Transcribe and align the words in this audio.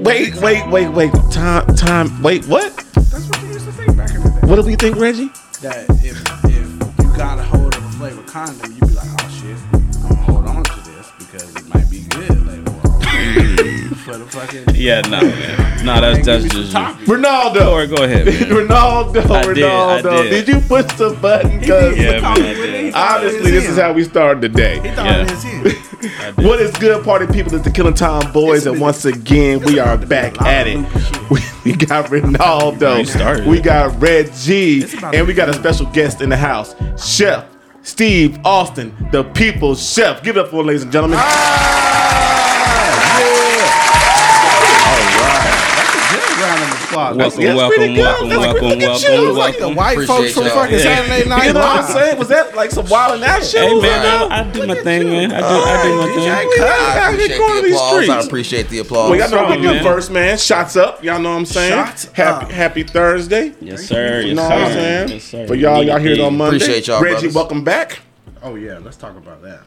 Wait, 0.00 0.34
wait, 0.36 0.66
wait, 0.68 0.88
wait. 0.88 1.12
Time, 1.30 1.66
time. 1.76 2.22
Wait, 2.22 2.44
what? 2.46 2.74
That's 2.94 3.26
what 3.28 3.40
they 3.42 3.48
used 3.48 3.66
to 3.66 3.72
think 3.72 3.96
back 3.96 4.10
in 4.14 4.22
the 4.22 4.30
day. 4.30 4.46
What 4.46 4.56
do 4.56 4.62
we 4.62 4.74
think, 4.76 4.96
Reggie? 4.96 5.28
That 5.60 5.84
if 6.02 6.16
if 6.44 7.04
you 7.04 7.16
got 7.16 7.38
a 7.38 7.42
hold 7.42 7.74
of 7.76 7.84
a 7.84 7.88
flavor 7.92 8.22
condom, 8.22 8.70
you'd 8.72 8.80
be 8.80 8.86
like, 8.94 9.06
oh 9.06 9.28
shit, 9.28 9.56
I'm 9.74 10.02
gonna 10.02 10.14
hold 10.16 10.46
on 10.46 10.64
to 10.64 10.80
this 10.90 11.10
because 11.18 11.54
it 11.54 11.68
might 11.68 11.90
be 11.90 12.00
good 12.08 12.46
later 12.46 12.70
on. 12.70 13.00
For 14.00 14.16
the 14.16 14.24
fucking 14.30 14.74
Yeah, 14.74 15.02
no, 15.02 15.20
man. 15.20 15.84
No, 15.84 16.00
that's 16.00 16.24
that's 16.24 16.44
just 16.44 16.72
you. 16.72 16.78
Ronaldo. 17.06 17.70
Or 17.70 17.86
go 17.86 18.02
ahead, 18.04 18.24
man. 18.26 18.34
Ronaldo. 18.68 19.30
I 19.30 19.52
did, 19.52 19.64
I 19.64 20.00
Ronaldo. 20.02 20.22
did. 20.22 20.46
Did 20.46 20.48
you 20.54 20.60
push 20.62 20.86
the 20.96 21.10
button? 21.20 21.60
Cause 21.60 21.96
Yeah, 21.98 22.20
man, 22.20 22.24
I 22.24 22.34
did. 22.36 22.94
honestly, 22.94 23.50
this 23.50 23.68
is 23.68 23.76
how 23.76 23.92
we 23.92 24.04
started 24.04 24.40
the 24.40 24.48
He 24.48 24.80
day. 24.80 24.94
thought 24.94 25.04
Yeah. 25.06 25.22
it 25.22 25.30
was 25.30 25.42
him. 25.42 25.76
What 26.36 26.60
is 26.60 26.70
good, 26.78 27.04
party 27.04 27.26
people? 27.26 27.54
It's 27.54 27.64
the 27.64 27.70
Killing 27.70 27.94
Time 27.94 28.32
Boys, 28.32 28.66
and 28.66 28.80
once 28.80 29.04
again, 29.04 29.60
we 29.64 29.78
are 29.78 29.96
back 29.96 30.40
at 30.42 30.66
it. 30.66 30.78
We, 31.30 31.40
we 31.64 31.76
got 31.76 32.06
Ronaldo, 32.06 33.46
we 33.46 33.60
got 33.60 34.00
Red 34.00 34.32
G, 34.34 34.84
and 35.12 35.26
we 35.26 35.34
got 35.34 35.48
a 35.48 35.54
special 35.54 35.86
guest 35.86 36.20
in 36.20 36.28
the 36.28 36.36
house, 36.36 36.74
Chef 37.02 37.46
Steve 37.82 38.38
Austin, 38.44 38.94
the 39.10 39.24
People's 39.24 39.82
Chef. 39.92 40.22
Give 40.22 40.36
it 40.36 40.40
up 40.40 40.50
for 40.50 40.60
him, 40.60 40.66
ladies 40.66 40.82
and 40.82 40.92
gentlemen. 40.92 41.18
Round 47.00 47.20
of 47.20 47.26
applause. 47.26 47.38
Welcome, 47.38 47.44
That's 47.44 47.56
welcome, 47.56 47.76
pretty 47.76 47.94
good. 47.94 48.02
welcome, 48.02 48.28
That's 48.28 48.40
welcome, 48.40 48.60
pretty 48.60 48.80
good. 48.80 48.88
welcome, 48.88 49.24
Look 49.24 49.36
like 49.36 49.54
the 49.56 49.60
welcome. 49.60 49.76
white 49.76 50.06
folks 50.06 50.32
from 50.32 50.42
y'all. 50.44 50.54
fucking 50.54 50.76
Yeah. 50.78 50.82
Saturday 50.82 51.28
Night 51.28 51.46
You 51.46 51.52
know 51.54 51.60
what 51.60 51.84
I'm 51.84 51.92
saying? 51.92 52.18
Was 52.18 52.28
that 52.28 52.54
like 52.54 52.70
some 52.70 52.86
wild 52.88 53.14
and 53.14 53.24
out 53.24 53.44
shit? 53.44 53.60
Hey 53.62 53.74
man, 53.74 53.82
that- 53.82 54.32
I, 54.32 54.40
I 54.40 54.50
do 54.50 54.66
my 54.66 54.74
thing, 54.76 55.04
man. 55.10 55.32
I 55.32 55.38
do, 55.40 55.44
I 55.46 55.82
do 55.82 55.96
my 55.96 56.06
DJ 56.06 56.14
thing. 56.14 56.62
I 56.62 56.98
Out 57.00 57.14
here 57.14 57.26
appreciate 57.26 57.38
going 57.38 57.50
to 57.50 57.62
the 57.62 57.68
these 57.68 57.76
applause. 57.76 58.08
I 58.08 58.20
appreciate 58.20 58.68
the 58.68 58.78
applause. 58.80 59.10
Well, 59.10 59.18
y'all 59.18 59.30
know 59.30 59.36
What's 59.48 59.50
we 59.60 59.66
wrong, 59.66 59.74
do 59.76 59.82
man? 59.82 59.84
first, 59.84 60.10
man. 60.10 60.38
Shots 60.38 60.76
up. 60.76 61.02
Y'all 61.04 61.18
know 61.18 61.30
what 61.30 61.36
I'm 61.38 61.46
saying? 61.46 61.72
Shots 61.72 62.04
happy, 62.12 62.44
up. 62.46 62.50
happy 62.52 62.82
Thursday. 62.82 63.52
Yes, 63.60 63.84
sir. 63.86 64.20
You 64.22 64.34
know 64.34 64.42
what 64.42 64.52
I'm 64.52 64.72
saying? 64.72 65.08
Yes, 65.08 65.24
sir. 65.24 65.46
For 65.46 65.54
y'all, 65.54 65.82
y'all 65.82 65.98
here 65.98 66.24
on 66.24 66.36
Monday. 66.36 66.56
Appreciate 66.56 66.86
y'all, 66.86 67.02
Reggie, 67.02 67.28
welcome 67.28 67.64
back. 67.64 68.00
Oh 68.42 68.54
yeah, 68.54 68.78
let's 68.78 68.96
talk 68.96 69.16
about 69.16 69.42
that. 69.42 69.60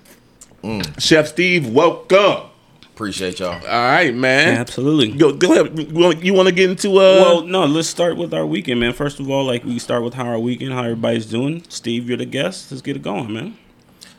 Mm. 0.64 1.00
Chef 1.02 1.28
Steve, 1.28 1.68
welcome. 1.70 2.50
Appreciate 2.94 3.40
y'all. 3.40 3.54
All 3.54 3.60
right, 3.62 4.14
man. 4.14 4.58
Absolutely. 4.58 5.12
Go, 5.18 5.34
go 5.34 5.54
ahead. 5.54 5.80
You 6.24 6.34
want- 6.34 6.48
to 6.50 6.54
get 6.54 6.70
into 6.70 6.92
uh? 6.92 7.22
Well, 7.22 7.42
no, 7.44 7.66
let's 7.66 7.88
start 7.88 8.18
with 8.18 8.34
our 8.34 8.46
weekend, 8.46 8.80
man. 8.80 8.94
First 8.94 9.20
of 9.20 9.30
all, 9.30 9.46
like 9.46 9.64
we 9.64 9.80
start 9.80 10.04
with 10.04 10.14
how 10.14 10.26
our 10.26 10.40
weekend, 10.40 10.74
how 10.74 10.84
everybody's 10.84 11.26
doing. 11.26 11.64
Steve, 11.70 12.08
you're 12.08 12.18
the 12.18 12.26
guest. 12.26 12.72
Let's 12.72 12.82
get 12.82 12.96
it 12.96 13.02
going, 13.02 13.34
man. 13.34 13.58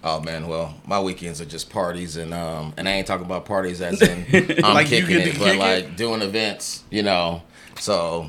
Oh 0.03 0.21
man, 0.21 0.49
well, 0.49 0.75
my 0.87 1.01
weekends 1.01 1.41
are 1.41 1.47
just 1.47 1.71
parties, 1.71 2.17
and 2.17 2.35
um, 2.35 2.75
and 2.77 2.89
I 2.89 2.93
ain't 2.93 3.07
talking 3.07 3.25
about 3.25 3.45
parties 3.47 3.81
as 3.81 4.03
in 4.03 4.27
I'm 4.65 4.75
Like 4.75 4.91
you 4.91 5.01
kicking 5.03 5.17
get 5.19 5.29
it, 5.29 5.33
to 5.35 5.39
but 5.39 5.45
kick 5.47 5.55
it? 5.55 5.59
like 5.59 5.97
doing 5.97 6.21
events, 6.23 6.85
you 6.91 7.03
know. 7.03 7.43
So 7.79 8.29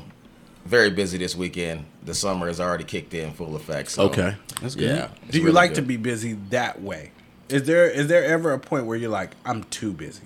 very 0.64 0.90
busy 0.90 1.18
this 1.18 1.34
weekend. 1.36 1.84
The 2.04 2.14
summer 2.14 2.46
has 2.46 2.60
already 2.60 2.84
kicked 2.84 3.14
in 3.14 3.32
full 3.32 3.56
effect. 3.56 3.90
So 3.90 4.04
Okay. 4.04 4.36
That's 4.62 4.74
good. 4.74 4.84
yeah. 4.96 5.08
Do 5.30 5.38
you 5.38 5.44
really 5.44 5.54
like 5.54 5.74
to 5.74 5.82
be 5.82 5.96
busy 5.96 6.34
that 6.50 6.80
way? 6.80 7.10
Is 7.48 7.64
there 7.64 7.90
is 7.90 8.06
there 8.08 8.24
ever 8.24 8.52
a 8.52 8.58
point 8.58 8.86
where 8.86 8.96
you're 8.96 9.10
like, 9.10 9.32
I'm 9.44 9.64
too 9.64 9.92
busy? 9.92 10.22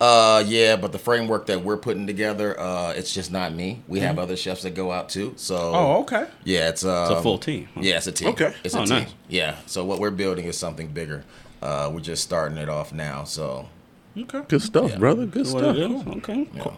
Uh, 0.00 0.44
yeah, 0.46 0.76
but 0.76 0.92
the 0.92 0.98
framework 0.98 1.46
that 1.46 1.62
we're 1.64 1.76
putting 1.78 2.06
together, 2.06 2.58
uh, 2.60 2.92
it's 2.92 3.14
just 3.14 3.32
not 3.32 3.54
me. 3.54 3.82
We 3.88 4.00
have 4.00 4.18
other 4.18 4.36
chefs 4.36 4.62
that 4.64 4.74
go 4.74 4.92
out 4.92 5.08
too. 5.08 5.32
So 5.36 5.56
Mm-hmm. 5.56 5.74
Oh, 5.74 6.00
okay. 6.02 6.26
Yeah, 6.44 6.68
it's 6.68 6.84
um, 6.84 7.10
It's 7.10 7.20
a 7.20 7.22
full 7.22 7.38
team. 7.38 7.68
Yeah, 7.76 7.96
it's 7.96 8.06
a 8.06 8.12
team. 8.12 8.28
Okay. 8.28 8.52
it's 8.62 8.74
Oh, 8.74 8.82
a 8.82 8.86
team. 8.86 8.98
nice. 9.04 9.14
Yeah. 9.28 9.56
So 9.66 9.84
what 9.86 9.98
we're 9.98 10.10
building 10.10 10.44
is 10.46 10.58
something 10.58 10.88
bigger. 10.88 11.24
Uh, 11.62 11.90
we're 11.92 12.00
just 12.00 12.22
starting 12.22 12.58
it 12.58 12.68
off 12.68 12.92
now. 12.92 13.24
So 13.24 13.68
Okay. 14.18 14.42
good 14.48 14.60
stuff, 14.62 14.90
Yeah. 14.90 14.98
brother. 14.98 15.24
Good 15.24 15.46
What 15.50 15.60
stuff. 15.62 15.76
it 15.76 15.90
is? 15.90 16.06
Okay. 16.18 16.46
Cool. 16.60 16.76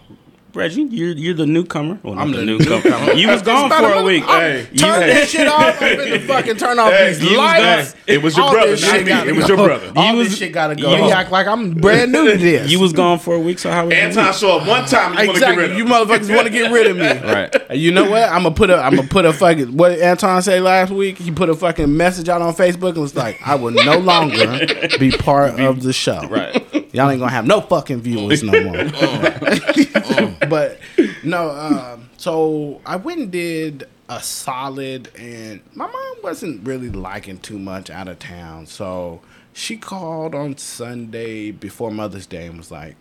Reggie, 0.55 0.83
you're 0.83 1.11
you're 1.13 1.35
the 1.35 1.47
newcomer. 1.47 1.99
Well, 2.03 2.19
I'm 2.19 2.31
the, 2.33 2.39
the 2.39 2.45
newcomer. 2.47 2.77
newcomer. 2.83 3.13
you 3.13 3.29
was 3.29 3.43
gone 3.43 3.71
for 3.71 3.93
a 3.93 4.03
week. 4.03 4.25
Hey, 4.25 4.67
Turn 4.77 5.03
hey, 5.03 5.07
this 5.15 5.31
shit 5.31 5.47
off. 5.47 5.81
I'm 5.81 5.99
finna 5.99 6.21
fucking 6.27 6.57
turn 6.57 6.79
off 6.79 6.91
Hey, 6.91 7.09
these 7.13 7.23
you 7.23 7.29
was 7.31 7.37
lights. 7.39 7.93
gone. 7.93 8.03
It 8.07 8.23
was 8.23 8.37
your 8.37 8.47
All 8.47 8.53
brother, 8.53 8.77
shit 8.77 9.03
me. 9.05 9.09
gotta 9.09 9.29
It 9.31 9.37
was 9.37 9.47
go. 9.47 9.55
your 9.57 9.67
brother. 9.67 9.93
All 9.95 10.13
You 10.15 10.19
this 10.23 10.31
was- 10.31 10.39
shit 10.39 10.53
gotta 10.53 10.75
go. 10.75 10.91
you- 10.97 11.05
He 11.05 11.13
act 11.13 11.31
like 11.31 11.47
I'm 11.47 11.75
brand 11.75 12.13
new 12.13 12.31
to 12.33 12.37
this. 12.39 12.71
You 12.73 12.81
was 12.81 12.93
gone 12.95 13.19
for 13.19 13.35
a 13.35 13.39
week, 13.41 13.59
so 13.59 13.71
how 13.71 13.85
was 13.87 13.95
Anton 13.95 14.25
week? 14.27 14.35
show 14.35 14.59
up 14.59 14.67
one 14.67 14.87
time. 14.87 15.13
You 15.13 15.17
want 15.19 15.21
to 15.21 15.27
get 15.27 15.35
exactly. 15.37 15.63
rid 15.63 15.71
of 15.73 15.79
You 15.79 15.85
motherfuckers 15.85 16.35
want 16.35 16.47
to 16.47 16.53
get 16.53 16.73
rid 16.73 16.87
of 16.89 16.97
me. 16.97 17.09
Right. 17.29 17.77
You 17.77 17.93
know 17.93 18.11
what? 18.11 18.23
I'm 18.23 18.43
gonna 18.43 18.55
put 18.55 18.71
a 18.71 18.79
I'm 18.79 18.97
gonna 18.97 19.07
put 19.07 19.27
a 19.27 19.33
fucking 19.35 19.77
what 19.77 19.91
did 19.91 20.01
Anton 20.01 20.41
say 20.43 20.61
last 20.61 20.91
week. 20.91 21.19
He 21.19 21.31
put 21.31 21.51
a 21.51 21.55
fucking 21.55 21.95
message 21.95 22.29
out 22.31 22.41
on 22.41 22.55
Facebook 22.55 22.91
and 22.93 23.03
was 23.03 23.15
like, 23.15 23.37
"I 23.47 23.55
will 23.55 23.71
no 23.71 23.99
longer 23.99 24.67
be 24.99 25.11
part 25.11 25.61
of 25.61 25.83
the 25.83 25.93
show. 25.93 26.27
Right. 26.29 26.65
Y'all 26.95 27.11
ain't 27.11 27.21
gonna 27.21 27.31
have 27.31 27.47
no 27.47 27.61
fucking 27.61 28.01
viewers 28.01 28.43
no 28.43 28.53
more." 28.65 28.77
Oh. 28.95 29.85
but 30.49 30.79
no, 31.23 31.51
um, 31.51 32.11
so 32.17 32.81
I 32.87 32.97
went 32.97 33.21
and 33.21 33.31
did 33.31 33.89
a 34.09 34.23
solid, 34.23 35.11
and 35.17 35.61
my 35.75 35.87
mom 35.87 36.17
wasn't 36.23 36.67
really 36.67 36.91
liking 36.91 37.39
too 37.39 37.59
much 37.59 37.91
out 37.91 38.09
of 38.09 38.19
town, 38.19 38.67
so 38.67 39.21
she 39.53 39.77
called 39.77 40.35
on 40.35 40.57
Sunday 40.57 41.51
before 41.51 41.91
Mother's 41.91 42.27
Day 42.27 42.47
and 42.47 42.59
was 42.59 42.71
like. 42.71 42.97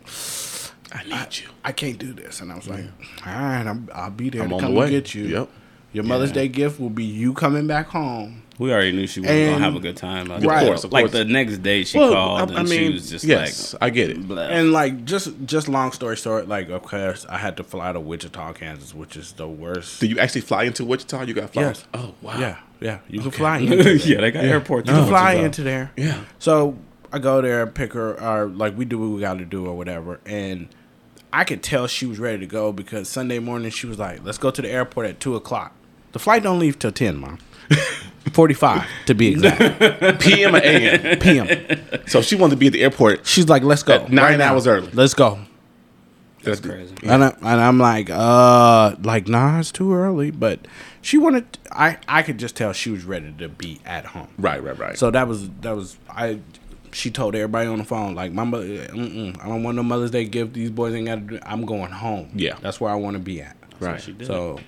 I 0.89 1.03
need 1.03 1.37
you. 1.39 1.49
I 1.65 1.73
can't 1.73 1.99
do 1.99 2.13
this. 2.13 2.39
And 2.39 2.49
I 2.49 2.55
was 2.55 2.69
like, 2.69 2.85
all 3.25 3.33
right, 3.33 3.67
I'm, 3.67 3.89
I'll 3.93 4.09
be 4.09 4.29
there 4.29 4.43
I'm 4.43 4.49
to 4.51 4.57
come 4.57 4.73
the 4.73 4.79
and 4.79 4.89
get 4.89 5.13
you. 5.13 5.25
Yep. 5.25 5.49
Your 5.91 6.03
Mother's 6.05 6.31
Day 6.31 6.47
gift 6.47 6.79
will 6.79 6.89
be 6.89 7.03
you 7.03 7.33
coming 7.33 7.67
back 7.67 7.87
home. 7.87 8.43
We 8.59 8.71
already 8.73 8.91
knew 8.91 9.05
she 9.05 9.19
wasn't 9.19 9.37
And- 9.37 9.51
gonna 9.53 9.65
have 9.65 9.75
a 9.75 9.79
good 9.79 9.97
time. 9.97 10.31
Of 10.31 10.43
Right. 10.43 10.65
course, 10.65 10.83
of 10.83 10.91
like 10.91 11.03
course. 11.03 11.11
the 11.11 11.25
next 11.25 11.59
day, 11.59 11.83
she 11.83 11.97
Well, 11.99 12.11
called 12.11 12.51
I- 12.51 12.55
I 12.55 12.59
and 12.61 12.69
mean, 12.69 12.79
she 12.87 12.93
was 12.93 13.09
just 13.09 13.23
yes, 13.23 13.73
like, 13.73 13.83
I 13.83 13.89
get 13.91 14.09
it. 14.09 14.27
blah. 14.27 14.41
And 14.43 14.71
like 14.71 15.05
just 15.05 15.29
just 15.45 15.67
long 15.67 15.91
story 15.91 16.15
short, 16.15 16.47
like 16.47 16.69
of 16.69 16.81
course 16.81 17.25
I 17.29 17.37
had 17.37 17.55
to 17.57 17.63
fly 17.63 17.91
to 17.93 17.99
Wichita, 17.99 18.53
Kansas, 18.53 18.95
which 18.95 19.15
is 19.15 19.33
the 19.33 19.47
worst. 19.47 19.99
Do 19.99 20.07
you 20.07 20.17
actually 20.19 20.41
fly 20.41 20.63
into 20.63 20.83
Wichita? 20.85 21.23
You 21.23 21.33
got 21.35 21.53
fly. 21.53 21.63
Yes. 21.63 21.83
Oh 21.93 22.15
wow. 22.23 22.39
Yeah, 22.39 22.55
yeah. 22.81 22.97
You 23.09 23.21
can 23.21 23.29
fly 23.31 23.57
into 23.59 23.75
there. 23.83 23.95
yeah, 23.95 24.21
they 24.21 24.31
got 24.31 24.43
airports. 24.43 24.89
You 24.89 24.95
can 24.95 25.07
fly 25.07 25.33
Wichita. 25.35 25.45
into 25.45 25.63
there. 25.63 25.91
Yeah. 25.95 26.17
So 26.39 26.77
I 27.13 27.19
go 27.19 27.41
there, 27.41 27.61
and 27.63 27.73
pick 27.75 27.93
her, 27.93 28.19
or 28.19 28.47
like 28.47 28.75
we 28.75 28.85
do 28.85 28.97
what 28.97 29.09
we 29.09 29.21
got 29.21 29.37
to 29.37 29.45
do 29.45 29.67
or 29.67 29.77
whatever. 29.77 30.19
And 30.25 30.67
I 31.31 31.43
could 31.43 31.61
tell 31.61 31.85
she 31.85 32.07
was 32.07 32.17
ready 32.17 32.39
to 32.39 32.47
go 32.47 32.71
because 32.71 33.07
Sunday 33.07 33.37
morning 33.37 33.69
she 33.69 33.85
was 33.85 33.99
like, 33.99 34.21
"Let's 34.25 34.39
go 34.39 34.49
to 34.49 34.61
the 34.63 34.69
airport 34.71 35.05
at 35.05 35.19
two 35.19 35.35
o'clock." 35.35 35.73
The 36.13 36.19
flight 36.19 36.41
don't 36.41 36.57
leave 36.57 36.79
till 36.79 36.91
ten, 36.91 37.17
mom. 37.17 37.37
Forty-five 38.33 38.85
to 39.07 39.15
be 39.15 39.29
exact. 39.29 40.19
PM 40.21 40.55
or 40.55 40.59
AM. 40.63 41.19
PM. 41.19 41.79
so 42.07 42.21
she 42.21 42.35
wanted 42.35 42.55
to 42.55 42.57
be 42.59 42.67
at 42.67 42.73
the 42.73 42.83
airport. 42.83 43.25
She's 43.25 43.47
like, 43.47 43.63
"Let's 43.63 43.83
go." 43.83 44.05
Nine 44.07 44.39
now. 44.39 44.53
hours 44.53 44.67
early. 44.67 44.89
Let's 44.93 45.13
go. 45.13 45.39
That's 46.43 46.59
Crazy. 46.59 46.95
And, 47.03 47.23
I, 47.25 47.29
and 47.29 47.61
I'm 47.61 47.77
like, 47.77 48.09
uh, 48.09 48.95
like, 49.01 49.27
nah, 49.27 49.59
it's 49.59 49.71
too 49.71 49.93
early. 49.93 50.31
But 50.31 50.67
she 51.01 51.17
wanted. 51.17 51.57
I 51.71 51.97
I 52.07 52.21
could 52.21 52.37
just 52.37 52.55
tell 52.55 52.73
she 52.73 52.89
was 52.89 53.05
ready 53.05 53.33
to 53.39 53.49
be 53.49 53.79
at 53.85 54.05
home. 54.05 54.27
Right, 54.37 54.61
right, 54.63 54.77
right. 54.77 54.97
So 54.97 55.09
that 55.11 55.27
was 55.27 55.49
that 55.61 55.75
was 55.75 55.97
I. 56.09 56.39
She 56.93 57.11
told 57.11 57.35
everybody 57.35 57.67
on 57.67 57.79
the 57.79 57.83
phone 57.85 58.13
like, 58.15 58.31
"My 58.31 58.43
mother, 58.43 58.65
mm-mm, 58.65 59.39
I 59.43 59.47
don't 59.47 59.63
want 59.63 59.75
no 59.75 59.83
Mother's 59.83 60.11
Day 60.11 60.25
gift. 60.25 60.53
These 60.53 60.69
boys 60.69 60.93
ain't 60.93 61.07
got 61.07 61.15
to 61.15 61.21
do. 61.21 61.39
I'm 61.43 61.65
going 61.65 61.91
home. 61.91 62.29
Yeah. 62.35 62.57
that's 62.61 62.79
where 62.79 62.91
I 62.91 62.95
want 62.95 63.15
to 63.15 63.19
be 63.19 63.41
at. 63.41 63.57
right. 63.79 64.01
She 64.01 64.13
did. 64.13 64.27
So 64.27 64.59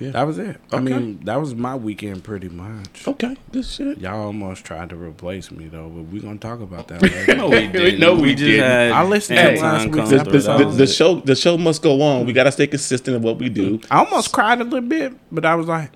Yeah. 0.00 0.10
that 0.12 0.22
was 0.26 0.38
it. 0.38 0.60
I 0.72 0.80
mean, 0.80 1.20
that 1.24 1.36
was 1.36 1.54
my 1.54 1.74
weekend 1.76 2.24
pretty 2.24 2.48
much. 2.48 3.06
Okay. 3.06 3.36
Good 3.52 3.64
shit. 3.66 3.98
Y'all 3.98 4.20
almost 4.26 4.64
tried 4.64 4.88
to 4.90 4.96
replace 4.96 5.50
me 5.50 5.68
though, 5.68 5.88
but 5.88 6.04
we're 6.04 6.22
gonna 6.22 6.38
talk 6.38 6.60
about 6.60 6.88
that 6.88 7.02
later. 7.02 7.36
No, 7.36 7.48
we 7.50 7.66
didn't. 7.68 8.00
No, 8.00 8.14
we 8.14 8.30
just 8.30 8.44
didn't. 8.44 8.64
had 8.64 8.92
I 8.92 9.04
listened 9.04 9.38
to 9.38 9.60
last 9.62 9.84
week's 9.84 9.96
come 9.96 10.08
The, 10.08 10.16
the, 10.24 10.24
the, 10.58 10.64
was 10.66 10.76
the 10.78 10.82
it. 10.84 10.86
show 10.88 11.14
the 11.20 11.36
show 11.36 11.56
must 11.58 11.82
go 11.82 12.00
on. 12.02 12.24
We 12.26 12.32
gotta 12.32 12.50
stay 12.50 12.66
consistent 12.66 13.16
in 13.16 13.22
what 13.22 13.38
we 13.38 13.48
do. 13.50 13.80
I 13.90 13.98
almost 14.04 14.32
cried 14.32 14.60
a 14.60 14.64
little 14.64 14.80
bit, 14.88 15.12
but 15.30 15.44
I 15.44 15.54
was 15.54 15.66
like, 15.68 15.90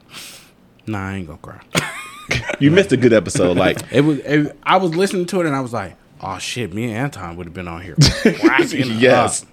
Nah, 0.86 1.08
I 1.08 1.14
ain't 1.14 1.26
gonna 1.26 1.38
cry. 1.38 1.60
You 2.60 2.70
missed 2.70 2.92
a 2.92 2.96
good 2.96 3.12
episode. 3.12 3.56
Like 3.58 3.78
It 3.92 4.00
was. 4.02 4.18
It, 4.20 4.56
I 4.62 4.76
was 4.78 4.94
listening 4.94 5.26
to 5.26 5.40
it 5.40 5.46
and 5.46 5.54
I 5.54 5.60
was 5.60 5.72
like, 5.74 5.96
"Oh 6.22 6.38
shit, 6.38 6.72
me 6.72 6.84
and 6.84 6.94
Anton 6.94 7.36
would 7.36 7.46
have 7.46 7.52
been 7.54 7.68
on 7.68 7.82
here." 7.82 7.96
cracking 7.96 8.92
up. 8.92 9.00
yes. 9.00 9.44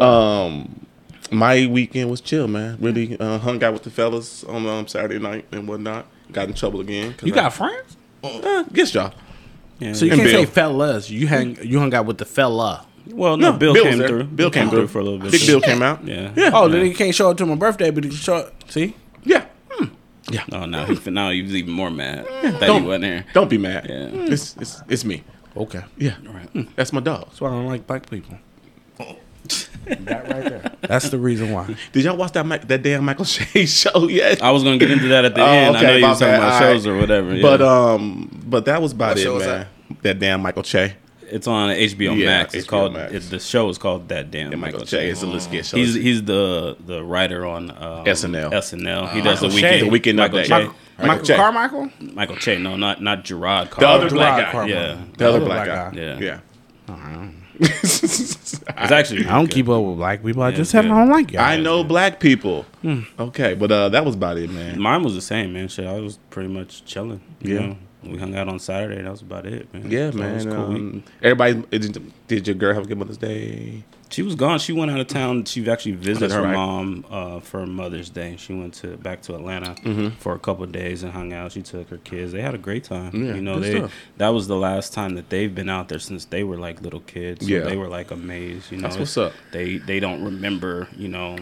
Um, 0.00 0.83
my 1.30 1.66
weekend 1.66 2.10
was 2.10 2.20
chill, 2.20 2.48
man. 2.48 2.76
Really 2.80 3.18
uh, 3.18 3.38
hung 3.38 3.62
out 3.64 3.72
with 3.72 3.82
the 3.82 3.90
fellas 3.90 4.44
on 4.44 4.66
um, 4.66 4.86
Saturday 4.86 5.18
night 5.18 5.46
and 5.52 5.66
whatnot. 5.68 6.06
Got 6.32 6.48
in 6.48 6.54
trouble 6.54 6.80
again. 6.80 7.14
You 7.22 7.32
I- 7.32 7.36
got 7.36 7.52
friends, 7.52 7.96
uh, 8.22 8.64
guess 8.72 8.94
y'all. 8.94 9.12
Yeah, 9.80 9.92
so 9.92 10.04
you 10.04 10.12
And 10.12 10.20
can't 10.20 10.30
Bill. 10.32 10.40
say 10.44 10.46
fellas. 10.46 11.10
You 11.10 11.26
hang. 11.26 11.58
You 11.62 11.78
hung 11.80 11.92
out 11.94 12.06
with 12.06 12.18
the 12.18 12.24
fella. 12.24 12.86
well, 13.10 13.36
no, 13.36 13.50
No, 13.52 13.58
Bill 13.58 13.74
Bill 13.74 13.84
came 13.84 13.98
there. 13.98 14.08
through. 14.08 14.24
Bill 14.24 14.50
came 14.50 14.70
through. 14.70 14.86
for 14.86 15.00
a 15.00 15.02
little 15.02 15.18
bit. 15.18 15.32
Big. 15.32 15.46
Bill 15.46 15.60
came 15.60 15.82
out. 15.82 16.06
Yeah. 16.06 16.32
Yeah. 16.36 16.50
Oh, 16.54 16.68
then 16.68 16.84
he 16.86 16.94
can't 16.94 17.14
show 17.14 17.30
up 17.30 17.36
to 17.38 17.46
my 17.46 17.56
birthday, 17.56 17.90
but 17.90 18.04
he 18.04 18.10
can 18.10 18.16
show. 18.18 18.36
Up. 18.36 18.70
See, 18.70 18.94
Yeah. 19.24 19.44
Yeah. 20.30 20.44
Oh, 20.52 20.64
now 20.64 20.86
he 20.86 21.10
now 21.10 21.30
he 21.30 21.42
was 21.42 21.54
even 21.54 21.72
more 21.72 21.90
mad 21.90 22.24
that 22.42 22.60
Don't- 22.60 22.82
he 22.82 22.86
wasn't 22.86 23.02
there. 23.02 23.26
Don't 23.34 23.50
be 23.50 23.58
mad. 23.58 23.86
Yeah. 23.88 24.08
It's, 24.32 24.56
it's 24.56 24.80
it's 24.88 25.04
me. 25.04 25.22
okay. 25.56 25.82
Yeah. 25.98 26.14
Right. 26.24 26.74
That's 26.76 26.92
my 26.94 27.00
dog. 27.00 27.26
That's 27.26 27.40
why 27.42 27.48
I 27.48 27.52
don't 27.52 27.66
like 27.66 27.86
black 27.86 28.08
people. 28.08 28.38
That 29.84 30.28
right 30.30 30.44
there. 30.44 30.72
That's 30.82 31.08
the 31.10 31.18
reason 31.18 31.52
why. 31.52 31.74
Did 31.92 32.04
y'all 32.04 32.16
watch 32.16 32.32
that 32.32 32.68
that 32.68 32.82
damn 32.82 33.04
Michael 33.04 33.24
Shea 33.34 33.66
show 33.66 34.08
yet? 34.08 34.42
I 34.42 34.50
was 34.50 34.62
gonna 34.62 34.78
get 34.78 34.90
into 34.90 35.08
that 35.08 35.24
at 35.24 35.34
the 35.34 35.42
Oh, 35.42 35.46
end. 35.46 35.76
I 35.76 35.82
know 35.82 35.94
you 35.94 36.00
my 36.02 36.08
was 36.10 36.18
talking 36.18 36.34
about 36.34 36.52
All 36.52 36.60
shows 36.60 36.86
right. 36.86 36.92
or 36.94 36.98
whatever. 36.98 37.34
Yeah. 37.34 37.42
But 37.42 37.62
um, 37.62 38.42
but 38.46 38.64
that 38.66 38.80
was 38.82 38.92
about 38.92 39.16
What 39.16 39.26
it, 39.26 39.38
man. 39.46 39.66
That? 40.02 40.18
damn 40.18 40.42
Michael 40.42 40.62
Che. 40.62 40.94
It's 41.30 41.46
on 41.46 41.70
HBO 41.70 42.16
Yeah, 42.18 42.26
Max. 42.26 42.54
It's 42.54 42.66
HBO 42.66 42.70
called. 42.70 42.92
Max. 42.92 43.12
It, 43.12 43.22
the 43.30 43.40
show 43.40 43.68
is 43.70 43.78
called 43.78 44.08
That 44.10 44.30
Damn 44.30 44.50
Yeah, 44.50 44.56
Michael, 44.56 44.80
Michael 44.80 44.86
Che. 44.86 44.98
Che. 44.98 45.10
It's 45.10 45.22
a 45.22 45.26
little 45.26 45.40
skit 45.40 45.64
show. 45.66 45.76
He's 45.78 45.94
he's 45.94 46.22
the 46.22 46.76
the 46.84 47.02
writer 47.02 47.46
on 47.46 47.70
um, 47.70 48.04
SNL. 48.04 48.52
SNL. 48.52 49.10
He 49.12 49.20
does 49.22 49.40
Michael 49.42 49.48
the 49.48 49.60
Che. 49.60 49.62
weekend. 49.62 49.86
The 49.86 49.90
Weekend 49.90 50.18
Michael 50.18 50.38
Update. 50.40 50.46
Che. 50.46 50.52
Michael- 50.54 50.74
Michael, 50.96 51.08
Michael 51.08 51.24
Che. 51.26 51.34
Carmichael. 51.36 51.90
Michael 52.14 52.36
Che. 52.36 52.58
No, 52.58 52.76
not 52.76 53.02
not 53.02 53.24
Gerard. 53.24 53.70
the 53.70 53.88
other 53.88 54.08
Carmichael. 54.10 54.18
black 54.18 54.52
guy. 54.52 54.66
Yeah. 54.66 54.96
The 55.16 55.28
other 55.28 55.36
Other 55.38 55.46
black 55.46 55.66
black 55.66 55.94
guy. 55.94 56.00
Yeah. 56.00 56.40
Yeah. 56.88 57.30
It's 58.78 58.92
actually. 58.92 59.26
I 59.26 59.36
don't 59.36 59.44
good. 59.46 59.54
keep 59.54 59.68
up 59.68 59.82
with 59.84 59.96
black 59.96 60.22
people. 60.24 60.42
I 60.42 60.50
Yeah, 60.50 60.56
just 60.56 60.70
said 60.70 60.84
I 60.84 60.88
yeah. 60.88 60.94
don't 60.94 61.10
like 61.10 61.32
y'all. 61.32 61.42
I 61.42 61.56
know 61.56 61.84
black 61.84 62.18
people. 62.20 62.64
Hmm. 62.82 63.00
Okay, 63.18 63.54
but 63.54 63.70
uh, 63.70 63.88
that 63.90 64.04
was 64.04 64.14
about 64.14 64.38
it, 64.38 64.50
man. 64.50 64.80
Mine 64.80 65.02
was 65.02 65.14
the 65.14 65.20
same, 65.22 65.52
man. 65.52 65.68
Shit, 65.68 65.86
I 65.86 66.00
was 66.00 66.18
pretty 66.30 66.48
much 66.48 66.84
chilling. 66.84 67.20
You 67.40 67.54
Yeah. 67.54 67.66
know? 67.66 67.76
we 68.04 68.18
hung 68.18 68.34
out 68.36 68.48
on 68.48 68.58
Saturday. 68.58 69.00
That 69.02 69.10
was 69.10 69.22
about 69.22 69.46
it, 69.46 69.72
man. 69.72 69.90
Yeah, 69.90 70.10
So 70.10 70.18
it 70.22 70.32
was 70.34 70.44
man. 70.46 70.54
cool. 70.54 70.64
Um, 70.76 71.04
everybody, 71.22 71.54
did, 71.78 72.12
did 72.28 72.46
your 72.46 72.54
girl 72.54 72.74
have 72.74 72.84
a 72.84 72.86
good 72.86 72.98
Mother's 72.98 73.16
Day? 73.16 73.82
She 74.10 74.22
was 74.22 74.34
gone. 74.36 74.58
She 74.60 74.72
went 74.72 74.90
out 74.92 75.00
of 75.00 75.08
town. 75.08 75.44
She 75.44 75.68
actually 75.68 75.92
visited 75.92 76.30
That's 76.30 76.34
her 76.34 76.42
right. 76.42 76.52
mom 76.54 77.04
uh, 77.10 77.40
for 77.40 77.66
Mother's 77.66 78.10
Day. 78.10 78.36
She 78.38 78.54
went 78.54 78.74
to 78.74 78.96
back 78.96 79.22
to 79.22 79.34
Atlanta 79.34 79.74
Mm-hmm. 79.82 80.16
for 80.20 80.34
a 80.34 80.38
couple 80.38 80.62
of 80.62 80.70
days 80.72 81.02
and 81.02 81.12
hung 81.12 81.32
out. 81.32 81.52
She 81.52 81.62
took 81.62 81.88
her 81.90 81.96
kids. 81.98 82.30
They 82.32 82.40
had 82.42 82.54
a 82.54 82.58
great 82.58 82.84
time. 82.84 83.10
Yeah, 83.14 83.34
you 83.34 83.40
know, 83.40 83.58
they 83.58 83.76
stuff. 83.78 83.92
that 84.18 84.28
was 84.28 84.46
the 84.46 84.56
last 84.56 84.92
time 84.92 85.14
that 85.16 85.30
they've 85.30 85.52
been 85.52 85.68
out 85.68 85.88
there 85.88 85.98
since 85.98 86.26
they 86.26 86.44
were 86.44 86.56
like 86.58 86.80
little 86.82 87.00
kids. 87.00 87.44
So 87.46 87.52
Yeah. 87.52 87.60
they 87.64 87.76
were 87.76 87.88
like 87.88 88.10
amazed. 88.10 88.70
You 88.70 88.78
know, 88.78 88.82
That's 88.88 88.98
what's 88.98 89.16
up. 89.16 89.32
They 89.52 89.78
they 89.78 89.98
don't 90.00 90.22
remember 90.24 90.86
you 90.96 91.08
know 91.08 91.38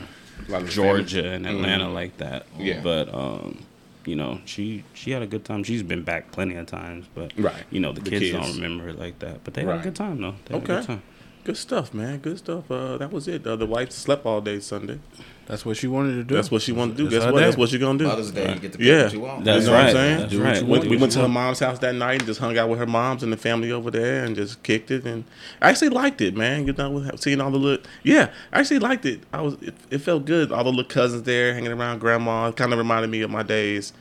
Georgia 0.68 1.28
and 1.32 1.46
Atlanta 1.46 1.84
Mm-hmm. 1.84 1.94
like 1.94 2.16
that. 2.18 2.46
Yeah. 2.58 2.80
but 2.82 3.12
um. 3.14 3.64
You 4.04 4.16
know, 4.16 4.40
she 4.46 4.82
she 4.94 5.12
had 5.12 5.22
a 5.22 5.28
good 5.28 5.44
time. 5.44 5.62
She's 5.62 5.84
been 5.84 6.02
back 6.02 6.32
plenty 6.32 6.56
of 6.56 6.66
times, 6.66 7.06
but 7.14 7.30
Right. 7.38 7.62
you 7.70 7.78
know 7.78 7.92
the, 7.92 8.00
The 8.00 8.10
kids, 8.10 8.24
kids. 8.32 8.36
don't 8.36 8.54
remember 8.56 8.88
it 8.88 8.98
like 8.98 9.20
that. 9.20 9.44
But 9.44 9.54
they 9.54 9.62
had 9.64 9.78
a 9.78 9.82
good 9.84 9.94
time 9.94 10.20
though. 10.20 10.34
They 10.46 10.54
had 10.58 10.62
a 10.62 10.64
Okay. 10.64 10.74
good 10.80 10.86
time. 10.88 11.02
Good 11.44 11.56
stuff, 11.56 11.92
man. 11.92 12.18
Good 12.18 12.38
stuff. 12.38 12.70
Uh, 12.70 12.98
that 12.98 13.10
was 13.10 13.26
it. 13.26 13.44
Uh, 13.44 13.56
the 13.56 13.66
wife 13.66 13.90
slept 13.90 14.24
all 14.26 14.40
day 14.40 14.60
Sunday. 14.60 15.00
That's 15.46 15.66
what 15.66 15.76
she 15.76 15.88
wanted 15.88 16.14
to 16.14 16.22
do. 16.22 16.36
That's 16.36 16.52
what 16.52 16.62
she 16.62 16.70
wanted 16.70 16.96
to 16.96 17.02
do. 17.02 17.08
That's 17.10 17.24
Guess 17.24 17.32
what? 17.32 17.38
day. 17.40 17.44
That's 17.46 17.56
what 17.56 17.72
you're 17.72 17.80
gonna 17.80 17.98
do. 17.98 18.04
Mother's 18.04 18.30
Day, 18.30 18.54
you 18.54 18.60
get 18.60 18.72
to 18.72 18.78
pick 18.78 18.86
Yeah. 18.86 19.02
what 19.02 19.12
you 19.12 19.20
want. 19.20 19.44
That's 19.44 19.64
you 19.64 19.70
know 19.70 19.76
right. 19.76 19.82
what 19.82 19.86
I'm 19.88 19.92
saying? 19.96 20.18
That's 20.20 20.32
Do 20.32 20.38
what 20.38 20.46
right. 20.46 20.62
We, 20.62 20.68
want. 20.70 20.88
we 20.90 20.96
went 20.96 21.12
to 21.12 21.18
her 21.18 21.28
mom's 21.28 21.58
house 21.58 21.80
that 21.80 21.94
night 21.96 22.20
and 22.20 22.26
just 22.26 22.38
hung 22.38 22.56
out 22.56 22.68
with 22.68 22.78
her 22.78 22.86
moms 22.86 23.24
and 23.24 23.32
the 23.32 23.36
family 23.36 23.72
over 23.72 23.90
there 23.90 24.24
and 24.24 24.36
just 24.36 24.62
kicked 24.62 24.92
it. 24.92 25.04
And 25.04 25.24
I 25.60 25.70
actually 25.70 25.88
liked 25.88 26.20
it, 26.20 26.36
man. 26.36 26.68
You 26.68 26.74
know, 26.74 27.10
seeing 27.16 27.40
all 27.40 27.50
the 27.50 27.58
little, 27.58 27.84
yeah, 28.04 28.30
I 28.52 28.60
actually 28.60 28.78
liked 28.78 29.04
it. 29.04 29.24
I 29.32 29.40
was, 29.42 29.54
it, 29.54 29.74
it 29.90 29.98
felt 29.98 30.24
good. 30.26 30.52
All 30.52 30.62
the 30.62 30.70
little 30.70 30.84
cousins 30.84 31.24
there 31.24 31.52
hanging 31.54 31.72
around 31.72 31.98
grandma. 31.98 32.52
Kind 32.52 32.72
of 32.72 32.78
reminded 32.78 33.10
me 33.10 33.20
of 33.22 33.30
my 33.30 33.42
days 33.42 33.92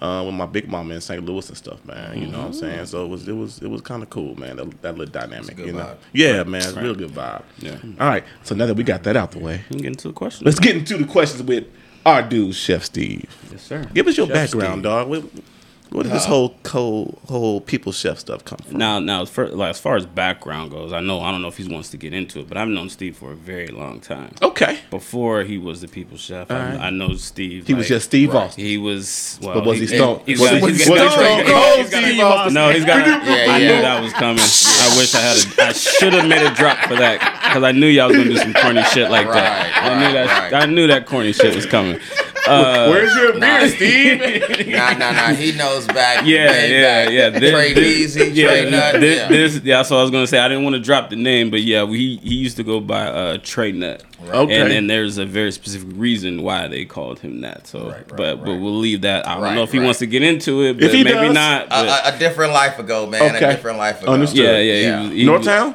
uh, 0.00 0.22
with 0.24 0.34
my 0.34 0.46
big 0.46 0.68
mama 0.68 0.94
in 0.94 1.00
St. 1.00 1.24
Louis 1.24 1.46
and 1.48 1.56
stuff, 1.56 1.84
man. 1.84 2.18
You 2.18 2.26
know 2.26 2.38
what 2.38 2.46
I'm 2.48 2.52
saying? 2.54 2.86
So 2.86 3.04
it 3.04 3.08
was, 3.08 3.28
it 3.28 3.32
was, 3.32 3.58
it 3.62 3.68
was 3.68 3.80
kind 3.82 4.02
of 4.02 4.10
cool, 4.10 4.34
man. 4.38 4.56
That, 4.56 4.82
that 4.82 4.96
little 4.98 5.12
dynamic, 5.12 5.58
you 5.58 5.72
know? 5.72 5.80
vibe. 5.84 5.96
Yeah, 6.12 6.42
man, 6.44 6.62
it's 6.62 6.72
a 6.72 6.80
real 6.82 6.94
good 6.94 7.10
vibe. 7.10 7.42
Yeah. 7.58 7.76
All 8.00 8.08
right, 8.08 8.24
so 8.42 8.54
now 8.54 8.66
that 8.66 8.74
we 8.74 8.82
got 8.84 9.02
that 9.04 9.16
out 9.16 9.32
the 9.32 9.38
way, 9.40 9.62
We 9.68 9.74
can 9.76 9.82
get 9.82 9.88
into 9.88 10.08
the 10.08 10.14
questions. 10.14 10.44
let's 10.46 10.58
get 10.60 10.76
into 10.76 10.96
the 10.98 11.04
questions 11.06 11.42
with 11.42 11.66
our 12.06 12.22
dude, 12.22 12.54
Chef 12.54 12.84
Steve. 12.84 13.28
Yes, 13.52 13.62
sir. 13.62 13.84
Give 13.92 14.06
us 14.06 14.16
your 14.16 14.26
Chef 14.26 14.34
background, 14.34 14.72
Steve. 14.74 14.82
dog. 14.84 15.42
Where 15.90 16.04
did 16.04 16.12
this 16.12 16.24
uh, 16.24 16.28
whole 16.28 16.54
whole 16.68 17.18
whole 17.28 17.60
people 17.60 17.92
chef 17.92 18.18
stuff 18.18 18.44
come 18.44 18.58
from? 18.58 18.78
Now, 18.78 18.98
now, 19.00 19.24
for, 19.24 19.48
like, 19.48 19.70
as 19.70 19.80
far 19.80 19.96
as 19.96 20.06
background 20.06 20.70
goes, 20.70 20.92
I 20.92 21.00
know 21.00 21.20
I 21.20 21.30
don't 21.30 21.42
know 21.42 21.48
if 21.48 21.56
he 21.56 21.66
wants 21.72 21.90
to 21.90 21.96
get 21.96 22.14
into 22.14 22.38
it, 22.40 22.48
but 22.48 22.56
I've 22.56 22.68
known 22.68 22.88
Steve 22.90 23.16
for 23.16 23.32
a 23.32 23.36
very 23.36 23.66
long 23.68 24.00
time. 24.00 24.34
Okay, 24.42 24.78
Before 24.90 25.42
he 25.42 25.58
was 25.58 25.80
the 25.80 25.88
people 25.88 26.16
chef, 26.16 26.50
I, 26.50 26.54
Alright. 26.54 26.80
I 26.80 26.90
know 26.90 27.14
Steve. 27.14 27.66
he 27.66 27.74
was 27.74 27.88
just 27.88 28.06
Steve 28.06 28.32
right. 28.34 28.44
Austin. 28.44 28.64
He 28.64 28.78
was. 28.78 29.38
Well, 29.42 29.54
But 29.54 29.66
was 29.66 29.78
he 29.80 29.86
he- 29.86 29.96
stone? 29.96 30.22
he's 30.26 30.40
was 30.40 30.50
got- 30.50 30.60
he, 30.62 30.66
he's 30.72 30.88
was 30.88 30.98
got- 30.98 30.98
he 30.98 31.02
he's 31.02 31.08
got- 31.08 31.12
stone 31.12 31.38
he's 31.44 31.90
cold 31.90 32.04
Steve 32.04 32.20
Austin? 32.20 32.54
No, 32.54 32.70
he's 32.70 32.84
got. 32.84 33.00
Yeah, 33.30 33.46
I 33.52 33.58
knew 33.58 33.68
that 33.82 34.02
was 34.02 34.12
coming. 34.12 34.38
I 34.42 34.96
wish 34.98 35.14
I 35.14 35.20
had 35.20 35.36
a. 35.36 35.62
I 35.68 35.72
should 35.72 36.12
have 36.14 36.28
made 36.28 36.42
a 36.46 36.54
drop 36.54 36.78
for 36.88 36.94
that 36.96 37.18
because 37.48 37.62
I 37.62 37.72
knew 37.72 37.86
y'all 37.86 38.08
was 38.08 38.16
gonna 38.16 38.28
do 38.30 38.36
some 38.36 38.54
corny 38.54 38.82
shit 38.84 39.10
like 39.10 39.26
that. 39.26 39.76
Right, 39.76 39.90
I 39.92 40.06
knew 40.06 40.12
that. 40.12 40.52
right. 40.52 40.62
I 40.62 40.66
knew 40.66 40.86
that 40.86 41.06
corny 41.06 41.32
shit 41.32 41.54
was 41.54 41.66
coming. 41.66 41.98
Uh, 42.46 42.88
Where's 42.88 43.14
your 43.14 43.38
beer, 43.38 43.68
Steve? 43.68 44.66
Nah, 44.80 44.92
nah, 44.94 45.12
nah. 45.12 45.28
He 45.34 45.52
knows 45.52 45.86
back. 45.86 46.24
Yeah, 46.24 46.64
yeah, 46.66 47.04
back. 47.04 47.12
yeah. 47.12 47.28
This- 47.38 47.50
Trade 47.52 47.76
this- 47.76 48.16
easy, 48.16 48.30
yeah, 48.32 48.46
trade 48.46 48.70
nut. 48.70 49.00
This, 49.00 49.16
yeah. 49.18 49.28
this, 49.28 49.60
yeah. 49.62 49.82
So 49.82 49.98
I 49.98 50.02
was 50.02 50.10
gonna 50.10 50.26
say 50.26 50.38
I 50.38 50.48
didn't 50.48 50.64
want 50.64 50.74
to 50.74 50.80
drop 50.80 51.10
the 51.10 51.16
name, 51.16 51.50
but 51.50 51.60
yeah, 51.62 51.82
we 51.84 52.16
he 52.16 52.34
used 52.36 52.56
to 52.56 52.62
go 52.64 52.80
by 52.80 53.06
uh, 53.06 53.38
Trey 53.42 53.72
Nut, 53.72 54.02
Okay. 54.28 54.60
and, 54.60 54.72
and 54.72 54.88
there's 54.90 55.18
a 55.18 55.26
very 55.26 55.52
specific 55.52 55.88
reason 55.94 56.42
why 56.42 56.66
they 56.68 56.84
called 56.84 57.18
him 57.20 57.40
that. 57.42 57.66
So, 57.66 57.88
Right, 57.88 57.96
right, 57.98 58.06
but 58.16 58.36
but 58.44 58.56
we'll 58.56 58.78
leave 58.78 59.02
that. 59.02 59.26
I 59.28 59.34
don't 59.34 59.42
Right, 59.42 59.54
know 59.54 59.62
if 59.62 59.72
he 59.72 59.78
wants 59.80 59.98
to 60.00 60.06
get 60.06 60.22
into 60.22 60.62
it, 60.62 60.74
but 60.74 60.84
If 60.84 60.92
he 60.92 61.04
maybe 61.04 61.26
does, 61.26 61.34
not. 61.34 61.66
a, 61.66 61.68
But 61.68 61.88
a, 62.12 62.14
a 62.14 62.18
different 62.18 62.52
life 62.52 62.78
ago, 62.78 63.06
man. 63.06 63.22
Okay. 63.36 63.44
A 63.44 63.50
different 63.50 63.78
life 63.78 64.02
ago. 64.02 64.12
Understood. 64.12 64.44
yeah, 64.44 64.58
yeah. 64.58 64.74
Yeah. 64.74 65.00
He 65.02 65.08
was, 65.08 65.16
he 65.18 65.28
was- 65.28 65.46
Northtown. 65.46 65.74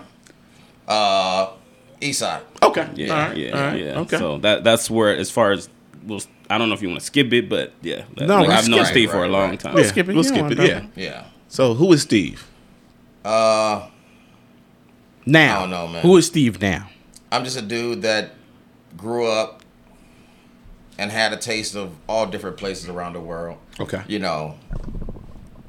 Uh, 0.88 1.52
East 2.02 2.20
Side. 2.20 2.42
Okay. 2.62 2.88
Yeah, 2.96 3.10
All 3.14 3.28
right. 3.30 3.38
yeah, 3.38 3.52
All 3.58 3.62
right. 3.72 3.80
yeah. 3.82 4.00
Okay. 4.02 4.18
So 4.18 4.38
that 4.40 4.64
that's 4.64 4.90
where, 4.90 5.16
as 5.16 5.32
far 5.32 5.52
as 5.52 5.70
well, 6.06 6.22
I 6.50 6.58
don't 6.58 6.70
know 6.70 6.76
if 6.76 6.82
you 6.82 6.88
want 6.90 7.00
to 7.02 7.06
skip 7.06 7.32
it, 7.34 7.50
but 7.50 7.74
yeah, 7.82 8.06
No, 8.20 8.42
like, 8.42 8.50
I've 8.50 8.68
known 8.70 8.80
skip 8.86 8.88
it. 8.88 8.92
Steve 8.92 9.12
for 9.12 9.24
a 9.24 9.28
long 9.28 9.50
right. 9.52 9.60
time. 9.60 9.78
yeah, 9.78 9.84
skip 9.84 10.08
it. 10.10 10.16
We'll 10.16 10.24
You 10.26 10.30
skip 10.30 10.52
it. 10.52 10.60
Yeah. 10.60 10.86
Yeah. 10.96 11.26
So 11.48 11.74
who 11.74 11.92
is 11.94 12.02
Steve? 12.04 12.48
Uh, 13.24 13.88
Now, 15.26 15.58
I 15.58 15.62
don't 15.62 15.70
know, 15.72 15.88
man. 15.88 16.02
who 16.02 16.18
is 16.18 16.28
Steve 16.28 16.62
now? 16.62 16.90
I'm 17.32 17.44
just 17.44 17.58
a 17.58 17.62
dude 17.62 18.02
that 18.04 18.32
grew 18.96 19.26
up 19.28 19.62
and 20.98 21.12
had 21.12 21.34
a 21.34 21.38
taste 21.38 21.76
of 21.76 21.92
all 22.08 22.26
different 22.28 22.58
places 22.58 22.88
around 22.88 23.14
the 23.14 23.20
world. 23.20 23.58
Okay. 23.80 24.02
You 24.08 24.20
know, 24.20 24.56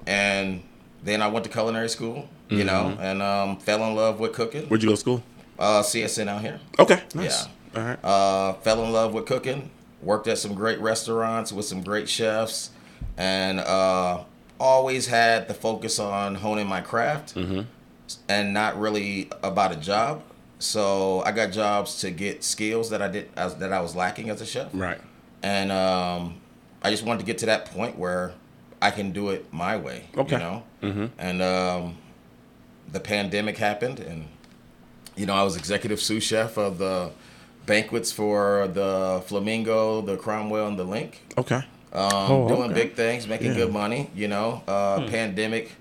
and 0.07 0.63
then 1.03 1.23
I 1.23 1.29
went 1.29 1.45
to 1.45 1.51
culinary 1.51 1.89
school. 1.89 2.29
You 2.49 2.63
know, 2.63 2.93
Mm-hmm. 2.95 3.03
and 3.03 3.23
um, 3.23 3.57
fell 3.57 3.83
in 3.89 3.97
love 3.97 4.21
with 4.21 4.33
cooking. 4.33 4.67
Where'd 4.69 4.81
you 4.81 4.89
go 4.91 4.95
to 4.95 5.01
school? 5.01 5.21
Uh, 5.59 5.83
CSN 5.83 6.29
out 6.29 6.43
here. 6.43 6.61
Okay. 6.79 7.03
Nice. 7.13 7.49
Yeah. 7.75 7.81
All 7.81 7.89
right. 7.89 8.05
Uh, 8.05 8.53
fell 8.61 8.85
in 8.85 8.93
love 8.93 9.13
with 9.15 9.27
cooking. 9.27 9.69
Worked 10.07 10.29
at 10.29 10.39
some 10.39 10.55
great 10.55 10.79
restaurants 10.81 11.53
with 11.53 11.67
some 11.67 11.83
great 11.83 12.09
chefs, 12.09 12.71
and 13.17 13.59
uh, 13.59 14.23
always 14.61 15.09
had 15.09 15.49
the 15.49 15.55
focus 15.55 15.99
on 15.99 16.37
honing 16.37 16.69
my 16.69 16.81
craft, 16.81 17.35
Mm-hmm. 17.35 17.63
and 18.29 18.55
not 18.55 18.79
really 18.79 19.29
about 19.43 19.73
a 19.73 19.77
job. 19.77 20.23
So 20.61 21.23
I 21.23 21.33
got 21.33 21.51
jobs 21.51 22.01
to 22.03 22.13
get 22.13 22.45
skills 22.45 22.91
that 22.91 23.03
I 23.03 23.09
did 23.09 23.29
as, 23.37 23.57
that 23.57 23.73
I 23.73 23.81
was 23.81 23.97
lacking 23.97 24.31
as 24.31 24.41
a 24.41 24.47
chef, 24.47 24.69
Right. 24.73 25.01
and 25.43 25.73
um, 25.73 26.41
I 26.85 26.91
just 26.93 27.03
wanted 27.05 27.19
to 27.19 27.27
get 27.27 27.39
to 27.39 27.47
that 27.47 27.65
point 27.67 27.99
where 27.99 28.33
I 28.81 28.93
can 28.93 29.11
do 29.11 29.31
it 29.31 29.53
my 29.53 29.77
way. 29.77 30.05
Okay. 30.17 30.37
You 30.37 30.39
know, 30.39 30.63
Mhm. 30.85 31.11
and 31.19 31.43
um, 31.43 31.97
the 32.93 33.01
pandemic 33.01 33.59
happened, 33.59 33.99
and 33.99 34.29
you 35.17 35.27
know 35.27 35.35
I 35.35 35.43
was 35.43 35.57
executive 35.57 36.01
sous 36.01 36.23
chef 36.23 36.57
of 36.57 36.79
the 36.79 37.11
banquets 37.67 38.13
for 38.13 38.69
the 38.73 39.23
Flamingo, 39.27 40.01
the 40.01 40.17
Cromwell, 40.17 40.69
and 40.69 40.79
the 40.79 40.85
LINQ. 40.87 41.13
Okay. 41.39 41.63
Um, 41.93 42.11
Oh, 42.13 42.49
doing 42.49 42.71
okay. 42.71 42.75
big 42.75 42.95
things, 42.95 43.27
making 43.27 43.49
Yeah. 43.53 43.57
good 43.59 43.73
money. 43.73 44.11
You 44.15 44.29
know, 44.29 44.63
uh, 44.69 45.01
Hmm. 45.01 45.09
pandemic 45.09 45.73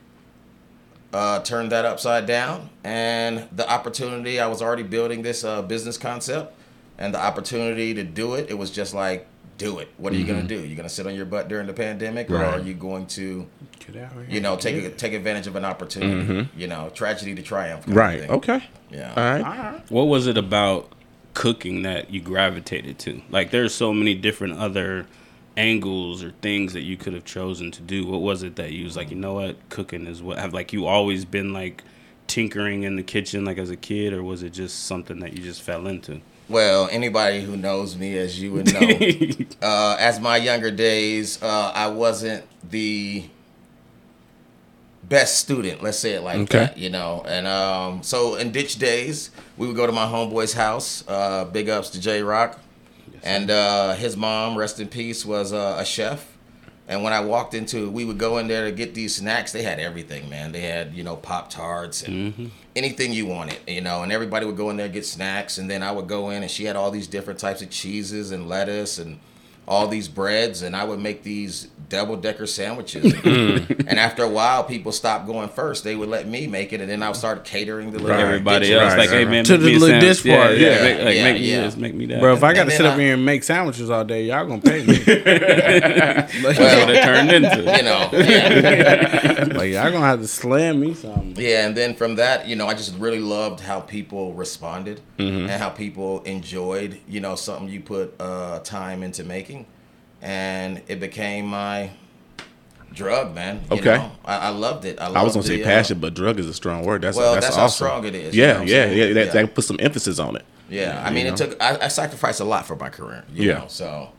uh, 1.14 1.40
turned 1.40 1.72
that 1.72 1.86
upside 1.86 2.26
down, 2.26 2.70
and 2.84 3.48
the 3.56 3.70
opportunity. 3.70 4.40
I 4.40 4.48
was 4.48 4.62
already 4.62 4.84
building 4.84 5.22
this 5.22 5.44
uh, 5.46 5.62
business 5.62 5.98
concept, 5.98 6.54
and 6.98 7.14
the 7.14 7.20
opportunity 7.24 7.94
to 7.94 8.04
do 8.04 8.34
it. 8.34 8.48
It 8.50 8.58
was 8.58 8.70
just 8.70 8.94
like, 8.94 9.26
do 9.58 9.80
it. 9.80 9.88
What 9.98 10.12
are 10.12 10.18
you 10.18 10.26
gonna 10.26 10.44
do? 10.44 10.60
You're 10.60 10.76
gonna 10.76 10.90
sit 10.90 11.08
on 11.08 11.16
your 11.16 11.24
butt 11.26 11.48
during 11.48 11.68
the 11.68 11.74
pandemic, 11.74 12.30
or 12.30 12.34
Mm-hmm. 12.40 12.60
Are 12.60 12.60
you 12.62 12.74
going 12.74 13.06
to, 13.08 13.48
Get 13.80 14.04
out 14.04 14.12
here. 14.12 14.26
you 14.30 14.42
know, 14.42 14.58
take 14.58 14.98
take 14.98 15.14
advantage 15.14 15.48
of 15.48 15.56
an 15.56 15.64
opportunity? 15.64 16.50
You 16.58 16.68
know, 16.68 16.90
tragedy 16.94 17.34
to 17.36 17.42
triumph. 17.42 17.86
kind 17.86 17.98
of 17.98 18.04
Mm-hmm. 18.04 18.22
Right. 18.22 18.30
Okay. 18.38 18.64
Yeah. 18.92 19.14
All 19.16 19.24
right. 19.44 19.82
What 19.92 20.04
was 20.06 20.28
it 20.28 20.38
about 20.38 20.92
cooking 21.36 21.84
that 21.84 22.10
you 22.10 22.20
gravitated 22.20 22.98
to? 23.00 23.22
Like, 23.30 23.52
there's 23.52 23.76
so 23.76 23.94
many 23.94 24.16
different 24.16 24.58
other 24.58 25.06
angles 25.56 26.24
or 26.24 26.32
things 26.42 26.74
that 26.74 26.82
you 26.82 26.98
could 26.98 27.14
have 27.14 27.26
chosen 27.26 27.70
to 27.72 27.82
do. 27.82 28.08
What 28.08 28.22
was 28.22 28.42
it 28.42 28.56
that 28.56 28.72
you 28.72 28.86
was 28.86 28.98
like, 28.98 29.12
you 29.12 29.16
know 29.16 29.36
what, 29.36 29.58
cooking 29.70 30.08
is 30.08 30.24
what? 30.24 30.40
Have 30.40 30.54
like 30.54 30.74
you 30.74 30.88
always 30.88 31.26
been 31.26 31.54
like 31.54 31.84
tinkering 32.28 32.84
in 32.84 32.96
the 32.96 33.04
kitchen 33.04 33.46
like 33.46 33.60
as 33.60 33.70
a 33.70 33.76
kid, 33.76 34.14
or 34.14 34.24
was 34.24 34.42
it 34.42 34.50
just 34.50 34.86
something 34.86 35.20
that 35.20 35.34
you 35.34 35.44
just 35.44 35.62
fell 35.62 35.86
into? 35.86 36.22
Well, 36.48 36.88
anybody 36.92 37.42
who 37.42 37.58
knows 37.58 37.96
me, 37.96 38.18
as 38.18 38.40
you 38.40 38.52
would 38.52 38.72
know, 38.74 39.46
uh, 39.62 39.96
as 40.00 40.20
my 40.20 40.38
younger 40.38 40.70
days, 40.70 41.42
uh, 41.42 41.72
I 41.74 41.88
wasn't 41.88 42.46
the 42.70 43.26
best 45.10 45.38
student. 45.38 45.82
Let's 45.84 46.00
say 46.00 46.12
it 46.14 46.22
like 46.24 46.38
Okay. 46.42 46.58
that, 46.60 46.78
you 46.78 46.90
know. 46.90 47.24
And 47.28 47.48
um, 47.48 48.04
so 48.04 48.36
in 48.36 48.52
ditch 48.52 48.78
days, 48.78 49.32
we 49.58 49.68
would 49.68 49.76
go 49.76 49.86
to 49.86 49.92
my 49.92 50.06
homeboy's 50.06 50.54
house. 50.54 51.04
Uh, 51.08 51.46
big 51.46 51.70
ups 51.70 51.90
to 51.92 52.00
J 52.00 52.22
Rock, 52.24 52.60
and 53.24 53.50
uh, 53.52 53.94
his 53.96 54.16
mom, 54.18 54.58
rest 54.58 54.80
in 54.80 54.88
peace, 54.88 55.26
was 55.26 55.54
uh, 55.54 55.78
a 55.80 55.86
chef. 55.86 56.32
And 56.88 57.02
when 57.02 57.14
I 57.14 57.20
walked 57.20 57.56
into, 57.56 57.90
we 57.90 58.06
would 58.06 58.20
go 58.20 58.38
in 58.38 58.48
there 58.48 58.66
to 58.66 58.72
get 58.72 58.94
these 58.94 59.16
snacks. 59.16 59.52
They 59.52 59.64
had 59.64 59.80
everything, 59.80 60.30
man. 60.30 60.52
They 60.52 60.62
had 60.62 60.94
you 60.94 61.04
know 61.04 61.16
pop 61.16 61.50
tarts 61.50 62.04
and 62.04 62.52
anything 62.76 63.12
you 63.12 63.26
wanted, 63.26 63.58
you 63.68 63.82
know. 63.82 64.04
And 64.04 64.12
everybody 64.12 64.46
would 64.46 64.58
go 64.58 64.70
in 64.70 64.78
there 64.78 64.86
and 64.86 64.94
get 64.94 65.06
snacks, 65.06 65.58
and 65.58 65.70
then 65.70 65.82
I 65.82 65.92
would 65.92 66.08
go 66.08 66.30
in, 66.30 66.44
and 66.44 66.52
she 66.52 66.66
had 66.66 66.76
all 66.76 66.92
these 66.92 67.08
different 67.08 67.40
types 67.40 67.62
of 67.64 67.70
cheeses 67.72 68.32
and 68.32 68.48
lettuce 68.48 69.00
and 69.00 69.20
all 69.68 69.88
these 69.88 70.08
breads, 70.08 70.62
and 70.62 70.76
I 70.76 70.84
would 70.84 71.00
make 71.00 71.24
these 71.24 71.68
double 71.90 72.16
decker 72.18 72.46
sandwiches. 72.48 73.14
Mm. 73.26 73.88
and 73.88 74.00
after 74.00 74.24
a 74.24 74.30
while, 74.30 74.64
people 74.64 74.92
stopped 74.92 75.26
going 75.28 75.50
first. 75.50 75.84
They 75.84 75.96
would 75.96 76.10
let 76.10 76.28
me 76.28 76.46
make 76.48 76.74
it, 76.74 76.82
and 76.82 76.90
then 76.90 77.02
I 77.04 77.08
would 77.10 77.16
start 77.18 77.44
catering 77.44 77.92
the 77.92 78.00
little 78.00 78.16
Everybody 78.20 78.74
else, 78.74 78.92
right, 78.94 79.00
like, 79.00 79.10
right, 79.10 79.20
hey 79.20 79.26
man, 79.26 79.44
To 79.46 79.54
make 79.54 79.62
the 79.62 79.66
me 79.68 79.76
a 79.76 79.80
little 79.80 79.88
sandwich. 80.02 80.24
dish 80.24 80.34
part, 80.36 80.58
yeah, 80.58 80.68
yeah. 80.68 80.84
make, 80.84 81.06
like 81.06 81.16
Yeah, 81.16 81.24
make 81.24 81.42
me 81.42 81.52
yeah. 81.52 81.62
this, 81.62 81.76
make 81.78 81.94
me 81.96 82.06
that. 82.08 82.20
Bro, 82.22 82.34
if 82.36 82.44
I 82.44 82.54
got 82.54 82.66
to 82.66 82.72
sit 82.72 82.80
then 82.84 82.92
up 82.92 82.98
I- 82.98 83.02
here 83.02 83.14
and 83.16 83.26
make 83.26 83.44
sandwiches 83.44 83.90
all 83.90 84.04
day, 84.04 84.24
y'all 84.26 84.46
gonna 84.48 84.62
pay 84.62 84.86
me. 84.86 84.94
That's 84.98 86.34
what 86.60 86.90
it 86.90 87.04
turned 87.04 87.32
into. 87.32 87.58
You 87.58 87.84
know, 87.84 88.10
yeah. 88.14 89.48
like 89.52 89.72
y'all 89.72 89.92
gonna 89.92 90.06
have 90.06 90.22
to 90.22 90.28
slam 90.28 90.80
me 90.80 90.94
something. 90.94 91.36
Yeah, 91.38 91.66
and 91.68 91.76
then 91.76 91.96
from 91.96 92.16
that, 92.16 92.48
you 92.48 92.56
know, 92.56 92.68
I 92.68 92.74
just 92.74 92.96
really 92.98 93.20
loved 93.20 93.60
how 93.60 93.80
people 93.82 94.34
responded 94.34 95.02
Mm-hmm. 95.18 95.50
and 95.50 95.52
how 95.52 95.70
people 95.70 96.22
enjoyed, 96.24 97.00
you 97.08 97.22
know, 97.22 97.36
something 97.36 97.70
you 97.70 97.80
put 97.80 98.14
uh, 98.20 98.60
time 98.60 99.02
into 99.02 99.24
making, 99.24 99.55
and 100.26 100.82
it 100.88 101.00
became 101.00 101.46
my 101.46 101.92
drug, 102.92 103.36
man. 103.36 103.62
You 103.70 103.78
Okay. 103.78 103.98
know? 103.98 104.12
I, 104.26 104.38
I 104.38 104.50
loved 104.50 104.84
it. 104.86 105.00
I, 105.00 105.06
I 105.08 105.22
was 105.24 105.34
gonna 105.36 105.46
say 105.46 105.58
the, 105.58 105.64
uh, 105.64 105.68
passion, 105.68 106.00
but 106.00 106.16
drug 106.16 106.40
is 106.40 106.48
a 106.48 106.54
strong 106.54 106.84
word. 106.84 107.04
That's 107.04 107.16
Well, 107.16 107.34
that's, 107.36 107.46
that's 107.48 107.56
how 107.58 107.68
strong 107.68 108.06
it 108.06 108.16
is, 108.16 108.36
you 108.36 108.42
Yeah, 108.44 108.54
know 108.54 108.64
yeah, 108.64 108.86
yeah. 108.86 109.14
That, 109.14 109.26
Yeah. 109.28 109.32
that 109.34 109.54
put 109.56 109.66
some 109.66 109.78
emphasis 109.80 110.18
on 110.18 110.36
it. 110.36 110.44
Yeah, 110.68 111.00
I 111.06 111.12
mean, 111.12 111.28
You 111.28 111.34
it 111.34 111.38
took. 111.38 111.62
I, 111.62 111.78
I 111.80 111.88
sacrificed 111.90 112.40
a 112.40 112.44
lot 112.44 112.66
for 112.66 112.76
my 112.76 112.90
career. 112.90 113.24
You 113.32 113.50
Yeah. 113.50 113.58
Know, 113.60 113.66
so, 113.68 114.10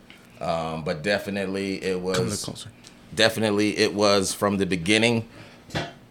um, 0.41 0.85
but 0.85 1.03
definitely 1.03 1.83
it 1.83 1.95
Come 1.95 2.03
a 2.05 2.07
little 2.07 2.53
was. 2.53 2.67
Definitely 3.13 3.77
it 3.77 3.93
was 3.93 4.33
from 4.33 4.59
the 4.59 4.67
beginning. 4.67 5.29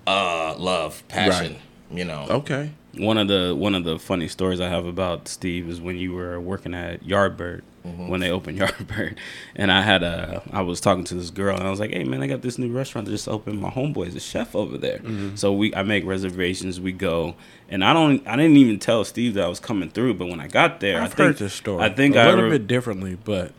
Uh, 0.06 0.56
love, 0.58 1.04
passion. 1.08 1.54
Right. 1.54 1.98
You 1.98 2.04
know. 2.04 2.26
Okay. 2.30 2.72
One 2.98 3.18
of 3.18 3.28
the 3.30 3.56
one 3.56 3.76
of 3.76 3.86
the 3.86 3.98
funny 3.98 4.28
stories 4.28 4.60
I 4.60 4.68
have 4.68 4.86
about 4.86 5.28
Steve 5.30 5.70
is 5.70 5.80
when 5.80 5.98
you 5.98 6.14
were 6.14 6.40
working 6.40 6.74
at 6.74 7.04
Yardbird 7.04 7.62
Mm-hmm. 7.86 8.08
when 8.08 8.20
they 8.20 8.32
opened 8.32 8.58
Yardbird, 8.62 9.16
and 9.56 9.72
I 9.72 9.82
had 9.82 10.02
a 10.02 10.42
I 10.52 10.62
was 10.62 10.82
talking 10.82 11.04
to 11.06 11.16
this 11.16 11.30
girl 11.30 11.56
and 11.56 11.68
I 11.68 11.70
was 11.70 11.80
like, 11.80 11.92
hey 11.92 12.04
man, 12.04 12.22
I 12.24 12.28
got 12.28 12.42
this 12.42 12.58
new 12.58 12.72
restaurant 12.72 13.06
that 13.06 13.12
just 13.12 13.28
opened. 13.28 13.62
My 13.62 13.70
homeboy's 13.70 14.16
a 14.16 14.20
chef 14.20 14.56
over 14.56 14.78
there, 14.78 15.00
Mm-hmm. 15.00 15.36
so 15.36 15.54
we 15.54 15.74
I 15.76 15.84
make 15.84 16.04
reservations. 16.06 16.82
We 16.82 16.92
go, 16.94 17.36
and 17.70 17.84
I 17.84 17.94
don't 17.94 18.28
I 18.28 18.36
didn't 18.36 18.58
even 18.58 18.80
tell 18.80 19.04
Steve 19.06 19.36
that 19.36 19.44
I 19.46 19.48
was 19.48 19.60
coming 19.60 19.90
through, 19.90 20.16
but 20.16 20.28
when 20.28 20.40
I 20.40 20.48
got 20.48 20.80
there, 20.80 20.98
I've 20.98 21.04
I 21.14 21.16
think, 21.16 21.18
heard 21.18 21.38
this 21.38 21.54
story. 21.54 21.84
I 21.84 21.90
think 21.90 22.16
a 22.16 22.22
I 22.22 22.26
little 22.30 22.46
re- 22.46 22.50
bit 22.58 22.68
differently, 22.68 23.18
but 23.24 23.52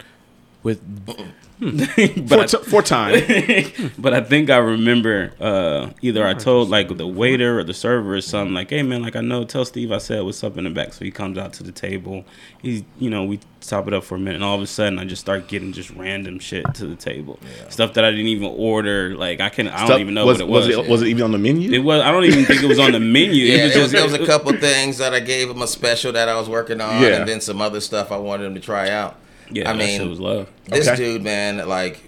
with 0.66 0.82
but 1.06 2.28
Four, 2.28 2.40
I- 2.40 2.46
t- 2.46 2.58
four 2.64 2.82
time. 2.82 3.92
but 3.98 4.12
I 4.12 4.20
think 4.20 4.50
I 4.50 4.58
remember 4.58 5.32
uh, 5.40 5.90
either 6.02 6.26
I 6.26 6.34
told 6.34 6.68
like 6.68 6.94
the 6.94 7.06
waiter 7.06 7.58
or 7.58 7.64
the 7.64 7.72
server 7.72 8.16
or 8.16 8.20
something 8.20 8.52
like, 8.52 8.68
"Hey 8.68 8.82
man, 8.82 9.00
like 9.00 9.16
I 9.16 9.22
know, 9.22 9.44
tell 9.44 9.64
Steve 9.64 9.90
I 9.90 9.96
said 9.96 10.22
what's 10.22 10.44
up 10.44 10.58
in 10.58 10.64
the 10.64 10.70
back." 10.70 10.92
So 10.92 11.04
he 11.04 11.10
comes 11.10 11.38
out 11.38 11.54
to 11.54 11.62
the 11.62 11.72
table. 11.72 12.26
He's, 12.60 12.82
you 12.98 13.08
know, 13.08 13.24
we 13.24 13.40
top 13.62 13.88
it 13.88 13.94
up 13.94 14.04
for 14.04 14.16
a 14.16 14.18
minute, 14.18 14.34
and 14.34 14.44
all 14.44 14.56
of 14.56 14.60
a 14.60 14.66
sudden 14.66 14.98
I 14.98 15.06
just 15.06 15.22
start 15.22 15.48
getting 15.48 15.72
just 15.72 15.88
random 15.90 16.40
shit 16.40 16.66
to 16.74 16.86
the 16.86 16.96
table, 16.96 17.38
stuff 17.70 17.94
that 17.94 18.04
I 18.04 18.10
didn't 18.10 18.26
even 18.26 18.52
order. 18.54 19.16
Like 19.16 19.40
I 19.40 19.48
can, 19.48 19.68
I 19.68 19.86
don't 19.86 20.00
even 20.02 20.12
know 20.12 20.26
was, 20.26 20.42
what 20.42 20.48
it 20.48 20.50
was. 20.50 20.66
Was 20.66 20.76
it, 20.76 20.90
was 20.90 21.02
it 21.02 21.08
even 21.08 21.22
on 21.22 21.32
the 21.32 21.38
menu? 21.38 21.72
It 21.72 21.78
was. 21.78 22.02
I 22.02 22.10
don't 22.10 22.24
even 22.24 22.44
think 22.44 22.62
it 22.62 22.66
was 22.66 22.78
on 22.78 22.92
the 22.92 23.00
menu. 23.00 23.44
Yeah, 23.44 23.60
it 23.60 23.64
was 23.64 23.72
there 23.72 23.82
was, 23.82 23.92
just, 23.92 24.10
there 24.10 24.18
was 24.18 24.28
a 24.28 24.30
couple 24.30 24.52
things 24.58 24.98
that 24.98 25.14
I 25.14 25.20
gave 25.20 25.48
him 25.48 25.62
a 25.62 25.66
special 25.68 26.12
that 26.12 26.28
I 26.28 26.34
was 26.38 26.50
working 26.50 26.82
on, 26.82 27.00
Yeah. 27.00 27.16
and 27.20 27.26
then 27.26 27.40
some 27.40 27.62
other 27.62 27.80
stuff 27.80 28.12
I 28.12 28.18
wanted 28.18 28.44
him 28.44 28.54
to 28.56 28.60
try 28.60 28.90
out. 28.90 29.16
Yeah, 29.50 29.70
I 29.70 29.72
that 29.72 29.78
mean, 29.78 30.00
shit 30.00 30.08
was 30.08 30.20
love. 30.20 30.50
this 30.64 30.88
Okay. 30.88 30.96
dude, 30.96 31.22
man, 31.22 31.66
like, 31.68 32.00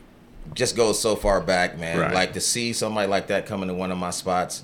just 0.55 0.77
goes 0.77 0.99
so 1.01 1.15
far 1.17 1.41
back, 1.41 1.79
man. 1.79 1.99
Right. 1.99 2.15
Like 2.15 2.33
to 2.35 2.41
see 2.41 2.73
somebody 2.73 3.09
like 3.09 3.27
that 3.29 3.47
coming 3.47 3.69
to 3.69 3.75
one 3.75 3.91
of 3.93 3.99
my 3.99 4.11
spots. 4.11 4.63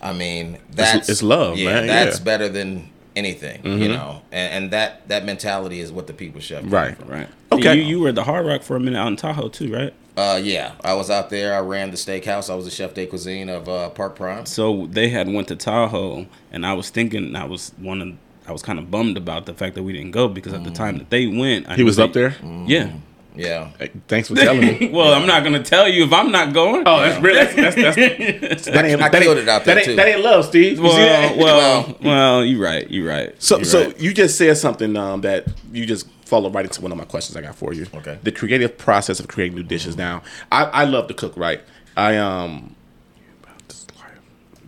I 0.00 0.12
mean, 0.12 0.58
that's 0.70 1.08
it's 1.08 1.22
love, 1.22 1.56
yeah, 1.56 1.74
man, 1.74 1.86
That's 1.86 2.04
yeah. 2.06 2.14
Mm-hmm. 2.16 2.24
better 2.24 2.48
than 2.48 2.90
anything, 3.14 3.64
you 3.64 3.88
know. 3.88 4.22
And, 4.32 4.64
and 4.64 4.70
that 4.72 5.06
that 5.08 5.24
mentality 5.24 5.80
is 5.80 5.92
what 5.92 6.06
the 6.06 6.12
people 6.12 6.40
chef. 6.40 6.64
Right. 6.66 6.96
Right. 7.08 7.28
Okay. 7.52 7.76
You, 7.76 7.82
you 7.82 8.00
were 8.00 8.08
at 8.08 8.14
the 8.16 8.24
Hard 8.24 8.46
Rock 8.46 8.62
for 8.62 8.76
a 8.76 8.80
minute 8.80 8.98
out 8.98 9.08
in 9.08 9.16
Tahoe 9.16 9.48
too, 9.48 9.72
right? 9.72 9.94
Uh, 10.16 10.38
yeah, 10.42 10.72
I 10.84 10.92
was 10.94 11.08
out 11.08 11.30
there. 11.30 11.54
I 11.54 11.60
ran 11.60 11.90
the 11.90 11.96
steakhouse. 11.96 12.50
I 12.50 12.54
was 12.54 12.66
the 12.66 12.70
chef 12.70 12.92
de 12.92 13.06
cuisine 13.06 13.48
of 13.48 13.66
uh, 13.68 13.88
Park 13.90 14.16
Prime. 14.16 14.44
So 14.44 14.86
they 14.86 15.08
had 15.08 15.26
went 15.28 15.48
to 15.48 15.56
Tahoe, 15.56 16.26
and 16.50 16.66
I 16.66 16.74
was 16.74 16.90
thinking 16.90 17.34
I 17.34 17.44
was 17.46 17.72
one 17.78 18.02
of 18.02 18.08
I 18.46 18.52
was 18.52 18.62
kind 18.62 18.78
of 18.78 18.90
bummed 18.90 19.16
about 19.16 19.46
the 19.46 19.54
fact 19.54 19.74
that 19.76 19.82
we 19.82 19.92
didn't 19.92 20.10
go 20.10 20.28
because 20.28 20.52
at 20.52 20.64
the 20.64 20.70
time 20.70 20.98
that 20.98 21.10
they 21.10 21.26
went, 21.26 21.68
I 21.68 21.76
he 21.76 21.82
was 21.82 21.96
they- 21.96 22.02
up 22.02 22.12
there. 22.12 22.34
Yeah. 22.66 22.92
Yeah, 23.34 23.70
Hey, 23.78 23.90
Thanks 24.08 24.28
for 24.28 24.34
telling 24.34 24.60
me. 24.60 24.90
well, 24.92 25.14
I'm 25.14 25.26
not 25.26 25.42
gonna 25.42 25.62
tell 25.62 25.88
you 25.88 26.04
if 26.04 26.12
I'm 26.12 26.30
not 26.30 26.52
going. 26.52 26.82
Oh, 26.84 27.00
that's 27.00 27.18
real. 27.22 27.34
That's, 27.34 27.54
that's, 27.54 27.74
that's, 27.74 28.64
that 28.66 28.84
ain't, 28.84 29.00
I 29.00 29.08
that 29.08 29.22
killed 29.22 29.38
ain't- 29.38 29.48
it 29.48 29.48
out 29.48 29.64
that 29.64 29.64
there, 29.64 29.76
ain't, 29.78 29.84
too. 29.86 29.96
That 29.96 30.08
ain't 30.08 30.20
love, 30.20 30.44
Steve. 30.44 30.76
You 30.76 30.82
well, 30.82 31.38
well, 31.38 31.86
Well- 31.86 31.96
well, 32.02 32.44
you're 32.44 32.60
right. 32.62 32.90
You're 32.90 33.08
right. 33.08 33.34
So, 33.42 33.56
you're 33.56 33.64
so 33.64 33.84
right. 33.86 33.98
you 33.98 34.12
just 34.12 34.36
said 34.36 34.58
something 34.58 34.94
um, 34.98 35.22
that 35.22 35.46
you 35.72 35.86
just 35.86 36.08
followed 36.26 36.52
right 36.54 36.66
into 36.66 36.82
one 36.82 36.92
of 36.92 36.98
my 36.98 37.06
questions 37.06 37.34
I 37.34 37.40
got 37.40 37.54
for 37.54 37.72
you. 37.72 37.86
Okay. 37.94 38.18
The 38.22 38.32
creative 38.32 38.76
process 38.76 39.18
of 39.18 39.28
creating 39.28 39.56
new 39.56 39.62
dishes. 39.62 39.96
Now, 39.96 40.22
I, 40.50 40.64
I 40.64 40.84
love 40.84 41.08
to 41.08 41.14
cook, 41.14 41.34
right? 41.34 41.62
I 41.96 42.18
um. 42.18 42.74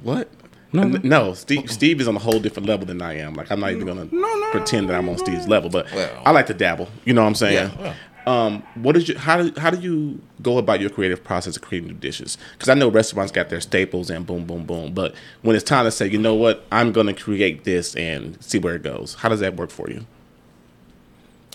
What? 0.02 0.28
No, 0.74 0.84
no. 1.02 1.34
Steve, 1.34 1.70
Steve 1.70 2.00
is 2.00 2.08
on 2.08 2.16
a 2.16 2.18
whole 2.18 2.40
different 2.40 2.68
level 2.68 2.84
than 2.84 3.00
I 3.00 3.18
am. 3.18 3.34
Like 3.34 3.50
I'm 3.50 3.60
not 3.60 3.70
even 3.70 3.86
gonna 3.86 4.06
pretend 4.50 4.88
that 4.90 4.96
I'm 4.96 5.08
on 5.08 5.18
Steve's 5.18 5.48
level, 5.48 5.70
but 5.70 5.90
Well. 5.92 6.22
I 6.24 6.30
like 6.32 6.46
to 6.46 6.54
dabble. 6.54 6.88
You 7.04 7.14
know 7.14 7.22
what 7.22 7.28
I'm 7.28 7.34
saying? 7.34 7.70
Yeah, 7.78 7.94
Um, 8.26 8.62
what 8.74 8.96
is 8.96 9.06
your 9.08 9.18
how 9.18 9.42
do 9.42 9.60
how 9.60 9.70
do 9.70 9.78
you 9.78 10.20
go 10.42 10.56
about 10.58 10.80
your 10.80 10.90
creative 10.90 11.22
process 11.22 11.56
of 11.56 11.62
creating 11.62 11.88
new 11.90 11.94
dishes? 11.94 12.38
Because 12.52 12.68
I 12.70 12.74
know 12.74 12.88
restaurants 12.88 13.30
got 13.32 13.50
their 13.50 13.60
staples 13.60 14.08
and 14.10 14.26
boom, 14.26 14.46
boom, 14.46 14.64
boom. 14.64 14.94
But 14.94 15.14
when 15.42 15.54
it's 15.54 15.64
time 15.64 15.84
to 15.84 15.90
say, 15.90 16.08
you 16.08 16.18
know 16.18 16.34
what, 16.34 16.64
I'm 16.72 16.90
going 16.90 17.06
to 17.06 17.12
create 17.14 17.64
this 17.64 17.94
and 17.96 18.42
see 18.42 18.58
where 18.58 18.74
it 18.76 18.82
goes. 18.82 19.14
How 19.14 19.28
does 19.28 19.40
that 19.40 19.56
work 19.56 19.70
for 19.70 19.90
you? 19.90 20.06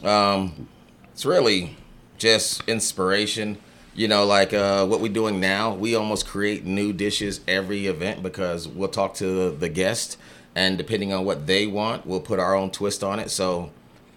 Um, 0.08 0.68
it's 1.12 1.26
really 1.26 1.76
just 2.18 2.62
inspiration. 2.70 3.58
You 4.00 4.08
know, 4.08 4.26
like 4.26 4.54
uh, 4.54 4.86
what 4.86 5.02
we're 5.02 5.12
doing 5.12 5.42
now, 5.42 5.76
we 5.76 5.94
almost 5.94 6.26
create 6.26 6.64
new 6.64 6.94
dishes 6.94 7.42
every 7.50 7.88
event 7.88 8.24
because 8.24 8.66
we'll 8.66 8.88
talk 8.88 9.16
to 9.16 9.52
the 9.52 9.68
guest, 9.68 10.18
and 10.56 10.78
depending 10.78 11.12
on 11.12 11.26
what 11.26 11.48
they 11.48 11.68
want, 11.68 12.06
we'll 12.06 12.22
put 12.22 12.40
our 12.40 12.56
own 12.56 12.72
twist 12.72 13.04
on 13.04 13.20
it. 13.20 13.30
So 13.30 13.72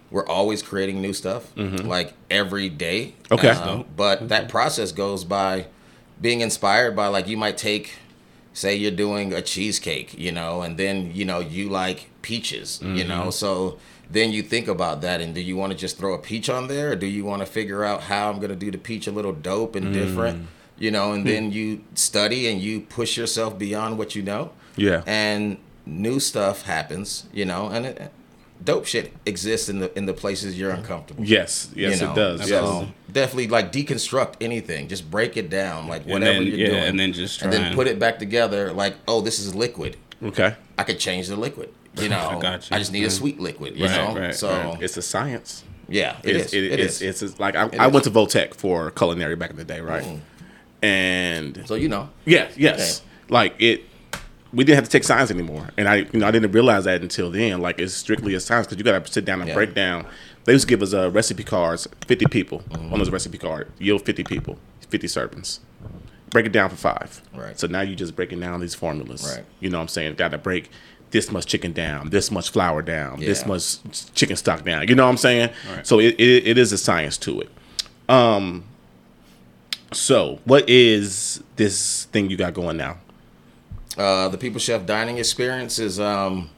we're 0.09 0.25
always 0.25 0.61
creating 0.61 1.01
new 1.01 1.11
stuff, 1.11 1.51
like 1.57 2.13
every 2.31 2.69
day. 2.69 3.15
Okay. 3.29 3.49
Uh, 3.49 3.83
but 3.93 4.29
that 4.29 4.47
process 4.47 4.93
goes 4.93 5.25
by 5.25 5.65
being 6.21 6.39
inspired 6.39 6.95
by, 6.95 7.07
like, 7.07 7.27
you 7.27 7.35
might 7.35 7.57
take, 7.57 7.95
say, 8.53 8.73
you're 8.77 8.89
doing 8.89 9.33
a 9.33 9.41
cheesecake, 9.41 10.17
you 10.17 10.31
know, 10.31 10.61
and 10.61 10.77
then, 10.77 11.11
you 11.13 11.25
know, 11.25 11.39
you 11.39 11.67
like 11.67 12.09
peaches, 12.21 12.79
you 12.81 13.03
know, 13.03 13.31
so 13.31 13.77
then 14.09 14.31
you 14.31 14.43
think 14.43 14.67
about 14.67 15.01
that 15.01 15.21
and 15.21 15.33
do 15.33 15.41
you 15.41 15.55
want 15.55 15.71
to 15.71 15.77
just 15.77 15.97
throw 15.97 16.13
a 16.13 16.17
peach 16.17 16.49
on 16.49 16.67
there 16.67 16.91
or 16.91 16.95
do 16.95 17.07
you 17.07 17.25
want 17.25 17.41
to 17.41 17.45
figure 17.45 17.83
out 17.83 18.01
how 18.01 18.29
I'm 18.29 18.37
going 18.37 18.49
to 18.49 18.55
do 18.55 18.71
the 18.71 18.77
peach 18.77 19.07
a 19.07 19.11
little 19.11 19.33
dope 19.33 19.75
and 19.75 19.93
different, 19.93 20.43
mm. 20.43 20.45
you 20.77 20.91
know, 20.91 21.13
and 21.13 21.23
hmm. 21.23 21.29
then 21.29 21.51
you 21.51 21.83
study 21.95 22.47
and 22.47 22.61
you 22.61 22.81
push 22.81 23.17
yourself 23.17 23.57
beyond 23.57 23.97
what 23.97 24.15
you 24.15 24.21
know. 24.21 24.51
Yeah. 24.75 25.03
And 25.05 25.57
new 25.85 26.19
stuff 26.19 26.63
happens, 26.63 27.25
you 27.33 27.45
know, 27.45 27.67
and 27.67 27.85
it, 27.85 28.11
dope 28.63 28.85
shit 28.85 29.13
exists 29.25 29.69
in 29.69 29.79
the 29.79 29.97
in 29.97 30.05
the 30.05 30.13
places 30.13 30.57
you're 30.57 30.71
uncomfortable. 30.71 31.23
Yes, 31.23 31.69
yes, 31.75 31.99
you 31.99 32.05
know? 32.05 32.13
it 32.13 32.15
does. 32.15 32.49
So 32.49 32.87
definitely 33.11 33.47
like 33.47 33.71
deconstruct 33.71 34.35
anything. 34.41 34.87
Just 34.87 35.09
break 35.09 35.37
it 35.37 35.49
down, 35.49 35.87
like 35.87 36.05
whatever 36.05 36.39
then- 36.39 36.47
you're 36.47 36.57
yeah, 36.57 36.67
doing, 36.67 36.83
and 36.83 36.99
then 36.99 37.13
just 37.13 37.41
and 37.41 37.51
then 37.51 37.75
put 37.75 37.87
it 37.87 37.99
back 37.99 38.19
together. 38.19 38.71
Like, 38.71 38.95
oh, 39.07 39.21
this 39.21 39.39
is 39.39 39.53
liquid. 39.53 39.97
Okay. 40.21 40.55
I 40.77 40.83
could 40.83 40.99
change 40.99 41.27
the 41.27 41.35
liquid. 41.35 41.73
You 41.95 42.09
know, 42.09 42.17
I 42.37 42.39
got 42.41 42.69
you. 42.69 42.75
I 42.75 42.79
just 42.79 42.91
need 42.91 43.03
a 43.05 43.09
sweet 43.09 43.39
liquid. 43.39 43.75
You 43.77 43.85
Right, 43.85 43.95
know, 43.95 44.19
right, 44.19 44.35
so. 44.35 44.77
It's 44.81 44.97
a 44.97 45.01
science. 45.01 45.63
yeah, 45.87 46.17
it 46.23 46.35
it's, 46.35 46.45
is. 46.47 46.53
It, 46.53 46.63
it 46.73 46.79
it's, 46.79 47.01
it's, 47.01 47.21
it's 47.21 47.39
like 47.39 47.55
I, 47.55 47.69
I 47.77 47.87
is. 47.87 47.93
went 47.93 48.03
to 48.05 48.11
Votech 48.11 48.53
for 48.55 48.91
culinary 48.91 49.35
back 49.35 49.49
in 49.51 49.55
the 49.57 49.63
day, 49.65 49.79
right? 49.81 50.03
Mm. 50.03 50.19
And 50.81 51.63
so 51.67 51.75
you 51.75 51.87
know, 51.89 52.09
Yeah, 52.25 52.49
yes. 52.57 53.01
Like 53.29 53.55
it 53.59 53.83
we 54.51 54.63
didn't 54.63 54.75
have 54.75 54.83
to 54.83 54.89
take 54.91 55.03
science 55.03 55.31
anymore. 55.31 55.69
And 55.77 55.87
I 55.87 55.95
you 56.11 56.19
know, 56.19 56.27
I 56.27 56.31
didn't 56.31 56.51
realize 56.51 56.83
that 56.85 57.01
until 57.01 57.31
then. 57.31 57.61
Like 57.61 57.79
it's 57.79 57.93
strictly 57.93 58.33
a 58.35 58.39
science 58.39 58.67
because 58.67 58.77
you 58.77 58.83
gotta 58.83 59.09
sit 59.11 59.25
down 59.25 59.39
and 59.39 59.47
Yeah. 59.47 59.55
break 59.55 59.73
down. 59.73 60.05
They 60.45 60.51
used 60.53 60.67
to 60.67 60.69
give 60.69 60.81
us 60.81 60.93
uh, 60.93 61.09
recipe 61.09 61.43
cards, 61.43 61.87
fifty 62.05 62.25
people 62.25 62.63
on 62.73 62.91
those 62.99 63.09
recipe 63.09 63.37
card. 63.37 63.71
Yield 63.79 64.03
fifty 64.05 64.23
people, 64.23 64.57
fifty 64.89 65.07
servings. 65.07 65.59
Break 66.31 66.47
it 66.47 66.51
down 66.51 66.69
for 66.69 66.75
five. 66.75 67.21
Right. 67.33 67.57
So 67.59 67.67
now 67.67 67.81
you're 67.81 67.95
just 67.95 68.15
breaking 68.15 68.39
down 68.41 68.59
these 68.59 68.75
formulas. 68.75 69.23
Right. 69.35 69.45
You 69.61 69.69
know 69.69 69.77
what 69.77 69.83
I'm 69.83 69.87
saying? 69.87 70.15
Gotta 70.15 70.37
break 70.37 70.69
this 71.13 71.31
much 71.31 71.45
chicken 71.45 71.71
down, 71.71 72.09
this 72.09 72.29
much 72.29 72.49
flour 72.49 72.81
down, 72.81 73.21
this 73.21 73.45
much 73.45 73.77
chicken 74.13 74.35
stock 74.35 74.65
down. 74.65 74.87
You 74.89 74.95
know 74.95 75.05
what 75.05 75.11
I'm 75.11 75.17
saying? 75.17 75.49
Right. 75.73 75.87
So 75.87 75.99
it, 75.99 76.15
it, 76.19 76.47
it 76.47 76.57
is 76.57 76.73
a 76.73 76.77
science 76.77 77.17
to 77.19 77.39
it. 77.39 77.49
Um 78.09 78.65
so 79.93 80.39
what 80.43 80.67
is 80.69 81.41
this 81.55 82.05
thing 82.05 82.29
you 82.29 82.35
got 82.35 82.53
going 82.53 82.75
now? 82.77 82.97
uh, 83.97 84.27
the 84.29 84.37
People 84.37 84.59
Chef 84.59 84.85
dining 84.85 85.17
experience 85.17 85.79
is 85.79 85.99
um 85.99 86.49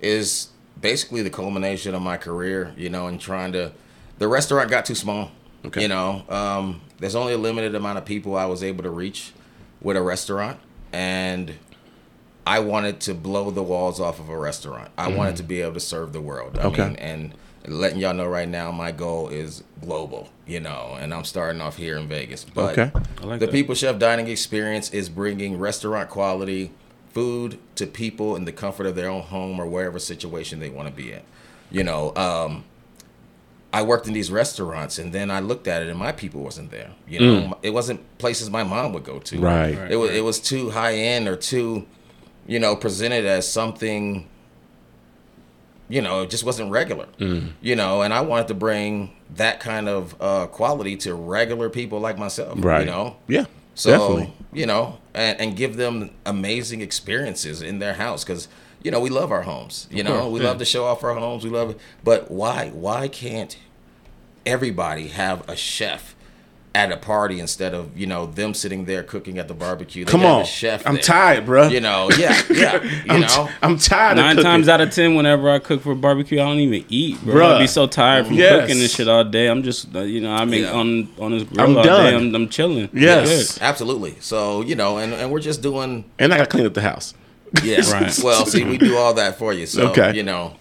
is 0.00 0.48
basically 0.80 1.22
the 1.22 1.30
culmination 1.30 1.94
of 1.94 2.02
my 2.02 2.16
career. 2.16 2.72
You 2.76 2.88
know, 2.88 3.06
and 3.06 3.20
trying 3.20 3.52
to. 3.52 3.72
The 4.18 4.28
restaurant 4.28 4.70
got 4.70 4.86
too 4.86 4.94
small. 4.94 5.30
Okay. 5.64 5.82
You 5.82 5.88
know, 5.88 6.24
um, 6.28 6.80
there's 6.98 7.14
only 7.14 7.34
a 7.34 7.38
limited 7.38 7.74
amount 7.74 7.98
of 7.98 8.04
people 8.04 8.36
I 8.36 8.46
was 8.46 8.62
able 8.62 8.82
to 8.84 8.90
reach 8.90 9.32
with 9.82 9.96
a 9.96 10.02
restaurant, 10.02 10.58
and 10.92 11.52
I 12.46 12.60
wanted 12.60 13.00
to 13.00 13.14
blow 13.14 13.50
the 13.50 13.62
walls 13.62 13.98
off 14.00 14.20
of 14.20 14.28
a 14.28 14.36
restaurant. 14.38 14.90
I 14.96 15.08
wanted 15.08 15.36
to 15.36 15.42
be 15.42 15.62
able 15.62 15.74
to 15.74 15.80
serve 15.80 16.12
the 16.12 16.20
world. 16.20 16.58
I 16.58 16.66
Okay. 16.66 16.86
mean, 16.86 16.96
and 16.96 17.34
letting 17.66 17.98
y'all 17.98 18.14
know 18.14 18.26
right 18.26 18.48
now, 18.48 18.70
my 18.70 18.92
goal 18.92 19.28
is 19.28 19.64
global. 19.80 20.28
You 20.46 20.60
know, 20.60 20.96
and 21.00 21.12
I'm 21.12 21.24
starting 21.24 21.60
off 21.60 21.76
here 21.76 21.96
in 21.96 22.06
Vegas. 22.06 22.44
But 22.44 22.78
Okay. 22.78 22.90
I 23.20 23.24
like 23.26 23.40
the 23.40 23.46
that. 23.46 23.52
People 23.52 23.74
Chef 23.74 23.98
dining 23.98 24.28
experience 24.28 24.90
is 24.90 25.08
bringing 25.08 25.58
restaurant 25.58 26.08
quality 26.08 26.70
food 27.12 27.58
to 27.74 27.86
people 27.86 28.36
in 28.36 28.44
the 28.44 28.52
comfort 28.52 28.86
of 28.86 28.94
their 28.94 29.08
own 29.08 29.22
home 29.22 29.58
or 29.58 29.66
wherever 29.66 29.98
situation 29.98 30.60
they 30.60 30.70
want 30.70 30.86
to 30.88 30.94
be 30.94 31.10
in. 31.12 31.22
You 31.72 31.82
know, 31.82 32.14
um, 32.14 32.62
I 33.72 33.82
worked 33.82 34.06
in 34.06 34.12
these 34.12 34.30
restaurants 34.30 34.98
and 34.98 35.12
then 35.12 35.30
I 35.32 35.40
looked 35.40 35.66
at 35.66 35.82
it 35.82 35.88
and 35.88 35.98
my 35.98 36.12
people 36.12 36.42
wasn't 36.42 36.70
there. 36.70 36.90
You 37.08 37.18
know, 37.20 37.58
it 37.62 37.70
wasn't 37.70 38.00
places 38.18 38.50
my 38.50 38.62
mom 38.62 38.92
would 38.92 39.02
go 39.04 39.18
to. 39.18 39.36
Mm. 39.36 39.42
Right. 39.42 39.76
Right. 39.76 39.90
It 39.90 39.96
was 39.96 40.10
it 40.12 40.22
was 40.24 40.38
too 40.38 40.70
high 40.70 40.94
end 40.94 41.26
or 41.26 41.34
too, 41.36 41.86
you 42.46 42.58
know, 42.58 42.76
presented 42.76 43.24
as 43.24 43.50
something. 43.50 44.28
You 45.88 46.02
know, 46.02 46.22
it 46.22 46.30
just 46.30 46.42
wasn't 46.44 46.72
regular. 46.72 47.06
Mm. 47.20 47.52
You 47.60 47.76
know, 47.76 48.02
and 48.02 48.12
I 48.12 48.20
wanted 48.22 48.48
to 48.48 48.54
bring 48.54 49.12
that 49.36 49.60
kind 49.60 49.88
of 49.88 50.16
uh, 50.20 50.46
quality 50.48 50.96
to 50.98 51.14
regular 51.14 51.70
people 51.70 52.00
like 52.00 52.18
myself. 52.18 52.58
Right. 52.64 52.80
You 52.80 52.86
know, 52.86 53.16
Yeah. 53.28 53.44
so 53.76 53.90
definitely. 53.90 54.32
you 54.52 54.66
know, 54.66 54.98
and, 55.14 55.40
and 55.40 55.56
give 55.56 55.76
them 55.76 56.10
amazing 56.24 56.80
experiences 56.80 57.62
in 57.62 57.78
their 57.78 57.94
house 57.94 58.24
because 58.24 58.48
you 58.82 58.90
know 58.90 58.98
we 58.98 59.10
love 59.10 59.30
our 59.30 59.42
homes. 59.42 59.86
You 59.90 60.02
know, 60.02 60.22
course, 60.22 60.32
we 60.32 60.40
yeah. 60.40 60.46
love 60.48 60.58
to 60.58 60.64
show 60.64 60.84
off 60.86 61.04
our 61.04 61.14
homes. 61.14 61.44
We 61.44 61.50
love 61.50 61.70
it, 61.70 61.78
but 62.02 62.32
why 62.32 62.70
why 62.70 63.06
can't 63.06 63.56
everybody 64.44 65.08
have 65.08 65.48
a 65.48 65.54
chef 65.54 66.15
at 66.76 66.92
a 66.92 66.96
party 66.98 67.40
instead 67.40 67.72
of 67.72 67.96
you 67.96 68.06
know 68.06 68.26
them 68.26 68.52
sitting 68.52 68.84
there 68.84 69.02
cooking 69.02 69.38
at 69.38 69.48
the 69.48 69.54
barbecue? 69.54 70.04
They 70.04 70.10
Come 70.10 70.26
on. 70.26 70.42
a 70.42 70.44
chef. 70.44 70.86
I'm 70.86 70.94
there. 70.94 71.02
tired, 71.02 71.46
bro. 71.46 71.68
You 71.68 71.80
know, 71.80 72.10
yeah, 72.18 72.38
yeah. 72.50 72.82
You 72.82 73.00
I'm, 73.08 73.20
know, 73.22 73.26
t- 73.48 73.52
I'm 73.62 73.76
tired 73.78 74.16
Nine 74.18 74.36
of 74.38 74.44
times 74.44 74.68
out 74.68 74.80
of 74.82 74.90
ten, 74.92 75.14
whenever 75.14 75.48
I 75.50 75.58
cook 75.58 75.80
for 75.80 75.94
barbecue, 75.94 76.38
I 76.38 76.44
don't 76.44 76.58
even 76.58 76.84
eat, 76.90 77.20
bro. 77.24 77.34
Bruh. 77.36 77.54
I 77.56 77.58
be 77.60 77.66
so 77.66 77.86
tired 77.86 78.26
from 78.26 78.36
Yes. 78.36 78.60
cooking 78.60 78.78
this 78.78 78.94
shit 78.94 79.08
all 79.08 79.24
day. 79.24 79.46
I'm 79.48 79.62
just, 79.62 79.94
uh, 79.96 80.00
you 80.02 80.20
know, 80.20 80.32
I 80.32 80.44
mean, 80.44 80.64
Yeah. 80.64 80.72
on 80.72 81.08
on 81.18 81.30
this 81.32 81.44
grill 81.44 81.60
I'm 81.70 81.76
all 81.78 81.82
done. 81.82 82.04
day. 82.04 82.16
I'm, 82.16 82.34
I'm 82.34 82.48
chilling. 82.50 82.90
Yes. 82.92 83.58
absolutely. 83.62 84.16
So 84.20 84.60
you 84.60 84.74
know, 84.76 84.98
and 84.98 85.14
and 85.14 85.30
we're 85.32 85.40
just 85.40 85.62
doing 85.62 86.04
and 86.18 86.32
I 86.34 86.36
got 86.36 86.44
to 86.44 86.50
clean 86.50 86.66
up 86.66 86.74
the 86.74 86.82
house. 86.82 87.14
yeah. 87.62 87.80
Right. 87.90 88.12
Well, 88.22 88.44
see, 88.44 88.64
we 88.64 88.76
do 88.76 88.96
all 88.98 89.14
that 89.14 89.38
for 89.38 89.52
you. 89.52 89.64
So 89.66 89.88
Okay. 89.90 90.14
you 90.14 90.22
know. 90.22 90.56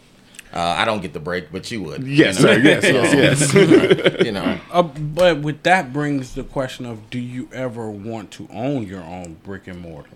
Uh, 0.56 0.60
I 0.78 0.86
don't 0.86 1.02
get 1.02 1.12
the 1.12 1.20
break, 1.20 1.52
but 1.52 1.70
you 1.70 1.84
would. 1.84 2.08
Yes, 2.08 2.40
you 2.40 2.46
know? 2.46 2.54
sir. 2.54 2.60
Yes, 2.60 2.84
yes, 2.84 3.54
yes. 3.54 4.26
You 4.26 4.32
know, 4.32 4.58
Uh, 4.72 4.84
but 4.84 5.40
with 5.42 5.64
that 5.64 5.92
brings 5.92 6.34
the 6.34 6.44
question 6.44 6.86
of: 6.86 7.10
Do 7.10 7.20
you 7.20 7.50
ever 7.52 7.90
want 7.90 8.32
to 8.32 8.48
own 8.54 8.88
your 8.88 9.02
own 9.02 9.36
brick 9.44 9.68
and 9.68 9.82
mortar? 9.82 10.12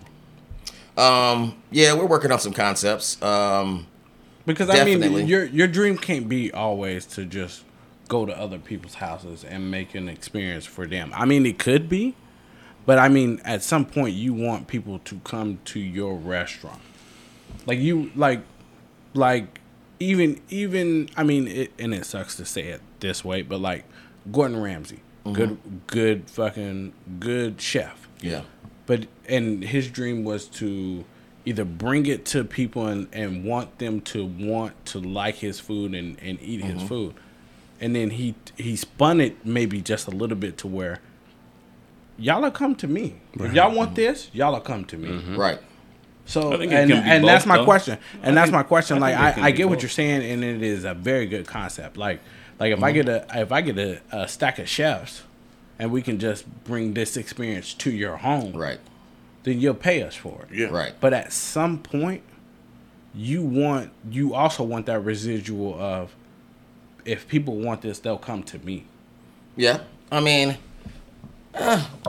Um, 0.96 1.56
yeah, 1.70 1.92
we're 1.94 2.06
working 2.06 2.32
on 2.32 2.38
some 2.40 2.54
concepts. 2.54 3.20
Um, 3.22 3.86
Because 4.46 4.70
I 4.70 4.82
mean, 4.84 5.26
your 5.26 5.44
your 5.44 5.66
dream 5.68 5.98
can't 5.98 6.26
be 6.28 6.50
always 6.52 7.04
to 7.06 7.26
just 7.26 7.64
go 8.08 8.24
to 8.26 8.36
other 8.36 8.58
people's 8.58 8.94
houses 8.94 9.44
and 9.44 9.70
make 9.70 9.94
an 9.94 10.08
experience 10.08 10.64
for 10.66 10.86
them. 10.86 11.12
I 11.14 11.26
mean, 11.26 11.46
it 11.46 11.58
could 11.58 11.88
be, 11.88 12.16
but 12.86 12.98
I 12.98 13.08
mean, 13.08 13.40
at 13.44 13.62
some 13.62 13.84
point, 13.84 14.14
you 14.14 14.32
want 14.32 14.66
people 14.66 14.98
to 15.00 15.20
come 15.22 15.58
to 15.66 15.78
your 15.78 16.14
restaurant. 16.16 16.80
Like 17.66 17.78
you, 17.78 18.10
like, 18.16 18.40
like 19.14 19.59
even 20.00 20.40
even 20.48 21.10
I 21.16 21.22
mean, 21.22 21.46
it, 21.46 21.72
and 21.78 21.94
it 21.94 22.06
sucks 22.06 22.34
to 22.36 22.44
say 22.44 22.68
it 22.68 22.80
this 22.98 23.24
way, 23.24 23.42
but 23.42 23.60
like 23.60 23.84
Gordon 24.32 24.60
Ramsay, 24.60 25.00
mm-hmm. 25.24 25.32
good 25.34 25.58
good 25.86 26.30
fucking 26.30 26.92
good 27.20 27.60
chef. 27.60 28.08
yeah, 28.20 28.42
But 28.86 29.06
and 29.28 29.62
his 29.62 29.88
dream 29.90 30.24
was 30.24 30.46
to 30.46 31.04
either 31.44 31.64
bring 31.64 32.06
it 32.06 32.24
to 32.26 32.44
people 32.44 32.86
and, 32.86 33.08
and 33.12 33.44
want 33.44 33.78
them 33.78 34.00
to 34.00 34.24
want 34.24 34.84
to 34.86 34.98
like 34.98 35.36
his 35.36 35.60
food 35.60 35.94
and, 35.94 36.18
and 36.20 36.38
eat 36.42 36.62
his 36.62 36.78
mm-hmm. 36.78 36.86
food. 36.86 37.14
And 37.80 37.94
then 37.94 38.10
he 38.10 38.34
he 38.56 38.76
spun 38.76 39.20
it 39.20 39.44
maybe 39.44 39.80
just 39.80 40.06
a 40.06 40.10
little 40.10 40.36
bit 40.36 40.56
to 40.58 40.66
where 40.66 41.00
y'all 42.18 42.42
will 42.42 42.50
come 42.50 42.74
to 42.76 42.88
me. 42.88 43.20
If 43.34 43.52
y'all 43.54 43.74
want 43.74 43.90
mm-hmm. 43.90 43.96
this, 43.96 44.30
y'all 44.32 44.52
will 44.52 44.60
come 44.60 44.84
to 44.86 44.96
me. 44.96 45.36
right. 45.36 45.60
So 46.30 46.52
I 46.52 46.58
think 46.58 46.72
and, 46.72 46.90
can 46.90 47.02
be 47.02 47.10
and 47.10 47.24
that's 47.26 47.44
my 47.44 47.56
though. 47.56 47.64
question. 47.64 47.98
And 48.22 48.32
I 48.38 48.42
that's 48.42 48.46
think- 48.46 48.52
my 48.54 48.62
question. 48.62 48.96
I 48.98 49.00
Like 49.00 49.14
think 49.16 49.28
it 49.30 49.34
can 49.34 49.42
I, 49.44 49.46
I 49.48 49.50
be 49.52 49.56
get 49.58 49.68
what 49.68 49.82
you're 49.82 49.88
saying 49.88 50.22
and 50.30 50.44
it 50.44 50.62
is 50.62 50.84
a 50.84 50.94
very 50.94 51.26
good 51.26 51.46
concept. 51.46 51.96
Like 51.96 52.20
like 52.58 52.70
if 52.72 52.76
Mm-hmm. 52.76 52.84
I 52.84 52.92
get 52.92 53.08
a 53.08 53.26
if 53.34 53.52
I 53.52 53.60
get 53.62 53.78
a, 53.78 54.00
a 54.12 54.28
stack 54.28 54.58
of 54.58 54.68
chefs 54.68 55.22
and 55.78 55.90
we 55.90 56.02
can 56.02 56.18
just 56.18 56.44
bring 56.64 56.94
this 56.94 57.16
experience 57.16 57.74
to 57.74 57.90
your 57.90 58.18
home, 58.18 58.52
Right. 58.52 58.78
then 59.42 59.60
you'll 59.60 59.74
pay 59.74 60.02
us 60.02 60.14
for 60.14 60.42
it. 60.42 60.54
Yeah. 60.56 60.66
Right. 60.68 60.92
But 61.00 61.12
at 61.14 61.32
some 61.32 61.78
point, 61.78 62.22
you 63.14 63.42
want 63.42 63.90
you 64.08 64.34
also 64.34 64.62
want 64.62 64.86
that 64.86 65.00
residual 65.00 65.74
of 65.80 66.14
if 67.04 67.26
people 67.26 67.56
want 67.56 67.80
this, 67.82 67.98
they'll 67.98 68.18
come 68.18 68.42
to 68.44 68.58
me. 68.60 68.84
Yeah. 69.56 69.80
I 70.12 70.20
mean, 70.20 70.58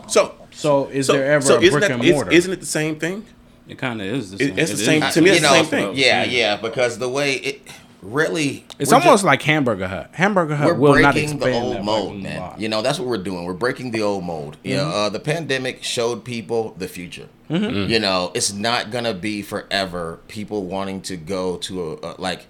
So, 0.07 0.35
So 0.51 0.87
is 0.89 1.07
so, 1.07 1.13
there 1.13 1.31
ever 1.31 1.45
so 1.45 1.57
a 1.57 1.59
brick 1.59 1.81
that, 1.81 1.91
and 1.91 2.03
is, 2.03 2.11
mortar? 2.13 2.31
isn't 2.31 2.51
it 2.53 2.59
the 2.59 2.65
same 2.65 2.99
thing? 2.99 3.25
It 3.71 3.77
kind 3.77 4.01
of 4.01 4.07
is. 4.07 4.31
The 4.31 4.35
It- 4.43 4.47
same. 4.49 4.59
it's 4.59 4.71
the 4.71 4.81
It 4.81 4.85
same- 4.85 5.03
is. 5.03 5.13
to 5.13 5.21
me, 5.21 5.27
you 5.29 5.31
it's 5.37 5.41
the 5.41 5.47
know, 5.47 5.53
same 5.55 5.65
thing. 5.65 5.91
Yeah, 5.95 6.23
yeah, 6.25 6.57
because 6.57 6.97
the 6.99 7.09
way 7.09 7.33
it 7.35 7.61
really 8.01 8.65
it's 8.79 8.91
almost 8.91 9.21
ju- 9.21 9.27
like 9.27 9.41
Hamburger 9.43 9.87
Hut. 9.87 10.09
Hamburger 10.13 10.55
Hut 10.55 10.67
we're 10.69 10.73
will 10.75 11.01
not 11.01 11.13
breaking 11.13 11.37
the 11.39 11.45
expand 11.47 11.65
old 11.65 11.75
that 11.75 11.83
mold, 11.83 12.21
man. 12.21 12.37
block. 12.37 12.59
You 12.59 12.67
know, 12.69 12.81
that's 12.81 12.99
what 12.99 13.07
we're 13.07 13.17
doing. 13.17 13.45
We're 13.45 13.53
breaking 13.53 13.91
the 13.91 14.01
old 14.01 14.23
mold. 14.25 14.57
You 14.63 14.77
know, 14.77 14.89
uh, 14.89 15.09
the 15.09 15.19
pandemic 15.19 15.83
showed 15.83 16.25
people 16.25 16.75
the 16.77 16.87
future. 16.87 17.27
You 17.49 17.99
know, 17.99 18.31
it's 18.33 18.53
not 18.53 18.91
gonna 18.91 19.13
be 19.13 19.41
forever. 19.41 20.19
People 20.27 20.63
wanting 20.65 21.01
to 21.01 21.15
go 21.17 21.57
to 21.57 21.99
a, 22.03 22.07
a 22.07 22.21
like. 22.21 22.45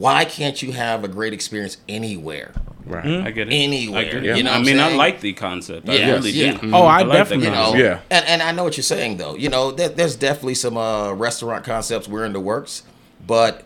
Why 0.00 0.24
can't 0.24 0.60
you 0.62 0.72
have 0.72 1.04
a 1.04 1.08
great 1.08 1.32
experience 1.32 1.76
anywhere? 1.88 2.52
Right. 2.84 3.04
I 3.04 3.30
get 3.32 3.48
it. 3.48 3.52
Anywhere, 3.54 4.00
I, 4.00 4.04
get 4.04 4.24
it. 4.24 4.36
you 4.36 4.42
know 4.44 4.52
I 4.52 4.62
mean, 4.62 4.78
I'm 4.78 4.92
I 4.92 4.96
like 4.96 5.20
the 5.20 5.32
concept. 5.32 5.88
I 5.88 5.94
Yes, 5.94 6.18
really 6.18 6.30
yeah. 6.30 6.56
do. 6.58 6.70
Oh, 6.72 6.82
I 6.82 6.98
like 7.02 7.08
that 7.08 7.12
definitely- 7.14 7.46
you 7.46 7.52
know. 7.52 7.74
Yeah. 7.74 8.00
and, 8.10 8.24
and 8.26 8.42
i 8.42 8.52
know 8.52 8.62
what 8.62 8.76
you're 8.76 8.84
saying 8.84 9.16
though 9.16 9.34
you 9.34 9.48
know 9.48 9.72
there, 9.72 9.88
there's 9.88 10.14
definitely 10.14 10.54
some 10.54 10.76
uh, 10.76 11.12
restaurant 11.12 11.64
concepts 11.64 12.06
we're 12.06 12.24
in 12.24 12.32
the 12.32 12.38
works 12.40 12.84
but 13.26 13.64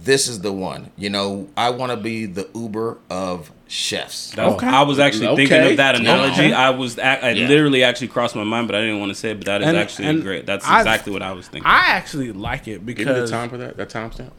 this 0.00 0.26
is 0.26 0.40
the 0.40 0.52
one 0.52 0.90
you 0.96 1.10
know 1.10 1.48
i 1.54 1.68
want 1.68 1.90
to 1.92 1.98
be 1.98 2.24
the 2.24 2.48
uber 2.54 2.96
of 3.10 3.52
chefs 3.68 4.30
That's- 4.30 4.54
Okay. 4.54 4.66
I 4.66 4.82
was 4.82 4.98
actually 4.98 5.34
thinking 5.36 5.60
of 5.72 5.76
that 5.78 5.96
analogy. 5.96 6.32
Okay. 6.46 6.52
I 6.54 6.70
was, 6.70 6.98
ac- 6.98 7.02
I 7.26 7.30
Yeah. 7.32 7.48
literally 7.48 7.82
actually 7.84 8.08
crossed 8.08 8.36
my 8.36 8.44
mind, 8.44 8.68
but 8.68 8.74
I 8.74 8.80
didn't 8.80 9.00
want 9.00 9.08
to 9.10 9.14
say 9.14 9.30
it. 9.32 9.36
But 9.38 9.46
that 9.46 9.62
is 9.62 9.68
And- 9.68 9.76
actually 9.78 10.08
and 10.08 10.22
great. 10.22 10.44
That's 10.46 10.66
I've- 10.66 10.80
exactly 10.80 11.10
what 11.12 11.22
I 11.22 11.32
was 11.32 11.48
thinking. 11.48 11.66
I 11.70 11.86
actually 11.88 12.32
like 12.32 12.68
it 12.68 12.84
Give 12.84 12.86
me 12.86 12.92
the 12.94 13.04
because 13.04 13.30
time 13.30 13.48
for 13.48 13.56
that. 13.58 13.76
That 13.78 13.88
timestamp 13.88 14.30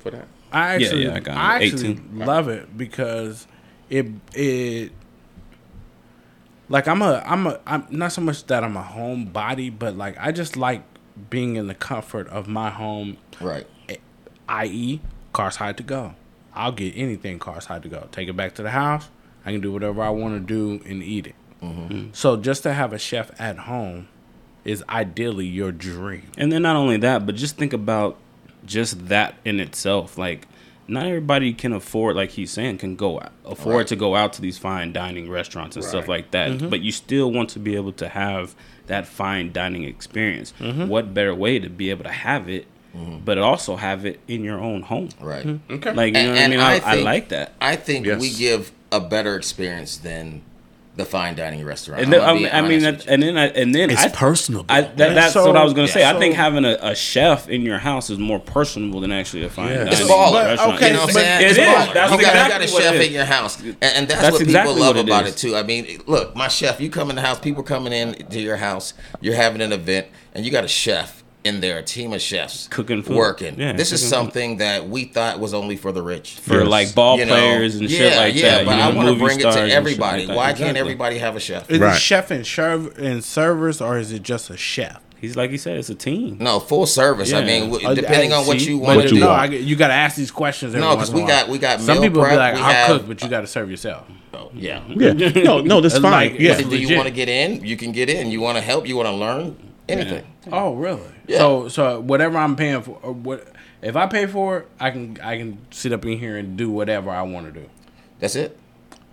for 0.00 0.10
that. 0.10 0.26
I 0.54 0.76
Yeah, 0.76 0.86
actually, 0.86 1.04
yeah, 1.04 1.14
I 1.14 1.20
got 1.20 1.32
it. 1.32 1.38
I 1.38 1.64
actually 1.64 1.90
18. 1.90 2.18
love 2.18 2.48
it 2.48 2.76
because 2.76 3.46
it 3.90 4.06
it 4.32 4.92
like 6.68 6.86
I'm 6.88 7.02
a 7.02 7.22
I'm 7.26 7.46
a 7.46 7.60
I'm 7.66 7.86
not 7.90 8.12
so 8.12 8.20
much 8.20 8.46
that 8.46 8.64
I'm 8.64 8.76
a 8.76 8.82
homebody, 8.82 9.76
but 9.76 9.96
like 9.96 10.16
I 10.18 10.32
just 10.32 10.56
like 10.56 10.82
being 11.30 11.56
in 11.56 11.66
the 11.66 11.74
comfort 11.74 12.28
of 12.28 12.48
my 12.48 12.70
home, 12.70 13.18
right 13.40 13.66
i.e., 14.48 15.00
cars 15.32 15.56
hide 15.56 15.76
to 15.76 15.82
go. 15.82 16.14
I'll 16.54 16.72
get 16.72 16.94
anything 16.96 17.38
cars 17.38 17.66
hide 17.66 17.82
to 17.82 17.88
go. 17.88 18.08
Take 18.12 18.28
it 18.28 18.36
back 18.36 18.54
to 18.54 18.62
the 18.62 18.70
house. 18.70 19.08
I 19.44 19.52
can 19.52 19.60
do 19.60 19.72
whatever 19.72 20.02
I 20.02 20.10
want 20.10 20.34
to 20.34 20.40
do 20.40 20.84
and 20.88 21.02
eat 21.02 21.26
it. 21.26 21.34
Mm-hmm. 21.62 22.08
So 22.12 22.36
just 22.36 22.62
to 22.62 22.72
have 22.72 22.92
a 22.92 22.98
chef 22.98 23.30
at 23.40 23.58
home 23.58 24.08
is 24.64 24.84
ideally 24.88 25.46
your 25.46 25.72
dream. 25.72 26.30
And 26.38 26.52
then 26.52 26.62
not 26.62 26.76
only 26.76 26.96
that, 26.98 27.26
but 27.26 27.34
just 27.34 27.56
think 27.56 27.72
about 27.72 28.18
just 28.66 29.08
that 29.08 29.34
in 29.44 29.60
itself. 29.60 30.16
Like, 30.18 30.46
not 30.86 31.06
everybody 31.06 31.52
can 31.54 31.72
afford, 31.72 32.14
like 32.16 32.30
he's 32.30 32.50
saying, 32.50 32.78
can 32.78 32.94
go 32.96 33.18
out, 33.20 33.32
afford 33.44 33.76
Right. 33.76 33.86
to 33.88 33.96
go 33.96 34.14
out 34.16 34.32
to 34.34 34.42
these 34.42 34.58
fine 34.58 34.92
dining 34.92 35.30
restaurants 35.30 35.76
and 35.76 35.84
stuff 35.84 36.08
like 36.08 36.30
that. 36.32 36.50
Mm-hmm. 36.52 36.68
But 36.68 36.80
you 36.80 36.92
still 36.92 37.32
want 37.32 37.48
to 37.50 37.58
be 37.58 37.74
able 37.74 37.92
to 37.92 38.08
have 38.08 38.54
that 38.86 39.06
fine 39.06 39.50
dining 39.52 39.84
experience. 39.84 40.52
Mm-hmm. 40.60 40.88
What 40.88 41.14
better 41.14 41.34
way 41.34 41.58
to 41.58 41.70
be 41.70 41.88
able 41.90 42.04
to 42.04 42.10
have 42.12 42.48
it, 42.50 42.66
but 43.24 43.38
also 43.38 43.76
have 43.76 44.04
it 44.04 44.20
in 44.28 44.44
your 44.44 44.60
own 44.60 44.82
home? 44.82 45.08
right 45.20 45.58
Okay. 45.70 45.92
Like, 45.92 46.08
you 46.08 46.12
know 46.14 46.20
And- 46.20 46.30
what 46.30 46.38
I 46.38 46.42
and 46.42 46.50
mean? 46.50 46.60
I 46.60 46.74
I, 46.80 46.80
I 46.84 46.94
like 47.00 47.28
that. 47.30 47.54
i 47.62 47.76
think 47.76 48.04
Yes. 48.06 48.20
we 48.20 48.30
give 48.30 48.70
a 48.92 49.00
better 49.00 49.36
experience 49.36 49.96
than 49.96 50.42
the 50.96 51.04
fine 51.04 51.34
dining 51.34 51.64
restaurant 51.64 52.02
And 52.02 52.12
then, 52.12 52.20
I'm 52.20 52.28
I 52.36 52.38
mean, 52.38 52.48
I 52.52 52.60
mean, 52.62 52.80
that, 52.82 53.06
and 53.08 53.20
then, 53.20 53.36
I, 53.36 53.46
and 53.48 53.74
then 53.74 53.90
I, 53.90 54.08
personable. 54.10 54.66
I, 54.68 54.82
that, 54.82 54.96
that's 55.14 55.32
So- 55.32 55.44
what 55.44 55.56
I 55.56 55.64
was 55.64 55.72
gonna 55.72 55.88
say. 55.88 56.08
I 56.08 56.16
think 56.20 56.36
having 56.36 56.64
a, 56.64 56.78
a 56.80 56.94
chef 56.94 57.48
in 57.48 57.62
your 57.62 57.78
house 57.78 58.10
is 58.10 58.18
more 58.18 58.38
personable 58.38 59.00
than 59.00 59.10
actually 59.10 59.42
a 59.44 59.50
fine 59.50 59.70
Yeah. 59.70 59.76
dining 59.78 59.92
It's 59.92 60.02
baller. 60.02 60.44
restaurant. 60.44 60.74
Okay, 60.76 60.86
You 60.88 60.92
know 60.92 60.98
what 61.00 61.08
I'm 61.08 61.14
but 61.14 61.20
saying? 61.20 61.42
it 61.42 61.50
It's 61.50 61.58
is. 61.58 61.64
baller. 61.64 61.94
That's 61.94 62.12
you 62.12 62.18
got, 62.20 62.20
exactly 62.20 62.44
you 62.44 62.48
got 62.48 62.62
a 62.62 62.68
chef 62.68 63.06
in 63.08 63.12
your 63.12 63.24
house, 63.24 63.60
and, 63.60 63.76
and 63.82 64.08
that's, 64.08 64.20
That's 64.20 64.32
what 64.34 64.42
exactly 64.42 64.74
people 64.74 64.86
love 64.86 64.96
what 64.96 65.04
it 65.04 65.08
about 65.08 65.26
is. 65.26 65.34
it 65.34 65.38
too. 65.38 65.56
I 65.56 65.62
mean, 65.64 66.00
look, 66.06 66.36
my 66.36 66.46
chef, 66.46 66.80
you 66.80 66.90
come 66.90 67.10
in 67.10 67.16
the 67.16 67.22
house, 67.22 67.40
people 67.40 67.64
coming 67.64 67.92
in 67.92 68.14
to 68.28 68.40
your 68.40 68.56
house, 68.56 68.94
you're 69.20 69.34
having 69.34 69.62
an 69.62 69.72
event, 69.72 70.06
and 70.32 70.44
you 70.46 70.52
got 70.52 70.62
a 70.64 70.68
chef 70.68 71.23
in 71.44 71.60
there, 71.60 71.78
a 71.78 71.82
team 71.82 72.12
of 72.14 72.20
chefs 72.22 72.68
Cooking 72.68 73.02
food. 73.02 73.16
working. 73.16 73.58
Yeah, 73.60 73.72
this 73.74 73.92
is 73.92 74.00
cooking 74.00 74.04
food. 74.10 74.16
something 74.24 74.56
that 74.58 74.88
we 74.88 75.04
thought 75.04 75.38
was 75.38 75.52
only 75.54 75.76
for 75.76 75.92
the 75.92 76.02
rich. 76.02 76.36
for 76.40 76.60
Yes. 76.60 76.66
like 76.68 76.94
ball 76.94 77.18
You 77.18 77.26
know? 77.26 77.34
players 77.34 77.74
and 77.76 77.88
yeah, 77.90 77.98
shit 77.98 78.16
like 78.16 78.34
yeah, 78.34 78.42
that. 78.42 78.64
but 78.66 78.70
you 78.72 78.76
know, 78.78 78.82
I 78.82 78.94
want 78.94 79.08
to 79.10 79.14
bring 79.22 79.38
it 79.40 79.42
to 79.52 79.70
everybody. 79.70 80.20
like 80.20 80.28
that. 80.28 80.36
Why 80.36 80.52
can't 80.54 80.76
everybody 80.76 81.18
have 81.18 81.36
a 81.36 81.40
chef? 81.40 81.70
Is 81.70 81.78
Right. 81.78 81.94
it 81.96 82.00
chef 82.00 82.30
and 82.30 82.46
serv 82.46 82.98
and 82.98 83.22
servers, 83.22 83.80
or 83.80 83.98
is 83.98 84.10
it 84.10 84.22
just 84.22 84.48
a 84.50 84.56
chef? 84.56 85.00
He's 85.20 85.36
like 85.36 85.50
he 85.50 85.56
said, 85.56 85.78
it's 85.78 85.88
a 85.88 85.94
team. 85.94 86.36
No, 86.40 86.60
full 86.60 86.84
service. 86.86 87.32
I 87.32 87.42
mean, 87.44 87.70
w- 87.70 87.86
Uh, 87.88 87.94
depending 87.94 88.32
on 88.34 88.46
what 88.46 88.60
see, 88.60 88.70
you 88.70 88.78
but 88.80 88.96
want 88.96 89.02
to 89.08 89.14
you 89.14 89.20
do. 89.20 89.26
no. 89.26 89.30
I 89.30 89.44
you 89.46 89.74
got 89.76 89.88
to 89.88 89.94
ask 89.94 90.16
these 90.16 90.30
questions. 90.30 90.74
No, 90.74 90.94
because 90.96 91.10
we 91.10 91.20
while. 91.20 91.28
got- 91.28 91.48
we 91.48 91.56
got 91.58 91.80
some 91.80 91.94
meal 92.00 92.02
people 92.10 92.22
be 92.24 92.36
like, 92.36 92.56
"I'll 92.56 92.86
cook," 92.98 93.08
but 93.08 93.22
you 93.22 93.28
got 93.28 93.40
to 93.42 93.46
serve 93.46 93.70
yourself. 93.70 94.04
Oh, 94.34 94.50
Yeah. 94.54 94.80
Yeah. 94.88 95.12
No, 95.44 95.60
no, 95.60 95.80
that's 95.80 95.94
It's 95.94 96.02
fine. 96.02 96.32
like- 96.32 96.40
yeah. 96.40 96.58
it's 96.58 96.68
Do 96.68 96.76
you 96.76 96.94
want 96.96 97.08
to 97.08 97.14
get 97.14 97.28
in? 97.30 97.64
You 97.64 97.76
can 97.76 97.92
get 97.92 98.10
in. 98.10 98.30
You 98.30 98.40
want 98.42 98.56
to 98.58 98.62
help? 98.62 98.86
You 98.86 98.96
want 98.96 99.08
to 99.08 99.14
learn? 99.14 99.56
Anything. 99.88 100.24
Oh, 100.52 100.74
really? 100.74 101.00
Yeah. 101.26 101.38
So, 101.38 101.68
so 101.68 102.00
whatever 102.00 102.38
I'm 102.38 102.56
paying 102.56 102.82
for, 102.82 102.98
or 103.02 103.12
what 103.12 103.46
if 103.82 103.96
I 103.96 104.06
pay 104.06 104.26
for 104.26 104.58
it, 104.58 104.68
I 104.80 104.90
can 104.90 105.18
I 105.22 105.36
can 105.36 105.58
sit 105.70 105.92
up 105.92 106.04
in 106.04 106.18
here 106.18 106.36
and 106.36 106.56
do 106.56 106.70
whatever 106.70 107.10
I 107.10 107.22
want 107.22 107.46
to 107.46 107.60
do. 107.60 107.68
That's 108.18 108.36
it. 108.36 108.58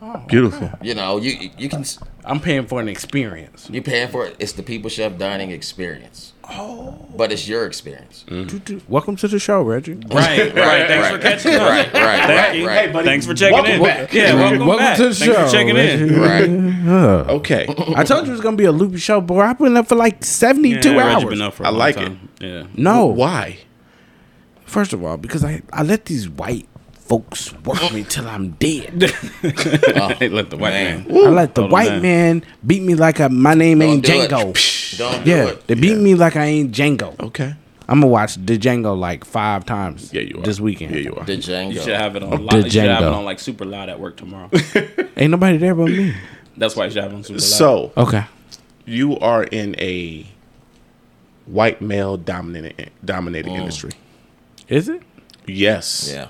Oh, 0.02 0.24
Beautiful. 0.28 0.72
You 0.82 0.96
know, 0.96 1.18
you 1.18 1.52
you 1.58 1.70
can 1.70 1.86
I'm 2.26 2.40
paying 2.40 2.66
for 2.66 2.80
an 2.80 2.88
experience. 2.88 3.70
You're 3.70 3.84
paying 3.84 4.10
for 4.10 4.26
it. 4.26 4.36
It's 4.40 4.54
the 4.54 4.64
People 4.64 4.90
Chef 4.90 5.18
dining 5.18 5.52
experience. 5.52 6.34
Oh. 6.54 6.98
But 7.16 7.32
it's 7.32 7.48
your 7.48 7.66
experience. 7.66 8.26
Mm-hmm. 8.28 8.80
Welcome 8.92 9.16
to 9.18 9.28
the 9.28 9.38
show, 9.40 9.62
Reggie. 9.62 9.94
Right, 9.94 10.54
right. 10.56 10.88
Thanks 10.88 11.10
for 11.10 11.20
catching 11.20 11.54
up. 11.56 11.70
Right, 11.70 11.94
right, 11.94 11.94
Thank 11.94 12.30
right, 12.40 12.56
you. 12.58 12.68
right. 12.68 12.92
buddy. 12.94 13.06
Thanks 13.06 13.26
for 13.26 13.34
checking 13.34 13.54
Welcome 13.56 13.74
in. 13.74 13.84
back. 13.84 14.14
Yeah, 14.14 14.34
welcome, 14.36 14.60
Welcome 14.68 14.78
back. 14.86 14.98
to 14.98 15.10
the 15.10 15.16
Thanks 15.16 15.36
show, 15.36 15.46
for 15.46 15.52
checking 15.52 15.78
in. 15.78 16.20
Right. 16.20 17.30
Okay. 17.30 17.66
I 17.96 18.04
told 18.04 18.26
you 18.26 18.32
it 18.32 18.36
was 18.36 18.42
gonna 18.42 18.58
be 18.58 18.66
a 18.66 18.72
loopy 18.72 18.98
show, 18.98 19.22
boy. 19.22 19.42
I've 19.42 19.58
been 19.60 19.78
up 19.78 19.88
for 19.88 19.96
like 19.96 20.24
72 20.24 20.90
Yeah, 20.90 20.98
Reggie 20.98 21.24
hours. 21.26 21.30
been 21.30 21.42
up 21.42 21.54
for 21.54 21.64
a 21.64 21.68
I 21.68 21.70
long 21.70 21.80
like 21.80 21.96
time. 21.96 22.30
Yeah. 22.40 22.68
No, 22.76 23.06
Why? 23.08 23.60
First 24.66 24.94
of 24.94 25.04
all, 25.04 25.18
because 25.18 25.44
I, 25.44 25.62
I 25.74 25.84
let 25.84 26.06
these 26.06 26.30
white 26.30 26.68
folks 27.12 27.52
work 27.66 27.92
me 27.92 28.06
till 28.06 28.26
I'm 28.28 28.52
dead. 28.52 29.12
Oh, 29.94 30.08
hey, 30.20 30.30
let 30.30 30.50
the 30.50 30.56
white 30.58 30.72
man. 30.72 31.06
man. 31.08 31.26
I 31.26 31.30
let 31.30 31.56
the 31.56 31.64
Hold 31.64 31.72
white 31.74 31.92
man. 32.02 32.40
man 32.40 32.46
beat 32.66 32.82
me 32.82 32.96
like 32.96 33.20
a, 33.20 33.28
my 33.28 33.54
name 33.54 33.80
Don't 33.80 33.90
ain't 33.90 34.06
do 34.06 34.14
it. 34.14 34.30
Django. 34.32 34.98
Don't 34.98 35.26
do 35.26 35.30
Yeah, 35.30 35.48
it. 35.50 35.68
they 35.68 35.74
beat 35.74 35.98
me 35.98 36.16
like 36.16 36.36
I 36.38 36.46
ain't 36.46 36.72
Django. 36.72 37.20
Okay. 37.20 37.54
I'm 37.90 38.00
gonna 38.00 38.08
watch 38.08 38.36
the 38.36 38.58
Django 38.58 38.98
like 38.98 39.26
five 39.26 39.66
times. 39.66 40.14
Yeah, 40.14 40.22
you 40.22 40.40
are. 40.40 40.44
this 40.44 40.62
weekend. 40.62 40.96
Yeah, 40.96 41.02
you 41.02 41.16
are. 41.16 41.26
The 41.26 41.36
You 41.36 41.42
Django. 41.42 41.84
should 41.84 41.96
have 41.96 42.16
it 42.16 42.24
on 42.24 42.30
The 42.30 42.38
loud. 42.38 42.64
You 42.64 42.70
should 42.70 42.84
have 42.86 43.04
it 43.04 43.10
on 43.10 43.26
like 43.26 43.40
super 43.40 43.66
loud 43.66 43.90
at 43.90 44.00
work 44.00 44.16
tomorrow. 44.16 44.50
Ain't 45.18 45.32
nobody 45.32 45.58
there 45.58 45.76
but 45.76 45.88
me. 45.88 46.14
That's 46.56 46.78
why 46.78 46.86
you 46.86 46.92
should 46.92 47.04
have 47.04 47.12
it 47.12 47.16
on 47.16 47.24
super 47.24 47.40
loud. 47.40 47.44
So 47.44 47.92
Okay. 47.98 48.24
you 48.86 49.20
are 49.20 49.44
in 49.44 49.76
a 49.80 50.26
white 51.46 51.82
male 51.82 52.16
dominated 52.16 52.90
dominated 53.04 53.52
mm. 53.52 53.58
industry. 53.60 53.92
Is 54.70 54.88
it? 54.88 55.02
Yes. 55.46 56.10
yeah. 56.14 56.28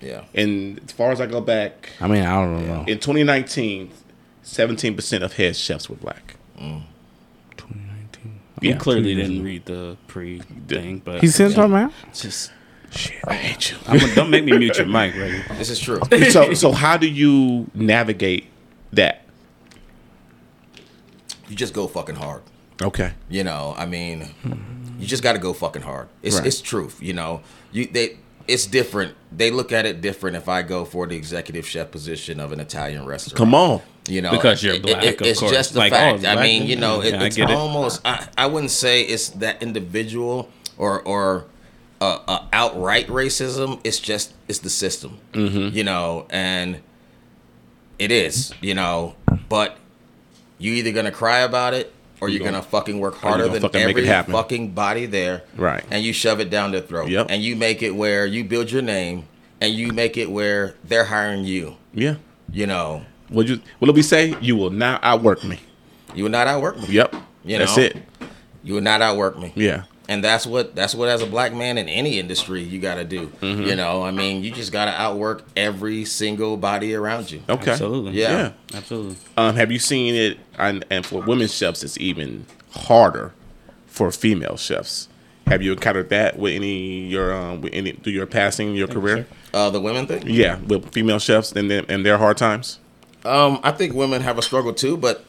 Yeah. 0.00 0.24
And 0.34 0.80
as 0.84 0.92
far 0.92 1.10
as 1.12 1.20
I 1.20 1.26
go 1.26 1.40
back, 1.40 1.90
I 2.00 2.08
mean, 2.08 2.24
I 2.24 2.34
don't 2.34 2.66
know. 2.66 2.84
in 2.86 2.98
2019, 2.98 3.90
17% 4.44 5.22
of 5.22 5.32
head 5.34 5.56
chefs 5.56 5.88
were 5.88 5.96
black. 5.96 6.36
Mm. 6.58 6.82
2019. 7.56 8.40
you 8.60 8.70
Yeah. 8.70 8.76
clearly 8.76 9.14
didn't 9.14 9.42
read 9.42 9.64
the 9.66 9.96
pre 10.06 10.40
thing, 10.68 11.00
but 11.04 11.20
he 11.20 11.28
sitting 11.28 11.54
talking 11.54 11.72
about. 11.72 11.92
just 12.12 12.52
Shit, 12.90 13.16
I 13.26 13.34
hate 13.34 13.70
you. 13.72 13.76
I'm, 13.86 13.98
don't 14.14 14.30
make 14.30 14.44
me 14.44 14.56
mute 14.56 14.78
your 14.78 14.86
mic, 14.86 15.14
Reggie. 15.16 15.42
This 15.58 15.70
is 15.70 15.80
true. 15.80 16.00
so, 16.30 16.54
so 16.54 16.72
how 16.72 16.96
do 16.96 17.08
you 17.08 17.68
navigate 17.74 18.46
that? 18.92 19.22
You 21.48 21.56
just 21.56 21.74
go 21.74 21.86
fucking 21.86 22.14
hard. 22.14 22.42
Okay. 22.82 23.12
You 23.28 23.44
know, 23.44 23.74
I 23.76 23.86
mean, 23.86 24.22
hmm. 24.42 25.00
you 25.00 25.06
just 25.06 25.22
got 25.22 25.32
to 25.32 25.38
go 25.38 25.52
fucking 25.52 25.82
hard. 25.82 26.08
It's 26.22 26.36
Right. 26.36 26.46
it's 26.46 26.60
truth. 26.60 27.02
You 27.02 27.12
know, 27.12 27.42
you 27.72 27.86
they 27.86 28.18
it's 28.48 28.66
different. 28.66 29.14
They 29.32 29.50
look 29.50 29.72
at 29.72 29.86
it 29.86 30.00
different 30.00 30.36
if 30.36 30.48
I 30.48 30.62
go 30.62 30.84
for 30.84 31.06
the 31.06 31.16
executive 31.16 31.66
chef 31.66 31.90
position 31.90 32.40
of 32.40 32.52
an 32.52 32.60
Italian 32.60 33.04
restaurant. 33.06 33.36
Come 33.36 33.54
on. 33.54 33.82
You 34.08 34.22
know, 34.22 34.30
Because 34.30 34.62
you're 34.62 34.78
black, 34.78 35.02
it- 35.02 35.20
of 35.20 35.26
it's 35.26 35.40
course. 35.40 35.50
just 35.52 35.72
the 35.72 35.80
Like, 35.80 35.92
oh, 35.92 35.96
fact. 35.96 36.18
it's 36.18 36.26
I 36.26 36.40
mean, 36.42 36.66
you 36.66 36.76
know, 36.76 37.00
it, 37.00 37.12
Yeah, 37.14 37.22
I 37.22 37.26
it's 37.26 37.36
get 37.36 37.50
it. 37.50 37.56
almost. 37.56 38.00
I, 38.04 38.28
I 38.38 38.46
wouldn't 38.46 38.70
say 38.70 39.02
it's 39.02 39.30
that 39.30 39.60
individual 39.62 40.48
or 40.78 41.00
or 41.02 41.46
uh, 42.00 42.20
uh, 42.28 42.44
outright 42.52 43.08
racism. 43.08 43.80
It's 43.82 43.98
just 43.98 44.32
it's 44.46 44.60
the 44.60 44.70
system. 44.70 45.18
Mm-hmm. 45.32 45.76
You 45.76 45.82
know, 45.82 46.26
and 46.30 46.80
it 47.98 48.12
is. 48.12 48.54
You 48.60 48.74
know, 48.74 49.16
but 49.48 49.76
you 50.58 50.72
either 50.74 50.92
gonna 50.92 51.10
cry 51.10 51.40
about 51.40 51.74
it 51.74 51.92
or 52.20 52.28
you're 52.28 52.44
gonna, 52.44 52.62
fucking 52.62 52.98
work 52.98 53.16
harder 53.16 53.48
than 53.48 53.62
fucking 53.62 53.84
make 53.86 53.96
it 53.98 54.06
every 54.06 54.32
fucking 54.32 54.70
body 54.72 55.06
there. 55.06 55.42
Right. 55.56 55.84
And 55.90 56.04
you 56.04 56.12
shove 56.12 56.40
it 56.40 56.50
down 56.50 56.72
their 56.72 56.80
throat. 56.80 57.08
Yep. 57.10 57.26
And 57.30 57.42
you 57.42 57.56
make 57.56 57.82
it 57.82 57.90
where 57.92 58.26
you 58.26 58.44
build 58.44 58.70
your 58.70 58.82
name 58.82 59.24
and 59.60 59.72
you 59.72 59.92
make 59.92 60.16
it 60.16 60.30
where 60.30 60.74
they're 60.84 61.04
hiring 61.04 61.44
you. 61.44 61.76
Yeah. 61.92 62.16
You 62.52 62.66
know, 62.66 63.04
Would 63.30 63.48
you? 63.48 63.60
What 63.78 63.86
did 63.86 63.96
we 63.96 64.02
say? 64.02 64.36
You 64.40 64.56
will 64.56 64.70
not 64.70 65.02
outwork 65.02 65.42
me. 65.44 65.58
you 66.14 66.24
will 66.24 66.30
not 66.30 66.46
outwork 66.46 66.78
me. 66.78 66.86
Yep. 66.88 67.14
You 67.44 67.58
That's 67.58 67.76
know? 67.76 67.82
it. 67.84 67.96
You 68.62 68.74
will 68.74 68.80
not 68.82 69.02
outwork 69.02 69.38
me. 69.38 69.52
Yeah. 69.54 69.84
And 70.08 70.22
that's 70.22 70.46
what 70.46 70.74
that's 70.76 70.94
what 70.94 71.08
as 71.08 71.20
a 71.20 71.26
black 71.26 71.52
man 71.52 71.78
in 71.78 71.88
any 71.88 72.18
industry 72.18 72.62
you 72.62 72.78
got 72.78 72.94
to 72.94 73.04
do. 73.04 73.26
Mm-hmm. 73.40 73.62
You 73.62 73.76
know, 73.76 74.04
I 74.04 74.12
mean, 74.12 74.44
you 74.44 74.52
just 74.52 74.70
got 74.70 74.84
to 74.84 74.92
outwork 74.92 75.42
every 75.56 76.04
single 76.04 76.56
body 76.56 76.94
around 76.94 77.30
you. 77.30 77.42
Okay. 77.48 77.72
Absolutely. 77.72 78.12
Yeah. 78.12 78.30
Yeah. 78.30 78.52
Absolutely. 78.74 79.16
Um, 79.36 79.56
have 79.56 79.72
you 79.72 79.78
seen 79.78 80.14
it? 80.14 80.38
And, 80.58 80.84
and 80.90 81.04
for 81.04 81.22
women 81.22 81.48
chefs, 81.48 81.82
it's 81.82 81.98
even 81.98 82.46
harder 82.70 83.32
for 83.86 84.12
female 84.12 84.56
chefs. 84.56 85.08
Have 85.46 85.62
you 85.62 85.72
encountered 85.72 86.08
that 86.10 86.38
with 86.38 86.54
any 86.54 87.06
your 87.06 87.32
um 87.32 87.60
with 87.60 87.72
any 87.72 87.92
through 87.92 88.12
your 88.12 88.26
passing 88.26 88.74
your 88.74 88.88
career? 88.88 89.26
Uh, 89.54 89.70
the 89.70 89.80
women 89.80 90.06
thing. 90.06 90.24
Yeah, 90.26 90.58
with 90.58 90.92
female 90.92 91.18
chefs 91.18 91.52
and 91.52 91.70
their, 91.70 91.84
and 91.88 92.04
their 92.04 92.18
hard 92.18 92.36
times. 92.36 92.78
Um, 93.24 93.60
I 93.62 93.70
think 93.72 93.94
women 93.94 94.22
have 94.22 94.38
a 94.38 94.42
struggle 94.42 94.72
too, 94.72 94.96
but 94.96 95.24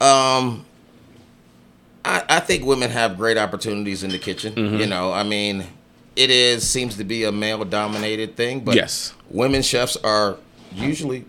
um, 0.00 0.64
I, 2.08 2.24
I 2.36 2.40
think 2.40 2.64
women 2.64 2.90
have 2.90 3.16
great 3.16 3.36
opportunities 3.36 4.02
in 4.02 4.10
the 4.10 4.18
kitchen. 4.18 4.54
Mm-hmm. 4.54 4.76
You 4.76 4.86
know, 4.86 5.12
I 5.12 5.22
mean, 5.22 5.64
it 6.16 6.30
is 6.30 6.68
seems 6.68 6.96
to 6.96 7.04
be 7.04 7.24
a 7.24 7.32
male 7.32 7.64
dominated 7.64 8.36
thing, 8.36 8.60
but 8.60 8.74
Yes. 8.74 9.12
women 9.30 9.62
chefs 9.62 9.96
are 9.98 10.36
usually. 10.74 11.24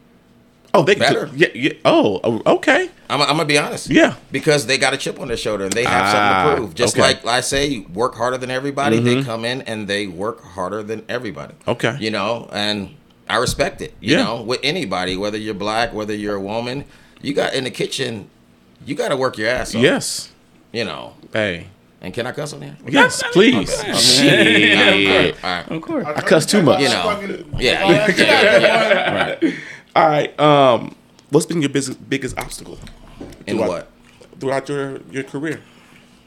Oh, 0.74 0.84
they 0.84 0.94
Better. 0.96 1.30
Yeah, 1.36 1.48
yeah. 1.56 1.74
Oh, 1.84 2.20
oh, 2.24 2.56
okay. 2.58 2.90
I'm, 3.10 3.22
I'm 3.22 3.28
gonna 3.30 3.46
be 3.46 3.58
honest. 3.58 3.90
Yeah. 3.90 4.16
because 4.32 4.68
they 4.68 4.78
got 4.78 4.94
a 4.94 4.98
chip 4.98 5.20
on 5.20 5.28
their 5.28 5.36
shoulder 5.38 5.64
and 5.64 5.74
they 5.74 5.84
have 5.84 6.04
Ah, 6.04 6.12
something 6.12 6.52
to 6.52 6.62
prove. 6.62 6.76
Just 6.76 6.94
okay. 6.96 7.02
like 7.02 7.26
I 7.26 7.42
say, 7.42 7.66
you 7.66 7.88
work 7.92 8.14
harder 8.16 8.38
than 8.38 8.52
everybody. 8.52 9.00
They 9.00 9.24
come 9.24 9.46
in 9.46 9.64
and 9.64 9.88
they 9.88 10.06
work 10.06 10.44
harder 10.44 10.84
than 10.84 11.04
everybody. 11.10 11.56
Okay. 11.68 11.98
you 12.00 12.12
know, 12.12 12.48
and 12.54 12.96
I 13.28 13.38
respect 13.38 13.82
it. 13.82 13.96
You 14.00 14.18
Yeah. 14.18 14.24
know, 14.24 14.42
with 14.44 14.60
anybody, 14.62 15.18
whether 15.18 15.38
you're 15.40 15.56
black, 15.56 15.92
whether 15.92 16.14
you're 16.14 16.36
a 16.36 16.42
woman, 16.42 16.86
you 17.22 17.34
got 17.34 17.54
in 17.56 17.64
the 17.64 17.72
kitchen, 17.72 18.30
you 18.86 18.94
got 18.94 19.10
to 19.10 19.18
work 19.18 19.38
your 19.40 19.50
ass 19.50 19.74
off. 19.74 19.82
Yes. 19.82 20.30
You 20.72 20.86
know. 20.86 21.14
Hey. 21.34 21.68
And 22.02 22.14
can 22.14 22.26
I 22.26 22.32
cuss 22.32 22.54
on 22.54 22.62
here? 22.62 22.78
Yes, 22.88 23.22
please. 23.34 23.78
Okay. 23.80 23.94
Shit. 23.94 25.44
All 25.44 25.50
right. 25.50 25.70
Of 25.70 25.82
course. 25.82 26.06
I 26.06 26.22
cuss 26.22 26.46
too 26.46 26.62
much. 26.64 26.80
You 26.80 26.88
know. 26.90 27.44
Yeah. 27.58 27.90
yeah, 27.90 28.08
yeah, 28.18 29.38
yeah. 29.42 29.52
All 29.98 30.08
right. 30.08 30.40
Um, 30.40 30.96
what's 31.30 31.46
been 31.46 31.62
your 31.62 31.70
biggest 31.70 32.10
biggest 32.10 32.38
obstacle 32.40 32.80
In 33.46 33.58
Throughout- 33.58 33.70
what? 33.70 33.92
throughout 34.40 34.70
your 34.70 35.02
your 35.12 35.24
career, 35.24 35.60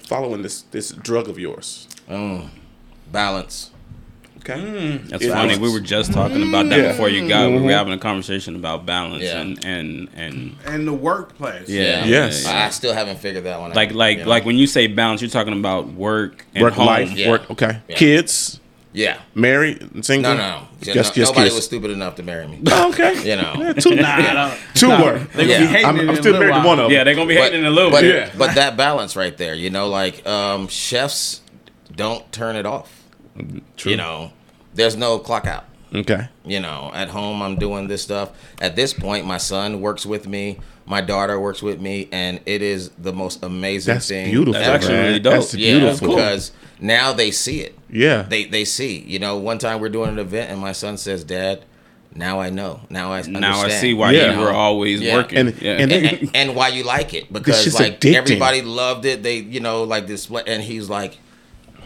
following 0.07 0.43
this 0.43 0.61
this 0.71 0.91
drug 0.91 1.29
of 1.29 1.39
yours? 1.39 1.89
Balance. 3.11 3.71
Okay. 4.45 4.61
Mm. 4.61 5.09
That's 5.09 5.25
Yeah. 5.25 5.35
funny. 5.35 5.57
We 5.59 5.71
were 5.71 5.81
just 5.81 6.13
talking 6.13 6.49
about 6.49 6.69
that 6.71 6.79
Yeah. 6.79 6.89
before 6.93 7.09
you 7.09 7.29
got. 7.29 7.47
We 7.49 7.55
were 7.55 7.61
mm-hmm. 7.61 7.69
having 7.71 7.93
a 7.93 7.99
conversation 7.99 8.57
about 8.57 8.85
balance 8.85 9.23
Yeah. 9.23 9.41
and 9.41 9.65
and 9.65 10.09
and 10.17 10.57
In 10.67 10.85
the 10.87 10.93
workplace. 10.93 11.69
yeah. 11.69 12.05
Yes. 12.05 12.45
yeah, 12.45 12.53
yeah. 12.53 12.67
I 12.67 12.71
still 12.71 12.93
haven't 12.93 13.21
figured 13.21 13.45
that 13.45 13.61
one 13.61 13.71
out. 13.71 13.77
Like 13.77 13.93
like 13.93 14.19
you 14.19 14.25
know? 14.25 14.31
like 14.31 14.45
when 14.45 14.57
you 14.57 14.67
say 14.67 14.87
balance, 14.89 15.21
you're 15.23 15.31
talking 15.31 15.59
about 15.59 15.93
work 15.93 16.45
and 16.55 16.63
Work 16.63 16.75
home. 16.75 16.87
life. 16.87 17.13
Yeah. 17.13 17.31
Work. 17.31 17.51
Okay. 17.53 17.79
Yeah. 17.89 17.97
Kids. 17.97 18.59
Yeah. 18.95 19.19
Married. 19.35 20.05
Single. 20.05 20.35
No, 20.35 20.37
no, 20.39 20.49
no. 20.59 20.69
Just, 20.83 20.97
No- 20.97 21.03
just 21.03 21.17
nobody 21.33 21.47
kids. 21.47 21.55
was 21.55 21.65
stupid 21.65 21.91
enough 21.93 22.17
to 22.17 22.23
marry 22.23 22.47
me. 22.47 22.61
Oh, 22.71 22.91
okay. 22.91 23.15
You 23.27 23.37
know. 23.37 23.73
Two. 23.75 23.95
Nah, 24.03 24.17
I 24.17 24.33
don't- 24.35 24.59
Two 24.75 24.89
nah, 24.89 25.03
were. 25.05 25.19
They 25.19 25.47
gonna 25.47 25.53
Yeah. 25.53 25.59
be 25.61 25.67
hating 25.67 25.87
I'm, 25.87 26.11
I'm 26.11 26.17
still 26.17 26.33
little 26.33 26.41
married 26.49 26.63
to 26.63 26.67
one 26.67 26.79
of 26.79 26.85
them. 26.87 26.93
Yeah, 26.93 27.05
they're 27.05 27.15
gonna 27.15 27.27
be 27.29 27.37
hating 27.37 27.61
in 27.61 27.67
a 27.67 27.71
little 27.71 27.91
but, 27.91 28.03
bit. 28.03 28.33
but 28.37 28.55
that 28.57 28.77
balance 28.77 29.15
right 29.17 29.35
there, 29.37 29.55
you 29.55 29.71
know, 29.71 29.89
like 29.89 30.27
um, 30.27 30.69
chefs 30.69 31.41
don't 31.95 32.31
turn 32.33 32.57
it 32.57 32.67
off. 32.67 33.02
True. 33.77 33.91
You 33.93 33.97
know, 33.97 34.33
there's 34.75 34.97
no 34.97 35.19
clock 35.19 35.47
out. 35.47 35.65
Okay. 35.95 36.29
You 36.45 36.61
know, 36.61 36.91
at 36.95 37.09
home 37.09 37.43
I'm 37.43 37.57
doing 37.57 37.87
this 37.89 38.03
stuff. 38.03 38.31
At 38.61 38.77
this 38.77 38.95
point, 38.95 39.27
my 39.27 39.37
son 39.39 39.81
works 39.81 40.07
with 40.07 40.27
me. 40.27 40.59
My 40.87 41.01
daughter 41.01 41.39
works 41.39 41.63
with 41.63 41.81
me, 41.81 42.09
and 42.11 42.41
it 42.47 42.61
is 42.63 42.91
the 42.99 43.13
most 43.13 43.43
amazing 43.45 43.95
That's 43.95 44.09
thing. 44.09 44.31
beautiful. 44.31 44.55
That's 44.55 44.69
actually 44.69 44.95
man. 44.95 45.07
really 45.07 45.21
dope. 45.21 45.33
That's 45.35 45.55
Yeah, 45.55 45.79
beautiful. 45.79 46.09
because 46.09 46.51
now 46.81 47.13
they 47.13 47.31
see 47.31 47.61
it. 47.61 47.79
Yeah. 47.91 48.23
They 48.23 48.45
they 48.47 48.65
see. 48.65 48.99
You 49.07 49.19
know, 49.19 49.37
one 49.37 49.59
time 49.59 49.81
we're 49.81 49.91
doing 49.91 50.09
an 50.11 50.19
event, 50.19 50.51
and 50.51 50.59
my 50.61 50.73
son 50.73 50.97
says, 50.97 51.23
"Dad, 51.25 51.63
now 52.15 52.41
I 52.41 52.51
know. 52.51 52.81
Now 52.91 53.13
I 53.13 53.19
understand. 53.19 53.41
now 53.43 53.61
I 53.61 53.69
see 53.69 53.95
why 53.95 54.11
Yeah. 54.13 54.33
you 54.35 54.41
were 54.41 54.51
always 54.51 55.01
Yeah. 55.01 55.15
working. 55.15 55.39
And- 55.39 55.63
yeah. 55.63 55.73
and- 55.73 55.93
and, 55.93 56.07
and, 56.07 56.31
and 56.35 56.57
why 56.57 56.69
you 56.69 56.83
like 56.85 57.15
it 57.15 57.33
because 57.33 57.73
like 57.79 58.01
addicting. 58.01 58.15
everybody 58.15 58.63
loved 58.63 59.05
it. 59.05 59.23
They 59.23 59.37
you 59.37 59.61
know 59.61 59.85
like 59.85 60.07
display, 60.07 60.43
and 60.47 60.63
he's 60.63 60.89
like 60.91 61.19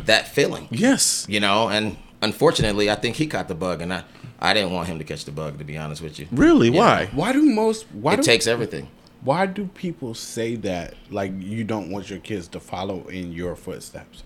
that 0.06 0.28
feeling. 0.28 0.68
yes. 0.70 1.26
You 1.28 1.40
know, 1.40 1.68
and 1.68 1.96
unfortunately, 2.22 2.90
I 2.90 2.94
think 2.94 3.16
he 3.16 3.26
caught 3.26 3.48
the 3.48 3.54
bug, 3.54 3.80
and 3.82 3.92
I 3.92 4.02
I 4.38 4.52
didn't 4.54 4.72
want 4.72 4.88
him 4.88 4.98
to 4.98 5.04
catch 5.04 5.24
the 5.24 5.32
bug. 5.32 5.58
To 5.58 5.64
be 5.64 5.76
honest 5.76 6.02
with 6.02 6.18
you, 6.18 6.26
Really? 6.32 6.68
Yeah. 6.70 6.80
Why? 6.80 7.06
Why 7.12 7.32
do 7.32 7.42
most? 7.42 7.86
Why 7.92 8.14
it 8.14 8.16
do 8.16 8.22
takes 8.22 8.46
everything. 8.46 8.88
Why 9.22 9.46
do 9.46 9.66
people 9.74 10.14
say 10.14 10.56
that? 10.56 10.94
Like 11.10 11.32
you 11.38 11.64
don't 11.64 11.90
want 11.90 12.10
your 12.10 12.18
kids 12.20 12.48
to 12.48 12.60
follow 12.60 13.06
in 13.08 13.32
your 13.32 13.56
footsteps. 13.56 14.22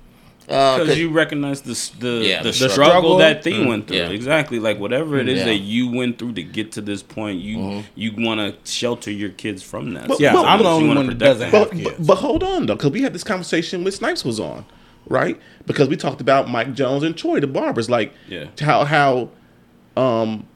Uh, 0.48 0.84
you 0.96 1.10
recognize 1.10 1.60
the 1.62 1.74
the, 2.00 2.24
Yeah, 2.26 2.38
the, 2.42 2.48
the 2.48 2.52
struggle, 2.52 2.74
struggle. 2.74 3.16
that 3.18 3.44
they 3.44 3.64
went 3.64 3.86
through. 3.86 3.98
Yeah. 3.98 4.08
Exactly, 4.08 4.58
like 4.58 4.80
whatever 4.80 5.16
it 5.18 5.28
is 5.28 5.38
Yeah. 5.38 5.44
that 5.44 5.58
you 5.58 5.92
went 5.92 6.18
through 6.18 6.32
to 6.32 6.42
get 6.42 6.72
to 6.72 6.80
this 6.80 7.04
point, 7.04 7.38
you 7.40 7.56
Mm-hmm. 7.58 7.80
you 7.94 8.12
want 8.18 8.40
to 8.40 8.70
shelter 8.70 9.12
your 9.12 9.28
kids 9.30 9.62
from 9.62 9.94
that. 9.94 10.08
But- 10.08 10.18
Yeah, 10.18 10.32
but- 10.32 10.46
I'm 10.46 10.58
the 10.60 10.68
only 10.68 10.88
one 10.96 11.06
that 11.06 11.18
doesn't 11.18 11.50
have 11.50 11.52
But, 11.52 11.70
kids. 11.70 11.84
but, 11.84 12.04
but 12.06 12.16
hold 12.16 12.42
on 12.42 12.66
though, 12.66 12.74
because 12.74 12.90
we 12.90 13.02
had 13.02 13.12
this 13.12 13.22
conversation 13.22 13.84
with 13.84 13.94
Snipes 13.94 14.24
was 14.24 14.40
on, 14.40 14.64
right? 15.10 15.38
Because 15.66 15.88
we 15.88 15.96
talked 15.96 16.22
about 16.22 16.48
Mike 16.48 16.72
Jones 16.72 17.02
and 17.02 17.14
Troy, 17.14 17.40
the 17.40 17.46
barbers, 17.46 17.90
like 17.90 18.14
Yeah. 18.28 18.46
how 18.58 18.84
how 18.86 19.28
um 19.98 20.46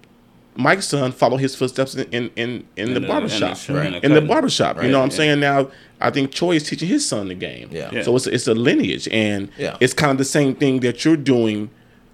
Mike's 0.56 0.86
son 0.86 1.10
followed 1.10 1.38
his 1.38 1.54
footsteps 1.56 1.94
in 1.96 2.04
in, 2.12 2.30
in, 2.36 2.64
in 2.76 2.90
the 2.90 2.96
In 2.96 3.02
the- 3.02 3.08
barbershop. 3.08 3.58
in 3.68 3.74
the- 3.74 3.86
In, 3.86 3.94
in 3.96 4.14
the 4.14 4.20
the 4.20 4.26
barbershop. 4.26 4.76
Right, 4.76 4.86
You 4.86 4.92
know 4.92 4.98
what 5.00 5.04
I'm 5.06 5.10
yeah. 5.10 5.16
saying? 5.16 5.40
Now 5.40 5.68
I 6.00 6.10
think 6.10 6.30
Troy 6.32 6.52
is 6.52 6.62
teaching 6.62 6.88
his 6.88 7.04
son 7.06 7.28
the 7.28 7.34
game. 7.34 7.68
Yeah. 7.72 7.90
Yeah. 7.92 8.02
So 8.02 8.14
it's 8.16 8.26
it's 8.28 8.46
a 8.46 8.54
lineage 8.54 9.08
and 9.10 9.50
Yeah. 9.58 9.76
it's 9.80 9.92
kind 9.92 10.12
of 10.12 10.18
the 10.18 10.24
same 10.24 10.54
thing 10.54 10.80
that 10.80 11.04
you're 11.04 11.16
doing 11.16 11.70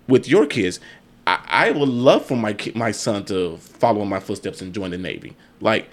with 0.08 0.26
your 0.26 0.46
kids. 0.46 0.80
I, 1.26 1.38
I 1.48 1.70
would 1.72 1.88
love 1.88 2.24
for 2.24 2.36
my 2.36 2.54
ki- 2.54 2.72
my 2.74 2.90
son 2.92 3.24
to 3.26 3.58
follow 3.58 4.00
in 4.02 4.08
my 4.08 4.20
footsteps 4.20 4.62
and 4.62 4.72
join 4.74 4.90
the 4.90 4.98
Navy. 4.98 5.36
Like 5.60 5.88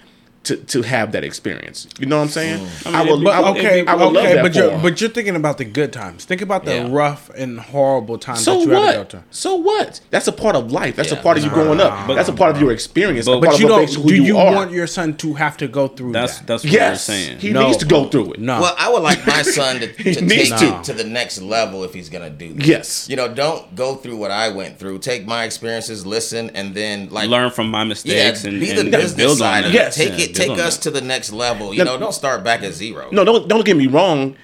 to, 0.48 0.56
to 0.56 0.82
have 0.82 1.12
that 1.12 1.24
experience. 1.24 1.86
You 1.98 2.06
know 2.06 2.16
what 2.16 2.22
I'm 2.24 2.28
saying? 2.30 2.58
Mm. 2.66 2.86
I 2.86 2.90
mean, 2.90 2.96
I, 2.96 3.02
it'd 3.04 3.18
be- 3.20 3.24
But 3.24 3.34
I 3.34 3.40
would, 3.50 3.58
okay, 3.58 3.86
I 3.86 3.94
would 3.94 4.02
love 4.12 4.16
okay, 4.16 4.34
that 4.34 4.42
but 4.42 4.54
you're 4.54 4.78
but 4.78 5.00
you're 5.00 5.10
thinking 5.10 5.36
about 5.36 5.58
the 5.58 5.64
good 5.64 5.92
times. 5.92 6.24
Think 6.24 6.40
about 6.42 6.64
the 6.64 6.74
Yeah. 6.74 6.88
rough 6.90 7.30
and 7.36 7.60
horrible 7.60 8.18
times 8.18 8.44
So 8.44 8.58
that 8.58 8.64
you 8.66 8.70
had 8.72 9.10
to 9.10 9.16
what? 9.18 9.24
So 9.34 9.56
what? 9.56 10.00
That's 10.10 10.26
a 10.28 10.32
part 10.32 10.56
of 10.56 10.72
life. 10.72 10.96
That's 10.96 11.12
Yeah. 11.12 11.18
a 11.18 11.22
part 11.22 11.36
of 11.38 11.44
you 11.44 11.50
growing 11.50 11.80
up. 11.80 12.06
But, 12.06 12.14
That's 12.14 12.28
a 12.28 12.32
part 12.32 12.54
of 12.54 12.60
your 12.60 12.72
experience. 12.72 13.26
but- 13.26 13.40
But 13.40 13.58
you 13.58 13.66
what 13.68 13.76
don't. 13.86 13.90
you 13.96 14.02
Do 14.08 14.14
you, 14.14 14.22
you 14.24 14.38
are. 14.38 14.54
want 14.54 14.70
your 14.72 14.86
son 14.86 15.16
to 15.18 15.34
have 15.34 15.56
to 15.58 15.68
go 15.68 15.86
through 15.88 16.12
That's 16.12 16.38
that? 16.38 16.46
that's 16.46 16.64
what 16.64 16.72
yes, 16.72 17.08
we're 17.08 17.14
saying. 17.14 17.38
he 17.40 17.50
No. 17.50 17.66
needs 17.66 17.76
to 17.78 17.86
go 17.86 18.06
through 18.08 18.32
it. 18.34 18.40
no. 18.40 18.60
Well, 18.60 18.74
I 18.78 18.90
would 18.90 19.02
like 19.02 19.26
my 19.26 19.42
son 19.58 19.80
to, 19.80 19.86
to 19.92 20.20
needs 20.24 20.50
take 20.50 20.82
to. 20.82 20.82
to 20.84 20.92
the 20.94 21.04
next 21.04 21.40
level 21.42 21.84
if 21.84 21.92
he's 21.94 22.08
gonna 22.08 22.30
do. 22.30 22.54
This. 22.54 22.66
Yes. 22.66 23.06
You 23.10 23.16
know, 23.16 23.28
don't 23.28 23.74
go 23.74 23.96
through 23.96 24.16
what 24.16 24.30
I 24.30 24.48
went 24.48 24.78
through. 24.78 24.98
Take 25.00 25.26
my 25.26 25.44
experiences, 25.44 26.06
listen, 26.06 26.50
and 26.54 26.74
then 26.74 27.08
like 27.10 27.28
Learn 27.28 27.50
from 27.50 27.68
my 27.70 27.84
mistakes 27.84 28.44
and, 28.44 28.58
be 28.60 28.72
the 28.72 28.80
and 28.80 28.90
business 28.90 29.14
build 29.14 29.42
on 29.42 29.62
side 29.62 29.72
Yes. 29.74 29.94
Take 29.96 30.12
it, 30.18 30.34
build 30.34 30.36
take 30.38 30.58
us 30.58 30.76
that. 30.76 30.82
to 30.84 30.90
the 30.90 31.00
next 31.00 31.32
level. 31.32 31.72
You 31.74 31.84
Now- 31.84 31.92
know, 31.94 31.98
don't 31.98 32.14
start 32.14 32.42
back 32.44 32.62
at 32.62 32.72
zero. 32.72 33.08
No, 33.12 33.24
don't 33.24 33.48
don't 33.48 33.64
get 33.64 33.76
me 33.76 33.86
wrong. 33.86 34.36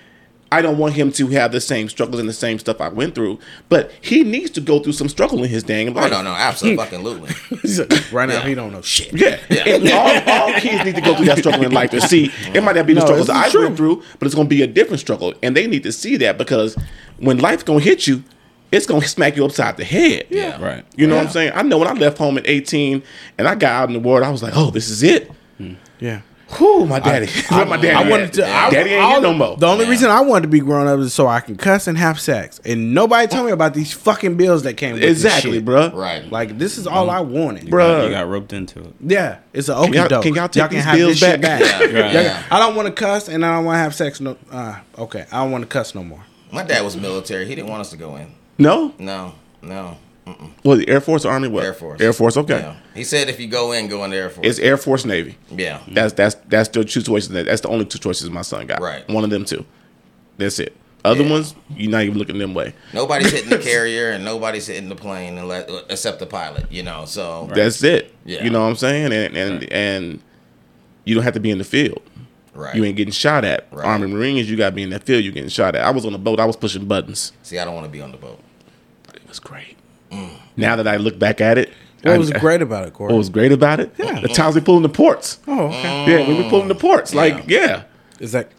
I 0.53 0.63
don't 0.63 0.79
want 0.79 0.95
him 0.95 1.11
to 1.13 1.27
have 1.29 1.51
the 1.51 1.61
same 1.61 1.89
struggles 1.89 2.21
and 2.21 2.29
the 2.29 2.33
same 2.33 2.61
stuff 2.61 2.81
I 2.81 2.89
went 2.89 3.17
through, 3.17 3.41
but 3.69 3.91
he 4.01 4.23
needs 4.23 4.51
to 4.53 4.61
go 4.61 4.79
through 4.79 4.93
some 4.93 5.09
struggle 5.09 5.43
in 5.43 5.51
his 5.51 5.65
dang 5.65 5.89
Oh 5.89 5.93
life. 6.01 6.13
no, 6.13 6.23
no, 6.23 6.31
absolutely. 6.31 6.77
right 8.13 8.29
now 8.29 8.35
Yeah. 8.35 8.47
he 8.47 8.55
don't 8.55 8.71
know 8.73 8.83
shit. 8.83 9.13
Yeah, 9.13 9.39
And 9.51 9.89
all, 9.91 10.31
all 10.31 10.53
kids 10.61 10.85
need 10.85 10.95
to 10.95 11.01
go 11.01 11.17
through 11.17 11.27
that 11.27 11.39
struggle 11.39 11.65
in 11.65 11.73
life 11.73 11.91
to 11.91 12.01
see. 12.01 12.31
It 12.55 12.63
might 12.63 12.77
not 12.77 12.87
be 12.87 12.95
the 12.95 13.01
No, 13.01 13.07
struggles 13.07 13.29
I 13.31 13.49
true. 13.49 13.65
went 13.65 13.77
through, 13.77 14.03
but 14.21 14.27
it's 14.27 14.35
going 14.37 14.47
to 14.47 14.51
be 14.55 14.63
a 14.63 14.67
different 14.69 15.01
struggle, 15.01 15.35
and 15.43 15.57
they 15.57 15.67
need 15.67 15.83
to 15.85 15.93
see 15.93 16.17
that 16.19 16.39
because 16.39 16.77
when 17.19 17.39
life's 17.39 17.65
going 17.65 17.81
to 17.81 17.85
hit 17.85 18.07
you, 18.07 18.23
it's 18.71 18.87
going 18.87 19.01
to 19.03 19.09
smack 19.09 19.37
you 19.37 19.45
upside 19.45 19.77
the 19.77 19.85
head. 19.85 20.27
Yeah. 20.31 20.63
Right. 20.63 20.85
You 20.97 21.07
know 21.09 21.17
what 21.17 21.27
I'm 21.27 21.33
saying? 21.33 21.53
I 21.55 21.63
know 21.63 21.79
when 21.79 21.89
I 21.89 21.93
left 21.95 22.19
home 22.19 22.39
at 22.39 22.47
18 22.47 23.03
and 23.39 23.49
I 23.49 23.55
got 23.57 23.73
out 23.73 23.89
in 23.89 23.95
the 23.95 24.01
world, 24.01 24.23
I 24.25 24.31
was 24.31 24.43
like, 24.43 24.53
oh, 24.57 24.71
this 24.71 24.89
is 24.89 25.03
it. 25.03 25.31
Yeah. 26.01 26.21
Whew, 26.59 26.85
my 26.87 27.01
daddy. 27.01 27.27
Where 27.49 27.65
my 27.65 27.79
daddy. 27.79 27.91
I 28.07 28.09
wanted 28.09 28.33
to. 28.35 28.47
I, 28.47 28.69
daddy 28.71 28.91
ain't 28.91 29.03
all 29.03 29.13
here 29.13 29.21
no 29.23 29.33
more. 29.33 29.57
The 29.57 29.67
only 29.67 29.87
Yeah. 29.87 29.91
reason 29.91 30.11
I 30.11 30.21
wanted 30.21 30.43
to 30.43 30.49
be 30.49 30.61
grown 30.61 30.87
up 30.87 31.01
is 31.01 31.15
so 31.15 31.27
I 31.27 31.41
can 31.41 31.57
cuss 31.57 31.87
and 31.87 31.97
have 31.97 32.21
sex, 32.21 32.61
and 32.67 32.93
nobody 32.95 33.27
told 33.27 33.47
me 33.47 33.53
about 33.53 33.73
these 33.73 33.93
fucking 33.95 34.37
bills 34.37 34.63
that 34.65 34.75
came 34.77 34.93
with 34.93 35.03
exactly, 35.03 35.53
shit. 35.59 35.65
bruh. 35.65 35.93
right. 35.95 36.31
Like 36.31 36.59
this 36.59 36.77
is 36.77 36.87
all 36.87 37.09
I 37.09 37.21
wanted, 37.21 37.65
Bruh. 37.69 38.05
You 38.05 38.11
got 38.11 38.29
roped 38.29 38.53
into 38.53 38.81
it. 38.81 38.95
Yeah, 39.01 39.39
it's 39.55 39.69
an 39.71 39.93
y'all- 39.95 40.23
can 40.23 40.35
y'all 40.35 40.49
take 40.49 40.65
can 40.65 40.71
these 40.75 40.85
have 40.85 40.97
bills 40.97 41.19
this 41.19 41.39
back? 41.39 41.41
back. 41.41 41.61
Yeah. 41.61 41.79
Right. 42.03 42.13
Yeah. 42.13 42.43
I 42.51 42.59
don't 42.59 42.75
want 42.77 42.87
to 42.89 42.93
cuss, 42.95 43.29
and 43.29 43.45
I 43.45 43.55
don't 43.57 43.65
want 43.65 43.77
to 43.77 43.81
have 43.81 43.95
sex. 43.95 44.21
No, 44.21 44.37
uh, 44.53 44.79
okay, 44.99 45.25
I 45.33 45.43
don't 45.43 45.51
want 45.51 45.63
to 45.63 45.69
cuss 45.69 45.95
no 45.95 46.05
more. 46.05 46.23
My 46.53 46.63
dad 46.63 46.85
was 46.85 46.95
military. 46.95 47.47
He 47.47 47.55
didn't 47.55 47.71
want 47.71 47.81
us 47.81 47.91
to 47.91 47.97
go 47.97 48.17
in. 48.17 48.33
No? 48.59 48.95
No, 48.99 49.35
no. 49.63 49.97
Well, 50.65 50.79
the 50.79 50.89
Air 50.89 51.01
Force, 51.03 51.25
or 51.27 51.33
Army, 51.33 51.49
what? 51.49 51.65
Air 51.65 51.75
Force. 51.75 52.01
Air 52.01 52.13
Force, 52.15 52.37
okay. 52.39 52.59
Yeah. 52.61 52.77
He 52.95 53.05
said 53.05 53.29
if 53.29 53.39
you 53.39 53.47
go 53.47 53.73
in, 53.73 53.89
go 53.89 54.03
in 54.05 54.11
the 54.11 54.17
Air 54.17 54.31
Force. 54.31 54.47
It's 54.47 54.59
Air 54.59 54.77
Force, 54.79 55.05
Navy. 55.05 55.37
yeah. 55.51 55.81
That's 55.89 56.15
that's 56.15 56.35
that's 56.49 56.69
the 56.71 56.85
two 56.85 57.03
choices. 57.03 57.29
That, 57.31 57.45
that's 57.47 57.61
the 57.61 57.69
only 57.69 57.85
two 57.85 57.99
choices 57.99 58.31
my 58.31 58.43
son 58.43 58.67
got. 58.67 58.81
Right. 58.81 59.07
One 59.09 59.25
of 59.25 59.31
them 59.31 59.45
two. 59.45 59.67
That's 60.39 60.59
it. 60.59 60.75
Other 61.05 61.23
Yeah. 61.25 61.31
ones, 61.33 61.55
you're 61.69 61.91
not 61.91 62.03
even 62.05 62.17
looking 62.17 62.39
them 62.39 62.55
way. 62.55 62.73
Nobody's 62.95 63.31
hitting 63.31 63.51
the 63.51 63.59
carrier 63.63 64.13
and 64.13 64.25
nobody's 64.25 64.67
hitting 64.67 64.89
the 64.89 64.97
plane 64.97 65.37
unless, 65.37 65.71
except 65.91 66.19
the 66.21 66.27
pilot. 66.27 66.73
You 66.73 66.83
know, 66.83 67.05
so 67.05 67.51
That's 67.55 67.83
it. 67.85 68.15
Yeah. 68.25 68.43
You 68.43 68.49
know 68.49 68.63
what 68.63 68.69
I'm 68.71 68.77
saying? 68.77 69.13
And 69.13 69.37
and 69.37 69.71
and 69.73 70.21
you 71.05 71.15
don't 71.15 71.25
have 71.25 71.35
to 71.35 71.41
be 71.41 71.51
in 71.51 71.59
the 71.59 71.65
field. 71.65 72.01
right. 72.55 72.75
You 72.75 72.83
ain't 72.85 72.97
getting 72.97 73.13
shot 73.13 73.45
at. 73.45 73.67
Right. 73.71 73.85
Army 73.85 74.07
Marines, 74.07 74.51
you 74.51 74.57
got 74.57 74.71
to 74.71 74.75
be 74.75 74.83
in 74.83 74.89
that 74.91 75.03
field. 75.05 75.23
You're 75.23 75.35
getting 75.35 75.51
shot 75.51 75.75
at. 75.77 75.85
I 75.85 75.91
was 75.91 76.07
on 76.07 76.13
the 76.13 76.19
boat. 76.19 76.41
I 76.41 76.47
was 76.47 76.57
pushing 76.57 76.87
buttons. 76.87 77.33
See, 77.43 77.59
I 77.59 77.67
don't 77.67 77.75
want 77.75 77.85
to 77.85 77.93
be 77.93 78.01
on 78.01 78.11
the 78.11 78.17
boat. 78.17 78.41
It 79.13 79.29
was 79.29 79.39
great. 79.39 79.74
Mm. 80.15 80.29
Now 80.57 80.77
that 80.77 80.87
I 80.89 80.97
look 80.97 81.19
back 81.19 81.41
at 81.41 81.59
it, 81.59 81.73
What 82.03 82.15
I- 82.15 82.19
was 82.19 82.31
great 82.33 82.63
about 82.63 82.87
it, 82.87 82.93
Corey? 82.95 83.13
What 83.13 83.19
was 83.19 83.29
great 83.31 83.53
about 83.53 83.81
it? 83.81 83.93
Yeah. 83.99 84.21
The 84.21 84.29
times 84.29 84.55
we 84.55 84.61
pulling 84.61 84.83
the 84.83 84.89
ports. 84.89 85.39
oh, 85.49 85.67
okay. 85.69 86.11
Yeah, 86.11 86.29
we 86.29 86.35
were 86.43 86.49
pulling 86.51 86.69
the 86.69 86.75
ports. 86.75 87.15
Like, 87.15 87.45
yeah. 87.49 87.85
Is 88.21 88.33
that 88.33 88.51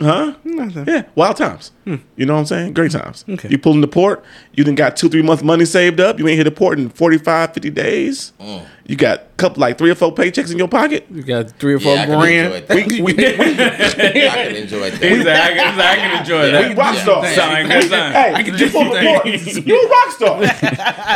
Huh? 0.00 0.34
Nothing. 0.42 0.84
Yeah, 0.88 1.02
wild 1.14 1.36
times. 1.36 1.70
Hmm. 1.84 1.96
You 2.16 2.26
know 2.26 2.32
what 2.34 2.40
I'm 2.40 2.46
saying? 2.46 2.72
Great 2.72 2.90
times. 2.90 3.24
Okay. 3.28 3.48
You 3.50 3.58
pulling 3.58 3.82
the 3.82 3.86
port, 3.88 4.24
you 4.54 4.64
done 4.64 4.74
got 4.74 4.96
two, 4.96 5.08
three 5.08 5.22
months 5.22 5.44
money 5.44 5.64
saved 5.64 6.00
up. 6.00 6.18
You 6.18 6.26
ain't 6.26 6.38
hit 6.38 6.44
the 6.44 6.50
port 6.50 6.78
in 6.80 6.88
45, 6.88 7.52
50 7.54 7.70
days. 7.70 8.32
Mm. 8.40 8.62
You 8.84 8.96
got 8.96 9.18
a 9.20 9.22
couple, 9.36 9.60
like 9.60 9.78
three 9.78 9.90
or 9.90 9.94
four 9.94 10.12
paychecks 10.12 10.50
in 10.50 10.58
your 10.58 10.66
pocket. 10.66 11.06
you 11.08 11.22
got 11.22 11.50
three 11.52 11.74
or 11.74 11.78
four 11.80 11.94
Yeah, 11.94 12.02
I 12.02 12.06
can 12.06 12.18
grand? 12.18 12.54
enjoy 12.54 12.66
that. 12.66 12.76
We, 12.88 13.00
we, 13.00 13.12
we, 13.12 13.12
I 14.28 14.34
can 14.34 14.56
enjoy 14.56 14.90
that. 14.90 15.02
Exactly. 15.02 15.60
I 15.84 15.96
can 15.96 16.20
enjoy 16.20 16.50
that. 16.50 16.68
we 16.68 16.74
rock 16.74 16.96
stars. 16.96 17.34
Sound 17.34 17.52
like 17.52 17.64
a 17.64 17.68
good 17.80 17.90
time. 17.90 18.12
Hey, 18.12 18.44
you 18.58 18.70
pull 18.70 18.84
the 18.84 19.00
port. 19.00 19.66
You 19.66 19.86
a 19.86 19.88
rock 19.88 20.10
star. 20.10 20.46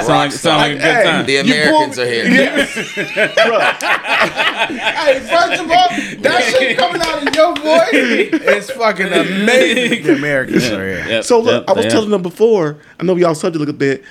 Sound 0.04 0.08
like, 0.08 0.32
sound 0.32 0.58
like 0.60 0.70
a 0.72 0.74
good 0.74 0.82
Hey. 0.82 1.02
time. 1.04 1.26
The 1.26 1.36
Americans 1.38 1.98
are 1.98 2.06
here. 2.06 2.66
Hey, 4.66 5.20
first 5.20 5.60
of 5.62 5.70
all, 5.70 5.88
that 6.22 6.54
shit 6.58 6.76
coming 6.78 7.00
out 7.02 7.26
of 7.26 7.34
your 7.34 7.54
voice 7.56 8.56
is 8.56 8.70
fucking 8.70 9.06
amazing. 9.06 10.04
The 10.06 10.14
Americans 10.16 10.64
are 10.70 10.84
here. 10.86 11.04
Yep, 11.08 11.24
So 11.24 11.40
look, 11.40 11.66
yep, 11.66 11.76
I 11.76 11.80
was 11.80 11.92
telling 11.92 12.10
them 12.10 12.22
before. 12.22 12.78
I 12.98 13.04
know 13.04 13.14
we 13.14 13.24
all 13.24 13.34
subject 13.34 13.56
a 13.56 13.58
little 13.60 13.74
bit, 13.74 14.04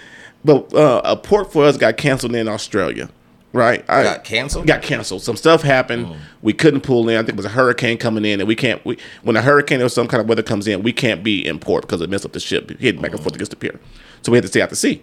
but 0.44 0.74
uh, 0.74 1.02
a 1.04 1.16
port 1.18 1.52
for 1.52 1.66
us 1.66 1.78
got 1.78 1.98
canceled 1.98 2.36
in 2.36 2.48
Australia. 2.48 3.10
Right? 3.56 3.86
I, 3.88 4.04
Got 4.04 4.26
canceled? 4.26 4.68
Got 4.68 4.82
canceled. 4.82 5.22
Some 5.22 5.38
stuff 5.38 5.62
happened. 5.62 6.08
Mm. 6.08 6.18
We 6.42 6.52
couldn't 6.52 6.82
pull 6.82 7.08
in. 7.08 7.16
I 7.16 7.20
think 7.20 7.30
it 7.30 7.38
was 7.38 7.46
a 7.46 7.50
hurricane 7.50 7.98
coming 7.98 8.26
in, 8.26 8.42
and 8.42 8.50
we 8.50 8.56
can't. 8.56 8.84
We, 8.84 8.98
when 9.24 9.38
a 9.38 9.42
hurricane 9.42 9.82
or 9.82 9.88
some 9.88 10.10
kind 10.10 10.20
of 10.20 10.28
weather 10.28 10.44
comes 10.44 10.68
in, 10.68 10.84
we 10.84 10.92
can't 10.92 11.24
be 11.24 11.48
in 11.48 11.60
port 11.60 11.84
because 11.84 12.02
it 12.02 12.10
messed 12.10 12.26
up 12.26 12.34
the 12.34 12.42
ship. 12.42 12.70
Hitting 12.82 13.02
back 13.02 13.12
and 13.12 13.22
forth 13.22 13.34
against 13.34 13.52
the 13.52 13.56
pier, 13.56 13.80
so 14.24 14.34
we 14.34 14.38
had 14.38 14.42
to 14.44 14.50
stay 14.50 14.62
out 14.62 14.68
to 14.72 14.76
sea. 14.76 15.02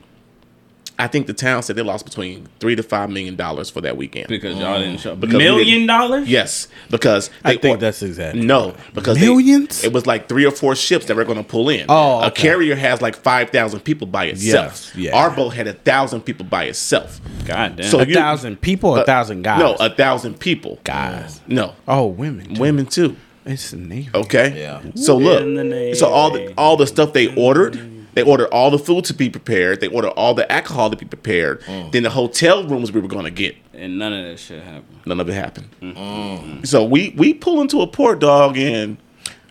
I 1.02 1.08
think 1.08 1.26
the 1.26 1.32
town 1.32 1.64
said 1.64 1.74
they 1.74 1.82
lost 1.82 2.04
between 2.04 2.46
three 2.60 2.76
to 2.76 2.82
five 2.84 3.10
million 3.10 3.34
dollars 3.34 3.68
for 3.70 3.80
that 3.80 3.96
weekend. 3.96 4.28
Because 4.28 4.56
y'all 4.58 4.78
didn't 4.78 5.00
show 5.00 5.16
Because 5.16 5.36
million 5.36 5.66
didn't- 5.66 5.86
dollars. 5.88 6.28
Yes, 6.28 6.68
because 6.90 7.28
I 7.44 7.56
think 7.56 7.78
or- 7.78 7.80
that's 7.80 8.02
exactly. 8.02 8.40
no, 8.42 8.74
because 8.94 9.18
they- 9.18 9.26
Millions? 9.26 9.82
it 9.82 9.92
was 9.92 10.06
like 10.06 10.28
three 10.28 10.44
or 10.46 10.52
four 10.52 10.76
ships 10.76 11.06
that 11.06 11.16
were 11.16 11.24
going 11.24 11.38
to 11.38 11.44
pull 11.44 11.68
in. 11.70 11.86
Oh, 11.88 12.20
a 12.22 12.30
carrier 12.30 12.76
has 12.76 13.02
like 13.02 13.16
five 13.16 13.50
thousand 13.50 13.80
people 13.80 14.06
by 14.06 14.26
itself. 14.26 14.92
Yes, 14.92 14.92
yeah. 14.94 15.16
Our 15.18 15.30
boat 15.32 15.54
had 15.54 15.66
a 15.66 15.72
thousand 15.72 16.20
people 16.20 16.46
by 16.46 16.64
itself. 16.64 17.20
God 17.46 17.76
damn. 17.76 17.90
So 17.90 17.98
A 17.98 18.06
you- 18.06 18.14
thousand 18.14 18.60
people, 18.60 18.90
or 18.90 18.98
a 18.98 19.00
uh, 19.00 19.04
thousand 19.04 19.42
guys. 19.42 19.58
No, 19.58 19.74
a 19.80 19.90
thousand 19.90 20.38
people. 20.38 20.78
guys. 20.84 21.40
No, 21.48 21.74
Oh, 21.88 22.06
women. 22.06 22.54
too. 22.54 22.60
women 22.60 22.86
too. 22.86 23.16
It's 23.44 23.72
the 23.72 23.76
Navy. 23.78 24.08
Okay. 24.14 24.54
Yeah. 24.56 24.80
So 24.94 25.18
In 25.18 25.54
the 25.56 25.64
look, 25.64 25.94
so 25.96 26.06
all 26.08 26.30
the 26.30 26.54
all 26.56 26.76
the 26.76 26.86
stuff 26.86 27.12
they 27.12 27.34
ordered, 27.34 27.74
they 28.14 28.22
ordered 28.22 28.48
all 28.48 28.70
the 28.70 28.78
food 28.78 29.04
to 29.06 29.14
be 29.14 29.28
prepared. 29.30 29.80
They 29.80 29.88
ordered 29.88 30.10
all 30.10 30.34
the 30.34 30.50
alcohol 30.50 30.90
to 30.90 30.96
be 30.96 31.06
prepared. 31.06 31.62
Mm. 31.62 31.92
Then 31.92 32.02
the 32.02 32.10
hotel 32.10 32.66
rooms 32.66 32.92
we 32.92 33.00
were 33.00 33.08
going 33.08 33.24
to 33.24 33.30
get. 33.30 33.56
and 33.74 33.98
none 33.98 34.12
of 34.12 34.24
that 34.24 34.38
shit 34.38 34.62
happened. 34.62 34.98
None 35.06 35.18
of 35.20 35.28
it 35.28 35.34
happened. 35.34 35.68
Mm. 35.80 36.66
So 36.66 36.84
we 36.84 37.14
we 37.16 37.34
pull 37.34 37.60
into 37.60 37.80
a 37.80 37.86
port 37.86 38.18
dog 38.20 38.56
and 38.58 38.96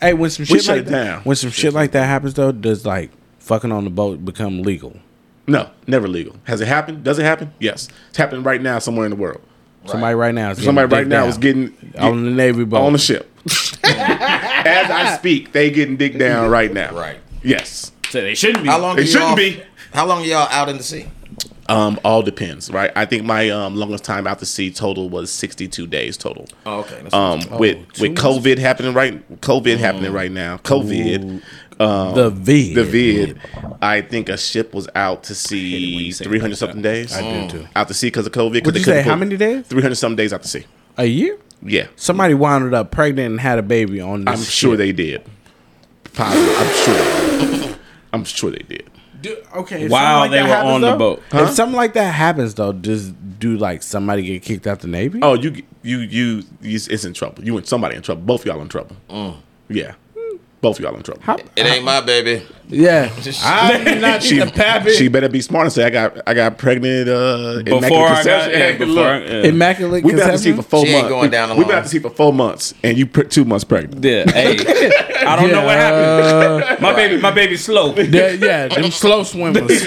Hey, 0.02 0.14
when 0.14 0.30
some 0.32 0.46
shit 0.46 0.68
like 0.68 0.86
that, 0.86 0.92
down. 1.06 1.22
when 1.22 1.36
some 1.36 1.52
shit 1.52 1.74
like 1.74 1.92
that 1.92 2.06
happens 2.06 2.34
though, 2.34 2.52
does 2.52 2.86
like 2.86 3.12
fucking 3.40 3.72
on 3.72 3.84
the 3.84 3.90
boat 3.92 4.24
become 4.26 4.64
legal? 4.64 4.96
no, 5.48 5.70
never 5.88 6.08
legal. 6.08 6.36
Has 6.46 6.62
it 6.62 6.68
happened? 6.68 7.04
Does 7.04 7.20
it 7.20 7.24
happen? 7.24 7.54
Yes, 7.60 7.88
it's 8.10 8.18
happening 8.18 8.42
right 8.44 8.62
now 8.62 8.80
somewhere 8.80 9.06
in 9.06 9.10
the 9.12 9.16
world. 9.18 9.42
Somebody 9.86 10.14
right 10.16 10.34
now 10.34 10.52
is 10.52 10.58
getting 10.58 10.66
Somebody 10.68 10.94
right 10.96 11.08
now 11.08 11.22
down 11.22 11.30
is 11.30 11.38
getting 11.40 11.94
on 11.98 12.24
the 12.26 12.30
Navy 12.32 12.64
boat. 12.66 12.82
on 12.82 12.94
the 12.94 13.00
ship. 13.00 13.28
As 13.84 14.92
I 14.92 15.16
speak, 15.18 15.52
they 15.52 15.72
getting 15.72 15.98
digged 15.98 16.20
down 16.20 16.50
right 16.58 16.72
now. 16.72 16.96
Right. 16.96 17.18
Yes. 17.44 17.91
So 18.12 18.22
they 18.22 18.36
shouldn't 18.36 18.64
be. 18.64 18.70
How 18.70 18.78
long? 18.80 18.98
It 19.00 19.04
are 19.04 19.08
shouldn't 19.08 19.38
be. 19.38 19.64
How 19.94 20.06
long 20.06 20.22
are 20.22 20.26
y'all 20.26 20.48
out 20.52 20.70
in 20.70 20.78
the 20.78 20.84
sea? 20.84 21.08
Um, 21.70 21.98
all 22.04 22.22
depends, 22.22 22.70
right? 22.70 22.92
I 22.98 23.06
think 23.06 23.24
my 23.24 23.50
um, 23.50 23.78
longest 23.78 24.04
time 24.04 24.28
out 24.28 24.40
to 24.40 24.46
sea 24.46 24.72
total 24.72 25.10
was 25.10 25.32
62 25.32 25.88
days 25.88 26.18
total. 26.18 26.46
Oh, 26.66 26.80
okay. 26.82 27.00
That's 27.02 27.14
Um, 27.14 27.40
with 27.58 27.78
with 28.02 28.16
COVID 28.18 28.58
happening 28.58 28.94
right, 28.94 29.42
COVID 29.42 29.78
Mm. 29.78 29.80
happening 29.80 30.12
right 30.12 30.32
now. 30.32 30.58
COVID, 30.58 31.42
the 31.78 32.30
V. 32.30 32.74
the 32.74 32.84
vid. 32.84 33.40
I 33.82 34.02
think 34.02 34.28
a 34.28 34.38
ship 34.38 34.74
was 34.74 34.90
out 34.96 35.24
to 35.26 35.36
sea 35.36 35.78
you 35.78 36.12
say 36.12 36.26
it 36.26 36.28
300 36.28 36.58
something 36.58 36.82
days. 36.82 37.16
I 37.16 37.22
do 37.48 37.60
too. 37.60 37.68
Out 37.74 37.88
to 37.88 37.94
sea 37.94 38.08
because 38.08 38.26
of 38.28 38.34
COVID. 38.34 38.66
What'd 38.66 38.76
you 38.76 38.84
say? 38.84 39.04
How 39.04 39.16
many 39.16 39.38
days? 39.38 39.66
300 39.68 39.96
something 39.96 40.18
days 40.18 40.34
out 40.34 40.42
to 40.42 40.50
sea. 40.50 40.66
A 40.98 41.06
year? 41.06 41.38
Yeah, 41.64 41.88
Somebody 41.96 42.34
wound 42.34 42.74
up 42.74 42.92
pregnant 42.92 43.32
and 43.32 43.40
had 43.40 43.60
a 43.60 43.64
baby 43.64 44.02
on 44.02 44.26
this. 44.26 44.40
I'm 44.40 44.44
sure 44.44 44.76
they 44.76 44.92
did. 44.92 45.24
Positive. 46.14 46.56
I'm 46.58 46.74
sure. 46.74 47.68
I'm 48.14 48.24
sure 48.24 48.52
they 48.52 48.64
did. 48.68 48.90
Do, 49.22 49.38
okay. 49.56 49.84
if 49.84 49.92
While 49.92 50.24
something 50.24 50.32
they 50.32 50.42
were 50.42 50.48
happens, 50.48 50.74
on 50.74 50.82
the 50.82 50.96
boat. 50.96 51.22
Huh? 51.32 51.44
If 51.44 51.52
something 51.52 51.76
like 51.76 51.94
that 51.94 52.12
happens, 52.14 52.56
though, 52.56 52.72
does 52.74 53.12
do 53.12 53.56
like 53.56 53.84
somebody 53.84 54.24
get 54.24 54.42
kicked 54.42 54.66
out 54.66 54.80
the 54.80 54.88
Navy? 54.88 55.20
Oh, 55.22 55.36
you 55.36 55.64
you 55.84 56.00
you, 56.00 56.44
you 56.62 56.76
it's 56.90 57.06
in 57.06 57.14
trouble. 57.14 57.44
You 57.44 57.56
and 57.58 57.68
somebody 57.68 57.96
in 57.96 58.02
trouble. 58.02 58.24
Both 58.24 58.42
of 58.42 58.48
y'all 58.48 58.62
in 58.62 58.68
trouble. 58.70 58.96
Mm. 59.10 59.38
Yeah, 59.70 59.94
both 60.62 60.78
of 60.80 60.84
y'all 60.86 60.96
in 60.96 61.04
trouble. 61.04 61.22
How- 61.24 61.38
It 61.56 61.66
ain't 61.66 61.84
my 61.84 62.02
baby. 62.02 62.46
yeah. 62.70 63.12
I'm 63.44 64.00
not 64.00 64.22
she, 64.24 64.38
the 64.40 64.46
pappy. 64.46 64.92
she 64.94 65.08
better 65.08 65.28
be 65.28 65.42
smart 65.42 65.66
and 65.66 65.74
say 65.74 65.84
I 65.84 65.90
got 65.90 66.18
I 66.28 66.34
got 66.34 66.58
pregnant 66.58 67.10
uh 67.10 67.62
Before 67.64 67.78
immaculate 67.80 67.92
I 67.92 68.14
got 68.14 68.16
conception." 68.24 68.60
yeah, 68.60 68.72
before 68.78 68.86
look, 68.94 69.24
yeah. 69.28 69.50
Immaculate 69.50 70.04
We've 70.04 70.16
been 70.16 70.28
to 70.30 70.38
see 70.38 70.52
for 70.52 70.58
conception. 70.64 70.70
four 70.70 70.86
She 70.86 70.92
ain't 70.92 71.02
months. 71.04 71.10
going 71.10 71.22
we, 71.24 71.30
down 71.32 71.58
We've 71.58 71.68
been 71.68 71.84
to 71.84 71.90
see 71.90 72.00
for 72.00 72.10
four 72.12 72.32
months, 72.34 72.74
and 72.84 72.98
you 72.98 73.06
put 73.08 73.32
two 73.32 73.44
months 73.46 73.64
pregnant. 73.66 74.04
yeah, 74.06 74.30
hey, 74.32 74.58
I 75.26 75.36
don't 75.36 75.52
know 75.52 75.66
what 75.66 75.76
happened. 75.78 76.82
My 76.82 76.94
baby, 76.94 77.22
my 77.22 77.32
baby's 77.32 77.64
slow. 77.64 77.94
Yeah, 77.96 78.30
yeah, 78.32 78.68
them 78.68 78.90
slow 78.92 79.24
swimmers. 79.24 79.86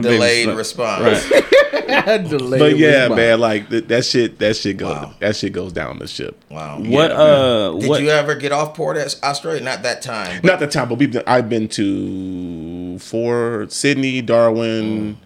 Delayed 0.00 0.48
response. 0.48 1.28
Delayed 1.28 2.58
But 2.60 2.76
yeah, 2.76 2.90
response. 3.02 3.16
man, 3.16 3.40
like 3.40 3.70
th- 3.70 3.86
that 3.88 4.04
shit, 4.04 4.38
that 4.40 4.56
shit 4.56 4.76
goes, 4.76 4.94
Wow. 4.94 5.14
that 5.20 5.36
shit 5.36 5.52
goes 5.52 5.72
down 5.72 5.98
the 5.98 6.06
ship. 6.06 6.36
Wow. 6.50 6.80
What 6.80 7.10
uh, 7.12 7.72
Did 7.78 7.88
what? 7.88 8.02
you 8.02 8.10
ever 8.10 8.34
get 8.34 8.52
off 8.52 8.74
port 8.74 8.85
at 8.94 9.16
Australia? 9.24 9.62
Not 9.62 9.82
that 9.82 10.02
time. 10.02 10.42
but- 10.42 10.48
Not 10.48 10.60
the 10.60 10.66
time, 10.66 10.88
but 10.88 10.98
we've 10.98 11.10
been, 11.12 11.22
I've 11.26 11.48
been 11.48 11.66
to 11.70 12.98
four 13.00 13.66
Sydney, 13.70 14.22
Darwin, 14.22 15.14
mm. 15.14 15.16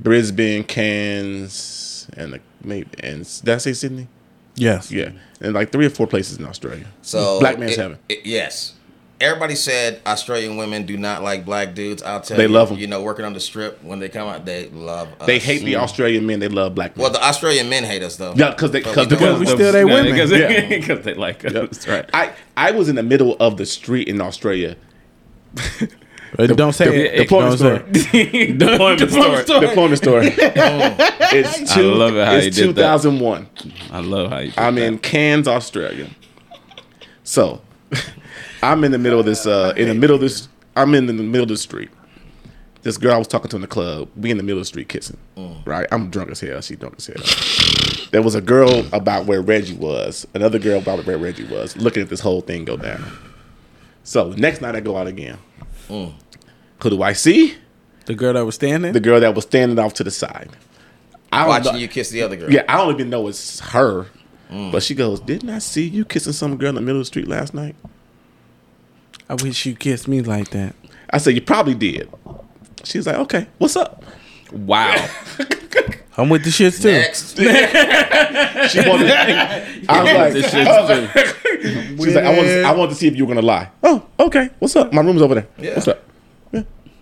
Brisbane, 0.00 0.64
Cairns, 0.64 2.08
and 2.16 2.32
like 2.32 2.42
maybe 2.62 2.88
and 3.00 3.24
did 3.44 3.54
I 3.54 3.58
say 3.58 3.72
Sydney? 3.72 4.08
Yes. 4.56 4.90
Yeah, 4.90 5.10
and 5.40 5.54
like 5.54 5.70
three 5.72 5.86
or 5.86 5.90
four 5.90 6.06
places 6.06 6.38
in 6.38 6.44
Australia. 6.46 6.86
So 7.02 7.38
Black 7.40 7.58
man's 7.58 7.72
it- 7.72 7.78
heaven. 7.78 7.98
it- 8.08 8.26
yes. 8.26 8.74
Everybody 9.20 9.56
said 9.56 10.00
Australian 10.06 10.56
women 10.56 10.86
do 10.86 10.96
not 10.96 11.24
like 11.24 11.44
black 11.44 11.74
dudes. 11.74 12.02
I'll 12.04 12.20
tell 12.20 12.36
They 12.36 12.44
you. 12.44 12.48
love 12.50 12.70
'em. 12.70 12.78
You 12.78 12.86
know, 12.86 13.02
working 13.02 13.24
on 13.24 13.32
the 13.32 13.40
strip 13.40 13.82
when 13.82 13.98
they 13.98 14.08
come 14.08 14.28
out, 14.28 14.44
they 14.44 14.68
love. 14.68 15.08
Us. 15.20 15.26
They 15.26 15.40
hate 15.40 15.64
the 15.64 15.74
Australian 15.76 16.24
men. 16.24 16.38
They 16.38 16.46
love 16.48 16.74
black 16.76 16.96
men. 16.96 17.02
Well, 17.02 17.12
the 17.12 17.24
Australian 17.24 17.68
men 17.68 17.82
hate 17.82 18.02
us 18.04 18.14
though. 18.16 18.32
yeah, 18.36 18.50
because 18.50 18.70
they 18.70 18.80
But 18.82 19.08
because 19.08 19.08
we 19.08 19.26
the 19.26 19.38
we 19.40 19.46
still 19.46 19.72
they 19.72 19.84
women. 19.84 20.12
Because 20.12 20.30
Yeah. 20.30 20.68
because 20.68 21.00
they 21.04 21.14
like 21.14 21.44
us. 21.44 21.52
That's 21.52 21.88
right. 21.88 22.08
I 22.14 22.30
I 22.56 22.70
was 22.70 22.88
in 22.88 22.94
the 22.94 23.02
middle 23.02 23.36
of 23.40 23.56
the 23.56 23.66
street 23.66 24.06
in 24.06 24.20
Australia. 24.20 24.76
Uh, 26.38 26.46
don't 26.46 26.74
say 26.74 26.84
the- 26.84 27.14
it. 27.14 27.18
the 27.18 27.26
point 27.26 27.44
Don't 27.44 27.54
is 27.54 27.58
say 27.60 28.10
story. 28.20 28.30
it. 28.50 28.58
Deployment 28.58 29.10
story. 29.10 29.60
Deployment 29.66 29.98
store. 29.98 30.20
it's 30.22 31.72
I 31.72 31.80
love 31.80 32.14
it 32.16 32.24
how 32.26 32.34
it's 32.34 32.44
you 32.58 32.66
did 32.66 32.76
that. 32.76 33.02
2001. 33.02 33.48
I 33.90 34.00
love 34.00 34.30
how 34.30 34.38
you. 34.38 34.50
did 34.50 34.58
I'm 34.58 34.74
that. 34.76 34.84
in 34.84 34.98
Cairns, 34.98 35.48
Australia. 35.48 36.06
So, 37.24 37.62
I'm 38.62 38.84
in 38.84 38.92
the 38.92 38.98
middle 38.98 39.20
of 39.20 39.26
this. 39.26 39.46
Uh, 39.46 39.72
in 39.76 39.88
the 39.88 39.94
middle 39.94 40.16
of 40.16 40.20
this. 40.22 40.48
I'm 40.76 40.94
in 40.94 41.06
the 41.06 41.12
middle 41.12 41.42
of 41.42 41.48
the 41.48 41.56
street. 41.56 41.90
This 42.82 42.96
girl 42.96 43.12
I 43.14 43.18
was 43.18 43.26
talking 43.26 43.48
to 43.50 43.56
in 43.56 43.62
the 43.62 43.68
club. 43.68 44.08
We 44.16 44.30
in 44.30 44.36
the 44.36 44.42
middle 44.42 44.58
of 44.58 44.62
the 44.62 44.66
street 44.68 44.88
kissing. 44.88 45.16
Mm. 45.36 45.66
Right. 45.66 45.86
I'm 45.90 46.10
drunk 46.10 46.30
as 46.30 46.40
hell. 46.40 46.60
She 46.60 46.76
drunk 46.76 46.94
as 46.98 47.06
hell. 47.06 48.06
there 48.12 48.22
was 48.22 48.34
a 48.36 48.40
girl 48.40 48.84
about 48.92 49.26
where 49.26 49.42
Reggie 49.42 49.74
was. 49.74 50.26
Another 50.34 50.58
girl 50.58 50.78
about 50.78 51.04
where 51.04 51.18
Reggie 51.18 51.44
was. 51.44 51.76
Looking 51.76 52.02
at 52.02 52.08
this 52.08 52.20
whole 52.20 52.40
thing 52.40 52.64
go 52.64 52.76
down. 52.76 53.04
So 54.04 54.30
next 54.30 54.60
night 54.60 54.76
I 54.76 54.80
go 54.80 54.96
out 54.96 55.06
again. 55.08 55.38
Mm. 55.88 56.14
Who 56.82 56.90
do 56.90 57.02
I 57.02 57.12
see? 57.12 57.56
The 58.06 58.14
girl 58.14 58.32
that 58.34 58.44
was 58.44 58.54
standing. 58.54 58.92
The 58.92 59.00
girl 59.00 59.20
that 59.20 59.34
was 59.34 59.44
standing 59.44 59.78
off 59.78 59.94
to 59.94 60.04
the 60.04 60.10
side. 60.12 60.50
I 61.32 61.40
don't 61.40 61.48
Watching 61.48 61.72
know- 61.72 61.78
you 61.78 61.88
kiss 61.88 62.10
the 62.10 62.22
other 62.22 62.36
girl. 62.36 62.50
yeah, 62.50 62.62
I 62.68 62.76
don't 62.78 62.94
even 62.94 63.10
know 63.10 63.26
it's 63.28 63.58
her. 63.60 64.06
Mm. 64.50 64.72
But 64.72 64.82
she 64.82 64.94
goes, 64.94 65.20
Didn't 65.20 65.50
I 65.50 65.58
see 65.58 65.86
you 65.86 66.04
kissing 66.04 66.32
some 66.32 66.56
girl 66.56 66.70
in 66.70 66.74
the 66.76 66.80
middle 66.80 67.00
of 67.00 67.02
the 67.02 67.06
street 67.06 67.28
last 67.28 67.52
night? 67.52 67.74
I 69.28 69.34
wish 69.34 69.66
you 69.66 69.74
kissed 69.74 70.08
me 70.08 70.22
like 70.22 70.50
that. 70.50 70.74
I 71.10 71.18
said, 71.18 71.34
You 71.34 71.42
probably 71.42 71.74
did. 71.74 72.08
She's 72.84 73.06
like, 73.06 73.16
Okay, 73.16 73.46
what's 73.58 73.76
up? 73.76 74.04
wow. 74.52 74.94
I'm 76.16 76.30
with 76.30 76.42
the 76.42 76.50
shits 76.50 76.82
too. 76.82 76.90
Next. 76.92 77.36
She 78.72 78.80
wanted, 78.80 79.10
I 79.10 80.02
was 80.02 80.12
like, 80.14 80.32
This 80.32 80.50
shit's 80.50 81.14
too. 81.14 81.96
She's 82.04 82.14
like, 82.14 82.24
I 82.24 82.30
want, 82.36 82.46
to, 82.48 82.62
I 82.62 82.72
want 82.72 82.90
to 82.90 82.96
see 82.96 83.06
if 83.06 83.16
you 83.16 83.24
were 83.24 83.34
gonna 83.34 83.46
lie. 83.46 83.70
Oh, 83.82 84.04
okay. 84.18 84.50
What's 84.58 84.74
up? 84.76 84.92
My 84.92 85.02
room's 85.02 85.22
over 85.22 85.34
there. 85.36 85.46
Yeah. 85.58 85.74
What's 85.74 85.88
up? 85.88 86.02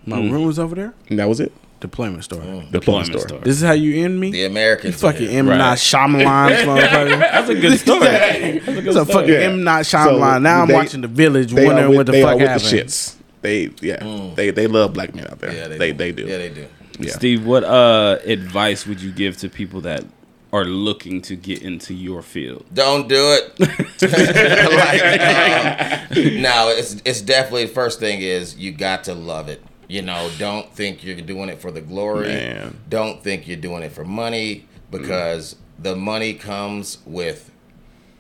My 0.09 0.19
room 0.19 0.45
was 0.47 0.59
over 0.59 0.75
there. 0.75 0.95
And 1.09 1.19
that 1.19 1.29
was 1.29 1.41
it. 1.41 1.53
Deployment 1.81 2.25
store. 2.25 2.41
The 2.41 2.47
Deployment 2.47 2.85
plumbing 2.85 3.07
store. 3.19 3.29
store. 3.29 3.39
This 3.41 3.57
is 3.57 3.63
how 3.63 3.73
you 3.73 4.05
end 4.05 4.19
me. 4.19 4.31
The 4.31 4.39
You 4.39 4.47
Americans. 4.47 5.01
fucking. 5.01 5.29
M 5.29 5.49
Right. 5.49 5.59
Night 5.59 5.79
Shyamalan. 5.79 7.19
That's 7.21 7.49
a 7.51 7.55
good 7.55 7.79
story. 7.87 8.01
That's 8.01 8.69
a 8.69 8.73
good 8.73 8.87
It's 8.87 8.97
a 8.97 9.05
fucking 9.05 9.29
Yeah. 9.29 9.39
M 9.41 9.63
Night 9.65 9.83
So, 9.87 9.99
Shyamalan. 9.99 10.43
now 10.43 10.63
I'm 10.63 10.69
they- 10.69 10.75
watching 10.75 11.01
The 11.03 11.09
Village, 11.09 11.53
wondering 11.53 11.89
with, 11.91 11.97
what 11.99 12.07
the 12.07 12.13
they 12.13 12.23
are 12.23 12.33
fuck 12.33 12.41
with 12.41 12.49
happened. 12.49 12.71
the 12.71 12.85
shits. 12.85 13.15
They 13.43 13.71
yeah. 13.81 14.31
They 14.35 14.51
they 14.51 14.67
love 14.67 14.95
black 14.95 15.15
men 15.15 15.27
out 15.31 15.39
there. 15.39 15.53
Yeah, 15.53 15.69
they 15.69 15.93
they 15.93 16.11
do. 16.13 16.25
Yeah, 16.27 16.39
they 16.39 16.49
do. 16.49 16.67
Yeah. 16.99 17.13
Steve, 17.13 17.45
what 17.45 17.63
uh 17.63 18.19
advice 18.25 18.87
would 18.87 19.01
you 19.03 19.13
give 19.13 19.37
to 19.39 19.49
people 19.51 19.83
that 19.83 20.05
are 20.53 20.65
looking 20.65 21.21
to 21.23 21.37
get 21.37 21.61
into 21.63 21.93
your 21.93 22.23
field? 22.23 22.65
Don't 22.73 23.09
do 23.09 23.37
it. 23.39 23.61
like, 24.41 25.01
um, 26.17 26.43
no, 26.43 26.69
it's 26.71 26.97
it's 27.05 27.21
definitely 27.21 27.67
the 27.67 27.73
first 27.73 28.01
thing 28.01 28.21
is 28.21 28.57
you 28.57 28.73
got 28.73 29.05
to 29.05 29.15
love 29.15 29.49
it. 29.49 29.63
You 29.89 30.03
know, 30.03 30.31
don't 30.39 30.73
think 30.75 31.05
you're 31.05 31.17
doing 31.21 31.49
it 31.49 31.61
for 31.61 31.71
the 31.71 31.81
glory. 31.81 32.29
Man. 32.29 32.77
Don't 32.89 33.23
think 33.23 33.47
you're 33.47 33.57
doing 33.57 33.83
it 33.83 33.93
for 33.93 34.05
money 34.05 34.67
because 34.91 35.55
mm. 35.55 35.83
the 35.85 35.97
money 35.97 36.35
comes 36.35 36.99
with 37.07 37.51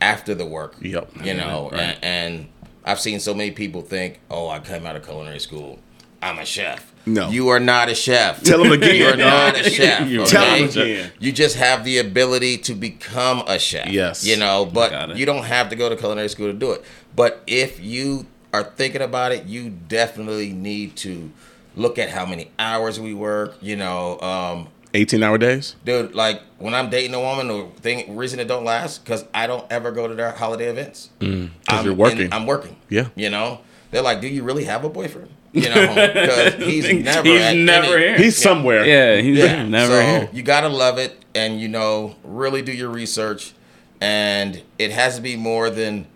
after 0.01 0.35
the 0.35 0.47
work. 0.47 0.77
Yep. 0.81 1.25
You 1.25 1.35
know, 1.35 1.71
Right. 1.73 1.81
and, 1.81 2.05
and 2.05 2.49
I've 2.85 3.01
seen 3.01 3.19
so 3.19 3.35
many 3.35 3.51
people 3.51 3.83
think, 3.83 4.21
"Oh, 4.31 4.49
I 4.49 4.61
came 4.61 4.87
out 4.87 4.95
of 4.97 5.05
culinary 5.05 5.41
school. 5.41 5.79
I'm 6.23 6.39
a 6.39 6.45
chef." 6.45 6.93
No. 7.09 7.29
you 7.31 7.49
are 7.49 7.61
not 7.61 7.89
a 7.89 7.95
chef. 7.95 8.43
Tell 8.43 8.65
'em 8.65 8.73
again. 8.73 8.97
You're 9.01 9.17
not 9.17 9.59
a 9.59 9.63
chef. 9.71 10.09
Tell 10.29 10.43
okay? 10.45 10.63
'em 10.65 10.69
again. 10.69 11.13
You 11.21 11.33
just 11.33 11.57
have 11.57 11.85
the 11.85 11.99
ability 11.99 12.59
to 12.59 12.75
become 12.75 13.45
a 13.47 13.59
chef. 13.59 13.89
Yes. 13.89 14.25
You 14.25 14.37
know, 14.37 14.67
but 14.67 15.11
it. 15.11 15.17
you 15.17 15.25
don't 15.27 15.45
have 15.45 15.69
to 15.71 15.77
go 15.77 15.89
to 15.89 15.97
culinary 15.97 16.29
school 16.29 16.49
to 16.49 16.53
do 16.53 16.73
it. 16.73 16.85
But 17.15 17.43
if 17.47 17.81
you 17.81 18.27
are 18.53 18.65
thinking 18.65 19.03
about 19.03 19.33
it, 19.33 19.45
you 19.47 19.71
definitely 19.71 20.53
need 20.53 20.97
to 20.97 21.31
look 21.77 21.99
at 21.99 22.11
how 22.11 22.27
many 22.27 22.51
hours 22.59 22.99
we 22.99 23.15
work. 23.15 23.57
You 23.61 23.77
know, 23.77 24.19
um, 24.21 24.69
18 24.95 25.23
hour 25.23 25.37
days? 25.39 25.77
dude, 25.85 26.15
like 26.15 26.41
when 26.59 26.75
I'm 26.75 26.89
dating 26.91 27.15
a 27.15 27.21
woman, 27.21 27.49
the 27.49 27.67
thing 27.81 28.17
reason 28.17 28.41
it 28.41 28.49
don't 28.49 28.65
last 28.65 29.05
because 29.05 29.25
I 29.35 29.47
don't 29.47 29.65
ever 29.71 29.93
go 29.93 30.09
to 30.09 30.15
their 30.15 30.33
holiday 30.33 30.67
events. 30.69 31.11
Because 31.19 31.49
I'm 31.69 31.79
Mm, 31.81 31.85
you're 31.85 31.95
working. 31.95 32.33
I'm 32.33 32.47
working. 32.47 32.77
Yeah. 32.89 33.09
You 33.15 33.31
know, 33.31 33.61
they're 33.91 34.03
like, 34.03 34.21
"Do 34.21 34.29
you 34.29 34.43
really 34.43 34.65
have 34.65 34.85
a 34.85 34.89
boyfriend?" 34.89 35.31
You 35.53 35.71
know, 35.71 35.87
because 35.95 36.55
he's 36.67 36.93
never 37.03 37.23
He's 37.27 37.41
at 37.41 37.57
never 37.57 37.97
any- 37.97 38.07
here. 38.07 38.17
He's 38.19 38.37
somewhere. 38.37 38.85
Yeah, 38.85 39.17
he's 39.23 39.39
yeah, 39.39 39.65
never 39.67 39.93
so 39.93 40.01
here. 40.03 40.29
you 40.33 40.43
gotta 40.43 40.69
love 40.69 40.99
it, 40.99 41.25
and 41.35 41.61
you 41.61 41.69
know, 41.69 42.17
really 42.25 42.61
do 42.63 42.73
your 42.73 42.91
research, 42.91 43.53
and 44.01 44.63
it 44.79 44.91
has 44.93 45.17
to 45.17 45.23
be 45.23 45.37
more 45.37 45.71
than 45.71 46.07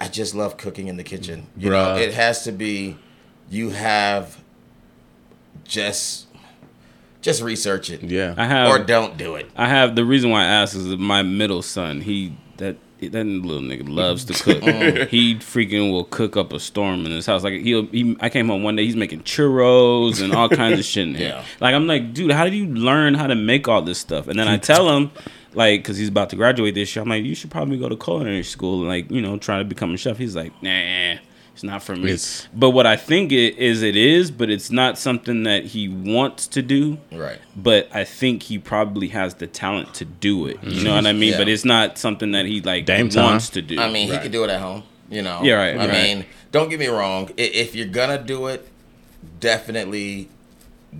I 0.00 0.08
just 0.08 0.34
love 0.34 0.56
cooking 0.56 0.88
in 0.88 0.96
the 0.96 1.04
kitchen. 1.04 1.46
You 1.56 1.70
know, 1.70 1.96
it 1.96 2.14
has 2.14 2.44
to 2.44 2.52
be 2.52 2.96
you 3.50 3.70
have 3.70 4.38
just 5.68 6.26
just 7.20 7.42
research 7.42 7.90
it, 7.90 8.02
Yeah. 8.02 8.34
I 8.36 8.46
have 8.46 8.68
or 8.70 8.78
don't 8.78 9.16
do 9.16 9.36
it. 9.36 9.50
I 9.56 9.68
have 9.68 9.94
the 9.96 10.04
reason 10.04 10.30
why 10.30 10.42
I 10.42 10.46
asked 10.46 10.74
is 10.74 10.86
that 10.86 10.98
my 10.98 11.22
middle 11.22 11.62
son, 11.62 12.00
he 12.00 12.36
that 12.56 12.76
that 13.00 13.24
little 13.24 13.62
nigga 13.62 13.88
loves 13.88 14.24
to 14.24 14.32
cook. 14.32 14.62
Mm. 14.62 15.08
he 15.08 15.34
freaking 15.36 15.92
will 15.92 16.04
cook 16.04 16.36
up 16.36 16.52
a 16.52 16.58
storm 16.60 17.06
in 17.06 17.12
his 17.12 17.26
house. 17.26 17.44
Like 17.44 17.60
he'll 17.60 17.86
he, 17.86 18.16
I 18.20 18.28
came 18.28 18.48
home 18.48 18.62
one 18.62 18.76
day, 18.76 18.84
he's 18.84 18.96
making 18.96 19.22
churros 19.22 20.22
and 20.22 20.32
all 20.32 20.48
kinds 20.48 20.78
of 20.78 20.84
shit 20.84 21.06
in. 21.08 21.14
Yeah. 21.20 21.44
Like 21.60 21.74
I'm 21.74 21.86
like, 21.86 22.12
dude, 22.14 22.32
how 22.32 22.44
did 22.44 22.54
you 22.54 22.66
learn 22.66 23.14
how 23.14 23.26
to 23.26 23.34
make 23.36 23.68
all 23.68 23.82
this 23.82 23.98
stuff? 23.98 24.26
And 24.28 24.38
then 24.38 24.48
I 24.48 24.56
tell 24.56 24.88
him, 24.96 25.10
like, 25.54 25.80
because 25.82 25.96
he's 25.96 26.08
about 26.08 26.30
to 26.30 26.36
graduate 26.36 26.74
this 26.74 26.94
year, 26.94 27.02
I'm 27.02 27.08
like, 27.08 27.24
you 27.24 27.34
should 27.34 27.50
probably 27.50 27.78
go 27.78 27.88
to 27.88 27.96
culinary 27.96 28.42
school 28.44 28.80
and 28.80 28.88
like, 28.88 29.10
you 29.10 29.20
know, 29.20 29.36
try 29.38 29.58
to 29.58 29.64
become 29.64 29.92
a 29.94 29.96
chef. 29.96 30.18
He's 30.18 30.34
like, 30.36 30.52
nah. 30.62 31.16
It's 31.58 31.64
not 31.64 31.82
for 31.82 31.96
me. 31.96 32.04
It's- 32.12 32.46
but 32.54 32.70
what 32.70 32.86
I 32.86 32.94
think 32.94 33.32
it 33.32 33.58
is, 33.58 33.82
it 33.82 33.96
is, 33.96 34.30
but 34.30 34.48
it's 34.48 34.70
not 34.70 34.96
something 34.96 35.42
that 35.42 35.64
he 35.64 35.88
wants 35.88 36.46
to 36.46 36.62
do 36.62 36.98
Right. 37.10 37.38
but 37.56 37.88
I 37.92 38.04
think 38.04 38.44
he 38.44 38.58
probably 38.58 39.08
has 39.08 39.34
the 39.34 39.48
talent 39.48 39.92
to 39.94 40.04
do 40.04 40.46
it. 40.46 40.58
You 40.62 40.84
know 40.84 40.94
what 40.94 41.04
I 41.04 41.12
mean? 41.12 41.32
Yeah. 41.32 41.38
But 41.38 41.48
it's 41.48 41.64
not 41.64 41.98
something 41.98 42.30
that 42.30 42.46
he 42.46 42.60
like 42.60 42.86
Dame 42.86 43.08
time. 43.08 43.24
wants 43.24 43.48
to 43.50 43.60
do. 43.62 43.76
I 43.80 43.90
mean, 43.90 44.08
he 44.08 44.16
could 44.18 44.30
do 44.30 44.44
it 44.44 44.50
at 44.50 44.60
home. 44.60 44.84
You 45.10 45.22
know. 45.22 45.40
Yeah, 45.42 45.54
right, 45.54 45.74
I 45.74 45.86
right. 45.88 45.90
mean, 45.92 46.26
don't 46.52 46.68
get 46.70 46.78
me 46.78 46.86
wrong. 46.86 47.30
If 47.36 47.74
you're 47.74 47.86
gonna 47.88 48.22
do 48.22 48.46
it, 48.46 48.68
definitely 49.40 50.28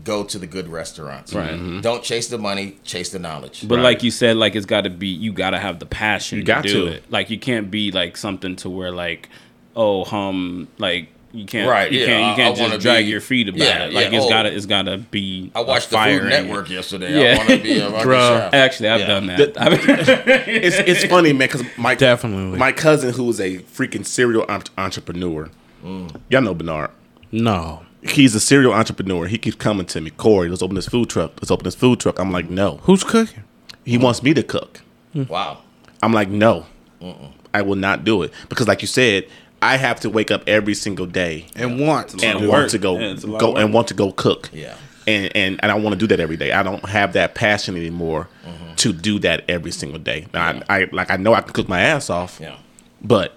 go 0.05 0.23
to 0.23 0.39
the 0.39 0.47
good 0.47 0.69
restaurants. 0.69 1.33
Right. 1.33 1.53
Mhm. 1.55 1.83
Don't 1.83 2.03
chase 2.03 2.29
the 2.29 2.37
money. 2.39 2.77
Chase 2.85 3.09
the 3.11 3.19
knowledge. 3.19 3.67
but 3.67 3.77
Right. 3.77 3.85
like 3.85 4.03
you 4.03 4.11
said, 4.11 4.37
like 4.37 4.55
it's 4.55 4.67
got 4.67 4.83
to 4.85 4.91
be 4.91 5.09
you 5.09 5.33
got 5.33 5.51
to 5.51 5.59
have 5.59 5.79
the 5.79 5.87
passion 5.87 6.39
You 6.39 6.45
to 6.45 6.47
got 6.47 6.63
do 6.65 6.87
to. 6.87 6.93
it. 6.93 7.05
Like 7.11 7.31
you 7.31 7.39
can't 7.39 7.71
be 7.71 7.91
like 7.91 8.17
something 8.17 8.55
to 8.57 8.69
where 8.69 8.91
like 8.93 9.29
oh 9.79 10.05
hum 10.05 10.68
like 10.79 11.09
you 11.31 11.45
can't 11.45 11.68
Right, 11.68 11.93
you 11.93 12.01
yeah, 12.01 12.07
can't 12.07 12.24
I- 12.24 12.31
you 12.31 12.37
can't 12.37 12.59
I 12.59 12.61
wanna 12.62 12.74
just 12.76 12.83
drag 12.85 13.05
be- 13.05 13.11
your 13.11 13.20
feet 13.20 13.49
about 13.51 13.59
Yeah, 13.61 13.85
it. 13.85 13.93
Like 13.93 14.11
yeah, 14.11 14.16
it's 14.16 14.26
oh. 14.26 14.31
gotta 14.31 14.55
it's 14.57 14.64
gotta 14.66 14.97
be. 14.97 15.51
I 15.55 15.61
watched 15.61 15.91
the 15.91 15.97
fire 15.97 16.20
Food. 16.20 16.31
Network 16.31 16.70
yesterday. 16.70 17.12
Yeah. 17.22 17.35
I 17.35 17.37
want 17.37 17.49
to 17.51 17.59
be 17.59 17.79
a 17.79 17.91
fucking 17.91 18.07
Bruh. 18.11 18.39
chef. 18.45 18.55
Actually, 18.55 18.89
I've 18.89 19.01
Yeah. 19.01 19.07
done 19.07 19.26
that. 19.26 19.39
it's 20.49 20.76
it's 20.79 21.05
funny, 21.05 21.33
man, 21.35 21.49
because 21.49 21.62
my 21.76 21.95
Definitely. 21.95 22.59
my 22.59 22.72
cousin 22.72 23.12
who 23.12 23.29
is 23.29 23.41
a 23.41 23.59
freaking 23.59 24.07
serial 24.07 24.47
en- 24.51 24.62
entrepreneur. 24.79 25.51
Mm. 25.85 26.16
Y'all 26.31 26.41
know 26.43 26.55
Bernard. 26.55 26.91
No. 27.31 27.83
He's 28.03 28.35
a 28.35 28.41
serial 28.41 28.72
entrepreneur. 28.72 29.26
He 29.26 29.37
keeps 29.39 29.57
coming 29.57 29.85
to 29.87 30.01
me, 30.01 30.09
Corey. 30.11 30.49
Let's 30.49 30.62
open 30.62 30.76
this 30.76 30.89
food 30.89 31.11
truck. 31.11 31.33
Let's 31.43 31.51
open 31.51 31.64
this 31.64 31.74
food 31.74 32.01
truck. 32.01 32.18
I'm 32.18 32.33
like, 32.33 32.49
no. 32.49 32.79
Who's 32.85 33.05
cooking? 33.05 33.45
He 33.85 33.99
wants 33.99 34.22
me 34.22 34.33
to 34.35 34.43
cook. 34.43 34.81
Wow. 35.14 35.59
I'm 36.03 36.12
like, 36.14 36.29
no, 36.31 36.64
I 37.53 37.61
will 37.62 37.76
not 37.76 38.05
do 38.05 38.22
it 38.22 38.33
because, 38.49 38.66
like 38.68 38.81
you 38.83 38.89
said, 38.89 39.26
I 39.61 39.77
have 39.77 40.01
to 40.01 40.11
wake 40.11 40.31
up 40.31 40.43
every 40.47 40.75
single 40.75 41.07
day 41.07 41.47
And 41.57 41.81
want 41.81 42.11
to. 42.11 42.27
and 42.27 42.41
want 42.41 42.51
work. 42.51 42.71
to 42.71 42.79
go 42.79 42.99
Yeah, 42.99 43.13
it's 43.13 43.25
a 43.25 43.27
lot 43.27 43.41
go 43.41 43.57
and 43.57 43.73
want 43.75 43.89
to 43.89 43.95
go 43.95 44.13
cook. 44.13 44.51
Yeah. 44.53 44.75
And 45.07 45.35
and 45.35 45.61
and 45.63 45.73
I 45.73 45.75
want 45.75 45.95
to 45.95 45.99
do 45.99 46.07
that 46.09 46.21
every 46.21 46.37
day. 46.37 46.53
I 46.53 46.63
don't 46.63 46.85
have 46.89 47.13
that 47.15 47.35
passion 47.35 47.77
anymore 47.77 48.29
Mm-hmm. 48.47 48.75
to 48.77 48.93
do 48.93 49.19
that 49.21 49.45
every 49.49 49.71
single 49.73 49.99
day. 49.99 50.27
Now, 50.33 50.61
I, 50.69 50.81
I 50.83 50.89
like 50.93 51.11
I 51.11 51.17
know 51.17 51.35
I 51.35 51.41
can 51.41 51.53
cook 51.53 51.69
my 51.69 51.81
ass 51.81 52.09
off. 52.11 52.39
Yeah. 52.41 52.57
But 53.03 53.35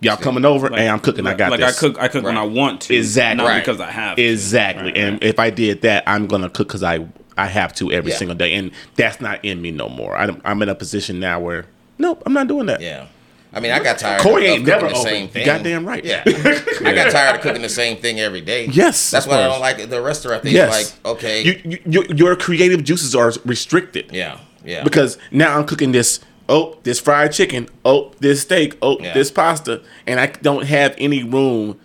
y'all 0.00 0.16
coming 0.16 0.44
over 0.44 0.68
Like- 0.68 0.80
and 0.80 0.88
I'm 0.90 0.98
cooking. 1.00 1.26
I 1.26 1.34
got 1.34 1.50
like 1.52 1.60
this. 1.60 1.76
I 1.76 1.80
cook 1.80 1.98
I 2.00 2.08
cook 2.08 2.24
when 2.24 2.36
I 2.36 2.42
want 2.44 2.80
to. 2.82 2.96
Exactly. 2.96 3.44
Not 3.44 3.50
Right. 3.50 3.64
because 3.64 3.80
I 3.80 3.90
have 3.90 4.16
to. 4.16 4.22
Exactly. 4.22 4.84
Right, 4.86 4.96
and 4.96 5.22
if 5.22 5.38
I 5.38 5.50
did 5.50 5.82
that, 5.82 6.02
I'm 6.06 6.26
gonna 6.26 6.48
cook 6.50 6.68
because 6.68 6.82
I 6.82 7.06
I 7.38 7.46
have 7.46 7.72
to 7.76 7.90
every 7.92 8.10
Yeah. 8.10 8.16
single 8.18 8.36
day, 8.36 8.52
and 8.54 8.72
that's 8.96 9.20
not 9.20 9.42
in 9.44 9.62
me 9.62 9.70
no 9.70 9.88
more. 9.88 10.16
I'm, 10.16 10.40
I'm 10.44 10.60
in 10.62 10.68
a 10.68 10.74
position 10.74 11.18
now 11.20 11.40
where 11.40 11.66
nope, 11.98 12.22
I'm 12.26 12.32
not 12.34 12.46
doing 12.48 12.66
that. 12.66 12.80
Yeah. 12.80 13.06
I 13.52 13.60
mean, 13.60 13.70
I 13.70 13.80
got 13.82 13.98
tired 13.98 14.20
Corey 14.22 14.46
of 14.46 14.50
ain't 14.52 14.64
cooking 14.66 14.80
never 14.80 14.88
the 14.88 14.94
open. 14.98 15.02
same 15.10 15.28
thing. 15.28 15.44
goddamn 15.46 15.84
right. 15.86 16.04
Yeah. 16.04 16.22
I 16.26 16.92
got 16.94 17.10
tired 17.12 17.36
of 17.36 17.42
cooking 17.42 17.62
the 17.62 17.68
same 17.68 17.98
thing 17.98 18.18
every 18.18 18.40
day. 18.40 18.66
Yes, 18.66 19.10
That's 19.10 19.26
why 19.26 19.42
I 19.42 19.46
don't 19.46 19.60
like 19.60 19.88
the 19.90 20.00
restaurant 20.00 20.42
thing. 20.42 20.54
Yes. 20.54 20.96
Like, 21.04 21.06
okay. 21.16 21.42
You, 21.42 21.60
you, 21.64 21.78
your, 21.84 22.04
your 22.06 22.36
creative 22.36 22.82
juices 22.82 23.14
are 23.14 23.32
restricted. 23.44 24.10
yeah. 24.12 24.38
Yeah. 24.64 24.84
Because 24.84 25.18
now 25.32 25.58
I'm 25.58 25.66
cooking 25.66 25.90
this. 25.92 26.20
Oh, 26.48 26.78
this 26.84 27.00
fried 27.00 27.32
chicken. 27.32 27.68
Oh, 27.84 28.12
this 28.20 28.42
steak. 28.42 28.78
Oh, 28.80 28.96
Yeah. 29.00 29.12
this 29.12 29.30
pasta, 29.30 29.82
and 30.06 30.20
I 30.20 30.26
don't 30.26 30.66
have 30.66 30.94
any 30.98 31.22
room 31.24 31.78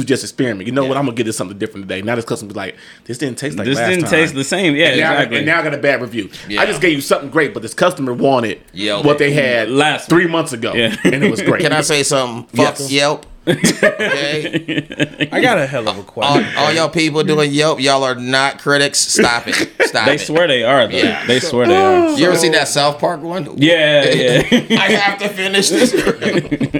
to 0.00 0.06
just 0.06 0.22
experiment. 0.24 0.66
You 0.66 0.72
know 0.72 0.84
what? 0.84 0.96
I'm 0.96 1.04
gonna 1.06 1.16
get 1.16 1.24
this 1.24 1.36
something 1.36 1.58
different 1.58 1.88
today. 1.88 2.02
Now 2.02 2.14
this 2.16 2.24
customer's 2.24 2.56
like, 2.56 2.76
this 3.04 3.18
didn't 3.18 3.38
taste 3.38 3.56
like 3.56 3.66
this 3.66 3.76
last 3.78 3.88
didn't 3.88 4.02
time. 4.04 4.10
taste 4.10 4.34
the 4.34 4.44
same. 4.44 4.74
Yeah, 4.76 4.88
And 4.88 5.00
now, 5.00 5.12
exactly. 5.12 5.36
and 5.38 5.46
now 5.46 5.60
I 5.60 5.62
got 5.62 5.74
a 5.74 5.78
bad 5.78 6.00
review. 6.02 6.30
Yeah. 6.48 6.60
I 6.62 6.66
just 6.66 6.80
gave 6.80 6.92
you 6.94 7.00
something 7.00 7.30
great, 7.30 7.52
but 7.54 7.62
this 7.62 7.74
customer 7.74 8.12
wanted 8.12 8.60
Yelp. 8.72 9.04
what 9.04 9.18
they 9.18 9.32
had 9.32 9.70
Last 9.70 10.08
three 10.08 10.26
months 10.26 10.52
ago, 10.52 10.72
Yeah. 10.74 10.96
and 11.04 11.22
it 11.24 11.30
was 11.30 11.42
great. 11.42 11.62
Can 11.62 11.72
I 11.72 11.80
say 11.82 12.02
something? 12.02 12.44
Fuck 12.56 12.78
Yes. 12.78 12.90
Yelp. 12.92 13.26
Okay. 13.48 15.28
I 15.32 15.40
got 15.40 15.58
a 15.58 15.66
hell 15.66 15.88
of 15.88 15.96
a 15.96 16.00
all, 16.00 16.04
question. 16.04 16.46
all 16.58 16.72
y'all 16.72 16.88
people 16.90 17.22
doing 17.24 17.50
Yelp, 17.50 17.80
y'all 17.80 18.04
are 18.04 18.14
not 18.14 18.58
critics. 18.58 18.98
Stop 18.98 19.48
it. 19.48 19.54
Stop 19.86 20.06
they 20.06 20.16
it. 20.16 20.20
swear 20.20 20.46
they 20.46 20.62
are 20.62 20.86
though. 20.86 20.96
Yeah. 20.96 21.26
They 21.26 21.40
swear 21.40 21.66
they 21.66 21.74
are. 21.76 22.10
You 22.18 22.26
ever 22.26 22.36
seen 22.36 22.52
that 22.52 22.68
South 22.68 22.98
Park 22.98 23.22
one? 23.22 23.56
Yeah, 23.56 24.04
yeah. 24.12 24.42
I 24.78 24.92
have 24.92 25.18
to 25.20 25.28
finish 25.30 25.68
this. 25.70 25.90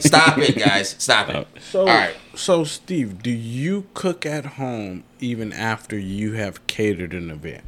Stop 0.05 0.39
it, 0.39 0.57
guys. 0.59 0.95
Stop 0.99 1.31
it. 1.31 1.49
So, 1.71 1.81
All 1.81 1.87
right. 1.87 2.15
So 2.35 2.65
Steve, 2.65 3.23
do 3.23 3.31
you 3.31 3.87
cook 3.95 4.25
at 4.27 4.45
home 4.45 5.05
even 5.21 5.53
after 5.53 5.99
you 5.99 6.33
have 6.33 6.67
catered 6.67 7.13
an 7.15 7.31
event? 7.31 7.63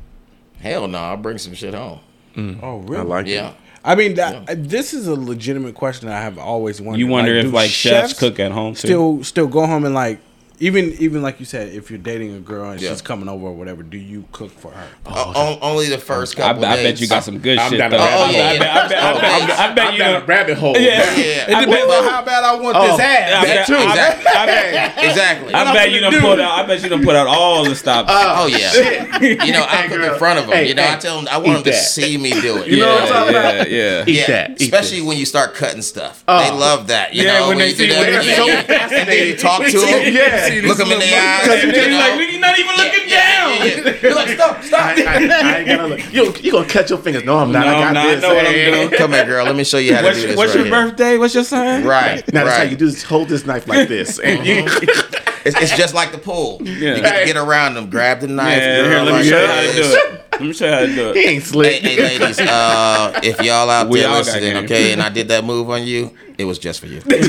Hell 0.61 0.87
no, 0.89 0.99
I'll 0.99 1.17
bring 1.17 1.39
some 1.39 1.55
shit 1.55 1.75
home. 1.75 2.01
Mm. 2.37 2.61
Oh, 2.63 2.79
really? 2.79 3.01
I 3.01 3.03
like 3.05 3.27
Yeah. 3.27 3.51
it. 3.51 3.55
I 3.85 3.97
mean, 3.97 4.15
that, 4.15 4.69
this 4.69 4.95
is 4.95 5.09
a 5.09 5.15
legitimate 5.17 5.75
question 5.75 6.09
I 6.09 6.21
have 6.21 6.39
always 6.39 6.81
wondered. 6.81 7.01
You 7.01 7.09
wonder 7.09 7.35
if 7.35 7.47
do 7.47 7.51
like 7.51 7.69
chefs 7.71 8.17
cook 8.17 8.39
at 8.39 8.53
home 8.53 8.75
too. 8.75 8.87
Still, 8.87 9.25
still 9.25 9.49
go 9.49 9.67
home 9.67 9.85
and 9.85 9.93
like, 9.95 10.21
even 10.63 10.93
even 11.01 11.23
like 11.23 11.41
you 11.41 11.45
said, 11.47 11.75
if 11.75 11.91
you're 11.91 11.99
dating 11.99 12.35
a 12.37 12.39
girl 12.39 12.71
and 12.71 12.81
Yeah. 12.81 12.91
she's 12.91 13.03
coming 13.03 13.29
over 13.29 13.47
or 13.47 13.53
whatever, 13.53 13.83
do 13.83 13.99
you 13.99 14.25
cook 14.31 14.51
for 14.57 14.71
her? 14.71 14.87
Uh, 15.05 15.33
o- 15.35 15.41
on- 15.53 15.59
only 15.61 15.89
the 15.89 15.99
first 15.99 16.37
couple 16.37 16.65
I 16.65 16.77
days. 16.77 16.87
I 16.87 16.91
bet 16.93 17.01
you 17.01 17.09
got 17.09 17.25
some 17.25 17.39
good 17.39 17.59
I'm 17.59 17.71
shit 17.71 17.79
down 17.79 17.91
though. 17.91 17.99
Oh, 17.99 18.03
rabbit 18.03 18.35
yeah, 18.37 18.49
I 18.49 18.59
bet, 18.59 18.71
I 18.71 18.89
bet, 18.89 18.99
I 18.99 19.13
oh, 19.13 19.21
bet, 19.47 19.59
I 19.59 19.75
bet 19.75 19.87
I'm 19.89 19.93
you 19.95 19.99
down 19.99 20.23
a 20.23 20.25
rabbit 20.25 20.59
hole. 20.59 20.77
Yeah. 20.79 21.15
Yeah. 21.17 21.51
It 21.51 21.55
I 21.57 21.65
depends 21.65 21.87
bet- 21.89 22.05
on 22.05 22.11
how 22.11 22.23
bad 22.25 22.45
I 22.45 22.55
want 22.55 22.77
Oh, 22.77 22.87
this 22.97 23.01
ass. 23.01 23.33
I 23.33 23.45
bet- 23.45 23.67
too. 23.67 23.75
I 23.77 23.95
bet- 23.97 24.27
I 24.37 24.47
bet- 24.47 25.05
Exactly. 25.05 25.55
I 25.55 25.73
bet 25.75 25.91
you 25.91 26.01
gonna 26.01 26.13
done 26.21 26.31
put 26.31 26.41
out. 26.41 26.59
I 26.59 26.67
bet 26.67 26.83
you 26.83 26.89
done 26.89 27.05
put 27.05 27.17
out 27.17 27.27
all 27.27 27.65
the 27.65 27.75
stops. 27.75 28.11
Oh, 28.15 28.45
oh 28.45 28.47
yeah. 28.47 29.19
You 29.21 29.53
know, 29.53 29.65
I 29.69 29.89
cook 29.89 30.01
in 30.01 30.15
front 30.19 30.39
of 30.39 30.47
them. 30.47 30.65
You 30.65 30.75
know, 30.75 30.87
I 30.89 30.97
tell 30.97 31.17
them 31.17 31.29
I 31.31 31.39
want 31.39 31.65
them 31.65 31.73
to 31.73 31.79
see 31.79 32.17
me 32.19 32.41
do 32.41 32.59
it. 32.59 32.69
You 32.69 32.79
know 32.79 32.93
what 32.95 33.03
I'm 33.03 33.09
talking 33.09 33.35
about? 33.37 33.71
yeah. 33.71 34.05
Eat 34.07 34.17
yeah, 34.17 34.27
that. 34.27 34.61
Especially 34.61 35.01
when 35.03 35.17
you 35.19 35.27
start 35.27 35.55
cutting 35.55 35.83
stuff. 35.83 36.23
Oh. 36.29 36.43
They 36.45 36.51
love 36.57 36.87
that. 36.89 37.15
You 37.15 37.25
Yeah, 37.25 37.41
know, 37.41 37.49
when 37.49 37.59
they 37.59 37.73
see- 37.75 37.87
that, 37.89 37.99
when 38.01 38.13
they're 38.13 38.37
so 38.37 38.47
yeah. 38.47 38.55
and 38.61 38.69
then 38.69 39.27
you 39.29 39.37
fascinated. 39.37 39.39
talk 39.41 39.63
to 39.67 39.79
them. 39.81 40.15
Yeah. 40.15 40.52
Look 40.61 40.79
them 40.79 40.93
in 40.93 40.99
the 40.99 41.15
eyes. 41.15 41.41
Because 41.43 41.63
you 41.65 41.71
you're 41.73 41.91
know. 41.91 41.99
like, 41.99 42.31
you're 42.31 42.41
not 42.41 42.59
even 42.59 42.77
looking 42.77 43.09
Yeah, 43.09 43.21
down. 43.21 43.67
yeah, 43.67 43.75
yeah. 43.93 43.97
You're 44.03 44.15
like, 44.15 44.29
stop, 44.29 44.63
stop. 44.63 44.81
I, 44.81 44.93
I, 44.93 45.05
I 45.05 45.59
ain't 45.59 45.69
gonna 45.69 45.87
look. 45.89 46.13
You 46.13 46.33
you 46.43 46.53
gonna 46.53 46.69
cut 46.69 46.91
your 46.91 46.99
fingers? 46.99 47.25
No, 47.25 47.39
I'm 47.39 47.51
not. 47.53 47.67
No, 47.67 47.73
I 47.77 47.81
got 47.81 47.97
I'm. 47.97 47.97
I 47.97 48.15
this. 48.15 48.23
know 48.23 48.35
what 48.35 48.47
I'm 48.47 48.53
doing. 48.53 48.91
Come 48.99 49.13
here, 49.13 49.25
girl. 49.25 49.45
Let 49.47 49.57
me 49.57 49.65
show 49.65 49.79
you 49.79 49.95
how 49.95 50.03
to 50.03 50.13
do 50.13 50.27
this. 50.29 50.37
what's 50.37 50.55
your 50.55 50.69
birthday? 50.69 51.17
What's 51.19 51.35
your 51.35 51.45
sign? 51.45 51.85
Right. 51.85 52.31
Now 52.33 52.45
that's 52.45 52.57
how 52.59 52.63
you 52.65 52.77
do. 52.77 52.87
This, 52.91 53.03
hold 53.03 53.29
this 53.29 53.47
knife 53.47 53.67
like 53.67 53.89
this, 53.89 54.19
and 54.19 54.47
you. 54.47 54.63
Mm-hmm. 54.65 55.29
It's, 55.45 55.57
it's 55.61 55.77
just 55.77 55.95
like 55.95 56.13
the 56.13 56.19
pool. 56.19 56.59
Yeah. 56.63 56.95
You 56.97 57.03
get 57.03 57.19
to 57.21 57.27
get 57.27 57.37
around 57.37 57.75
them, 57.75 57.91
grab 57.91 58.21
the 58.21 58.29
knife. 58.29 58.59
Yeah, 58.59 58.77
girl, 58.83 58.91
here, 58.91 58.99
let 59.01 59.07
me 59.07 59.13
like 59.13 59.25
show 59.25 59.41
you 59.41 59.47
how 59.47 59.61
to 59.61 59.73
do 59.73 59.83
it. 59.83 60.19
Let 60.33 60.41
me 60.41 60.53
show 60.53 60.67
you 60.67 60.73
how 60.73 60.81
to 60.81 60.87
do 60.95 61.11
it. 61.11 61.17
he 61.17 61.23
ain't 61.29 61.45
slick. 61.45 61.83
Hey, 61.83 61.95
hey, 61.97 62.19
ladies, 62.19 62.41
uh, 62.41 63.21
if 63.23 63.41
y'all 63.43 63.69
out 63.71 63.89
We 63.89 64.01
there 64.01 64.11
listening, 64.11 64.57
okay, 64.65 64.93
and 64.93 65.03
I 65.03 65.09
did 65.09 65.29
that 65.29 65.45
move 65.45 65.71
on 65.71 65.85
you, 65.85 66.11
it 66.39 66.45
was 66.45 66.59
just 66.59 66.81
for 66.81 66.87
you. 66.87 67.01
Like, 67.01 67.09
You 67.21 67.27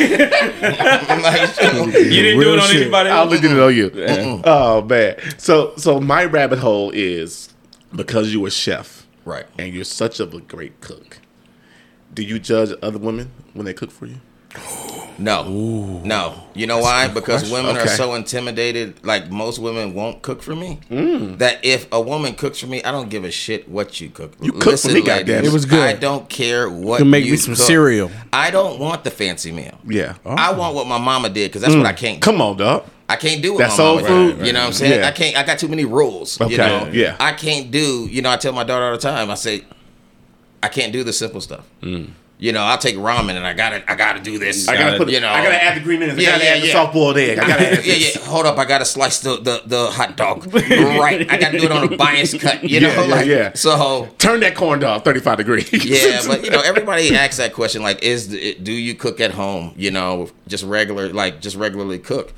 didn't 2.21 2.39
do 2.39 2.53
it 2.53 2.59
on 2.59 2.67
shit. 2.69 2.81
anybody 2.83 3.09
I 3.09 3.17
else. 3.17 3.25
only 3.27 3.39
did 3.39 3.51
it 3.51 3.59
on 3.59 3.75
you. 3.75 4.41
Oh 4.45 4.81
man. 4.83 5.15
So 5.37 5.73
so 5.77 5.99
my 5.99 6.25
rabbit 6.25 6.59
hole 6.59 6.91
is 6.93 7.49
because 7.95 8.33
you're 8.33 8.47
a 8.47 8.51
chef 8.51 9.05
right. 9.25 9.45
and 9.57 9.73
you're 9.73 9.83
such 9.83 10.19
of 10.19 10.33
a 10.33 10.39
great 10.41 10.79
cook. 10.81 11.19
Do 12.13 12.23
you 12.23 12.39
judge 12.39 12.71
other 12.81 12.99
women 12.99 13.31
when 13.53 13.65
they 13.65 13.73
cook 13.73 13.91
for 13.91 14.05
you? 14.05 14.17
No, 15.19 16.01
no. 16.03 16.33
You 16.55 16.65
know 16.67 16.79
why? 16.79 17.07
Because 17.07 17.49
women 17.51 17.77
are 17.77 17.87
so 17.87 18.15
intimidated. 18.15 19.05
Like 19.05 19.29
most 19.29 19.59
women 19.59 19.93
won't 19.93 20.21
cook 20.23 20.41
for 20.41 20.55
me. 20.55 20.79
Mm. 20.89 21.37
That 21.37 21.63
if 21.63 21.87
a 21.91 22.01
woman 22.01 22.33
cooks 22.33 22.59
for 22.59 22.67
me, 22.67 22.83
I 22.83 22.91
don't 22.91 23.09
give 23.09 23.23
a 23.23 23.31
shit 23.31 23.69
what 23.69 24.01
you 24.01 24.09
cook. 24.09 24.33
You 24.41 24.51
cook 24.53 24.79
for 24.79 24.89
me, 24.89 25.01
goddamn 25.03 25.43
it. 25.43 25.47
It 25.47 25.53
was 25.53 25.65
good. 25.65 25.79
I 25.83 25.93
don't 25.93 26.27
care 26.29 26.69
what 26.69 26.99
You 26.99 27.03
can 27.05 27.09
make 27.11 27.25
you 27.25 27.31
me 27.31 27.37
some 27.37 27.53
cook. 27.55 27.63
cereal. 27.63 28.11
I 28.31 28.49
don't 28.51 28.79
want 28.79 29.03
the 29.03 29.11
fancy 29.11 29.51
meal. 29.51 29.77
Yeah. 29.87 30.15
I 30.25 30.51
want 30.53 30.73
what 30.75 30.87
my 30.87 30.97
mama 30.97 31.29
did 31.29 31.49
because 31.51 31.61
that's 31.61 31.75
what 31.75 31.85
I 31.85 31.93
can't. 31.93 32.19
do. 32.21 32.25
Come 32.25 32.41
on, 32.41 32.57
dog. 32.57 32.85
I 33.07 33.15
can't 33.15 33.41
do 33.43 33.53
what 33.53 33.59
That's 33.59 33.73
my 33.73 33.77
soul 33.77 33.95
mama 33.97 34.07
food? 34.07 34.37
did. 34.39 34.47
You 34.47 34.53
know 34.53 34.61
what 34.61 34.67
I'm 34.67 34.73
saying? 34.73 34.99
Yeah. 35.01 35.07
I 35.07 35.11
can't. 35.11 35.37
I 35.37 35.43
got 35.43 35.59
too 35.59 35.67
many 35.67 35.85
rules. 35.85 36.41
Okay, 36.41 36.51
You 36.53 36.57
know? 36.57 36.89
yeah. 36.91 37.17
I 37.19 37.33
can't 37.33 37.69
do. 37.69 38.07
You 38.09 38.21
know, 38.23 38.31
I 38.31 38.37
tell 38.37 38.53
my 38.53 38.63
daughter 38.63 38.85
all 38.85 38.91
the 38.93 38.97
time. 38.97 39.29
I 39.29 39.35
say, 39.35 39.63
I 40.63 40.69
can't 40.69 40.91
do 40.91 41.03
the 41.03 41.13
simple 41.13 41.39
stuff. 41.41 41.65
You 42.39 42.51
know, 42.51 42.61
I'll 42.61 42.77
take 42.77 42.95
ramen 42.97 43.35
and 43.35 43.45
I 43.45 43.53
gotta. 43.53 43.89
I 43.89 43.95
gotta 43.95 44.19
do 44.19 44.37
this. 44.37 44.67
I 44.67 44.75
gotta 44.75 44.97
put. 44.97 45.09
You 45.09 45.21
know. 45.21 45.29
I 45.29 45.43
gotta 45.43 45.63
add 45.63 45.77
the 45.77 45.81
green 45.81 46.01
onions. 46.01 46.19
I 46.19 46.21
Yeah, 46.23 46.31
gotta 46.31 46.43
yeah, 46.43 46.49
add 46.51 46.61
the 46.63 46.67
yeah. 46.67 46.73
soft 46.73 46.93
boiled 46.93 47.17
egg. 47.17 47.39
I 47.39 47.47
gotta 47.47 47.71
add 47.79 47.85
yeah, 47.85 47.93
yeah. 47.93 48.19
Hold 48.25 48.45
up, 48.47 48.57
I 48.57 48.65
gotta 48.65 48.85
slice 48.85 49.19
the, 49.21 49.37
the, 49.37 49.61
the 49.65 49.85
hot 49.91 50.17
dog. 50.17 50.53
right. 50.53 51.31
I 51.31 51.37
gotta 51.37 51.57
do 51.57 51.65
it 51.65 51.71
on 51.71 51.93
a 51.93 51.95
bias 51.95 52.33
cut. 52.33 52.63
You 52.63 52.81
know, 52.81 52.89
Yeah, 52.93 53.01
like 53.01 53.25
yeah. 53.27 53.53
so 53.53 54.09
Turn 54.17 54.41
that 54.41 54.55
corn 54.55 54.79
dog 54.79 55.05
35 55.05 55.37
degrees. 55.37 55.71
yeah, 55.85 56.21
but 56.27 56.43
you 56.43 56.49
know, 56.49 56.61
everybody 56.61 57.15
asks 57.15 57.37
that 57.37 57.53
question 57.53 57.81
like, 57.81 58.03
is 58.03 58.29
the, 58.29 58.55
do 58.55 58.73
you 58.73 58.95
cook 58.95 59.21
at 59.21 59.31
home? 59.31 59.73
You 59.77 59.91
know, 59.91 60.29
just 60.47 60.65
regular, 60.65 61.09
like 61.13 61.39
just 61.39 61.55
regularly 61.55 61.99
cook. 61.99 62.33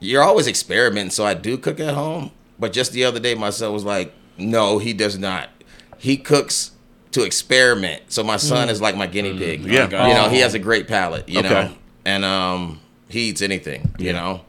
You're 0.00 0.22
always 0.22 0.46
experimenting, 0.48 1.10
so 1.10 1.24
I 1.24 1.34
do 1.34 1.56
cook 1.56 1.78
at 1.78 1.94
home. 1.94 2.32
But 2.58 2.72
just 2.72 2.92
the 2.92 3.04
other 3.04 3.20
day, 3.20 3.34
my 3.34 3.50
son 3.50 3.72
was 3.72 3.84
like, 3.84 4.12
no, 4.38 4.78
he 4.78 4.92
does 4.92 5.18
not. 5.18 5.50
He 5.98 6.16
cooks 6.16 6.72
to 7.16 7.24
experiment. 7.24 8.02
So 8.08 8.22
my 8.22 8.36
son 8.36 8.68
is 8.68 8.80
like 8.80 8.96
my 8.96 9.06
guinea 9.06 9.36
pig. 9.36 9.62
Mm. 9.64 9.70
Yeah. 9.72 9.86
God. 9.88 10.08
you 10.08 10.14
know, 10.14 10.28
he 10.28 10.38
has 10.40 10.54
a 10.54 10.58
great 10.58 10.86
palate. 10.88 11.28
You 11.28 11.40
Okay. 11.40 11.48
know, 11.48 11.72
and 12.04 12.24
um, 12.24 12.80
he 13.08 13.28
eats 13.30 13.42
anything. 13.42 13.90
You 13.98 14.12
know. 14.12 14.42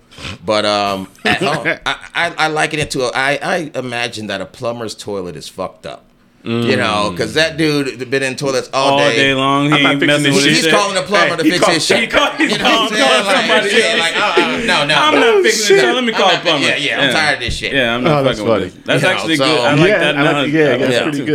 But 0.44 0.66
um, 0.66 1.10
at 1.26 1.38
home, 1.44 1.68
I, 1.86 1.96
I, 2.16 2.34
I 2.38 2.48
liken 2.48 2.80
it 2.80 2.90
to 2.92 3.04
a, 3.04 3.12
I, 3.14 3.38
I 3.42 3.72
imagine 3.76 4.28
that 4.28 4.42
a 4.42 4.46
plumber's 4.48 4.96
toilet 4.96 5.36
is 5.36 5.48
fucked 5.48 5.86
up. 5.86 6.04
You 6.44 6.78
know, 6.78 7.10
because 7.12 7.34
that 7.34 7.58
dude 7.58 8.10
been 8.10 8.24
in 8.24 8.38
toilets 8.38 8.70
all, 8.72 9.00
All 9.00 9.10
day 9.10 9.34
long, 9.34 9.66
I'm 9.74 9.84
not 9.84 9.92
ain't 9.96 10.00
fixing 10.00 10.08
messing 10.24 10.34
with 10.34 10.44
shit. 10.44 10.50
his 10.50 10.58
He's 10.60 10.66
shit. 10.66 10.74
calling 10.74 10.96
a 10.98 11.02
plumber 11.02 11.32
Hey, 11.32 11.38
to 11.38 11.44
he 11.44 11.52
fix 11.52 11.64
call- 11.66 11.74
his 11.74 11.86
shit. 11.86 12.00
He 12.00 12.08
call, 12.08 12.32
he's 12.38 12.52
You 12.54 12.58
know 12.60 12.64
what 12.64 12.82
I'm 12.84 12.90
saying? 12.90 13.04
calling 13.04 13.26
Like, 13.26 13.46
somebody. 13.48 13.76
yeah, 13.76 13.96
like, 14.00 14.16
uh, 14.16 14.66
no, 14.66 14.86
no. 14.88 14.96
I'm 14.96 15.14
not 15.20 15.44
fixing 15.44 15.76
this. 15.76 15.84
shit. 15.84 15.94
Let 15.94 16.04
me 16.06 16.14
call 16.14 16.30
I'm 16.30 16.38
a 16.38 16.42
plumber. 16.42 16.68
not- 16.68 16.80
Yeah, 16.82 16.98
yeah, 16.98 17.02
I'm 17.02 17.12
tired 17.12 17.34
of 17.34 17.40
this 17.42 17.54
shit. 17.58 17.74
Yeah, 17.74 17.96
I'm 17.96 18.08
Oh, 18.08 18.10
not 18.10 18.22
that's 18.24 18.40
fucking 18.40 18.54
with 18.54 18.62
funny. 18.62 18.70
this. 18.72 18.86
That's 18.86 19.02
You 19.04 19.10
know, 19.10 19.14
actually 19.16 19.36
so- 19.36 19.44
good. 19.46 19.60
I 19.60 19.74
like 19.76 19.90
yeah, 19.90 19.98
that. 20.00 20.18
I 20.18 20.22
like, 20.24 20.32
knowledge. 20.36 20.54
yeah, 20.54 20.64
that's 20.64 20.82
like 20.82 20.90
that 20.92 21.04
pretty 21.04 21.18
too. 21.18 21.26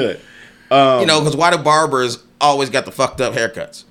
Good. 0.72 1.00
You 1.02 1.06
know, 1.06 1.20
because 1.20 1.36
why 1.36 1.50
do 1.50 1.58
barbers 1.58 2.22
always 2.40 2.70
got 2.70 2.84
the 2.84 2.92
fucked 2.92 3.20
up 3.20 3.34
haircuts? 3.34 3.84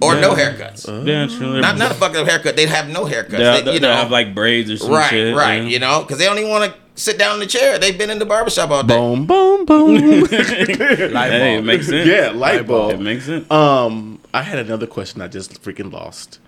Or 0.00 0.14
no 0.14 0.30
haircuts? 0.34 0.86
Yeah, 1.06 1.26
true. 1.26 1.60
Not 1.60 1.76
not 1.76 1.90
a 1.90 1.94
fucked 1.94 2.14
up 2.16 2.28
haircut. 2.28 2.54
They'd 2.56 2.68
have 2.68 2.88
no 2.88 3.04
haircuts. 3.04 3.30
They'll, 3.30 3.64
They, 3.64 3.72
you 3.74 3.80
they'll 3.80 3.90
know, 3.90 3.96
have 3.96 4.10
like 4.12 4.32
braids 4.34 4.70
or 4.70 4.76
some 4.76 4.92
right, 4.92 5.10
shit. 5.10 5.34
right. 5.36 5.62
yeah. 5.62 5.68
You 5.68 5.78
know, 5.80 6.02
because 6.02 6.18
they 6.18 6.24
don't 6.26 6.38
even 6.38 6.50
want 6.50 6.72
to 6.72 6.78
sit 6.94 7.18
down 7.18 7.34
in 7.34 7.40
the 7.40 7.46
chair. 7.46 7.78
They've 7.80 7.98
been 7.98 8.08
in 8.10 8.20
the 8.20 8.24
barbershop 8.26 8.70
all 8.70 8.84
day. 8.84 8.94
Boom, 8.96 9.26
boom, 9.26 9.64
boom. 9.64 10.20
Light 10.30 10.30
Hey, 10.30 11.54
it 11.54 11.56
bulb. 11.56 11.64
makes 11.64 11.86
sense. 11.88 12.06
yeah, 12.08 12.30
light 12.30 12.60
It 12.60 12.66
bulb. 12.68 13.00
makes 13.00 13.24
sense. 13.26 13.50
Um, 13.50 14.20
I 14.32 14.42
had 14.42 14.60
another 14.60 14.86
question 14.86 15.20
I 15.20 15.26
just 15.26 15.60
freaking 15.64 15.92
lost. 15.92 16.38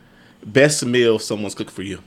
Best 0.47 0.85
meal 0.87 1.19
someone's 1.19 1.57
cooked 1.57 1.71
for 1.73 1.83
you. 1.83 1.99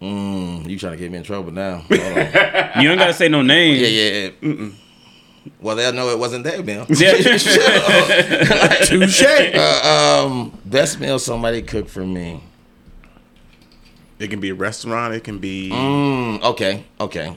Mm, 0.00 0.68
you 0.68 0.78
trying 0.78 0.92
to 0.92 0.98
get 0.98 1.10
me 1.10 1.18
in 1.18 1.24
trouble 1.24 1.50
now? 1.52 1.78
Hold 1.88 2.00
on. 2.00 2.82
You 2.82 2.88
don't 2.88 2.98
gotta 2.98 3.14
say 3.14 3.28
no 3.28 3.42
name. 3.42 3.80
yeah, 3.80 3.86
yeah. 3.88 4.30
yeah. 4.40 4.68
Well, 5.60 5.76
they'll 5.76 5.92
know 5.92 6.08
it 6.10 6.18
wasn't 6.18 6.44
their 6.44 6.62
meal. 6.62 6.86
Touche. 7.44 7.56
Uh, 9.54 10.24
um, 10.26 10.58
best 10.64 11.00
meal 11.00 11.18
somebody 11.18 11.62
cooked 11.62 11.90
for 11.90 12.04
me. 12.04 12.42
It 14.18 14.28
can 14.28 14.40
be 14.40 14.50
a 14.50 14.54
restaurant. 14.54 15.14
It 15.14 15.24
can 15.24 15.38
be. 15.38 15.70
Mm, 15.70 16.42
okay, 16.42 16.84
okay. 17.00 17.36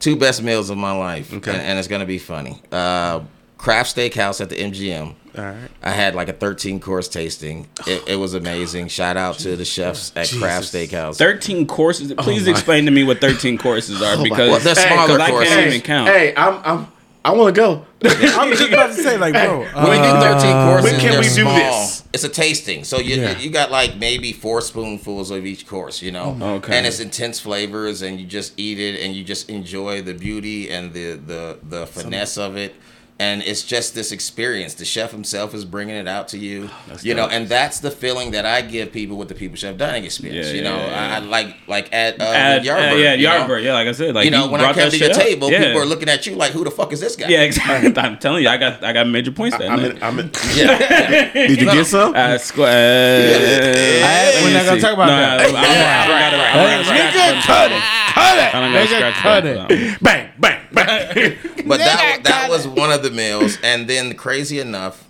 Two 0.00 0.16
best 0.16 0.42
meals 0.42 0.70
of 0.70 0.78
my 0.78 0.92
life. 0.92 1.32
Okay. 1.32 1.50
And, 1.52 1.60
and 1.60 1.78
it's 1.78 1.88
gonna 1.88 2.06
be 2.06 2.18
funny. 2.18 2.60
Uh, 2.72 3.20
Craft 3.58 3.94
Steakhouse 3.96 4.40
at 4.40 4.48
the 4.48 4.56
MGM. 4.56 5.14
All 5.36 5.44
right. 5.44 5.70
I 5.82 5.90
had 5.90 6.14
like 6.14 6.28
a 6.28 6.32
13 6.32 6.80
course 6.80 7.06
tasting. 7.08 7.68
It, 7.86 8.08
it 8.08 8.16
was 8.16 8.34
amazing. 8.34 8.88
Shout 8.88 9.16
out 9.16 9.38
to 9.40 9.54
the 9.56 9.64
chefs 9.64 10.10
at 10.16 10.28
Craft 10.30 10.72
Jesus. 10.72 10.90
Steakhouse. 10.90 11.18
Thirteen 11.18 11.66
courses. 11.66 12.12
Please 12.14 12.46
my- 12.46 12.50
explain 12.52 12.86
to 12.86 12.90
me 12.90 13.04
what 13.04 13.20
thirteen 13.20 13.58
courses 13.58 14.02
are 14.02 14.20
because 14.22 14.50
Well, 14.50 14.58
they're 14.60 14.74
Hey, 14.74 14.88
smaller 14.88 15.18
'cause 15.18 15.20
I 15.20 15.44
can't 15.44 15.66
even 15.68 15.80
count. 15.82 16.08
Hey, 16.08 16.34
I'm. 16.34 16.60
I'm. 16.64 16.86
I 17.24 17.32
want 17.32 17.54
to 17.54 17.60
go. 17.60 17.84
I'm 18.02 18.50
just 18.50 18.66
about 18.68 18.86
to 18.88 18.94
say, 18.94 19.18
like, 19.18 19.34
bro. 19.34 19.60
When 19.60 19.90
we 19.90 19.96
do 19.96 20.02
uh, 20.02 20.40
13 20.40 20.52
courses, 20.66 20.90
when 20.92 21.00
can 21.00 21.18
we 21.18 21.24
do 21.24 21.28
small. 21.28 21.54
this? 21.54 22.04
It's 22.14 22.24
a 22.24 22.28
tasting. 22.30 22.84
So 22.84 22.98
you 22.98 23.16
Yeah. 23.16 23.38
you 23.38 23.50
got 23.50 23.70
like 23.70 23.96
maybe 23.98 24.32
four 24.32 24.60
spoonfuls 24.62 25.30
of 25.30 25.44
each 25.44 25.66
course, 25.66 26.00
you 26.00 26.10
know. 26.12 26.28
Mm-hmm. 26.32 26.42
Okay. 26.42 26.78
And 26.78 26.86
it's 26.86 26.98
intense 26.98 27.38
flavors 27.38 28.00
and 28.02 28.18
you 28.18 28.26
just 28.26 28.54
eat 28.58 28.78
it 28.80 29.00
and 29.00 29.14
you 29.14 29.22
just 29.22 29.50
enjoy 29.50 30.00
the 30.02 30.14
beauty 30.14 30.70
and 30.70 30.92
the 30.94 31.12
the 31.14 31.58
the 31.62 31.86
finesse 31.86 32.38
of 32.38 32.56
it. 32.56 32.74
And 33.20 33.42
it's 33.42 33.62
just 33.62 33.94
this 33.94 34.12
experience. 34.12 34.72
The 34.72 34.86
chef 34.86 35.10
himself 35.10 35.52
is 35.54 35.66
bringing 35.66 35.94
it 35.94 36.08
out 36.08 36.28
to 36.28 36.38
you, 36.38 36.70
you 37.02 37.12
know, 37.12 37.26
and 37.28 37.46
that's 37.50 37.78
the 37.80 37.90
feeling 37.90 38.30
that 38.30 38.46
I 38.46 38.62
give 38.62 38.92
people 38.92 39.18
with 39.18 39.28
the 39.28 39.34
People 39.34 39.58
Chef 39.58 39.76
Dining 39.76 40.04
experience. 40.04 40.48
Yeah, 40.48 40.54
you 40.54 40.62
know, 40.62 40.74
yeah, 40.74 41.12
I, 41.12 41.16
I 41.16 41.18
like 41.18 41.54
like 41.66 41.92
at, 41.92 42.18
uh, 42.18 42.24
At- 42.24 42.62
Yardbird. 42.62 42.92
uh, 42.92 42.94
yeah, 42.96 43.12
you 43.12 43.26
know? 43.26 43.40
Yardbird. 43.40 43.62
Yeah, 43.62 43.74
like 43.74 43.88
I 43.88 43.92
said, 43.92 44.14
like 44.14 44.24
you 44.24 44.30
know, 44.30 44.48
when 44.48 44.62
I 44.62 44.72
brought 44.72 44.76
came 44.76 44.90
to 44.90 44.96
your 44.96 45.10
up. 45.10 45.16
table, 45.16 45.50
yeah. 45.50 45.64
people 45.66 45.82
are 45.82 45.84
looking 45.84 46.08
at 46.08 46.26
you 46.26 46.34
like, 46.34 46.52
"Who 46.52 46.64
the 46.64 46.70
fuck 46.70 46.94
is 46.94 47.00
this 47.00 47.14
guy?" 47.14 47.28
Yeah, 47.28 47.42
exactly. 47.42 47.94
I'm 48.02 48.16
telling 48.16 48.42
you, 48.42 48.48
I 48.48 48.56
got 48.56 48.82
I 48.82 48.94
got 48.94 49.06
major 49.06 49.32
points 49.32 49.58
that 49.58 49.70
I'm. 49.70 49.80
In, 49.80 50.02
I'm. 50.02 50.18
In, 50.18 50.30
Yeah. 50.56 51.30
did 51.34 51.60
you 51.60 51.66
get 51.66 51.84
some? 51.86 52.14
Uh, 52.14 52.38
squ- 52.40 52.64
uh, 52.64 54.42
we're 54.44 54.54
not 54.54 54.64
gonna 54.64 54.80
talk 54.80 54.94
about 54.94 55.06
no, 55.06 55.16
that. 55.16 55.40
I, 55.40 55.44
I, 55.44 55.46
I, 55.46 55.50
I, 55.50 56.30
gotta- 56.30 56.36
I, 56.40 56.54
gotta 56.54 56.84
scratch 56.84 57.14
them. 57.14 57.42
cut 57.42 57.72
it. 57.72 57.82
Cut 58.14 58.38
it. 58.38 58.54
I 58.54 58.60
don't 58.60 58.72
gotta 58.72 58.86
Nigga, 58.86 58.96
scratch 58.96 59.14
cut 59.16 59.44
them. 59.44 59.66
it. 59.68 60.02
bang, 60.02 60.30
bang, 60.38 60.60
bang. 60.72 61.36
But 61.66 61.78
that 61.78 62.20
that 62.24 62.48
was 62.50 62.66
one 62.66 62.90
of 62.90 63.02
the 63.10 63.16
meals, 63.16 63.58
and 63.62 63.88
then 63.88 64.14
crazy 64.14 64.58
enough, 64.60 65.04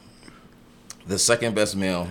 the 1.07 1.19
second 1.19 1.55
best 1.55 1.77
meal 1.77 2.09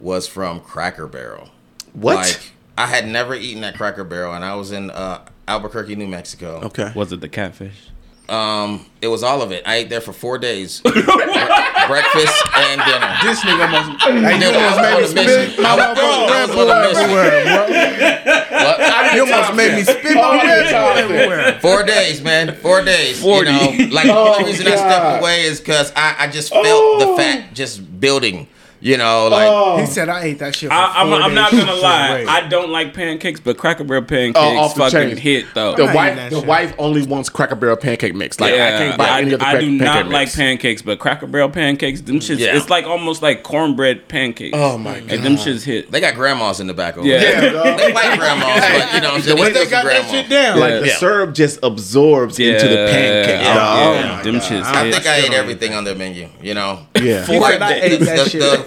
was 0.00 0.26
from 0.26 0.60
Cracker 0.60 1.06
Barrel. 1.06 1.48
What? 1.92 2.16
Like 2.16 2.40
I 2.78 2.86
had 2.86 3.06
never 3.06 3.34
eaten 3.34 3.62
at 3.64 3.76
Cracker 3.76 4.04
Barrel, 4.04 4.34
and 4.34 4.44
I 4.44 4.54
was 4.54 4.72
in 4.72 4.90
uh, 4.90 5.24
Albuquerque, 5.48 5.96
New 5.96 6.06
Mexico. 6.08 6.60
okay. 6.64 6.92
Was 6.94 7.12
it 7.12 7.20
the 7.20 7.28
catfish? 7.28 7.88
Um, 8.28 8.86
it 9.02 9.08
was 9.08 9.24
all 9.24 9.42
of 9.42 9.50
it. 9.50 9.66
I 9.66 9.74
ate 9.76 9.90
there 9.90 10.00
for 10.00 10.12
four 10.12 10.38
days, 10.38 10.80
Bre- 10.84 10.90
breakfast 10.92 12.44
and 12.56 12.80
dinner. 12.86 13.16
This 13.24 13.40
nigga 13.40 13.66
almost. 13.66 14.02
Hey, 14.04 14.38
you 14.38 14.46
almost 14.46 14.78
I 14.78 14.82
made 14.82 14.94
me 14.96 15.02
was 15.02 15.10
on 15.10 15.18
a 15.18 15.24
mission. 15.24 15.50
spit 15.50 15.62
my 15.62 15.68
I 15.68 15.74
was- 15.74 15.98
motherfucking 15.98 16.30
I 16.30 16.30
Red 16.30 16.46
was 16.46 16.56
Bull 16.56 16.70
on 16.70 16.76
a 16.76 16.86
mission. 16.86 17.02
everywhere, 17.10 17.44
bro. 17.44 18.60
What? 18.60 18.79
You 19.14 19.22
almost 19.22 19.54
made 19.54 19.74
me 19.74 19.84
spit 19.84 20.14
my 20.14 20.42
Red 20.42 20.72
Bull 20.72 20.98
everywhere. 20.98 21.58
Four 21.60 21.82
days, 21.82 22.22
man. 22.22 22.54
Four 22.56 22.84
days. 22.84 23.20
40. 23.20 23.50
You 23.50 23.56
know, 23.56 23.94
like 23.94 24.06
the 24.06 24.16
only 24.16 24.44
reason 24.44 24.66
I 24.66 24.72
oh, 24.72 24.76
stepped 24.76 25.20
away 25.20 25.42
is 25.42 25.60
because 25.60 25.92
I, 25.96 26.16
I 26.20 26.28
just 26.28 26.50
felt 26.50 26.64
the 26.64 27.06
oh. 27.06 27.16
fat 27.16 27.54
just 27.54 28.00
building. 28.00 28.46
You 28.82 28.96
know, 28.96 29.28
like 29.28 29.46
oh. 29.50 29.78
He 29.78 29.86
said 29.86 30.08
I 30.08 30.22
ate 30.22 30.38
that 30.38 30.54
shit. 30.54 30.70
For 30.70 30.74
I, 30.74 30.94
I'm, 31.02 31.08
four 31.08 31.20
I'm 31.20 31.34
not 31.34 31.50
gonna 31.52 31.74
lie. 31.82 32.24
I 32.26 32.48
don't 32.48 32.70
like 32.70 32.94
pancakes, 32.94 33.38
but 33.38 33.58
Cracker 33.58 33.84
Barrel 33.84 34.02
pancakes 34.04 34.38
Oh, 34.38 34.56
off 34.58 34.74
the 34.74 34.80
fucking 34.80 35.08
chain. 35.10 35.16
hit 35.18 35.46
though. 35.54 35.74
The 35.76 35.84
wife, 35.84 36.30
the 36.30 36.38
shit. 36.40 36.46
wife 36.48 36.74
only 36.78 37.06
wants 37.06 37.28
Cracker 37.28 37.56
Barrel 37.56 37.76
pancake 37.76 38.14
mix. 38.14 38.40
Like 38.40 38.54
I 38.54 38.56
can't 38.78 38.96
buy 38.98 39.08
I, 39.08 39.20
any 39.20 39.34
other 39.34 39.44
I 39.44 39.60
do 39.60 39.66
pancake 39.66 39.80
not 39.82 40.08
like 40.08 40.32
pancakes, 40.32 40.80
but 40.82 40.98
Cracker 40.98 41.26
Barrel 41.26 41.50
pancakes, 41.50 42.00
them 42.00 42.20
shits, 42.20 42.38
Yeah. 42.38 42.56
it's 42.56 42.70
like 42.70 42.86
almost 42.86 43.20
like 43.22 43.42
cornbread 43.42 44.08
pancakes. 44.08 44.56
Oh 44.58 44.78
my 44.78 45.00
god, 45.00 45.10
Like 45.10 45.22
them 45.22 45.36
shits 45.36 45.62
hit. 45.62 45.90
they 45.90 46.00
got 46.00 46.14
grandmas 46.14 46.60
in 46.60 46.66
the 46.66 46.74
back 46.74 46.96
over 46.96 47.06
Yeah. 47.06 47.20
Yeah. 47.20 47.76
They 47.76 47.92
like 47.92 48.18
grandmas, 48.18 48.48
but 48.60 48.94
you 48.94 49.00
know, 49.02 49.08
what 49.08 49.14
I'm 49.16 49.22
saying 49.22 49.36
But 49.36 49.44
they 49.52 49.64
they 49.64 49.70
got 49.70 49.82
some 49.82 49.86
that 49.88 50.10
shit 50.10 50.28
down. 50.30 50.58
Like 50.58 50.72
Yeah. 50.72 50.80
the 50.80 50.88
syrup 50.90 51.34
just 51.34 51.58
absorbs 51.62 52.38
into 52.38 52.66
the 52.66 52.86
pancake. 52.90 53.42
Yeah, 53.42 53.54
dog. 53.54 53.94
yeah, 53.96 54.22
them 54.22 54.36
oh 54.36 54.38
shits 54.38 54.64
I 54.64 54.90
think 54.90 55.06
I 55.06 55.16
ate 55.16 55.32
everything 55.34 55.74
on 55.74 55.84
their 55.84 55.94
menu. 55.94 56.30
You 56.40 56.54
know, 56.54 56.86
Yeah. 56.96 57.26
He 57.26 57.38
Four 57.38 57.50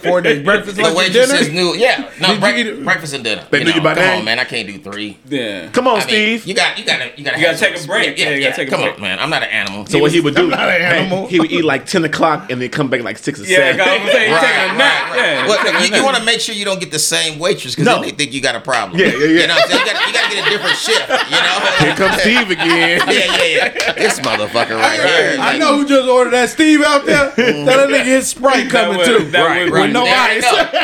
said 0.03 0.13
I 0.13 0.21
days. 0.21 0.37
ate 0.39 0.43
that 0.43 0.43
The- 0.43 0.43
shit 0.43 0.43
the- 0.43 0.43
for 0.43 0.43
four 0.43 0.43
days. 0.43 0.43
Breakfast, 0.45 0.75
the 0.75 0.81
lunch, 0.83 0.89
and 0.89 0.97
waitresses 0.97 1.47
dinner. 1.47 1.53
knew. 1.61 1.75
Yeah, 1.75 2.09
no, 2.19 2.27
Did 2.27 2.33
you 2.35 2.39
break- 2.39 2.55
eat 2.65 2.83
breakfast 2.83 3.13
and 3.13 3.23
dinner. 3.23 3.47
They 3.49 3.57
you 3.59 3.63
knew 3.65 3.69
know, 3.71 3.75
you 3.77 3.81
by 3.83 3.95
come 3.95 4.03
name? 4.03 4.19
on, 4.19 4.25
man. 4.25 4.39
I 4.39 4.43
can't 4.45 4.67
do 4.67 4.77
three. 4.79 5.17
Yeah. 5.27 5.69
Come 5.69 5.87
on, 5.87 5.95
I 5.95 5.99
mean, 5.99 6.07
Steve. 6.39 6.45
you 6.45 6.53
got, 6.53 6.77
you 6.77 6.85
got 6.85 6.97
to, 6.99 7.11
you 7.17 7.23
got 7.23 7.31
to, 7.33 7.39
You 7.39 7.45
gotta 7.45 7.57
take 7.57 7.83
a 7.83 7.87
break. 7.87 8.17
Yeah, 8.17 8.29
you 8.31 8.43
gotta 8.43 8.55
take 8.55 8.67
a 8.67 8.71
Come 8.71 8.81
break. 8.81 8.95
on, 8.95 9.01
man. 9.01 9.19
I'm 9.19 9.29
not 9.29 9.43
an 9.43 9.49
animal. 9.49 9.85
so 9.85 9.99
what 9.99 10.11
he 10.11 10.19
would 10.19 10.35
do? 10.35 10.43
I'm 10.43 10.49
not 10.49 10.69
an 10.69 10.81
hey, 10.81 10.97
animal. 11.05 11.27
he 11.27 11.39
would 11.39 11.51
eat 11.51 11.63
like 11.65 11.85
ten 11.85 12.03
o'clock 12.05 12.51
and 12.51 12.61
then 12.61 12.69
come 12.69 12.89
back 12.89 13.01
like 13.03 13.17
six 13.17 13.39
or 13.39 13.45
Yeah, 13.45 13.57
seven. 13.77 13.81
I 13.81 14.03
was 14.03 14.11
saying, 14.11 14.29
you 14.29 14.35
Right, 14.35 14.41
taking 14.41 14.57
a 14.63 14.67
right, 14.67 14.77
nap. 14.77 15.09
right. 15.11 15.17
Yeah, 15.17 15.47
Well, 15.47 15.63
taking 15.63 15.93
a 15.93 15.97
you, 15.97 16.03
want 16.03 16.17
to 16.17 16.23
make 16.23 16.39
sure 16.41 16.55
you 16.55 16.65
don't 16.65 16.79
get 16.79 16.91
the 16.91 16.99
same 16.99 17.39
waitress 17.39 17.75
because 17.75 17.85
No. 17.85 17.95
then 17.95 18.03
they 18.03 18.11
think 18.11 18.33
you 18.33 18.41
got 18.41 18.55
a 18.55 18.59
problem. 18.59 18.99
Yeah, 18.99 19.07
yeah, 19.07 19.17
yeah. 19.17 19.41
You 19.41 19.47
know, 19.47 19.55
what 19.55 19.69
you 19.69 19.85
got 19.85 20.05
to 20.05 20.33
get 20.33 20.47
a 20.47 20.49
different 20.49 20.77
shift. 20.77 21.09
You 21.09 21.39
know. 21.39 21.59
Here 21.83 21.95
comes 21.95 22.21
Steve 22.21 22.49
again. 22.49 23.01
Yeah, 23.13 23.37
yeah, 23.37 23.73
yeah. 23.75 23.93
This 23.93 24.19
motherfucker 24.19 24.77
right 24.79 24.99
here. 24.99 25.37
I 25.39 25.57
know 25.57 25.77
who 25.77 25.87
just 25.87 26.07
ordered 26.09 26.31
that 26.31 26.49
Steve 26.49 26.81
out 26.81 27.05
there. 27.05 27.31
Mm. 27.31 27.65
That 27.65 27.89
nigga 27.89 28.03
his 28.05 28.27
Sprite 28.29 28.69
coming 28.69 29.03
too. 29.05 29.29
that 29.31 29.43
Right, 29.45 29.63
would 29.65 29.73
right. 29.73 29.91
Be- 29.93 29.99
no 29.99 30.05
ice. 30.05 30.41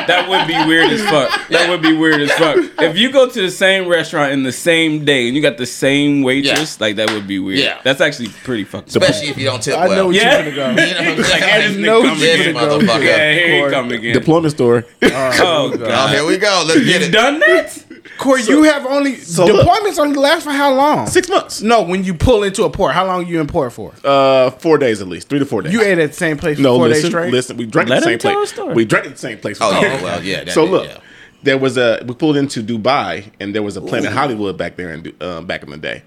That 0.08 0.28
would 0.30 0.48
be 0.48 0.54
weird 0.68 0.90
as 0.92 1.02
fuck. 1.04 1.48
That 1.50 1.70
would 1.70 1.82
be 1.82 1.94
weird 1.96 2.22
as 2.22 2.32
fuck. 2.34 2.58
If 2.82 2.98
you 2.98 3.12
go 3.12 3.30
to 3.30 3.42
the 3.42 3.52
same 3.52 3.88
restaurant 3.88 4.32
in 4.32 4.44
the 4.44 4.52
same 4.52 5.06
day 5.06 5.28
and 5.28 5.36
you 5.36 5.42
got 5.42 5.58
the 5.58 5.66
same 5.66 6.22
waitress, 6.24 6.80
like 6.80 6.96
that 6.98 7.12
would 7.12 7.28
be 7.28 7.40
weird. 7.40 7.60
Yeah. 7.60 7.82
That's 7.84 8.02
actually 8.02 8.30
pretty 8.44 8.64
fucking. 8.64 8.88
Especially 8.90 9.30
if 9.30 9.38
you 9.38 9.46
don't 9.46 9.62
tip 9.62 9.78
I 9.78 9.88
well. 9.88 9.98
know 9.98 10.06
what 10.08 10.16
Yeah. 10.16 10.42
you're 10.44 10.56
gonna 10.56 10.82
You 10.88 10.94
know 10.94 11.16
go. 11.16 11.22
what 11.22 11.34
I'm? 11.36 11.44
I 11.44 11.52
I 11.58 11.62
just 11.62 11.78
know 11.80 12.02
know 12.02 12.10
what 12.10 12.20
This 12.20 12.46
you're 12.46 12.54
gonna 12.54 12.84
go. 12.86 12.98
Yeah, 13.00 13.34
here 13.34 13.66
you 13.66 13.72
come 13.72 13.92
again. 13.92 14.14
Deployment 14.14 14.54
story. 14.54 14.84
oh 15.02 15.70
Oh, 15.72 15.78
god, 15.78 16.10
here 16.14 16.26
we 16.26 16.38
go. 16.38 16.64
Let's 16.66 16.84
get 16.86 17.02
you 17.02 17.08
it. 17.08 17.12
done 17.12 17.40
that? 17.40 17.84
Corey, 18.20 18.44
you 18.44 18.64
have 18.64 18.86
only 18.86 19.12
look. 19.16 19.66
deployments 19.66 19.98
only 19.98 20.16
last 20.18 20.44
for 20.44 20.52
how 20.52 20.74
long? 20.74 21.08
Six 21.08 21.28
months. 21.30 21.62
No, 21.62 21.82
when 21.82 22.04
you 22.04 22.14
pull 22.14 22.44
into 22.44 22.64
a 22.66 22.70
port, 22.70 22.94
how 22.94 23.06
long 23.08 23.26
you 23.26 23.40
in 23.40 23.48
port 23.48 23.74
for? 23.74 23.94
Uh, 24.04 24.52
four 24.52 24.78
days 24.78 25.02
at 25.02 25.08
least. 25.08 25.30
Three 25.30 25.40
to 25.40 25.46
four 25.46 25.62
days. 25.62 25.74
You 25.74 25.82
ate 25.82 25.98
at 25.98 26.12
the 26.12 26.16
same 26.18 26.38
place 26.38 26.58
for 26.58 26.64
no, 26.64 26.78
four 26.78 26.88
days 26.90 26.98
listen, 26.98 27.10
straight. 27.12 27.32
listen. 27.34 27.58
We 27.58 27.66
drank 27.66 27.90
Let 27.90 28.00
at 28.00 28.04
the 28.04 28.12
him 28.12 28.20
same 28.20 28.32
tell 28.32 28.40
place. 28.42 28.50
story. 28.50 28.74
We 28.76 28.86
drank 28.86 29.06
at 29.08 29.12
the 29.14 29.18
same 29.18 29.38
place. 29.40 29.58
for 29.58 29.64
Oh, 29.66 29.72
four 29.72 29.82
yeah, 29.84 30.04
well, 30.04 30.24
yeah. 30.32 30.44
that 30.44 30.52
So 30.54 30.66
did, 30.66 30.72
look, 30.72 30.86
yeah. 30.88 30.98
there 31.44 31.58
was 31.58 31.78
a 31.78 32.04
we 32.06 32.14
pulled 32.14 32.36
into 32.38 32.62
Dubai, 32.62 33.32
and 33.40 33.56
there 33.56 33.64
was 33.64 33.78
a 33.78 33.82
Planet 33.82 34.12
Hollywood 34.12 34.58
back 34.58 34.76
there 34.76 34.92
in 34.94 35.14
uh, 35.22 35.42
back 35.42 35.64
in 35.64 35.70
the 35.72 35.78
day. 35.78 36.04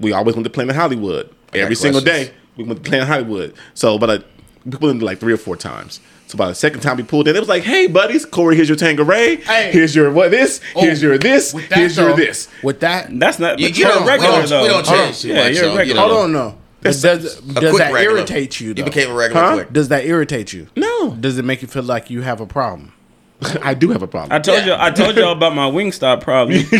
We 0.00 0.12
always 0.12 0.34
went 0.34 0.44
to 0.44 0.50
Planet 0.50 0.74
Hollywood 0.76 1.32
every 1.54 1.76
single 1.76 2.02
questions. 2.02 2.28
day. 2.28 2.34
We 2.56 2.64
went 2.64 2.82
to 2.82 2.90
Planet 2.90 3.06
Hollywood. 3.06 3.54
So, 3.74 3.98
but 3.98 4.10
uh, 4.10 4.18
we 4.64 4.72
pulled 4.72 4.90
in 4.90 4.98
like 5.00 5.18
three 5.20 5.32
or 5.32 5.36
four 5.38 5.56
times. 5.56 6.00
So 6.28 6.36
by 6.36 6.48
the 6.48 6.54
second 6.54 6.80
time 6.80 6.96
we 6.96 7.04
pulled 7.04 7.28
in, 7.28 7.36
it 7.36 7.38
was 7.38 7.48
like, 7.48 7.62
"Hey, 7.62 7.86
buddies, 7.86 8.24
Corey, 8.24 8.56
here's 8.56 8.68
your 8.68 8.76
Tanqueray. 8.76 9.36
Hey. 9.36 9.70
Here's 9.72 9.94
your 9.94 10.10
what 10.10 10.30
this. 10.32 10.60
Oh, 10.74 10.80
here's 10.80 11.00
your 11.00 11.18
this. 11.18 11.54
With 11.54 11.68
that, 11.68 11.78
Here's 11.78 11.96
your 11.96 12.16
this." 12.16 12.48
With 12.64 12.80
that, 12.80 13.08
That's 13.18 13.38
not. 13.38 13.58
You, 13.60 13.68
but 13.68 13.76
you 13.78 13.84
you're 13.84 13.92
don't, 13.94 14.02
a 14.02 14.06
regular 14.06 14.30
we 14.32 14.36
don't, 14.40 14.48
though. 14.48 14.62
we 14.62 14.68
don't 14.68 14.84
change 14.86 15.24
on. 15.24 15.30
Yeah, 15.30 15.44
much. 15.44 15.54
you're 15.54 15.64
a 15.70 15.76
regular. 15.76 15.84
You 15.86 15.94
know, 15.94 16.14
hold 16.14 16.24
on, 16.24 16.32
no. 16.32 16.58
Does, 16.82 17.02
does 17.02 17.36
A 17.40 17.52
that 17.52 17.92
regular. 17.92 18.18
irritate 18.18 18.60
you? 18.60 18.68
You 18.76 18.84
became 18.84 19.10
a 19.10 19.14
regular 19.14 19.42
Huh? 19.42 19.54
quick. 19.54 19.72
does 19.72 19.88
that 19.88 20.04
irritate 20.04 20.52
you? 20.52 20.68
No, 20.76 21.16
Does 21.18 21.36
it 21.38 21.44
make 21.44 21.60
you 21.62 21.66
feel 21.68 21.82
like 21.82 22.10
you 22.10 22.22
have 22.22 22.40
a 22.40 22.46
problem? 22.46 22.92
I 23.62 23.74
do 23.74 23.90
have 23.90 24.02
a 24.02 24.06
problem. 24.06 24.32
I 24.34 24.38
told 24.40 24.58
Yeah. 24.60 24.66
you. 24.66 24.74
I 24.78 24.90
told 24.90 25.14
y'all 25.16 25.32
about 25.32 25.54
my 25.54 25.70
Wingstop 25.70 26.22
problem. 26.22 26.62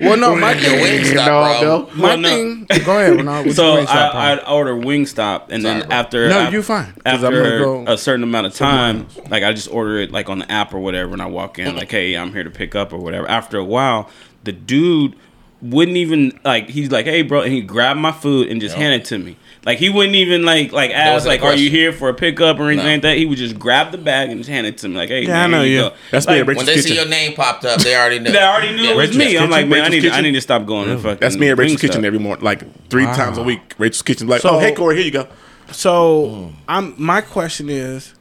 Well, 0.00 0.16
no, 0.16 0.36
my 0.36 0.54
thing. 0.54 0.78
Wingstop 0.78 1.14
No, 1.14 1.24
problem. 1.24 1.64
no. 1.64 1.88
My 1.96 2.08
Well, 2.10 2.16
no. 2.18 2.28
thing. 2.28 2.66
Go 2.84 2.98
ahead. 2.98 3.16
Renard, 3.16 3.46
what's 3.46 3.56
so 3.56 3.80
I, 3.80 3.84
problem? 3.84 4.22
I'd 4.22 4.44
order 4.48 4.74
Wingstop, 4.76 5.46
and 5.50 5.64
then 5.64 5.78
Sorry, 5.80 5.88
bro. 5.88 5.96
after 5.96 6.28
No, 6.28 6.48
you 6.50 6.62
fine, 6.62 6.92
'cause 7.04 7.24
I'm 7.24 7.34
After 7.34 7.58
go 7.58 7.84
a 7.88 7.98
certain 7.98 8.22
amount 8.22 8.46
of 8.46 8.54
time, 8.54 9.08
like 9.28 9.42
I 9.42 9.52
just 9.52 9.68
order 9.72 9.98
it 9.98 10.12
like 10.12 10.28
on 10.28 10.38
the 10.38 10.52
app 10.52 10.72
or 10.72 10.78
whatever, 10.78 11.12
and 11.14 11.20
I 11.20 11.26
walk 11.26 11.58
in 11.58 11.74
like, 11.74 11.90
"Hey, 11.90 12.14
I'm 12.16 12.32
here 12.32 12.44
to 12.44 12.50
pick 12.50 12.76
up" 12.76 12.92
or 12.92 12.98
whatever. 12.98 13.28
After 13.28 13.58
a 13.58 13.64
while, 13.64 14.08
the 14.44 14.52
dude 14.52 15.14
wouldn't 15.60 15.96
even 15.96 16.38
like. 16.44 16.68
He's 16.70 16.92
like, 16.92 17.06
"Hey, 17.06 17.22
bro," 17.22 17.40
and 17.40 17.52
he 17.52 17.60
grabbed 17.60 17.98
my 17.98 18.12
food 18.12 18.48
and 18.50 18.60
just 18.60 18.76
Yeah. 18.76 18.82
handed 18.84 19.00
it 19.00 19.04
to 19.06 19.18
me. 19.18 19.36
Like 19.64 19.78
he 19.78 19.90
wouldn't 19.90 20.16
even 20.16 20.44
like 20.44 20.72
like 20.72 20.90
ask 20.90 21.24
like, 21.24 21.42
"Are 21.42 21.54
you 21.54 21.70
here 21.70 21.92
for 21.92 22.08
a 22.08 22.14
pickup 22.14 22.58
or 22.58 22.68
anything 22.68 22.84
No. 22.86 22.92
like 22.94 23.02
that?" 23.02 23.16
He 23.16 23.26
would 23.26 23.38
just 23.38 23.58
grab 23.60 23.92
the 23.92 23.98
bag 23.98 24.30
and 24.30 24.38
just 24.40 24.50
hand 24.50 24.66
it 24.66 24.78
to 24.78 24.88
me. 24.88 24.96
Like, 24.96 25.08
"Hey, 25.08 25.24
Yeah, 25.24 25.44
I 25.44 25.46
know 25.46 25.58
here 25.62 25.66
you 25.66 25.74
you. 25.76 25.80
go." 25.90 25.94
That's 26.10 26.26
like, 26.26 26.34
me 26.34 26.40
at 26.40 26.46
Rachel's 26.48 26.66
When 26.66 26.76
they 26.76 26.82
see 26.82 26.94
your 26.96 27.06
name 27.06 27.34
popped 27.34 27.64
up, 27.64 27.80
they 27.80 27.94
already 27.94 28.18
knew. 28.24 28.32
They 28.32 28.42
already 28.42 28.74
knew 28.74 28.82
Yeah. 28.82 28.90
it 28.90 28.96
was 28.96 29.08
Rachel's 29.16 29.32
me. 29.32 29.38
I'm 29.38 29.50
like, 29.50 29.68
man, 29.68 29.80
I 29.80 29.84
Rachel's 29.84 30.02
need, 30.02 30.12
I 30.12 30.20
need 30.20 30.32
to 30.32 30.40
stop 30.40 30.66
going 30.66 30.88
to 30.88 30.98
fucking. 30.98 31.18
That's 31.20 31.36
me 31.36 31.48
at 31.50 31.58
Rachel's 31.58 31.76
Wingstop. 31.78 31.80
Kitchen 31.80 32.04
every 32.04 32.18
morning, 32.18 32.44
like 32.44 32.88
three 32.90 33.06
Wow. 33.06 33.14
times 33.14 33.38
a 33.38 33.42
week. 33.44 33.60
Rachel's 33.78 34.02
Kitchen, 34.02 34.26
like, 34.26 34.40
So- 34.42 34.56
oh, 34.56 34.58
hey, 34.58 34.72
Corey, 34.72 34.96
here 34.96 35.04
you 35.04 35.10
go. 35.12 35.28
So 35.70 36.26
mm. 36.26 36.52
I'm 36.68 36.94
my 36.98 37.20
question 37.20 37.68
is, 37.68 38.14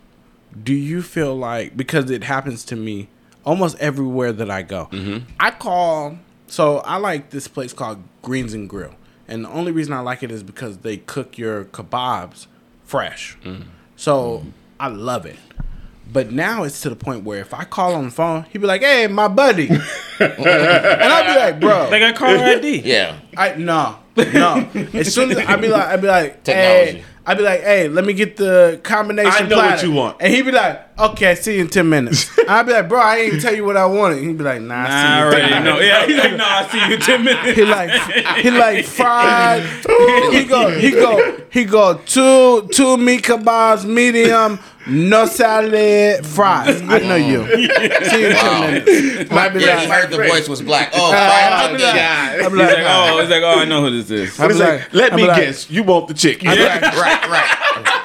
do 0.63 0.73
you 0.73 1.01
feel 1.01 1.35
like 1.35 1.75
because 1.75 2.11
it 2.11 2.23
happens 2.23 2.63
to 2.65 2.75
me 2.75 3.07
almost 3.43 3.77
everywhere 3.79 4.31
that 4.31 4.51
I 4.51 4.61
go, 4.61 4.89
mm-hmm. 4.91 5.25
I 5.39 5.49
call. 5.51 6.19
So 6.47 6.77
I 6.79 6.97
like 6.97 7.31
this 7.31 7.47
place 7.47 7.73
called 7.73 8.03
Greens 8.21 8.53
and 8.53 8.69
Grill, 8.69 8.93
and 9.31 9.45
the 9.45 9.49
only 9.49 9.71
reason 9.71 9.93
I 9.93 10.01
like 10.01 10.23
it 10.23 10.29
is 10.29 10.43
because 10.43 10.79
they 10.79 10.97
cook 10.97 11.37
your 11.37 11.63
kebabs 11.65 12.47
fresh. 12.83 13.37
Mm. 13.43 13.63
So 13.95 14.39
mm-hmm. 14.39 14.49
I 14.79 14.87
love 14.89 15.25
it. 15.25 15.37
But 16.11 16.31
now 16.31 16.63
it's 16.63 16.81
to 16.81 16.89
the 16.89 16.95
point 16.97 17.23
where 17.23 17.39
if 17.39 17.53
I 17.53 17.63
call 17.63 17.95
on 17.95 18.03
the 18.03 18.11
phone, 18.11 18.43
he'd 18.51 18.57
be 18.59 18.67
like, 18.67 18.81
"Hey, 18.81 19.07
my 19.07 19.29
buddy," 19.29 19.69
and 19.69 19.79
I'd 20.19 21.33
be 21.33 21.39
like, 21.39 21.59
"Bro, 21.61 21.89
They 21.89 21.99
got 21.99 22.15
caller 22.15 22.37
ID. 22.37 22.81
Yeah. 22.81 23.17
I 23.37 23.55
no, 23.55 23.97
no. 24.17 24.69
As 24.93 25.13
soon 25.13 25.31
as 25.31 25.37
I'd 25.37 25.61
be 25.61 25.69
like, 25.69 25.87
I'd 25.87 26.01
be 26.01 26.07
like, 26.07 26.43
Technology. 26.43 26.97
hey, 26.99 27.05
I'd 27.25 27.37
be 27.37 27.43
like, 27.43 27.61
hey, 27.61 27.87
let 27.87 28.03
me 28.03 28.13
get 28.13 28.35
the 28.35 28.79
combination. 28.83 29.31
I 29.31 29.47
know 29.47 29.57
what 29.57 29.83
you 29.83 29.91
want. 29.91 30.17
and 30.19 30.33
he'd 30.33 30.41
be 30.41 30.51
like, 30.51 30.90
okay, 30.99 31.35
see 31.35 31.55
you 31.55 31.61
in 31.61 31.67
ten 31.67 31.89
minutes. 31.89 32.29
I'd 32.47 32.65
be 32.65 32.73
like, 32.73 32.87
bro, 32.89 32.99
I 33.01 33.17
ain't 33.17 33.27
even 33.27 33.39
tell 33.39 33.55
you 33.55 33.63
what 33.65 33.77
I 33.77 33.85
wanted. 33.85 34.23
He'd 34.23 34.37
be 34.37 34.43
like, 34.43 34.61
nah, 34.61 34.83
Nah, 34.83 34.87
I 34.87 34.87
I 34.87 34.89
see 34.91 35.17
you. 35.17 35.25
already 35.53 35.63
know. 35.65 35.79
Yeah, 35.79 36.05
he's 36.05 36.17
like, 36.17 36.35
no, 36.35 36.45
I 36.45 36.67
see 36.69 36.87
you 36.87 36.93
in 36.95 36.99
ten 37.01 37.23
minutes. 37.23 37.57
He 37.57 37.65
like 37.65 38.37
he 38.37 38.51
like 38.51 38.85
fried. 38.85 39.63
He 40.31 40.43
go 40.45 40.69
he 40.69 40.91
go 40.91 41.37
he 41.49 41.65
go 41.65 41.93
two 42.05 42.67
two 42.73 42.97
meat 42.97 43.23
kebabs, 43.23 43.85
medium, 43.85 44.59
no 44.87 45.25
salad, 45.25 46.25
fries. 46.25 46.81
I 46.81 46.99
know 46.99 47.15
you. 47.15 47.45
See 47.47 48.21
you 48.21 48.27
in 48.27 48.33
Wow. 48.35 48.41
ten 48.41 48.73
minutes. 48.85 49.31
Might 49.31 49.49
be 49.49 49.59
Yeah, 49.61 49.79
he 49.81 49.87
heard 49.87 50.09
the 50.09 50.17
voice 50.17 50.47
was 50.49 50.61
black. 50.61 50.91
Oh, 50.93 51.11
I'd 51.11 51.69
fried 51.69 51.71
oh, 51.71 51.77
be 51.77 51.83
like. 51.83 51.95
I'd 51.95 52.37
be 52.37 52.43
He's 52.43 52.57
like, 52.57 52.77
like, 52.77 52.85
oh, 52.87 53.19
he's 53.21 53.29
like, 53.29 53.43
oh, 53.43 53.59
I 53.59 53.65
know 53.65 53.81
who 53.83 54.01
this 54.01 54.09
is. 54.11 54.39
I'd 54.39 54.47
be 54.47 54.53
He's 54.53 54.61
like, 54.61 54.93
let 54.93 55.13
I'd 55.13 55.17
me 55.17 55.27
like, 55.27 55.41
guess. 55.45 55.69
You 55.69 55.83
want 55.83 56.07
the 56.07 56.13
chicken. 56.13 56.47
I'd 56.49 56.59
like, 56.59 56.81
Right, 56.95 57.29
right. 57.29 57.97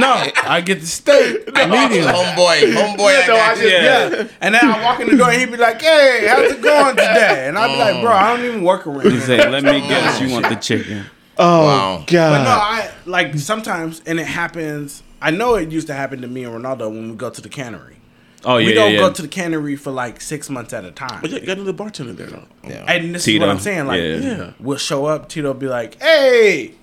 No, 0.00 0.24
I 0.44 0.60
get 0.60 0.80
the 0.80 0.86
steak, 0.86 1.46
medium. 1.46 2.06
Homeboy, 2.06 2.72
homeboy. 2.72 3.22
I 3.22 3.26
no, 3.26 3.34
I 3.34 3.36
got 3.36 3.56
just- 3.56 3.68
Yeah. 3.70 4.08
Yeah. 4.08 4.28
And 4.40 4.54
then 4.54 4.64
I 4.64 4.82
walk 4.82 5.00
in 5.00 5.08
the 5.10 5.16
door 5.16 5.30
and 5.30 5.40
he'd 5.40 5.50
be 5.50 5.56
like, 5.56 5.80
hey, 5.80 6.26
how's 6.28 6.52
it 6.52 6.62
going 6.62 6.96
today? 6.96 7.46
And 7.48 7.58
I'd 7.58 7.68
be 7.74 7.78
like, 7.78 8.02
bro, 8.02 8.12
I 8.12 8.36
don't 8.36 8.44
even 8.46 8.62
work 8.64 8.86
around 8.86 9.02
He's 9.10 9.26
here. 9.26 9.38
like, 9.38 9.48
let 9.50 9.64
me 9.64 9.80
guess, 9.88 10.20
oh, 10.20 10.24
you 10.24 10.32
want 10.32 10.48
the 10.48 10.56
chicken. 10.56 11.04
Oh 11.38 11.64
Wow. 11.66 12.04
But 12.06 12.44
no, 12.44 12.50
I 12.50 12.90
like 13.06 13.36
sometimes, 13.38 14.00
and 14.06 14.20
it 14.20 14.26
happens. 14.26 15.02
I 15.20 15.30
know 15.30 15.54
it 15.54 15.70
used 15.72 15.86
to 15.88 15.94
happen 15.94 16.20
to 16.22 16.28
me 16.28 16.44
and 16.44 16.54
Ronaldo 16.54 16.88
when 16.90 17.10
we 17.10 17.16
go 17.16 17.30
to 17.30 17.40
the 17.40 17.48
cannery. 17.48 17.96
Oh 18.44 18.58
yeah, 18.58 18.66
we 18.66 18.74
don't 18.74 18.92
yeah. 18.92 19.00
go 19.00 19.10
to 19.12 19.22
the 19.22 19.26
cannery 19.28 19.74
for 19.74 19.90
like 19.90 20.20
six 20.20 20.50
months 20.50 20.72
at 20.74 20.84
a 20.84 20.90
time. 20.90 21.22
But 21.22 21.30
you 21.30 21.40
got 21.40 21.56
another 21.56 21.72
bartender 21.72 22.12
there 22.12 22.26
though. 22.26 22.44
Yeah. 22.62 22.84
And 22.86 23.14
this 23.14 23.24
Tito. 23.24 23.36
is 23.36 23.40
what 23.40 23.50
I'm 23.50 23.58
saying. 23.58 23.86
Like, 23.86 24.00
Yeah. 24.00 24.16
Yeah. 24.16 24.52
we'll 24.60 24.76
show 24.76 25.06
up, 25.06 25.28
Tito 25.30 25.54
be 25.54 25.66
like, 25.66 26.00
hey. 26.00 26.74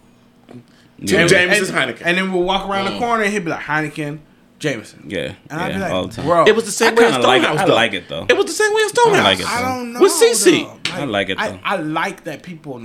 Yeah. 1.01 1.19
And- 1.21 1.29
Jameson's 1.29 1.69
and- 1.69 1.77
Heineken. 1.97 2.01
And 2.05 2.17
then 2.17 2.31
we'll 2.31 2.43
walk 2.43 2.69
around 2.69 2.85
the 2.85 2.91
mm. 2.91 2.99
corner 2.99 3.23
and 3.23 3.33
he'd 3.33 3.43
be 3.43 3.51
like, 3.51 3.61
Heineken, 3.61 4.19
Jameson. 4.59 5.05
Yeah, 5.09 5.33
And 5.49 5.59
I'd 5.61 5.71
yeah, 5.71 5.87
be 5.87 5.93
all 5.93 6.01
like, 6.03 6.11
the 6.11 6.15
time. 6.17 6.25
bro. 6.25 6.45
It 6.45 6.55
was 6.55 6.65
the 6.65 6.71
same 6.71 6.93
I 6.97 7.01
way 7.01 7.05
as 7.05 7.11
kinda 7.13 7.27
like 7.27 7.41
it. 7.41 7.45
Stonehouse 7.45 7.59
I 7.61 7.65
though. 7.67 7.75
like 7.75 7.93
it, 7.93 8.09
though. 8.09 8.25
It 8.29 8.37
was 8.37 8.45
the 8.45 8.51
same 8.51 8.73
way 8.73 8.81
as 8.83 8.89
Stonehouse. 8.91 9.23
like 9.23 9.39
it, 9.39 9.47
I 9.47 9.61
don't 9.63 9.93
know. 9.93 9.99
With 10.01 10.11
CeCe. 10.13 10.83
though. 10.85 10.93
I 10.93 11.05
like 11.05 11.29
it, 11.29 11.39
I, 11.39 11.49
though. 11.49 11.59
I 11.63 11.75
like 11.77 12.23
that 12.25 12.43
people. 12.43 12.75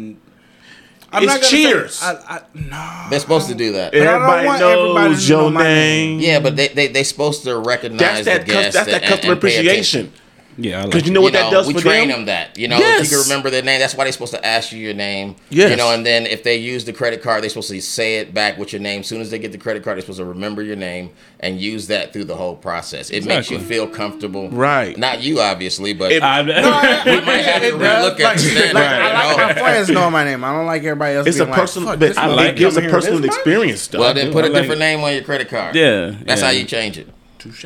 I'm 1.13 1.23
It's 1.23 1.27
not 1.33 1.43
cheers. 1.43 1.97
Say, 1.97 2.07
I, 2.07 2.37
I, 2.37 2.41
no. 2.55 3.11
They're 3.11 3.21
supposed 3.21 3.49
to 3.49 3.55
do 3.55 3.73
that. 3.73 3.95
I 3.95 3.99
don't 3.99 4.07
Everybody 4.09 4.47
want 4.47 4.61
everybody 4.63 5.09
knows 5.11 5.27
to 5.27 5.33
know 5.33 5.43
your 5.51 5.63
name. 5.63 6.19
Yeah, 6.21 6.41
but 6.41 6.57
they 6.57 6.69
they 6.69 6.89
they 6.89 7.05
supposed 7.05 7.45
to 7.45 7.59
recognize 7.59 8.25
That's 8.25 8.25
that. 8.25 8.47
the 8.47 8.53
cus- 8.53 8.63
guests. 8.65 8.75
that's 8.75 8.91
that 8.91 9.03
and- 9.03 9.11
customer 9.11 9.33
and 9.35 9.41
pay 9.43 9.57
attention. 9.67 10.13
Appreciation. 10.57 10.73
Yeah, 10.73 10.79
I 10.79 10.83
like 10.83 10.91
Because 10.93 11.07
you 11.07 11.13
it. 11.13 11.15
know 11.15 11.21
what 11.21 11.33
you 11.33 11.39
that 11.39 11.45
know, 11.53 11.59
does 11.59 11.67
we 11.69 11.75
for 11.75 11.81
train 11.81 12.09
them. 12.09 12.19
them 12.21 12.27
that 12.27 12.59
you 12.59 12.69
know 12.69 12.79
Yes. 12.79 13.01
if 13.07 13.11
you 13.11 13.17
can 13.19 13.25
remember 13.29 13.51
their 13.51 13.63
name 13.63 13.79
that's 13.81 13.95
why 13.95 14.05
they're 14.05 14.13
supposed 14.13 14.33
to 14.33 14.45
ask 14.47 14.73
you 14.73 14.79
your 14.79 14.95
name 14.95 15.37
Yes. 15.51 15.71
you 15.71 15.77
know 15.77 15.93
and 15.93 16.05
then 16.05 16.27
if 16.27 16.43
they 16.43 16.57
use 16.57 16.85
the 16.85 16.93
credit 16.93 17.23
card 17.23 17.43
they're 17.43 17.51
supposed 17.51 17.69
to 17.71 17.81
say 17.81 18.17
it 18.19 18.33
back 18.33 18.59
with 18.59 18.73
your 18.73 18.81
name 18.81 19.01
as 19.01 19.07
soon 19.07 19.21
as 19.21 19.31
they 19.31 19.39
get 19.39 19.53
the 19.53 19.59
credit 19.59 19.83
card 19.85 19.97
they're 19.97 20.03
supposed 20.03 20.19
to 20.19 20.25
remember 20.25 20.63
your 20.63 20.77
name 20.77 21.11
and 21.41 21.61
use 21.61 21.87
that 21.89 22.13
through 22.13 22.25
the 22.25 22.35
whole 22.37 22.57
process 22.57 23.11
it 23.11 23.25
makes 23.27 23.51
you 23.51 23.59
feel 23.59 23.87
comfortable 23.87 24.49
Right. 24.51 24.97
not 24.97 25.21
you 25.23 25.41
obviously 25.41 25.93
but 25.93 26.11
It- 26.13 26.23
I, 26.27 26.43
we 26.43 27.21
might 27.21 27.43
have 27.45 27.61
to 27.63 27.69
It 27.69 27.79
does. 27.79 28.13
relook 28.13 28.21
at 28.21 28.33
the 28.35 28.39
standard 28.43 28.75
Like, 28.75 28.91
you 28.91 29.07
I 29.07 29.13
like 29.27 29.37
know? 29.39 29.47
my 29.47 29.53
friends 29.55 29.89
knowing 29.91 30.13
my 30.13 30.25
name. 30.25 30.45
I 30.45 30.53
don't 30.53 30.67
like 30.67 30.83
everybody 30.83 31.17
else. 31.17 31.27
It's 31.27 31.37
a 31.39 31.41
being 31.45 31.51
like, 31.51 31.61
personal, 31.61 31.89
"Fuck, 31.91 32.01
but 32.01 32.19
I 32.19 32.27
like 32.27 32.51
it 32.51 32.57
gives 32.57 32.77
a 32.77 32.83
personal 32.83 33.25
experience. 33.25 33.87
Though. 33.89 34.01
well 34.01 34.15
then 34.15 34.33
put 34.33 34.45
a 34.45 34.51
different 34.53 34.79
name 34.81 35.01
on 35.01 35.13
your 35.13 35.23
credit 35.23 35.49
card 35.49 35.75
yeah, 35.75 36.15
that's 36.25 36.41
how 36.41 36.51
you 36.51 36.65
change 36.65 36.99
it 36.99 37.09
Touche. 37.39 37.65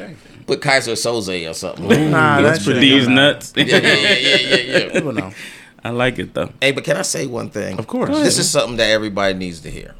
Put 0.50 0.62
Keyser 0.62 0.94
Soze 0.94 1.48
or 1.48 1.54
something 1.54 2.10
Nah, 2.10 2.42
That's 2.42 2.58
that 2.58 2.64
pretty 2.64 2.80
These 2.80 3.06
nuts. 3.06 3.52
yeah, 3.54 3.64
yeah, 3.66 3.76
yeah, 3.78 3.94
yeah, 4.16 4.36
yeah, 4.36 4.56
yeah. 4.56 4.88
People 4.92 5.12
know. 5.12 5.32
I 5.84 5.90
like 5.90 6.18
it 6.18 6.34
though. 6.34 6.50
Hey, 6.60 6.72
but 6.72 6.82
can 6.82 6.96
I 6.96 7.02
say 7.02 7.26
one 7.26 7.50
thing? 7.50 7.78
Of 7.78 7.86
course. 7.86 8.10
This 8.10 8.36
is 8.36 8.50
something 8.50 8.76
that 8.78 8.90
everybody 8.90 9.34
needs 9.34 9.60
to 9.60 9.70
hear. 9.70 9.94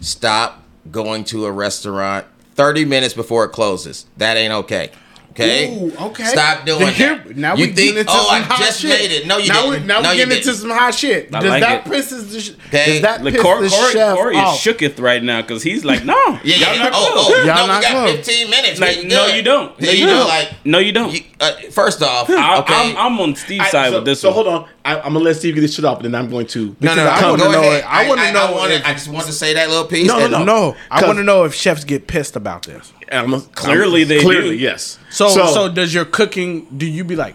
Stop 0.00 0.62
going 0.90 1.24
to 1.24 1.44
a 1.44 1.52
restaurant 1.52 2.24
30 2.54 2.86
minutes 2.86 3.12
before 3.12 3.44
it 3.44 3.50
closes. 3.50 4.06
That 4.16 4.38
ain't 4.38 4.54
okay. 4.54 4.92
Okay? 5.38 5.68
Ooh, 5.78 5.92
okay. 6.06 6.24
Stop 6.24 6.64
doing 6.64 6.80
Then 6.80 6.92
here- 6.94 7.16
that. 7.26 7.36
Now 7.36 7.54
you 7.56 7.66
we 7.66 7.72
getting 7.72 7.98
into 7.98 8.10
oh, 8.10 8.24
some 8.26 8.34
I 8.34 8.40
hot 8.40 8.58
just 8.58 8.80
shit. 8.80 8.88
made 8.98 9.10
it. 9.10 9.26
No, 9.26 9.36
you 9.36 9.48
now 9.50 9.62
didn't. 9.70 9.80
We, 9.82 9.86
now 9.86 10.00
no, 10.00 10.10
we 10.10 10.16
you 10.16 10.22
getting 10.24 10.38
into 10.38 10.44
didn't. 10.50 10.60
some 10.62 10.70
hot 10.70 10.94
shit. 10.94 11.34
I 11.34 11.40
Does 11.40 11.50
like 11.50 11.62
that 11.62 11.86
it. 11.86 11.90
pisses 11.92 12.32
the 12.32 12.40
sh- 12.40 12.50
Okay. 12.68 12.86
Does 12.94 13.02
that 13.02 13.22
Like 13.22 13.34
piss 13.34 13.42
Corey, 13.42 13.68
the 13.68 13.74
Corey, 13.76 13.92
chef 13.92 14.16
Corey 14.16 14.36
off? 14.36 14.66
is 14.66 14.74
shooketh 14.74 14.98
right 14.98 15.22
now 15.22 15.42
because 15.42 15.62
he's 15.62 15.84
like, 15.84 16.04
no, 16.06 16.14
Yeah, 16.42 16.56
y'all 16.56 16.74
yeah. 16.74 16.82
not 16.84 16.92
Oh, 16.94 17.10
close. 17.12 17.26
oh, 17.28 17.44
Y'all 17.44 17.54
no, 17.54 17.62
we 17.64 17.68
not 17.68 17.82
got 17.82 17.90
close. 17.92 18.16
15 18.26 18.50
minutes. 18.50 18.80
Like, 18.80 19.04
no, 19.04 19.26
you 19.26 19.42
don't. 19.42 19.78
No, 19.78 19.86
No, 19.86 19.92
you 19.92 19.98
you 20.00 20.06
do. 20.06 20.12
don't. 20.12 20.28
Like, 20.28 20.52
No, 20.64 20.78
you 20.78 20.92
don't. 20.92 21.12
you, 21.12 21.20
uh, 21.38 21.52
first 21.70 22.02
off, 22.02 22.30
I, 22.30 22.58
okay. 22.60 22.74
I'm, 22.96 22.96
I'm 23.12 23.20
on 23.20 23.36
Steve's 23.36 23.68
side 23.70 23.90
so, 23.90 23.96
with 23.98 24.06
this 24.06 24.20
so 24.22 24.28
one. 24.28 24.34
hold 24.34 24.48
on. 24.48 24.68
I, 24.86 24.96
I'm 25.00 25.12
gonna 25.12 25.18
let 25.18 25.36
Steve 25.36 25.54
get 25.54 25.60
this 25.62 25.74
shit 25.74 25.84
off, 25.84 25.96
and 26.02 26.06
then 26.06 26.14
I'm 26.14 26.30
going 26.30 26.46
to. 26.46 26.74
no, 26.80 26.94
no, 26.94 27.04
no. 27.04 27.10
I 27.10 27.20
Go 27.20 27.30
wanna 27.32 27.44
know 27.44 27.60
ahead. 27.60 27.80
it. 27.80 27.84
I 27.86 28.08
wanna 28.08 28.32
know 28.32 28.54
I, 28.58 28.80
I 28.84 28.92
just 28.94 29.08
want 29.08 29.26
to 29.26 29.32
say 29.32 29.52
that 29.54 29.68
little 29.68 29.84
piece. 29.84 30.06
No, 30.06 30.18
no, 30.20 30.28
no. 30.28 30.44
No, 30.44 30.76
I 30.90 31.00
'Cause- 31.00 31.06
want 31.08 31.18
to 31.18 31.24
know 31.24 31.44
if 31.44 31.54
chefs 31.54 31.84
get 31.84 32.06
pissed 32.06 32.36
about 32.36 32.62
this. 32.66 32.92
I'm 33.12 33.40
Clearly 33.52 34.00
I'm- 34.00 34.08
they 34.08 34.20
clearly 34.20 34.50
do. 34.56 34.62
yes. 34.62 34.98
So, 35.10 35.28
so, 35.28 35.68
does 35.72 35.94
your 35.94 36.04
cooking? 36.04 36.66
Do 36.76 36.86
you 36.86 37.04
be 37.04 37.16
like, 37.16 37.34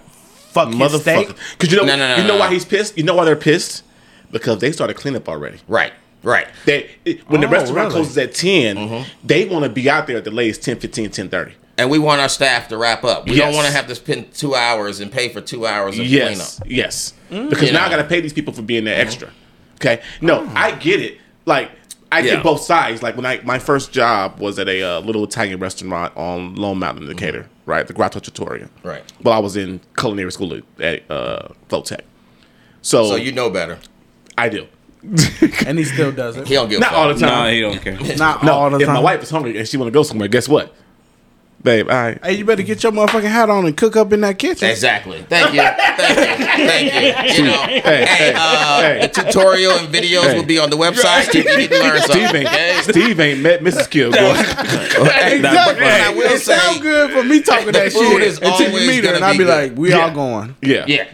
fuck 0.51 0.69
motherfucker, 0.69 1.36
because 1.57 1.72
you 1.72 1.78
know 1.80 1.86
No, 1.86 1.95
no, 1.95 2.07
no, 2.15 2.22
you 2.22 2.28
know 2.28 2.34
no. 2.36 2.39
why 2.39 2.49
he's 2.51 2.65
pissed. 2.65 2.97
You 2.97 3.03
know 3.03 3.15
why 3.15 3.26
they're 3.26 3.36
pissed? 3.36 3.84
Because 4.32 4.59
they 4.59 4.72
started 4.72 4.95
cleanup 4.95 5.28
already. 5.30 5.59
Right, 5.67 5.93
right. 6.24 6.47
They 6.65 6.89
it- 7.05 7.30
when 7.30 7.41
the 7.41 7.47
Oh, 7.47 7.51
restaurant 7.51 7.78
really? 7.89 7.91
closes 7.91 8.17
at 8.17 8.34
10, 8.34 8.78
Mm-hmm. 8.78 9.09
they 9.26 9.45
want 9.45 9.63
to 9.63 9.69
be 9.69 9.89
out 9.89 10.07
there 10.07 10.17
at 10.17 10.24
the 10.24 10.32
latest 10.32 10.63
10, 10.63 10.78
15, 10.80 11.09
10, 11.09 11.30
30. 11.30 11.53
And 11.78 11.89
we 11.89 11.97
want 11.99 12.22
our 12.22 12.30
staff 12.30 12.67
to 12.67 12.78
wrap 12.78 13.03
up. 13.03 13.28
We 13.28 13.36
don't 13.38 13.53
want 13.55 13.65
to 13.65 13.74
have 13.74 13.88
to 13.88 13.95
spend 13.95 14.34
two 14.34 14.53
hours 14.55 14.99
and 14.99 15.11
pay 15.11 15.30
for 15.30 15.41
two 15.41 15.65
hours 15.65 15.97
of 15.97 16.05
Yes, 16.05 16.57
cleanup. 16.59 16.72
yes. 16.72 17.13
Mm. 17.32 17.49
Because 17.49 17.67
You 17.69 17.74
now 17.74 17.86
I 17.88 17.89
got 17.89 17.95
to 17.97 18.03
pay 18.03 18.22
these 18.22 18.34
people 18.34 18.53
for 18.53 18.61
being 18.61 18.84
there 18.84 18.93
mm-hmm. 18.99 19.07
extra. 19.07 19.30
Okay, 19.76 20.01
no, 20.22 20.41
mm. 20.41 20.51
I 20.55 20.72
get 20.76 20.99
it. 21.01 21.17
Like 21.45 21.72
I 22.12 22.20
Yeah. 22.20 22.36
get 22.36 22.43
both 22.43 22.62
sides. 22.62 23.01
Like 23.01 23.16
when 23.16 23.26
I 23.26 23.39
my 23.43 23.57
first 23.59 23.91
job 23.93 24.39
was 24.39 24.59
at 24.59 24.68
a 24.68 24.82
uh, 24.84 24.99
little 25.01 25.24
Italian 25.24 25.59
restaurant 25.59 26.16
on 26.18 26.55
Lone 26.55 26.78
Mountain 26.80 27.03
in 27.03 27.09
Decatur, 27.09 27.47
right, 27.66 27.88
the 27.88 27.93
Grotto 27.93 28.20
Trattoria. 28.20 28.70
Right. 28.84 29.03
Well, 29.24 29.34
I 29.34 29.39
was 29.39 29.55
in 29.55 29.80
culinary 29.97 30.32
school 30.32 30.59
at 30.80 31.09
uh, 31.09 31.47
Flowtech. 31.70 32.01
So, 32.82 33.09
So 33.12 33.16
you 33.16 33.32
know 33.32 33.49
better. 33.49 33.78
I 34.38 34.49
do. 34.49 34.68
And 35.66 35.78
he 35.80 35.84
still 35.86 36.12
does 36.12 36.38
it. 36.38 36.47
He 36.47 36.53
don't 36.53 36.70
give 36.70 36.78
a 36.78 36.82
Not 36.82 36.89
fuck. 36.91 36.99
all 36.99 37.14
the 37.14 37.20
Nah, 37.20 37.28
time. 37.28 37.53
he 37.53 37.62
don't 37.62 37.82
care. 37.82 38.18
Not 38.18 38.43
no, 38.43 38.53
all 38.53 38.70
the 38.70 38.78
if 38.80 38.86
time. 38.86 38.93
my 38.95 38.99
wife 39.01 39.24
is 39.24 39.30
hungry 39.30 39.57
and 39.57 39.68
she 39.68 39.78
want 39.78 39.88
to 39.88 39.91
go 39.91 40.03
somewhere, 40.03 40.28
guess 40.28 40.47
what, 40.49 40.74
babe? 41.64 41.89
All 41.89 41.95
right. 41.95 42.24
Hey, 42.26 42.34
you 42.34 42.45
better 42.45 42.64
get 42.64 42.84
your 42.84 42.91
motherfucking 42.91 43.24
hat 43.30 43.49
on 43.49 43.66
and 43.66 43.76
cook 43.78 43.95
up 43.95 44.12
in 44.14 44.22
that 44.22 44.38
kitchen. 44.39 44.70
Exactly. 44.70 45.22
Thank 45.30 45.53
you. 45.53 45.62
Thank 45.62 46.39
you. 46.39 46.45
Thank 46.68 47.38
you. 47.38 47.41
You 47.41 47.43
know, 47.51 47.62
hey, 47.64 48.05
hey, 48.05 48.34
uh, 48.36 48.82
hey. 48.82 48.99
the 49.01 49.07
tutorial 49.07 49.72
and 49.74 49.88
videos 49.93 50.24
Hey. 50.24 50.36
will 50.38 50.45
be 50.45 50.59
on 50.59 50.70
the 50.70 50.76
website. 50.76 51.34
You 51.34 51.43
need 51.57 51.70
to 51.70 51.80
learn 51.80 52.01
something. 52.01 52.28
Steve 52.28 52.36
ain't, 52.36 52.47
okay? 52.47 52.80
Steve 52.84 53.20
ain't 53.20 53.39
met 53.41 53.62
Mrs. 53.62 53.89
Kill, 53.89 54.12
boy. 54.12 54.18
Hey, 54.18 55.38
Exactly. 55.38 55.41
but 55.41 55.84
I 55.84 56.14
will 56.14 56.22
it 56.32 56.39
sounds 56.41 56.76
say, 56.78 56.82
good 56.82 57.12
for 57.12 57.24
me 57.24 57.41
talking 57.41 57.72
that 57.72 57.91
shit 57.91 58.22
is 58.22 58.38
until 58.38 58.59
you 58.62 58.68
always 58.68 58.88
meet 58.88 58.95
her, 58.97 59.01
gonna 59.03 59.16
and 59.18 59.26
I'll 59.26 59.32
be 59.34 59.38
be 59.39 59.45
like, 59.45 59.78
"We 59.78 59.89
Yeah. 59.89 59.99
all 59.99 60.12
going." 60.12 60.55
yeah. 60.62 60.86
yeah. 60.88 61.05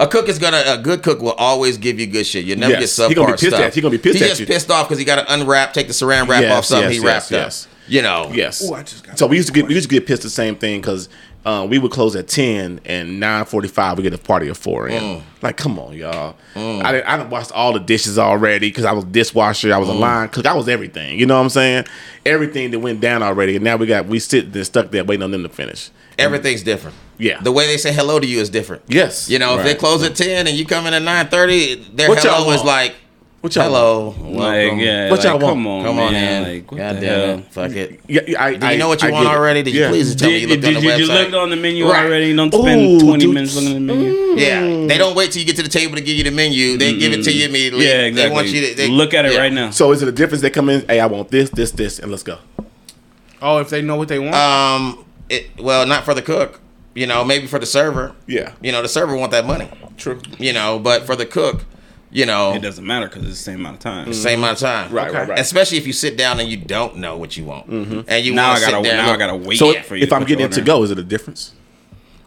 A 0.00 0.06
cook 0.08 0.28
is 0.28 0.38
gonna 0.38 0.62
a 0.66 0.78
good 0.78 1.02
cook 1.02 1.20
will 1.22 1.32
always 1.32 1.78
give 1.78 1.98
you 2.00 2.06
good 2.06 2.26
shit. 2.26 2.44
You 2.44 2.56
never 2.56 2.72
Yes. 2.72 2.96
get 2.96 3.08
He 3.08 3.14
gonna 3.14 3.26
be 3.28 3.32
subpar 3.32 3.38
pissed 3.40 3.50
stuff. 3.52 3.60
at- 3.66 3.74
he 3.74 3.80
gonna 3.80 3.92
be 3.92 3.98
pissed 3.98 4.18
He 4.18 4.24
just 4.28 4.44
pissed 4.46 4.70
off 4.70 4.88
because 4.88 4.98
he 4.98 5.04
got 5.04 5.16
to 5.24 5.32
unwrap, 5.34 5.72
take 5.72 5.86
the 5.86 5.92
saran 5.92 6.26
wrap 6.28 6.42
Yes, 6.42 6.52
off 6.52 6.64
something 6.64 6.90
yes, 6.90 7.00
he 7.00 7.06
wrapped 7.06 7.30
yes, 7.30 7.40
up. 7.40 7.46
yes. 7.46 7.68
You 7.88 8.02
know. 8.02 8.30
Yes. 8.32 8.62
Ooh, 8.68 8.74
I 8.74 8.82
just 8.82 9.04
got 9.04 9.18
so 9.18 9.26
we 9.26 9.36
used 9.36 9.48
to 9.48 9.54
get 9.54 9.66
we 9.66 9.74
used 9.74 9.88
to 9.88 9.94
get 9.94 10.06
pissed 10.06 10.22
the 10.22 10.30
same 10.30 10.56
thing 10.56 10.80
because 10.80 11.08
uh, 11.44 11.66
we 11.68 11.78
would 11.78 11.90
close 11.90 12.16
at 12.16 12.26
ten 12.26 12.80
and 12.86 13.20
nine 13.20 13.44
forty 13.44 13.68
five 13.68 13.98
we 13.98 14.02
get 14.02 14.14
a 14.14 14.18
party 14.18 14.48
at 14.48 14.56
four 14.56 14.88
in. 14.88 15.02
Mm. 15.02 15.22
Like, 15.42 15.58
come 15.58 15.78
on, 15.78 15.92
y'all. 15.94 16.36
I 16.56 16.92
didn't, 16.92 17.06
I 17.06 17.16
done 17.18 17.28
washed 17.28 17.52
all 17.52 17.74
the 17.74 17.80
dishes 17.80 18.18
already 18.18 18.70
because 18.70 18.86
I 18.86 18.92
was 18.92 19.04
dishwasher, 19.04 19.74
I 19.74 19.76
was 19.76 19.88
Mm. 19.90 19.96
a 19.96 19.98
line 19.98 20.28
cook, 20.30 20.46
I 20.46 20.54
was 20.54 20.68
everything. 20.68 21.18
You 21.18 21.26
know 21.26 21.36
what 21.36 21.42
I'm 21.42 21.50
saying? 21.50 21.84
Everything 22.24 22.70
that 22.70 22.78
went 22.78 23.00
down 23.02 23.22
already, 23.22 23.56
and 23.56 23.64
now 23.64 23.76
we 23.76 23.86
got 23.86 24.06
we 24.06 24.18
sit 24.18 24.52
there 24.54 24.64
stuck 24.64 24.90
there 24.90 25.04
waiting 25.04 25.22
on 25.22 25.30
them 25.32 25.42
to 25.42 25.48
finish. 25.50 25.90
Everything's 26.18 26.62
different. 26.62 26.96
Yeah. 27.18 27.40
The 27.42 27.52
way 27.52 27.66
they 27.66 27.76
say 27.76 27.92
hello 27.92 28.18
to 28.18 28.26
you 28.26 28.40
is 28.40 28.48
different. 28.48 28.82
Yes. 28.86 29.28
You 29.28 29.38
know, 29.38 29.58
if 29.58 29.64
they 29.64 29.70
Right. 29.72 29.78
close 29.78 30.02
at 30.02 30.16
ten 30.16 30.46
and 30.46 30.56
you 30.56 30.64
come 30.64 30.86
in 30.86 30.94
at 30.94 31.02
nine 31.02 31.26
thirty, 31.28 31.74
their 31.92 32.08
What 32.08 32.24
y'all 32.24 32.42
hello 32.42 32.52
is 32.54 32.62
like 32.64 32.94
What 33.44 33.54
y'all 33.56 33.64
hello, 33.64 34.14
Like, 34.22 34.72
yeah, 34.80 35.10
What 35.10 35.18
like, 35.18 35.24
y'all 35.28 35.38
want? 35.38 35.56
come 35.56 35.66
on, 35.66 35.84
Come 35.84 35.98
on 35.98 36.12
man. 36.14 36.44
in. 36.46 36.54
Like, 36.54 36.72
what 36.72 36.78
God 36.78 36.96
the 36.96 37.00
damn 37.02 37.28
hell? 37.28 37.38
it. 37.40 37.44
Fuck 37.52 37.70
it. 37.72 38.00
Yeah, 38.08 38.42
I, 38.42 38.54
Do 38.54 38.66
you 38.68 38.78
know 38.78 38.88
what 38.88 39.02
you 39.02 39.08
I 39.10 39.12
want 39.12 39.28
already? 39.28 39.62
Did 39.62 39.74
you 39.74 39.80
Yeah. 39.82 39.88
please 39.90 40.16
tell 40.16 40.30
me 40.30 40.38
you 40.38 40.46
Did, 40.46 40.48
looked 40.48 40.62
did 40.62 40.68
on 40.68 40.74
the 40.74 40.80
you 40.80 40.88
website? 40.94 40.98
just 41.06 41.30
look 41.30 41.42
on 41.42 41.50
the 41.50 41.56
menu 41.56 41.86
Right. 41.86 42.06
already? 42.06 42.34
Don't 42.34 42.54
spend 42.54 42.80
Ooh, 42.80 43.00
20 43.00 43.26
dude. 43.26 43.34
minutes 43.34 43.54
looking 43.54 43.68
at 43.68 43.74
the 43.74 43.80
menu. 43.80 44.34
Yeah, 44.38 44.86
they 44.86 44.96
don't 44.96 45.14
wait 45.14 45.30
till 45.32 45.40
you 45.40 45.46
get 45.46 45.56
to 45.56 45.62
the 45.62 45.68
table 45.68 45.94
to 45.94 46.00
give 46.00 46.16
you 46.16 46.24
the 46.24 46.30
menu. 46.30 46.78
They 46.78 46.96
give 46.96 47.12
it 47.12 47.22
to 47.24 47.32
you 47.32 47.44
immediately. 47.44 47.84
Yeah, 47.86 48.06
exactly. 48.06 48.28
They 48.30 48.34
want 48.34 48.46
you 48.48 48.66
to 48.66 48.74
they, 48.76 48.88
look 48.88 49.12
at 49.12 49.26
it 49.26 49.34
yeah. 49.34 49.40
right 49.40 49.52
now. 49.52 49.68
So 49.72 49.92
is 49.92 50.00
it 50.00 50.08
a 50.08 50.12
difference? 50.12 50.40
They 50.40 50.48
come 50.48 50.70
in, 50.70 50.82
hey, 50.88 51.00
I 51.00 51.04
want 51.04 51.30
this, 51.30 51.50
this, 51.50 51.70
this, 51.70 51.98
and 51.98 52.10
let's 52.10 52.22
go. 52.22 52.38
Oh, 53.42 53.58
if 53.58 53.68
they 53.68 53.82
know 53.82 53.96
what 53.96 54.08
they 54.08 54.20
want. 54.20 54.34
Um, 54.36 55.04
it 55.28 55.60
well, 55.60 55.84
not 55.86 56.06
for 56.06 56.14
the 56.14 56.22
cook. 56.22 56.62
You 56.94 57.06
know, 57.06 57.22
maybe 57.26 57.46
for 57.46 57.58
the 57.58 57.66
server. 57.66 58.14
Yeah. 58.26 58.52
You 58.62 58.72
know, 58.72 58.80
the 58.80 58.88
server 58.88 59.14
want 59.14 59.32
that 59.32 59.44
money. 59.44 59.68
True. 59.98 60.22
You 60.38 60.54
know, 60.54 60.78
but 60.78 61.04
for 61.04 61.14
the 61.14 61.26
cook, 61.26 61.66
you 62.14 62.24
know, 62.24 62.54
It 62.54 62.62
doesn't 62.62 62.86
matter 62.86 63.06
because 63.08 63.24
it's 63.28 63.36
the 63.38 63.44
same 63.44 63.56
amount 63.60 63.74
of 63.76 63.80
time. 63.80 64.06
the 64.08 64.14
same 64.14 64.38
amount 64.38 64.52
of 64.54 64.60
time. 64.60 64.90
Right, 64.92 65.08
Okay. 65.08 65.18
right, 65.18 65.28
right. 65.30 65.38
Especially 65.38 65.76
if 65.78 65.86
you 65.86 65.92
sit 65.92 66.16
down 66.16 66.40
and 66.40 66.48
you 66.48 66.56
don't 66.56 66.96
know 66.96 67.16
what 67.18 67.36
you 67.36 67.44
want, 67.44 67.68
mm-hmm. 67.68 68.00
and 68.08 68.24
you 68.24 68.32
Now 68.32 68.48
want 68.50 68.56
I 68.56 68.60
to 68.60 68.64
sit 68.64 68.70
gotta 68.70 68.82
there. 68.84 68.98
and 68.98 69.06
now 69.06 69.12
I 69.12 69.16
gotta 69.18 69.36
wait 69.36 69.58
So 69.58 69.74
for 69.82 69.96
you. 69.96 70.02
if 70.04 70.12
I'm 70.12 70.24
getting 70.24 70.46
it 70.46 70.52
to 70.52 70.62
go, 70.62 70.82
is 70.84 70.90
it 70.90 70.98
a 70.98 71.02
difference? 71.02 71.52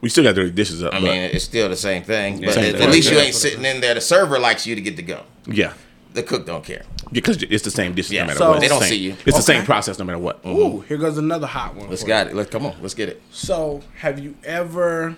We 0.01 0.09
still 0.09 0.23
got 0.23 0.35
to 0.35 0.41
dirty 0.41 0.51
dishes 0.51 0.83
up. 0.83 0.93
I 0.93 0.97
but- 0.99 1.03
mean, 1.05 1.21
it's 1.33 1.43
still 1.45 1.69
the 1.69 1.75
same 1.75 2.03
thing, 2.03 2.39
but 2.41 2.53
Same 2.53 2.65
at, 2.65 2.73
thing. 2.73 2.83
at 2.83 2.91
least 2.91 3.09
you 3.11 3.17
ain't 3.17 3.33
sitting 3.33 3.65
in 3.65 3.81
there. 3.81 3.95
The 3.95 4.01
server 4.01 4.37
likes 4.37 4.67
you 4.67 4.75
to 4.75 4.81
get 4.81 4.95
to 4.97 5.01
go. 5.01 5.21
yeah, 5.47 5.73
The 6.13 6.21
cook 6.21 6.45
don't 6.45 6.63
care. 6.63 6.83
because 7.11 7.41
it's 7.41 7.63
the 7.63 7.71
same 7.71 7.95
dishes 7.95 8.11
Yeah, 8.11 8.21
no 8.23 8.27
matter 8.27 8.37
so- 8.37 8.49
what. 8.51 8.59
They 8.59 8.67
the 8.67 8.73
don't 8.75 8.81
same- 8.81 8.89
see 8.89 8.97
you. 8.97 9.15
It's 9.25 9.37
the 9.37 9.41
same 9.41 9.63
process 9.63 9.97
no 9.97 10.05
matter 10.05 10.19
what. 10.19 10.39
Ooh, 10.45 10.81
here 10.81 10.97
goes 10.97 11.17
another 11.17 11.47
hot 11.47 11.75
one. 11.75 11.89
Let's 11.89 12.01
for 12.03 12.07
got 12.09 12.27
it. 12.27 12.35
Let's 12.35 12.51
come 12.51 12.65
on. 12.67 12.75
Let's 12.81 12.93
get 12.93 13.09
it. 13.09 13.21
So, 13.31 13.81
have 14.01 14.19
you 14.19 14.35
ever? 14.43 15.15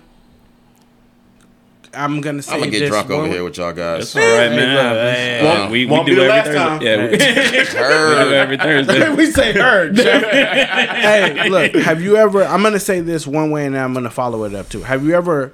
I'm 1.92 2.20
gonna 2.20 2.40
say 2.42 2.52
I'm 2.54 2.60
gonna 2.60 2.70
get 2.70 2.80
this 2.80 2.90
drunk 2.90 3.10
over 3.10 3.26
here 3.26 3.42
with 3.42 3.56
y'all 3.56 3.72
guys. 3.72 4.02
It's 4.02 4.16
all 4.16 4.22
right, 4.22 4.50
man. 4.50 4.76
bro. 4.76 4.94
Hey, 4.94 5.40
Won't- 5.42 5.70
we, 5.72 5.86
we 5.86 6.04
do 6.04 6.22
every 6.22 6.52
Thursday. 6.52 6.84
Yeah, 6.86 6.96
we, 7.04 7.10
we 7.10 7.16
do 7.16 8.34
every 8.34 8.56
Thursday. 8.56 9.14
we 9.14 9.26
say 9.30 9.52
heard. 9.52 9.94
Jeff. 9.96 10.22
hey, 10.24 11.48
look, 11.48 11.74
have 11.82 12.00
you 12.00 12.16
ever? 12.16 12.44
I'm 12.44 12.62
gonna 12.62 12.78
say 12.80 13.00
this 13.00 13.26
one 13.26 13.50
way, 13.50 13.66
and 13.66 13.76
I'm 13.76 13.92
gonna 13.94 14.10
follow 14.10 14.44
it 14.44 14.54
up 14.54 14.68
too. 14.68 14.82
Have 14.82 15.04
you 15.04 15.14
ever 15.14 15.52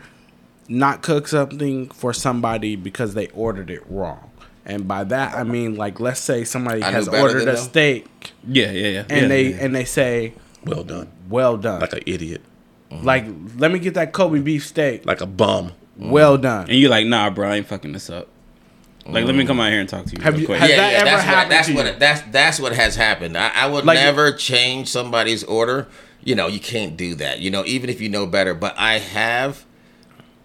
not 0.69 1.03
cooked 1.03 1.31
something 1.31 1.89
for 1.91 2.13
somebody 2.13 2.77
because 2.77 3.15
they 3.15 3.29
ordered 3.29 3.71
it 3.71 3.83
wrong? 3.89 4.31
And 4.67 4.87
by 4.89 5.05
that 5.05 5.35
I 5.35 5.45
mean, 5.45 5.77
like, 5.77 6.01
let's 6.01 6.21
say 6.21 6.43
somebody 6.45 6.83
I 6.83 6.91
has 6.91 7.07
ordered 7.09 7.43
a 7.43 7.45
them. 7.45 7.57
steak, 7.57 8.33
Yeah, 8.47 8.73
yeah, 8.73 8.89
yeah. 8.89 9.01
and 9.09 9.23
yeah, 9.23 9.29
they 9.29 9.43
yeah. 9.51 9.57
and 9.61 9.75
they 9.75 9.85
say, 9.85 10.35
Well 10.65 10.83
done. 10.85 11.09
"Well 11.31 11.57
done." 11.57 11.81
Like 11.81 11.93
an 11.93 12.03
idiot. 12.05 12.43
Mm-hmm. 12.91 13.05
Like, 13.07 13.25
let 13.59 13.71
me 13.73 13.79
get 13.79 13.95
that 13.95 14.13
Kobe 14.13 14.41
beef 14.41 14.67
steak. 14.67 15.07
Like 15.07 15.21
a 15.21 15.27
bum. 15.27 15.73
Mm-hmm. 15.99 16.11
Well 16.11 16.37
done. 16.37 16.69
and 16.69 16.79
you're 16.79 16.91
like, 16.91 17.07
nah, 17.07 17.31
bro, 17.31 17.51
I 17.51 17.57
ain't 17.57 17.67
fucking 17.67 17.93
this 17.93 18.11
up. 18.11 18.29
Like, 19.07 19.25
let 19.25 19.35
me 19.37 19.45
mm. 19.45 19.47
come 19.47 19.61
out 19.61 19.71
here 19.71 19.81
and 19.81 19.89
talk 19.89 20.05
to 20.07 20.17
you. 20.17 20.23
Have 20.23 20.39
you- 20.39 20.47
quick. 20.47 20.59
have- 20.59 20.69
yeah, 20.69 20.77
that 20.77 20.93
yeah, 20.93 20.99
ever 20.99 21.05
that's 21.11 21.23
happened 21.23 21.39
what 21.39 21.49
that's 21.51 21.69
to 21.69 21.75
what 21.75 21.85
you? 21.87 21.93
it, 21.93 21.99
that's 22.01 22.21
that's 22.33 22.61
what 22.61 22.73
has 22.73 22.97
happened. 22.97 23.37
I, 23.39 23.51
I 23.55 23.67
would 23.67 23.85
Like- 23.85 23.99
never 23.99 24.33
change 24.33 24.89
somebody's 24.89 25.45
order. 25.45 25.87
You 26.25 26.35
know, 26.35 26.49
you 26.49 26.59
can't 26.59 26.97
do 26.97 27.15
that. 27.15 27.39
You 27.39 27.51
know, 27.53 27.65
even 27.67 27.89
if 27.89 28.01
you 28.01 28.09
know 28.09 28.27
better. 28.27 28.53
But 28.53 28.75
I 28.77 28.99
have, 28.99 29.65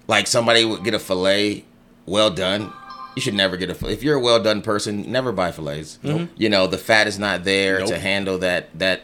like, 0.07 0.27
somebody 0.27 0.63
would 0.63 0.83
get 0.83 0.93
a 0.93 0.99
fillet, 0.99 1.65
well 2.05 2.29
done. 2.29 2.71
You 3.15 3.21
should 3.23 3.33
never 3.33 3.57
get 3.57 3.71
a 3.71 3.73
fillet. 3.73 3.93
If 3.93 4.03
you're 4.03 4.17
a 4.17 4.21
well 4.21 4.41
done 4.41 4.61
person, 4.61 5.11
never 5.11 5.31
buy 5.31 5.51
fillets. 5.51 5.97
Mm-hmm. 6.03 6.31
You 6.37 6.49
know, 6.49 6.67
the 6.67 6.77
fat 6.77 7.07
is 7.07 7.17
not 7.17 7.43
there 7.43 7.79
Nope. 7.79 7.87
to 7.89 7.99
handle 7.99 8.37
that 8.37 8.77
that 8.77 9.01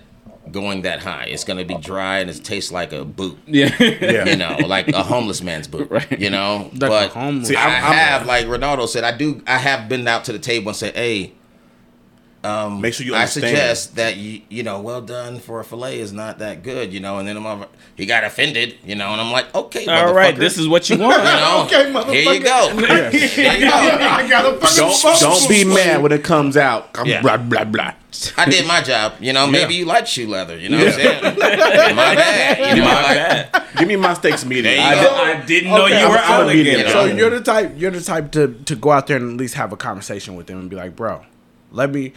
going 0.51 0.81
that 0.83 0.99
high. 0.99 1.25
It's 1.25 1.43
gonna 1.43 1.65
be 1.65 1.75
dry 1.75 2.19
and 2.19 2.29
it 2.29 2.43
tastes 2.43 2.71
like 2.71 2.93
a 2.93 3.03
boot. 3.05 3.37
yeah. 3.45 3.75
Yeah. 3.79 4.25
You 4.29 4.35
know, 4.35 4.57
like 4.67 4.87
a 4.89 5.03
homeless 5.03 5.41
man's 5.41 5.67
boot. 5.67 5.89
Right. 5.89 6.19
You 6.19 6.29
know, 6.29 6.69
Like 6.73 6.79
but 6.79 7.09
homeless- 7.11 7.47
See, 7.49 7.55
I 7.55 7.63
I'm- 7.63 7.83
I'm- 7.85 7.93
have, 7.93 8.25
like 8.25 8.45
Ronaldo 8.45 8.87
said, 8.87 9.03
I 9.03 9.15
do. 9.15 9.41
I 9.47 9.57
have 9.57 9.87
been 9.89 10.07
out 10.07 10.25
to 10.25 10.33
the 10.33 10.39
table 10.39 10.69
and 10.69 10.75
said, 10.75 10.95
"Hey, 10.95 11.33
um, 12.43 12.81
Make 12.81 12.93
sure 12.93 13.05
you 13.05 13.15
Understand. 13.15 13.45
I 13.45 13.49
suggest 13.49 13.95
that 13.95 14.15
you, 14.17 14.41
you 14.47 14.63
know, 14.63 14.79
well 14.79 15.01
done 15.01 15.39
for 15.39 15.59
a 15.59 15.63
fillet 15.65 15.99
is 15.99 16.13
not 16.13 16.39
that 16.39 16.63
good, 16.63 16.93
you 16.93 16.99
know." 16.99 17.17
And 17.17 17.27
then 17.27 17.35
I'm, 17.37 17.45
over- 17.45 17.67
he 17.95 18.05
got 18.05 18.23
offended, 18.23 18.75
you 18.85 18.95
know, 18.95 19.09
and 19.11 19.19
I'm 19.19 19.31
like, 19.31 19.53
"Okay, 19.55 19.85
All 19.87 20.13
right, 20.13 20.35
motherfucker." 20.35 20.39
this 20.39 20.57
is 20.57 20.67
what 20.67 20.89
you 20.89 20.97
want. 20.97 21.17
you 21.17 21.23
know, 21.23 21.63
Okay, 21.65 21.91
motherfucker. 21.91 22.13
Here 22.13 22.33
you 22.33 22.43
go. 22.43 22.69
Here 23.09 23.53
you 23.53 23.69
go. 23.69 23.75
I 23.75 24.27
got 24.29 24.45
a 24.53 24.57
fucking 24.59 24.77
Don't, 24.77 25.19
don't 25.19 25.49
be 25.49 25.63
mad 25.65 26.01
when 26.01 26.11
it 26.11 26.23
comes 26.23 26.55
out. 26.57 26.95
Yeah. 27.05 27.21
Blah 27.21 27.37
blah 27.37 27.63
blah. 27.65 27.93
I 28.37 28.45
did 28.49 28.67
my 28.67 28.81
job. 28.81 29.13
You 29.19 29.33
know, 29.33 29.47
maybe 29.47 29.73
Yeah. 29.73 29.79
you 29.81 29.85
like 29.85 30.07
shoe 30.07 30.27
leather. 30.27 30.57
You 30.57 30.69
know 30.69 30.77
what 30.77 30.87
I'm 30.87 30.93
saying? 30.93 31.23
my 31.95 32.15
bad. 32.15 32.75
You 32.77 32.81
know, 32.83 32.87
My 32.87 33.01
like, 33.03 33.51
bad. 33.51 33.63
Give 33.77 33.87
me 33.87 33.95
my 33.95 34.13
steaks 34.13 34.43
medium. 34.45 34.65
There 34.75 34.79
I, 34.81 34.95
did, 34.95 35.11
I 35.11 35.45
didn't 35.45 35.69
know 35.71 35.85
Okay, 35.85 36.01
you 36.01 36.09
were 36.09 36.17
I'm- 36.17 36.41
I'm 36.41 36.49
a 36.49 36.53
medium. 36.53 36.89
So 36.89 37.05
you 37.05 37.13
know? 37.13 37.19
you're 37.19 37.29
the 37.29 37.41
type 37.41 37.73
you're 37.77 37.91
the 37.91 38.01
type 38.01 38.31
to 38.33 38.53
to 38.65 38.75
go 38.75 38.91
out 38.91 39.07
there 39.07 39.17
and 39.17 39.31
at 39.31 39.37
least 39.37 39.53
have 39.55 39.71
a 39.71 39.77
conversation 39.77 40.35
with 40.35 40.47
them 40.47 40.59
and 40.59 40.69
be 40.69 40.75
like, 40.75 40.95
bro, 40.95 41.23
let 41.71 41.91
me. 41.91 42.13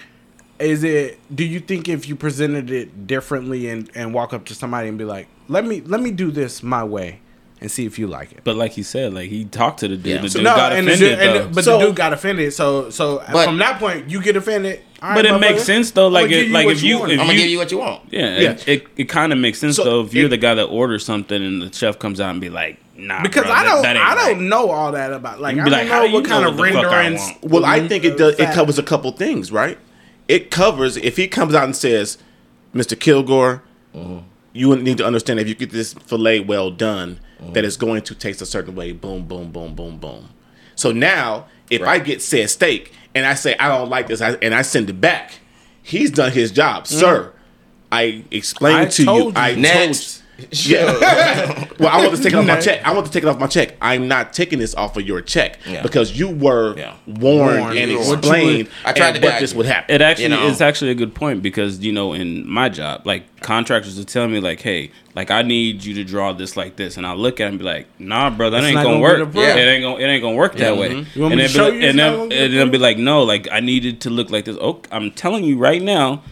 Is 0.58 0.84
it? 0.84 1.18
Do 1.34 1.42
you 1.44 1.58
think 1.60 1.88
if 1.88 2.06
you 2.08 2.14
presented 2.16 2.70
it 2.70 3.06
differently 3.06 3.68
and 3.68 3.90
and 3.94 4.12
walk 4.12 4.32
up 4.34 4.44
to 4.46 4.54
somebody 4.54 4.88
and 4.88 4.98
be 4.98 5.04
like, 5.04 5.26
let 5.48 5.64
me 5.64 5.80
let 5.82 6.00
me 6.00 6.10
do 6.10 6.30
this 6.30 6.62
my 6.62 6.84
way 6.84 7.20
and 7.60 7.70
see 7.70 7.84
if 7.86 7.98
you 7.98 8.06
like 8.06 8.32
it. 8.32 8.40
But 8.44 8.56
like 8.56 8.72
he 8.72 8.82
said, 8.82 9.12
like 9.14 9.28
he 9.30 9.44
talked 9.44 9.80
to 9.80 9.88
the 9.88 9.96
dude. 9.96 10.06
Yeah. 10.06 10.20
The 10.22 10.30
So 10.30 10.38
dude 10.38 10.44
no, 10.44 10.56
got 10.56 10.72
and 10.72 10.86
the 10.88 10.92
offended 10.94 11.18
dude, 11.18 11.28
and 11.28 11.50
the- 11.50 11.54
but 11.54 11.64
So- 11.64 11.78
the 11.78 11.86
dude 11.86 11.96
got 11.96 12.12
offended. 12.12 12.52
So 12.54 12.90
so 12.90 13.22
But- 13.32 13.44
from 13.44 13.58
that 13.58 13.78
point, 13.78 14.08
you 14.10 14.22
get 14.22 14.36
offended. 14.36 14.80
All 15.02 15.14
But 15.14 15.24
it 15.24 15.38
makes 15.40 15.62
motherfucker. 15.62 15.64
sense, 15.64 15.90
though, 15.92 16.08
like 16.08 16.30
it- 16.30 16.50
like 16.50 16.68
if 16.68 16.82
you- 16.82 16.98
want. 16.98 17.12
if 17.12 17.20
I'm 17.20 17.26
gonna 17.26 17.38
you- 17.38 17.42
give 17.44 17.50
you 17.50 17.58
what 17.58 17.70
you 17.70 17.78
want. 17.78 18.00
yeah, 18.10 18.38
Yeah. 18.38 18.50
it, 18.50 18.68
it, 18.68 18.86
it 18.98 19.04
kind 19.08 19.32
of 19.32 19.38
makes 19.38 19.58
sense 19.58 19.76
So 19.76 19.84
though 19.84 20.00
if 20.02 20.12
you're 20.12 20.26
it- 20.26 20.30
the 20.30 20.36
guy 20.36 20.54
that 20.54 20.64
orders 20.64 21.04
something 21.04 21.42
and 21.42 21.62
the 21.62 21.72
chef 21.74 21.98
comes 21.98 22.20
out 22.20 22.30
and 22.32 22.40
be 22.40 22.50
like, 22.50 22.78
nah, 22.96 23.22
because 23.22 23.44
bro, 23.44 23.52
I 23.52 23.64
don't 23.64 23.82
that 23.82 23.96
ain't 23.96 24.04
I 24.04 24.14
don't 24.14 24.24
right. 24.26 24.40
know 24.40 24.70
all 24.70 24.92
that 24.92 25.12
about 25.12 25.40
like 25.40 25.54
I 25.54 25.64
don't 25.64 25.70
like, 25.72 25.86
know 25.88 26.06
what 26.14 26.24
kind 26.26 26.42
know 26.44 26.50
of 26.50 26.58
what 26.58 26.66
the 26.68 26.74
fuck 26.74 26.84
I 26.92 26.96
renderings. 26.98 27.32
Well, 27.42 27.64
I 27.64 27.88
think 27.88 28.04
it 28.04 28.18
does. 28.18 28.34
It 28.38 28.52
covers 28.52 28.78
a 28.78 28.82
couple 28.82 29.10
things, 29.12 29.50
right? 29.50 29.78
It 30.28 30.50
covers 30.50 30.96
if 30.98 31.16
he 31.16 31.26
comes 31.28 31.54
out 31.54 31.64
and 31.64 31.74
says, 31.74 32.18
"Mr. 32.74 32.98
Kilgore, 32.98 33.62
mm-hmm. 33.96 34.18
you 34.52 34.76
need 34.76 34.98
to 34.98 35.06
understand 35.06 35.40
if 35.40 35.48
you 35.48 35.54
get 35.54 35.70
this 35.70 35.94
fillet 35.94 36.40
well 36.40 36.70
done, 36.70 37.20
that 37.52 37.64
it's 37.64 37.76
going 37.76 38.02
to 38.02 38.14
taste 38.14 38.40
a 38.42 38.46
certain 38.46 38.74
way." 38.74 38.92
Boom, 38.92 39.26
boom, 39.26 39.50
boom, 39.50 39.74
boom, 39.74 39.98
boom. 39.98 40.28
So 40.74 40.92
now, 40.92 41.46
if 41.70 41.82
I 41.82 41.98
get 41.98 42.22
said 42.22 42.50
steak 42.50 42.92
and 43.14 43.26
I 43.26 43.34
say 43.34 43.56
I 43.58 43.68
don't 43.68 43.90
like 43.90 44.06
this, 44.06 44.20
I, 44.20 44.32
and 44.42 44.54
I 44.54 44.62
send 44.62 44.88
it 44.88 45.00
back, 45.00 45.32
he's 45.82 46.10
done 46.10 46.32
his 46.32 46.50
job, 46.50 46.84
mm. 46.84 46.88
sir. 46.88 47.32
I 47.92 48.24
explained 48.30 48.78
I 48.78 48.84
to 48.86 49.02
you. 49.02 49.06
told 49.06 49.34
you. 49.34 49.40
I 49.40 49.54
Next. 49.56 50.22
Yeah. 50.52 51.66
well, 51.78 51.88
I 51.88 52.04
want 52.04 52.16
to 52.16 52.22
take 52.22 52.32
it 52.32 52.36
off 52.36 52.46
my 52.46 52.60
check. 52.60 52.84
I 52.84 52.92
want 52.92 53.06
to 53.06 53.12
take 53.12 53.22
it 53.22 53.28
off 53.28 53.38
my 53.38 53.46
check. 53.46 53.76
I'm 53.80 54.08
not 54.08 54.32
taking 54.32 54.58
this 54.58 54.74
off 54.74 54.96
of 54.96 55.06
your 55.06 55.20
check 55.20 55.58
Yeah. 55.66 55.82
because 55.82 56.18
you 56.18 56.28
were 56.28 56.76
Yeah. 56.76 56.94
warned, 57.06 57.60
Warned. 57.60 57.78
and 57.78 57.90
You 57.90 57.98
were- 57.98 58.16
explained 58.18 58.68
I 58.84 58.92
tried 58.92 59.14
and 59.16 59.22
to 59.22 59.28
what 59.30 59.40
this 59.40 59.52
you. 59.52 59.58
would 59.58 59.66
happen. 59.66 59.94
It 59.94 60.00
actually 60.02 60.24
You 60.24 60.28
know? 60.30 60.48
it's 60.48 60.60
actually 60.60 60.90
a 60.90 60.94
good 60.94 61.14
point 61.14 61.42
because 61.42 61.80
you 61.80 61.92
know 61.92 62.12
in 62.12 62.48
my 62.48 62.68
job, 62.68 63.06
like 63.06 63.24
contractors 63.40 63.96
will 63.96 64.04
tell 64.04 64.28
me 64.28 64.40
like, 64.40 64.60
hey, 64.60 64.90
like 65.14 65.30
I 65.30 65.42
need 65.42 65.84
you 65.84 65.94
to 65.94 66.04
draw 66.04 66.32
this 66.32 66.56
like 66.56 66.76
this, 66.76 66.96
and 66.96 67.06
I 67.06 67.14
look 67.14 67.40
at 67.40 67.44
it 67.46 67.48
and 67.50 67.58
be 67.58 67.64
like, 67.64 67.86
nah, 67.98 68.30
bro, 68.30 68.50
that 68.50 68.62
ain't 68.62 68.74
gonna, 68.76 68.88
gonna 68.88 69.00
work. 69.00 69.18
get 69.18 69.28
approved. 69.28 69.48
It 69.58 69.68
ain't 69.68 69.82
gonna 69.82 69.96
it 69.98 70.06
ain't 70.06 70.22
gonna 70.22 70.36
work 70.36 70.56
that 70.56 70.74
Yeah. 70.74 70.80
way. 70.80 70.88
Mm-hmm. 70.90 71.18
You 71.18 71.22
want 71.22 71.32
and 71.34 71.40
me 71.42 71.46
to 71.48 71.52
show 71.52 71.70
be 71.70 71.76
you 71.78 71.82
like, 71.82 71.90
and 71.90 71.98
then 71.98 72.20
and 72.32 72.52
they'll 72.54 72.68
be 72.68 72.78
like, 72.78 72.98
no, 72.98 73.22
like 73.22 73.48
I 73.50 73.60
needed 73.60 74.00
to 74.02 74.10
look 74.10 74.30
like 74.30 74.44
this. 74.44 74.56
Oh, 74.60 74.80
I'm 74.92 75.10
telling 75.10 75.44
you 75.44 75.56
right 75.58 75.82
now. 75.82 76.22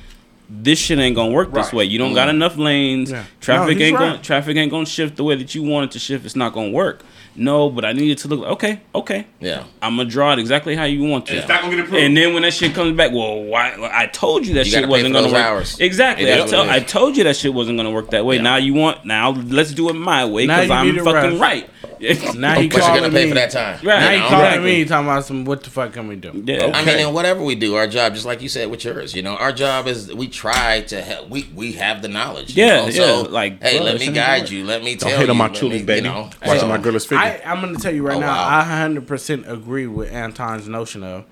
This 0.51 0.79
shit 0.79 0.99
ain't 0.99 1.15
gonna 1.15 1.31
work 1.33 1.53
this 1.53 1.67
Right. 1.67 1.75
way. 1.75 1.85
You 1.85 1.99
don't 1.99 2.15
got 2.15 2.29
enough 2.31 2.57
lanes. 2.57 3.11
Yeah. 3.11 3.25
Traffic 3.41 3.79
No, 3.79 3.85
ain't 3.85 3.99
right. 3.99 4.09
gonna 4.13 4.23
traffic 4.23 4.57
ain't 4.57 4.71
gonna 4.71 4.87
shift 4.87 5.17
the 5.17 5.25
way 5.25 5.35
that 5.37 5.55
you 5.55 5.63
want 5.63 5.85
it 5.85 5.91
to 5.93 5.99
shift. 5.99 6.25
It's 6.25 6.37
not 6.37 6.53
gonna 6.55 6.71
work. 6.71 7.03
No, 7.39 7.71
but 7.71 7.85
I 7.85 7.93
need 7.93 8.11
it 8.11 8.19
to 8.19 8.29
look 8.29 8.41
okay. 8.55 8.81
Okay, 8.95 9.27
Yeah. 9.41 9.65
I'm 9.81 9.97
gonna 9.97 10.09
draw 10.09 10.33
it 10.33 10.39
exactly 10.39 10.75
how 10.77 10.85
you 10.85 11.05
want 11.05 11.27
to. 11.27 11.37
It's 11.37 11.49
not 11.49 11.63
gonna 11.63 11.77
get 11.77 11.85
approved. 11.85 12.03
And 12.05 12.17
then 12.17 12.35
when 12.35 12.43
that 12.43 12.53
shit 12.53 12.75
comes 12.75 12.97
back, 12.97 13.13
well, 13.13 13.43
why? 13.45 13.75
I 13.93 14.07
told 14.07 14.47
you 14.47 14.55
that 14.55 14.67
You 14.67 14.73
shit 14.73 14.81
gotta 14.83 14.87
pay 14.87 14.91
wasn't 14.91 15.09
for 15.11 15.13
gonna 15.15 15.27
those 15.29 15.33
work. 15.35 15.43
hours. 15.45 15.81
Exactly. 15.81 16.33
I, 16.33 16.45
is 16.45 16.51
tell, 16.51 16.69
I 16.69 16.81
told 16.81 17.17
you 17.17 17.25
that 17.25 17.37
shit 17.37 17.55
wasn't 17.55 17.79
gonna 17.79 17.91
work 17.93 18.11
that 18.11 18.25
way. 18.27 18.37
Yeah. 18.37 18.43
Now 18.43 18.57
you 18.57 18.75
want 18.75 19.05
now 19.05 19.31
let's 19.31 19.73
do 19.73 19.89
it 19.89 19.95
my 19.95 20.25
way 20.25 20.47
because 20.47 20.71
I'm 20.71 20.95
fucking 20.99 21.39
rush. 21.39 21.41
right. 21.41 21.71
Now 22.01 22.55
he 22.61 22.69
But 22.69 22.77
you're 22.77 22.81
calling 22.87 23.01
gonna 23.03 23.13
pay 23.13 23.25
me. 23.25 23.31
for 23.31 23.35
that 23.35 23.51
time. 23.51 23.75
Right. 23.85 23.99
Now 23.99 24.11
You 24.11 24.23
he 24.23 24.29
calling 24.29 24.45
Exactly. 24.47 24.71
me 24.73 24.85
talking 24.85 25.07
about 25.09 25.25
some. 25.25 25.45
What 25.45 25.65
the 25.65 25.71
fuck 25.71 25.93
can 25.93 26.07
we 26.07 26.15
do? 26.17 26.43
yeah. 26.47 26.71
I 26.73 26.85
mean, 26.85 26.99
and 26.99 27.13
whatever 27.15 27.43
we 27.43 27.57
do, 27.57 27.75
our 27.75 27.89
job, 27.89 28.15
just 28.15 28.25
like 28.25 28.41
you 28.41 28.49
said 28.49 28.71
with 28.71 28.85
yours, 28.85 29.15
you 29.15 29.23
know, 29.23 29.35
our 29.37 29.51
job 29.53 29.89
is 29.89 30.13
we 30.15 30.29
try 30.29 30.83
to 30.83 31.01
help. 31.03 31.29
We 31.29 31.49
we 31.57 31.73
have 31.73 32.03
the 32.03 32.09
knowledge. 32.09 32.57
you 32.57 32.65
Yeah, 32.65 32.85
know? 32.85 32.91
So, 32.91 33.23
yeah, 33.23 33.29
like, 33.29 33.61
hey, 33.63 33.79
bro, 33.79 33.87
let 33.87 33.99
me 34.01 34.13
guide 34.13 34.49
you. 34.49 34.65
Let 34.65 34.85
me 34.85 34.95
Don't 34.95 35.09
tell 35.11 35.19
hate 35.19 35.25
you. 35.27 35.31
on 35.33 35.37
my 35.39 35.47
let 35.47 35.55
truly, 35.57 35.79
me, 35.79 35.85
baby. 35.85 36.07
You 36.09 36.31
Watching 36.47 36.69
my 36.69 36.79
girl's 36.79 37.05
figure. 37.05 37.19
I, 37.29 37.43
I'm 37.53 37.61
going 37.61 37.75
to 37.77 37.81
tell 37.81 37.95
you 37.95 38.07
right 38.07 38.17
Oh, 38.17 38.21
now. 38.21 38.29
wow. 38.29 38.59
I 38.61 38.65
100% 38.89 39.49
agree 39.49 39.87
with 39.87 40.11
Anton's 40.13 40.69
notion 40.69 41.03
of 41.03 41.25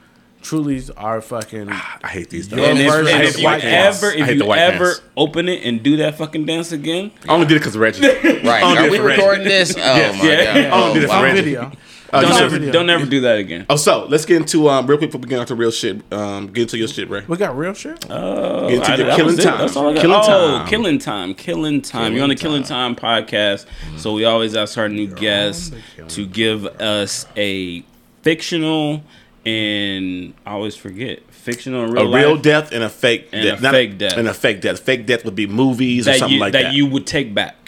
Truly's 0.42 0.90
are 0.90 1.20
fucking. 1.20 1.68
I 1.70 2.08
hate 2.08 2.30
these. 2.30 2.48
Your 2.50 2.60
things. 2.60 2.80
And 2.80 2.88
if, 3.08 3.14
and 3.14 3.22
if 3.24 3.38
you 3.40 3.48
ever, 3.48 4.10
if 4.12 4.36
you 4.36 4.52
ever 4.52 4.84
pants. 4.84 5.00
open 5.16 5.48
it 5.48 5.64
and 5.64 5.82
do 5.82 5.96
that 5.98 6.16
fucking 6.18 6.44
dance 6.46 6.70
again, 6.72 7.10
I 7.28 7.32
only 7.32 7.46
did 7.46 7.56
it 7.56 7.60
because 7.60 7.74
of 7.74 7.80
Reggie. 7.80 8.02
Right? 8.46 8.62
Oh, 8.62 8.84
Are 8.84 8.90
we 8.90 8.98
recording 9.00 9.42
this? 9.44 9.74
Oh 9.76 9.80
Yes. 9.80 10.22
my 10.22 10.28
Yeah. 10.30 10.70
god! 10.70 10.72
Oh, 10.90 10.94
did 10.94 11.02
it 11.02 11.06
for 11.08 11.12
wow. 11.14 11.22
Reggie. 11.24 11.42
video. 11.42 11.72
Uh, 12.12 12.20
don't 12.22 12.30
you 12.30 12.36
ever, 12.44 12.58
said- 12.64 12.72
don't 12.72 12.90
ever 12.90 13.06
do 13.06 13.20
that 13.22 13.38
again. 13.38 13.66
Oh, 13.68 13.76
so 13.76 14.06
let's 14.06 14.24
get 14.24 14.36
into 14.36 14.68
um 14.68 14.86
real 14.86 14.98
quick 14.98 15.10
before 15.10 15.20
we 15.20 15.28
get 15.28 15.38
onto 15.40 15.54
real 15.54 15.70
shit. 15.70 16.00
Um, 16.12 16.48
get 16.48 16.62
into 16.62 16.78
your 16.78 16.88
shit, 16.88 17.08
Ray. 17.10 17.24
We 17.26 17.36
got 17.36 17.56
real 17.56 17.74
shit. 17.74 18.04
Oh, 18.10 18.68
Get 18.68 18.78
into 18.78 18.92
I- 18.92 18.96
your 18.96 19.06
that 19.06 19.16
killing 19.16 19.36
time. 19.36 19.58
That's 19.58 19.76
all 19.76 19.88
I 19.88 19.94
got. 19.94 20.00
Killing 20.02 20.20
oh, 20.22 20.26
time. 20.26 20.68
killing 20.68 20.98
time, 20.98 21.34
killing 21.34 21.82
time. 21.82 22.14
You're 22.14 22.22
on 22.22 22.28
the 22.28 22.34
Killing 22.36 22.62
Time 22.62 22.94
podcast, 22.96 23.66
so 23.96 24.12
we 24.12 24.24
always 24.24 24.54
ask 24.56 24.76
our 24.78 24.88
new 24.88 25.06
guests 25.08 25.70
the 25.70 25.80
Killing 25.96 26.08
to 26.10 26.26
give 26.26 26.64
us 26.66 27.26
a 27.36 27.82
fictional 28.22 29.02
and 29.44 30.34
I 30.44 30.52
always 30.52 30.74
forget 30.76 31.20
fictional 31.32 31.84
and 31.84 31.92
A 31.96 32.02
real, 32.02 32.12
real 32.12 32.32
life 32.34 32.42
death 32.42 32.72
and 32.72 32.82
a 32.82 32.88
fake 32.88 33.28
And 33.32 33.40
a 33.46 33.50
death. 33.52 33.62
Not- 33.62 33.74
a 33.74 33.76
fake 33.78 33.98
death. 33.98 34.16
And 34.16 34.28
a 34.28 34.34
fake 34.34 34.60
death. 34.60 34.80
Fake 34.80 35.06
death 35.06 35.24
would 35.24 35.36
be 35.36 35.46
movies 35.46 36.08
or 36.08 36.14
something 36.14 36.34
you 36.34 36.40
like 36.40 36.52
that, 36.52 36.62
that. 36.62 36.72
you 36.74 36.86
would 36.86 37.06
take 37.06 37.32
back. 37.34 37.65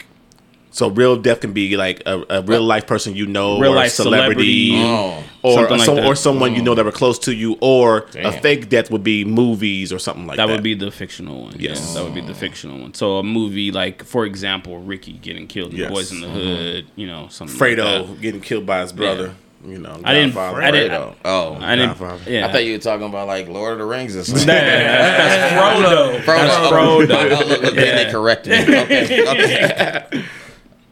So 0.70 0.88
real 0.90 1.16
death 1.16 1.40
can 1.40 1.52
be 1.52 1.76
like 1.76 2.02
a, 2.06 2.22
a 2.28 2.42
real 2.42 2.62
life 2.62 2.86
person 2.86 3.14
you 3.16 3.26
know, 3.26 3.58
Real 3.58 3.72
or 3.72 3.76
life 3.76 3.86
a 3.92 4.02
celebrity, 4.02 4.70
celebrity. 4.76 5.24
Oh. 5.42 5.48
or 5.48 5.54
Something 5.54 5.76
like 5.78 5.86
some, 5.86 5.94
that. 5.96 6.04
or 6.06 6.14
someone 6.14 6.54
you 6.54 6.62
know 6.62 6.74
that 6.74 6.84
were 6.84 6.92
close 6.92 7.18
to 7.20 7.34
you, 7.34 7.56
or 7.60 8.06
a 8.16 8.32
fake 8.32 8.68
death 8.68 8.90
would 8.90 9.02
be 9.02 9.24
movies 9.24 9.92
or 9.92 9.98
something 9.98 10.26
like 10.26 10.36
that. 10.36 10.46
That 10.46 10.52
would 10.52 10.62
be 10.62 10.74
the 10.74 10.90
fictional 10.90 11.44
one. 11.44 11.52
Yes. 11.58 11.78
Yes, 11.78 11.94
that 11.94 12.04
would 12.04 12.14
be 12.14 12.20
the 12.20 12.34
fictional 12.34 12.78
one. 12.80 12.92
So 12.94 13.16
a 13.16 13.22
movie 13.22 13.72
like, 13.72 14.04
for 14.04 14.26
example, 14.26 14.78
Ricky 14.78 15.14
getting 15.14 15.46
killed 15.46 15.72
in 15.72 15.78
Yes. 15.78 15.90
Boyz 15.90 16.12
n 16.12 16.20
the 16.20 16.28
Hood. 16.28 16.86
You 16.96 17.06
know, 17.06 17.28
something. 17.28 17.56
Fredo 17.58 18.00
Like 18.00 18.06
that. 18.08 18.20
getting 18.20 18.40
killed 18.42 18.66
by 18.66 18.82
his 18.82 18.92
brother. 18.92 19.34
You 19.66 19.78
know, 19.78 20.00
I 20.04 20.14
didn't- 20.14 20.34
Godfather, 20.34 20.62
I 20.62 20.70
didn't- 20.70 21.16
Oh, 21.24 21.58
I 21.60 21.74
didn't. 21.74 21.98
Godfather. 21.98 22.30
Yeah. 22.30 22.46
I 22.46 22.52
thought 22.52 22.64
you 22.64 22.74
were 22.74 22.78
talking 22.78 23.06
about 23.08 23.26
like 23.26 23.48
Lord 23.48 23.72
of 23.72 23.78
the 23.80 23.86
Rings 23.86 24.14
or 24.14 24.22
something. 24.22 24.46
That's 24.46 25.52
Frodo. 25.54 26.20
Frodo. 26.20 26.26
That's 26.26 26.56
Oh, 26.56 26.70
Frodo. 26.72 27.42
oh, 27.42 27.46
look, 27.48 27.62
look, 27.62 27.74
then 27.74 27.96
they 28.06 28.12
corrected 28.12 28.68
me. 28.68 28.78
Okay. 28.82 29.28
okay. 29.28 30.24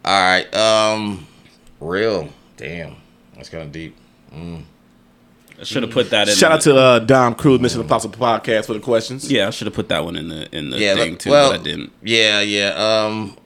All 0.06 0.12
right. 0.22 0.54
Um, 0.54 1.26
real. 1.80 2.28
Damn, 2.56 2.96
that's 3.34 3.48
kind 3.48 3.64
of 3.64 3.72
deep. 3.72 3.96
I 4.32 5.64
should 5.64 5.82
have 5.82 5.92
put 5.92 6.10
that 6.10 6.28
in. 6.28 6.34
Shout 6.34 6.50
the, 6.50 6.54
out 6.70 6.74
to 6.74 6.76
uh, 6.76 6.98
Dom 7.00 7.34
Cruz, 7.34 7.60
Mission 7.60 7.80
Impossible 7.80 8.16
podcast 8.18 8.66
for 8.66 8.74
the 8.74 8.80
questions. 8.80 9.30
Yeah, 9.30 9.46
I 9.48 9.50
should 9.50 9.66
have 9.66 9.74
put 9.74 9.88
that 9.88 10.04
one 10.04 10.16
in 10.16 10.28
the 10.28 10.54
in 10.56 10.70
the 10.70 10.78
Yeah. 10.78 10.94
thing 10.94 11.12
look- 11.12 11.18
too, 11.20 11.30
well, 11.30 11.50
but 11.52 11.60
I 11.60 11.62
didn't. 11.62 11.92
Yeah, 12.02 12.40
yeah. 12.40 12.68
Um, 13.06 13.36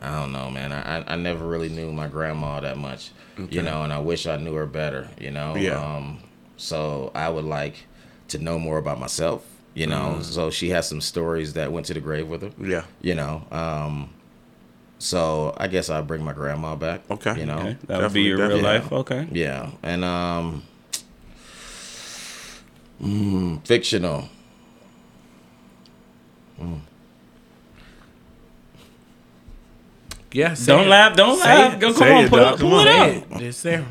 I 0.00 0.18
don't 0.20 0.32
know, 0.32 0.50
man. 0.50 0.72
I 0.72 0.98
I- 0.98 1.12
I 1.12 1.16
never 1.16 1.46
really 1.46 1.68
knew 1.68 1.92
my 1.92 2.08
grandma 2.08 2.60
that 2.60 2.76
much, 2.78 3.10
you 3.50 3.62
know, 3.62 3.82
and 3.82 3.92
I 3.92 3.98
wish 4.00 4.26
I 4.26 4.36
knew 4.36 4.54
her 4.54 4.66
better, 4.66 5.08
you 5.20 5.30
know. 5.30 5.54
Yeah. 5.56 5.78
Um, 5.78 6.18
so 6.56 7.10
I 7.14 7.28
would 7.28 7.44
like 7.44 7.86
to 8.28 8.38
know 8.38 8.58
more 8.58 8.78
about 8.78 8.98
myself, 8.98 9.44
you 9.74 9.86
know. 9.86 10.18
So 10.22 10.50
she 10.50 10.70
has 10.70 10.88
some 10.88 11.00
stories 11.00 11.52
that 11.54 11.70
went 11.72 11.86
to 11.86 11.94
the 11.94 12.00
grave 12.00 12.28
with 12.28 12.42
her. 12.42 12.50
Yeah. 12.62 12.84
you 13.02 13.14
know. 13.14 13.44
Um, 13.50 14.10
so 15.04 15.52
I 15.58 15.68
guess 15.68 15.90
I'll 15.90 16.02
bring 16.02 16.24
my 16.24 16.32
grandma 16.32 16.74
back. 16.76 17.02
Okay. 17.10 17.38
you 17.40 17.46
know. 17.46 17.58
Okay, 17.58 17.76
that 17.88 18.00
would 18.00 18.12
be 18.12 18.22
your 18.22 18.38
real 18.38 18.48
definitely. 18.58 18.62
life. 18.80 18.92
Okay. 18.92 19.28
Yeah, 19.32 19.70
and 19.82 20.02
um, 20.04 20.62
mm, 23.02 23.66
fictional. 23.66 24.28
Yeah, 30.32 30.54
say 30.54 30.72
Don't 30.72 30.86
it. 30.86 30.88
laugh. 30.88 31.16
Don't 31.16 31.38
Say 31.38 31.44
laugh. 31.46 31.74
it. 31.74 31.80
Go, 31.80 31.86
come 31.92 31.96
Say 32.02 32.12
on, 32.14 32.24
it, 32.24 32.30
pull, 32.30 32.38
dog. 32.38 32.54
it, 32.54 32.58
Come 32.60 32.68
pull 32.70 32.78
on. 32.80 32.86
it 32.86 32.90
Say 32.90 33.16
up. 33.34 33.40
it. 33.40 33.42
It's 33.46 33.62
there. 33.62 33.86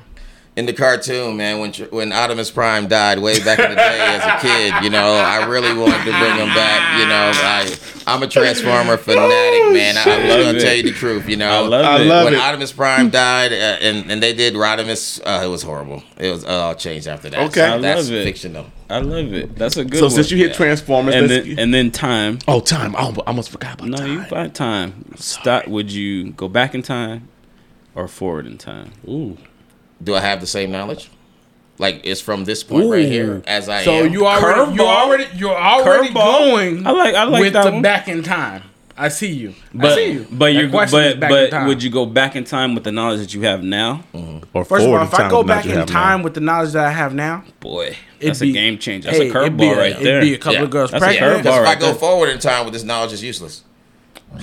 In 0.55 0.67
the 0.67 0.73
cartoon, 0.73 1.35
man, 1.37 1.59
when 1.59 1.71
tr- 1.71 1.85
when 1.85 2.11
Optimus 2.11 2.51
Prime 2.51 2.87
died 2.87 3.17
way 3.19 3.39
back 3.43 3.57
in 3.57 3.69
the 3.71 3.75
day 3.75 3.99
as 3.99 4.23
a 4.23 4.39
kid, 4.45 4.83
you 4.83 4.89
know, 4.91 5.13
I 5.13 5.45
really 5.45 5.73
wanted 5.75 5.97
to 6.05 6.11
bring 6.11 6.35
him 6.35 6.49
back. 6.53 6.99
You 6.99 7.07
know, 7.07 7.31
I 7.33 7.75
I'm 8.05 8.21
a 8.21 8.27
Transformer 8.27 8.97
fanatic, 8.97 9.73
man. 9.73 9.97
I, 9.97 10.01
I'm 10.03 10.27
gonna 10.45 10.57
it. 10.57 10.61
tell 10.61 10.75
you 10.75 10.83
the 10.83 10.91
truth. 10.91 11.27
You 11.27 11.37
know, 11.37 11.49
I 11.49 11.59
love 11.67 11.85
I 11.85 11.97
love 12.03 12.25
when 12.25 12.33
it. 12.35 12.39
Optimus 12.39 12.71
Prime 12.71 13.09
died, 13.09 13.51
uh, 13.51 13.55
and 13.81 14.11
and 14.11 14.21
they 14.21 14.33
did 14.33 14.53
Rodimus, 14.53 15.19
uh, 15.25 15.43
it 15.43 15.47
was 15.47 15.63
horrible. 15.63 16.03
It 16.19 16.29
was 16.29 16.45
uh, 16.45 16.49
all 16.49 16.75
changed 16.75 17.07
after 17.07 17.29
that. 17.31 17.39
Okay. 17.49 17.61
I 17.65 17.77
that's 17.79 18.09
love 18.09 18.13
it. 18.19 18.23
fictional. 18.23 18.67
I 18.91 18.99
love 18.99 19.33
it. 19.33 19.55
That's 19.55 19.77
a 19.77 19.85
good 19.85 19.97
So 19.97 20.05
one. 20.05 20.11
since 20.11 20.29
you 20.29 20.37
hit 20.37 20.49
Yeah. 20.49 20.53
Transformers, 20.55 21.15
and 21.15 21.29
then 21.31 21.57
and 21.57 21.73
then 21.73 21.89
time. 21.89 22.37
oh 22.47 22.59
time, 22.59 22.93
oh, 22.95 23.11
I 23.25 23.29
almost 23.29 23.49
forgot 23.49 23.75
about 23.75 23.87
No, 23.89 23.97
time. 23.97 24.15
No, 24.17 24.23
you 24.23 24.29
got 24.29 24.53
time. 24.53 25.15
Stop. 25.15 25.67
Would 25.67 25.91
you 25.91 26.29
go 26.33 26.47
back 26.47 26.75
in 26.75 26.83
time 26.83 27.27
or 27.95 28.07
forward 28.07 28.45
in 28.45 28.59
time? 28.59 28.91
Ooh. 29.07 29.35
Do 30.03 30.15
I 30.15 30.19
have 30.19 30.41
the 30.41 30.47
same 30.47 30.71
knowledge? 30.71 31.09
Like 31.79 32.01
it's 32.03 32.21
from 32.21 32.45
this 32.45 32.63
point 32.63 32.89
right 32.89 33.05
here 33.05 33.41
as 33.47 33.67
I 33.69 33.83
So 33.83 33.91
am. 34.05 34.13
you 34.13 34.27
already, 34.27 34.71
you 34.73 34.77
Curveball. 34.81 34.85
already, 34.87 35.25
you're 35.35 35.55
already 35.57 36.09
Curveball. 36.09 36.13
going. 36.51 36.87
I 36.87 36.91
like. 36.91 37.15
I 37.15 37.23
like 37.23 37.41
with 37.41 37.53
that 37.53 37.65
the 37.65 37.71
one. 37.71 37.81
back 37.81 38.07
in 38.07 38.21
time. 38.23 38.63
I 38.95 39.07
see 39.07 39.31
you. 39.31 39.55
but 39.73 39.93
I 39.93 39.95
see 39.95 40.11
you. 40.11 40.27
but 40.29 40.45
That 40.45 40.51
you're 40.53 40.69
question 40.69 40.99
is 40.99 41.13
but 41.15 41.19
back 41.19 41.31
in 41.31 41.35
but 41.37 41.49
time. 41.49 41.67
would 41.67 41.81
you 41.81 41.89
go 41.89 42.05
back 42.05 42.35
in 42.35 42.43
time 42.43 42.75
with 42.75 42.83
the 42.83 42.91
knowledge 42.91 43.21
that 43.21 43.33
you 43.33 43.41
have 43.41 43.63
now? 43.63 44.03
Mm-hmm. 44.13 44.45
Or 44.55 44.63
First 44.63 44.85
of 44.85 44.91
all, 44.93 45.01
if 45.01 45.13
I 45.15 45.29
go 45.31 45.41
back 45.43 45.65
in 45.65 45.71
have 45.71 45.87
now. 45.89 45.93
time 45.93 46.21
with 46.21 46.35
the 46.35 46.41
knowledge 46.41 46.73
that 46.73 46.85
I 46.85 46.91
have 46.91 47.11
now, 47.15 47.43
Boy, 47.59 47.97
it'd 48.19 48.29
that's 48.29 48.39
be 48.41 48.51
a 48.51 48.53
game 48.53 48.77
changer. 48.77 49.07
That's 49.07 49.17
hey, 49.17 49.29
a 49.29 49.33
curveball 49.33 49.75
right 49.75 49.77
there. 49.77 49.89
it'd 49.93 50.05
there. 50.05 50.21
be 50.21 50.35
a 50.35 50.37
couple 50.37 50.53
Yeah. 50.59 50.63
of 50.65 50.69
girls 50.69 50.91
That's 50.91 51.03
a 51.03 51.07
pregnant. 51.07 51.31
curveball. 51.37 51.37
Because 51.43 51.57
if 51.57 51.63
right 51.63 51.77
I 51.77 51.79
go 51.79 51.85
there. 51.87 51.95
forward 51.95 52.29
in 52.29 52.37
time 52.37 52.65
with 52.65 52.73
this 52.75 52.83
knowledge, 52.83 53.13
it's 53.13 53.23
useless. 53.23 53.63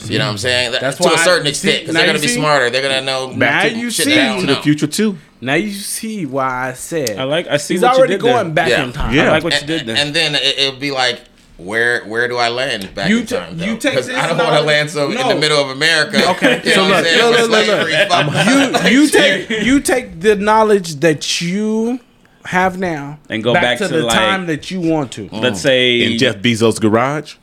You 0.07 0.19
know 0.19 0.25
what 0.27 0.31
I'm 0.33 0.39
saying? 0.39 0.73
That's 0.73 0.99
to 0.99 1.13
a 1.13 1.19
certain 1.19 1.47
I- 1.47 1.51
extent, 1.51 1.81
because 1.83 1.95
they're 1.95 2.07
gonna 2.07 2.19
be 2.19 2.27
see? 2.27 2.35
smarter. 2.35 2.71
They're 2.71 2.83
gonna 2.83 3.01
know. 3.03 3.31
Now 3.31 3.63
shit 3.63 3.75
you 3.77 3.91
see. 3.93 4.21
I 4.21 4.41
to 4.41 4.47
the 4.47 4.57
future 4.57 4.87
too. 4.89 5.17
Now 5.41 5.55
you 5.55 5.73
see 5.73 6.27
why 6.27 6.69
I 6.69 6.73
said 6.75 7.19
I 7.19 7.25
like. 7.25 7.47
I 7.49 7.57
see 7.57 7.75
he's 7.75 7.83
what 7.83 7.97
already 7.97 8.13
you 8.15 8.19
did 8.19 8.25
going 8.25 8.47
there. 8.47 8.55
back 8.55 8.69
Yeah. 8.69 8.85
in 8.85 8.93
time. 8.93 9.15
Yeah. 9.15 9.29
I 9.29 9.31
like 9.31 9.45
what 9.45 9.53
you 9.55 9.59
And, 9.61 9.67
did 9.67 9.87
there. 9.87 9.97
and 9.97 10.15
then 10.15 10.35
it, 10.35 10.59
it'll 10.59 10.79
be 10.81 10.91
like, 10.91 11.21
where 11.57 12.05
where 12.07 12.29
do 12.29 12.37
I 12.37 12.49
land 12.49 12.95
back 12.95 13.09
You 13.09 13.21
in 13.21 13.27
ta- 13.27 13.41
time? 13.47 13.59
you 13.59 13.73
though? 13.73 13.77
take 13.79 13.95
'Cause 13.95 14.07
this 14.07 14.17
I 14.17 14.27
don't 14.29 14.39
want 14.39 14.55
to 14.57 14.63
land 14.63 14.91
so 14.91 15.11
in 15.11 15.17
the 15.29 15.35
middle 15.37 15.63
of 15.63 15.71
America. 15.71 16.23
Okay, 16.31 16.61
you 16.65 16.71
so 16.73 16.87
know 16.87 16.91
what 16.95 17.05
look, 17.05 17.07
saying? 17.07 17.19
look, 17.19 17.31
Where 17.33 17.43
look, 17.43 17.51
look, 17.51 17.67
slavery 17.67 17.93
is 17.95 18.09
fucked. 18.09 18.85
you 18.85 18.91
you 19.01 19.09
take 19.11 19.51
you 19.67 19.81
take 19.81 20.21
the 20.21 20.37
knowledge 20.37 20.97
that 20.97 21.41
you 21.41 22.01
have 22.47 22.79
now 22.79 23.19
And 23.29 23.43
go 23.45 23.53
back 23.53 23.79
to, 23.79 23.89
to, 23.89 23.95
the 23.95 24.03
like- 24.05 24.15
time 24.15 24.47
that 24.47 24.71
you 24.71 24.81
want 24.81 25.13
to. 25.13 25.29
Let's 25.33 25.59
mm. 25.61 25.63
say 25.63 26.01
In 26.13 26.19
Jeff 26.19 26.37
Bezos' 26.37 26.81
garage. 26.81 27.35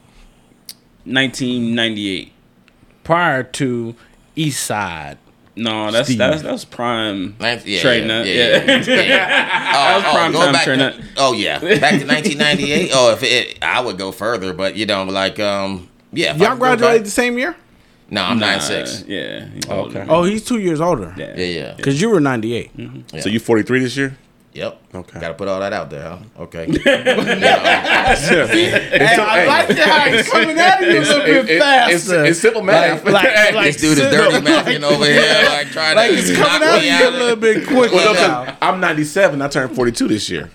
1998. 1.05 2.31
Prior 3.03 3.43
to 3.43 3.95
East 4.35 4.63
Side. 4.65 5.17
No, 5.57 5.91
that's 5.91 6.07
Steve. 6.07 6.17
that's 6.19 6.41
that's 6.41 6.65
prime 6.65 7.35
Ninth- 7.39 7.65
yeah, 7.67 7.81
trade 7.81 8.01
yeah, 8.01 8.07
nut. 8.07 8.25
yeah, 8.27 8.33
Yeah. 8.33 8.83
yeah, 8.85 9.01
yeah. 9.01 9.73
Oh, 9.75 9.95
was 9.95 10.13
prime 10.13 10.31
go 10.31 10.39
time 10.43 10.53
back 10.53 10.65
turn 10.65 10.79
to- 10.79 10.87
up. 10.87 11.01
Oh 11.17 11.33
yeah, 11.33 11.59
back 11.59 11.99
to 11.99 12.05
1998. 12.05 12.91
oh, 12.93 13.11
if 13.13 13.23
it, 13.23 13.57
I 13.63 13.81
would 13.81 13.97
go 13.97 14.11
further, 14.11 14.53
but 14.53 14.75
you 14.75 14.85
know, 14.85 15.03
like, 15.03 15.39
um, 15.39 15.89
yeah. 16.13 16.31
if 16.33 16.37
Y'all 16.37 16.49
could 16.49 16.59
back- 16.59 16.77
graduated 16.79 17.05
the 17.05 17.11
same 17.11 17.37
year? 17.37 17.55
No, 18.09 18.23
I'm 18.23 18.39
Nah, 18.39 18.45
nine 18.51 18.61
six. 18.61 19.03
Yeah. 19.05 19.47
he's 19.53 19.67
Okay. 19.67 20.05
Oh, 20.07 20.23
he's 20.23 20.45
two 20.45 20.59
years 20.59 20.79
older. 20.79 21.13
Yeah. 21.17 21.33
Yeah, 21.35 21.43
yeah. 21.45 21.73
Because 21.75 21.99
you 22.01 22.09
were 22.09 22.21
98. 22.21 22.71
Yeah. 22.75 23.19
So 23.19 23.27
you 23.27 23.39
43 23.41 23.79
this 23.81 23.97
year? 23.97 24.17
Yep. 24.57 24.81
Okay. 24.95 25.19
Got 25.19 25.27
to 25.27 25.33
put 25.35 25.47
all 25.47 25.59
that 25.59 25.71
out 25.71 25.91
there, 25.91 26.01
huh? 26.09 26.17
Okay. 26.39 26.65
Hey, 26.67 26.79
I 29.19 29.45
like 29.45 29.67
that 29.67 29.87
how 29.87 30.09
he's 30.11 30.29
coming 30.29 30.57
at 30.57 30.81
you 30.81 30.87
a 30.87 30.99
little 31.01 31.25
bit 31.25 31.49
it's, 31.49 31.63
faster. 31.63 32.25
it's 32.25 32.39
simple 32.39 32.63
math. 32.63 33.03
Like- 33.05 33.13
like- 33.23 33.53
like- 33.53 33.65
this 33.73 33.81
dude 33.81 33.97
is 33.99 34.09
dirty 34.11 34.37
mathing 34.45 34.83
over 34.83 35.05
here, 35.05 35.45
like 35.49 35.67
trying 35.69 35.95
like 35.95 36.09
to 36.11 36.15
he's 36.15 36.37
knock 36.37 36.47
coming 36.47 36.67
at 36.69 36.83
you 36.83 36.91
out. 37.07 37.13
a 37.13 37.17
little 37.17 37.35
bit 37.35 37.67
quicker 37.67 37.95
Well, 37.95 38.13
no, 38.13 38.19
now. 38.19 38.45
'cause 38.45 38.55
I'm 38.61 38.75
uh, 38.75 38.77
97. 38.77 39.41
I 39.41 39.47
turned 39.47 39.75
42 39.75 40.07
this 40.07 40.29
year. 40.29 40.49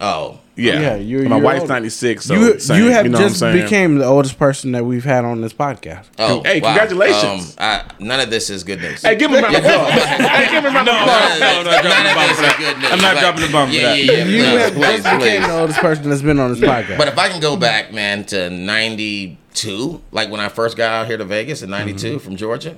Oh, 0.00 0.38
Yeah. 0.58 0.80
Yeah, 0.80 0.94
you're- 0.96 1.28
My 1.28 1.36
you're 1.36 1.44
wif's 1.44 1.60
older. 1.62 1.72
96. 1.74 2.24
So 2.24 2.34
you 2.34 2.58
same, 2.58 2.82
you 2.84 2.90
have 2.90 3.06
know 3.06 3.18
just 3.18 3.40
became 3.42 3.98
the 3.98 4.04
oldest 4.06 4.38
person 4.38 4.72
that 4.72 4.84
we've 4.86 5.04
had 5.04 5.24
on 5.24 5.40
this 5.42 5.52
podcast. 5.52 6.04
oh, 6.18 6.42
Hey, 6.44 6.60
wow. 6.60 6.68
congratulations. 6.68 7.50
Um, 7.58 7.64
I, 7.64 7.82
none 7.98 8.20
of 8.20 8.30
this 8.30 8.48
is 8.50 8.64
good 8.64 8.80
news. 8.80 9.02
Hey, 9.02 9.16
give 9.16 9.30
him 9.30 9.38
a 9.38 9.42
round 9.42 9.56
of 9.56 9.64
applause. 9.64 9.92
hey, 9.92 10.50
give 10.50 10.64
him 10.64 10.72
a 10.72 10.74
round 10.76 10.88
of 10.88 10.94
No, 10.96 11.02
applause. 11.02 11.40
no, 11.40 11.62
no, 11.62 11.70
I'm 11.70 11.84
not 11.84 11.84
dropping 11.84 12.02
the 12.02 12.14
bomb 12.14 12.34
for 12.34 12.42
that. 12.42 12.88
I'm 12.92 13.00
not 13.00 13.20
dropping 13.20 13.42
the 13.46 13.52
bomb 13.52 13.68
for 13.68 13.74
yeah, 13.74 13.82
that. 13.88 13.98
Yeah, 13.98 14.12
yeah, 14.12 14.24
You 14.24 14.42
no, 14.42 14.58
have 14.58 14.72
please, 14.74 14.82
just 14.86 15.02
became 15.04 15.18
please. 15.42 15.46
the 15.46 15.58
oldest 15.60 15.78
person 15.80 16.08
that's 16.10 16.22
been 16.22 16.38
on 16.40 16.50
this 16.54 16.60
podcast. 16.60 16.98
But 16.98 17.08
if 17.08 17.18
I 17.18 17.28
can 17.28 17.40
go 17.40 17.56
back, 17.56 17.92
man, 17.92 18.24
to 18.26 18.48
'92, 18.50 20.02
like 20.12 20.30
when 20.30 20.40
I 20.40 20.48
first 20.48 20.76
got 20.76 20.90
out 20.90 21.06
here 21.06 21.16
to 21.18 21.24
Vegas 21.24 21.62
in 21.62 21.70
'92 21.70 22.18
from 22.18 22.36
Georgia, 22.36 22.76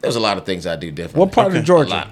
there's 0.00 0.16
a 0.16 0.20
lot 0.20 0.36
of 0.38 0.46
things 0.46 0.66
I 0.66 0.76
do 0.76 0.90
different. 0.90 1.16
what 1.16 1.32
part 1.32 1.48
of 1.48 1.54
A 1.54 1.62
Georgia? 1.62 2.08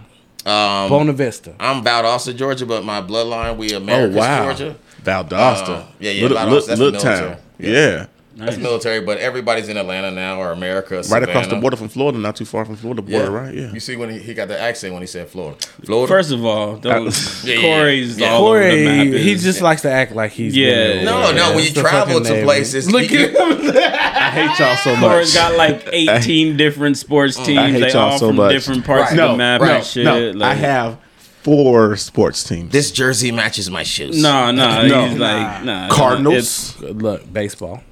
Um, 0.48 0.88
Buena 0.88 1.12
Vista. 1.12 1.54
I'm 1.60 1.82
Valdosta, 1.84 2.34
Georgia, 2.34 2.64
but 2.66 2.84
my 2.84 3.00
bloodline 3.02 3.56
we 3.56 3.72
Americus, 3.72 4.16
Oh, 4.16 4.18
wow. 4.18 4.44
Georgia. 4.54 4.76
Valdosta. 5.02 5.68
Uh, 5.68 5.82
yeah, 6.00 6.10
yeah, 6.12 6.22
Little, 6.22 6.36
Valdosta, 6.38 6.48
little, 6.50 6.66
that's 6.66 6.68
little 6.80 6.92
military. 6.92 7.28
town. 7.34 7.36
Yeah. 7.58 8.06
That's 8.38 8.56
military, 8.56 9.00
but 9.00 9.18
everybody's 9.18 9.68
in 9.68 9.76
Atlanta 9.76 10.10
now 10.12 10.40
or 10.40 10.52
America. 10.52 11.02
Right 11.10 11.22
across 11.22 11.48
the 11.48 11.56
border 11.56 11.76
from 11.76 11.88
Florida, 11.88 12.18
not 12.18 12.36
too 12.36 12.44
far 12.44 12.64
from 12.64 12.76
Florida 12.76 13.02
Yeah. 13.06 13.18
border, 13.18 13.32
right? 13.32 13.52
Yeah. 13.54 13.72
You 13.72 13.80
see 13.80 13.96
when 13.96 14.10
he, 14.10 14.18
he 14.20 14.32
got 14.32 14.46
the 14.48 14.58
accent 14.58 14.92
when 14.92 15.02
he 15.02 15.06
said 15.08 15.28
Florida. 15.28 15.58
Florida. 15.84 16.06
First 16.08 16.30
of 16.30 16.44
all, 16.44 16.74
uh, 16.76 16.78
don't, 16.78 17.04
Yeah, 17.44 17.54
yeah, 17.56 17.60
Corey's 17.60 18.18
yeah. 18.18 18.28
all 18.30 18.46
over 18.48 18.60
the 18.60 18.84
map. 18.84 19.06
Corey, 19.08 19.22
he 19.22 19.32
is- 19.32 19.42
just 19.42 19.60
likes 19.60 19.82
to 19.82 19.90
act 19.90 20.12
like 20.14 20.30
he's 20.32 20.56
Yeah. 20.56 20.70
been 20.70 21.04
no, 21.04 21.20
no. 21.20 21.32
there. 21.32 21.56
When 21.56 21.64
you 21.64 21.70
travel 21.72 22.20
to 22.20 22.30
Navy. 22.30 22.44
places, 22.44 22.90
Look 22.90 23.10
at 23.10 23.10
him. 23.10 23.36
I 23.76 24.30
hate 24.30 24.58
y'all 24.58 24.76
so 24.76 24.92
much. 24.96 25.10
Corey's 25.10 25.34
got 25.34 25.56
like 25.56 25.88
18 25.92 26.56
different 26.56 26.96
sports 26.96 27.38
mm. 27.38 27.44
teams. 27.46 27.72
hate 27.72 27.80
They 27.80 27.92
y'all 27.92 28.18
so 28.18 28.28
from 28.28 28.36
much. 28.36 28.52
different 28.52 28.84
parts 28.84 29.10
Right. 29.10 29.12
of 29.12 29.16
no, 29.16 29.32
the 29.32 29.36
map 29.38 29.60
no, 29.62 29.66
and 29.66 29.84
shit. 29.84 30.04
no. 30.36 30.44
I 30.46 30.54
have 30.54 30.98
four 31.42 31.96
sports 31.96 32.44
teams. 32.44 32.70
This 32.72 32.90
jersey 32.92 33.32
matches 33.32 33.70
my 33.70 33.82
shoes. 33.82 34.20
No, 34.20 34.50
no, 34.50 34.86
No. 34.86 35.08
he's 35.08 35.18
like 35.18 35.64
nah. 35.64 35.88
Cardinals. 35.88 36.78
Look, 36.80 37.32
baseball. 37.32 37.82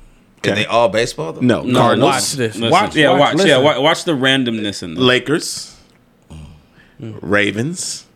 Are 0.45 0.55
they 0.55 0.66
all 0.66 0.89
baseball 0.89 1.32
though? 1.32 1.41
No, 1.41 1.62
No, 1.62 1.80
Cardinals. 1.80 2.09
watch 2.12 2.32
this. 2.32 2.55
Listen, 2.57 2.70
Watch, 2.70 2.95
yeah, 2.95 3.11
watch, 3.11 3.34
watch, 3.37 3.47
yeah, 3.47 3.59
watch, 3.59 3.78
watch 3.80 4.05
the 4.05 4.12
randomness 4.12 4.82
in 4.82 4.95
this. 4.95 5.03
Lakers, 5.03 5.76
Ravens, 7.01 8.07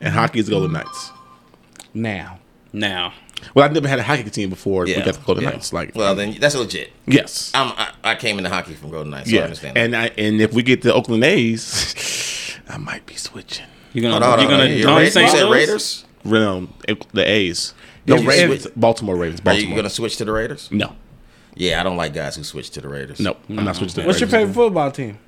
and 0.00 0.12
hockey's 0.14 0.48
Golden 0.48 0.72
Knights. 0.72 1.10
Now. 1.92 2.38
now. 2.72 3.12
Well, 3.54 3.64
I've 3.64 3.72
never 3.72 3.86
had 3.88 3.98
a 3.98 4.02
hockey 4.02 4.24
team 4.30 4.48
before. 4.50 4.86
Yeah. 4.86 4.98
We 4.98 5.04
got 5.04 5.14
the 5.14 5.20
Golden 5.20 5.44
Yeah. 5.44 5.50
Knights. 5.50 5.72
Like, 5.72 5.94
Well, 5.94 6.14
then 6.14 6.36
that's 6.40 6.54
legit. 6.56 6.92
yes, 7.06 7.50
I'm, 7.54 7.72
I, 7.76 7.92
I 8.02 8.14
came 8.14 8.38
into 8.38 8.50
hockey 8.50 8.74
from 8.74 8.90
Golden 8.90 9.10
Knights, 9.10 9.30
so 9.30 9.36
I 9.36 9.38
yeah. 9.38 9.44
understand. 9.44 9.76
that. 9.76 9.80
And 9.84 9.96
I 9.96 10.06
and 10.18 10.40
if 10.40 10.52
we 10.54 10.62
get 10.62 10.82
the 10.82 10.92
Oakland 10.94 11.24
A's, 11.24 12.58
I 12.68 12.78
might 12.78 13.04
be 13.06 13.14
switching. 13.16 13.66
You're 13.92 14.10
gonna, 14.10 14.24
on, 14.24 14.38
you're 14.40 14.48
hold 14.48 14.52
on. 14.52 14.58
gonna 14.66 14.70
You're 14.70 14.82
join 14.82 14.94
Ra- 14.94 14.98
you 15.00 15.10
St. 15.10 15.30
said 15.30 15.50
Raiders? 15.50 16.04
Um, 16.24 16.72
the 17.12 17.22
A's. 17.28 17.74
No, 18.06 18.16
If 18.16 18.22
you 18.22 18.28
Ravens. 18.28 18.62
switch- 18.62 18.74
Baltimore 18.76 19.16
Ravens. 19.16 19.40
Are 19.40 19.44
Baltimore. 19.44 19.68
you 19.68 19.74
going 19.74 19.84
to 19.84 19.90
switch 19.90 20.16
to 20.18 20.24
the 20.24 20.32
Raiders? 20.32 20.68
No, 20.72 20.94
Yeah, 21.56 21.80
I 21.80 21.82
don't 21.84 21.96
like 21.96 22.12
guys 22.14 22.36
who 22.36 22.42
switch 22.44 22.70
to 22.70 22.80
the 22.80 22.88
Raiders. 22.88 23.20
no, 23.20 23.36
I'm 23.48 23.56
not 23.64 23.76
switching. 23.76 23.94
To 23.96 24.00
the 24.02 24.06
What's 24.06 24.20
your 24.20 24.28
Ravens. 24.28 24.54
favorite 24.54 24.54
football 24.66 24.90
team? 24.90 25.18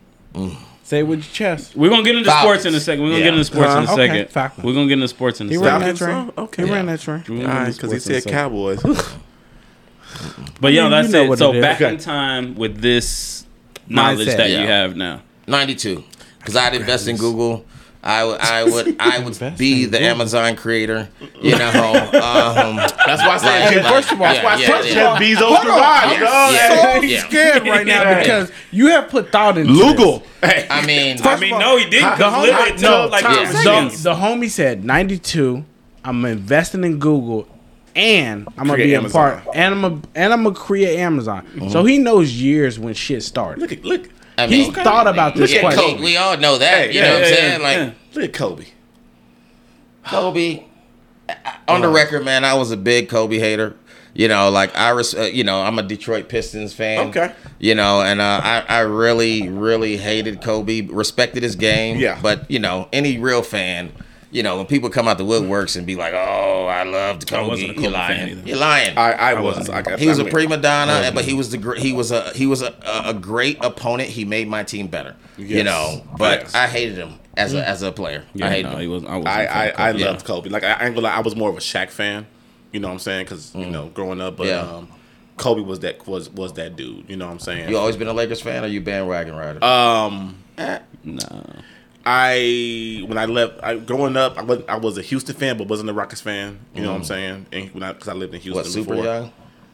Say 0.83 1.01
it 1.01 1.03
with 1.05 1.18
your 1.20 1.33
chest. 1.33 1.74
We're 1.77 1.89
gonna 1.91 2.03
get 2.05 2.14
into 2.16 2.29
Falcons. 2.31 2.45
sports 2.49 2.64
in 2.66 2.74
a 2.74 2.81
second. 2.81 3.03
We're 3.05 3.11
gonna 3.11 3.18
Yeah. 3.20 3.24
get 3.24 3.35
into 3.35 3.45
sports 3.45 3.70
in 3.72 3.77
a 3.79 3.81
Uh, 3.81 3.93
okay, 3.95 4.07
second. 4.09 4.31
Falcons. 4.31 4.64
We're 4.64 4.72
gonna 4.74 4.87
get 4.87 4.93
into 4.95 5.09
sports 5.09 5.41
in 5.41 5.47
a 5.47 5.51
He 5.51 5.57
second. 5.57 5.70
ran 5.72 5.81
that 5.81 5.97
train. 5.97 6.33
oh, 6.37 6.43
okay. 6.45 6.64
He 6.64 6.70
ran 6.70 6.87
that 6.87 7.01
train. 7.01 7.24
We're 7.29 7.35
All 7.37 7.41
gonna 7.43 7.49
get 7.53 7.59
right, 7.59 7.66
into 7.68 7.77
because 7.77 7.93
he 7.93 7.99
sports 7.99 8.07
in 8.09 8.14
a 8.16 8.20
said. 8.20 8.33
Cowboys. 8.33 8.83
But 10.61 10.72
yo, 10.72 10.85
You- 10.85 10.91
that's 10.91 11.09
you 11.09 11.12
know 11.14 11.24
it. 11.24 11.29
what 11.29 11.39
So 11.39 11.51
it 11.53 11.57
is. 11.57 11.62
back 11.62 11.81
Okay. 11.83 11.93
in 11.95 11.99
time 12.01 12.55
with 12.55 12.81
this 12.81 13.45
knowledge 13.89 14.27
Mindset. 14.29 14.37
that 14.39 14.51
you 14.51 14.57
Yeah. 14.59 14.66
have 14.66 14.97
now. 14.97 15.20
92. 15.47 16.05
Because 16.39 16.57
I'd 16.57 16.74
invest 16.74 17.09
in 17.09 17.16
Google. 17.16 17.64
I 18.07 18.25
would, 18.25 18.41
I 18.41 18.65
would, 18.65 18.97
I 19.01 19.19
would 19.25 19.59
be 19.59 19.85
the 19.87 20.01
Amazon 20.01 20.55
creator. 20.57 21.09
You 21.43 21.59
know, 21.59 21.67
um, 21.69 22.77
That's 22.77 23.23
why 23.23 23.35
I 23.35 23.37
said 23.39 23.61
Like- 23.65 23.75
Jeff, 23.75 23.85
like- 23.85 23.93
first 23.95 24.13
of 24.13 24.21
all, 24.21 24.27
that's 24.29 24.45
why 24.45 24.55
I 24.55 24.57
yeah, 24.59 24.67
said 24.67 24.85
yeah, 24.85 24.95
Jeff 24.95 25.21
yeah. 25.21 25.35
Bezos 25.35 25.63
survived. 25.63 26.13
Yeah, 26.13 26.21
dog. 26.21 26.53
yeah. 26.55 26.95
so 26.95 27.03
Yeah. 27.03 27.21
scared 27.29 27.63
right 27.67 27.87
now 27.87 28.19
because 28.21 28.53
you 28.71 28.87
have 28.89 29.09
put 29.09 29.33
thought 29.33 29.59
into 29.59 29.73
Lugal. 29.73 30.23
this. 30.41 30.67
I 30.71 30.87
mean, 30.87 31.19
I 31.23 31.39
mean, 31.41 31.59
no, 31.59 31.77
he 31.77 31.85
didn't. 31.91 32.19
The 32.19 32.25
Cause 32.25 32.33
homie, 32.33 32.43
literally 32.53 32.83
no, 32.83 33.07
like 33.09 33.23
Yeah. 33.25 33.89
the, 33.91 33.99
the 34.03 34.15
homie 34.15 34.51
said 34.51 34.85
92. 34.85 35.65
I'm 36.05 36.25
investing 36.25 36.85
in 36.85 36.99
Google, 37.01 37.49
and 37.97 38.47
I'm 38.57 38.67
gonna 38.69 38.75
Create 38.75 39.01
be 39.01 39.07
a 39.07 39.11
part, 39.11 39.43
and 39.55 39.75
I'm 39.75 39.81
gonna, 39.83 40.01
and 40.15 40.33
I'm 40.33 40.45
gonna 40.45 40.55
create 40.55 40.99
Amazon. 41.01 41.45
So 41.71 41.85
he 41.85 41.99
knows 41.99 42.33
years 42.41 42.79
when 42.79 42.95
shit 42.95 43.25
started. 43.25 43.61
Look 43.61 43.83
look. 43.85 44.09
I 44.39 44.47
He's 44.47 44.66
mean, 44.66 44.84
thought 44.84 45.07
about 45.07 45.34
this 45.34 45.53
yeah, 45.53 45.61
question. 45.61 45.82
Kobe, 45.82 46.03
we 46.03 46.16
all 46.16 46.37
know 46.37 46.59
that. 46.59 46.91
Hey, 46.91 46.93
you 46.93 47.01
yeah, 47.01 47.07
know 47.07 47.14
what 47.14 47.22
I'm 47.22 47.34
saying? 47.34 47.62
Like. 47.62 47.95
Look 48.14 48.24
at 48.24 48.32
Kobe. 48.32 48.66
Kobe. 50.05 50.64
On 51.68 51.80
the 51.80 51.89
record, 51.89 52.24
man, 52.24 52.45
I 52.45 52.55
was 52.55 52.70
a 52.70 52.76
big 52.76 53.09
Kobe 53.09 53.39
hater. 53.39 53.76
You 54.14 54.28
know, 54.28 54.49
like 54.49 54.74
I, 54.76 54.91
res- 54.91 55.14
uh, 55.14 55.22
you 55.22 55.45
know, 55.45 55.61
I'm 55.61 55.78
a 55.78 55.82
Detroit 55.82 56.30
Pistons 56.30 56.72
fan. 56.72 57.09
Okay. 57.09 57.34
You 57.59 57.74
know, 57.74 58.01
and 58.01 58.20
uh, 58.20 58.41
I, 58.43 58.64
I 58.66 58.78
really, 58.80 59.49
really 59.49 59.99
hated 59.99 60.41
Kobe. 60.41 60.82
Respected 60.82 61.43
his 61.43 61.55
game. 61.55 61.99
Yeah. 61.99 62.18
But 62.22 62.51
you 62.51 62.59
know, 62.59 62.89
any 62.93 63.18
real 63.18 63.43
fan, 63.43 63.93
you 64.37 64.43
know, 64.43 64.59
when 64.59 64.66
people 64.66 64.91
come 64.91 65.09
out 65.09 65.16
the 65.16 65.24
woodworks 65.24 65.76
and 65.76 65.87
be 65.87 65.97
like, 65.97 66.12
"Oh, 66.12 66.66
I 66.66 66.82
loved 66.82 67.26
Kobe," 67.26 67.49
wasn't 67.49 67.70
a 67.70 67.74
you're 67.80 67.84
Kobe 67.91 67.93
fan 67.93 67.93
lying. 68.18 68.28
either. 68.32 68.49
You're 68.49 68.59
lying. 68.59 68.99
I 68.99 69.12
I 69.12 69.41
was. 69.41 69.70
I 69.70 69.80
guess 69.82 69.99
he 69.99 70.09
was 70.09 70.18
I 70.18 70.22
a 70.22 70.24
mean, 70.24 70.32
prima 70.32 70.57
donna, 70.59 71.11
but 71.14 71.24
he 71.24 71.32
was 71.32 71.51
the 71.51 71.74
he 71.78 71.93
was 71.95 72.11
a 72.11 72.30
he 72.34 72.47
was 72.47 72.61
a, 72.61 72.74
a, 72.87 73.11
a 73.11 73.14
great 73.14 73.57
opponent. 73.64 74.11
He 74.11 74.24
made 74.26 74.47
my 74.47 74.62
team 74.62 74.89
better. 74.89 75.16
You 75.39 75.64
know, 75.64 76.03
but 76.18 76.43
Yes. 76.43 76.55
I 76.55 76.66
hated 76.66 76.97
him 76.99 77.14
as 77.37 77.55
a 77.55 77.66
as 77.66 77.80
a 77.82 77.93
player. 77.93 78.24
Yeah, 78.34 78.47
I 78.47 78.51
hated 78.51 78.64
no, 78.68 78.74
him. 78.76 78.80
he 78.82 78.87
was. 78.89 79.05
I 79.07 79.16
was. 79.16 79.26
I 79.26 79.45
I, 79.47 79.68
I 79.68 79.91
Yeah. 79.93 80.07
loved 80.11 80.26
Kobe. 80.26 80.51
Like 80.51 80.64
I, 80.64 80.72
I 80.72 80.84
ain't 80.87 80.95
gonna 80.95 81.07
lie, 81.09 81.14
I 81.16 81.20
was 81.20 81.34
more 81.34 81.49
of 81.49 81.57
a 81.57 81.61
Shaq 81.61 81.89
fan. 81.91 82.26
You 82.72 82.80
know 82.80 82.89
what 82.89 82.95
I'm 82.95 82.99
saying? 83.01 83.24
Because 83.24 83.55
you 83.55 83.66
know, 83.70 83.87
growing 83.89 84.20
up, 84.20 84.37
but 84.37 84.49
Yeah. 84.49 84.61
um, 84.61 84.89
Kobe 85.39 85.62
was 85.62 85.80
that 85.80 86.07
was 86.07 86.28
was 86.28 86.53
that 86.55 86.76
dude. 86.76 87.09
You 87.09 87.16
know 87.16 87.24
what 87.26 87.32
I'm 87.32 87.39
saying? 87.39 87.70
You 87.70 87.78
always 87.78 87.97
been 87.97 88.09
a 88.09 88.12
Lakers 88.12 88.43
fan, 88.43 88.64
or 88.64 88.66
you 88.66 88.80
bandwagon 88.82 89.34
rider? 89.34 89.64
um, 89.64 90.37
no. 91.05 91.47
I 92.09 93.03
when 93.05 93.19
I 93.19 93.25
left, 93.25 93.59
I, 93.65 93.77
growing 93.77 94.17
up, 94.17 94.39
I 94.39 94.43
was 94.43 94.63
I 94.69 94.77
was 94.77 94.97
a 94.97 95.03
Houston 95.03 95.35
fan, 95.35 95.59
but 95.59 95.67
wasn't 95.67 95.91
a 95.91 95.93
Rockets 95.93 96.21
fan. 96.21 96.61
You 96.73 96.83
know 96.83 96.91
what 96.91 96.99
I'm 96.99 97.03
mm. 97.03 97.07
saying? 97.07 97.47
And 97.51 97.75
when 97.75 97.83
I 97.83 97.93
because 97.93 98.07
I 98.07 98.13
lived 98.13 98.33
in 98.33 98.41
Houston 98.41 98.63
what 98.63 98.73
super 98.73 98.91
before. 98.91 99.05
young? 99.05 99.33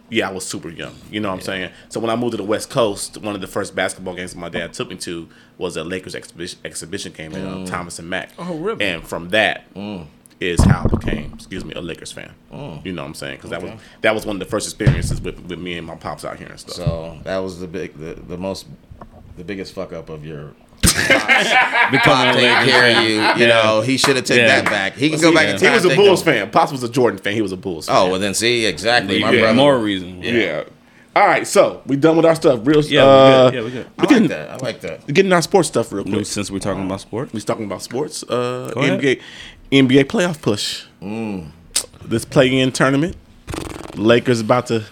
Yeah, 0.08 0.28
I 0.28 0.32
was 0.32 0.46
super 0.46 0.70
young. 0.70 0.94
You 1.10 1.20
know 1.20 1.28
what 1.28 1.36
I'm 1.36 1.40
saying? 1.42 1.72
So 1.90 2.00
when 2.00 2.08
I 2.08 2.16
moved 2.16 2.32
to 2.32 2.36
the 2.38 2.44
West 2.44 2.70
Coast, 2.70 3.18
one 3.18 3.34
of 3.34 3.42
the 3.42 3.46
first 3.46 3.74
basketball 3.74 4.14
games 4.14 4.34
my 4.34 4.48
dad 4.48 4.72
took 4.72 4.88
me 4.88 4.96
to 4.96 5.28
was 5.58 5.76
a 5.76 5.84
Lakers 5.84 6.14
exhibition, 6.14 6.58
exhibition 6.64 7.12
game 7.12 7.34
at 7.34 7.42
uh, 7.42 7.56
mm. 7.56 7.66
Thomas 7.66 7.98
and 7.98 8.08
Mack. 8.08 8.30
Oh, 8.38 8.56
really? 8.56 8.84
And 8.84 9.06
from 9.06 9.28
that 9.30 9.72
mm. 9.74 10.06
is 10.40 10.62
how 10.64 10.84
I 10.84 10.88
became, 10.88 11.32
excuse 11.34 11.66
me, 11.66 11.74
a 11.74 11.82
Lakers 11.82 12.12
fan. 12.12 12.32
You 12.84 12.92
know 12.92 13.02
what 13.02 13.08
I'm 13.08 13.14
saying? 13.14 13.36
Because 13.36 13.50
that 13.50 13.62
was 13.62 13.72
that 14.00 14.14
was 14.14 14.24
one 14.24 14.36
of 14.36 14.40
the 14.40 14.46
first 14.46 14.66
experiences 14.66 15.20
with, 15.20 15.38
with 15.40 15.58
me 15.58 15.76
and 15.76 15.86
my 15.86 15.96
pops 15.96 16.24
out 16.24 16.38
here 16.38 16.48
and 16.48 16.60
stuff. 16.60 16.76
So 16.76 17.18
that 17.24 17.38
was 17.38 17.60
the 17.60 17.66
big, 17.66 17.98
the, 17.98 18.14
the 18.14 18.38
most, 18.38 18.66
the 19.36 19.44
biggest 19.44 19.74
fuck 19.74 19.92
up 19.92 20.08
of 20.08 20.24
your 20.26 20.54
Becoming 20.92 22.28
a 22.28 22.32
taking 22.32 22.48
Lakers 22.48 22.70
care 22.70 22.88
of 22.90 22.94
fan. 22.96 23.38
you. 23.38 23.42
You 23.42 23.48
know, 23.48 23.80
he 23.80 23.96
should 23.96 24.16
have 24.16 24.24
taken 24.24 24.44
Yeah. 24.44 24.60
that 24.62 24.70
back. 24.70 24.94
He 24.94 25.10
can 25.10 25.20
go 25.20 25.32
back 25.34 25.48
in 25.48 25.60
he 25.60 25.68
was 25.68 25.84
a 25.84 25.94
Bulls 25.94 26.22
them. 26.24 26.34
fan. 26.34 26.50
Pops 26.50 26.72
was 26.72 26.82
a 26.82 26.88
Jordan 26.88 27.18
fan. 27.18 27.34
He 27.34 27.42
was 27.42 27.52
a 27.52 27.56
Bulls 27.56 27.86
fan. 27.86 27.96
Oh 27.96 28.10
well, 28.10 28.20
then 28.20 28.34
see 28.34 28.64
exactly. 28.66 29.20
My 29.20 29.30
Yeah, 29.30 29.40
brother. 29.40 29.54
more 29.54 29.78
reason. 29.78 30.22
yeah. 30.22 30.64
All 31.14 31.26
right, 31.26 31.46
so 31.46 31.82
we 31.86 31.96
done 31.96 32.16
with 32.16 32.24
our 32.24 32.34
stuff. 32.34 32.60
Real, 32.64 32.82
stuff. 32.82 32.90
Yeah, 32.92 33.02
uh, 33.04 33.44
we 33.44 33.50
good. 33.50 33.54
Yeah, 33.58 33.64
we 33.64 33.70
good. 33.70 33.86
I 33.98 34.02
like 34.14 34.28
that. 34.30 34.50
I 34.50 34.56
like 34.64 34.80
that. 34.80 35.06
Getting 35.12 35.32
our 35.32 35.42
sports 35.42 35.68
stuff 35.68 35.92
real 35.92 36.04
quick. 36.04 36.24
Since 36.24 36.50
we're 36.50 36.58
talking 36.58 36.86
about 36.86 37.02
sports, 37.02 37.34
We 37.34 37.36
was 37.36 37.44
talking 37.44 37.66
about 37.66 37.82
sports. 37.82 38.22
Uh, 38.22 38.72
NBA, 38.74 39.20
NBA 39.70 40.04
playoff 40.04 40.40
push. 40.40 40.84
This 42.02 42.24
play-in 42.24 42.72
tournament. 42.72 43.16
Lakers 43.94 44.40
about 44.40 44.68
to 44.68 44.84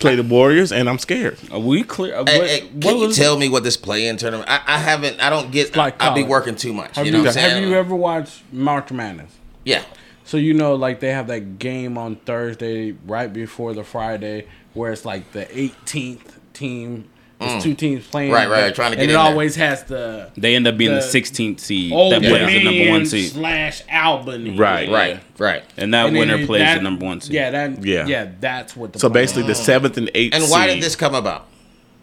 play 0.00 0.16
the 0.16 0.22
Warriors, 0.22 0.72
and 0.72 0.88
I'm 0.88 0.98
scared. 0.98 1.38
are 1.52 1.60
we 1.60 1.84
clear? 1.84 2.14
Hey, 2.14 2.38
what, 2.38 2.48
hey, 2.48 2.60
what 2.62 2.82
can 2.82 2.96
you 2.98 3.06
was- 3.08 3.16
tell 3.16 3.38
me 3.38 3.48
what 3.48 3.62
this 3.62 3.76
play-in 3.76 4.16
tournament? 4.16 4.48
I, 4.50 4.60
I 4.66 4.78
haven't. 4.78 5.20
I 5.20 5.30
don't 5.30 5.52
get. 5.52 5.76
like 5.76 6.02
I'll 6.02 6.14
be 6.14 6.24
working 6.24 6.56
too 6.56 6.72
much. 6.72 6.96
Have 6.96 7.06
you 7.06 7.12
you, 7.12 7.18
know 7.18 7.24
what 7.24 7.34
have 7.36 7.62
you 7.62 7.74
ever 7.74 7.94
watched 7.94 8.42
March 8.52 8.90
Madness? 8.90 9.32
Yeah. 9.64 9.84
So 10.24 10.36
you 10.36 10.54
know, 10.54 10.74
like 10.74 11.00
they 11.00 11.10
have 11.12 11.26
that 11.28 11.58
game 11.58 11.98
on 11.98 12.16
Thursday 12.16 12.92
right 13.06 13.32
before 13.32 13.74
the 13.74 13.84
Friday, 13.84 14.46
where 14.74 14.92
it's 14.92 15.04
like 15.04 15.32
the 15.32 15.46
18th 15.46 16.38
team. 16.52 17.08
It's 17.42 17.64
two 17.64 17.74
teams 17.74 18.06
playing, 18.06 18.30
Mm. 18.30 18.34
Right, 18.34 18.48
right, 18.50 18.74
trying 18.74 18.90
to 18.90 18.96
get 18.96 19.02
and 19.04 19.10
in 19.10 19.16
it 19.16 19.18
there. 19.22 19.32
always 19.32 19.56
has 19.56 19.82
the 19.84 20.30
They 20.36 20.54
end 20.54 20.66
up 20.66 20.76
being 20.76 20.90
the, 20.94 21.00
the 21.00 21.06
16th 21.06 21.58
seed 21.60 21.90
Old 21.92 22.12
that 22.12 22.20
plays 22.22 22.46
the 22.46 22.64
number 22.64 22.90
one 22.90 22.98
Man 23.00 23.06
seed, 23.06 23.32
slash 23.32 23.82
Albany, 23.90 24.56
Right. 24.58 24.90
Right. 24.90 25.20
Right. 25.38 25.62
and 25.78 25.94
that 25.94 26.08
And 26.08 26.16
winner 26.18 26.36
it- 26.36 26.46
plays 26.46 26.60
that- 26.60 26.76
the 26.76 26.82
number 26.82 27.06
one 27.06 27.20
seed. 27.22 27.32
Yeah, 27.32 27.50
that 27.50 27.84
Yeah. 27.84 28.06
yeah, 28.06 28.26
that's 28.40 28.76
what 28.76 28.92
the 28.92 28.98
So 28.98 29.08
basically, 29.08 29.42
is. 29.42 29.48
the 29.58 29.64
seventh 29.64 29.96
and 29.96 30.10
eighth. 30.14 30.34
And 30.34 30.44
why 30.50 30.66
seed, 30.66 30.76
did 30.76 30.84
this 30.84 30.96
come 30.96 31.14
about? 31.14 31.46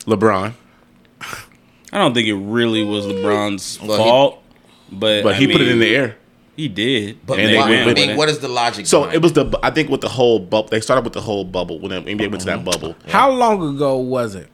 LeBron? 0.07 0.53
I 1.93 1.97
don't 1.99 2.13
think 2.13 2.27
it 2.27 2.33
really 2.35 2.83
was 2.83 3.05
LeBron's 3.05 3.79
Well, 3.81 3.97
he- 3.97 4.03
fault, 4.03 4.43
but 4.91 5.23
But 5.23 5.35
I 5.35 5.37
he 5.37 5.47
put 5.47 5.61
it 5.61 5.67
in 5.69 5.79
the 5.79 5.95
air. 5.95 6.17
He 6.55 6.67
did, 6.67 7.19
But 7.25 7.37
And 7.39 7.49
they 7.49 7.55
why, 7.57 7.69
went 7.69 7.89
I 7.99 8.07
mean, 8.07 8.17
what 8.17 8.29
is 8.29 8.39
the 8.39 8.47
logic? 8.47 8.87
So 8.87 9.01
behind 9.01 9.15
it 9.17 9.21
was 9.21 9.33
the. 9.33 9.59
I 9.61 9.69
think 9.69 9.89
with 9.91 10.01
the 10.01 10.09
whole 10.09 10.39
bubble, 10.39 10.69
they 10.69 10.81
started 10.81 11.03
with 11.03 11.13
the 11.13 11.21
whole 11.21 11.43
bubble 11.43 11.79
when 11.79 11.91
the 11.91 11.97
NBA 12.01 12.29
went 12.31 12.39
to 12.41 12.47
that 12.47 12.65
bubble 12.65 12.95
How 13.09 13.29
long 13.29 13.75
ago 13.75 13.97
was 13.97 14.33
it? 14.33 14.49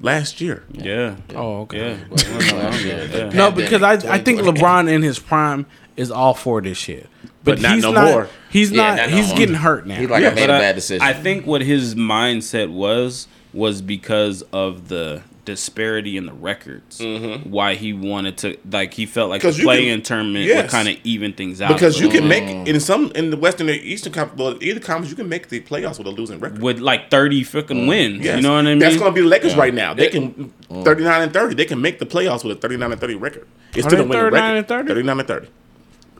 Last 0.00 0.40
year. 0.40 0.64
Yeah. 0.72 1.16
Oh, 1.34 1.60
okay. 1.62 1.98
Yeah. 2.10 2.16
Last 2.56 2.84
year, 2.84 3.06
the 3.06 3.18
Yeah. 3.18 3.28
No, 3.30 3.50
because 3.50 3.82
I 3.82 3.92
I 4.14 4.18
think 4.18 4.40
LeBron 4.40 4.90
in 4.90 5.02
his 5.02 5.18
prime 5.18 5.66
is 5.96 6.10
all 6.10 6.34
for 6.34 6.60
this 6.60 6.78
shit, 6.78 7.08
But 7.44 7.60
not 7.60 7.74
he's 7.74 7.82
no 7.82 7.92
not, 7.92 8.04
more. 8.04 8.28
He's 8.50 8.70
Yeah, 8.70 8.82
not. 8.90 8.96
not 8.96 9.10
no 9.10 9.16
he's 9.16 9.28
more. 9.28 9.36
getting 9.38 9.54
hurt 9.56 9.86
now. 9.86 9.96
He's 9.96 10.08
like, 10.08 10.22
Yeah, 10.22 10.30
made 10.30 10.46
But 10.46 10.50
a 10.50 10.54
I- 10.56 10.60
bad 10.60 10.74
decision. 10.76 11.02
I 11.06 11.12
think 11.12 11.46
what 11.46 11.60
his 11.62 11.94
mindset 11.94 12.70
was 12.70 13.26
was 13.52 13.82
because 13.82 14.42
of 14.52 14.88
the 14.88 15.22
disparity 15.48 16.18
in 16.18 16.26
the 16.26 16.32
records. 16.34 16.98
Mm-hmm. 17.00 17.50
Why 17.50 17.74
he 17.74 17.94
wanted 17.94 18.36
to 18.38 18.58
like 18.70 18.92
he 18.92 19.06
felt 19.06 19.30
like 19.30 19.40
the 19.40 19.48
'Cause 19.48 19.58
you 19.58 19.64
play-in 19.64 19.98
can- 20.00 20.02
tournament 20.04 20.44
yes. 20.44 20.62
would 20.62 20.70
kind 20.70 20.88
of 20.88 20.96
even 21.04 21.32
things 21.32 21.62
out 21.62 21.72
Because 21.72 21.98
you 21.98 22.10
can 22.10 22.28
bit. 22.28 22.44
make 22.44 22.44
mm. 22.44 22.68
in 22.68 22.78
some 22.80 23.10
in 23.14 23.30
the 23.30 23.36
Western 23.38 23.70
or 23.70 23.72
Eastern 23.72 24.12
Conference, 24.12 24.38
well, 24.38 24.62
either 24.62 24.78
conference, 24.78 25.08
you 25.08 25.16
can 25.16 25.28
make 25.28 25.48
the 25.48 25.60
playoffs 25.60 25.96
with 25.96 26.06
a 26.06 26.10
losing 26.10 26.38
record. 26.38 26.60
with 26.60 26.80
like 26.80 27.10
thirty 27.10 27.42
freaking 27.42 27.84
mm. 27.84 27.88
wins. 27.88 28.24
Yes. 28.24 28.36
You 28.36 28.42
know 28.42 28.54
what 28.54 28.66
I 28.66 28.70
mean? 28.70 28.78
That's 28.78 28.96
going 28.98 29.10
to 29.10 29.14
be 29.14 29.22
the 29.22 29.28
Lakers 29.28 29.56
right 29.56 29.72
now. 29.72 29.94
They 29.94 30.04
Yeah. 30.04 30.10
can 30.10 30.52
mm. 30.70 30.84
39 30.84 31.22
and 31.22 31.32
30. 31.32 31.54
They 31.54 31.64
can 31.64 31.80
make 31.80 31.98
the 31.98 32.04
playoffs 32.06 32.44
with 32.44 32.58
a 32.58 32.60
39 32.60 32.92
and 32.92 33.00
30 33.00 33.14
record. 33.14 33.46
It's 33.74 33.86
Are 33.86 33.90
still 33.90 34.00
a 34.00 34.02
they 34.02 34.08
winning 34.08 34.30
39 34.30 34.42
record. 34.42 34.58
and 34.58 34.68
30? 34.68 34.88
39 34.88 35.18
and 35.20 35.28
30. 35.28 35.48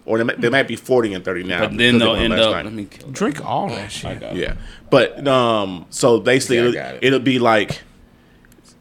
Or 0.07 0.16
they 0.16 0.24
might, 0.24 0.41
they 0.41 0.49
might 0.49 0.66
be 0.66 0.74
40 0.76 1.12
and 1.12 1.22
30 1.22 1.43
now. 1.45 1.61
but 1.61 1.76
then 1.76 1.99
they 1.99 1.99
they'll 1.99 2.12
won 2.14 2.18
end 2.22 2.33
up. 2.33 2.64
Let 2.64 2.72
me 2.72 2.87
kill. 2.87 3.11
Drink 3.11 3.45
all 3.45 3.68
that 3.68 3.85
oh, 3.85 3.89
shit. 3.89 4.22
Yeah, 4.37 4.55
but 4.89 5.26
um, 5.29 5.85
so 5.91 6.18
basically 6.18 6.57
Yeah, 6.57 6.62
it'll, 6.62 6.97
it. 6.97 6.99
it'll 7.03 7.18
be 7.20 7.39
like 7.39 7.83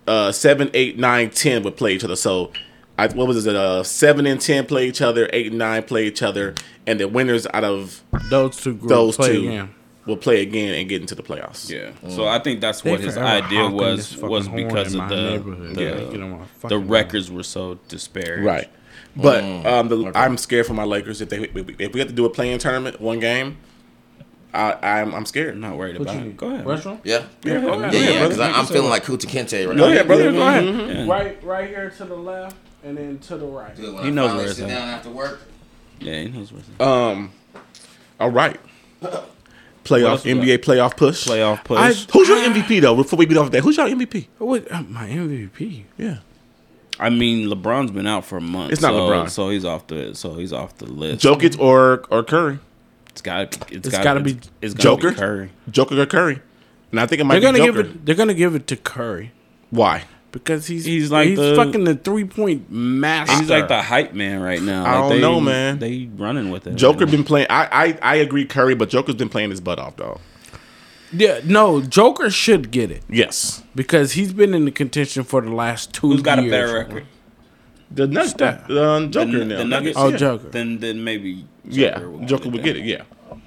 uh 0.08 0.32
seven, 0.32 0.70
eight, 0.74 0.98
nine, 0.98 1.30
ten 1.30 1.64
would 1.64 1.78
play 1.78 1.94
each 1.94 2.04
other. 2.04 2.16
So 2.16 2.52
I, 2.98 3.08
what 3.08 3.28
was 3.28 3.46
it? 3.46 3.56
Uh, 3.56 3.84
seven 3.84 4.26
and 4.26 4.42
ten 4.42 4.66
play 4.66 4.88
each 4.88 5.02
other, 5.02 5.30
eight 5.34 5.48
and 5.48 5.58
nine 5.58 5.84
play 5.84 6.06
each 6.08 6.24
other, 6.24 6.56
and 6.88 7.00
the 7.00 7.08
winners 7.08 7.46
out 7.54 7.64
of 7.64 8.04
Those 8.30 8.58
two 8.58 8.74
groups 8.74 8.90
those 8.90 9.16
play 9.18 9.28
two 9.34 9.48
again. 9.48 9.76
will 10.08 10.18
play 10.18 10.42
again 10.42 10.74
and 10.74 10.90
get 10.90 11.02
into 11.02 11.14
the 11.14 11.22
playoffs. 11.24 11.70
Yeah. 11.70 11.92
So 12.10 12.28
I 12.28 12.40
think 12.40 12.60
that's 12.62 12.82
They 12.82 12.92
what 12.92 13.00
his 13.02 13.18
idea 13.18 13.70
was 13.70 14.18
was 14.18 14.48
because 14.48 14.96
of 14.96 15.10
the 15.10 15.40
the, 15.74 15.82
Yeah, 15.84 16.12
get 16.12 16.22
on 16.22 16.40
my 16.62 16.70
the 16.70 16.80
records 16.80 17.30
were 17.30 17.44
so 17.44 17.78
disparate. 17.88 18.44
Right. 18.44 18.70
But 19.16 19.44
Mm. 19.44 19.66
um, 19.66 19.88
the, 19.90 20.12
I'm 20.16 20.38
scared 20.38 20.66
for 20.68 20.74
my 20.74 20.84
Lakers 20.84 21.22
if 21.22 21.30
they 21.30 21.40
if 21.44 21.94
we 21.94 22.00
have 22.00 22.10
to 22.10 22.14
do 22.16 22.26
a 22.26 22.30
playing 22.30 22.58
tournament 22.60 23.00
one 23.02 23.20
game. 23.20 23.58
I, 24.54 25.00
I'm 25.02 25.14
I'm 25.14 25.26
scared. 25.26 25.54
I'm 25.56 25.60
not 25.62 25.78
worried 25.78 26.00
What 26.00 26.10
about 26.10 26.24
you 26.24 26.30
it. 26.32 26.38
Go 26.38 26.48
ahead. 26.48 26.66
Restroom? 26.66 27.00
yeah. 27.04 27.24
Yeah, 27.44 27.62
go 27.62 27.74
ahead. 27.74 27.94
Yeah, 27.94 28.00
yeah, 28.00 28.10
brother. 28.20 28.36
because 28.36 28.40
I'm 28.58 28.66
feeling 28.66 28.90
like 28.90 29.04
Kunta 29.04 29.26
Kinte 29.28 29.68
right 29.68 29.78
Go 29.78 29.86
now. 29.86 29.92
ahead, 29.92 30.08
brother. 30.08 30.32
Go 30.32 30.48
ahead. 30.48 30.66
Yeah. 30.98 31.06
Right, 31.14 31.44
right 31.44 31.68
here 31.68 31.90
to 31.98 32.06
the 32.06 32.16
left, 32.16 32.56
and 32.84 32.98
then 32.98 33.20
to 33.20 33.38
the 33.38 33.46
right. 33.46 33.76
Good, 33.76 33.94
when 33.94 34.04
He 34.04 34.10
I 34.10 34.12
knows 34.14 34.34
where 34.36 34.46
it's 34.48 34.56
sit 34.56 34.64
at. 34.64 34.70
down 34.70 34.88
after 34.90 35.10
work. 35.10 35.42
Yeah, 36.00 36.22
he 36.22 36.28
knows 36.30 36.52
what's 36.54 36.68
Um, 36.80 37.32
all 38.20 38.32
right. 38.32 38.60
What 39.88 40.02
Playoff 40.02 40.10
else 40.10 40.24
we 40.26 40.34
got? 40.34 40.44
NBA 40.44 40.58
playoff 40.66 40.98
push. 40.98 41.26
playoff 41.26 41.64
push. 41.64 41.78
I- 41.80 42.12
Who's 42.12 42.28
your 42.28 42.38
MVP 42.40 42.82
though? 42.82 42.96
Before 42.96 43.16
we 43.16 43.26
get 43.26 43.38
off 43.38 43.52
that, 43.52 43.62
who's 43.64 43.78
your 43.78 43.88
MVP? 43.88 44.28
What? 44.38 44.70
uh, 44.70 44.82
my 44.82 45.08
MVP. 45.08 45.84
Yeah, 45.98 46.18
I 47.00 47.10
mean, 47.10 47.48
LeBron's 47.48 47.92
been 47.92 48.06
out 48.06 48.26
for 48.26 48.38
a 48.38 48.42
month. 48.42 48.74
It's 48.74 48.82
not 48.82 48.92
so, 48.92 49.00
LeBron. 49.08 49.30
so 49.30 49.50
he's 49.50 49.64
off 49.64 49.88
the 49.88 50.14
so 50.14 50.34
he's 50.36 50.52
off 50.52 50.78
the 50.78 50.88
list. 50.88 51.24
Jokic 51.24 51.58
or 51.58 52.04
or 52.10 52.22
Curry. 52.24 52.60
It's 53.18 53.22
got 53.24 53.42
it's, 53.72 53.88
It's 53.88 53.90
got 53.90 54.04
gotta 54.04 54.20
be 54.20 54.34
be 54.34 54.40
it's 54.62 54.76
Joker? 54.76 55.10
Be 55.10 55.16
Curry. 55.18 55.50
Joker 55.72 56.00
or 56.00 56.06
Curry. 56.06 56.40
And 56.92 57.00
I 57.00 57.08
think 57.08 57.20
it 57.20 57.24
might 57.24 57.40
They're 57.40 57.52
gonna 57.52 57.58
be 57.58 57.66
give 57.66 57.78
it. 57.78 58.06
They're 58.06 58.16
gonna 58.16 58.34
give 58.36 58.54
it 58.54 58.68
to 58.68 58.76
Curry 58.78 59.32
Why? 59.72 60.04
because 60.32 60.68
he's 60.68 60.86
He's 60.86 61.10
like 61.12 61.30
he's 61.30 61.40
the- 61.40 61.56
fucking 61.56 61.84
the 61.84 61.96
three 61.96 62.26
point 62.26 62.70
master. 62.72 63.38
He's 63.40 63.50
like 63.50 63.68
the 63.70 63.82
hype 63.82 64.14
man 64.14 64.40
right 64.42 64.62
now. 64.62 64.86
I 64.86 64.92
Like, 64.92 65.00
don't 65.02 65.10
they- 65.10 65.22
know, 65.22 65.40
man. 65.42 65.80
They 65.80 66.10
running 66.16 66.52
with 66.52 66.68
it. 66.68 66.76
Joker 66.76 67.06
right 67.06 67.12
been 67.12 67.24
playing. 67.24 67.48
I, 67.50 67.68
I 67.88 68.00
I 68.04 68.16
agree, 68.18 68.46
Curry, 68.46 68.76
but 68.76 68.90
Joker's 68.90 69.16
been 69.16 69.30
playing 69.30 69.50
his 69.50 69.62
butt 69.62 69.80
off, 69.80 69.96
dog. 69.96 70.20
yeah. 71.12 71.40
No, 71.44 71.82
Joker 71.82 72.30
should 72.30 72.70
get 72.70 72.92
it 72.92 73.02
Yes. 73.10 73.64
because 73.74 74.12
he's 74.12 74.32
been 74.32 74.54
in 74.54 74.66
the 74.66 74.72
contention 74.72 75.24
for 75.24 75.42
the 75.42 75.52
last 75.52 75.92
two 75.94 76.08
now. 76.10 76.14
Who's 76.14 76.22
got 76.22 76.40
a 76.40 76.48
better 76.50 76.74
record? 76.74 77.06
The 77.90 78.08
Nuggets, 78.08 78.32
Steph. 78.32 78.70
uh, 78.70 79.06
Joker 79.08 79.32
the, 79.32 79.42
in 79.42 79.48
the 79.50 79.64
Nuggets. 79.66 79.98
Oh, 79.98 80.10
yeah. 80.10 80.18
Joker. 80.18 80.50
Then 80.50 80.80
then 80.80 81.04
maybe 81.04 81.46
Yeah, 81.66 82.00
would 82.04 82.28
Joker 82.28 82.50
would 82.50 82.64
get 82.64 82.76
it. 82.78 82.84
Yeah, 82.86 83.04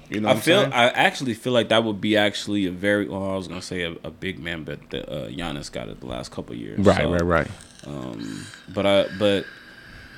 you 0.09 0.19
know. 0.21 0.29
I 0.29 0.33
what 0.33 0.43
feel. 0.43 0.61
saying? 0.61 0.73
I 0.73 0.89
actually 0.89 1.33
feel 1.35 1.53
like 1.53 1.69
that 1.69 1.83
would 1.83 2.01
be 2.01 2.17
actually 2.17 2.65
a 2.65 2.71
very. 2.71 3.07
Well, 3.07 3.31
I 3.31 3.35
was 3.35 3.47
gonna 3.47 3.61
say 3.61 3.83
a, 3.83 3.91
a 4.03 4.11
big 4.11 4.39
man, 4.39 4.63
but 4.63 4.79
the, 4.89 5.09
uh, 5.09 5.29
Giannis 5.29 5.71
got 5.71 5.89
it 5.89 5.99
the 5.99 6.07
last 6.07 6.31
couple 6.31 6.55
years. 6.55 6.79
right, 6.79 6.97
so, 7.01 7.11
right, 7.11 7.21
right. 7.23 7.47
Um, 7.85 8.45
but 8.73 8.85
I 8.85 9.07
but 9.19 9.45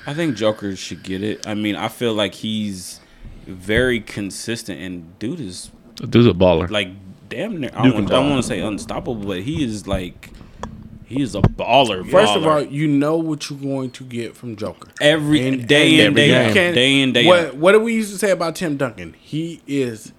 I 0.06 0.14
think 0.14 0.36
Joker 0.36 0.74
should 0.76 1.02
get 1.02 1.22
it. 1.22 1.46
I 1.46 1.54
mean, 1.54 1.76
I 1.76 1.88
feel 1.88 2.14
like 2.14 2.34
he's 2.34 3.00
very 3.46 4.00
consistent 4.00 4.80
and 4.80 5.18
dude 5.18 5.38
is 5.40 5.70
Dude's 5.96 6.26
a 6.26 6.32
baller. 6.32 6.70
like 6.70 6.88
damn 7.28 7.60
near. 7.60 7.70
I 7.74 7.82
Dude 7.84 7.92
don't, 7.92 8.06
can 8.06 8.12
I 8.14 8.20
don't 8.20 8.30
want 8.30 8.42
to 8.42 8.48
say 8.48 8.60
unstoppable, 8.60 9.14
but 9.26 9.42
he 9.42 9.62
is 9.64 9.86
like 9.86 10.30
he 11.06 11.22
is 11.22 11.34
a 11.34 11.40
baller. 11.42 12.08
First 12.10 12.34
of 12.34 12.46
all, 12.46 12.62
you 12.62 12.86
know 12.88 13.16
what 13.16 13.48
you're 13.50 13.58
going 13.58 13.90
to 13.92 14.04
get 14.04 14.36
from 14.36 14.56
Joker. 14.56 14.88
every 15.00 15.46
And- 15.46 15.66
day 15.66 16.00
and 16.00 16.08
in 16.08 16.14
day 16.14 16.46
you 16.48 16.52
can't- 16.54 16.74
day 16.74 17.00
in 17.00 17.12
day 17.12 17.26
what, 17.26 17.38
out. 17.46 17.56
What 17.56 17.72
do 17.72 17.80
we 17.80 17.94
used 17.94 18.12
to 18.12 18.18
say 18.18 18.30
about 18.30 18.56
Tim 18.56 18.76
Duncan? 18.76 19.14
He 19.20 19.60
is 19.66 20.12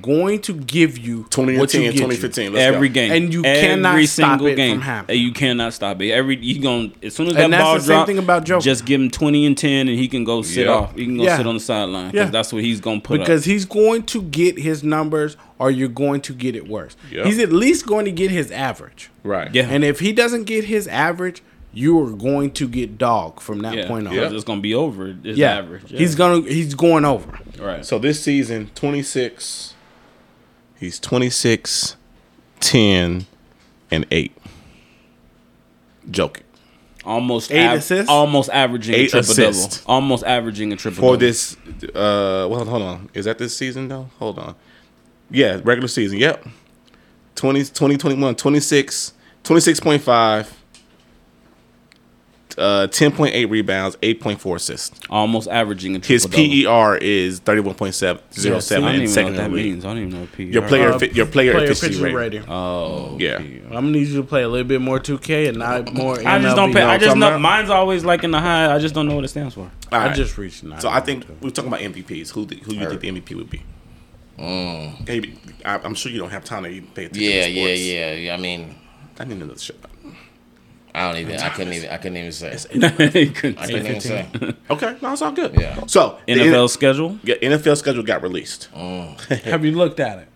going 0.00 0.40
to 0.42 0.52
give 0.54 0.96
you 0.98 1.26
20 1.30 1.52
and 1.52 1.60
what 1.60 1.74
you 1.74 1.80
10, 1.80 1.90
get 1.92 1.96
2015. 1.98 2.52
Let's 2.52 2.62
Every 2.74 2.88
go. 2.88 2.94
game, 2.94 3.12
And 3.12 3.32
you 3.32 3.44
Every 3.44 3.60
cannot 3.68 4.04
stop 4.04 4.28
single 4.30 4.46
it 4.46 4.54
game. 4.56 4.76
from 4.76 4.82
happening. 4.82 5.20
You 5.22 5.32
cannot 5.32 5.72
stop 5.74 6.00
it. 6.00 6.10
Every 6.12 6.36
you 6.36 6.60
going 6.62 6.92
as 7.02 7.14
soon 7.14 7.26
as 7.28 7.34
that 7.34 7.44
And 7.44 7.52
that's 7.52 7.62
ball 7.62 7.74
the 7.74 7.80
same 7.80 8.06
thing 8.06 8.18
about 8.18 8.44
Joker. 8.44 8.62
just 8.62 8.84
give 8.84 9.00
him 9.00 9.10
twenty 9.10 9.46
and 9.46 9.56
ten, 9.58 9.88
and 9.88 9.98
he 9.98 10.08
can 10.08 10.24
go 10.24 10.42
sit 10.42 10.66
Yeah. 10.66 10.72
off. 10.72 10.94
He 10.94 11.04
can 11.04 11.16
go 11.16 11.24
Yeah. 11.24 11.36
sit 11.36 11.46
on 11.46 11.54
the 11.54 11.60
sideline. 11.60 12.12
Yeah. 12.14 12.24
Yeah, 12.24 12.30
that's 12.30 12.52
what 12.52 12.62
he's 12.62 12.80
gonna 12.80 13.00
put 13.00 13.20
because 13.20 13.42
up. 13.42 13.46
he's 13.46 13.64
going 13.64 14.02
to 14.04 14.22
get 14.22 14.58
his 14.58 14.82
numbers, 14.84 15.36
or 15.58 15.70
you're 15.70 15.88
going 15.88 16.20
to 16.22 16.32
get 16.32 16.54
it 16.54 16.68
worse. 16.68 16.96
Yeah. 17.10 17.24
He's 17.24 17.38
at 17.38 17.52
least 17.52 17.86
going 17.86 18.04
to 18.04 18.12
get 18.12 18.30
his 18.30 18.50
average. 18.50 19.10
Right. 19.24 19.52
Yeah, 19.54 19.66
And 19.70 19.84
if 19.84 20.00
he 20.00 20.12
doesn't 20.12 20.44
get 20.44 20.64
his 20.64 20.86
average, 20.88 21.42
you 21.72 22.00
are 22.02 22.10
going 22.10 22.50
to 22.50 22.66
get 22.66 22.98
dog 22.98 23.40
from 23.40 23.60
that 23.60 23.74
yeah, 23.76 23.86
point 23.86 24.08
on. 24.08 24.14
Yeah. 24.14 24.28
it's 24.32 24.42
gonna 24.44 24.60
be 24.60 24.74
over. 24.74 25.14
His 25.22 25.38
Yeah. 25.38 25.58
average. 25.58 25.84
Yeah. 25.88 25.98
He's 25.98 26.14
gonna 26.14 26.42
he's 26.42 26.74
going 26.74 27.04
over. 27.04 27.38
right. 27.60 27.84
So 27.86 27.98
this 27.98 28.20
season, 28.22 28.70
26. 28.74 29.74
He's 30.80 30.98
26, 30.98 31.96
10, 32.60 33.26
and 33.90 34.06
8. 34.10 34.32
Joking. 36.10 36.44
almost 37.04 37.52
Eight 37.52 37.66
av- 37.66 37.78
assists? 37.78 38.08
almost 38.10 38.50
averaging 38.50 38.94
Eight 38.94 39.08
a 39.08 39.10
triple 39.10 39.30
assists. 39.32 39.78
double. 39.80 39.92
Almost 39.94 40.24
averaging 40.24 40.72
a 40.72 40.76
triple 40.76 41.00
For 41.00 41.06
double. 41.12 41.18
this, 41.18 41.56
uh, 41.94 42.46
well, 42.50 42.64
hold 42.64 42.82
on. 42.82 43.08
Is 43.14 43.26
that 43.26 43.38
this 43.38 43.56
season, 43.56 43.88
though? 43.88 44.08
Hold 44.18 44.38
on. 44.38 44.54
Yeah, 45.30 45.60
regular 45.62 45.88
season. 45.88 46.18
Yep. 46.18 46.46
20, 47.36 47.64
20 47.64 47.96
21, 47.96 48.34
26, 48.34 49.12
26.5, 49.44 50.46
uh, 52.58 52.86
10.8 52.88 53.48
rebounds, 53.50 53.96
8.4 53.96 54.56
assists. 54.56 55.00
almost 55.10 55.48
averaging 55.48 55.96
a 55.96 55.98
triple 55.98 56.12
His 56.12 56.24
double. 56.24 56.94
PER 56.94 56.96
is 56.98 57.40
31.707 57.40 58.44
Yeah, 58.44 58.58
see, 58.60 58.74
I 58.74 58.78
don't 58.80 58.88
even 58.94 59.00
know 59.04 59.10
second 59.10 59.32
what 59.32 59.36
that 59.38 59.46
in 59.46 59.52
league. 59.52 59.64
means. 59.72 59.84
I 59.84 59.88
don't 59.88 59.98
even 59.98 60.10
know 60.10 60.20
what 60.20 60.32
PER. 60.32 60.42
Your 60.42 60.62
player, 60.68 60.90
Uh, 60.92 60.94
effi- 60.96 61.10
your 61.14 61.26
player, 61.26 61.52
Player 61.52 61.64
efficiency 61.64 61.86
efficiency 61.86 62.14
rating. 62.14 62.40
rating. 62.40 62.50
Oh, 62.52 63.16
Yeah. 63.20 63.38
PER. 63.38 63.66
I'm 63.66 63.70
gonna 63.72 63.90
need 63.90 64.08
you 64.08 64.16
to 64.16 64.22
play 64.22 64.42
a 64.42 64.48
little 64.48 64.66
bit 64.66 64.80
more 64.80 64.98
2K 64.98 65.48
and 65.48 65.58
not 65.58 65.92
more. 65.94 66.18
I 66.26 66.38
just 66.40 66.56
don't 66.56 66.70
MLB. 66.70 66.74
pay. 66.74 66.82
I 66.82 66.98
just 66.98 67.16
know 67.16 67.38
mine's 67.38 67.70
always 67.70 68.04
like 68.04 68.24
in 68.24 68.30
the 68.30 68.40
high. 68.40 68.74
I 68.74 68.78
just 68.78 68.94
don't 68.94 69.06
know 69.08 69.14
what 69.14 69.24
it 69.24 69.28
stands 69.28 69.54
for. 69.54 69.70
All 69.92 70.00
I 70.00 70.12
just 70.12 70.36
reached 70.38 70.62
nine. 70.64 70.80
So 70.80 70.88
I 70.88 71.00
think 71.00 71.24
we're 71.40 71.50
talking 71.50 71.68
about 71.68 71.80
MVPs. 71.80 72.30
Who 72.30 72.46
th- 72.46 72.62
who 72.62 72.74
you 72.74 72.86
think 72.88 73.00
the 73.00 73.08
MVP 73.08 73.34
would 73.36 73.50
be? 73.50 73.62
Maybe 74.38 75.36
I, 75.64 75.78
I'm 75.84 75.94
sure 75.94 76.10
you 76.10 76.18
don't 76.18 76.30
have 76.30 76.44
time 76.44 76.62
to 76.64 76.70
even 76.70 76.88
pay 76.90 77.04
attention. 77.06 77.22
Mm. 77.30 77.34
Yeah, 77.34 77.44
to 77.44 77.50
yeah, 77.50 77.74
yeah, 77.74 78.12
yeah. 78.14 78.34
I 78.34 78.36
mean, 78.38 78.74
I 79.18 79.24
need 79.24 79.36
another 79.42 79.58
shot. 79.58 79.76
I 80.94 81.06
don't 81.12 81.20
even. 81.20 81.36
I 81.40 81.48
couldn't 81.50 81.72
even. 81.72 81.90
I 81.90 81.96
couldn't 81.98 82.16
even 82.18 82.32
say. 82.32 82.50
Couldn't 82.70 82.84
I 83.58 83.66
couldn't 83.66 83.86
even 83.86 84.00
say. 84.00 84.26
Okay, 84.70 84.96
no, 85.02 85.12
it's 85.12 85.22
all 85.22 85.32
good. 85.32 85.54
Yeah. 85.58 85.84
So 85.86 86.18
the 86.26 86.32
NFL 86.34 86.62
N- 86.62 86.68
schedule. 86.68 87.18
yeah, 87.24 87.34
NFL 87.36 87.76
schedule 87.76 88.02
got 88.02 88.22
released. 88.22 88.64
have 88.74 89.64
you 89.64 89.72
looked 89.72 90.00
at 90.00 90.18
it? 90.20 90.28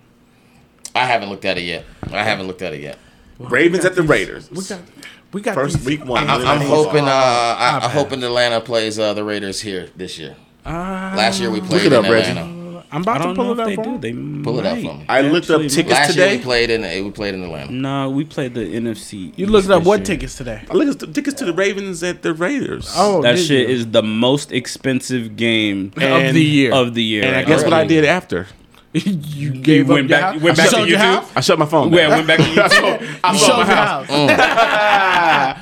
I 0.94 1.07
haven't 1.07 1.28
looked 1.30 1.44
at 1.44 1.59
it 1.59 1.62
yet. 1.62 1.84
I 2.12 2.22
haven't 2.22 2.46
looked 2.46 2.62
at 2.62 2.72
it 2.74 2.80
yet. 2.80 2.98
Ravens 3.38 3.84
at 3.84 3.96
the 3.96 4.02
Raiders. 4.02 4.48
We 4.50 4.62
got 4.64 4.80
we 5.32 5.40
got 5.40 5.55
First 5.55 5.78
these- 5.78 5.86
week 5.86 6.05
one. 6.05 6.28
I'm, 6.28 6.46
I'm 6.46 6.61
hoping. 6.61 7.05
Uh, 7.05 7.11
I, 7.11 7.80
I'm 7.82 7.90
hoping 7.90 8.22
Atlanta 8.22 8.61
plays 8.61 8.98
uh, 8.98 9.12
the 9.14 9.24
Raiders 9.24 9.61
here 9.61 9.88
this 9.96 10.18
year. 10.18 10.36
Ah, 10.64 11.14
Last 11.16 11.40
year 11.40 11.50
we 11.50 11.61
played 11.61 11.86
it 11.86 11.92
in 11.92 12.05
up, 12.05 12.11
Reggie. 12.11 12.32
Atlanta. 12.95 12.97
I'm 12.97 13.03
about 13.03 13.18
to 13.18 13.24
don't 13.24 13.36
pull 13.36 13.55
know 13.55 13.62
it 13.66 13.72
if 13.72 13.78
up. 13.78 13.84
they 13.84 13.90
for 13.92 13.99
do. 13.99 13.99
They 14.36 14.42
Pull 14.42 14.59
it 14.61 14.66
up 14.66 14.78
for 14.78 14.95
me. 14.99 15.05
I 15.09 15.20
looked 15.22 15.51
up 15.51 15.61
tickets 15.62 15.90
Last 15.90 16.16
year 16.16 16.26
today. 16.26 16.36
we 16.38 16.42
played 16.42 16.70
in. 16.70 17.05
We 17.05 17.11
played 17.11 17.34
in 17.34 17.42
Atlanta. 17.45 17.72
No, 17.72 18.11
we 18.11 18.24
played 18.24 18.55
the 18.55 18.61
NFC. 18.61 19.32
You 19.36 19.47
looked 19.47 19.68
up 19.70 19.82
what 19.84 20.01
year. 20.01 20.07
tickets 20.07 20.36
today? 20.36 20.62
I 20.70 20.74
looked 20.74 21.03
at 21.03 21.14
tickets 21.14 21.36
to 21.38 21.45
the 21.45 21.53
Ravens 21.55 22.03
at 22.03 22.22
the 22.22 22.32
Raiders. 22.34 22.92
Oh, 22.97 23.22
That 23.22 23.38
shit 23.38 23.68
you? 23.68 23.74
is 23.74 23.90
the 23.90 24.03
most 24.03 24.53
expensive 24.53 25.36
game 25.36 25.92
of 25.97 26.34
the 26.34 26.42
year. 26.42 26.72
of 26.72 26.95
the 26.95 27.03
year. 27.03 27.24
and 27.24 27.36
I 27.36 27.45
guess 27.45 27.61
now. 27.62 27.66
what 27.68 27.72
I 27.74 27.84
did 27.86 28.05
after. 28.05 28.47
You 28.95 29.51
gave 29.51 29.88
went 29.88 30.05
up 30.05 30.11
back- 30.11 30.20
your 30.20 30.32
house? 30.32 30.42
went 30.42 30.57
back 30.57 30.68
to 30.68 30.74
sold 30.76 30.88
your 30.88 30.99
YouTube? 30.99 31.03
house? 31.03 31.32
I 31.36 31.40
shut 31.40 31.59
my 31.59 31.66
phone. 31.66 31.92
Yeah, 31.92 32.09
down. 32.09 32.11
went 32.11 32.26
back 32.26 32.38
to 32.38 32.64
I 32.64 32.68
sold, 32.68 33.18
I 33.24 33.32
You 33.32 33.38
sold 33.38 33.51
sold 33.51 33.59
my 33.61 33.66
your 33.66 33.76
house. 33.76 34.07
house. 34.09 35.61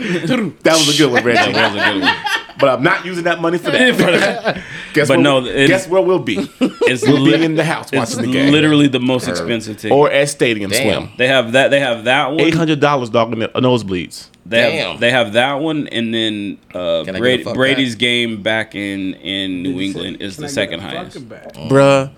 That 0.62 0.72
was 0.78 0.94
a 0.94 0.98
good 0.98 1.12
one, 1.12 1.24
Reggie. 1.24 1.52
That 1.52 1.72
was 1.74 1.82
a 1.82 1.92
good 1.92 2.02
one. 2.02 2.16
But 2.60 2.68
I'm 2.68 2.82
not 2.82 3.04
using 3.04 3.24
that 3.24 3.40
money 3.40 3.58
for 3.58 3.70
that. 3.70 4.62
guess 4.94 5.08
But 5.08 5.16
where, 5.18 5.22
no, 5.24 5.44
it- 5.44 5.66
guess 5.66 5.88
where 5.88 6.02
we'll 6.02 6.18
be? 6.20 6.36
It's 6.60 7.02
We'll 7.02 7.24
be 7.24 7.42
in 7.42 7.54
the 7.56 7.64
house 7.64 7.90
watching 7.92 8.22
the 8.22 8.30
game, 8.32 8.52
literally 8.52 8.86
the 8.88 9.00
most 9.00 9.26
expensive 9.28 9.76
ticket. 9.78 9.92
or 9.96 10.10
at 10.10 10.28
Stadium 10.28 10.70
Damn. 10.70 11.02
Swim. 11.04 11.10
they 11.16 11.26
have 11.28 11.52
that. 11.52 11.70
They 11.70 11.80
have 11.80 12.04
that 12.04 12.28
one. 12.30 12.40
Eight 12.40 12.54
hundred 12.54 12.80
dollars, 12.80 13.10
dog, 13.10 13.32
in 13.32 13.38
nosebleeds. 13.40 14.28
They 14.44 14.58
Damn. 14.60 14.90
have, 14.92 15.00
they 15.00 15.10
have 15.10 15.32
that 15.34 15.54
one, 15.54 15.88
and 15.88 16.12
then 16.12 16.58
uh, 16.74 17.04
Can 17.04 17.10
I 17.10 17.12
get 17.12 17.18
Brady, 17.20 17.42
the 17.42 17.50
fuck 17.50 17.54
Brady's 17.56 17.94
game 17.94 18.42
back 18.42 18.74
in 18.74 19.14
in 19.14 19.62
New 19.62 19.80
England 19.80 20.20
is 20.20 20.36
the 20.36 20.48
second 20.48 20.80
highest. 20.80 21.18
fucking? 21.18 21.68
Bruh, 21.68 22.10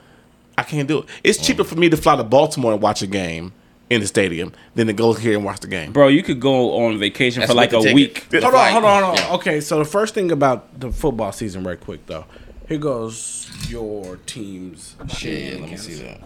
I 0.56 0.62
can't 0.62 0.86
do 0.88 0.98
it. 1.00 1.06
It's 1.22 1.44
cheaper 1.44 1.64
for 1.64 1.74
me 1.76 1.88
to 1.88 1.96
fly 1.96 2.16
to 2.16 2.24
Baltimore 2.24 2.72
and 2.72 2.80
watch 2.82 3.02
a 3.02 3.06
game 3.06 3.52
in 3.90 4.00
the 4.00 4.06
stadium 4.06 4.52
than 4.74 4.86
to 4.86 4.92
go 4.92 5.12
here 5.12 5.34
and 5.36 5.44
watch 5.44 5.60
the 5.60 5.66
game. 5.66 5.92
Bro, 5.92 6.08
you 6.08 6.22
could 6.22 6.40
go 6.40 6.84
on 6.84 6.98
vacation 6.98 7.40
That's 7.40 7.52
for 7.52 7.56
like 7.56 7.72
a 7.72 7.80
the 7.80 7.92
week. 7.94 8.14
ticket. 8.14 8.30
The 8.30 8.40
Hold 8.42 8.54
on, 8.54 8.72
hold 8.72 8.84
on, 8.84 9.02
hold 9.02 9.18
on. 9.18 9.24
Yeah. 9.26 9.34
Okay, 9.34 9.60
so 9.60 9.78
the 9.78 9.84
first 9.84 10.14
thing 10.14 10.30
about 10.32 10.80
the 10.80 10.90
football 10.90 11.32
season, 11.32 11.64
right 11.64 11.78
quick 11.80 12.06
though. 12.06 12.24
Here 12.68 12.78
goes 12.78 13.50
your 13.68 14.16
team's. 14.24 14.96
Shit, 15.08 15.54
yeah, 15.54 15.60
let 15.60 15.70
me 15.70 15.76
see 15.76 15.94
that. 16.02 16.20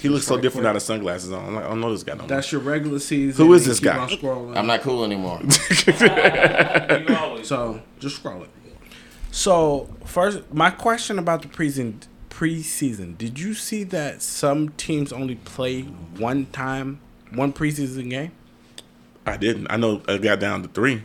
He 0.00 0.08
looks 0.08 0.26
so 0.26 0.36
different 0.36 0.62
without 0.62 0.76
his 0.76 0.84
sunglasses 0.84 1.30
on. 1.30 1.44
I'm 1.44 1.54
like, 1.56 1.64
I 1.64 1.68
don't 1.68 1.80
know 1.80 1.92
this 1.92 2.04
guy 2.04 2.12
no 2.14 2.20
more. 2.20 2.28
That's 2.28 2.50
your 2.52 2.62
regular 2.62 2.98
season. 3.00 3.44
Who 3.44 3.52
is 3.52 3.66
this 3.66 3.80
guy? 3.80 3.98
I'm 4.54 4.66
not 4.66 4.80
cool 4.80 5.04
anymore. 5.04 5.40
So 7.42 7.80
just 7.98 8.16
scroll 8.16 8.42
it. 8.42 8.50
So 9.30 9.88
first, 10.04 10.52
my 10.52 10.70
question 10.70 11.18
about 11.18 11.42
the 11.42 11.48
preseason. 11.48 12.02
Preseason. 12.40 13.18
Did 13.18 13.38
you 13.38 13.52
see 13.52 13.84
that 13.84 14.22
some 14.22 14.70
teams 14.70 15.12
only 15.12 15.34
play 15.34 15.82
one 15.82 16.46
time, 16.46 16.98
one 17.34 17.52
preseason 17.52 18.08
game? 18.08 18.32
I 19.26 19.36
didn't. 19.36 19.66
I 19.68 19.76
know 19.76 20.00
I 20.08 20.16
got 20.16 20.40
down 20.40 20.62
to 20.62 20.68
three. 20.68 21.02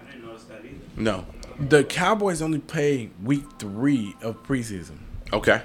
I 0.00 0.10
didn't 0.10 0.26
notice 0.26 0.44
that 0.44 0.64
either. 0.64 0.78
No. 0.96 1.26
The 1.60 1.84
Cowboys 1.84 2.40
only 2.40 2.60
play 2.60 3.10
week 3.22 3.44
three 3.58 4.16
of 4.22 4.42
preseason. 4.44 4.96
Okay. 5.30 5.60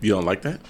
You 0.00 0.12
don't 0.12 0.24
like 0.24 0.42
that? 0.42 0.60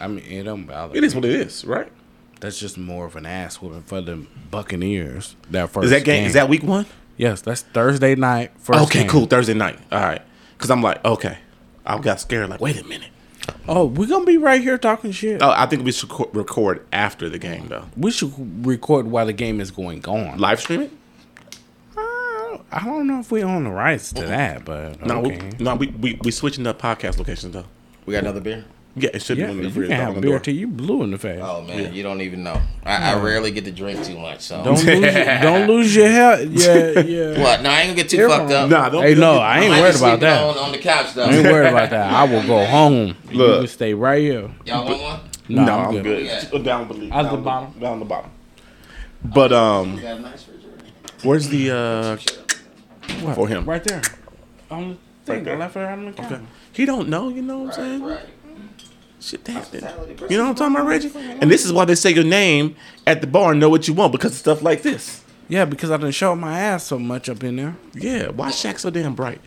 I 0.00 0.06
mean, 0.06 0.24
it 0.24 0.44
don't 0.44 0.64
bother. 0.64 0.96
It 0.96 1.04
is 1.04 1.14
what 1.14 1.26
it 1.26 1.32
is, 1.32 1.66
right? 1.66 1.92
That's 2.40 2.58
just 2.58 2.78
more 2.78 3.04
of 3.04 3.14
an 3.14 3.26
ass 3.26 3.60
whooping 3.60 3.82
for 3.82 4.00
the 4.00 4.26
Buccaneers. 4.50 5.36
That 5.50 5.68
first 5.68 5.84
Is 5.84 5.90
that 5.90 6.04
game? 6.04 6.24
Is 6.24 6.32
that 6.32 6.48
week 6.48 6.62
one? 6.62 6.86
yes? 7.18 7.42
That's 7.42 7.60
Thursday 7.60 8.14
night. 8.14 8.52
First 8.56 8.84
okay, 8.84 9.00
game. 9.00 9.08
cool. 9.10 9.26
Thursday 9.26 9.52
night. 9.52 9.78
All 9.92 10.00
right. 10.00 10.22
Because 10.56 10.70
I'm 10.70 10.80
like, 10.80 11.04
okay. 11.04 11.36
I 11.86 11.98
got 11.98 12.20
scared. 12.20 12.50
Like, 12.50 12.60
wait 12.60 12.80
a 12.80 12.84
minute. 12.84 13.08
Oh, 13.66 13.86
we're 13.86 14.06
gonna 14.06 14.24
be 14.26 14.36
right 14.36 14.60
here 14.60 14.78
talking 14.78 15.12
shit. 15.12 15.42
Oh, 15.42 15.50
I 15.50 15.66
think 15.66 15.84
we 15.84 15.92
should 15.92 16.08
co- 16.08 16.30
record 16.32 16.86
after 16.92 17.28
the 17.28 17.38
game 17.38 17.68
though. 17.68 17.86
We 17.96 18.10
should 18.10 18.32
record 18.66 19.06
while 19.06 19.26
the 19.26 19.32
game 19.32 19.60
is 19.60 19.70
going 19.70 20.04
on. 20.06 20.38
Live 20.38 20.60
stream 20.60 20.82
it? 20.82 20.92
Uh, 21.96 22.58
I 22.70 22.82
don't 22.84 23.06
know 23.06 23.18
if 23.20 23.32
we 23.32 23.42
own 23.42 23.64
the 23.64 23.70
rights 23.70 24.12
to 24.12 24.22
that, 24.26 24.64
but 24.64 25.04
No, 25.04 25.20
okay. 25.24 25.50
we, 25.58 25.64
no, 25.64 25.74
we 25.74 25.86
we 25.88 26.20
we 26.22 26.30
switching 26.30 26.66
up 26.66 26.80
podcast 26.80 27.18
locations 27.18 27.54
though. 27.54 27.64
We 28.06 28.12
got 28.12 28.22
another 28.24 28.40
beer. 28.40 28.64
Yeah, 28.96 29.10
it 29.14 29.22
should 29.22 29.38
yeah, 29.38 29.46
be 29.46 29.50
on 29.52 29.56
the 29.58 29.62
you 29.64 29.70
fridge. 29.70 29.88
can 29.88 29.98
dog, 29.98 30.06
have 30.08 30.16
on 30.16 30.20
beer 30.22 30.30
door. 30.32 30.40
till 30.40 30.54
you 30.54 30.66
blue 30.66 31.02
in 31.04 31.12
the 31.12 31.18
face. 31.18 31.40
Oh 31.42 31.62
man, 31.62 31.94
you 31.94 32.02
don't 32.02 32.20
even 32.22 32.42
know. 32.42 32.60
I, 32.84 33.12
I 33.12 33.20
rarely 33.20 33.52
get 33.52 33.64
to 33.66 33.70
drink 33.70 34.04
too 34.04 34.18
much. 34.18 34.40
So 34.40 34.64
Don't 34.64 34.84
lose, 34.84 35.14
don't 35.42 35.66
lose 35.68 35.94
your 35.94 36.08
health. 36.08 36.40
Yeah, 36.50 36.98
yeah. 37.00 37.40
what? 37.40 37.62
No, 37.62 37.70
I 37.70 37.80
ain't 37.82 37.90
gonna 37.90 37.94
get 37.94 38.08
too 38.08 38.16
Earphone. 38.18 38.38
fucked 38.40 38.50
up. 38.52 38.68
Nah, 38.70 38.88
don't. 38.88 39.02
Hey, 39.04 39.14
no, 39.14 39.34
get- 39.34 39.42
I 39.42 39.58
I 39.58 39.60
ain't 39.60 39.70
worried 39.70 39.94
about 39.96 40.20
that. 40.20 40.42
On, 40.42 40.58
on 40.58 40.72
the 40.72 40.78
couch 40.78 41.14
though. 41.14 41.24
I 41.24 41.32
ain't 41.34 41.44
worried 41.46 41.68
about 41.68 41.90
that. 41.90 42.12
I 42.12 42.24
will 42.24 42.44
go 42.46 42.64
home. 42.66 43.14
You 43.30 43.36
Look. 43.38 43.58
can 43.60 43.68
stay 43.68 43.94
right 43.94 44.20
here. 44.20 44.50
Y'all 44.66 44.84
want 44.84 45.00
one? 45.02 45.20
No, 45.48 45.64
No, 45.64 45.72
I'm, 45.78 45.86
I'm 45.86 45.92
good. 45.94 46.02
good. 46.04 46.24
Yeah. 46.26 46.44
Go 46.50 46.58
Down 46.58 46.88
the 46.88 47.14
At 47.14 47.30
the 47.30 47.36
bottom? 47.36 47.78
Down 47.78 47.98
the 48.00 48.04
bottom. 48.04 48.30
But 49.24 49.52
um, 49.52 49.94
You 49.96 50.02
got 50.02 50.16
a 50.16 50.20
nice 50.20 50.46
refrigerator. 50.48 50.84
where's 51.22 51.48
the 51.48 51.70
uh 51.70 52.16
for 53.34 53.46
him? 53.46 53.66
Right 53.68 53.84
there. 53.84 54.02
On 54.70 54.88
the 54.90 54.94
thing, 55.24 55.36
Right 55.36 55.44
there. 55.44 55.54
I 55.54 55.58
left 55.58 55.76
it 55.76 55.80
out 55.82 55.92
on 55.98 56.04
the 56.06 56.12
counter. 56.12 56.40
He 56.72 56.84
don't 56.86 57.08
know. 57.08 57.28
You 57.28 57.42
know 57.42 57.58
what 57.60 57.78
I'm 57.78 57.84
saying? 57.84 58.02
Right. 58.02 58.20
Shit, 59.20 59.44
that, 59.44 59.68
you 60.30 60.38
know 60.38 60.44
what 60.44 60.50
I'm 60.50 60.54
talking 60.54 60.76
about, 60.76 60.86
Reggie? 60.86 61.10
And 61.14 61.50
this 61.50 61.66
is 61.66 61.72
why 61.74 61.84
they 61.84 61.94
say 61.94 62.10
your 62.10 62.24
name 62.24 62.74
at 63.06 63.20
the 63.20 63.26
bar 63.26 63.50
and 63.50 63.60
know 63.60 63.68
what 63.68 63.86
you 63.86 63.92
want 63.92 64.12
because 64.12 64.32
of 64.32 64.38
stuff 64.38 64.62
like 64.62 64.82
this. 64.82 65.22
Yeah, 65.48 65.66
because 65.66 65.90
I 65.90 65.96
didn't 65.98 66.12
show 66.12 66.34
my 66.34 66.58
ass 66.58 66.84
so 66.84 66.98
much 66.98 67.28
up 67.28 67.44
in 67.44 67.56
there. 67.56 67.76
Yeah, 67.92 68.28
why 68.28 68.50
Shaq 68.50 68.78
so 68.78 68.88
damn 68.88 69.14
bright? 69.14 69.40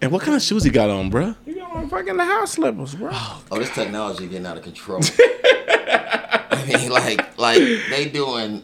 And 0.00 0.10
what 0.12 0.22
kind 0.22 0.34
of 0.34 0.42
shoes 0.42 0.64
he 0.64 0.70
got 0.70 0.88
on, 0.88 1.10
bruh? 1.10 1.36
You 1.44 1.56
got 1.56 1.72
on 1.72 1.88
fucking 1.90 2.16
the 2.16 2.24
house 2.24 2.52
slippers, 2.52 2.94
bro. 2.94 3.10
Oh, 3.12 3.58
this 3.58 3.70
technology 3.70 4.26
getting 4.26 4.46
out 4.46 4.56
of 4.56 4.62
control. 4.62 5.00
I 5.18 6.64
mean, 6.66 6.90
like, 6.90 7.38
like 7.38 7.58
they 7.90 8.08
doing 8.08 8.62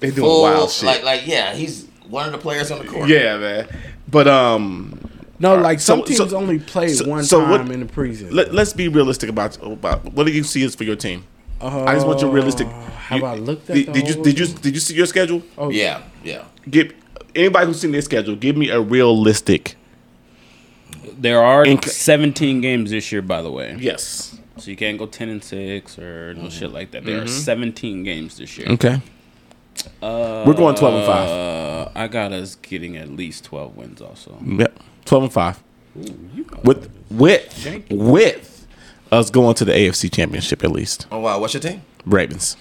They 0.00 0.08
doing 0.10 0.20
full, 0.20 0.42
wild 0.42 0.70
shit. 0.70 0.86
like, 0.86 1.02
like, 1.02 1.26
yeah, 1.26 1.54
he's 1.54 1.86
one 2.08 2.26
of 2.26 2.32
the 2.32 2.38
players 2.38 2.70
on 2.70 2.78
the 2.78 2.84
court. 2.86 3.08
yeah, 3.08 3.36
man. 3.36 3.68
But 4.06 4.28
um, 4.28 4.97
No, 5.40 5.54
like 5.56 5.80
some 5.80 6.00
so- 6.00 6.04
so- 6.14 6.24
teams 6.24 6.32
only 6.32 6.58
play 6.58 6.88
so- 6.88 7.08
one 7.08 7.24
so 7.24 7.40
time 7.40 7.50
what- 7.50 7.70
in 7.70 7.80
the 7.80 7.86
preseason. 7.86 8.32
let, 8.32 8.52
let's 8.52 8.72
be 8.72 8.88
realistic 8.88 9.30
about 9.30 9.56
about 9.64 10.04
what 10.12 10.26
do 10.26 10.32
you 10.32 10.42
see 10.42 10.62
is 10.62 10.74
for 10.74 10.84
your 10.84 10.96
team. 10.96 11.24
I 11.60 11.94
just 11.94 12.06
want 12.06 12.20
you 12.20 12.28
realistic. 12.30 12.68
have 12.68 13.18
You- 13.20 13.26
I 13.26 13.34
looked 13.34 13.68
at 13.70 13.74
Did, 13.76 13.86
the 13.86 13.92
did 13.92 14.08
you 14.08 14.22
did 14.22 14.38
you 14.38 14.46
did 14.46 14.74
you 14.74 14.80
see 14.80 14.94
your 14.94 15.06
schedule? 15.06 15.42
Oh 15.56 15.70
yeah, 15.70 16.02
yeah. 16.24 16.44
Give 16.70 16.92
anybody 17.34 17.66
who's 17.66 17.80
seen 17.80 17.92
their 17.92 18.02
schedule. 18.02 18.36
Give 18.36 18.56
me 18.56 18.68
a 18.70 18.80
realistic. 18.80 19.76
There 21.20 21.42
are 21.42 21.64
Inc- 21.64 21.84
17 21.88 22.60
games 22.60 22.90
this 22.90 23.10
year, 23.10 23.22
by 23.22 23.42
the 23.42 23.50
way. 23.50 23.76
Yes. 23.80 24.36
So 24.58 24.70
you 24.70 24.76
can't 24.76 24.98
go 24.98 25.06
10 25.06 25.28
and 25.28 25.42
6 25.42 25.98
or 25.98 26.34
no 26.34 26.48
shit 26.48 26.72
like 26.72 26.90
that. 26.92 27.04
There 27.04 27.16
Mm-hmm. 27.16 27.24
are 27.24 27.28
17 27.28 28.04
games 28.04 28.36
this 28.38 28.56
year. 28.58 28.68
Okay. 28.70 29.00
We're 30.02 30.54
going 30.54 30.74
twelve 30.74 30.94
and 30.94 31.06
five. 31.06 31.28
Uh, 31.28 31.88
I 31.94 32.08
got 32.08 32.32
us 32.32 32.56
getting 32.56 32.96
at 32.96 33.10
least 33.10 33.44
12 33.44 33.76
wins 33.76 34.00
also. 34.00 34.36
Yep. 34.44 34.78
Twelve 35.08 35.24
and 35.24 35.32
five. 35.32 35.62
With 36.62 36.90
with 37.10 37.86
with 37.90 38.66
us 39.10 39.30
going 39.30 39.54
to 39.54 39.64
the 39.64 39.72
AFC 39.72 40.12
Championship 40.12 40.62
at 40.62 40.70
least. 40.70 41.06
Oh 41.10 41.20
wow, 41.20 41.40
what's 41.40 41.54
your 41.54 41.62
team? 41.62 41.80
Ravens. 42.04 42.58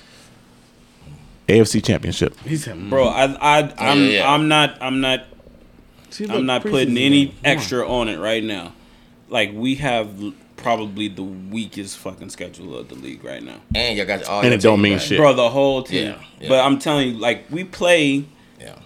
AFC 1.49 1.83
Championship. 1.83 2.39
He 2.39 2.55
said, 2.55 2.77
mm. 2.77 2.89
Bro, 2.89 3.09
I 3.09 3.25
I 3.33 3.73
I'm 3.77 3.99
yeah, 4.05 4.09
yeah. 4.09 4.31
I'm 4.31 4.47
not 4.47 4.81
I'm 4.81 5.01
not 5.01 5.25
See, 6.09 6.29
I'm 6.29 6.45
not 6.45 6.61
putting 6.61 6.97
any 6.97 7.25
game. 7.25 7.35
Come 7.35 7.51
on. 7.51 7.57
extra 7.57 7.89
on 7.89 8.07
it 8.07 8.17
right 8.17 8.43
now. 8.43 8.71
Like 9.27 9.51
we 9.53 9.75
have 9.75 10.33
probably 10.55 11.09
the 11.09 11.23
weakest 11.23 11.97
fucking 11.97 12.29
schedule 12.29 12.77
of 12.77 12.87
the 12.87 12.95
league 12.95 13.25
right 13.25 13.43
now. 13.43 13.57
And 13.75 13.97
you 13.97 14.05
got 14.05 14.23
all. 14.23 14.41
And 14.41 14.53
it 14.53 14.61
don't 14.61 14.81
mean 14.81 14.99
back. 14.99 15.01
shit. 15.01 15.17
Bro, 15.17 15.33
the 15.33 15.49
whole 15.49 15.83
team. 15.83 16.11
Yeah, 16.11 16.23
yeah. 16.39 16.47
But 16.47 16.65
I'm 16.65 16.79
telling 16.79 17.09
you 17.09 17.17
like 17.17 17.43
we 17.49 17.65
play 17.65 18.25
Yeah, 18.57 18.79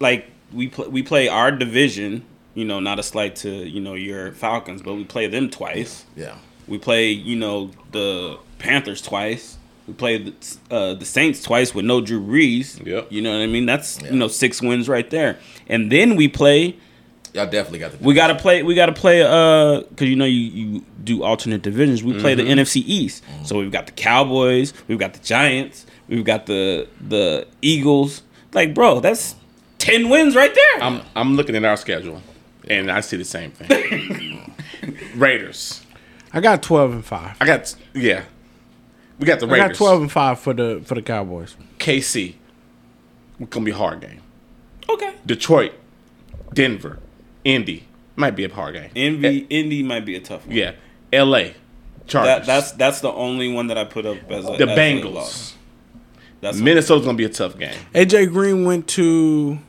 like 0.00 0.30
we 0.50 0.68
play 0.68 0.88
we 0.88 1.02
play 1.02 1.28
our 1.28 1.50
division, 1.50 2.24
you 2.54 2.64
know, 2.64 2.80
not 2.80 2.98
a 2.98 3.02
slight 3.02 3.36
to, 3.36 3.50
you 3.50 3.80
know, 3.80 3.94
your 3.94 4.32
Falcons, 4.32 4.82
but 4.82 4.94
we 4.94 5.04
play 5.04 5.26
them 5.26 5.48
twice. 5.50 6.04
yeah. 6.16 6.36
We 6.68 6.78
play, 6.78 7.10
you 7.10 7.34
know, 7.36 7.70
the 7.90 8.38
Panthers 8.58 9.02
twice. 9.02 9.58
We 9.88 9.94
played 9.94 10.26
the, 10.70 10.74
uh, 10.74 10.94
the 10.94 11.04
Saints 11.04 11.42
twice 11.42 11.74
with 11.74 11.84
no 11.84 12.00
Drew 12.00 12.24
Brees. 12.24 12.84
Yep. 12.86 13.08
You 13.10 13.20
know 13.20 13.32
what 13.36 13.42
I 13.42 13.46
mean? 13.46 13.66
That's 13.66 14.00
you 14.02 14.12
know 14.16 14.28
six 14.28 14.62
wins 14.62 14.88
right 14.88 15.10
there. 15.10 15.38
And 15.66 15.90
then 15.90 16.14
we 16.14 16.28
play. 16.28 16.76
Y'all 17.34 17.46
definitely 17.46 17.80
got 17.80 17.90
the. 17.92 17.98
We 17.98 18.14
gotta 18.14 18.36
play. 18.36 18.62
We 18.62 18.76
gotta 18.76 18.92
play. 18.92 19.22
Uh, 19.22 19.80
because 19.88 20.08
you 20.08 20.14
know 20.14 20.24
you 20.24 20.40
you 20.40 20.84
do 21.02 21.24
alternate 21.24 21.62
divisions. 21.62 22.04
We 22.04 22.12
play 22.20 22.34
the 22.36 22.44
Mm-hmm. 22.44 22.60
NFC 22.60 22.82
East. 22.86 23.24
So 23.44 23.58
we've 23.58 23.72
got 23.72 23.86
the 23.86 23.92
Cowboys. 23.92 24.72
We've 24.86 25.00
got 25.00 25.14
the 25.14 25.20
Giants. 25.20 25.84
We've 26.08 26.24
got 26.24 26.46
the 26.46 26.86
the 27.00 27.48
Eagles. 27.60 28.22
Like, 28.52 28.72
bro, 28.72 29.00
that's 29.00 29.34
ten 29.78 30.08
wins 30.10 30.36
right 30.36 30.54
there. 30.54 30.82
I'm 30.82 31.02
I'm 31.16 31.34
looking 31.34 31.56
at 31.56 31.64
our 31.64 31.76
schedule, 31.76 32.22
and 32.78 32.90
I 32.90 33.00
see 33.00 33.16
the 33.16 33.24
same 33.24 33.50
thing. 33.52 34.54
Raiders. 35.14 35.84
I 36.32 36.40
got 36.40 36.62
twelve 36.62 36.92
and 36.92 37.04
five. 37.04 37.36
I 37.40 37.46
got 37.46 37.74
yeah. 37.94 38.24
We 39.18 39.26
got 39.26 39.40
the 39.40 39.46
I 39.46 39.50
Raiders. 39.50 39.68
got 39.70 39.76
twelve 39.76 40.00
and 40.02 40.10
five 40.12 40.38
for 40.40 40.54
the 40.54 40.80
for 40.84 40.94
the 40.94 41.02
Cowboys. 41.02 41.56
KC. 41.78 42.34
It's 43.40 43.50
gonna 43.50 43.64
be 43.64 43.70
a 43.72 43.76
hard 43.76 44.00
game. 44.00 44.20
okay. 44.88 45.14
Detroit, 45.26 45.72
Denver, 46.52 46.98
Indy 47.44 47.86
might 48.16 48.36
be 48.36 48.44
a 48.44 48.52
hard 48.52 48.74
game. 48.74 48.90
Envy, 48.94 49.46
Indy 49.50 49.82
might 49.82 50.04
be 50.04 50.14
a 50.16 50.20
tough 50.20 50.46
one. 50.46 50.54
Yeah, 50.56 50.72
L.A. 51.12 51.54
Chargers. 52.06 52.46
That, 52.46 52.46
that's 52.46 52.72
that's 52.72 53.00
the 53.00 53.10
only 53.12 53.52
one 53.52 53.68
that 53.68 53.78
I 53.78 53.84
put 53.84 54.06
up 54.06 54.18
as 54.30 54.44
a, 54.44 54.48
the 54.48 54.54
as 54.54 54.60
a 54.60 54.66
Bengals. 54.80 55.14
loss. 55.14 55.54
That's 56.40 56.58
Minnesota's 56.58 57.04
gonna 57.04 57.16
be 57.18 57.24
a 57.24 57.28
tough 57.28 57.58
game. 57.58 57.74
AJ 57.94 58.32
Green 58.32 58.64
went 58.64 58.88
to 58.88 59.58
I 59.58 59.60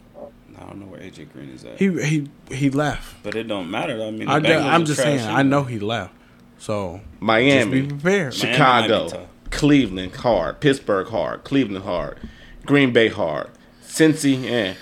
don't 0.74 0.82
know 0.82 0.92
where 0.92 1.00
AJ 1.02 1.32
Green 1.32 1.50
is 1.50 1.64
at, 1.66 1.78
he 1.80 1.90
he 2.04 2.28
he 2.52 2.70
left. 2.70 3.24
but 3.24 3.36
it 3.36 3.44
don't 3.48 3.70
matter. 3.70 3.94
I 4.02 4.12
mean, 4.12 4.26
the 4.26 4.32
I 4.32 4.40
Bengals 4.40 4.62
am 4.64 4.86
just 4.86 5.02
trash 5.02 5.20
saying. 5.22 5.36
I 5.36 5.44
know 5.44 5.64
he 5.64 5.80
left. 5.80 6.14
So 6.58 7.02
just 7.22 7.72
be 7.72 7.84
prepared. 7.88 7.90
Miami 7.90 7.98
might 8.00 8.30
be 8.32 8.32
Chicago, 8.38 9.10
tough. 9.10 9.28
Cleveland 9.52 10.16
hard, 10.16 10.60
Pittsburgh 10.60 11.08
hard, 11.08 11.44
Cleveland 11.44 11.84
hard, 11.86 12.18
Green 12.66 12.92
Bay 12.94 13.10
hard, 13.10 13.50
Cincy, 13.84 14.46
eh, 14.50 14.74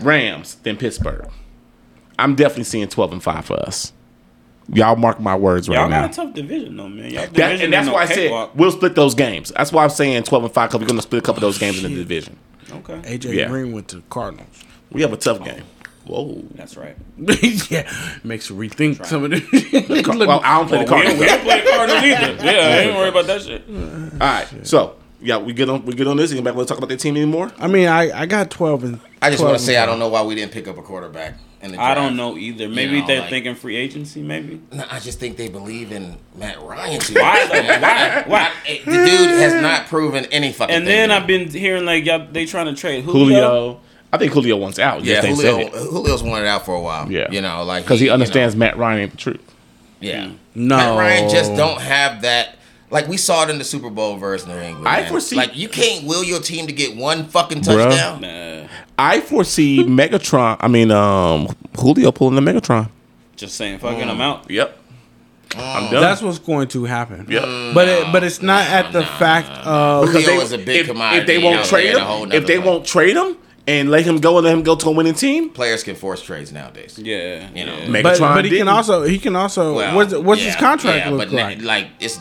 Rams, 0.00 0.56
then 0.56 0.76
Pittsburgh. 0.76 1.28
I'm 2.18 2.34
definitely 2.34 2.64
seeing 2.64 2.88
12 2.88 3.12
and 3.12 3.22
five 3.22 3.44
for 3.46 3.58
us. 3.60 3.92
Y'all 4.72 4.94
mark 4.96 5.18
my 5.20 5.34
words 5.34 5.68
right 5.68 5.76
Y'all 5.76 5.88
now. 5.88 6.02
got 6.02 6.10
a 6.10 6.14
tough 6.14 6.34
division 6.34 6.76
though, 6.76 6.88
man. 6.88 7.10
Y'all 7.10 7.26
That, 7.28 7.60
and 7.60 7.72
that's 7.72 7.86
ain't 7.86 7.86
no 7.86 7.92
why 7.94 8.02
I 8.02 8.06
said 8.06 8.14
cakewalk. 8.16 8.50
we'll 8.54 8.70
split 8.70 8.94
those 8.94 9.14
games. 9.14 9.52
That's 9.56 9.72
why 9.72 9.82
I'm 9.84 9.90
saying 9.90 10.22
12 10.24 10.44
and 10.44 10.52
5 10.52 10.68
because 10.68 10.80
we're 10.80 10.86
going 10.86 10.98
to 10.98 11.02
split 11.02 11.22
a 11.22 11.26
couple 11.26 11.38
of 11.38 11.42
those 11.42 11.58
games 11.58 11.82
in 11.82 11.90
the 11.92 11.98
division. 11.98 12.36
Okay, 12.70 12.94
AJ 13.18 13.34
Yeah. 13.34 13.48
Green 13.48 13.72
went 13.72 13.88
to 13.88 13.96
the 13.96 14.02
Cardinals. 14.10 14.46
We 14.92 15.02
have 15.02 15.12
a 15.12 15.16
tough 15.16 15.38
oh. 15.40 15.44
game. 15.44 15.64
Whoa. 16.06 16.42
that's 16.54 16.76
right. 16.76 16.96
yeah, 17.70 17.90
makes 18.24 18.50
you 18.50 18.56
rethink 18.56 19.06
some 19.06 19.24
of 19.24 19.30
the. 19.30 19.40
Well, 20.26 20.40
I 20.42 20.58
don't 20.58 20.68
play 20.68 20.84
the 20.84 20.90
oh, 20.90 20.96
Well, 20.96 21.18
we, 21.18 21.18
Cardinals. 21.18 21.20
we 21.20 21.26
don't 21.26 21.42
play 21.42 21.60
the 21.60 21.70
Cardinals 21.70 22.02
either. 22.04 22.44
Yeah, 22.44 22.50
I 22.50 22.78
ain't 22.80 22.96
worried 22.96 23.08
about 23.08 23.26
that 23.26 23.42
shit. 23.42 23.64
All 23.68 24.18
right. 24.18 24.66
So, 24.66 24.96
yeah, 25.20 25.38
we 25.38 25.52
get 25.52 25.68
on 25.68 25.84
we 25.84 25.94
get 25.94 26.06
on 26.06 26.16
this. 26.16 26.32
Anybody 26.32 26.56
want 26.56 26.68
to 26.68 26.74
talk 26.74 26.78
about 26.78 26.88
that 26.88 26.98
team 26.98 27.16
anymore? 27.16 27.52
I 27.58 27.68
mean, 27.68 27.86
I 27.86 28.22
I 28.22 28.26
got 28.26 28.50
twelve 28.50 28.84
and. 28.84 29.00
I 29.22 29.30
just 29.30 29.42
want 29.42 29.58
to 29.58 29.62
say 29.62 29.76
I 29.76 29.86
don't 29.86 29.98
know 29.98 30.08
why 30.08 30.22
we 30.22 30.34
didn't 30.34 30.52
pick 30.52 30.66
up 30.66 30.78
a 30.78 30.82
quarterback. 30.82 31.34
In 31.62 31.72
the 31.72 31.80
I 31.80 31.94
don't 31.94 32.16
know 32.16 32.38
either. 32.38 32.68
Maybe 32.68 33.00
know, 33.00 33.06
they're 33.06 33.20
like- 33.20 33.30
thinking 33.30 33.54
free 33.54 33.76
agency. 33.76 34.22
Maybe. 34.22 34.62
No, 34.72 34.84
I 34.90 34.98
just 34.98 35.20
think 35.20 35.36
they 35.36 35.48
believe 35.48 35.92
in 35.92 36.16
Matt 36.34 36.60
Ryan 36.62 37.00
too 37.00 37.14
Why 37.14 37.44
much. 37.44 37.82
Why? 37.82 38.24
Why? 38.26 38.52
Eh, 38.66 38.78
the 38.84 38.90
dude 38.92 39.30
has 39.30 39.60
not 39.60 39.86
proven 39.86 40.24
any 40.26 40.52
fucking. 40.52 40.74
And 40.74 40.86
thing 40.86 40.90
then 40.90 41.08
to 41.10 41.16
I've 41.16 41.26
been 41.26 41.50
hearing 41.50 41.84
like 41.84 42.06
y'all 42.06 42.26
they 42.32 42.46
trying 42.46 42.66
to 42.66 42.74
trade 42.74 43.04
Julio. 43.04 43.24
Julio. 43.24 43.80
I 44.12 44.18
think 44.18 44.32
Julio 44.32 44.56
wants 44.56 44.78
out. 44.78 45.04
Yeah, 45.04 45.20
Julio, 45.20 45.36
said 45.36 45.66
it. 45.66 45.72
Julio's 45.72 46.22
wanted 46.22 46.46
out 46.46 46.64
for 46.64 46.74
a 46.74 46.80
while. 46.80 47.10
Yeah. 47.10 47.30
you 47.30 47.40
know, 47.40 47.62
like 47.62 47.84
Because 47.84 48.00
he 48.00 48.06
you 48.06 48.10
know, 48.10 48.14
understands 48.14 48.56
Matt 48.56 48.76
Ryan 48.76 49.02
ain't 49.02 49.10
the 49.12 49.16
truth. 49.16 49.54
yeah, 50.00 50.24
mm. 50.24 50.36
No, 50.54 50.76
Matt 50.76 50.98
Ryan 50.98 51.30
just 51.30 51.54
don't 51.54 51.80
have 51.80 52.22
that. 52.22 52.56
Like 52.90 53.06
we 53.06 53.16
saw 53.16 53.44
it 53.44 53.50
in 53.50 53.58
the 53.58 53.64
Super 53.64 53.88
Bowl 53.88 54.16
versus 54.16 54.48
New 54.48 54.58
England. 54.58 54.88
I 54.88 55.02
man. 55.02 55.10
foresee- 55.10 55.36
like 55.36 55.56
you 55.56 55.68
can't 55.68 56.06
will 56.06 56.24
your 56.24 56.40
team 56.40 56.66
to 56.66 56.72
get 56.72 56.96
one 56.96 57.24
fucking 57.24 57.60
Bruh. 57.60 57.84
touchdown. 57.84 58.20
Nah, 58.22 58.66
I 58.98 59.20
foresee 59.20 59.84
Megatron. 59.84 60.56
I 60.58 60.66
mean, 60.66 60.90
um, 60.90 61.54
Julio 61.78 62.10
pulling 62.10 62.34
the 62.34 62.52
Megatron. 62.52 62.90
just 63.36 63.54
saying, 63.54 63.78
fucking 63.78 64.08
them 64.08 64.18
mm. 64.18 64.22
out. 64.22 64.50
Yep. 64.50 64.76
I'm 65.56 65.84
mm. 65.84 65.90
done. 65.92 66.02
That's 66.02 66.20
what's 66.20 66.40
going 66.40 66.66
to 66.68 66.84
happen. 66.84 67.26
Yep. 67.28 67.74
But 67.74 67.88
it, 67.88 68.12
but 68.12 68.24
it's 68.24 68.42
not 68.42 68.66
at 68.68 68.92
the 68.92 69.04
fact 69.04 69.48
of 69.64 70.08
Julio 70.08 70.26
they- 70.26 70.36
is 70.38 70.52
a 70.52 70.58
big 70.58 70.80
if, 70.80 70.86
commodity 70.88 71.20
if 71.20 71.26
they 71.28 71.38
won't 71.38 71.60
out 71.60 71.66
trade 71.66 71.94
there 71.94 72.04
him, 72.04 72.32
if 72.32 72.46
they 72.46 72.58
won't 72.58 72.84
trade 72.84 73.16
him 73.16 73.36
and 73.70 73.90
let 73.90 74.02
him 74.04 74.18
go 74.26 74.36
and 74.38 74.44
let 74.46 74.52
him 74.56 74.62
go 74.62 74.74
to 74.82 74.88
a 74.88 74.92
winning 74.98 75.14
team, 75.24 75.50
Players 75.50 75.82
can 75.84 75.94
force 75.96 76.20
trades 76.22 76.50
nowadays. 76.52 76.92
Yeah, 76.98 77.48
You 77.54 77.64
know, 77.66 77.76
yeah. 77.78 77.86
Megatron 77.86 78.02
but, 78.02 78.34
but 78.36 78.44
he 78.44 78.50
didn't. 78.50 78.66
can 78.66 78.76
also 78.76 79.02
he 79.04 79.18
can 79.18 79.36
also 79.36 79.64
Well, 79.76 79.96
what's 79.96 80.14
what's 80.14 80.42
his 80.42 80.56
contract 80.56 80.98
yeah, 81.06 81.10
look 81.10 81.28
but 81.30 81.32
na- 81.32 81.42
like? 81.48 81.62
like 81.62 81.86
it's 82.00 82.18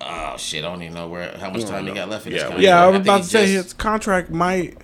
oh 0.00 0.34
shit, 0.38 0.64
I 0.64 0.68
don't 0.70 0.82
even 0.82 0.94
know 0.94 1.08
where 1.08 1.36
how 1.38 1.50
much 1.50 1.64
time 1.64 1.86
he 1.86 1.92
got 1.92 2.08
left 2.08 2.26
in 2.26 2.32
Yeah, 2.32 2.36
his 2.38 2.42
contract. 2.44 2.62
yeah, 2.64 2.84
I 2.84 2.86
was 2.88 3.00
about 3.00 3.16
he 3.18 3.22
to 3.24 3.28
say 3.28 3.46
just- 3.54 3.64
his 3.64 3.72
contract 3.74 4.30
might. 4.30 4.76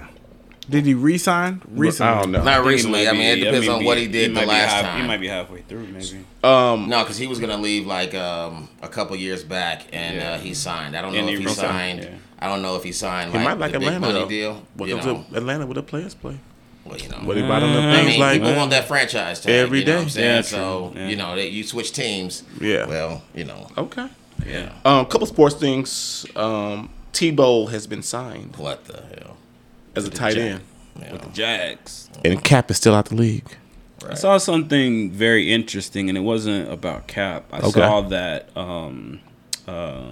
Did 0.75 0.87
he 0.87 0.95
resign 0.95 1.61
recently? 1.69 2.11
I 2.11 2.21
don't 2.23 2.33
know. 2.33 2.43
Not 2.43 2.55
think 2.55 2.67
recently. 2.69 3.05
might 3.05 3.11
I 3.11 3.13
mean, 3.13 3.39
it 3.39 3.45
depends 3.45 3.69
on 3.69 3.81
be- 3.81 3.85
what 3.85 3.99
he 3.99 4.07
did 4.09 4.33
might 4.33 4.41
the 4.43 4.47
last 4.47 4.73
half- 4.73 4.85
time. 4.87 5.01
He 5.03 5.07
might 5.07 5.21
be 5.21 5.29
halfway 5.29 5.61
through, 5.61 5.87
maybe. 5.89 6.25
Um, 6.43 6.89
No, 6.89 7.01
because 7.03 7.19
he 7.19 7.27
was 7.27 7.39
gonna 7.39 7.59
leave 7.59 7.87
like 7.87 8.15
um, 8.15 8.71
a 8.81 8.89
couple 8.89 9.15
years 9.15 9.45
back, 9.45 9.83
and 9.93 10.17
Yeah. 10.17 10.31
uh, 10.33 10.39
he 10.39 10.55
signed. 10.55 10.97
I 10.97 11.03
don't 11.03 11.13
know 11.13 11.19
And 11.19 11.29
if 11.29 11.35
he 11.37 11.41
he 11.43 11.47
resigned, 11.49 12.03
signed. 12.05 12.21
Yeah. 12.45 12.51
I 12.51 12.53
don't 12.53 12.63
know 12.63 12.77
if 12.77 12.83
he 12.85 12.93
signed 12.93 13.33
he 13.33 13.39
might 13.39 13.59
like 13.59 13.73
the 13.73 13.79
Atlanta 13.79 14.01
big 14.01 14.01
money 14.01 14.21
though. 14.21 14.29
deal. 14.29 14.63
Welcome 14.77 14.89
you 14.89 14.97
know, 14.97 15.25
to 15.31 15.37
Atlanta 15.37 15.67
where 15.67 15.75
the 15.75 15.83
players 15.83 16.15
play. 16.15 16.39
well, 16.85 16.97
you 16.99 17.09
know. 17.09 17.17
What 17.19 17.37
he 17.37 17.43
bought 17.43 17.63
on 17.63 17.73
the 17.73 17.81
Uh, 17.81 17.89
I 17.93 17.95
things 17.97 18.07
mean, 18.09 18.21
like 18.21 18.41
people 18.43 18.57
want 18.57 18.71
that 18.71 18.87
franchise 18.89 19.41
tag 19.41 19.51
Every 19.53 19.81
you 19.81 19.85
know 19.87 19.93
day. 19.93 20.05
What 20.05 20.17
I'm? 20.19 20.23
Yeah, 20.25 20.41
so. 20.43 20.93
Yeah. 20.95 21.09
you 21.09 21.17
know, 21.17 21.37
that 21.37 21.51
you 21.51 21.65
switch 21.65 21.93
teams. 21.93 22.43
Yeah. 22.61 22.87
Well, 22.87 23.23
you 23.35 23.45
know, 23.45 23.69
Okay. 23.79 24.07
yeah. 24.47 24.73
Um, 24.85 25.07
couple 25.07 25.27
sports 25.27 25.55
things. 25.57 26.27
Um, 26.37 26.91
Tebow 27.13 27.71
has 27.71 27.87
been 27.87 28.03
signed 28.03 28.57
What 28.57 28.85
the 28.87 29.01
hell? 29.03 29.37
as 29.97 30.05
a 30.07 30.11
tight 30.11 30.35
Jack. 30.35 30.43
end, 30.51 30.61
You 31.01 31.19
know, 31.19 31.31
Jags. 31.33 32.11
and 32.25 32.43
Kap 32.43 32.71
is 32.71 32.77
still 32.77 32.95
out 32.95 33.07
the 33.07 33.15
league. 33.15 33.57
I 34.11 34.15
saw 34.15 34.37
something 34.37 35.11
very 35.13 35.51
interesting, 35.53 36.09
and 36.11 36.19
it 36.19 36.23
wasn't 36.23 36.71
about 36.71 37.07
Kap. 37.07 37.45
I 37.53 37.59
Okay. 37.61 37.71
saw 37.71 38.01
that 38.03 38.55
um, 38.57 39.21
uh, 39.67 40.11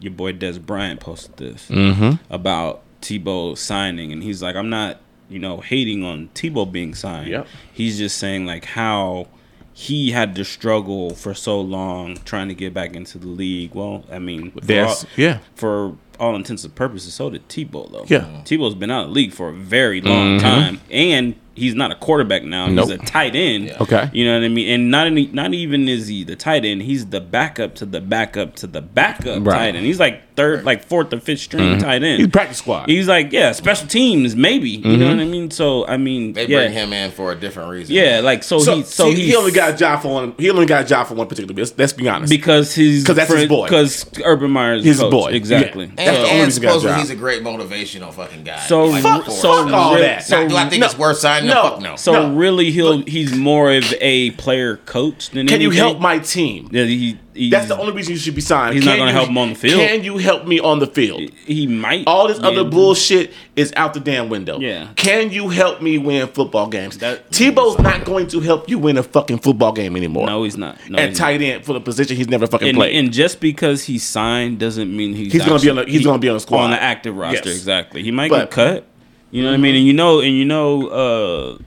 your 0.00 0.12
boy 0.12 0.32
Dez 0.32 0.60
Bryant 0.64 1.00
posted 1.00 1.36
this 1.36 1.68
Mm-hmm. 1.68 2.22
about 2.32 2.82
Tebow 3.02 3.56
signing, 3.56 4.12
and 4.12 4.22
he's 4.22 4.42
like, 4.42 4.56
"I'm 4.56 4.68
not, 4.70 4.98
you 5.28 5.38
know, 5.38 5.60
hating 5.60 6.04
on 6.04 6.28
Tebow 6.34 6.70
being 6.70 6.94
signed. 6.94 7.28
Yep. 7.30 7.46
He's 7.72 7.98
just 7.98 8.18
saying 8.18 8.46
like 8.46 8.64
how." 8.64 9.26
He 9.72 10.10
had 10.10 10.34
to 10.34 10.44
struggle 10.44 11.14
for 11.14 11.32
so 11.32 11.58
long 11.58 12.16
trying 12.26 12.48
to 12.48 12.54
get 12.54 12.74
back 12.74 12.94
into 12.94 13.16
the 13.16 13.28
league. 13.28 13.74
Well, 13.74 14.04
I 14.12 14.18
mean, 14.18 14.50
for 14.50 14.84
all- 14.84 14.96
yeah. 15.16 15.38
for 15.54 15.96
all 16.18 16.36
intents 16.36 16.64
and 16.64 16.74
purposes, 16.74 17.14
so 17.14 17.30
did 17.30 17.48
Tebow 17.48 17.90
though. 17.90 18.04
Yeah. 18.06 18.42
Tebow's 18.44 18.74
been 18.74 18.90
out 18.90 19.04
of 19.04 19.08
the 19.08 19.14
league 19.14 19.32
for 19.32 19.48
a 19.48 19.54
very 19.54 20.02
long 20.02 20.38
time, 20.38 20.80
and 20.90 21.34
he's 21.54 21.74
not 21.74 21.90
a 21.90 21.94
quarterback 21.94 22.42
now. 22.44 22.66
Nope. 22.66 22.90
He's 22.90 22.98
a 23.00 23.04
tight 23.04 23.34
end. 23.34 23.66
Yeah. 23.66 23.76
Okay. 23.80 24.10
You 24.12 24.24
know 24.26 24.38
what 24.38 24.44
I 24.44 24.48
mean? 24.48 24.68
And 24.68 24.90
not 24.90 25.06
any, 25.06 25.26
not 25.26 25.52
even 25.54 25.88
is 25.88 26.06
he 26.08 26.24
the 26.24 26.36
tight 26.36 26.64
end. 26.64 26.82
He's 26.82 27.06
the 27.06 27.20
backup 27.20 27.74
to 27.76 27.86
the 27.86 28.00
backup 28.00 28.56
to 28.56 28.66
the 28.66 28.80
backup 28.80 29.44
Right. 29.46 29.54
tight 29.56 29.76
end. 29.76 29.84
He's 29.86 30.00
like 30.00 30.34
third, 30.36 30.64
like 30.64 30.84
fourth 30.84 31.12
or 31.12 31.20
fifth 31.20 31.40
string 31.40 31.72
mm-hmm. 31.72 31.80
tight 31.80 32.02
end. 32.02 32.20
He's 32.20 32.28
practice 32.28 32.58
squad. 32.58 32.88
He's 32.88 33.08
like, 33.08 33.32
yeah, 33.32 33.52
special 33.52 33.86
teams, 33.88 34.34
maybe. 34.36 34.70
You 34.70 34.96
know 34.96 35.06
mm-hmm. 35.06 35.18
what 35.18 35.22
I 35.22 35.28
mean? 35.28 35.50
So 35.50 35.86
I 35.86 35.96
mean, 35.96 36.32
They 36.32 36.46
yeah, 36.46 36.60
bring 36.60 36.72
him 36.72 36.92
in 36.92 37.10
for 37.10 37.32
a 37.32 37.36
different 37.36 37.70
reason. 37.70 37.94
yeah, 37.94 38.20
like 38.20 38.42
so, 38.42 38.58
so 38.58 38.76
he 38.76 38.82
so 38.84 39.10
see, 39.12 39.26
he 39.26 39.36
only 39.36 39.52
got 39.52 39.74
a 39.74 39.76
job 39.76 40.02
for 40.02 40.12
one. 40.14 40.34
He 40.38 40.48
only 40.50 40.66
got 40.66 40.84
a 40.84 40.86
job 40.86 41.06
for 41.08 41.14
one 41.14 41.26
particular. 41.26 41.54
Let's, 41.54 41.76
let's 41.76 41.92
be 41.92 42.08
honest. 42.08 42.30
because 42.30 42.74
he's 42.74 43.04
'Cause 43.04 43.16
that's 43.16 43.32
his 43.32 43.48
boy. 43.48 43.66
Because 43.66 44.06
Urban 44.24 44.50
Meyer's 44.50 44.84
He's 44.84 44.94
his 44.94 45.00
coach. 45.00 45.10
boy. 45.10 45.30
exactly. 45.32 45.84
Yeah. 45.84 45.90
And, 45.90 45.98
That's 45.98 46.10
the 46.10 46.22
only 46.24 46.30
and 46.30 46.46
reason 46.46 46.62
got 46.62 46.68
supposedly 46.68 47.00
he's 47.00 47.10
a 47.10 47.16
great 47.16 47.42
motivational 47.42 48.12
fucking 48.14 48.44
guy. 48.44 48.60
So, 48.60 48.84
Like, 48.86 49.04
re- 49.04 49.24
for 49.24 49.30
so, 49.30 49.66
us. 49.66 49.72
all 49.72 49.94
that. 49.96 50.24
so 50.24 50.48
do 50.48 50.56
I 50.56 50.68
think 50.68 50.80
no. 50.80 50.86
it's 50.86 50.96
worth 50.98 51.18
signing? 51.18 51.39
No. 51.44 51.54
No, 51.54 51.62
fuck 51.70 51.80
no. 51.80 51.96
So 51.96 52.12
No. 52.12 52.34
really, 52.34 52.70
he'll 52.70 53.02
he's 53.02 53.34
more 53.36 53.72
of 53.72 53.92
a 54.00 54.30
player 54.32 54.76
coach 54.78 55.30
than 55.30 55.46
Can 55.46 55.60
you 55.60 55.70
help 55.70 56.00
my 56.00 56.18
team? 56.18 56.68
Yeah, 56.72 56.84
he, 56.84 57.18
he, 57.34 57.50
That's 57.50 57.68
the 57.68 57.78
only 57.78 57.92
reason 57.92 58.12
you 58.12 58.18
should 58.18 58.34
be 58.34 58.40
signed. 58.40 58.74
He's 58.74 58.84
not 58.84 58.98
gonna 58.98 59.12
help 59.12 59.28
him 59.28 59.38
on 59.38 59.50
the 59.50 59.54
field. 59.54 59.80
Can 59.80 60.02
you 60.04 60.18
help 60.18 60.46
me 60.46 60.58
on 60.60 60.78
the 60.78 60.86
field? 60.86 61.22
He 61.46 61.66
might. 61.66 62.04
All 62.06 62.28
this 62.28 62.38
Yeah. 62.40 62.48
other 62.48 62.64
bullshit 62.64 63.32
is 63.56 63.72
out 63.76 63.94
the 63.94 64.00
damn 64.00 64.28
window. 64.28 64.58
Yeah. 64.58 64.88
Can 64.96 65.30
you 65.30 65.48
help 65.48 65.80
me 65.82 65.98
win 65.98 66.26
football 66.28 66.66
games? 66.68 66.98
That- 66.98 67.30
Tebow's 67.30 67.78
not 67.78 68.04
going 68.04 68.26
to 68.28 68.40
help 68.40 68.68
you 68.68 68.78
win 68.78 68.96
a 68.98 69.02
fucking 69.02 69.38
football 69.38 69.72
game 69.72 69.96
anymore. 69.96 70.26
No, 70.26 70.42
he's 70.44 70.56
not. 70.56 70.76
No, 70.88 70.98
he's 71.00 71.18
not. 71.18 71.24
tight 71.26 71.40
end 71.42 71.64
for 71.64 71.72
the 71.72 71.80
position 71.80 72.16
he's 72.16 72.28
never 72.28 72.46
fucking 72.46 72.68
And, 72.68 72.76
played. 72.76 72.94
and 72.96 73.12
just 73.12 73.40
because 73.40 73.84
he's 73.84 74.02
signed 74.02 74.58
doesn't 74.58 74.94
mean 74.94 75.14
he's 75.14 75.32
He's 75.32 75.44
gonna 75.44 75.58
be 75.60 75.70
on 75.70 75.76
the- 75.76 75.84
he's 75.84 76.04
gonna 76.04 76.18
be 76.18 76.28
on 76.28 76.34
the 76.34 76.40
squad. 76.40 76.64
on 76.64 76.70
the 76.70 76.82
active 76.82 77.16
roster. 77.16 77.48
Yes. 77.48 77.56
Exactly. 77.56 78.02
He 78.02 78.10
might 78.10 78.30
But- 78.30 78.50
get 78.50 78.50
cut. 78.50 78.86
You 79.30 79.42
know 79.42 79.48
what 79.50 79.54
I 79.54 79.58
mean? 79.58 79.76
And 79.76 79.84
you 79.86 79.92
know, 79.92 80.20
and 80.20 80.34
you 80.36 80.44
know, 80.44 80.88
uh, 80.88 81.58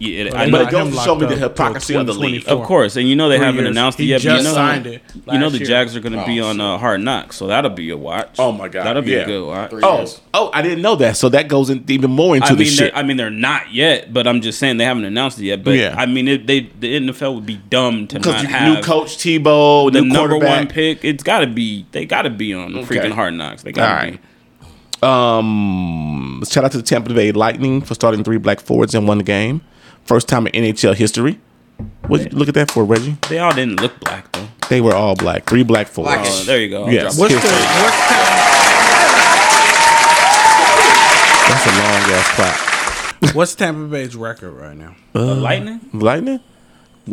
yeah, 0.00 0.30
I 0.36 0.48
But 0.48 0.50
know. 0.50 0.60
it 0.60 0.70
goes 0.70 0.94
to 0.96 1.00
show 1.02 1.16
me 1.16 1.26
the 1.26 1.34
hypocrisy 1.34 1.94
of 1.96 2.06
the 2.06 2.12
league. 2.14 2.46
Of 2.46 2.62
course, 2.62 2.94
and 2.94 3.08
you 3.08 3.16
know 3.16 3.28
they 3.28 3.36
Three 3.38 3.46
haven't 3.46 3.64
years. 3.64 3.70
announced 3.76 3.98
it 3.98 4.04
He 4.04 4.08
yet. 4.10 4.18
but 4.18 4.22
just 4.22 4.38
you 4.44 4.48
know, 4.50 4.54
signed 4.54 4.86
it 4.86 5.02
You 5.26 5.38
know 5.40 5.50
the 5.50 5.58
year. 5.58 5.66
Jags 5.66 5.96
are 5.96 6.00
going 6.00 6.12
to 6.12 6.24
be 6.24 6.40
Oh, 6.40 6.46
on 6.46 6.54
shit. 6.54 6.60
uh, 6.64 6.78
Hard 6.78 7.00
Knocks, 7.00 7.34
so 7.34 7.48
that'll 7.48 7.72
be 7.72 7.90
a 7.90 7.96
watch. 7.96 8.36
Oh, 8.38 8.52
my 8.52 8.68
God, 8.68 8.84
that'll 8.86 9.02
be 9.02 9.10
yeah. 9.10 9.16
a 9.22 9.26
good 9.26 9.44
watch. 9.44 9.70
Three 9.70 9.80
oh, 9.82 9.96
years. 9.96 10.20
oh, 10.34 10.50
I 10.54 10.62
didn't 10.62 10.82
know 10.82 10.94
that. 10.94 11.16
So 11.16 11.28
that 11.30 11.48
goes 11.48 11.68
in 11.68 11.84
even 11.88 12.12
more 12.12 12.36
into 12.36 12.46
I 12.46 12.52
the 12.54 12.58
mean, 12.62 12.68
shit. 12.72 12.92
I 12.94 13.02
mean, 13.02 13.16
they're 13.16 13.28
not 13.28 13.72
yet, 13.74 14.12
but 14.14 14.28
I'm 14.28 14.40
just 14.40 14.60
saying 14.60 14.76
they 14.76 14.84
haven't 14.84 15.04
announced 15.04 15.40
it 15.40 15.46
yet. 15.46 15.64
But 15.64 15.72
Yeah. 15.72 15.96
I 15.98 16.06
mean, 16.06 16.28
it, 16.28 16.46
they 16.46 16.60
the 16.78 16.94
NFL 17.00 17.34
would 17.34 17.46
be 17.46 17.56
dumb 17.68 18.06
to 18.06 18.18
Because 18.20 18.34
not 18.34 18.42
you- 18.44 18.48
have 18.50 18.76
new 18.76 18.82
coach 18.84 19.16
Tebow, 19.18 19.90
the 19.92 20.02
new 20.02 20.12
number 20.12 20.28
quarterback. 20.34 20.58
one 20.58 20.66
pick. 20.68 21.04
It's 21.04 21.24
got 21.24 21.40
to 21.40 21.48
be. 21.48 21.86
They 21.90 22.04
got 22.06 22.22
to 22.22 22.30
be 22.30 22.54
on 22.54 22.76
Okay. 22.76 22.98
freaking 22.98 23.10
Hard 23.10 23.34
Knocks. 23.34 23.64
They 23.64 23.72
got 23.72 24.04
to 24.04 24.12
be. 24.12 24.18
Right. 25.02 25.38
Um, 25.38 26.42
shout 26.48 26.64
out 26.64 26.72
to 26.72 26.76
the 26.78 26.82
Tampa 26.82 27.12
Bay 27.14 27.32
Lightning 27.32 27.80
for 27.82 27.94
starting 27.94 28.24
three 28.24 28.38
black 28.38 28.60
forwards 28.60 28.94
in 28.94 29.06
one 29.06 29.20
game. 29.20 29.60
First 30.04 30.28
time 30.28 30.46
in 30.46 30.64
NHL 30.64 30.94
history. 30.94 31.38
What 32.06 32.20
you 32.32 32.38
look 32.38 32.48
at 32.48 32.54
that 32.54 32.70
for, 32.70 32.84
Reggie? 32.84 33.16
They 33.28 33.38
all 33.38 33.54
didn't 33.54 33.80
look 33.80 33.98
black 34.00 34.30
though. 34.32 34.48
They 34.68 34.80
were 34.80 34.94
all 34.94 35.14
black. 35.14 35.44
Three 35.48 35.62
black 35.62 35.86
forwards. 35.86 36.16
Blackish. 36.16 36.40
Oh, 36.42 36.44
there 36.44 36.60
you 36.60 36.68
go. 36.70 36.88
Yes. 36.88 37.18
What's 37.18 37.34
the 37.34 37.40
History. 37.40 37.58
what's 37.82 37.96
the 38.08 38.14
That's 41.48 41.66
a 41.66 41.70
long 41.70 42.02
ass 42.18 42.28
clap. 43.20 43.34
what's 43.34 43.54
Tampa 43.54 43.86
Bay's 43.90 44.14
record 44.16 44.52
right 44.52 44.76
now? 44.76 44.94
The 45.12 45.34
Lightning? 45.34 45.80
Lightning? 45.92 46.40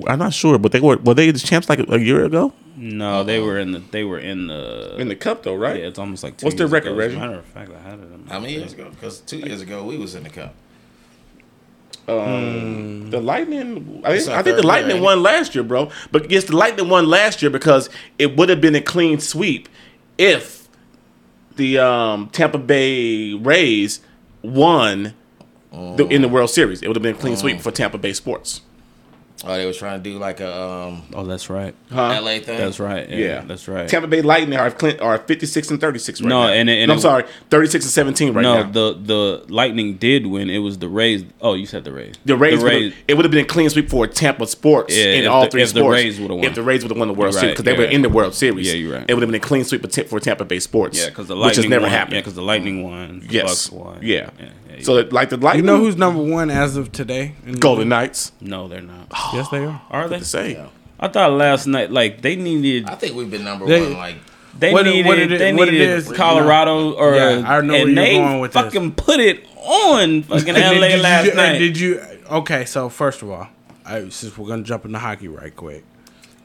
I'm 0.07 0.19
not 0.19 0.33
sure, 0.33 0.57
but 0.57 0.71
they 0.71 0.79
were 0.81 0.97
were 0.97 1.13
they 1.13 1.31
the 1.31 1.39
champs 1.39 1.69
like 1.69 1.79
a, 1.79 1.85
a 1.93 1.97
year 1.99 2.23
ago? 2.25 2.53
No, 2.77 3.23
they 3.23 3.39
were 3.39 3.57
in 3.57 3.71
the. 3.71 3.79
They 3.79 4.03
were 4.03 4.19
in 4.19 4.47
the. 4.47 4.95
In 4.99 5.07
the 5.07 5.15
cup 5.15 5.43
though, 5.43 5.55
right? 5.55 5.79
yeah, 5.79 5.87
it's 5.87 5.97
almost 5.99 6.23
like. 6.23 6.37
Two 6.37 6.45
What's 6.45 6.55
their 6.57 6.65
years 6.65 6.71
record, 6.73 6.91
ago. 6.93 6.99
As 6.99 7.07
Reggie? 7.07 7.19
matter 7.19 7.39
of 7.39 7.45
fact, 7.45 7.71
I 7.71 7.79
had 7.89 7.99
it. 7.99 8.03
in 8.03 8.25
my- 8.25 8.33
How 8.33 8.39
many 8.39 8.53
years 8.53 8.73
ago? 8.73 8.89
Because 8.89 9.19
two 9.21 9.37
years 9.39 9.61
ago 9.61 9.83
we 9.83 9.97
was 9.97 10.13
in 10.15 10.23
the 10.23 10.29
cup. 10.29 10.53
Um, 12.07 13.09
the 13.09 13.19
Lightning. 13.21 14.01
I, 14.05 14.13
It's 14.13 14.25
think- 14.25 14.33
our 14.35 14.39
I 14.39 14.43
think 14.43 14.55
the 14.57 14.61
third 14.61 14.67
Lightning 14.67 14.87
year, 14.89 14.95
ain't 14.97 15.05
won 15.05 15.23
last 15.23 15.55
year, 15.55 15.63
bro. 15.63 15.89
But 16.11 16.29
yes, 16.29 16.43
the 16.45 16.55
Lightning 16.55 16.89
won 16.89 17.07
last 17.07 17.41
year 17.41 17.49
because 17.49 17.89
it 18.19 18.35
would 18.37 18.49
have 18.49 18.61
been 18.61 18.75
a 18.75 18.81
clean 18.81 19.19
sweep 19.19 19.67
if 20.17 20.67
the 21.55 21.79
um, 21.79 22.29
Tampa 22.29 22.57
Bay 22.59 23.33
Rays 23.33 24.01
won 24.43 25.13
the, 25.71 26.05
in 26.09 26.21
the 26.21 26.27
World 26.29 26.49
Series. 26.49 26.81
It 26.81 26.87
would 26.87 26.95
have 26.95 27.03
been 27.03 27.15
a 27.15 27.19
clean 27.19 27.37
sweep 27.37 27.59
for 27.61 27.71
Tampa 27.71 27.97
Bay 27.97 28.13
sports. 28.13 28.61
Oh, 29.43 29.57
they 29.57 29.65
were 29.65 29.73
trying 29.73 30.01
to 30.01 30.09
do 30.09 30.17
like 30.17 30.39
a 30.39 30.61
um, 30.61 31.03
Oh, 31.13 31.25
that's 31.25 31.49
right. 31.49 31.75
Huh? 31.91 32.19
LA 32.21 32.39
thing. 32.39 32.57
That's 32.57 32.79
right. 32.79 33.07
Yeah, 33.09 33.17
Yeah, 33.17 33.41
that's 33.41 33.67
right. 33.67 33.87
Tampa 33.87 34.07
Bay 34.07 34.21
Lightning 34.21 34.57
are 34.57 34.71
Clint, 34.71 35.01
are 35.01 35.17
fifty 35.17 35.45
six 35.45 35.69
and 35.69 35.79
thirty 35.79 35.99
six 35.99 36.21
right 36.21 36.29
No, 36.29 36.43
now. 36.47 36.53
and 36.53 36.69
it- 36.69 36.79
and 36.79 36.87
No, 36.87 36.93
I'm 36.93 36.99
it- 36.99 37.01
sorry, 37.01 37.23
thirty 37.49 37.67
six 37.67 37.83
and 37.85 37.91
seventeen 37.91 38.33
right 38.33 38.41
no, 38.43 38.61
now. 38.63 38.63
No, 38.71 38.93
the 38.93 38.99
the 39.45 39.53
Lightning 39.53 39.95
did 39.95 40.25
win. 40.25 40.49
It 40.49 40.59
was 40.59 40.77
the 40.77 40.87
Rays. 40.87 41.25
Oh, 41.41 41.53
you 41.53 41.65
said 41.65 41.83
the 41.83 41.91
Rays. 41.91 42.15
The 42.23 42.37
Rays, 42.37 42.59
The 42.59 42.63
would've- 42.65 42.93
it 43.09 43.13
would 43.15 43.25
have 43.25 43.31
been 43.31 43.43
a 43.43 43.47
clean 43.47 43.69
sweep 43.69 43.89
for 43.89 44.07
Tampa 44.07 44.47
sports 44.47 44.95
Yeah, 44.97 45.03
in 45.13 45.27
all 45.27 45.43
the- 45.43 45.49
three 45.51 45.61
if 45.63 45.73
the. 45.73 45.83
Rays 45.83 46.19
would've 46.19 46.37
won. 46.37 46.45
If 46.45 46.55
the 46.55 46.63
Rays 46.63 46.83
would 46.83 46.91
have 46.91 46.97
won 46.97 47.09
the 47.09 47.13
World 47.13 47.33
You're 47.33 47.41
Series 47.41 47.43
right, 47.43 47.53
because 47.53 47.65
they 47.65 47.71
you're 47.71 47.87
were 47.87 47.93
in 47.93 48.01
the 48.03 48.09
World 48.09 48.33
Series. 48.33 48.67
Yeah, 48.67 48.73
you're 48.73 48.93
right. 48.97 49.05
It 49.07 49.13
would 49.15 49.21
have 49.21 49.29
been 49.31 49.41
a 49.41 49.45
clean 49.45 49.63
sweep 49.65 49.81
for, 50.09 50.19
Tampa 50.19 50.45
Bay 50.45 50.59
sports. 50.59 50.97
Yeah, 50.97 51.09
because 51.09 51.27
the 51.27 51.35
which 51.35 51.41
Lightning 51.43 51.63
has 51.65 51.69
never 51.69 51.81
won. 51.83 51.91
happened. 51.91 52.13
Yeah, 52.15 52.19
because 52.21 52.35
the 52.35 52.41
Lightning 52.41 52.83
won. 52.83 53.19
The 53.19 53.33
yes, 53.33 53.43
Bucks 53.43 53.71
won. 53.71 53.99
yeah. 54.01 54.29
yeah, 54.39 54.45
yeah, 54.64 54.64
So 54.83 54.95
that, 54.95 55.13
like 55.13 55.29
the 55.29 55.37
Lightning, 55.37 55.63
You 55.65 55.71
know 55.71 55.77
who's 55.77 55.95
number 55.95 56.21
one 56.21 56.49
as 56.49 56.75
of 56.77 56.91
today? 56.91 57.33
in 57.45 57.55
Golden? 57.55 57.89
Knights. 57.89 58.31
no, 58.41 58.67
they're 58.67 58.81
not. 58.81 59.07
Yes, 59.33 59.49
they 59.49 59.63
are. 59.65 59.81
Are 59.89 60.07
they? 60.07 60.19
To 60.19 60.25
say 60.25 60.65
I 60.99 61.07
thought 61.09 61.31
last 61.33 61.67
night, 61.67 61.91
like 61.91 62.21
they 62.21 62.35
needed, 62.35 62.89
I 62.89 62.95
think 62.95 63.15
we've 63.15 63.29
been 63.29 63.43
number 63.43 63.65
They- 63.65 63.81
one. 63.81 63.93
Like 63.93 64.15
they 64.57 64.71
What 64.71 64.87
it- 64.87 64.91
needed, 64.91 65.05
what 65.07 65.19
it- 65.19 65.37
they 65.39 65.53
what 65.53 65.69
needed 65.69 65.89
is, 65.89 66.11
Colorado 66.11 66.93
or 66.93 67.15
Yeah, 67.15 67.43
I 67.45 67.61
know 67.61 67.73
where 67.73 67.81
and 67.81 67.91
you're 67.91 67.95
they 67.95 68.15
going 68.17 68.39
with 68.39 68.53
this. 68.53 68.61
fucking 68.63 68.93
put 68.93 69.19
it 69.19 69.45
on 69.57 70.23
fucking 70.23 70.47
And 70.55 70.55
did- 70.57 70.81
LA 70.81 70.87
did 70.89 71.01
last 71.01 71.25
you, 71.25 71.33
night. 71.33 71.57
Did 71.59 71.77
you? 71.79 72.01
Okay, 72.31 72.63
so 72.65 72.87
first 72.89 73.21
of 73.21 73.29
all, 73.29 73.47
I, 73.85 74.07
since 74.09 74.37
we're 74.37 74.47
gonna 74.47 74.63
jump 74.63 74.85
into 74.85 74.97
hockey 74.99 75.27
right 75.27 75.53
quick, 75.55 75.83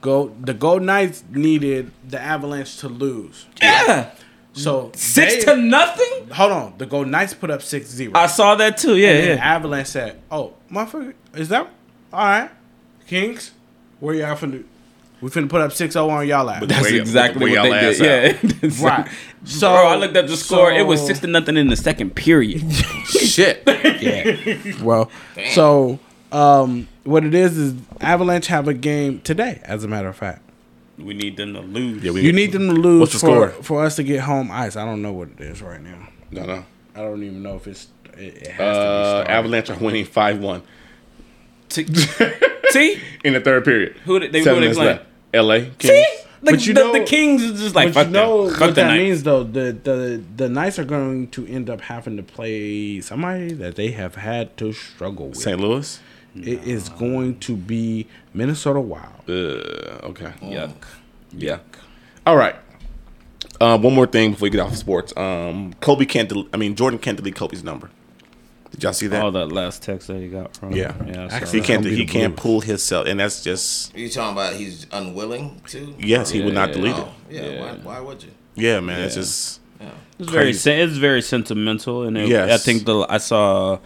go. 0.01 0.35
The 0.40 0.52
Golden 0.55 0.86
Knights 0.86 1.23
needed 1.31 1.93
the 2.07 2.20
Avalanche 2.20 2.77
to 2.78 2.89
lose. 2.89 3.47
yeah, 3.62 4.11
So 4.52 4.90
six 4.94 5.36
they- 5.36 5.40
to 5.52 5.56
nothing. 5.56 6.28
Hold 6.32 6.52
on, 6.52 6.74
the 6.78 6.86
Golden 6.86 7.10
Knights 7.12 7.35
put 7.35 7.51
up 7.51 7.60
6-0. 7.60 8.12
I 8.14 8.27
saw 8.27 8.55
that 8.56 8.77
too. 8.77 8.97
Yeah, 8.97 9.09
And 9.10 9.24
then 9.28 9.36
yeah. 9.39 9.44
Avalanche 9.55 9.86
said, 9.89 10.20
"Oh, 10.31 10.55
motherfucker, 10.70 11.14
is 11.35 11.48
that 11.51 11.68
all 12.12 12.18
right? 12.24 12.51
Kings, 13.06 13.52
where 14.01 14.14
y'all 14.14 14.36
finna? 14.36 14.64
We 15.20 15.28
finna 15.28 15.48
put 15.51 15.60
up 15.60 15.70
6-0 15.72 16.09
on 16.10 16.27
y'all 16.27 16.48
ass." 16.51 16.64
That's 16.66 16.82
Where 16.82 16.94
exactly 17.01 17.51
where 17.51 17.60
what 17.60 17.70
y'all 17.70 17.81
they 17.81 17.89
ass 17.90 17.98
did. 17.98 18.62
Yeah, 18.62 18.70
Right. 18.86 19.09
So 19.44 19.70
Bro, 19.72 19.86
I 19.86 19.94
looked 19.97 20.16
at 20.16 20.27
the 20.28 20.36
score. 20.36 20.72
it 20.72 20.86
was 20.86 21.05
six 21.05 21.20
to 21.20 21.27
nothing 21.27 21.56
in 21.56 21.68
the 21.68 21.77
second 21.77 22.14
period. 22.16 22.62
shit. 23.05 23.62
yeah. 23.66 24.82
Well, 24.82 25.10
so 25.52 25.98
um, 26.32 26.89
what 27.05 27.24
it 27.24 27.35
is 27.35 27.56
is 27.56 27.74
Avalanche 28.01 28.47
have 28.48 28.66
a 28.68 28.74
game 28.74 29.20
today. 29.20 29.60
As 29.64 29.85
a 29.85 29.89
matter 29.89 30.09
of 30.09 30.16
fact, 30.16 30.43
we 31.02 31.14
need 31.14 31.36
them 31.36 31.55
to 31.55 31.60
lose. 31.60 32.02
Yeah, 32.02 32.12
we- 32.12 32.22
you 32.22 32.32
need 32.32 32.52
them 32.52 32.66
to 32.68 32.74
lose 32.74 33.01
What's 33.01 33.12
the 33.12 33.18
for 33.20 33.51
score? 33.51 33.62
for 33.62 33.85
us 33.85 33.97
to 33.97 34.02
get 34.02 34.20
home 34.20 34.51
ice. 34.51 34.77
I 34.77 34.85
don't 34.85 35.02
know 35.02 35.12
what 35.12 35.28
it 35.39 35.40
is 35.40 35.62
right 35.62 35.82
now. 35.82 36.09
no, 36.31 36.44
no. 36.44 36.64
I 36.94 37.01
don't 37.01 37.22
even 37.22 37.43
know 37.43 37.56
if 37.56 37.66
it's 37.66 37.89
it, 38.18 38.35
it 38.43 38.47
has 38.48 38.77
to 38.77 39.24
be 39.27 39.31
Uh. 39.31 39.32
Avalanche 39.39 39.70
are 39.70 39.77
winning 39.78 40.05
five 40.05 40.39
one 40.39 40.62
T- 41.68 41.86
See, 42.70 43.01
in 43.24 43.32
the 43.32 43.40
third 43.40 43.64
period. 43.64 43.97
Who 44.05 44.18
they- 44.20 44.28
they- 44.28 44.43
Seven 44.43 44.62
who 44.62 44.68
they 44.68 44.74
minutes 44.74 44.78
playing? 44.78 44.97
left. 44.98 45.06
L.A. 45.32 45.60
Kings. 45.78 45.82
see, 45.82 46.06
the, 46.43 46.51
But 46.52 46.66
you 46.66 46.74
the, 46.74 46.81
know- 46.85 46.93
the 46.93 47.01
Kings 47.05 47.43
is 47.43 47.60
just 47.60 47.74
like 47.77 47.89
But 47.89 47.94
fuck 47.94 48.06
you 48.09 48.12
know 48.12 48.51
them. 48.51 48.60
What 48.60 48.66
the 48.68 48.72
that 48.74 48.86
Knights. 48.89 48.98
means, 49.02 49.22
though. 49.22 49.44
The 49.44 49.72
the 49.72 50.22
the 50.36 50.48
Knights 50.48 50.78
are 50.81 50.85
going 50.85 51.28
to 51.28 51.47
end 51.47 51.70
up 51.70 51.81
having 51.82 52.16
to 52.16 52.22
play 52.24 53.01
somebody 53.01 53.52
that 53.55 53.77
they 53.77 53.90
have 53.93 54.16
had 54.16 54.56
to 54.59 54.72
struggle 54.72 55.28
with. 55.28 55.36
St. 55.39 55.60
Louis. 55.60 56.01
It 56.35 56.65
is 56.66 56.89
going 56.89 57.39
to 57.40 57.57
be 57.57 58.07
Minnesota 58.35 58.81
Wild. 58.81 59.28
Uh, 59.28 59.32
okay. 60.11 60.32
Yuck, 60.43 60.74
yuck. 61.35 61.61
All 62.27 62.36
right. 62.36 62.55
Uh, 63.61 63.77
one 63.78 63.94
more 63.94 64.07
thing 64.07 64.31
before 64.32 64.47
we 64.47 64.51
get 64.51 64.61
off 64.61 64.77
sports. 64.77 65.12
Um, 65.16 65.74
Kobe 65.81 66.05
can't. 66.07 66.28
Del- 66.28 66.47
I 66.52 66.57
mean, 66.57 66.74
Jordan 66.77 66.98
can't 66.98 67.16
delete 67.16 67.35
Kobe's 67.36 67.65
number. 67.65 67.90
Did 68.70 68.85
y'all 68.85 68.93
see 68.93 69.09
that? 69.09 69.23
All 69.23 69.32
that 69.32 69.51
last 69.51 69.82
text 69.82 70.07
that 70.07 70.19
he 70.20 70.28
got 70.28 70.57
from. 70.57 70.73
yeah. 70.73 70.94
yeah. 71.05 71.28
Actually, 71.31 71.61
he 71.61 71.66
can't. 71.66 71.85
He 71.85 72.07
can't 72.07 72.36
Blues. 72.36 72.43
pull 72.43 72.61
himself, 72.61 73.07
and 73.09 73.19
that's 73.19 73.43
just 73.43 73.97
you 73.97 74.09
talking 74.09 74.32
about 74.32 74.55
he's 74.55 74.86
unwilling 74.93 75.61
to? 75.69 75.94
yes. 75.98 76.31
He 76.31 76.39
Yeah, 76.39 76.44
would 76.44 76.55
not 76.55 76.69
yeah, 76.70 76.74
delete 76.77 76.97
it. 76.97 77.01
Oh, 77.01 77.12
yeah. 77.28 77.43
Yeah. 77.47 77.61
Why, 77.61 77.73
why 77.82 78.01
would 78.01 78.23
you? 78.23 78.31
Yeah, 78.55 78.78
man. 78.81 79.01
It's 79.01 79.16
Yeah. 79.16 79.23
just 79.23 79.61
It's 80.20 80.31
very 80.31 80.44
Crazy. 80.47 80.59
sen- 80.59 80.89
it's 80.89 80.97
very 80.98 81.20
sentimental, 81.23 82.05
and 82.05 82.16
it, 82.16 82.28
Yes. 82.28 82.51
I 82.61 82.62
think 82.65 82.85
the 82.85 83.05
I 83.09 83.19
saw 83.19 83.78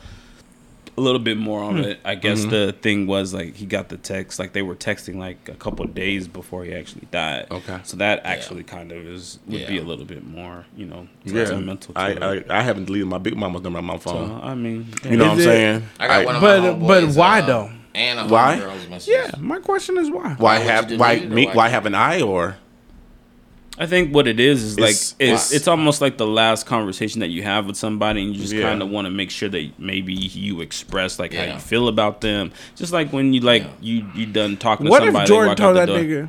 a 0.97 1.01
little 1.01 1.19
bit 1.21 1.37
more 1.37 1.63
on 1.63 1.79
Hmm. 1.79 1.85
it. 1.85 2.01
I 2.05 2.15
guess 2.15 2.41
Mm-hmm. 2.41 2.51
the 2.51 2.73
thing 2.81 3.07
was 3.07 3.35
like 3.35 3.57
he 3.57 3.67
got 3.67 3.89
the 3.89 3.97
text, 3.97 4.39
like 4.39 4.53
they 4.53 4.63
were 4.63 4.77
texting 4.77 5.17
like 5.17 5.49
a 5.49 5.55
couple 5.55 5.85
of 5.85 5.95
days 5.95 6.29
before 6.29 6.65
he 6.65 6.73
actually 6.75 7.09
died. 7.11 7.47
Okay. 7.51 7.81
so 7.83 7.97
that 7.97 8.21
actually 8.25 8.63
kind 8.63 8.93
of 8.93 9.05
is 9.07 9.39
would 9.47 9.67
be 9.67 9.79
a 9.79 9.83
little 9.83 10.05
bit 10.05 10.25
more, 10.27 10.65
you 10.77 10.87
know, 10.87 11.09
yeah. 11.25 11.45
sentimental. 11.47 11.95
To 11.95 12.01
I, 12.01 12.11
it. 12.11 12.47
I 12.51 12.59
I 12.59 12.63
haven't 12.63 12.85
deleted 12.85 13.09
my 13.09 13.19
big 13.19 13.37
mama's 13.37 13.63
number 13.63 13.79
on 13.79 13.85
my 13.85 13.99
So, 13.99 14.11
phone. 14.13 14.41
I 14.43 14.55
mean, 14.55 14.87
you 15.05 15.17
know 15.17 15.25
what 15.25 15.33
I'm 15.35 15.41
it- 15.41 15.45
saying? 15.45 15.83
I 15.99 16.07
got 16.07 16.21
I- 16.21 16.25
one 16.27 16.35
of 16.37 16.41
But- 16.41 16.79
my 16.79 16.87
but 16.87 17.15
why, 17.17 17.41
uh, 17.41 17.47
though? 17.47 17.71
And 17.97 18.19
a 18.19 18.27
Why? 18.27 18.59
homegirl's. 18.61 19.07
Yeah, 19.07 19.31
my 19.39 19.61
question 19.61 19.99
is 19.99 20.11
why. 20.11 20.35
Why 20.39 20.59
would 20.59 20.67
have 20.67 20.91
why 20.99 21.15
delete 21.15 21.23
it 21.29 21.33
or 21.33 21.35
me? 21.35 21.47
why 21.47 21.55
Why 21.55 21.63
can't 21.67 21.75
have 21.75 21.87
an 21.87 21.95
eye 21.95 22.23
or? 22.23 22.57
I 23.77 23.87
think 23.87 24.15
what 24.15 24.29
it 24.29 24.39
is 24.39 24.63
is 24.63 24.79
like 24.79 24.91
It's- 24.91 25.15
it's 25.19 25.21
it's- 25.21 25.53
it's, 25.53 25.69
almost 25.69 26.01
like 26.01 26.17
the 26.17 26.27
last 26.27 26.65
conversation 26.65 27.21
that 27.21 27.31
you 27.31 27.43
have 27.43 27.67
with 27.67 27.77
somebody, 27.77 28.23
and 28.23 28.33
you 28.35 28.41
just 28.41 28.53
Yeah. 28.53 28.63
kind 28.63 28.81
of 28.83 28.89
want 28.89 29.07
to 29.07 29.11
make 29.11 29.31
sure 29.33 29.49
that 29.49 29.71
maybe 29.81 30.13
you 30.15 30.61
express 30.61 31.19
like 31.19 31.35
how 31.35 31.45
you 31.55 31.59
feel 31.59 31.89
about 31.89 32.21
them. 32.21 32.53
Just 32.77 32.93
like 32.93 33.13
when 33.13 33.33
you 33.35 33.41
like 33.41 33.63
Yeah. 33.63 33.69
you 33.83 34.05
you 34.15 34.27
done 34.27 34.57
talking 34.57 34.89
What 34.89 35.01
to 35.01 35.07
somebody, 35.07 35.25
if 35.25 35.29
Jordan 35.29 35.49
walk 35.49 35.57
told 35.57 35.77
that 35.77 35.87
door. 35.87 35.99
nigga, 35.99 36.29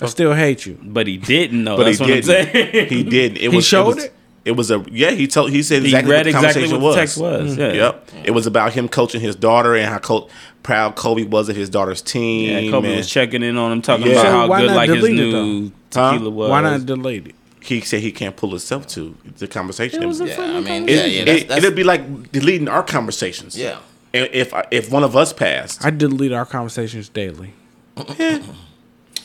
"I 0.00 0.06
still 0.06 0.34
hate 0.34 0.66
you"? 0.66 0.76
but 0.82 1.06
he 1.06 1.16
didn't 1.18 1.62
know. 1.62 1.76
But 1.76 1.84
That's 1.84 1.98
he 1.98 2.02
what 2.04 2.08
didn't. 2.24 2.46
I'm 2.48 2.52
saying. 2.52 2.88
He 2.88 3.02
did. 3.04 3.36
It 3.36 3.40
He 3.42 3.48
was, 3.48 3.64
showed 3.64 3.90
it. 3.90 3.94
Was, 3.94 4.04
it? 4.06 4.14
It 4.44 4.52
was 4.52 4.70
a 4.70 4.84
yeah. 4.90 5.10
He 5.10 5.26
told. 5.28 5.50
He 5.50 5.62
said 5.62 5.82
he 5.82 5.88
exactly 5.88 6.10
read 6.10 6.18
what 6.18 6.22
the 6.24 6.28
exactly 6.30 6.52
conversation 6.62 6.80
what 6.82 6.90
the 6.92 6.96
text 6.96 7.18
was. 7.18 7.50
Mm-hmm. 7.52 7.60
Yeah. 7.60 7.72
Yep. 7.72 8.08
It 8.24 8.30
was 8.32 8.46
about 8.46 8.72
him 8.72 8.88
coaching 8.88 9.20
his 9.20 9.36
daughter 9.36 9.74
and 9.76 9.86
how 9.86 9.98
co- 9.98 10.28
proud 10.62 10.96
Kobe 10.96 11.24
was 11.24 11.48
of 11.48 11.56
his 11.56 11.68
daughter's 11.70 12.02
team. 12.02 12.64
Yeah, 12.64 12.70
Kobe 12.70 12.88
and 12.88 12.96
was 12.96 13.08
checking 13.10 13.42
in 13.42 13.56
on 13.56 13.72
him, 13.72 13.82
talking 13.82 14.06
Yeah. 14.06 14.12
about 14.12 14.22
So 14.24 14.30
how 14.30 14.58
good 14.58 14.70
like 14.72 14.90
his 14.90 14.98
delete 14.98 15.18
it, 15.20 15.32
new 15.32 15.70
Huh? 15.94 16.12
tequila 16.12 16.30
was. 16.30 16.50
Why 16.50 16.60
not 16.60 16.86
delete 16.86 17.28
it? 17.28 17.34
He 17.60 17.80
said 17.80 18.00
he 18.00 18.10
can't 18.10 18.34
pull 18.36 18.50
himself 18.50 18.88
to 18.88 19.16
the 19.38 19.46
conversation. 19.46 20.02
It 20.02 20.06
was 20.06 20.20
a 20.20 20.26
Yeah, 20.26 20.34
friendly 20.34 20.56
I 20.56 20.60
mean, 20.80 20.88
It, 20.88 20.96
yeah, 20.96 21.04
yeah. 21.04 21.24
That's, 21.24 21.42
it, 21.42 21.48
that's, 21.48 21.64
it'd 21.64 21.76
be 21.76 21.84
like 21.84 22.32
deleting 22.32 22.66
our 22.68 22.82
conversations. 22.82 23.56
yeah. 23.56 23.78
If 24.12 24.52
if 24.70 24.90
one 24.90 25.04
of 25.04 25.16
us 25.16 25.32
passed, 25.32 25.84
I 25.84 25.90
delete 25.90 26.32
our 26.32 26.44
conversations 26.44 27.08
daily. 27.08 27.54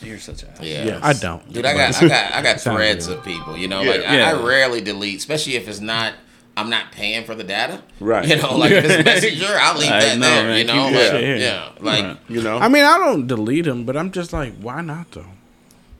You're 0.02 0.18
such 0.18 0.42
a 0.44 0.46
Yeah. 0.60 0.84
Yes. 0.84 1.00
I 1.02 1.12
don't. 1.14 1.52
Dude, 1.52 1.64
I 1.66 1.74
got, 1.74 2.02
I 2.02 2.08
got, 2.08 2.34
I 2.34 2.42
got 2.42 2.60
threads 2.60 3.06
good. 3.08 3.18
of 3.18 3.24
people. 3.24 3.56
You 3.56 3.68
know, 3.68 3.82
Yeah. 3.82 3.90
like 3.90 4.00
Yeah. 4.02 4.32
I, 4.32 4.38
I 4.40 4.42
rarely 4.46 4.80
delete, 4.80 5.18
especially 5.18 5.56
if 5.56 5.66
it's 5.68 5.80
not. 5.80 6.14
I'm 6.56 6.70
not 6.70 6.90
paying 6.90 7.24
for 7.24 7.36
the 7.36 7.44
data. 7.44 7.80
Right. 8.00 8.26
You 8.26 8.36
know, 8.36 8.56
like 8.56 8.72
if 8.72 8.84
it's 8.84 9.04
messenger, 9.04 9.46
I'll 9.48 9.78
leave 9.78 9.90
I 9.92 10.00
that 10.00 10.18
know, 10.18 10.26
there. 10.28 10.44
man. 10.44 10.58
You 10.58 10.64
know, 10.64 10.72
Keep 10.72 10.82
like, 10.82 10.92
that 10.94 11.10
shit 11.20 11.40
yeah, 11.40 11.68
like 11.80 12.04
Right. 12.04 12.16
you 12.28 12.42
know, 12.42 12.58
I 12.58 12.68
mean, 12.68 12.84
I 12.84 12.98
don't 12.98 13.26
delete 13.28 13.64
them, 13.64 13.84
but 13.84 13.96
I'm 13.96 14.10
just 14.10 14.32
like, 14.32 14.54
why 14.60 14.80
not 14.80 15.08
though? 15.12 15.24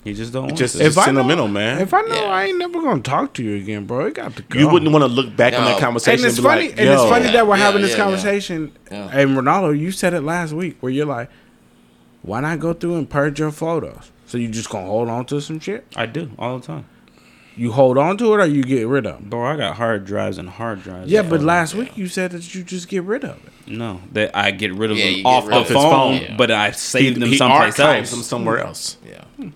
You 0.03 0.15
just 0.15 0.33
don't 0.33 0.47
want 0.47 0.57
just, 0.59 0.77
to. 0.77 0.83
just 0.83 0.99
I 0.99 1.03
know- 1.03 1.05
sentimental, 1.21 1.47
man. 1.49 1.81
If 1.81 1.95
I 1.95 2.01
know 2.03 2.15
Yeah. 2.15 2.23
I 2.31 2.45
ain't 2.47 2.59
never 2.59 2.81
gonna 2.83 3.03
talk 3.03 3.35
to 3.35 3.43
you 3.45 3.55
again, 3.57 3.85
bro, 3.85 4.07
it 4.07 4.15
got 4.15 4.35
to 4.35 4.43
go. 4.43 4.59
you 4.59 4.69
wouldn't 4.69 4.91
want 4.91 5.03
to 5.05 5.09
look 5.09 5.37
back 5.37 5.55
on 5.55 5.65
that 5.65 5.79
conversation 5.81 6.25
And 6.25 6.29
it's 6.31 6.39
and 6.39 6.45
be 6.45 6.49
funny, 6.49 6.69
like, 6.71 6.71
and 6.81 6.89
it's 6.89 7.03
Yo. 7.03 7.09
funny 7.09 7.31
that 7.31 7.47
we're 7.47 7.57
Yeah, 7.57 7.63
having 7.65 7.81
yeah, 7.83 7.87
this 7.87 7.97
yeah. 7.97 8.03
conversation. 8.05 8.73
Yeah. 8.91 9.11
And 9.13 9.37
Ronaldo, 9.37 9.79
you 9.79 9.93
said 9.93 10.13
it 10.15 10.23
last 10.23 10.53
week, 10.53 10.77
where 10.81 10.91
you're 10.91 11.07
like, 11.07 11.31
why 12.23 12.41
not 12.41 12.59
go 12.61 12.73
through 12.73 12.97
and 12.97 13.09
purge 13.09 13.39
your 13.39 13.51
photos? 13.51 14.11
So 14.27 14.37
you 14.39 14.49
just 14.49 14.69
gonna 14.71 14.87
hold 14.87 15.09
on 15.09 15.25
to 15.27 15.41
some 15.41 15.61
shit? 15.61 15.87
I 15.97 16.07
do 16.07 16.31
all 16.39 16.59
the 16.59 16.67
time. 16.67 16.85
You 17.57 17.73
hold 17.73 17.99
on 17.99 18.17
to 18.19 18.35
it, 18.35 18.37
or 18.41 18.47
you 18.47 18.63
get 18.63 18.87
rid 18.87 19.05
of 19.05 19.19
it? 19.21 19.31
Bro, 19.31 19.45
I 19.45 19.57
got 19.57 19.75
hard 19.77 20.05
drives 20.05 20.39
and 20.39 20.49
hard 20.49 20.83
drives. 20.85 21.11
Yeah, 21.11 21.23
but 21.23 21.41
last 21.43 21.75
week 21.75 21.97
you 21.97 22.07
said 22.07 22.31
that 22.31 22.55
you 22.55 22.63
just 22.63 22.89
get 22.89 23.03
rid 23.03 23.25
of 23.25 23.37
it. 23.45 23.53
No, 23.73 24.01
that 24.13 24.31
I 24.37 24.53
get 24.53 24.73
rid 24.75 24.93
of 24.93 24.97
Yeah, 24.99 25.07
them 25.07 25.15
get 25.17 25.27
off 25.27 25.45
rid 25.47 25.55
the 25.55 25.61
of 25.61 25.67
his 25.69 25.73
phone, 25.77 26.21
phone. 26.21 26.37
but 26.37 26.51
I 26.53 26.71
save 26.71 27.19
them 27.19 27.35
someplace 27.35 27.81
archives 27.81 27.81
else. 27.81 28.11
them 28.13 28.23
somewhere 28.23 28.59
else. 28.61 28.95
Hmm. 29.03 29.09
yeah. 29.09 29.51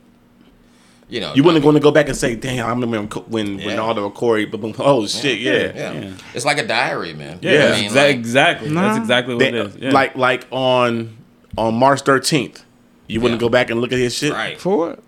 You 1.09 1.21
know, 1.21 1.35
You 1.35 1.43
wouldn't 1.43 1.63
I 1.63 1.67
mean, 1.67 1.73
going 1.73 1.75
to 1.75 1.81
go 1.81 1.91
back 1.91 2.09
and 2.09 2.17
say, 2.17 2.35
"Damn, 2.35 2.65
I 2.67 2.71
remember 2.71 3.21
when 3.29 3.59
Yeah. 3.59 3.73
Ronaldo 3.77 4.05
or 4.05 4.11
Corey." 4.11 4.47
But 4.47 4.63
boom, 4.63 4.75
oh 4.79 5.07
shit, 5.07 5.41
yeah. 5.41 5.53
yeah. 5.75 5.93
Yeah. 5.93 6.11
It's 6.35 6.47
like 6.47 6.57
a 6.59 6.67
diary, 6.67 7.13
man. 7.13 7.39
Yeah, 7.43 7.53
Yeah. 7.53 7.75
I 7.75 7.81
mean, 7.83 7.91
exa- 7.91 7.95
like, 7.97 8.17
exactly. 8.17 8.71
Nah. 8.71 8.81
That's 8.81 8.99
exactly 8.99 9.35
what 9.35 9.41
They- 9.41 9.49
it 9.49 9.55
is. 9.55 9.77
Yeah. 9.77 9.91
Like 9.91 10.17
like 10.17 10.47
on 10.51 11.19
on 11.59 11.75
March 11.75 12.03
thirteenth, 12.03 12.65
you 13.07 13.21
wouldn't 13.21 13.41
Yeah. 13.41 13.47
go 13.47 13.51
back 13.51 13.71
and 13.71 13.81
look 13.81 13.93
at 13.93 13.99
his 13.99 14.15
shit. 14.15 14.33
right. 14.33 14.61
For 14.61 14.77
what? 14.77 15.03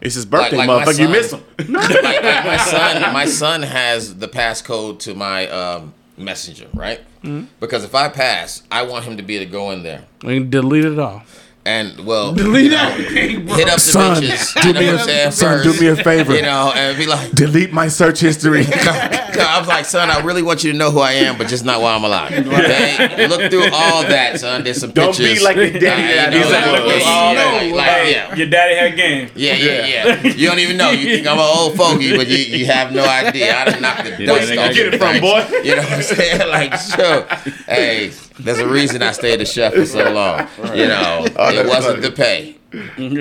It's 0.00 0.14
his 0.14 0.24
birthday, 0.24 0.56
Like- 0.56 0.68
like 0.68 0.86
my 0.86 0.92
motherfucker. 0.92 0.98
You 1.00 1.08
miss 1.08 1.30
him. 1.32 1.42
like, 1.74 2.22
like 2.22 2.44
my 2.46 2.56
son, 2.56 3.12
my 3.12 3.24
son 3.26 3.62
has 3.62 4.16
the 4.16 4.28
passcode 4.28 4.98
to 5.00 5.14
my 5.14 5.46
um, 5.48 5.92
messenger, 6.16 6.68
right? 6.72 7.00
Mm-hmm. 7.22 7.44
Because 7.60 7.84
if 7.84 7.94
I 7.94 8.08
pass, 8.08 8.62
I 8.70 8.82
want 8.82 9.04
him 9.04 9.18
to 9.18 9.22
be 9.22 9.36
able 9.36 9.44
to 9.44 9.52
go 9.52 9.70
in 9.72 9.82
there 9.82 10.04
And 10.24 10.50
delete 10.50 10.86
it 10.86 10.98
all. 10.98 11.22
And 11.66 12.06
well, 12.06 12.32
Delete 12.34 12.64
you 12.64 12.70
know, 12.70 12.88
hit 12.90 13.68
up 13.68 13.74
the 13.74 13.80
Son, 13.80 14.22
bitches. 14.22 14.62
do 14.62 14.72
me 14.72 14.86
what 14.86 14.94
a- 14.94 14.98
I'm 15.00 15.04
saying? 15.06 15.30
son, 15.32 15.62
first, 15.62 15.78
do 15.78 15.80
me 15.84 15.88
a 15.88 15.96
favor. 16.02 16.34
you 16.34 16.42
know, 16.42 16.72
and 16.74 16.96
be 16.96 17.06
like. 17.06 17.30
Delete 17.32 17.72
my 17.72 17.88
search 17.88 18.20
history. 18.20 18.64
I 18.72 19.56
was 19.58 19.68
like, 19.68 19.84
son, 19.84 20.10
I 20.10 20.20
really 20.20 20.42
want 20.42 20.64
you 20.64 20.72
to 20.72 20.78
know 20.78 20.90
who 20.90 21.00
I 21.00 21.12
am, 21.12 21.38
but 21.38 21.48
just 21.48 21.64
not 21.64 21.80
while 21.80 21.96
I'm 21.96 22.04
alive. 22.04 22.30
Okay? 22.60 23.26
Look 23.28 23.50
through 23.50 23.70
all 23.72 24.02
that, 24.02 24.40
son. 24.40 24.64
There's 24.64 24.78
some 24.80 24.90
Don't 24.92 25.16
be 25.16 25.24
pictures. 25.24 25.42
like 25.44 25.56
your 25.56 25.70
daddy 25.70 26.36
Uh, 26.36 26.44
you 26.44 26.50
know, 26.50 26.56
I 26.56 26.64
know 26.66 26.72
like, 26.72 26.84
was. 26.84 27.02
yeah, 27.02 27.32
yeah, 27.32 27.62
yeah, 27.62 27.74
like, 27.74 27.86
yeah. 28.12 28.34
Your 28.34 28.46
daddy 28.48 28.74
had 28.76 28.96
game. 28.96 29.30
Yeah, 29.34 29.54
yeah, 29.54 29.86
yeah. 29.86 30.22
You 30.26 30.48
don't 30.48 30.58
even 30.58 30.76
know. 30.76 30.90
You 30.90 31.16
think 31.16 31.26
I'm 31.26 31.38
an 31.38 31.44
old 31.44 31.76
fogey, 31.76 32.16
but 32.16 32.26
you, 32.28 32.36
you 32.38 32.66
have 32.66 32.92
no 32.92 33.04
idea. 33.04 33.56
I 33.56 33.64
done 33.66 33.82
knocked 33.82 34.04
the 34.04 34.10
Yeah, 34.10 34.26
dust 34.26 34.52
off 34.58 34.68
you. 34.76 34.84
Get 34.84 34.94
it 34.94 34.98
from, 34.98 35.20
boy. 35.20 35.46
You 35.64 35.76
know 35.76 35.82
what 35.82 35.92
I'm 35.92 36.02
saying? 36.02 36.48
Like, 36.48 36.74
sure. 36.80 37.26
Hey, 37.66 38.10
there's 38.44 38.58
a 38.58 38.68
reason 38.68 39.02
I 39.02 39.12
stayed 39.12 39.40
a 39.40 39.46
chef 39.46 39.74
for 39.74 39.86
so 39.86 40.10
long. 40.12 40.46
You 40.76 40.86
know, 40.88 41.24
it 41.26 41.66
wasn't 41.66 41.96
funny. 41.96 42.00
the 42.00 42.12
pay. 42.12 42.56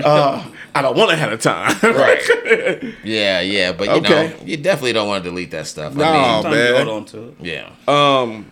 uh, 0.03 0.47
I 0.75 0.81
don't 0.83 0.95
want 0.95 1.09
to 1.11 1.15
have 1.17 1.31
a 1.31 1.37
time. 1.37 1.75
Right. 1.83 2.95
Yeah, 3.03 3.41
yeah, 3.41 3.71
but 3.71 3.87
you 3.87 3.93
Okay. 3.95 4.29
know, 4.29 4.35
you 4.45 4.57
definitely 4.57 4.93
don't 4.93 5.07
want 5.07 5.23
to 5.23 5.29
delete 5.29 5.51
that 5.51 5.65
stuff. 5.67 5.95
No. 5.95 6.03
I 6.03 6.11
mean, 6.13 6.43
Sometimes 6.43 6.55
you 6.55 6.73
man. 6.73 6.85
hold 6.85 6.97
on 6.97 7.05
to 7.05 7.23
it. 7.29 7.35
yeah. 7.41 7.69
Um, 8.21 8.51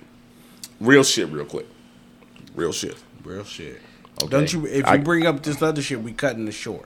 real 0.80 1.04
shit, 1.04 1.30
real 1.30 1.46
quick. 1.46 1.68
Real 2.56 2.72
shit. 2.72 2.96
Real 3.24 3.44
shit. 3.44 3.82
Okay. 4.24 4.30
Don't 4.30 4.52
you? 4.52 4.66
If 4.66 4.90
you 4.90 4.98
bring 5.00 5.28
up 5.28 5.44
this 5.44 5.62
other 5.62 5.82
shit, 5.82 6.02
we 6.02 6.12
cutting 6.14 6.48
it 6.48 6.54
short. 6.54 6.86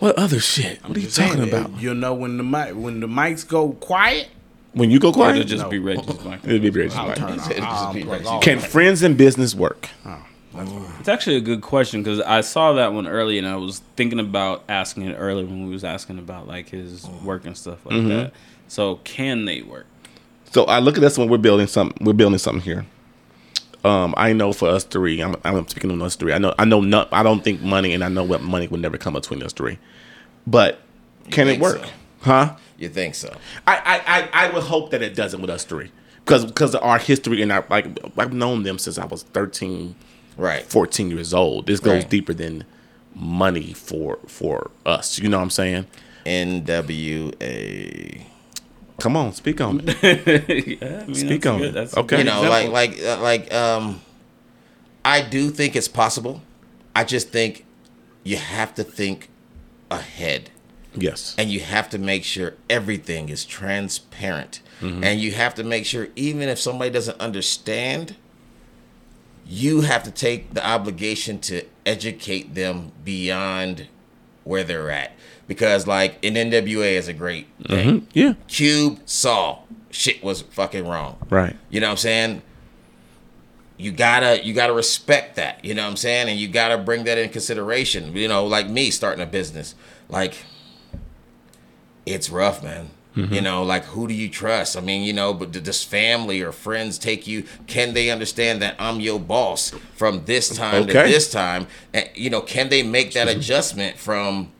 What 0.00 0.16
other 0.18 0.40
shit? 0.40 0.82
What 0.82 0.96
are 0.96 1.00
you 1.00 1.06
Just 1.06 1.16
saying, 1.16 1.36
talking 1.36 1.48
about? 1.52 1.78
You'll 1.80 1.94
know 1.94 2.14
when 2.14 2.38
the 2.38 2.42
mic 2.42 2.74
when 2.74 3.00
the 3.00 3.06
mics 3.06 3.46
go 3.46 3.70
quiet. 3.72 4.28
When 4.76 4.90
you 4.90 4.98
go 5.00 5.10
quiet, 5.12 5.36
It'll 5.36 5.48
just 5.48 5.64
No. 5.64 5.70
be 5.70 5.78
Reggie's 5.78 6.22
mic. 6.24 6.40
it'll 6.44 6.58
be 6.58 6.68
very 6.70 6.90
I'll 6.90 7.14
turn 7.14 7.30
It'll 7.32 7.36
just 7.46 7.60
I'll 7.62 7.92
be 7.94 8.02
unplug 8.02 8.08
right. 8.10 8.26
all 8.26 8.40
Can 8.42 8.58
friends 8.60 9.02
and 9.02 9.16
business 9.16 9.54
work? 9.54 9.88
It's 11.00 11.08
actually 11.08 11.36
a 11.36 11.40
good 11.40 11.60
question 11.60 12.02
because 12.02 12.20
I 12.20 12.40
saw 12.40 12.72
that 12.74 12.92
one 12.92 13.06
early 13.06 13.38
and 13.38 13.46
I 13.46 13.56
was 13.56 13.80
thinking 13.96 14.20
about 14.20 14.64
asking 14.68 15.04
it 15.04 15.14
earlier 15.14 15.44
when 15.46 15.66
we 15.66 15.72
was 15.72 15.84
asking 15.84 16.18
about 16.18 16.46
like 16.48 16.68
his 16.70 17.06
work 17.24 17.44
and 17.46 17.56
stuff 17.56 17.84
like 17.86 17.96
Mm-hmm. 17.96 18.08
that. 18.08 18.32
So 18.68 18.96
can 19.04 19.44
they 19.46 19.62
work? 19.62 19.86
So 20.52 20.64
I 20.64 20.78
look 20.78 20.96
at 20.96 21.00
this 21.00 21.18
when 21.18 21.28
we're 21.28 21.36
building 21.38 21.66
something. 21.66 22.04
We're 22.04 22.12
building 22.14 22.38
something 22.38 22.62
here. 22.62 22.86
Um, 23.84 24.14
I 24.16 24.32
know 24.32 24.52
for 24.52 24.68
us 24.68 24.84
three, 24.84 25.20
I'm, 25.20 25.36
I'm 25.44 25.68
speaking 25.68 25.90
on 25.90 26.02
us 26.02 26.16
three. 26.16 26.32
I 26.32 26.38
know, 26.38 26.54
I 26.58 26.64
know, 26.64 26.80
not, 26.80 27.08
I 27.12 27.22
don't 27.22 27.44
think 27.44 27.60
money, 27.62 27.92
and 27.94 28.02
I 28.02 28.08
know 28.08 28.24
what 28.24 28.42
money 28.42 28.66
would 28.66 28.80
never 28.80 28.98
come 28.98 29.12
between 29.14 29.42
us 29.42 29.52
three. 29.52 29.78
But 30.46 30.80
can 31.30 31.48
it 31.48 31.60
work? 31.60 31.78
so? 31.78 31.90
Huh? 32.22 32.56
You 32.78 32.88
think 32.88 33.14
so? 33.14 33.34
I, 33.66 33.76
I, 33.76 34.02
I, 34.06 34.46
I 34.46 34.50
would 34.52 34.64
hope 34.64 34.90
that 34.90 35.02
it 35.02 35.14
doesn't 35.14 35.40
with 35.40 35.48
us 35.50 35.64
three, 35.64 35.90
because 36.24 36.44
because 36.44 36.74
of 36.74 36.82
our 36.82 36.98
history 36.98 37.40
and 37.42 37.50
our 37.50 37.64
like 37.70 37.86
I've 38.18 38.32
known 38.32 38.62
them 38.64 38.78
since 38.78 38.98
I 38.98 39.06
was 39.06 39.22
13, 39.22 39.94
Right. 40.36 40.62
14 40.64 41.10
years 41.10 41.32
old. 41.32 41.66
This 41.66 41.80
goes 41.80 42.02
Right. 42.02 42.10
deeper 42.10 42.34
than 42.34 42.64
money 43.14 43.72
for 43.72 44.18
for 44.26 44.70
us. 44.84 45.18
You 45.18 45.28
know 45.30 45.38
what 45.38 45.44
I'm 45.44 45.50
saying? 45.50 45.86
NWA. 46.26 48.22
Come 49.00 49.16
on, 49.16 49.32
speak 49.32 49.60
on 49.60 49.82
it. 49.84 49.86
yeah, 50.82 51.02
I 51.02 51.06
mean, 51.06 51.14
Speak 51.14 51.46
on 51.46 51.58
good. 51.60 51.68
it. 51.68 51.74
That's 51.74 51.96
Okay. 51.96 52.16
good 52.16 52.18
you 52.18 52.24
know 52.24 52.42
example. 52.44 52.72
like 52.72 52.92
like 52.96 53.04
uh, 53.04 53.20
like 53.22 53.54
um 53.54 54.00
i 55.04 55.20
do 55.20 55.50
think 55.50 55.76
it's 55.76 55.86
possible 55.86 56.40
i 56.96 57.04
just 57.04 57.28
think 57.28 57.64
you 58.24 58.36
have 58.36 58.74
to 58.74 58.82
think 58.82 59.28
ahead 59.90 60.50
Yes. 60.96 61.34
and 61.38 61.50
you 61.50 61.60
have 61.60 61.88
to 61.90 61.98
make 61.98 62.24
sure 62.24 62.54
everything 62.70 63.28
is 63.28 63.44
transparent 63.44 64.60
Mm-hmm. 64.80 65.04
and 65.04 65.20
you 65.20 65.32
have 65.32 65.54
to 65.54 65.64
make 65.64 65.86
sure 65.86 66.08
even 66.16 66.50
if 66.50 66.58
somebody 66.58 66.90
doesn't 66.90 67.18
understand 67.18 68.14
you 69.48 69.82
have 69.82 70.02
to 70.02 70.10
take 70.10 70.52
the 70.54 70.66
obligation 70.66 71.38
to 71.38 71.62
educate 71.86 72.54
them 72.54 72.92
beyond 73.04 73.86
where 74.44 74.64
they're 74.64 74.90
at 74.90 75.12
because 75.46 75.86
like 75.86 76.18
in 76.22 76.34
nwa 76.34 76.84
is 76.92 77.08
a 77.08 77.12
great 77.12 77.46
thing 77.66 78.06
Yeah. 78.12 78.34
cube 78.48 79.00
saw 79.06 79.60
shit 79.90 80.22
was 80.22 80.42
fucking 80.42 80.86
wrong 80.86 81.16
Right. 81.30 81.56
you 81.70 81.80
know 81.80 81.86
what 81.86 81.92
I'm 81.92 81.96
saying? 81.98 82.42
You 83.78 83.92
gotta 83.92 84.42
you 84.44 84.54
gotta 84.54 84.72
respect 84.72 85.36
that. 85.36 85.62
You 85.62 85.74
know 85.74 85.82
what 85.84 85.90
I'm 85.90 85.96
saying? 85.96 86.28
And 86.30 86.38
you 86.40 86.48
gotta 86.48 86.78
bring 86.78 87.04
that 87.04 87.18
in 87.18 87.28
consideration. 87.28 88.16
You 88.16 88.26
know, 88.26 88.46
like 88.46 88.70
me 88.70 88.90
starting 88.90 89.22
a 89.22 89.26
business. 89.26 89.74
Like 90.08 90.34
it's 92.06 92.30
rough, 92.30 92.62
man. 92.62 92.90
You 93.16 93.22
mm-hmm. 93.22 93.44
know, 93.44 93.62
like 93.62 93.84
who 93.84 94.06
do 94.06 94.12
you 94.12 94.28
trust? 94.28 94.76
I 94.76 94.82
mean, 94.82 95.02
you 95.02 95.14
know, 95.14 95.32
but 95.32 95.50
does 95.50 95.82
family 95.82 96.42
or 96.42 96.52
friends 96.52 96.98
take 96.98 97.26
you? 97.26 97.44
Can 97.66 97.94
they 97.94 98.10
understand 98.10 98.60
that 98.60 98.76
I'm 98.78 99.00
your 99.00 99.18
boss 99.18 99.72
from 99.94 100.26
this 100.26 100.54
time 100.54 100.86
to 100.86 100.92
this 100.92 101.32
time? 101.32 101.66
And 101.94 102.10
you 102.14 102.28
know, 102.28 102.42
can 102.42 102.68
they 102.68 102.82
make 102.82 103.14
that 103.14 103.26
mm-hmm. 103.26 103.40
adjustment 103.40 103.96
from 103.96 104.52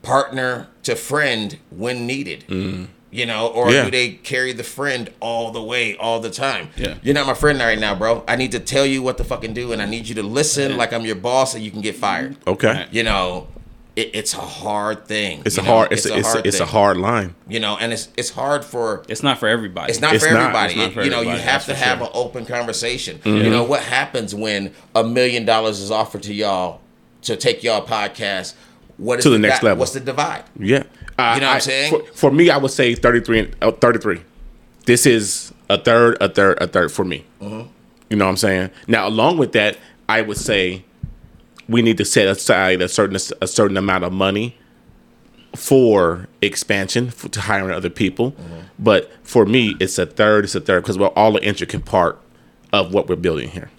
partner 0.00 0.68
to 0.84 0.96
friend 0.96 1.58
when 1.68 2.06
needed? 2.06 2.46
Mm-hmm. 2.48 2.84
You 3.10 3.26
know, 3.26 3.48
or 3.48 3.70
Yeah. 3.70 3.84
do 3.84 3.90
they 3.90 4.08
carry 4.08 4.54
the 4.54 4.64
friend 4.64 5.12
all 5.20 5.52
the 5.52 5.62
way, 5.62 5.96
all 5.98 6.20
the 6.20 6.30
time? 6.30 6.70
Yeah. 6.76 6.94
You're 7.02 7.14
not 7.14 7.26
my 7.26 7.34
friend 7.34 7.58
right 7.60 7.78
now, 7.78 7.94
bro. 7.94 8.24
I 8.26 8.36
need 8.36 8.52
to 8.52 8.58
tell 8.58 8.86
you 8.86 9.02
what 9.02 9.18
to 9.18 9.24
fucking 9.24 9.52
do, 9.52 9.70
and 9.70 9.82
I 9.82 9.86
need 9.86 10.08
you 10.08 10.14
to 10.16 10.22
listen 10.22 10.78
like 10.78 10.94
I'm 10.94 11.04
your 11.04 11.14
boss, 11.14 11.54
and 11.54 11.62
you 11.62 11.70
can 11.70 11.82
get 11.82 11.94
fired. 11.94 12.36
Okay. 12.46 12.86
You 12.90 13.02
know, 13.02 13.48
it, 13.96 14.10
it's 14.14 14.34
a 14.34 14.38
hard 14.40 15.06
thing. 15.06 15.42
It's 15.46 15.56
a 15.58 15.62
know? 15.62 15.68
hard. 15.68 15.92
It's, 15.92 16.04
a, 16.06 16.16
it's, 16.16 16.34
a, 16.34 16.46
it's 16.48 16.60
a 16.60 16.66
hard 16.66 16.96
line. 16.96 17.34
You 17.48 17.60
know, 17.60 17.76
and 17.78 17.92
it's 17.92 18.08
it's 18.16 18.30
hard 18.30 18.64
for 18.64 19.04
it's 19.08 19.22
not 19.22 19.38
for 19.38 19.48
everybody. 19.48 19.90
it's 19.90 20.00
not 20.00 20.14
It's 20.14 20.24
for 20.26 20.32
not. 20.32 20.40
everybody. 20.40 20.72
It's 20.72 20.76
not 20.78 20.88
It- 20.90 20.94
for 20.94 21.02
you 21.04 21.10
know, 21.10 21.20
you 21.22 21.30
have 21.38 21.64
to 21.66 21.74
have 21.74 21.98
sure. 21.98 22.06
an 22.08 22.12
open 22.14 22.44
conversation. 22.46 23.18
Mm-hmm. 23.18 23.44
You 23.44 23.50
know 23.50 23.64
what 23.64 23.82
happens 23.82 24.34
when 24.34 24.72
a 24.94 25.04
million 25.04 25.44
dollars 25.44 25.80
is 25.80 25.90
offered 25.90 26.22
to 26.24 26.34
y'all 26.34 26.80
to 27.22 27.36
take 27.36 27.62
y'all 27.62 27.86
podcast? 27.86 28.54
What 28.96 29.18
is 29.18 29.24
To 29.24 29.30
the 29.30 29.38
next 29.38 29.60
di- 29.60 29.66
level. 29.66 29.80
What's 29.80 29.92
the 29.92 30.00
divide? 30.00 30.44
Yeah. 30.58 30.84
Uh, 31.18 31.32
You 31.36 31.40
know 31.40 31.46
what 31.46 31.52
I- 31.52 31.54
I'm 31.54 31.60
saying? 31.60 31.90
For, 31.92 32.12
for 32.12 32.30
me, 32.30 32.50
I 32.50 32.56
would 32.56 32.70
say 32.70 32.94
33 32.94 33.38
and 33.38 33.56
uh, 33.62 33.70
33. 33.72 34.20
This 34.86 35.06
is 35.06 35.52
a 35.70 35.78
third, 35.82 36.16
a 36.20 36.28
third, 36.28 36.58
a 36.60 36.66
third 36.66 36.92
for 36.92 37.04
me. 37.04 37.24
Mm-hmm. 37.40 37.68
You 38.10 38.16
know 38.16 38.24
what 38.26 38.30
I'm 38.32 38.36
saying? 38.36 38.70
Now, 38.86 39.08
along 39.08 39.38
with 39.38 39.52
that, 39.52 39.78
I 40.08 40.20
would 40.22 40.36
say 40.36 40.84
we 41.68 41.82
need 41.82 41.98
to 41.98 42.04
set 42.04 42.26
aside 42.28 42.80
a 42.82 42.88
certain 42.88 43.16
a 43.40 43.46
certain 43.46 43.76
amount 43.76 44.04
of 44.04 44.12
money 44.12 44.56
for 45.56 46.26
expansion 46.42 47.10
for, 47.10 47.28
to 47.28 47.40
hiring 47.40 47.70
other 47.70 47.90
people. 47.90 48.32
Mm-hmm. 48.32 48.58
But 48.78 49.10
for 49.22 49.46
me, 49.46 49.76
it's 49.80 49.98
a 49.98 50.06
third. 50.06 50.44
It's 50.44 50.54
a 50.54 50.60
third 50.60 50.82
because 50.82 50.98
we're 50.98 51.06
all 51.08 51.36
an 51.36 51.42
intricate 51.44 51.84
part 51.84 52.20
of 52.72 52.92
what 52.92 53.08
we're 53.08 53.16
building 53.16 53.50
here. 53.50 53.70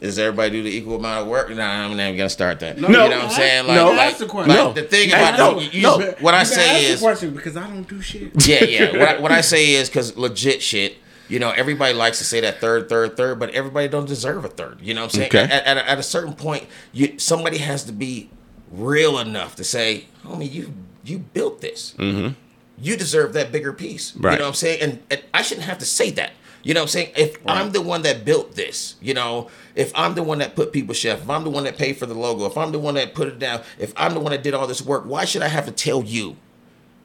Does 0.00 0.18
everybody 0.18 0.50
do 0.50 0.62
the 0.64 0.68
equal 0.76 0.96
amount 0.96 1.22
of 1.22 1.28
work? 1.28 1.48
Nah, 1.50 1.62
I'm 1.62 1.96
not 1.96 2.02
even 2.02 2.16
gonna 2.16 2.28
start 2.28 2.60
that. 2.60 2.78
No, 2.78 2.88
you 2.88 2.94
know 2.94 3.08
no, 3.08 3.16
what 3.16 3.24
I'm 3.26 3.30
saying? 3.30 3.66
Like, 3.66 3.76
no. 3.76 3.86
like, 3.86 3.96
That's 3.96 4.18
the 4.18 4.26
question. 4.26 4.48
like, 4.54 4.58
No. 4.58 4.72
the 4.74 4.82
thing 4.82 5.08
Hey, 5.08 5.14
about 5.28 5.38
no, 5.38 5.60
you, 5.60 5.70
you 5.70 5.82
no. 5.82 6.14
what 6.20 6.34
I 6.34 6.40
You 6.40 6.44
say 6.46 6.68
ask 6.70 6.86
the 6.88 6.92
is, 6.94 7.00
question 7.00 7.34
because 7.34 7.56
I 7.56 7.66
don't 7.68 7.88
do 7.88 8.00
shit. 8.02 8.46
yeah, 8.46 8.64
yeah. 8.64 8.92
What 8.98 9.08
I, 9.08 9.20
what 9.20 9.32
I 9.32 9.40
say 9.54 9.70
is 9.74 9.88
because 9.88 10.16
legit 10.16 10.60
shit. 10.60 10.96
You 11.28 11.38
know, 11.38 11.50
everybody 11.50 11.94
likes 11.94 12.18
to 12.18 12.24
say 12.24 12.40
that 12.40 12.60
third, 12.60 12.88
third, 12.88 13.16
third, 13.16 13.38
but 13.38 13.50
everybody 13.50 13.88
don't 13.88 14.06
deserve 14.06 14.44
a 14.44 14.48
third. 14.48 14.78
You 14.82 14.94
know 14.94 15.02
what 15.02 15.14
I'm 15.14 15.20
saying? 15.20 15.28
Okay. 15.28 15.42
At, 15.42 15.64
at, 15.64 15.76
a- 15.78 15.90
at 15.90 15.98
a 15.98 16.02
certain 16.02 16.34
point, 16.34 16.66
you 16.92 17.18
somebody 17.18 17.58
has 17.58 17.84
to 17.84 17.92
be 17.92 18.28
real 18.70 19.18
enough 19.18 19.56
to 19.56 19.64
say, 19.64 20.06
"Homie, 20.24 20.50
you 20.52 20.74
you 21.04 21.18
built 21.18 21.60
this. 21.60 21.94
Mm-hmm. 21.98 22.34
You 22.78 22.96
deserve 22.96 23.32
that 23.34 23.52
bigger 23.52 23.72
piece." 23.72 24.14
Right. 24.16 24.32
You 24.32 24.38
know 24.38 24.44
what 24.44 24.48
I'm 24.48 24.54
saying? 24.54 24.82
And, 24.82 25.02
and 25.10 25.22
I 25.32 25.42
shouldn't 25.42 25.66
have 25.66 25.78
to 25.78 25.86
say 25.86 26.10
that. 26.12 26.32
You 26.62 26.72
know 26.72 26.80
what 26.80 26.84
I'm 26.84 26.88
saying? 26.88 27.12
If 27.16 27.36
I'm 27.46 27.72
the 27.72 27.82
one 27.82 28.02
that 28.02 28.24
built 28.24 28.54
this, 28.54 28.94
you 29.02 29.12
know, 29.12 29.50
if 29.74 29.92
I'm 29.94 30.14
the 30.14 30.22
one 30.22 30.38
that 30.38 30.56
put 30.56 30.72
People 30.72 30.94
Chef, 30.94 31.20
if 31.22 31.28
I'm 31.28 31.44
the 31.44 31.50
one 31.50 31.64
that 31.64 31.76
paid 31.76 31.98
for 31.98 32.06
the 32.06 32.14
logo, 32.14 32.46
if 32.46 32.56
I'm 32.56 32.72
the 32.72 32.78
one 32.78 32.94
that 32.94 33.14
put 33.14 33.28
it 33.28 33.38
down, 33.38 33.60
if 33.78 33.92
I'm 33.98 34.14
the 34.14 34.20
one 34.20 34.32
that 34.32 34.42
did 34.42 34.54
all 34.54 34.66
this 34.66 34.80
work, 34.80 35.04
why 35.04 35.26
should 35.26 35.42
I 35.42 35.48
have 35.48 35.66
to 35.66 35.72
tell 35.72 36.02
you 36.02 36.36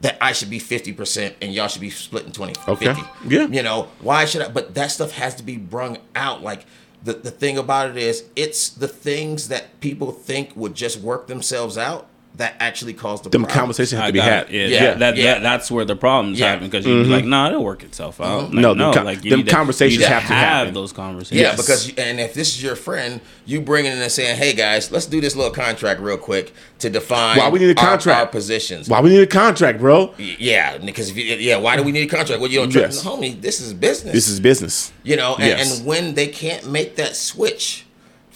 that 0.00 0.16
I 0.20 0.32
should 0.32 0.50
be 0.50 0.58
50% 0.58 1.34
and 1.42 1.52
y'all 1.52 1.68
should 1.68 1.80
be 1.80 1.90
splitting 1.90 2.32
20 2.32 2.54
Okay. 2.68 2.94
50? 2.94 3.02
Yeah. 3.28 3.46
You 3.46 3.62
know, 3.62 3.88
why 4.00 4.24
should 4.24 4.42
I? 4.42 4.48
But 4.48 4.74
that 4.74 4.90
stuff 4.90 5.12
has 5.12 5.34
to 5.36 5.42
be 5.42 5.56
brung 5.56 5.98
out. 6.14 6.42
Like, 6.42 6.64
the, 7.02 7.14
the 7.14 7.30
thing 7.30 7.56
about 7.56 7.90
it 7.90 7.96
is, 7.96 8.24
it's 8.36 8.68
the 8.68 8.88
things 8.88 9.48
that 9.48 9.80
people 9.80 10.12
think 10.12 10.54
would 10.54 10.74
just 10.74 11.00
work 11.00 11.26
themselves 11.28 11.78
out 11.78 12.08
that 12.36 12.54
actually 12.60 12.94
caused 12.94 13.24
the 13.24 13.28
Them 13.28 13.42
problem. 13.42 13.58
conversations 13.60 13.92
have 13.98 14.04
I 14.04 14.06
to 14.06 14.12
be 14.12 14.18
got 14.20 14.24
had. 14.28 14.46
it. 14.46 14.50
Yeah, 14.52 14.66
Yeah, 14.66 14.80
that, 14.84 14.98
that, 14.98 15.16
yeah. 15.16 15.34
that- 15.34 15.42
that's 15.42 15.70
where 15.70 15.84
the 15.84 15.96
problems 15.96 16.38
Yeah. 16.38 16.52
happen 16.52 16.68
because 16.68 16.86
you're 16.86 17.02
mm-hmm. 17.02 17.10
like, 17.12 17.24
nah, 17.24 17.48
it'll 17.48 17.62
work 17.64 17.82
itself 17.82 18.20
out. 18.20 18.44
Mm-hmm. 18.44 18.54
Like, 18.54 18.62
No, 18.62 18.72
no, 18.72 18.84
them 18.86 18.94
con- 18.94 19.04
like 19.04 19.24
you 19.24 19.30
them 19.30 19.40
need 19.40 19.48
to- 19.48 19.54
conversations 19.54 19.94
you 19.94 20.00
need 20.00 20.12
have 20.12 20.22
to 20.26 20.32
happen. 20.32 20.72
those 20.72 20.92
conversations. 20.92 21.40
Yeah, 21.40 21.54
because 21.56 21.92
and 21.98 22.18
if 22.20 22.32
this 22.32 22.48
is 22.56 22.62
your 22.62 22.76
friend, 22.76 23.20
you 23.44 23.60
bringing 23.60 23.92
in 23.92 23.98
and 24.00 24.10
saying, 24.12 24.36
"Hey 24.36 24.52
guys, 24.54 24.90
let's 24.90 25.06
do 25.06 25.20
this 25.20 25.34
little 25.36 25.52
contract 25.52 26.00
real 26.00 26.16
quick 26.16 26.54
to 26.78 26.88
define 26.88 27.36
Why 27.36 27.48
we 27.50 27.58
need 27.58 27.70
a 27.70 27.74
contract? 27.74 28.18
our, 28.20 28.26
positions." 28.28 28.88
Why 28.88 29.00
we 29.00 29.10
need 29.10 29.22
a 29.22 29.26
contract, 29.26 29.80
bro? 29.80 30.14
Yeah, 30.16 30.78
because 30.78 31.10
if 31.10 31.16
you, 31.16 31.24
yeah, 31.24 31.56
why 31.56 31.76
do 31.76 31.82
we 31.82 31.92
need 31.92 32.04
a 32.10 32.16
contract? 32.16 32.40
Well, 32.40 32.50
you 32.50 32.60
don't 32.60 32.72
Yes. 32.72 33.02
trust, 33.02 33.04
homie. 33.04 33.38
This 33.40 33.60
is 33.60 33.74
business. 33.74 34.14
This 34.14 34.28
is 34.28 34.40
business. 34.40 34.92
you 35.02 35.16
know, 35.16 35.34
and, 35.34 35.44
Yes. 35.46 35.78
and 35.78 35.86
when 35.86 36.14
they 36.14 36.28
can't 36.28 36.70
make 36.70 36.96
that 36.96 37.16
switch 37.16 37.84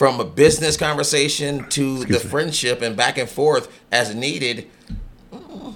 from 0.05 0.21
a 0.21 0.25
business 0.25 0.77
conversation 0.77 1.67
to 1.71 2.05
the 2.05 2.21
friendship 2.21 2.83
and 2.83 2.95
back 2.95 3.17
and 3.17 3.27
forth 3.27 3.73
as 3.91 4.15
needed. 4.15 4.67
mm, 5.33 5.75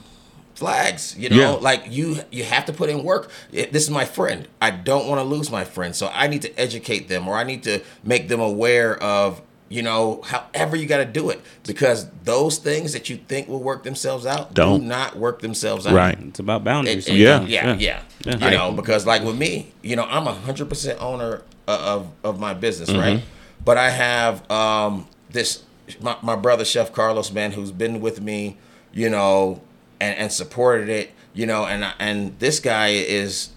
Flags, 0.55 1.15
you 1.17 1.31
know, 1.31 1.37
Yeah. 1.37 1.51
like 1.53 1.85
you 1.89 2.19
you 2.31 2.45
have 2.45 2.67
to 2.67 2.75
put 2.75 2.91
in 2.91 3.05
work. 3.05 3.31
This 3.51 3.85
is 3.85 3.89
my 3.91 4.05
friend. 4.05 4.47
I 4.61 4.71
don't 4.71 5.07
want 5.09 5.19
to 5.19 5.25
lose 5.25 5.51
my 5.51 5.65
friend, 5.65 5.97
so 5.97 6.11
I 6.13 6.27
need 6.27 6.43
to 6.43 6.53
educate 6.61 7.09
them, 7.09 7.27
or 7.27 7.37
I 7.39 7.45
need 7.45 7.63
to 7.63 7.81
make 8.05 8.29
them 8.29 8.41
aware 8.41 9.03
of, 9.03 9.41
you 9.71 9.81
know, 9.81 10.21
however 10.27 10.77
you 10.77 10.85
got 10.85 10.99
to 10.99 11.07
do 11.07 11.31
it, 11.31 11.41
because 11.67 12.09
those 12.25 12.59
things 12.59 12.93
that 12.93 13.09
you 13.09 13.17
think 13.29 13.49
will 13.49 13.63
work 13.63 13.83
themselves 13.83 14.27
out 14.27 14.53
Don't. 14.53 14.81
do 14.81 14.87
not 14.87 15.17
work 15.17 15.41
themselves 15.41 15.87
out. 15.87 15.95
Right. 15.95 16.19
it's 16.21 16.39
about 16.41 16.65
boundaries. 16.65 17.07
It- 17.09 17.15
it- 17.15 17.17
Yeah. 17.19 17.39
sometimes. 17.39 17.51
yeah, 17.53 17.77
yeah, 17.79 18.01
Yeah. 18.27 18.51
You 18.51 18.57
know, 18.59 18.73
because 18.73 19.07
like 19.07 19.23
with 19.25 19.37
me, 19.39 19.69
you 19.83 19.97
know, 19.97 20.07
I'm 20.11 20.27
a 20.27 20.35
hundred 20.35 20.69
percent 20.69 21.01
owner 21.01 21.41
of, 21.67 21.81
of 21.81 22.07
of 22.25 22.41
my 22.41 22.53
business, 22.53 22.91
Mm-hmm. 22.91 23.01
right? 23.01 23.23
But 23.65 23.77
I 23.79 23.91
have 23.91 24.49
um 24.51 25.07
this 25.31 25.63
my, 26.01 26.17
my 26.23 26.37
brother 26.37 26.65
Chef 26.65 26.93
Carlos, 26.93 27.33
man, 27.33 27.53
who's 27.53 27.73
been 27.73 28.01
with 28.01 28.21
me, 28.21 28.57
you 28.93 29.09
know, 29.11 29.61
and 30.01 30.17
and 30.19 30.33
supported 30.33 30.89
it, 30.89 31.13
you 31.35 31.47
know, 31.47 31.67
and 31.67 31.85
and 31.99 32.39
this 32.39 32.61
guy 32.61 32.89
is 32.89 33.51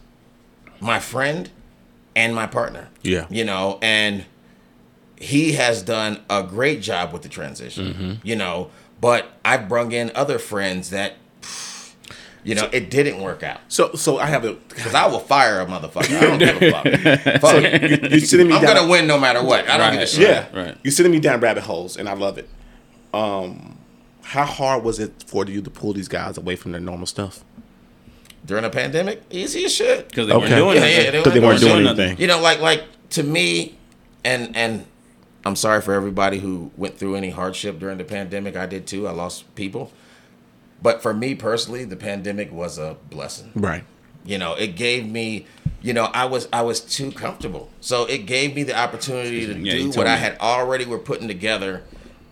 my 0.80 1.00
friend 1.00 1.50
and 2.16 2.34
my 2.36 2.48
partner. 2.48 2.90
Yeah. 3.04 3.26
you 3.30 3.44
know, 3.46 3.80
and 3.82 4.26
he 5.18 5.54
has 5.54 5.82
done 5.84 6.20
a 6.30 6.44
great 6.44 6.82
job 6.82 7.14
with 7.14 7.22
the 7.22 7.30
transition, 7.30 7.94
Mm-hmm. 7.94 8.14
you 8.28 8.36
know. 8.36 8.70
But 9.00 9.32
I've 9.46 9.68
brung 9.70 9.92
in 9.92 10.12
other 10.16 10.38
friends 10.40 10.90
that, 10.92 11.14
you 12.44 12.56
know, 12.56 12.70
it 12.72 12.90
didn't 12.90 13.22
work 13.22 13.44
out. 13.44 13.60
So, 13.68 13.94
so 13.94 14.18
I 14.18 14.26
have 14.28 14.44
a. 14.46 14.54
Because 14.54 14.94
I 14.96 15.06
will 15.08 15.20
fire 15.20 15.60
a 15.62 15.66
motherfucker. 15.66 16.18
I 16.18 16.22
don't 16.22 16.40
give 16.40 16.62
a 16.62 17.18
fuck. 17.40 17.42
Fuck 17.42 17.64
it. 17.64 18.12
You're 18.12 18.20
sitting 18.22 18.48
me 18.48 18.56
I'm 18.56 18.62
down. 18.64 18.76
gonna 18.76 18.90
win 18.90 19.06
no 19.08 19.20
matter 19.20 19.44
what. 19.44 19.68
I 19.70 19.78
don't 19.78 19.92
give 19.92 19.98
a 19.98 20.02
Right, 20.02 20.10
shit. 20.10 20.22
Yeah, 20.54 20.60
Right. 20.66 20.78
You're 20.84 20.92
sending 20.92 21.12
me 21.12 21.20
down 21.20 21.40
rabbit 21.40 21.64
holes, 21.64 21.98
and 21.98 22.10
I 22.10 22.14
love 22.14 22.38
it. 22.38 22.50
Um, 23.14 23.78
how 24.24 24.46
hard 24.46 24.84
was 24.84 25.00
it 25.00 25.24
for 25.28 25.46
you 25.46 25.62
to 25.62 25.70
pull 25.70 25.94
these 25.94 26.08
guys 26.08 26.38
away 26.38 26.56
from 26.56 26.72
their 26.72 26.82
normal 26.82 27.06
stuff? 27.06 27.44
During 28.46 28.64
a 28.66 28.70
pandemic, 28.70 29.22
easy 29.30 29.66
as 29.66 29.74
shit. 29.74 30.08
because 30.10 30.28
they 30.28 30.34
weren't 30.34 30.46
Okay. 30.46 30.56
doing 30.56 30.78
Yeah, 30.78 30.86
yeah, 30.88 31.12
they 31.12 31.30
they 31.30 31.40
weren't 31.40 31.60
doing 31.60 31.84
nothing. 31.84 32.00
anything. 32.06 32.22
You 32.22 32.28
know, 32.28 32.40
like 32.42 32.60
like 32.60 32.84
to 33.12 33.24
me, 33.24 33.78
and 34.24 34.56
and 34.58 34.86
I'm 35.46 35.56
sorry 35.56 35.82
for 35.82 35.94
everybody 35.94 36.40
who 36.40 36.72
went 36.76 36.98
through 36.98 37.16
any 37.16 37.30
hardship 37.30 37.78
during 37.80 37.98
the 38.00 38.04
pandemic. 38.04 38.56
I 38.56 38.66
did 38.66 38.88
too. 38.88 39.08
I 39.08 39.12
lost 39.12 39.54
people. 39.56 39.92
But 40.82 41.02
for 41.02 41.14
me 41.14 41.36
personally, 41.36 41.86
the 41.86 41.96
pandemic 41.96 42.52
was 42.52 42.78
a 42.78 42.98
blessing. 43.10 43.52
Right. 43.56 43.84
You 44.26 44.38
know, 44.38 44.54
it 44.54 44.76
gave 44.76 45.10
me, 45.10 45.46
you 45.82 45.94
know, 45.94 46.06
I 46.06 46.26
was 46.26 46.48
I 46.54 46.62
was 46.62 46.80
too 46.80 47.12
comfortable. 47.12 47.70
So 47.82 48.06
it 48.06 48.26
gave 48.26 48.56
me 48.56 48.64
the 48.64 48.78
opportunity 48.78 49.46
to 49.48 49.58
Yeah, 49.60 49.74
do 49.74 49.90
what 49.92 50.08
I 50.08 50.16
had 50.16 50.38
already 50.40 50.86
were 50.86 51.00
putting 51.00 51.28
together, 51.28 51.84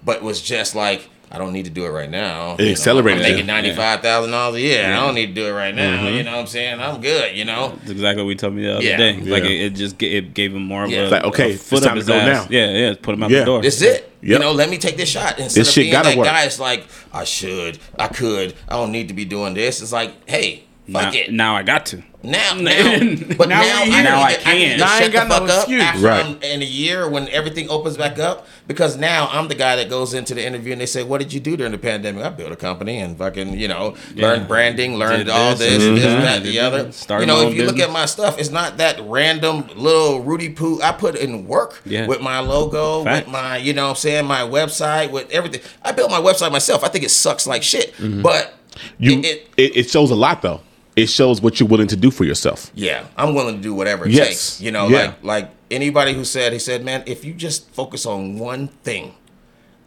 but 0.03 0.21
was 0.21 0.41
just 0.41 0.75
like 0.75 1.09
I 1.31 1.37
don't 1.37 1.53
need 1.53 1.65
to 1.65 1.69
do 1.71 1.85
it 1.85 1.89
right 1.89 2.09
now. 2.09 2.55
It 2.57 2.71
accelerated 2.71 3.23
I'm 3.23 3.31
making 3.31 3.45
ninety 3.45 3.71
five 3.73 4.01
thousand 4.01 4.31
dollars 4.31 4.55
a 4.55 4.61
year. 4.61 4.85
I 4.85 4.95
don't 5.05 5.13
need 5.13 5.27
to 5.27 5.33
do 5.33 5.45
it 5.47 5.51
right 5.51 5.75
now. 5.75 5.97
Mm-hmm. 5.97 6.15
You 6.17 6.23
know 6.23 6.31
what 6.31 6.39
I'm 6.39 6.47
saying? 6.47 6.79
I'm 6.81 6.99
good. 7.01 7.37
You 7.37 7.45
know. 7.45 7.69
That's 7.77 7.91
exactly 7.91 8.23
what 8.23 8.27
we 8.29 8.35
told 8.35 8.55
me 8.55 8.63
the 8.63 8.75
other 8.77 8.83
Yeah. 8.83 8.97
day. 8.97 9.13
Like 9.19 9.43
Yeah. 9.43 9.49
it, 9.49 9.61
it 9.61 9.69
just 9.75 9.97
ga- 9.99 10.17
it 10.17 10.33
gave 10.33 10.55
him 10.55 10.63
more 10.63 10.85
of 10.85 10.91
a 10.91 11.07
Like, 11.09 11.23
okay, 11.25 11.51
a 11.51 11.53
it's 11.53 11.69
foot 11.69 11.83
time 11.83 11.97
up 11.97 12.03
to 12.03 12.07
go 12.07 12.15
ass. 12.15 12.49
now. 12.49 12.57
Yeah, 12.57 12.71
yeah. 12.71 12.95
Put 12.99 13.13
him 13.13 13.23
out 13.23 13.29
Yeah. 13.29 13.39
the 13.39 13.45
door. 13.45 13.61
This 13.61 13.75
is 13.77 13.83
it. 13.83 14.11
Yep. 14.21 14.31
You 14.33 14.39
know, 14.39 14.51
let 14.53 14.69
me 14.69 14.77
take 14.77 14.97
this 14.97 15.09
shot 15.09 15.37
instead 15.39 15.61
This 15.61 15.67
of 15.69 15.73
shit 15.75 15.83
being 15.83 15.91
gotta 15.93 16.09
that 16.09 16.17
work. 16.17 16.25
guy. 16.27 16.43
It's 16.45 16.59
like 16.59 16.87
I 17.13 17.23
should, 17.23 17.77
I 17.97 18.07
could, 18.07 18.53
I 18.67 18.73
don't 18.73 18.91
need 18.91 19.07
to 19.09 19.13
be 19.13 19.23
doing 19.23 19.53
this. 19.53 19.81
It's 19.81 19.93
like, 19.93 20.11
hey, 20.27 20.63
fuck 20.91 21.13
now, 21.13 21.19
it. 21.19 21.31
now 21.31 21.55
I 21.55 21.63
got 21.63 21.85
to. 21.87 22.03
Now, 22.23 22.53
now, 22.53 22.99
but 23.37 23.47
Now 23.47 23.61
now, 23.61 23.83
we 23.85 23.91
I. 23.93 24.01
Now 24.03 24.21
I 24.21 24.33
can. 24.33 24.57
need 24.57 24.69
to 24.71 24.77
Now 24.79 24.87
I 24.87 24.95
shut 24.95 25.03
ain't 25.03 25.13
got 25.13 25.23
the 25.29 25.39
no 25.39 25.47
fuck 25.47 25.49
up 25.51 25.59
excuse. 25.63 25.81
after 25.83 26.01
Right. 26.01 26.25
I'm 26.25 26.41
in 26.43 26.61
a 26.61 26.65
year 26.65 27.09
when 27.09 27.29
everything 27.29 27.69
opens 27.69 27.95
back 27.95 28.19
up. 28.19 28.45
Because 28.67 28.97
now 28.97 29.29
I'm 29.31 29.47
the 29.47 29.55
guy 29.55 29.77
that 29.77 29.89
goes 29.89 30.13
into 30.13 30.35
the 30.35 30.45
interview 30.45 30.73
and 30.73 30.81
they 30.81 30.85
say, 30.85 31.01
"What 31.01 31.19
did 31.19 31.31
you 31.31 31.39
do 31.39 31.55
during 31.55 31.71
the 31.71 31.77
pandemic?" 31.77 32.21
I 32.25 32.27
built 32.29 32.51
a 32.51 32.57
company 32.57 32.99
and 32.99 33.17
fucking, 33.17 33.57
you 33.57 33.69
know, 33.69 33.95
learned 34.15 34.49
branding, 34.49 34.95
learned 34.97 35.25
Did 35.25 35.29
all 35.29 35.55
this, 35.55 35.77
this, 35.77 35.83
mhm. 35.83 35.95
this, 35.95 36.03
that, 36.03 36.43
the 36.43 36.59
other. 36.59 36.83
this, 36.83 36.97
started 36.97 37.23
You 37.23 37.27
know, 37.27 37.39
if 37.41 37.47
own 37.47 37.55
you 37.55 37.65
look 37.65 37.79
at 37.79 37.89
my 37.89 38.05
stuff, 38.05 38.37
it's 38.37 38.51
not 38.51 38.75
that 38.79 38.99
random 39.01 39.65
little 39.77 40.19
Rudy 40.21 40.49
Poo. 40.49 40.81
I 40.81 40.91
put 40.91 41.15
in 41.15 41.47
work 41.47 41.81
Yeah. 41.85 42.05
with 42.05 42.19
my 42.19 42.39
logo, 42.41 43.05
Facts. 43.05 43.27
with 43.27 43.31
my, 43.33 43.55
you 43.55 43.71
know, 43.73 43.83
what 43.85 43.89
I'm 43.91 43.95
saying 43.95 44.25
my 44.25 44.41
website, 44.41 45.09
with 45.11 45.31
everything. 45.31 45.61
I 45.83 45.93
built 45.93 46.11
my 46.11 46.19
website 46.19 46.51
myself. 46.51 46.83
I 46.83 46.89
think 46.89 47.05
it 47.05 47.11
sucks 47.11 47.47
like 47.47 47.63
shit, 47.63 47.93
but 48.21 48.55
You. 48.99 49.19
it- 49.19 49.25
it, 49.25 49.47
It, 49.57 49.77
it 49.77 49.89
shows 49.89 50.11
a 50.11 50.15
lot, 50.15 50.41
though. 50.41 50.59
It 50.99 51.07
shows 51.09 51.41
what 51.41 51.59
you're 51.59 51.69
willing 51.69 51.87
to 51.87 51.95
do 51.95 52.11
for 52.11 52.23
yourself. 52.25 52.71
Yeah, 52.75 53.05
I'm 53.17 53.33
willing 53.33 53.55
to 53.55 53.61
do 53.61 53.73
whatever 53.73 54.05
it 54.05 54.11
Yes. 54.11 54.27
takes. 54.27 54.61
You 54.61 54.71
know, 54.71 54.89
Yeah. 54.89 54.97
like 54.97 55.23
like 55.23 55.49
anybody 55.71 56.13
who 56.13 56.25
said 56.25 56.53
he 56.53 56.59
said, 56.59 56.83
man, 56.83 57.03
if 57.05 57.23
you 57.23 57.33
just 57.33 57.69
focus 57.71 58.05
on 58.05 58.37
one 58.37 58.69
thing 58.83 59.13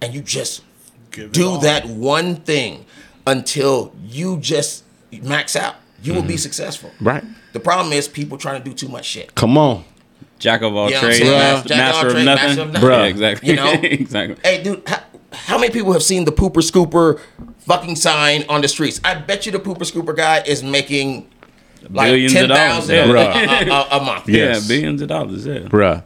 and 0.01 0.14
you 0.14 0.22
just 0.22 0.62
do 1.10 1.59
that 1.59 1.86
one 1.86 2.36
thing 2.36 2.86
until 3.26 3.93
you 4.02 4.39
just 4.39 4.84
max 5.22 5.56
out, 5.56 5.76
you 6.02 6.14
will 6.14 6.22
be 6.22 6.28
mm-hmm. 6.28 6.39
successful. 6.39 6.90
Right. 7.01 7.22
The 7.52 7.60
problem 7.60 7.93
is 7.93 8.09
people 8.09 8.39
trying 8.39 8.62
to 8.62 8.68
do 8.68 8.74
too 8.74 8.89
much 8.89 9.05
shit. 9.05 9.34
Come 9.34 9.59
on. 9.59 9.84
Jack 10.39 10.62
of 10.62 10.74
all 10.74 10.89
You 10.89 10.94
know 10.94 11.01
trades, 11.02 11.20
master, 11.20 11.72
of 11.72 11.78
master 11.78 12.06
of 12.06 12.12
trades, 12.12 12.24
nothing. 12.24 12.47
master 12.47 12.62
of 12.62 12.72
nothing. 12.72 12.89
Bruh. 12.89 12.98
Yeah, 12.98 13.05
exactly. 13.05 13.48
You 13.51 13.56
know? 13.56 13.72
exactly. 13.82 14.36
Hey, 14.43 14.62
dude, 14.62 14.82
how, 14.89 15.02
how 15.32 15.59
many 15.59 15.72
people 15.72 15.93
have 15.93 16.02
seen 16.02 16.24
the 16.24 16.32
pooper 16.32 16.62
scooper 16.68 17.20
fucking 17.66 17.97
sign 17.97 18.44
on 18.48 18.60
the 18.60 18.68
streets? 18.68 19.01
I 19.05 19.14
bet 19.14 19.47
you 19.47 19.52
the 19.52 19.59
pooper 19.60 19.78
scooper 19.90 20.16
guy 20.16 20.43
is 20.47 20.62
making 20.62 21.28
like 21.90 22.09
Billions 22.10 22.34
of 22.34 22.48
dollars, 22.48 22.89
yeah. 22.89 23.05
a, 23.05 23.70
a- 23.70 23.70
a- 23.72 24.01
a 24.01 24.05
month. 24.05 24.28
Yeah. 24.28 24.36
Yes. 24.52 24.62
Yeah, 24.70 24.76
billions 24.76 25.02
of 25.02 25.09
dollars. 25.09 25.47
Yeah. 25.47 25.59
Bruh. 25.60 26.02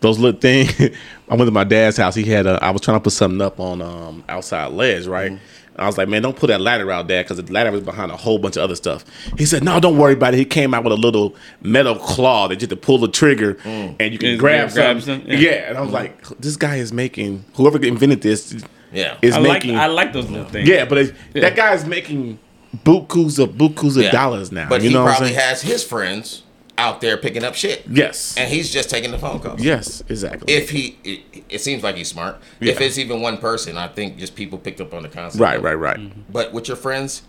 Those 0.00 0.18
little 0.18 0.40
thing. 0.40 0.68
I 1.28 1.34
went 1.34 1.46
to 1.48 1.50
my 1.50 1.64
dad's 1.64 1.96
house. 1.96 2.14
He 2.14 2.24
had 2.24 2.46
a. 2.46 2.58
I 2.62 2.70
was 2.70 2.80
trying 2.82 2.96
to 2.98 3.02
put 3.02 3.12
something 3.12 3.40
up 3.42 3.58
on 3.60 3.82
um 3.82 4.24
outside 4.28 4.72
ledge, 4.72 5.06
right? 5.06 5.32
Mm-hmm. 5.32 5.44
And 5.74 5.84
I 5.84 5.86
was 5.86 5.98
like, 5.98 6.08
man, 6.08 6.22
don't 6.22 6.36
put 6.36 6.46
that 6.48 6.60
ladder 6.60 6.90
out 6.90 7.06
there 7.08 7.22
because 7.22 7.36
the 7.42 7.52
ladder 7.52 7.70
was 7.70 7.82
behind 7.82 8.10
a 8.10 8.16
whole 8.16 8.38
bunch 8.38 8.56
of 8.56 8.62
other 8.62 8.74
stuff. 8.74 9.04
He 9.36 9.44
said, 9.44 9.62
no, 9.62 9.78
don't 9.78 9.96
worry 9.98 10.14
about 10.14 10.34
it. 10.34 10.38
He 10.38 10.44
came 10.44 10.72
out 10.74 10.82
with 10.82 10.92
a 10.92 10.96
little 10.96 11.36
metal 11.62 11.94
claw 11.96 12.48
that 12.48 12.54
you 12.54 12.60
just 12.60 12.70
to 12.70 12.76
pull 12.76 12.98
the 12.98 13.06
trigger 13.08 13.54
Mm. 13.54 13.94
and 14.00 14.12
you 14.12 14.18
can 14.18 14.38
grab, 14.38 14.72
grab 14.72 15.00
something. 15.00 15.20
something, 15.26 15.30
Yeah. 15.40 15.50
yeah. 15.50 15.68
and 15.68 15.78
I 15.78 15.80
was 15.82 15.92
like, 15.92 16.20
this 16.40 16.56
guy 16.56 16.76
is 16.76 16.92
making 16.92 17.44
whoever 17.54 17.78
invented 17.84 18.22
this 18.22 18.54
Yeah. 18.92 19.18
is 19.22 19.34
I 19.34 19.38
like 19.40 19.62
making. 19.64 19.76
I 19.78 19.86
like 19.86 20.12
those 20.12 20.30
little 20.30 20.46
things. 20.48 20.68
yeah, 20.68 20.84
but 20.84 20.98
it, 20.98 21.14
that 21.34 21.56
guy's 21.56 21.84
making 21.86 22.38
bukus 22.84 23.38
of 23.42 23.50
bukus 23.50 23.96
of 23.96 24.04
Yeah. 24.04 24.10
dollars 24.10 24.52
now. 24.52 24.68
But 24.68 24.82
you 24.82 24.88
he 24.88 24.94
know 24.94 25.02
what 25.04 25.10
I'm 25.10 25.16
probably 25.16 25.34
saying? 25.34 25.48
has 25.48 25.62
his 25.62 25.84
friends 25.84 26.42
out 26.76 27.00
there 27.00 27.16
picking 27.16 27.42
up 27.44 27.54
shit. 27.54 27.84
Yes. 27.90 28.36
And 28.38 28.48
he's 28.48 28.72
just 28.72 28.88
taking 28.88 29.10
the 29.10 29.18
phone 29.18 29.40
calls. 29.40 29.60
Yes, 29.60 30.00
exactly. 30.08 30.52
If 30.54 30.70
he, 30.70 30.96
it, 31.02 31.44
it 31.48 31.58
seems 31.60 31.82
like 31.82 31.96
he's 31.96 32.08
smart. 32.08 32.38
Yeah. 32.60 32.72
If 32.72 32.80
it's 32.80 32.98
even 32.98 33.20
one 33.20 33.38
person, 33.38 33.76
I 33.76 33.88
think 33.88 34.16
just 34.16 34.36
people 34.36 34.58
picked 34.58 34.80
up 34.80 34.94
on 34.94 35.02
the 35.02 35.08
concept. 35.08 35.42
right, 35.42 35.60
right, 35.60 35.74
right. 35.74 35.96
Mm-hmm. 35.98 36.20
But 36.30 36.52
with 36.52 36.68
your 36.68 36.76
friends, 36.76 37.22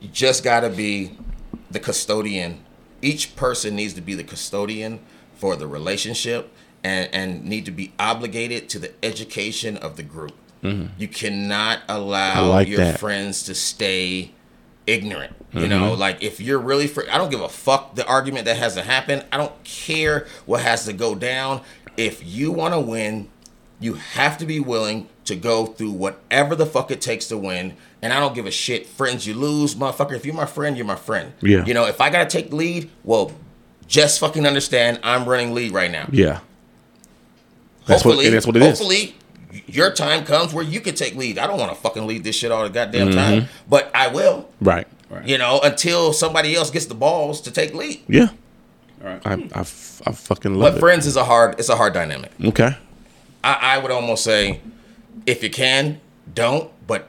you 0.00 0.08
just 0.08 0.42
got 0.42 0.60
to 0.60 0.70
be 0.70 1.10
the 1.70 1.80
custodian. 1.80 2.64
Each 3.02 3.36
person 3.36 3.76
needs 3.76 3.92
to 3.94 4.00
be 4.00 4.14
the 4.14 4.24
custodian 4.24 5.00
for 5.34 5.54
the 5.54 5.66
relationship 5.66 6.50
and, 6.82 7.10
and 7.12 7.44
need 7.44 7.66
to 7.66 7.70
be 7.70 7.92
obligated 7.98 8.70
to 8.70 8.78
the 8.78 8.92
education 9.04 9.76
of 9.76 9.96
the 9.96 10.02
group. 10.02 10.32
You 10.62 11.08
cannot 11.08 11.80
allow 11.88 12.34
Mm-hmm. 12.34 12.44
I 12.44 12.48
like 12.48 12.68
your 12.68 12.78
that. 12.78 12.98
friends 13.00 13.44
to 13.44 13.54
stay 13.54 14.32
ignorant. 14.86 15.34
You 15.52 15.60
Mm-hmm. 15.60 15.70
know, 15.70 15.94
like 15.94 16.22
if 16.22 16.40
you're 16.40 16.58
really 16.58 16.86
for, 16.86 17.04
I 17.10 17.16
don't 17.18 17.30
give 17.30 17.40
a 17.40 17.48
fuck 17.48 17.94
the 17.94 18.06
argument 18.06 18.44
that 18.46 18.56
has 18.58 18.74
to 18.74 18.82
happen. 18.82 19.22
I 19.32 19.36
don't 19.38 19.62
care 19.64 20.26
what 20.46 20.60
has 20.62 20.84
to 20.86 20.92
go 20.92 21.14
down. 21.14 21.62
If 21.96 22.24
you 22.24 22.52
want 22.52 22.74
to 22.74 22.80
win, 22.80 23.28
you 23.80 23.94
have 23.94 24.36
to 24.38 24.46
be 24.46 24.60
willing 24.60 25.08
to 25.24 25.36
go 25.36 25.66
through 25.66 25.92
whatever 25.92 26.54
the 26.54 26.66
fuck 26.66 26.90
it 26.90 27.00
takes 27.00 27.26
to 27.28 27.38
win. 27.38 27.76
And 28.02 28.12
I 28.12 28.20
don't 28.20 28.34
give 28.34 28.46
a 28.46 28.50
shit. 28.50 28.86
Friends, 28.86 29.26
you 29.26 29.34
lose, 29.34 29.74
motherfucker. 29.74 30.12
If 30.12 30.26
you're 30.26 30.34
my 30.34 30.46
friend, 30.46 30.76
you're 30.76 30.86
my 30.86 30.94
friend. 30.96 31.32
Yeah. 31.40 31.64
You 31.64 31.74
know, 31.74 31.86
if 31.86 32.00
I 32.00 32.10
gotta 32.10 32.28
take 32.28 32.52
lead, 32.52 32.90
well, 33.04 33.32
just 33.86 34.20
fucking 34.20 34.46
understand 34.46 35.00
I'm 35.02 35.24
running 35.28 35.54
lead 35.54 35.72
right 35.72 35.90
now. 35.90 36.08
Yeah. 36.12 36.40
That's 37.86 38.04
what- 38.04 38.12
hopefully, 38.12 38.26
and 38.26 38.34
that's 38.34 38.46
what 38.46 38.56
it 38.56 38.62
is. 38.62 38.78
Hopefully, 39.50 39.64
your 39.74 39.90
time 39.92 40.24
comes 40.24 40.52
where 40.54 40.64
you 40.64 40.80
can 40.80 40.94
take 40.94 41.14
lead. 41.16 41.38
I 41.38 41.46
don't 41.46 41.58
want 41.58 41.70
to 41.72 41.76
fucking 41.80 42.06
lead 42.06 42.24
this 42.24 42.36
shit 42.36 42.50
all 42.52 42.62
the 42.64 42.70
goddamn 42.70 43.08
Mm-hmm. 43.08 43.16
time, 43.40 43.48
but 43.68 43.90
I 43.94 44.08
will. 44.08 44.48
Right. 44.60 44.86
right. 45.10 45.26
You 45.26 45.38
know, 45.38 45.60
until 45.62 46.12
somebody 46.12 46.54
else 46.54 46.70
gets 46.70 46.86
the 46.86 46.94
balls 46.94 47.40
to 47.42 47.50
take 47.50 47.74
lead. 47.74 48.00
Yeah. 48.08 48.28
Right. 49.00 49.20
I, 49.26 49.32
I, 49.54 49.60
f- 49.60 50.02
I 50.06 50.12
fucking 50.12 50.54
love 50.54 50.60
But 50.62 50.68
it. 50.68 50.74
But 50.74 50.80
friends 50.80 51.06
is 51.06 51.16
a 51.16 51.24
hard. 51.24 51.58
It's 51.58 51.68
a 51.68 51.76
hard 51.76 51.92
dynamic. 51.94 52.32
Okay. 52.44 52.76
I, 53.44 53.52
I 53.76 53.78
would 53.78 53.90
almost 53.92 54.24
say, 54.24 54.60
if 55.24 55.42
you 55.42 55.50
can, 55.50 56.00
don't. 56.34 56.70
But 56.86 57.08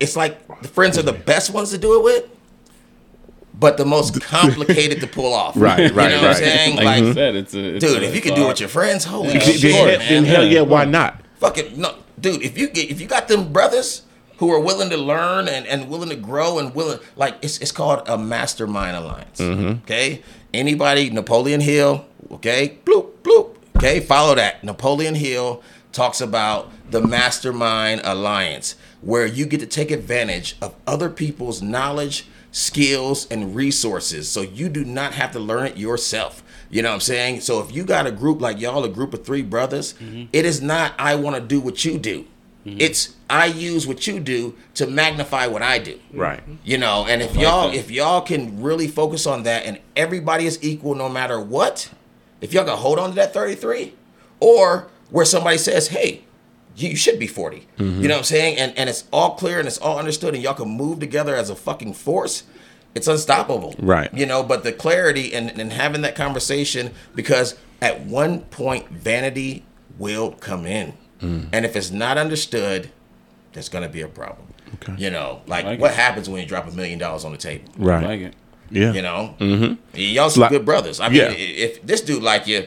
it's 0.00 0.16
like 0.16 0.46
the 0.62 0.68
friends 0.68 0.98
are 0.98 1.02
the 1.02 1.12
best 1.12 1.50
ones 1.52 1.70
to 1.70 1.78
do 1.78 1.98
it 1.98 2.02
with, 2.02 2.24
but 3.58 3.76
the 3.76 3.84
most 3.84 4.20
complicated 4.22 5.00
to 5.00 5.06
pull 5.06 5.32
off. 5.32 5.56
Right, 5.56 5.78
You 5.78 5.84
right, 5.96 6.10
what 6.12 6.14
I'm 6.14 6.24
right. 6.24 6.36
saying? 6.36 6.76
Like, 6.76 6.84
Like, 6.84 7.04
you 7.04 7.12
said, 7.14 7.36
it's 7.36 7.54
a 7.54 7.76
it's 7.76 7.84
dude, 7.84 8.02
a- 8.02 8.06
if 8.06 8.14
you 8.14 8.20
can 8.20 8.34
do 8.34 8.44
it 8.44 8.48
with 8.48 8.60
your 8.60 8.68
friends, 8.68 9.04
holy 9.04 9.34
Yeah. 9.34 9.38
shit, 9.40 9.60
then, 9.62 9.98
man. 10.00 10.08
then 10.08 10.24
hell 10.24 10.44
yeah, 10.44 10.62
why 10.62 10.84
not? 10.84 11.20
Fucking 11.38 11.80
no, 11.80 11.96
dude. 12.18 12.42
If 12.42 12.56
you 12.58 12.68
get 12.68 12.90
if 12.90 13.00
you 13.00 13.06
got 13.06 13.28
them 13.28 13.52
brothers 13.52 14.02
who 14.38 14.52
are 14.52 14.60
willing 14.60 14.90
to 14.90 14.96
learn 14.96 15.48
and, 15.48 15.66
and 15.66 15.88
willing 15.88 16.10
to 16.10 16.16
grow 16.16 16.58
and 16.58 16.74
willing 16.74 16.98
like 17.16 17.36
it's 17.42 17.58
it's 17.58 17.72
called 17.72 18.02
a 18.08 18.18
mastermind 18.18 18.96
alliance. 18.96 19.40
Mm-hmm. 19.40 19.82
Okay, 19.82 20.22
anybody 20.52 21.10
Napoleon 21.10 21.60
Hill. 21.60 22.06
Okay, 22.32 22.78
bloop 22.84 23.12
bloop. 23.22 23.56
Okay, 23.76 24.00
follow 24.00 24.34
that. 24.34 24.64
Napoleon 24.64 25.14
Hill 25.14 25.62
talks 25.92 26.20
about 26.20 26.70
the 26.90 27.00
mastermind 27.00 28.00
alliance 28.04 28.76
where 29.00 29.26
you 29.26 29.46
get 29.46 29.60
to 29.60 29.66
take 29.66 29.90
advantage 29.90 30.56
of 30.60 30.74
other 30.86 31.08
people's 31.08 31.62
knowledge 31.62 32.26
skills 32.52 33.26
and 33.30 33.54
resources 33.54 34.28
so 34.28 34.40
you 34.40 34.68
do 34.68 34.84
not 34.84 35.12
have 35.14 35.32
to 35.32 35.38
learn 35.38 35.66
it 35.66 35.76
yourself 35.76 36.42
you 36.70 36.82
know 36.82 36.88
what 36.90 36.94
i'm 36.94 37.00
saying? 37.00 37.40
So 37.40 37.60
if 37.60 37.74
you 37.74 37.84
got 37.84 38.06
a 38.06 38.10
group 38.10 38.40
like 38.40 38.60
y'all 38.60 38.84
a 38.84 38.88
group 38.88 39.14
of 39.14 39.24
three 39.24 39.42
brothers 39.42 39.94
mm-hmm. 39.94 40.24
it 40.32 40.44
is 40.44 40.60
not 40.60 40.94
i 40.98 41.14
want 41.14 41.36
to 41.36 41.42
do 41.42 41.60
what 41.60 41.84
you 41.84 41.98
do. 41.98 42.26
Mm-hmm. 42.66 42.80
It's 42.80 43.14
i 43.30 43.46
use 43.46 43.86
what 43.86 44.06
you 44.06 44.20
do 44.20 44.54
to 44.74 44.86
magnify 44.86 45.46
what 45.46 45.62
i 45.62 45.78
do. 45.78 45.94
Mm-hmm. 45.94 46.18
Right. 46.18 46.42
you 46.64 46.78
know 46.78 47.06
and 47.08 47.22
if 47.22 47.36
y'all 47.36 47.70
that. 47.70 47.76
if 47.76 47.90
y'all 47.90 48.20
can 48.20 48.62
really 48.62 48.88
focus 48.88 49.26
on 49.26 49.44
that 49.44 49.64
and 49.64 49.80
everybody 49.94 50.46
is 50.46 50.58
equal 50.62 50.94
no 50.94 51.08
matter 51.08 51.40
what 51.40 51.90
if 52.40 52.52
y'all 52.52 52.64
can 52.64 52.76
hold 52.76 52.98
on 52.98 53.10
to 53.10 53.16
that 53.16 53.32
33 53.32 53.94
or 54.40 54.88
where 55.10 55.24
somebody 55.24 55.58
says 55.58 55.88
hey 55.88 56.22
you 56.76 56.90
you 56.90 56.96
should 56.96 57.18
be 57.18 57.26
40 57.26 57.66
you 57.78 57.86
know 57.86 58.14
what 58.14 58.18
i'm 58.18 58.24
saying? 58.24 58.58
And 58.58 58.76
and 58.76 58.88
it's 58.88 59.04
all 59.12 59.34
clear 59.36 59.58
and 59.58 59.66
it's 59.66 59.78
all 59.78 59.98
understood 59.98 60.34
and 60.34 60.42
y'all 60.42 60.54
can 60.54 60.68
move 60.68 61.00
together 61.00 61.34
as 61.34 61.50
a 61.50 61.56
fucking 61.56 61.94
force 61.94 62.42
it's 62.96 63.06
unstoppable 63.06 63.74
Right. 63.78 64.12
you 64.12 64.26
know 64.26 64.42
but 64.42 64.64
the 64.64 64.72
clarity 64.72 65.32
and, 65.34 65.50
and 65.60 65.72
having 65.72 66.02
that 66.02 66.14
conversation 66.16 66.92
because 67.14 67.56
at 67.80 68.00
one 68.06 68.40
point 68.40 68.88
vanity 68.88 69.64
will 69.98 70.32
come 70.32 70.66
in 70.66 70.94
and 71.20 71.64
if 71.64 71.76
it's 71.76 71.90
not 71.90 72.18
understood 72.18 72.90
there's 73.52 73.68
gonna 73.68 73.88
be 73.88 74.00
a 74.02 74.08
problem 74.08 74.46
Okay. 74.74 74.94
you 74.98 75.10
know 75.10 75.42
like, 75.46 75.64
Like 75.64 75.80
what 75.80 75.92
it. 75.92 75.96
happens 75.96 76.28
when 76.28 76.40
you 76.42 76.46
drop 76.46 76.66
a 76.66 76.72
million 76.72 76.98
dollars 76.98 77.24
on 77.24 77.32
the 77.32 77.38
table 77.38 77.70
Right. 77.78 78.04
Like 78.04 78.20
it. 78.20 78.34
yeah. 78.70 78.92
you 78.92 79.00
know, 79.02 79.34
mm-hmm. 79.38 79.74
y'all 79.94 80.28
some 80.30 80.40
Like- 80.42 80.50
good 80.50 80.64
brothers. 80.64 80.98
I 81.00 81.08
mean, 81.08 81.18
Yeah. 81.18 81.30
if 81.30 81.82
this 81.86 82.00
dude 82.00 82.22
like 82.22 82.46
you, 82.48 82.66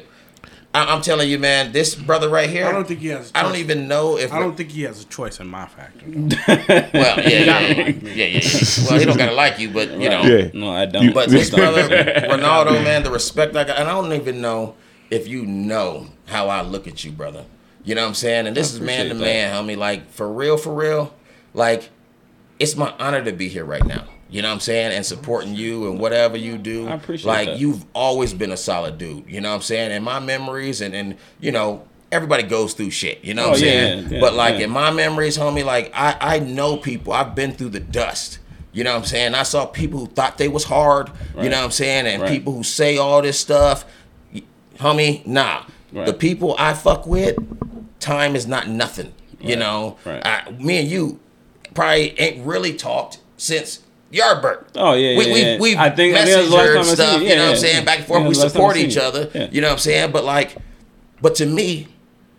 I- 0.74 0.94
I'm 0.94 1.02
telling 1.02 1.30
you, 1.30 1.40
man, 1.40 1.72
this 1.72 1.96
brother 1.96 2.30
right 2.30 2.50
here. 2.50 2.66
I 2.68 2.72
don't 2.72 2.88
think 2.88 3.00
he 3.00 3.08
has. 3.08 3.32
I 3.34 3.42
don't 3.44 3.56
even 3.56 3.88
know 3.88 4.18
if. 4.18 4.32
I 4.32 4.40
don't 4.40 4.56
think 4.56 4.70
he 4.70 4.84
has 4.84 5.02
a 5.02 5.06
choice 5.06 5.40
in 5.40 5.48
my 5.48 5.66
factor. 5.66 6.06
Well, 6.94 7.18
yeah, 7.20 7.24
yeah, 7.24 7.60
yeah, 7.60 7.88
yeah, 7.88 8.26
yeah, 8.26 8.26
yeah. 8.26 8.88
Well, 8.90 9.00
he 9.00 9.06
don't 9.06 9.18
gotta 9.18 9.34
like 9.34 9.60
you, 9.60 9.70
but 9.72 9.90
you 9.92 10.10
know. 10.10 10.22
Yeah. 10.24 10.50
No, 10.54 10.70
I 10.72 10.86
don't. 10.86 11.14
But 11.14 11.30
this 11.30 11.50
brother, 11.50 11.84
Ronaldo, 11.90 12.84
man, 12.84 13.04
the 13.04 13.12
respect 13.12 13.56
I 13.56 13.64
got, 13.64 13.80
and 13.80 13.88
I 13.90 13.92
don't 13.94 14.14
even 14.14 14.42
know 14.42 14.76
if 15.10 15.28
you 15.28 15.46
know 15.46 16.08
how 16.28 16.50
I 16.50 16.62
look 16.62 16.88
at 16.88 17.04
you, 17.04 17.12
brother. 17.12 17.46
You 17.84 17.96
know 17.96 18.02
what 18.04 18.10
I'm 18.10 18.14
saying? 18.16 18.46
And 18.48 18.56
this 18.56 18.74
is 18.74 18.80
man 18.82 19.06
to 19.06 19.12
appreciate 19.16 19.34
man, 19.34 19.66
homie. 19.66 19.78
Like 19.78 20.10
for 20.12 20.32
real, 20.32 20.58
for 20.58 20.74
real. 20.74 21.14
Like 21.54 21.90
it's 22.60 22.76
my 22.76 22.94
honor 23.00 23.24
to 23.24 23.32
be 23.32 23.48
here 23.48 23.66
right 23.66 23.86
now. 23.86 24.04
You 24.30 24.42
know 24.44 24.50
what 24.50 24.54
I'm 24.56 24.60
saying? 24.60 24.92
And 24.94 25.06
supporting 25.06 25.56
you 25.56 25.90
and 25.90 26.00
whatever 26.00 26.38
you 26.38 26.58
do. 26.58 26.88
I 26.88 26.94
appreciate 26.94 27.28
Like 27.28 27.48
that. 27.48 27.60
you've 27.60 27.84
always 27.94 28.34
been 28.34 28.52
a 28.52 28.58
solid 28.58 28.98
dude. 28.98 29.26
You 29.28 29.42
know 29.42 29.50
what 29.50 29.56
I'm 29.56 29.62
saying? 29.62 29.92
And 29.92 30.06
my 30.06 30.20
memories 30.20 30.82
and 30.82 30.94
and 30.94 31.16
you 31.40 31.52
know 31.52 31.84
everybody 32.12 32.44
goes 32.44 32.74
through 32.74 32.92
shit. 32.92 33.24
You 33.24 33.34
know 33.34 33.50
what 33.50 33.62
Oh, 33.62 33.62
I'm 33.62 33.66
yeah, 33.66 33.72
saying? 33.72 34.10
yeah, 34.12 34.20
but 34.20 34.34
like 34.34 34.56
yeah. 34.60 34.66
in 34.66 34.70
my 34.70 34.92
memories, 34.92 35.38
homie, 35.38 35.66
like 35.66 35.92
I 35.96 36.16
I 36.20 36.40
know 36.40 36.78
people. 36.78 37.12
I've 37.14 37.34
been 37.34 37.54
through 37.54 37.70
the 37.70 37.80
dust. 37.80 38.38
You 38.72 38.84
know 38.84 38.92
what 38.92 39.00
I'm 39.00 39.06
saying? 39.06 39.34
I 39.34 39.42
saw 39.44 39.66
people 39.66 40.00
who 40.02 40.06
thought 40.08 40.38
they 40.38 40.48
was 40.48 40.66
hard. 40.66 41.10
You 41.36 41.50
know 41.50 41.58
what 41.58 41.66
I'm 41.66 41.72
saying? 41.72 42.06
And 42.06 42.22
Right. 42.22 42.32
people 42.32 42.54
who 42.54 42.62
say 42.64 42.98
all 42.98 43.22
this 43.24 43.40
stuff. 43.40 43.84
Homie, 44.78 45.26
nah. 45.26 45.64
Right. 45.92 46.06
The 46.06 46.14
people 46.14 46.56
I 46.60 46.74
fuck 46.74 47.08
with, 47.08 47.36
time 48.00 48.36
is 48.36 48.46
not 48.48 48.68
nothing. 48.68 49.12
You 49.42 49.50
Right. 49.50 49.60
know, 49.60 49.98
Right. 50.06 50.22
I, 50.26 50.52
me 50.52 50.78
and 50.78 50.88
you 50.88 51.20
probably 51.74 52.18
ain't 52.20 52.46
really 52.46 52.74
talked 52.74 53.18
since 53.38 53.80
Yardbird. 54.12 54.66
Oh, 54.76 54.94
yeah, 54.94 55.18
we, 55.18 55.26
yeah, 55.28 55.34
we, 55.34 55.42
yeah. 55.42 55.58
We've 55.60 55.78
I 55.78 55.90
think- 55.92 56.16
I 56.16 56.26
think 56.26 56.36
that's 56.36 56.50
the 56.50 56.56
last 56.56 56.68
messengered 56.68 56.74
time 56.74 56.80
I 56.80 56.84
seen 56.84 56.96
stuff. 56.96 57.14
you. 57.14 57.20
You 57.24 57.30
Yeah, 57.30 57.36
know 57.36 57.44
what 57.44 57.52
I'm 57.52 57.58
saying? 57.58 57.86
Back 57.86 57.98
and 58.00 58.08
forth. 58.08 58.22
We 58.24 58.28
last 58.30 58.40
time 58.42 58.50
support 58.50 58.76
I 58.76 58.80
seen 58.80 58.86
each 58.88 58.96
you. 58.96 59.02
other. 59.02 59.30
Yeah. 59.36 59.48
You 59.52 59.62
know 59.62 59.68
what 59.68 59.74
I'm 59.74 59.80
saying? 59.80 60.12
But 60.12 60.24
like, 60.26 60.58
but 61.22 61.36
to 61.36 61.46
me, 61.46 61.88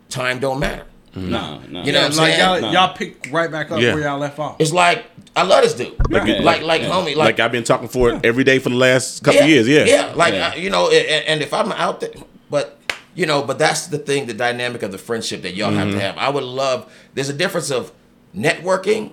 time 0.09 0.39
don't 0.39 0.59
matter. 0.59 0.83
No, 1.15 1.59
no. 1.69 1.83
You 1.83 1.91
know 1.91 2.01
what 2.03 2.11
I'm 2.11 2.17
like 2.17 2.33
saying? 2.35 2.39
y'all, 2.39 2.61
Nah. 2.61 2.71
y'all 2.71 2.93
pick 2.95 3.27
right 3.31 3.51
back 3.51 3.69
up 3.71 3.79
Yeah. 3.81 3.93
where 3.93 4.03
y'all 4.03 4.17
left 4.19 4.39
off. 4.39 4.55
It's 4.59 4.71
like 4.73 5.05
I 5.35 5.43
love 5.43 5.63
this 5.63 5.73
dude. 5.73 5.93
Yeah. 6.09 6.41
Like, 6.41 6.61
like, 6.61 6.81
Yeah. 6.81 6.89
homie, 6.89 7.15
Like, 7.15 7.17
like, 7.17 7.39
I've 7.39 7.51
been 7.53 7.63
talking 7.63 7.87
for 7.87 8.09
it 8.11 8.25
every 8.25 8.43
day 8.43 8.59
for 8.59 8.69
the 8.69 8.75
last 8.75 9.23
couple 9.23 9.41
years. 9.43 9.67
Yeah. 9.67 9.85
yeah. 9.85 10.11
Like 10.15 10.33
Yeah. 10.33 10.51
I- 10.53 10.57
you 10.57 10.69
know, 10.69 10.89
and, 10.89 11.25
and 11.27 11.41
if 11.41 11.53
I'm 11.53 11.71
out 11.73 11.99
there, 12.01 12.11
but 12.49 12.77
you 13.15 13.25
know, 13.25 13.41
but 13.41 13.59
that's 13.59 13.87
the 13.87 13.97
thing, 13.97 14.25
the 14.25 14.33
dynamic 14.33 14.83
of 14.83 14.91
the 14.93 14.97
friendship 14.97 15.41
that 15.43 15.53
y'all 15.53 15.71
have 15.71 15.87
Mm-hmm. 15.89 15.97
to 15.99 16.03
have. 16.05 16.17
I 16.17 16.29
would 16.29 16.43
love. 16.45 16.91
There's 17.13 17.29
a 17.29 17.33
difference 17.33 17.69
of 17.71 17.91
networking 18.35 19.11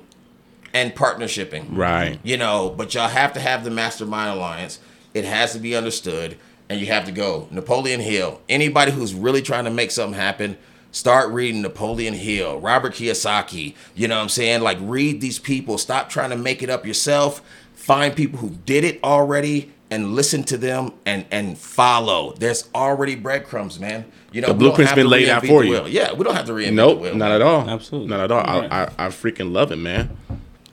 and 0.75 0.95
partnershiping. 0.95 1.67
Right. 1.77 2.19
You 2.23 2.37
know, 2.37 2.71
but 2.77 2.95
y'all 2.95 3.09
have 3.09 3.33
to 3.35 3.41
have 3.41 3.65
the 3.65 3.71
mastermind 3.71 4.37
alliance. 4.37 4.79
It 5.15 5.25
has 5.25 5.53
to 5.53 5.59
be 5.59 5.75
understood, 5.75 6.37
and 6.69 6.81
you 6.81 6.87
have 6.87 7.05
to 7.07 7.13
go. 7.13 7.49
Napoleon 7.51 8.01
Hill. 8.01 8.41
Anybody 8.49 8.93
who's 8.93 9.15
really 9.15 9.43
trying 9.43 9.65
to 9.65 9.71
make 9.71 9.91
something 9.91 10.19
happen, 10.19 10.57
start 10.93 11.31
reading 11.31 11.63
Napoleon 11.63 12.15
Hill, 12.15 12.61
Robert 12.61 12.95
Kiyosaki. 12.95 13.75
You 13.95 14.09
know 14.09 14.17
what 14.17 14.23
I'm 14.23 14.29
saying? 14.29 14.61
Like, 14.63 14.79
read 14.81 15.21
these 15.21 15.39
people. 15.39 15.79
Stop 15.79 16.09
trying 16.11 16.31
to 16.31 16.37
make 16.37 16.63
it 16.63 16.71
up 16.71 16.85
yourself. 16.87 17.43
Find 17.75 18.15
people 18.15 18.39
who 18.41 18.51
did 18.51 18.85
it 18.85 19.03
already 19.03 19.73
and 19.91 20.15
listen 20.15 20.45
to 20.45 20.59
them 20.59 20.93
and 21.07 21.25
and 21.31 21.57
follow. 21.57 22.35
There's 22.39 22.69
already 22.75 23.15
breadcrumbs, 23.15 23.81
man. 23.81 24.05
You 24.31 24.43
know, 24.43 24.49
The 24.49 24.53
we 24.53 24.59
don't 24.59 24.69
blueprint's 24.77 24.91
have 24.91 24.97
been 24.97 25.09
laid 25.09 25.31
out 25.31 25.47
for 25.47 25.65
you. 25.65 25.71
wheel. 25.71 25.89
Yeah, 25.89 26.13
we 26.13 26.23
don't 26.25 26.35
have 26.35 26.45
to 26.47 26.53
reinvent 26.53 26.67
the 26.67 26.71
Nope, 26.73 27.15
not 27.15 27.31
at 27.31 27.41
all. 27.41 27.67
Absolutely. 27.67 28.11
Not 28.11 28.21
at 28.21 28.31
all. 28.31 28.43
Right. 28.61 28.71
I, 28.71 28.83
I, 28.85 29.07
I 29.07 29.09
freaking 29.09 29.51
love 29.53 29.73
it, 29.73 29.77
man. 29.77 30.15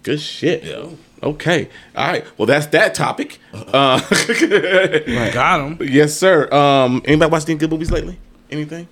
Good 0.05 0.21
shit. 0.21 0.63
Yeah. 0.63 0.89
Okay. 1.23 1.67
All 1.95 2.07
right. 2.07 2.23
Well, 2.37 2.45
that's 2.45 2.67
that 2.67 2.93
topic. 2.93 3.39
Uh, 3.51 3.99
Got 5.33 5.61
him. 5.61 5.77
yes, 5.81 6.13
sir. 6.13 6.47
Um, 6.53 7.01
anybody 7.05 7.31
watched 7.31 7.49
any 7.49 7.57
good 7.57 7.71
movies 7.71 7.89
lately? 7.89 8.19
Anything? 8.51 8.87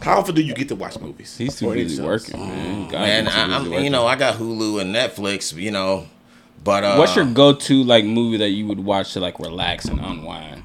How 0.00 0.18
often 0.20 0.34
do 0.34 0.40
you 0.42 0.54
get 0.54 0.68
to 0.68 0.76
watch 0.76 0.98
movies? 0.98 1.36
He's 1.36 1.58
too 1.58 1.70
busy 1.74 2.02
working, 2.02 2.40
man. 2.40 2.88
God, 2.88 3.00
Man, 3.00 3.28
I, 3.28 3.56
I'm, 3.56 3.70
you 3.84 3.90
know, 3.90 4.06
I 4.06 4.16
got 4.16 4.36
Hulu 4.36 4.80
and 4.80 4.94
Netflix, 4.94 5.54
you 5.54 5.70
know, 5.70 6.06
but 6.64 6.84
uh, 6.84 6.96
What's 6.96 7.14
your 7.16 7.26
go-to 7.26 7.82
like 7.82 8.06
movie 8.06 8.38
that 8.38 8.50
you 8.50 8.66
would 8.66 8.82
watch 8.82 9.12
to 9.12 9.20
like 9.20 9.38
relax 9.38 9.84
and 9.84 10.00
unwind? 10.00 10.62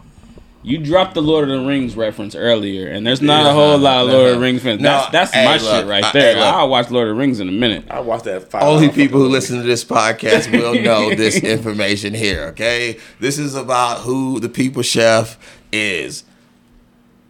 You 0.68 0.80
dropped 0.80 1.14
the 1.14 1.22
Lord 1.22 1.48
of 1.48 1.62
the 1.62 1.68
Rings 1.68 1.96
reference 1.96 2.34
earlier, 2.34 2.88
and 2.88 3.06
there's 3.06 3.22
not 3.22 3.46
a 3.46 3.54
whole 3.54 3.78
lot 3.78 4.06
of 4.06 4.10
Lord 4.12 4.30
of 4.30 4.36
the 4.36 4.40
Rings 4.42 4.64
fans. 4.64 4.82
No, 4.82 4.90
That's 4.90 5.12
that's 5.12 5.32
hey, 5.34 5.46
my 5.46 5.58
look, 5.58 5.62
shit 5.62 5.86
right 5.86 6.04
I- 6.04 6.12
there. 6.12 6.36
hey. 6.36 6.42
I'll 6.42 6.68
watch 6.70 6.90
Lord 6.90 7.08
of 7.08 7.16
the 7.16 7.20
Rings 7.20 7.40
in 7.40 7.48
a 7.48 7.52
minute. 7.52 7.86
I 7.88 8.00
watched 8.00 8.24
that. 8.24 8.50
Five 8.50 8.64
Only 8.64 8.90
people 8.90 9.20
who 9.20 9.26
fucking 9.26 9.32
listen 9.34 9.58
to 9.58 9.64
this 9.64 9.86
podcast 9.86 10.52
will 10.52 10.74
know 10.82 11.14
this 11.14 11.38
information 11.38 12.16
here, 12.16 12.46
okay? 12.46 12.98
This 13.20 13.38
is 13.38 13.54
about 13.54 14.00
who 14.02 14.40
the 14.40 14.50
people 14.50 14.82
chef 14.82 15.38
is. 15.72 16.24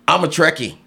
I'm 0.08 0.24
a 0.24 0.28
Trekkie. 0.28 0.78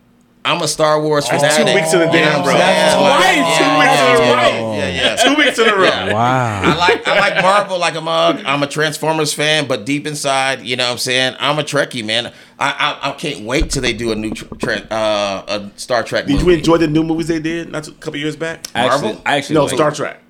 I'm 0.45 0.62
a 0.62 0.69
Star 0.69 1.03
Wars 1.03 1.29
fanatic. 1.29 1.66
two 1.66 1.75
weeks 1.75 1.93
in 1.93 2.01
a 2.01 2.07
You 2.07 2.12
damn 2.12 2.33
know 2.33 2.39
what 2.41 2.55
row. 2.55 2.55
I'm 2.55 2.61
saying? 2.61 2.97
Twice, 2.97 3.37
Like, 3.37 3.59
two 3.59 3.65
yeah, 3.65 3.79
weeks 3.79 4.01
in 4.01 4.07
a 4.07 4.27
yeah, 4.27 4.33
row. 4.62 4.73
Yeah, 4.73 4.89
yeah. 4.89 5.07
Two 5.34 5.42
weeks 5.42 5.59
in 5.59 5.68
a 5.68 5.74
row. 5.76 5.82
Yeah. 5.84 6.12
Wow. 6.12 6.62
I 6.64 6.76
like 6.76 7.06
I 7.09 7.18
like 7.20 7.42
Marvel 7.42 7.78
like 7.78 7.94
a 7.94 8.00
mug. 8.00 8.42
I'm 8.44 8.62
a 8.62 8.66
Transformers 8.66 9.32
fan, 9.32 9.66
but 9.68 9.84
deep 9.86 10.06
inside, 10.06 10.62
you 10.62 10.76
know 10.76 10.84
what 10.84 10.92
I'm 10.92 10.98
saying? 10.98 11.36
I'm 11.40 11.59
a 11.59 11.62
Trekkie, 11.62 12.05
man. 12.05 12.32
I 12.59 12.98
I, 13.02 13.10
I 13.10 13.12
can't 13.12 13.40
wait 13.44 13.70
till 13.70 13.82
they 13.82 13.92
do 13.92 14.12
a 14.12 14.14
new 14.16 14.30
tr- 14.32 14.55
tra- 14.56 14.86
uh, 14.90 15.44
a 15.48 15.78
Star 15.78 16.02
Trek 16.02 16.26
movie. 16.28 16.38
Did 16.38 16.46
you 16.46 16.52
enjoy 16.55 16.76
the 16.78 16.88
new 16.88 17.02
movies 17.05 17.28
they 17.28 17.40
did 17.40 17.70
not 17.70 17.84
too, 17.84 17.92
a 17.92 17.94
couple 17.94 18.18
years 18.20 18.36
back? 18.36 18.66
Actually, 18.74 19.02
Marvel? 19.09 19.22
I 19.26 19.36
actually 19.36 19.55
No, 19.55 19.64
like- 19.64 19.74
Star 19.74 19.90
Trek. 19.92 20.22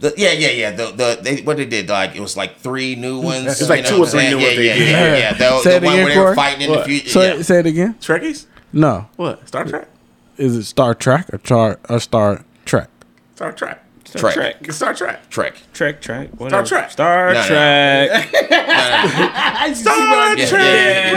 The, 0.00 0.12
yeah, 0.16 0.32
yeah, 0.32 0.48
yeah. 0.50 0.70
The 0.72 0.86
the 0.90 1.18
they, 1.22 1.42
what 1.42 1.58
they 1.58 1.64
did 1.64 1.88
like 1.88 2.16
it 2.16 2.20
was 2.20 2.36
like 2.36 2.58
three 2.58 2.96
new 2.96 3.20
ones. 3.30 3.46
It's 3.60 3.68
like 3.70 3.84
two 3.86 4.02
or 4.02 4.06
three 4.06 4.28
new 4.30 4.36
ones 4.36 4.56
they 4.56 4.66
yeah, 4.66 4.74
yeah, 4.74 5.16
yeah, 5.16 5.32
The, 5.34 5.60
Say 5.60 5.70
the 5.70 5.76
it 5.76 5.82
one 5.84 5.94
again, 5.94 6.04
where 6.04 6.12
they 6.14 6.18
were 6.18 6.24
Corey. 6.24 6.34
fighting 6.36 6.60
in 6.62 6.70
What? 6.70 6.78
the 6.80 6.84
future. 6.84 7.08
Say, 7.10 7.36
yeah. 7.36 7.42
say 7.42 7.58
it 7.60 7.66
again. 7.66 7.94
Trekkies? 8.00 8.46
No. 8.72 9.08
What? 9.16 9.46
Star 9.46 9.64
Trek? 9.64 9.88
Is 10.38 10.56
it 10.56 10.64
Star 10.64 10.94
Trek 10.96 11.32
or 11.32 11.38
Char 11.38 11.78
or 11.88 12.00
Star 12.00 12.44
Trek? 12.64 12.88
Star 13.36 13.52
Trek. 13.52 13.81
Star 14.18 14.32
Trek. 14.32 14.62
Trek. 14.62 14.72
Star 14.72 14.94
Trek. 14.94 15.30
Trek. 15.30 15.54
Trek, 15.72 16.00
Trek, 16.00 16.28
whatever. 16.38 16.66
Trek. 16.66 16.90
Star 16.90 17.32
No, 17.32 17.40
no. 17.40 17.46
Trek. 17.46 18.28
Star 19.76 20.36
Trek. 20.36 20.38
yeah, 20.38 21.12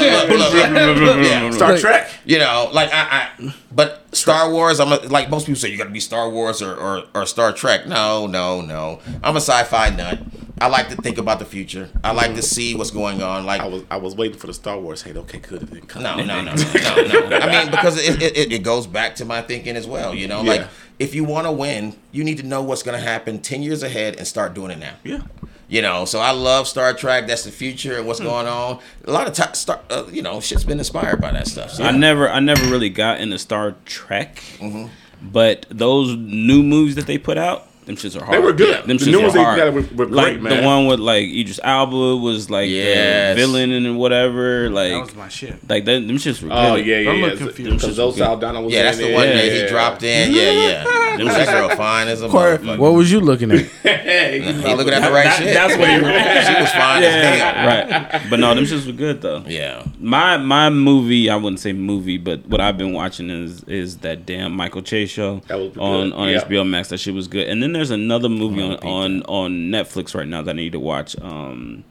yeah. 0.00 1.22
Yeah. 1.22 1.50
Star 1.50 1.76
Trek. 1.78 2.10
You 2.24 2.38
know, 2.38 2.68
like 2.72 2.90
I, 2.92 3.28
I 3.38 3.54
but 3.76 4.02
Star 4.16 4.50
Wars. 4.50 4.80
I'm 4.80 4.90
a, 4.90 4.96
like 4.96 5.28
most 5.28 5.46
people 5.46 5.60
say 5.60 5.68
you 5.68 5.76
got 5.76 5.84
to 5.84 5.90
be 5.90 6.00
Star 6.00 6.30
Wars 6.30 6.62
or, 6.62 6.74
or 6.74 7.04
or 7.14 7.26
Star 7.26 7.52
Trek. 7.52 7.86
No, 7.86 8.26
no, 8.26 8.62
no. 8.62 9.00
I'm 9.22 9.36
a 9.36 9.40
sci-fi 9.40 9.90
nut. 9.90 10.18
I 10.58 10.68
like 10.68 10.88
to 10.88 10.96
think 10.96 11.18
about 11.18 11.38
the 11.38 11.44
future. 11.44 11.90
I 12.02 12.12
like 12.12 12.28
to 12.28 12.32
mm-hmm. 12.32 12.40
see 12.40 12.74
what's 12.74 12.90
going 12.90 13.22
on. 13.22 13.44
Like 13.44 13.60
I 13.60 13.66
was 13.66 13.82
I 13.90 13.98
was 13.98 14.16
waiting 14.16 14.38
for 14.38 14.46
the 14.46 14.54
Star 14.54 14.80
Wars 14.80 15.02
hate. 15.02 15.18
Okay, 15.18 15.38
could 15.38 15.70
been 15.70 15.86
come. 15.86 16.02
No, 16.02 16.16
no, 16.16 16.24
no, 16.24 16.40
no, 16.42 16.54
no, 16.54 16.54
no. 17.28 17.36
I 17.36 17.64
mean, 17.64 17.70
because 17.70 17.98
it, 17.98 18.22
it, 18.22 18.36
it, 18.36 18.52
it 18.52 18.62
goes 18.62 18.86
back 18.86 19.16
to 19.16 19.26
my 19.26 19.42
thinking 19.42 19.76
as 19.76 19.86
well. 19.86 20.14
You 20.14 20.26
know, 20.26 20.42
Yeah. 20.42 20.50
like 20.52 20.68
if 20.98 21.14
you 21.14 21.24
want 21.24 21.46
to 21.46 21.52
win, 21.52 21.94
you 22.10 22.24
need 22.24 22.38
to 22.38 22.46
know 22.46 22.62
what's 22.62 22.82
going 22.82 22.98
to 22.98 23.04
happen 23.04 23.40
ten 23.40 23.62
years 23.62 23.82
ahead 23.82 24.16
and 24.16 24.26
start 24.26 24.54
doing 24.54 24.70
it 24.70 24.78
now. 24.78 24.94
Yeah. 25.04 25.20
You 25.68 25.82
know, 25.82 26.04
so 26.04 26.20
I 26.20 26.30
love 26.30 26.68
Star 26.68 26.94
Trek. 26.94 27.26
That's 27.26 27.42
the 27.44 27.50
future 27.50 27.98
and 27.98 28.06
what's 28.06 28.20
going 28.20 28.46
on. 28.46 28.78
A 29.04 29.10
lot 29.10 29.26
of 29.26 29.34
time, 29.34 29.52
star, 29.54 29.80
uh, 29.90 30.04
you 30.12 30.22
know, 30.22 30.40
shit's 30.40 30.62
been 30.64 30.78
inspired 30.78 31.20
by 31.20 31.32
that 31.32 31.48
stuff. 31.48 31.72
So. 31.72 31.82
I 31.82 31.90
never, 31.90 32.28
I 32.30 32.38
never 32.38 32.64
really 32.70 32.88
got 32.88 33.20
into 33.20 33.36
Star 33.38 33.74
Trek, 33.84 34.36
Mm-hmm. 34.60 34.86
but 35.32 35.66
those 35.68 36.14
new 36.16 36.62
movies 36.62 36.94
that 36.94 37.06
they 37.08 37.18
put 37.18 37.36
out, 37.36 37.66
them 37.86 37.96
shits 37.96 38.20
are 38.20 38.24
hard. 38.24 38.36
They 38.38 38.44
were 38.44 38.52
good. 38.52 38.84
Them 38.86 38.96
The 38.98 39.04
shits 39.04 39.10
new 39.12 39.20
ones 39.22 39.32
they 39.34 39.42
hard. 39.42 39.58
got 39.58 39.72
were- 39.72 39.80
were 39.94 40.06
like 40.06 40.26
great, 40.34 40.42
man. 40.42 40.60
the 40.60 40.66
one 40.66 40.86
with 40.86 41.00
like 41.00 41.24
Idris 41.24 41.60
Elba 41.62 42.16
was 42.16 42.50
like 42.50 42.68
Yes. 42.68 43.36
the 43.36 43.40
villain 43.40 43.70
and 43.72 43.96
whatever. 43.96 44.68
Like, 44.70 44.90
That 44.92 45.00
was 45.00 45.14
my 45.14 45.28
shit. 45.28 45.54
like 45.68 45.84
that, 45.86 46.06
them 46.06 46.16
shits 46.18 46.42
were 46.42 46.48
oh, 46.52 46.54
good. 46.54 46.72
Oh 46.72 46.74
yeah, 46.76 46.98
yeah, 46.98 47.10
I'm 47.10 47.16
a 47.16 47.18
yeah. 47.18 47.24
little 47.26 47.38
confused. 47.46 47.70
Because 47.80 47.94
Zoe 47.96 48.12
Saldana 48.12 48.60
was 48.60 48.72
yeah, 48.74 48.82
that's 48.82 48.98
in 48.98 49.08
the 49.08 49.14
one 49.14 49.26
Yeah, 49.28 49.34
that 49.36 49.52
he 49.52 49.66
dropped 49.68 50.02
in. 50.02 50.32
Yeah, 50.32 50.50
yeah. 50.50 50.84
Them 51.16 51.28
shits- 51.28 51.46
girl 51.50 51.68
fine 51.76 52.08
as 52.08 52.20
a 52.20 52.28
Corey, 52.28 52.58
motherfucker. 52.58 52.78
what 52.78 52.92
was 52.92 53.10
you 53.10 53.20
looking 53.20 53.50
at? 53.50 53.64
Hey, 54.06 54.40
He 54.40 54.74
looking 54.74 54.92
at 54.92 55.00
the 55.02 55.10
right 55.12 55.24
That- 55.24 55.38
shit. 55.38 55.54
that's 55.54 55.76
what 55.76 55.88
he- 55.88 55.96
she 56.54 56.60
was 56.60 56.70
fine 56.72 57.02
as 57.02 57.14
hell. 57.24 57.36
yeah, 57.36 58.12
right. 58.12 58.30
But 58.30 58.38
no, 58.40 58.54
them 58.54 58.64
shits 58.64 58.86
were 58.86 58.92
good 58.92 59.22
though. 59.22 59.42
Yeah. 59.46 59.84
My 59.98 60.36
my 60.36 60.68
movie, 60.70 61.30
I 61.30 61.36
wouldn't 61.36 61.60
say 61.60 61.72
movie, 61.72 62.18
but 62.18 62.46
what 62.46 62.60
I've 62.60 62.76
been 62.76 62.92
watching 62.92 63.30
is 63.30 63.62
is 63.64 63.98
that 63.98 64.26
damn 64.26 64.52
Michael 64.52 64.82
Che's 64.82 65.08
show 65.10 65.40
That 65.48 65.58
was 65.58 65.76
on 65.78 66.12
on 66.12 66.28
HBO 66.28 66.68
Max. 66.68 66.88
That 66.90 66.98
shit 66.98 67.14
was 67.14 67.28
good. 67.28 67.48
And 67.48 67.62
then 67.62 67.75
there's 67.76 67.90
another 67.90 68.28
movie 68.28 68.62
on 68.62 68.76
on 68.78 69.22
on 69.24 69.50
Netflix 69.70 70.14
right 70.14 70.26
now 70.26 70.42
that 70.42 70.50
I 70.50 70.54
need 70.54 70.72
to 70.72 70.80
watch. 70.80 71.16
Um, 71.20 71.84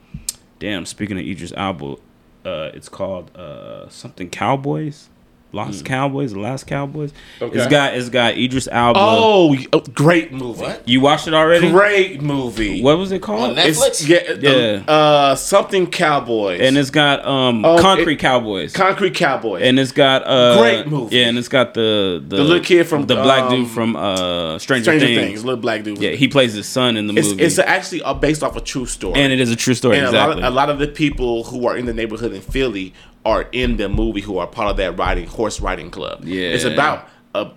damn. 0.60 0.86
Speaking 0.86 1.18
of 1.20 1.26
Idris 1.26 1.54
Elba, 1.56 1.96
uh, 2.46 2.72
it's 2.74 2.90
called 2.90 3.36
uh 3.36 3.88
something 3.90 4.30
Cowboys. 4.30 5.10
Lost 5.56 5.86
Cowboys, 5.86 6.34
The 6.34 6.40
Last 6.40 6.68
Cowboys. 6.68 7.14
Okay. 7.42 7.58
It's 7.58 7.68
got 7.68 7.94
it's 7.96 8.10
got 8.10 8.38
Idris 8.38 8.68
Elba. 8.70 9.00
Oh, 9.02 9.56
oh, 9.74 9.80
great 9.80 10.34
movie. 10.34 10.62
What? 10.62 10.88
You 10.88 11.00
watched 11.02 11.28
it 11.28 11.34
already? 11.34 11.72
Great 11.72 12.22
movie. 12.22 12.82
What 12.84 12.98
was 12.98 13.12
it 13.12 13.22
called? 13.22 13.52
On 13.52 13.56
Netflix? 13.56 13.88
It's, 13.88 14.08
yeah, 14.08 14.20
Yeah. 14.40 14.52
yeah. 14.52 14.84
Uh, 14.92 15.36
something 15.36 15.88
Cowboys 15.88 16.60
and 16.62 16.78
it's 16.78 16.90
got 16.90 17.26
um 17.26 17.64
Oh, 17.64 17.80
Concrete 17.82 18.14
it- 18.16 18.20
Cowboys. 18.20 18.74
Concrete 18.74 19.16
Cowboys. 19.16 19.62
and 19.64 19.80
it's 19.80 19.92
got 19.94 20.24
uh 20.28 20.58
Great 20.62 20.88
movie. 20.88 21.16
Yeah, 21.16 21.28
and 21.28 21.38
it's 21.38 21.48
got 21.48 21.74
the 21.74 22.22
the, 22.28 22.36
The 22.38 22.44
little 22.44 22.64
kid 22.64 22.86
from, 22.86 23.06
the 23.06 23.16
black 23.16 23.44
um, 23.44 23.52
dude 23.64 23.70
from 23.72 23.96
uh 23.96 24.60
Stranger, 24.60 24.84
Stranger 24.92 25.06
Things. 25.06 25.20
Things. 25.28 25.46
little 25.46 25.62
black 25.62 25.84
dude. 25.84 26.00
Yeah, 26.00 26.12
he 26.12 26.28
plays 26.28 26.54
his 26.54 26.68
son 26.68 26.98
in 26.98 27.08
the 27.08 27.16
it's, 27.16 27.30
movie. 27.30 27.44
it's 27.44 27.58
actually 27.60 28.02
uh, 28.04 28.14
based 28.14 28.44
off 28.44 28.56
a 28.58 28.62
true 28.62 28.86
story. 28.86 29.20
and 29.20 29.32
it 29.32 29.40
is 29.40 29.52
a 29.52 29.56
true 29.56 29.74
story. 29.74 29.98
And 29.98 30.08
exactly. 30.08 30.34
a, 30.34 30.36
lot 30.36 30.48
of, 30.48 30.54
a 30.54 30.56
lot 30.56 30.70
of 30.70 30.80
the 30.80 30.88
people 30.88 31.46
who 31.46 31.66
are 31.68 31.78
in 31.78 31.86
the 31.86 31.94
neighborhood 31.94 32.34
in 32.34 32.42
Philly 32.42 32.94
are 33.26 33.48
in 33.52 33.78
the 33.78 33.90
movie 33.90 34.22
who 34.22 34.38
are 34.38 34.48
part 34.48 34.70
of 34.70 34.78
that 34.78 34.98
riding 34.98 35.28
horse 35.28 35.60
riding 35.60 35.90
club. 35.90 36.24
Yeah. 36.24 36.50
it's 36.50 36.64
about 36.64 37.10
a 37.34 37.52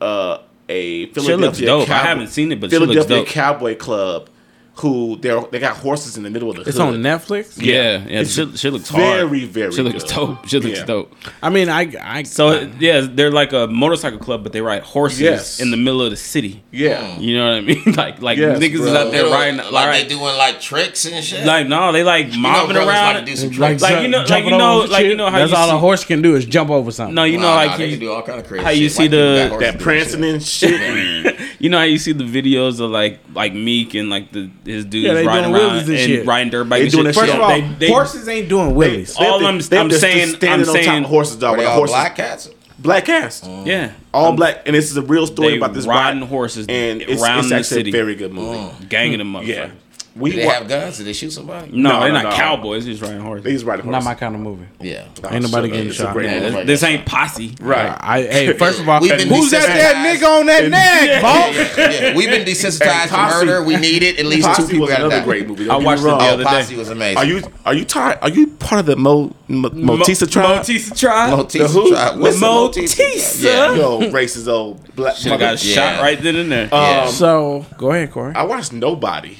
uh, 0.00 0.38
a 0.68 1.06
looks 1.06 1.26
Philadelphia. 1.26 1.66
dope. 1.66 1.88
I 1.90 1.98
haven't 1.98 2.28
seen 2.28 2.50
it, 2.52 2.60
but 2.60 2.70
she 2.70 2.78
looks 2.78 2.92
Philadelphia. 2.92 3.32
Cowboy 3.32 3.76
Club, 3.76 4.28
who 4.76 5.16
they 5.20 5.30
they 5.52 5.60
got 5.60 5.76
horses 5.76 6.16
in 6.16 6.24
the 6.24 6.30
middle 6.30 6.50
of 6.50 6.56
the 6.56 6.64
city. 6.64 6.70
It's 6.70 6.78
hood. 6.78 6.94
on 6.94 7.00
Netflix. 7.02 7.62
yeah, 7.62 7.98
yeah. 8.08 8.20
It's 8.20 8.32
She, 8.34 8.56
she 8.56 8.70
looks 8.70 8.90
very, 8.90 9.20
hard. 9.28 9.48
very 9.52 9.72
She 9.72 9.82
looks 9.82 10.02
good. 10.02 10.12
dope. 10.14 10.48
She 10.48 10.58
looks 10.58 10.78
Yeah. 10.80 10.84
dope. 10.84 11.14
I 11.40 11.48
mean, 11.50 11.68
I, 11.68 11.92
I 12.02 12.22
So 12.24 12.68
yeah, 12.80 13.06
they're 13.08 13.30
like 13.30 13.52
a 13.52 13.68
motorcycle 13.68 14.18
club, 14.18 14.42
but 14.42 14.52
they 14.52 14.60
ride 14.60 14.82
horses 14.82 15.20
Yes. 15.20 15.60
in 15.60 15.70
the 15.70 15.76
middle 15.76 16.02
of 16.02 16.10
the 16.10 16.16
city. 16.16 16.64
Yeah, 16.72 17.18
You 17.20 17.36
know 17.36 17.46
what 17.50 17.54
I 17.58 17.60
mean? 17.60 17.82
like 17.96 18.20
like 18.20 18.36
Yes, 18.38 18.58
niggas 18.58 18.80
is 18.80 18.86
out 18.88 19.12
there 19.12 19.22
Little- 19.22 19.32
riding 19.32 19.56
like 19.58 19.70
like, 19.72 20.02
they 20.02 20.08
doing 20.08 20.36
like 20.36 20.60
tricks 20.60 21.04
and 21.04 21.24
shit. 21.24 21.46
like 21.46 21.68
no, 21.68 21.92
they 21.92 22.02
like 22.02 22.26
You 22.26 22.32
know, 22.32 22.38
mobbing 22.50 22.76
around. 22.76 22.88
like 23.14 23.24
to 23.24 23.30
do 23.30 23.36
some 23.36 23.50
tricks. 23.50 23.80
Like, 23.80 24.02
you 24.02 24.08
know- 24.08 24.24
like, 24.28 24.44
you 24.44 24.50
know- 24.50 24.78
like, 24.90 25.06
you 25.06 25.14
know 25.14 25.30
how 25.30 25.38
that's 25.38 25.52
you 25.52 25.56
all 25.56 25.68
see- 25.68 25.74
a 25.76 25.78
horse 25.78 26.04
can 26.04 26.20
do 26.20 26.34
is 26.34 26.46
jump 26.46 26.70
over 26.70 26.90
something. 26.90 27.14
no, 27.14 27.22
you 27.22 27.38
know 27.38 27.44
Nah, 27.48 27.54
like 27.56 27.78
you- 27.78 27.90
can 27.90 28.00
do 28.00 28.10
all 28.12 28.22
kind 28.22 28.40
of 28.40 28.46
crazy 28.48 28.64
how 28.64 28.70
you 28.70 28.88
see 28.88 29.06
the- 29.06 29.56
that 29.60 29.78
prancing 29.78 30.24
and 30.24 30.42
shit. 30.42 31.36
You 31.60 31.70
know 31.70 31.78
how 31.78 31.84
you 31.84 31.98
see 31.98 32.12
the 32.12 32.24
videos 32.24 32.80
of 32.80 32.90
like 32.90 33.20
like 33.32 33.54
Meek 33.54 33.94
and 33.94 34.10
like 34.10 34.32
the 34.32 34.50
his 34.64 34.84
dudes 34.84 35.06
Yeah, 35.06 35.14
they 35.14 35.26
riding 35.26 35.50
doing 35.50 35.54
around 35.62 35.70
wheelies 35.76 35.80
and, 35.82 35.88
and 35.90 35.98
shit. 35.98 36.26
riding 36.26 36.50
dirt 36.50 36.64
bikes. 36.68 36.84
They 36.84 36.88
doing 36.90 37.04
shit. 37.06 37.14
First 37.14 37.26
shit 37.26 37.34
of 37.36 37.40
all, 37.42 37.48
They- 37.50 37.68
they- 37.78 37.88
horses 37.88 38.28
ain't 38.28 38.48
doing 38.48 38.74
willies. 38.74 39.16
All 39.16 39.38
They- 39.40 39.46
I'm- 39.46 39.58
they 39.58 39.78
I'm 39.78 39.90
saying- 39.90 40.34
I'm 40.42 40.64
saying- 40.64 41.04
horses, 41.04 41.36
dog. 41.36 41.54
Are 41.54 41.60
they 41.60 41.64
all 41.66 41.76
horses, 41.76 41.92
black 41.94 42.16
cats? 42.16 42.50
black 42.78 43.04
cast, 43.06 43.48
yeah, 43.64 43.90
all 44.12 44.32
black, 44.32 44.62
and 44.66 44.74
this 44.76 44.90
is 44.90 44.96
a 44.96 45.02
real 45.02 45.26
story 45.26 45.56
about 45.56 45.72
this 45.74 45.86
riding 45.86 46.20
ride, 46.22 46.28
horses 46.28 46.66
and 46.68 47.00
it's, 47.02 47.22
around 47.22 47.40
it's 47.40 47.48
the 47.50 47.62
city. 47.64 47.90
a 47.90 47.92
very 47.92 48.14
good 48.14 48.32
movie. 48.32 48.58
Mm, 48.58 48.88
ganging 48.88 49.18
them 49.18 49.34
up. 49.36 49.44
Yeah, 49.46 49.68
we 50.16 50.30
Do 50.30 50.36
they 50.36 50.46
wa- 50.46 50.52
have 50.52 50.68
guns? 50.68 50.98
Did 50.98 51.06
they 51.06 51.12
shoot 51.12 51.30
somebody? 51.32 51.70
No, 51.72 51.90
No, 51.90 52.00
they're 52.00 52.08
no, 52.12 52.22
not 52.22 52.30
no. 52.30 52.36
cowboys. 52.36 52.84
They're 52.84 52.94
just 52.94 53.02
riding 53.02 53.20
horses. 53.20 53.44
They 53.44 53.52
just 53.52 53.64
riding 53.64 53.84
Not 53.86 53.94
horses. 54.02 54.04
my 54.06 54.14
kind 54.14 54.34
of 54.36 54.40
movie. 54.40 54.66
Yeah. 54.80 55.04
Ain't 55.30 55.42
nobody 55.42 55.68
So, 55.68 55.72
getting 55.74 55.86
it's 55.88 55.98
a 55.98 56.02
shot. 56.04 56.12
great 56.12 56.30
Yeah, 56.30 56.40
movie. 56.40 56.56
this, 56.64 56.66
this 56.80 56.82
ain't 56.84 57.04
posse. 57.04 57.54
Right. 57.60 57.96
I, 58.00 58.22
hey, 58.22 58.52
first 58.52 58.78
of 58.80 58.88
all, 58.88 59.00
We've 59.00 59.10
been 59.16 59.28
who's 59.28 59.50
that 59.50 59.66
that 59.66 59.96
desensitized. 59.96 60.20
nigga 60.20 60.40
on 60.40 60.46
that 60.46 60.68
neck, 60.70 61.22
Bob? 61.22 61.54
yeah, 61.54 62.14
we've 62.16 62.30
been 62.30 62.44
desensitized 62.46 63.02
to 63.04 63.08
Posse- 63.08 63.46
murder. 63.46 63.62
We 63.64 63.76
need 63.76 64.02
it. 64.04 64.18
At 64.20 64.26
least 64.26 64.46
Posse 64.46 64.62
two 64.62 64.68
people 64.68 64.80
was 64.86 64.90
got 64.90 64.98
to 64.98 65.06
another 65.06 65.18
die. 65.20 65.24
great 65.24 65.48
movie. 65.48 65.64
I 65.64 65.66
Don't 65.66 65.78
get 65.78 65.80
me 65.80 65.86
watched 65.86 66.02
it 66.02 66.06
wrong. 66.06 66.18
the 66.18 66.24
Oh, 66.24 66.28
other 66.34 66.44
Posse 66.44 66.72
day. 66.74 66.78
was 66.78 66.88
amazing. 66.90 67.16
Are 67.18 67.24
you 67.24 67.42
are 67.66 67.74
you 67.74 67.84
tired? 67.84 68.18
Are 68.22 68.30
you 68.30 68.46
part 68.46 68.80
of 68.80 68.86
the 68.86 68.96
Mo, 68.96 69.34
Mo 69.48 69.68
Motisa 69.70 70.30
tribe? 70.30 70.62
Motisa 70.62 70.96
tribe. 70.98 71.38
Motisa 71.38 71.70
who? 71.72 71.90
tribe. 71.90 72.20
What's 72.20 72.38
the 72.40 72.46
Motisa. 72.46 73.42
Yeah. 73.42 73.74
Yo, 73.74 74.00
racist 74.12 74.46
old 74.48 74.80
black 74.94 75.16
Should 75.16 75.32
have 75.32 75.40
mother. 75.40 75.52
got 75.54 75.64
Yeah. 75.64 75.74
shot 75.96 76.02
right 76.02 76.22
then 76.22 76.36
and 76.36 76.52
there. 76.52 76.74
Um, 76.74 77.08
So 77.08 77.66
go 77.78 77.90
ahead, 77.90 78.12
Corey. 78.12 78.34
I 78.34 78.44
watched 78.44 78.72
Nobody. 78.72 79.38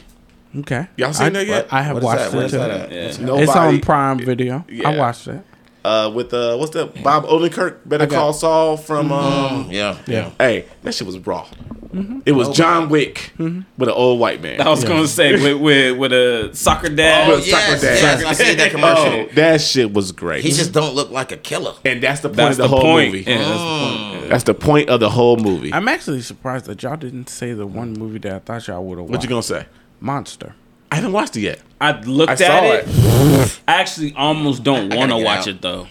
Okay, 0.57 0.87
Y'all 0.97 1.13
seen 1.13 1.27
I, 1.27 1.31
that 1.31 1.47
yet? 1.47 1.69
I 1.73 1.83
have 1.83 1.95
What 1.95 2.01
is 2.01 2.05
watched 2.05 2.21
that? 2.31 2.35
What 2.35 2.43
it. 2.43 2.47
is 2.47 2.53
that? 2.53 2.93
Yeah. 2.93 2.99
It's 2.99 3.19
Nobody. 3.19 3.43
It's 3.43 3.57
on 3.57 3.81
Prime 3.81 4.19
Video. 4.21 4.65
I 4.85 4.97
watched 4.97 5.27
it. 5.29 5.43
Uh, 5.85 6.11
with 6.15 6.33
uh, 6.33 6.57
what's 6.57 6.71
that? 6.73 7.03
Bob 7.03 7.25
Odenkirk, 7.27 7.79
Better 7.85 8.07
Call 8.07 8.33
Saul 8.33 8.77
from. 8.77 9.13
Um, 9.13 9.69
Yeah. 9.71 9.99
Yeah. 10.07 10.31
Hey, 10.39 10.65
that 10.83 10.95
shit 10.95 11.07
was 11.07 11.19
raw. 11.19 11.47
It 12.27 12.33
was 12.33 12.49
John 12.57 12.89
Wick 12.89 13.33
with 13.39 13.89
an 13.89 13.91
old 13.91 14.19
white 14.19 14.43
man. 14.43 14.61
I 14.61 14.69
was 14.69 14.83
gonna 14.83 15.07
say 15.07 15.33
with 15.35 15.61
with 15.61 15.97
with 15.99 16.13
a 16.13 16.51
soccer 16.55 16.89
dad. 16.89 17.29
Oh, 17.31 17.37
With 17.37 17.47
yes, 17.47 17.69
Soccer 17.71 17.81
Dad. 17.87 18.03
yes. 18.21 18.25
I 18.25 18.33
seen 18.33 18.57
that 18.57 18.71
commercial. 18.73 19.05
Oh, 19.05 19.27
that 19.35 19.61
shit 19.61 19.93
was 19.93 20.11
great. 20.11 20.43
He 20.43 20.51
just 20.51 20.73
don't 20.73 20.95
look 20.97 21.11
like 21.11 21.31
a 21.31 21.37
killer. 21.37 21.75
and 21.85 22.03
that's 22.03 22.21
the 22.21 22.29
point 22.31 22.37
That's 22.39 22.53
of 22.53 22.57
the, 22.57 22.63
the 22.63 22.69
whole 22.69 22.81
point. 22.83 23.13
movie. 23.13 23.31
Yeah, 23.31 23.39
that's 23.39 23.49
the 23.53 23.55
point. 24.19 24.29
That's 24.31 24.45
the 24.45 24.55
point 24.55 24.89
of 24.89 25.01
the 25.01 25.11
whole 25.11 25.37
movie. 25.37 25.73
I'm 25.73 25.87
actually 25.87 26.23
surprised 26.23 26.65
that 26.67 26.83
y'all 26.83 26.97
didn't 26.97 27.29
say 27.29 27.53
the 27.53 27.67
one 27.67 27.93
movie 27.93 28.19
that 28.21 28.33
I 28.35 28.39
thought 28.41 28.67
y'all 28.67 28.83
would 28.85 28.99
have 28.99 29.05
watched. 29.05 29.13
what 29.13 29.23
you 29.23 29.29
gonna 29.29 29.43
say? 29.43 29.67
Monster. 30.05 30.55
I 30.93 30.97
haven't 30.97 31.13
watched 31.13 31.37
it 31.37 31.41
yet. 31.41 31.61
I 31.81 31.99
looked 32.03 32.31
I 32.31 32.33
at 32.35 32.39
saw 32.39 32.65
it. 32.73 32.85
it. 32.87 33.61
I 33.67 33.75
actually 33.81 34.15
almost 34.15 34.63
don't 34.63 34.95
want 34.95 35.11
to 35.11 35.17
watch 35.19 35.41
out. 35.41 35.49
it 35.49 35.63
though. 35.63 35.87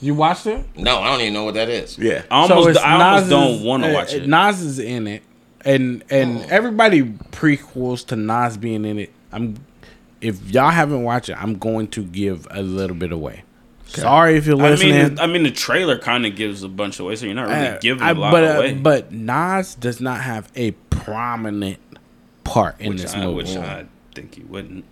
You 0.00 0.14
watched 0.14 0.46
it? 0.46 0.64
No, 0.76 0.98
I 1.00 1.10
don't 1.10 1.20
even 1.20 1.34
know 1.34 1.44
what 1.44 1.54
that 1.54 1.68
is. 1.68 1.98
Yeah. 1.98 2.22
I 2.30 2.40
almost, 2.42 2.70
it's 2.70 2.78
I 2.78 3.02
almost 3.14 3.30
don't 3.30 3.62
want 3.62 3.82
to 3.84 3.90
uh, 3.90 3.94
watch 3.94 4.12
it. 4.14 4.26
Nas 4.26 4.60
is 4.62 4.78
in 4.78 5.06
it, 5.06 5.22
and 5.64 6.02
and 6.10 6.38
Oh. 6.38 6.46
everybody 6.50 7.02
prequels 7.02 8.06
to 8.06 8.16
Nas 8.16 8.56
being 8.56 8.84
in 8.84 8.98
it. 8.98 9.12
I'm 9.32 9.56
if 10.20 10.50
y'all 10.50 10.70
haven't 10.70 11.02
watched 11.02 11.28
it, 11.28 11.36
I'm 11.42 11.58
going 11.58 11.88
to 11.88 12.04
give 12.04 12.46
a 12.50 12.62
little 12.62 12.96
bit 12.96 13.10
away. 13.12 13.42
Sorry 13.86 14.36
if 14.36 14.46
you're 14.46 14.56
I 14.60 14.70
listening. 14.70 14.94
mean, 14.94 15.18
I 15.20 15.26
mean, 15.26 15.42
the 15.42 15.50
trailer 15.50 15.98
kind 15.98 16.24
of 16.24 16.34
gives 16.36 16.62
a 16.62 16.68
bunch 16.68 16.98
away, 17.00 17.16
so 17.16 17.26
you're 17.26 17.34
not 17.34 17.48
really 17.48 17.66
Uh, 17.68 17.78
giving 17.80 18.02
I- 18.02 18.10
a 18.12 18.14
lot 18.14 18.30
but, 18.30 18.44
uh, 18.44 18.46
away. 18.58 18.74
but 18.74 19.12
Nas 19.12 19.74
does 19.74 20.00
not 20.00 20.20
have 20.22 20.50
a 20.56 20.70
prominent 20.90 21.78
part 22.44 22.80
in 22.80 22.90
which 22.90 23.02
this 23.02 23.14
I, 23.14 23.20
movie. 23.24 23.34
which 23.36 23.56
I 23.56 23.86
think 24.14 24.34
he 24.34 24.42
wouldn't. 24.42 24.84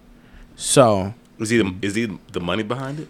so 0.56 1.14
Is 1.38 1.50
he 1.50 1.58
the, 1.58 1.74
is 1.82 1.94
he 1.94 2.18
the 2.32 2.40
money 2.40 2.62
behind 2.62 3.00
it? 3.00 3.08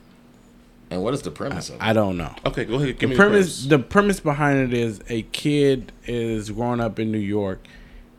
And 0.91 1.03
what 1.05 1.15
is 1.15 1.23
the 1.23 1.31
premise 1.31 1.69
of 1.69 1.77
it? 1.77 1.83
I 1.83 1.93
don't 1.93 2.17
know. 2.17 2.35
Okay, 2.45 2.65
go 2.65 2.75
ahead. 2.75 2.99
Give 2.99 3.09
The 3.11 3.15
me 3.15 3.17
premise, 3.17 3.63
the 3.63 3.77
the 3.77 3.83
premise 3.83 4.19
behind 4.19 4.59
it 4.59 4.77
is 4.77 5.01
a 5.09 5.23
kid 5.23 5.93
is 6.05 6.51
growing 6.51 6.81
up 6.81 6.99
in 6.99 7.13
New 7.13 7.19
York, 7.19 7.61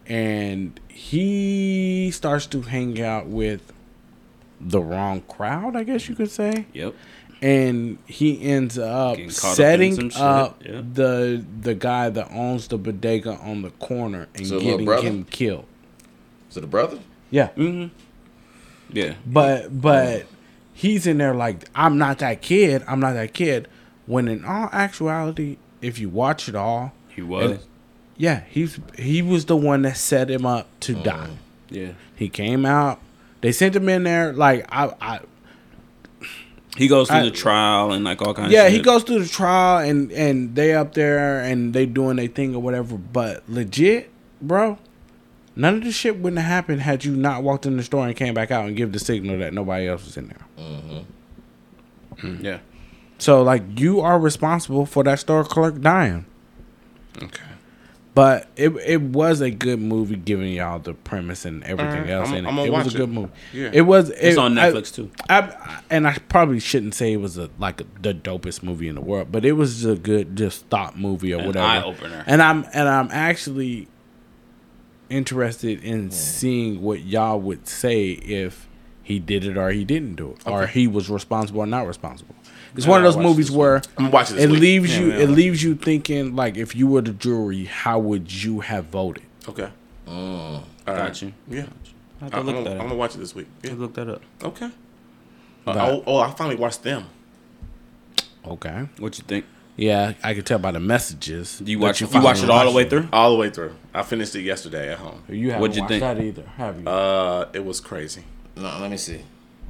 and 0.08 0.80
he 0.88 2.12
starts 2.12 2.46
to 2.48 2.62
hang 2.62 3.02
out 3.02 3.28
with 3.28 3.74
the 4.62 4.80
wrong 4.82 5.22
crowd. 5.28 5.76
I 5.76 5.84
guess 5.84 6.08
you 6.08 6.16
could 6.16 6.32
say. 6.32 6.66
Yep. 6.74 6.94
and 7.42 7.98
he 8.06 8.42
ends 8.44 8.78
up 8.78 9.18
Getting 9.18 9.32
caught 9.32 9.50
up 9.50 9.56
setting 9.56 10.12
up 10.16 10.64
yeah. 10.64 10.82
the 10.94 11.44
the 11.62 11.74
guy 11.76 12.10
that 12.10 12.32
owns 12.32 12.68
the 12.70 12.78
bodega 12.78 13.36
on 13.38 13.64
the 13.64 13.72
corner 13.72 14.28
and 14.36 14.48
So, 14.48 14.60
getting 14.62 14.88
him 15.04 15.26
killed. 15.26 15.66
Is 16.52 16.58
it 16.58 16.64
a 16.64 16.68
brother? 16.68 17.00
Yeah, 17.32 17.48
Mm-hmm. 17.56 17.88
Yeah. 18.94 19.14
but 19.26 19.82
but 19.82 20.26
he's 20.74 21.08
in 21.08 21.18
there 21.18 21.34
like 21.34 21.68
I'm 21.74 21.98
not 21.98 22.20
that 22.20 22.42
kid. 22.42 22.84
I'm 22.88 23.00
not 23.00 23.14
that 23.14 23.34
kid. 23.34 23.68
When 24.06 24.28
in 24.28 24.44
all 24.46 24.70
actuality, 24.74 25.58
if 25.82 25.98
you 25.98 26.10
watch 26.10 26.48
it 26.50 26.56
all, 26.56 26.92
He 27.16 27.22
was. 27.22 27.52
and- 27.52 27.60
yeah, 28.18 28.44
he's 28.50 28.80
he 29.00 29.22
was 29.22 29.46
the 29.46 29.56
one 29.58 29.82
that 29.84 29.98
set 29.98 30.30
him 30.30 30.46
up 30.46 30.68
to 30.82 30.94
die. 30.96 31.30
yeah. 31.70 31.94
He 32.16 32.30
came 32.30 32.66
out. 32.66 33.00
They 33.40 33.52
sent 33.52 33.76
him 33.76 33.90
in 33.90 34.04
there 34.04 34.32
like 34.34 34.66
I, 34.72 34.94
I 35.02 35.20
He 36.78 36.88
goes 36.88 37.08
through 37.08 37.18
I- 37.18 37.24
the 37.24 37.32
trial 37.32 37.92
and 37.94 38.04
like 38.04 38.22
all 38.22 38.34
kinds. 38.34 38.52
yeah, 38.54 38.68
he 38.70 38.80
goes 38.80 39.04
through 39.04 39.20
the 39.24 39.28
trial 39.30 39.80
and 39.88 40.12
and 40.12 40.54
they 40.56 40.74
up 40.74 40.94
there 40.94 41.42
and 41.42 41.74
they 41.74 41.86
doing 41.86 42.18
their 42.18 42.28
thing 42.28 42.54
or 42.56 42.62
whatever. 42.62 42.96
But 42.98 43.44
legit, 43.50 44.12
bro, 44.42 44.78
none 45.62 45.76
of 45.76 45.84
this 45.84 45.96
shit 45.96 46.18
wouldn't 46.18 46.42
have 46.42 46.50
happened 46.52 46.82
had 46.82 47.06
you 47.06 47.16
not 47.16 47.44
walked 47.44 47.66
in 47.66 47.78
the 47.78 47.84
store 47.84 48.06
and 48.08 48.16
came 48.16 48.34
back 48.34 48.52
out 48.52 48.66
and 48.68 48.76
give 48.76 48.92
the 48.92 49.00
signal 49.00 49.38
that 49.40 49.54
nobody 49.54 49.88
else 49.88 50.04
was 50.06 50.18
in 50.18 50.28
there. 50.28 50.46
Mm-hmm. 52.18 52.46
Yeah. 52.46 52.60
So 53.18 53.44
like 53.44 53.80
you 53.80 54.02
are 54.02 54.20
responsible 54.20 54.86
for 54.86 55.04
that 55.04 55.20
store 55.20 55.44
clerk 55.44 55.80
dying. 55.82 56.26
Okay. 57.22 57.44
But 58.14 58.50
it 58.58 58.70
it 58.86 59.02
was 59.02 59.40
a 59.40 59.50
good 59.50 59.80
movie, 59.80 60.18
giving 60.18 60.52
y'all 60.52 60.80
the 60.80 60.94
premise 60.94 61.46
and 61.46 61.64
everything 61.64 61.94
Alright, 61.94 62.10
else 62.10 62.28
I'm- 62.28 62.38
in 62.40 62.46
it. 62.46 62.50
I'm 62.50 62.56
gonna 62.58 62.68
it 62.68 62.72
was 62.72 62.94
a 62.94 62.98
good 62.98 63.10
it. 63.10 63.14
movie. 63.14 63.32
Yeah. 63.54 63.70
It 63.72 63.82
was. 63.82 64.10
It's 64.10 64.22
it- 64.36 64.38
on 64.38 64.58
I- 64.58 64.70
Netflix 64.72 64.94
too. 64.94 65.10
I, 65.30 65.40
I- 65.40 65.82
and 65.90 66.06
I 66.06 66.18
probably 66.28 66.60
shouldn't 66.60 66.94
say 66.94 67.14
it 67.14 67.18
was 67.22 67.38
a 67.38 67.50
like 67.58 67.78
the 68.02 68.14
dopest 68.14 68.64
movie 68.64 68.90
in 68.90 68.96
the 68.96 69.02
world, 69.02 69.32
but 69.32 69.46
it 69.46 69.54
was 69.54 69.86
a 69.86 69.96
good 69.96 70.36
just 70.36 70.66
thought 70.66 71.00
movie 71.00 71.34
or 71.34 71.40
An 71.40 71.48
whatever. 71.48 71.66
eye-opener. 71.66 72.24
And 72.28 72.42
I'm 72.42 72.66
and 72.74 72.90
I'm 72.90 73.08
actually 73.12 73.88
interested 75.12 75.84
in 75.84 76.12
seeing 76.12 76.82
what 76.82 77.02
y'all 77.02 77.40
would 77.40 77.68
say 77.68 78.12
if 78.12 78.68
he 79.04 79.20
did 79.20 79.44
it 79.46 79.58
or 79.58 79.70
he 79.72 79.84
didn't 79.84 80.16
do 80.16 80.32
it, 80.32 80.48
or 80.48 80.68
he 80.68 80.88
was 80.88 81.10
responsible 81.10 81.62
or 81.62 81.68
not 81.68 81.86
responsible. 81.88 82.36
It's 82.76 82.86
Yeah, 82.86 82.92
one 82.92 83.06
of 83.06 83.14
those 83.14 83.22
movies 83.22 83.52
where 83.52 83.82
I'm 83.98 84.10
gonna 84.10 84.26
it 84.38 84.50
week. 84.50 84.60
leaves 84.62 84.94
Yeah, 84.94 85.02
you 85.02 85.08
man, 85.10 85.22
it 85.22 85.30
I- 85.30 85.32
leaves 85.34 85.62
you 85.64 85.76
thinking 85.76 86.36
like 86.36 86.56
if 86.56 86.76
you 86.76 86.88
were 86.88 87.02
the 87.02 87.12
jury, 87.12 87.66
how 87.66 88.00
would 88.00 88.32
you 88.44 88.62
have 88.62 88.86
voted? 88.86 89.24
Okay. 89.50 89.70
All 90.08 90.64
Got 90.86 90.98
right. 91.00 91.22
you. 91.22 91.34
Yeah. 91.50 91.66
I 92.22 92.26
have 92.26 92.32
to 92.32 92.38
I'm, 92.38 92.46
look 92.46 92.56
gonna, 92.56 92.70
that 92.70 92.74
I'm 92.80 92.88
gonna 92.88 92.96
watch 92.96 93.16
it 93.16 93.18
this 93.18 93.36
week. 93.36 93.48
Yeah. 93.64 93.74
Look 93.74 93.94
that 93.96 94.08
up. 94.08 94.22
Okay. 94.44 94.70
Uh, 95.68 95.74
oh, 95.76 96.04
oh, 96.08 96.18
I 96.20 96.32
finally 96.32 96.56
watched 96.56 96.84
them. 96.84 97.06
Okay. 98.46 98.88
What 99.00 99.18
you 99.18 99.24
think? 99.28 99.46
Yeah, 99.82 100.14
I 100.24 100.36
could 100.36 100.46
tell 100.46 100.60
by 100.60 100.72
the 100.72 100.80
messages. 100.80 101.58
Do 101.60 101.72
you 101.72 101.80
that 101.80 101.84
watch? 101.84 102.02
You, 102.02 102.08
finally 102.08 102.26
watched 102.26 102.44
it 102.44 102.50
all 102.52 102.66
the 102.70 102.72
way 102.76 102.88
through? 102.88 103.10
All 103.12 103.32
the 103.32 103.38
way 103.38 103.50
through. 103.50 103.74
I 103.94 104.04
finished 104.04 104.36
it 104.36 104.42
yesterday 104.44 104.92
at 104.92 105.00
home. 105.00 105.24
You 105.28 105.48
haven't 105.48 105.62
What'd 105.62 105.76
you 105.76 105.82
watched 105.82 105.90
think? 105.90 106.02
that 106.02 106.22
either, 106.22 106.44
have 106.58 106.80
you? 106.80 106.88
Uh, 106.88 107.50
it 107.54 107.66
was 107.66 107.80
crazy. 107.82 108.24
No, 108.56 108.78
let 108.80 108.92
me 108.92 108.98
see. 108.98 109.22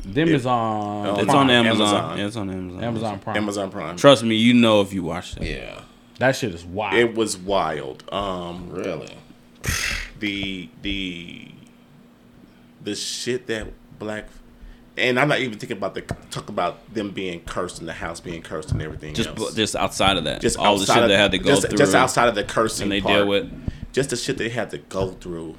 Them 0.03 0.27
it- 0.27 0.35
is 0.35 0.45
on. 0.45 1.07
Oh, 1.07 1.15
It's 1.15 1.25
Prime, 1.25 1.37
on 1.37 1.49
Amazon. 1.49 1.87
Amazon. 1.87 2.17
Yeah, 2.17 2.27
it's 2.27 2.35
on 2.35 2.49
Amazon. 2.49 2.83
Amazon 2.83 3.19
Prime. 3.19 3.37
Amazon 3.37 3.71
Prime. 3.71 3.95
Trust 3.97 4.23
me, 4.23 4.35
you 4.35 4.53
know 4.53 4.81
if 4.81 4.91
you 4.91 5.03
watched 5.03 5.37
it. 5.37 5.43
Yeah, 5.43 5.81
That 6.19 6.35
shit 6.35 6.53
is 6.53 6.65
wild. 6.65 6.95
It 6.95 7.15
was 7.15 7.37
wild. 7.37 8.03
Um, 8.11 8.69
really. 8.69 9.15
the 10.19 10.69
the 10.81 11.47
the 12.83 12.95
shit 12.95 13.47
that 13.47 13.67
black 13.99 14.27
and 15.01 15.19
I'm 15.19 15.27
not 15.27 15.39
even 15.39 15.57
thinking 15.59 15.77
about 15.77 15.95
the 15.95 16.01
talk 16.29 16.49
about 16.49 16.93
them 16.93 17.11
being 17.11 17.41
cursed 17.41 17.79
and 17.79 17.87
the 17.87 17.93
house 17.93 18.19
being 18.19 18.41
cursed 18.41 18.71
and 18.71 18.81
everything 18.81 19.13
Just 19.13 19.29
else. 19.29 19.53
just 19.55 19.75
outside 19.75 20.17
of 20.17 20.23
that, 20.25 20.41
just 20.41 20.57
all 20.57 20.75
the 20.77 20.81
outside 20.83 20.93
shit 20.95 21.03
of- 21.03 21.09
they 21.09 21.17
had 21.17 21.31
to 21.31 21.37
go 21.39 21.49
just, 21.49 21.67
through, 21.67 21.77
just 21.77 21.95
outside 21.95 22.27
of 22.29 22.35
the 22.35 22.43
cursing 22.43 22.83
and 22.83 22.91
they 22.91 23.01
part, 23.01 23.15
deal 23.15 23.27
with. 23.27 23.51
just 23.93 24.11
the 24.11 24.15
shit 24.15 24.37
they 24.37 24.49
had 24.49 24.69
to 24.71 24.77
go 24.77 25.09
through 25.11 25.55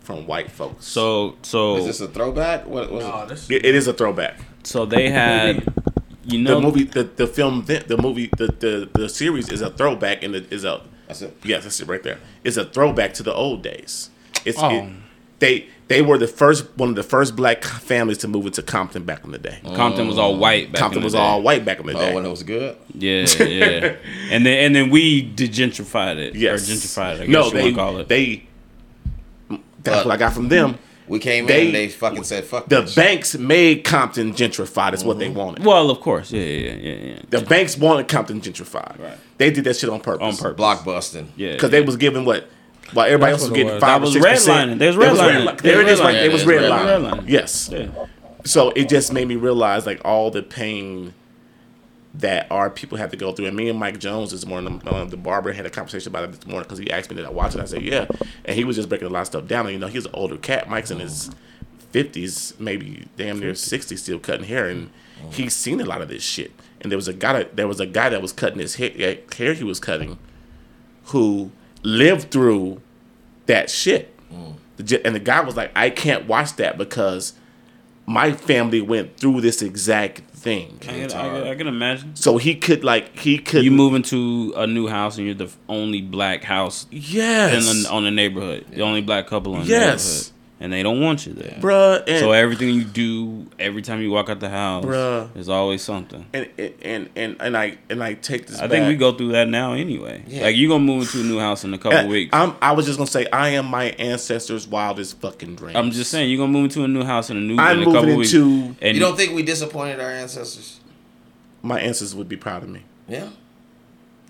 from 0.00 0.26
white 0.26 0.50
folks. 0.50 0.86
So 0.86 1.36
so 1.42 1.76
Is 1.76 1.86
this 1.86 2.00
a 2.00 2.08
throwback? 2.08 2.66
What 2.66 2.90
was 2.90 3.04
it? 3.04 3.28
this 3.28 3.50
it, 3.50 3.64
it 3.64 3.74
is 3.74 3.86
a 3.86 3.92
throwback. 3.92 4.38
so 4.64 4.86
they 4.86 5.10
had, 5.10 5.66
you 6.24 6.38
know, 6.40 6.56
The 6.56 6.60
movie, 6.60 6.84
the, 6.84 7.04
the 7.04 7.26
film, 7.26 7.64
the, 7.66 7.78
the 7.86 7.96
movie, 7.96 8.30
the, 8.36 8.46
the 8.46 8.88
the 8.92 9.08
series 9.08 9.48
is 9.50 9.60
a 9.62 9.70
throwback 9.70 10.22
and 10.22 10.34
it 10.34 10.52
is 10.52 10.64
a 10.64 10.80
That's 11.06 11.22
it. 11.22 11.36
Yes, 11.44 11.64
that's 11.64 11.80
it 11.80 11.88
right 11.88 12.02
there. 12.02 12.18
It's 12.44 12.56
a 12.56 12.64
throwback 12.64 13.14
to 13.14 13.22
the 13.22 13.34
old 13.34 13.62
days. 13.62 14.10
It's 14.44 14.58
Oh. 14.60 14.70
it, 14.70 14.92
they 15.38 15.68
they 15.88 16.02
were 16.02 16.18
the 16.18 16.26
first 16.26 16.66
one 16.76 16.90
of 16.90 16.94
the 16.94 17.02
first 17.02 17.34
black 17.34 17.64
families 17.64 18.18
to 18.18 18.28
move 18.28 18.46
into 18.46 18.62
Compton 18.62 19.04
back 19.04 19.24
in 19.24 19.30
the 19.30 19.38
day. 19.38 19.58
Compton 19.74 20.06
was 20.06 20.18
all 20.18 20.36
white. 20.36 20.72
Back 20.72 20.80
Compton 20.80 20.98
in 20.98 21.02
the 21.02 21.06
was 21.06 21.12
day. 21.14 21.18
all 21.18 21.42
white 21.42 21.64
back 21.64 21.80
in 21.80 21.86
the 21.86 21.94
oh, 21.94 21.98
day. 21.98 22.12
Oh, 22.12 22.14
when 22.14 22.26
it 22.26 22.30
was 22.30 22.42
good. 22.42 22.76
Yeah, 22.94 23.26
yeah. 23.40 23.96
and 24.30 24.44
then 24.44 24.64
and 24.64 24.74
then 24.74 24.90
we 24.90 25.28
degentrified 25.34 26.18
it. 26.18 26.34
yes, 26.34 26.68
or 26.68 26.72
gentrified 26.72 27.14
it. 27.16 27.22
I 27.22 27.26
guess 27.26 27.32
no, 27.32 27.44
you 27.46 27.50
they 27.52 27.62
wanna 27.62 27.74
call 27.74 27.98
it. 27.98 28.08
they. 28.08 28.46
That's 29.48 29.60
But- 29.82 30.06
what 30.06 30.14
I 30.14 30.16
got 30.16 30.32
from 30.32 30.48
them. 30.48 30.78
We 31.06 31.18
came 31.20 31.46
They- 31.46 31.60
in 31.62 31.66
and 31.68 31.74
they 31.74 31.88
fucking 31.88 32.24
said 32.24 32.44
fuck 32.44 32.68
The 32.68 32.82
this. 32.82 32.94
banks 32.94 33.34
made 33.38 33.82
Compton 33.82 34.34
gentrified. 34.34 34.92
Is 34.92 35.04
what 35.04 35.18
they 35.18 35.28
mm-hmm. 35.28 35.38
wanted. 35.38 35.64
well, 35.64 35.90
of 35.90 36.00
course, 36.00 36.30
yeah, 36.30 36.42
yeah, 36.42 36.72
yeah, 36.72 36.92
yeah. 36.92 37.18
The 37.30 37.40
banks 37.40 37.78
wanted 37.78 38.08
Compton 38.08 38.42
gentrified. 38.42 39.00
Right. 39.00 39.16
They 39.38 39.50
did 39.50 39.64
that 39.64 39.76
shit 39.76 39.88
on 39.88 40.00
purpose. 40.00 40.22
On 40.22 40.36
purpose. 40.36 40.62
blockbusting. 40.62 41.28
Yeah, 41.36 41.52
Because 41.52 41.70
they 41.70 41.80
was 41.80 41.96
giving 41.96 42.26
what. 42.26 42.46
While 42.92 43.06
everybody 43.06 43.32
else 43.32 43.42
was 43.42 43.50
getting 43.50 43.72
was. 43.74 43.80
five 43.80 44.00
That 44.02 44.08
or 44.08 44.12
six 44.12 44.24
percent. 44.26 44.72
redlining. 44.72 44.78
They 44.78 44.86
was 44.88 44.96
It 44.96 44.98
was 44.98 45.18
redlining. 45.18 45.46
redlining. 45.46 45.60
There 45.62 45.80
it 45.82 45.88
is, 45.88 46.00
right? 46.00 46.14
It 46.14 46.32
was 46.32 46.44
Yeah, 46.44 46.50
it 46.52 46.62
is 46.62 46.70
redlining. 46.70 47.10
redlining. 47.20 47.28
Yes. 47.28 47.68
Yeah. 47.72 47.88
So 48.44 48.70
it 48.70 48.88
just 48.88 49.12
made 49.12 49.28
me 49.28 49.36
realize 49.36 49.84
like 49.86 50.00
all 50.04 50.30
the 50.30 50.42
pain 50.42 51.12
that 52.14 52.46
our 52.50 52.70
people 52.70 52.96
have 52.98 53.10
to 53.10 53.16
go 53.16 53.32
through. 53.32 53.46
And 53.46 53.56
me 53.56 53.68
and 53.68 53.78
Mike 53.78 53.98
Jones 54.00 54.30
this 54.30 54.46
morning, 54.46 54.80
uh, 54.86 55.04
the 55.04 55.16
barber 55.16 55.52
had 55.52 55.66
a 55.66 55.70
conversation 55.70 56.08
about 56.10 56.24
it 56.24 56.32
this 56.32 56.46
morning 56.46 56.62
because 56.64 56.78
he 56.78 56.90
asked 56.90 57.10
me 57.10 57.16
did 57.16 57.26
I 57.26 57.30
watch 57.30 57.54
it. 57.54 57.60
I 57.60 57.64
said 57.66 57.82
yeah, 57.82 58.06
and 58.44 58.56
he 58.56 58.64
was 58.64 58.76
just 58.76 58.88
breaking 58.88 59.06
a 59.06 59.10
lot 59.10 59.20
of 59.20 59.26
stuff 59.26 59.46
down. 59.46 59.66
And 59.66 59.74
you 59.74 59.78
know 59.78 59.86
he's 59.88 60.06
an 60.06 60.12
older 60.14 60.36
cat. 60.38 60.68
Mike's 60.68 60.90
in 60.90 60.98
his 61.00 61.30
fifties, 61.90 62.54
maybe 62.58 63.06
damn 63.16 63.38
near 63.38 63.54
sixty, 63.54 63.96
still 63.96 64.18
cutting 64.18 64.46
hair, 64.46 64.66
and 64.68 64.90
he's 65.30 65.54
seen 65.54 65.80
a 65.80 65.84
lot 65.84 66.00
of 66.00 66.08
this 66.08 66.22
shit. 66.22 66.52
And 66.80 66.90
there 66.90 66.96
was 66.98 67.08
a 67.08 67.12
guy 67.12 67.34
that 67.34 67.56
there 67.56 67.68
was 67.68 67.80
a 67.80 67.86
guy 67.86 68.08
that 68.08 68.22
was 68.22 68.32
cutting 68.32 68.58
his 68.60 68.76
hair, 68.76 69.18
hair 69.36 69.52
he 69.52 69.64
was 69.64 69.78
cutting, 69.78 70.18
who 71.06 71.50
lived 71.88 72.30
through 72.30 72.80
that 73.46 73.70
shit. 73.70 74.14
Mm. 74.32 74.54
The 74.76 74.82
j- 74.82 75.02
And 75.04 75.14
the 75.14 75.20
guy 75.20 75.40
was 75.40 75.56
like, 75.56 75.70
I 75.74 75.90
can't 75.90 76.26
watch 76.26 76.56
that 76.56 76.76
because 76.78 77.32
my 78.06 78.32
family 78.32 78.80
went 78.80 79.16
through 79.16 79.40
this 79.40 79.60
exact 79.62 80.20
thing. 80.30 80.78
I 80.82 80.84
can, 80.84 81.02
I, 81.04 81.06
can, 81.08 81.46
I 81.48 81.54
can 81.56 81.66
imagine. 81.66 82.14
So 82.16 82.38
he 82.38 82.54
could 82.54 82.84
like 82.84 83.18
he 83.18 83.38
could 83.38 83.64
You 83.64 83.70
move 83.70 83.94
into 83.94 84.52
a 84.56 84.66
new 84.66 84.86
house 84.86 85.18
and 85.18 85.26
you're 85.26 85.34
the 85.34 85.50
only 85.68 86.00
black 86.00 86.44
house 86.44 86.86
in 86.92 86.98
yes, 87.02 87.82
the, 87.84 87.90
on 87.90 88.04
the 88.04 88.10
neighborhood, 88.10 88.66
the 88.70 88.82
only 88.82 89.00
black 89.02 89.26
couple 89.26 89.54
in 89.56 89.62
the 89.62 89.66
Yes. 89.66 90.30
neighborhood, 90.30 90.37
and 90.60 90.72
they 90.72 90.82
don't 90.82 91.00
want 91.00 91.24
you 91.26 91.32
there. 91.34 91.56
bruh, 91.60 92.02
and, 92.08 92.18
So 92.18 92.32
everything 92.32 92.70
you 92.74 92.84
do, 92.84 93.46
every 93.58 93.80
time 93.82 94.00
you 94.02 94.10
walk 94.10 94.28
out 94.28 94.40
the 94.40 94.48
house, 94.48 94.84
Bruh. 94.84 95.32
there's 95.34 95.48
always 95.48 95.82
something. 95.82 96.26
and, 96.32 96.48
and 96.82 97.08
and 97.14 97.36
and 97.40 97.56
I 97.56 97.78
and 97.88 98.02
I 98.02 98.14
take 98.14 98.46
this. 98.48 98.58
I 98.58 98.66
think 98.68 98.88
we 98.88 98.96
go 98.96 99.12
through 99.12 99.32
that 99.32 99.48
now 99.48 99.74
anyway. 99.74 100.24
Yeah. 100.26 100.42
Like 100.42 100.56
you 100.56 100.68
gonna 100.68 100.82
move 100.84 101.02
into 101.02 101.20
a 101.20 101.24
new 101.24 101.38
house 101.38 101.64
in 101.64 101.72
a 101.74 101.78
couple 101.78 101.98
And 101.98 102.08
weeks. 102.08 102.30
I'm, 102.32 102.54
I 102.60 102.72
was 102.72 102.86
just 102.86 102.98
gonna 102.98 103.10
say 103.10 103.26
I 103.32 103.50
am 103.50 103.66
my 103.66 103.86
ancestors' 103.98 104.66
wildest 104.66 105.20
fucking 105.20 105.54
dreams. 105.56 105.76
I'm 105.76 105.90
just 105.92 106.10
saying 106.10 106.28
you're 106.30 106.38
gonna 106.38 106.52
move 106.52 106.64
into 106.64 106.82
a 106.84 106.88
new 106.88 107.04
house 107.04 107.30
in 107.30 107.36
a 107.36 107.40
new 107.40 107.56
I'm 107.58 107.76
in 107.76 107.82
a 107.82 107.84
couple 107.86 108.02
moving 108.02 108.18
weeks. 108.18 108.32
into 108.34 108.74
and 108.82 108.96
You 108.96 109.00
don't 109.00 109.16
think 109.16 109.34
we 109.34 109.42
disappointed 109.42 110.00
our 110.00 110.10
ancestors? 110.10 110.80
my 111.62 111.80
ancestors 111.80 112.14
would 112.14 112.28
be 112.28 112.36
proud 112.36 112.62
of 112.62 112.68
me. 112.68 112.82
Yeah. 113.08 113.28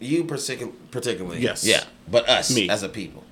You 0.01 0.25
particular, 0.25 0.73
particularly. 0.91 1.41
Yes. 1.41 1.65
Yeah. 1.67 1.85
But 2.11 2.29
us 2.29 2.55
Me. 2.55 2.69
as 2.69 2.83
a 2.83 2.89
people. 2.89 3.25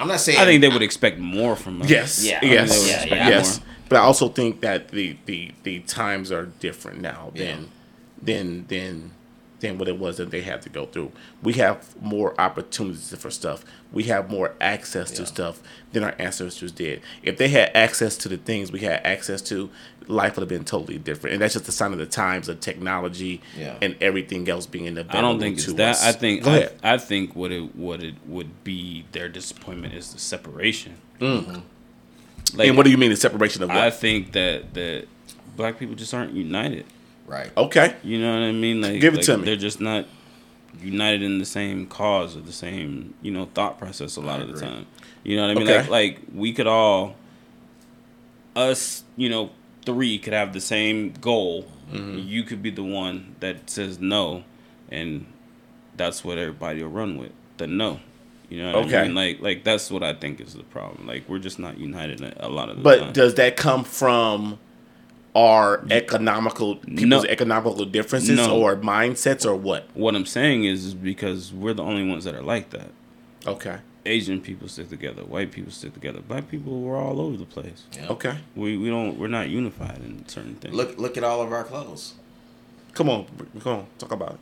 I'm 0.00 0.08
not 0.08 0.20
saying. 0.20 0.38
I 0.38 0.44
think 0.44 0.60
they 0.62 0.68
would 0.68 0.82
expect 0.82 1.18
more 1.18 1.54
from 1.56 1.82
us. 1.82 1.90
Yes. 1.90 2.24
Yeah. 2.24 2.40
Yes. 2.42 2.72
I 2.72 2.76
mean, 2.78 2.88
Yeah, 2.88 3.04
yeah. 3.16 3.28
Yes. 3.28 3.58
more. 3.58 3.66
But 3.90 3.96
I 3.96 4.00
also 4.02 4.28
think 4.28 4.60
that 4.62 4.88
the 4.88 5.16
the 5.26 5.52
the 5.62 5.80
times 5.80 6.32
are 6.32 6.46
different 6.46 7.00
now 7.00 7.32
than 7.34 7.68
than 8.22 8.66
than 8.68 9.12
than 9.60 9.78
what 9.78 9.88
it 9.88 9.98
was 9.98 10.16
that 10.16 10.30
they 10.30 10.40
had 10.40 10.62
to 10.62 10.68
go 10.68 10.86
through. 10.86 11.12
We 11.42 11.52
have 11.54 11.94
more 12.02 12.38
opportunities 12.40 13.14
for 13.18 13.30
stuff. 13.30 13.64
We 13.92 14.04
have 14.04 14.30
more 14.30 14.54
access 14.60 15.10
to 15.12 15.22
Yeah. 15.22 15.26
stuff 15.28 15.60
than 15.92 16.02
our 16.02 16.14
ancestors 16.18 16.72
did. 16.72 17.02
If 17.22 17.36
they 17.36 17.48
had 17.48 17.70
access 17.74 18.16
to 18.18 18.28
the 18.28 18.36
things 18.38 18.72
we 18.72 18.80
had 18.80 19.00
access 19.04 19.42
to, 19.42 19.70
life 20.06 20.36
would 20.36 20.42
have 20.42 20.48
been 20.48 20.64
totally 20.64 20.98
different. 20.98 21.34
And 21.34 21.42
that's 21.42 21.54
just 21.54 21.68
a 21.68 21.72
sign 21.72 21.92
of 21.92 21.98
the 21.98 22.06
times 22.06 22.48
of 22.48 22.60
technology 22.60 23.40
Yeah. 23.56 23.76
and 23.82 23.96
everything 24.00 24.48
else 24.48 24.66
being 24.66 24.88
available 24.88 25.10
to 25.12 25.16
us. 25.16 25.18
I 25.18 25.20
don't 25.20 25.40
think 25.40 25.58
it's 25.58 25.72
that. 25.74 25.90
us. 25.90 26.04
I 26.04 26.12
think 26.12 26.46
I. 26.46 26.70
I 26.82 26.98
think 26.98 27.36
what 27.36 27.52
it 27.52 27.76
what 27.76 28.02
it 28.02 28.14
would 28.26 28.64
be 28.64 29.04
their 29.12 29.28
disappointment 29.28 29.94
is 29.94 30.12
the 30.12 30.18
separation. 30.18 30.94
Mm-hmm. 31.20 31.60
Like, 32.56 32.68
and 32.68 32.76
what 32.76 32.84
do 32.84 32.90
you 32.90 32.98
mean 32.98 33.10
the 33.10 33.16
separation 33.16 33.62
of 33.62 33.68
what? 33.68 33.78
I 33.78 33.90
think 33.90 34.32
that 34.32 34.74
that 34.74 35.06
black 35.56 35.78
people 35.78 35.94
just 35.94 36.14
aren't 36.14 36.32
united. 36.32 36.86
Right. 37.30 37.50
okay. 37.56 37.94
You 38.02 38.20
know 38.20 38.32
what 38.34 38.42
I 38.42 38.52
mean? 38.52 38.80
Like, 38.80 39.00
Give 39.00 39.14
it 39.14 39.18
like, 39.18 39.26
to 39.26 39.38
me. 39.38 39.44
They're 39.44 39.56
just 39.56 39.80
not 39.80 40.06
united 40.80 41.22
in 41.22 41.38
the 41.38 41.44
same 41.44 41.86
cause 41.86 42.36
or 42.36 42.40
the 42.40 42.52
same 42.52 43.12
you 43.22 43.30
know 43.30 43.48
thought 43.54 43.78
process 43.78 44.16
a 44.16 44.20
lot 44.20 44.40
of 44.40 44.48
the 44.52 44.60
time. 44.60 44.86
You 45.24 45.36
know 45.36 45.42
what 45.42 45.50
I 45.50 45.54
mean? 45.54 45.68
Okay. 45.68 45.78
Like 45.80 45.90
like 45.90 46.18
we 46.34 46.52
could 46.52 46.66
all 46.66 47.16
us 48.56 49.04
you 49.16 49.28
know 49.28 49.50
three 49.84 50.18
could 50.18 50.32
have 50.32 50.52
the 50.52 50.60
same 50.60 51.12
goal. 51.20 51.66
Mm-hmm. 51.92 52.18
You 52.18 52.42
could 52.44 52.62
be 52.62 52.70
the 52.70 52.82
one 52.84 53.34
that 53.40 53.68
says 53.68 53.98
no, 53.98 54.44
and 54.90 55.26
that's 55.96 56.24
what 56.24 56.38
everybody 56.38 56.82
will 56.82 56.90
run 56.90 57.16
with 57.18 57.32
the 57.56 57.66
no. 57.66 58.00
You 58.48 58.62
know 58.62 58.72
what 58.78 58.86
Okay. 58.86 58.98
I 58.98 59.02
mean? 59.04 59.14
Like 59.14 59.40
like 59.40 59.64
that's 59.64 59.90
what 59.90 60.02
I 60.02 60.14
think 60.14 60.40
is 60.40 60.54
the 60.54 60.62
problem. 60.64 61.06
Like 61.06 61.28
we're 61.28 61.38
just 61.38 61.58
not 61.58 61.78
united 61.78 62.20
a 62.20 62.46
a 62.46 62.48
lot 62.48 62.68
of 62.68 62.76
the 62.78 62.82
But 62.82 62.98
time. 63.00 63.12
does 63.12 63.34
that 63.36 63.56
come 63.56 63.84
from 63.84 64.58
our 65.34 65.84
economical 65.90 66.76
people's 66.76 67.24
No. 67.24 67.24
economical 67.24 67.84
differences 67.84 68.36
No. 68.36 68.56
or 68.56 68.76
mindsets 68.76 69.46
or 69.46 69.54
what? 69.54 69.88
what 69.94 70.14
I'm 70.16 70.26
saying 70.26 70.64
is, 70.64 70.86
is 70.86 70.94
because 70.94 71.52
we're 71.52 71.74
the 71.74 71.84
only 71.84 72.08
ones 72.08 72.24
that 72.24 72.34
are 72.34 72.42
like 72.42 72.70
that. 72.70 72.90
Okay. 73.46 73.76
Asian 74.06 74.40
people 74.40 74.66
stick 74.66 74.88
together, 74.88 75.22
white 75.22 75.52
people 75.52 75.70
stick 75.70 75.92
together, 75.94 76.20
black 76.20 76.48
people 76.48 76.80
we're 76.80 76.96
all 76.96 77.20
over 77.20 77.36
the 77.36 77.44
place. 77.44 77.84
Yeah. 77.92 78.08
Okay. 78.08 78.38
We 78.56 78.76
we 78.76 78.88
don't 78.88 79.18
we're 79.18 79.28
not 79.28 79.50
unified 79.50 79.98
in 79.98 80.26
certain 80.26 80.54
things. 80.56 80.74
Look 80.74 80.98
look 80.98 81.16
at 81.16 81.24
all 81.24 81.42
of 81.42 81.52
our 81.52 81.64
clothes. 81.64 82.14
Come 82.94 83.08
on, 83.08 83.26
come 83.60 83.72
on, 83.72 83.86
talk 83.98 84.12
about 84.12 84.32
it. 84.32 84.40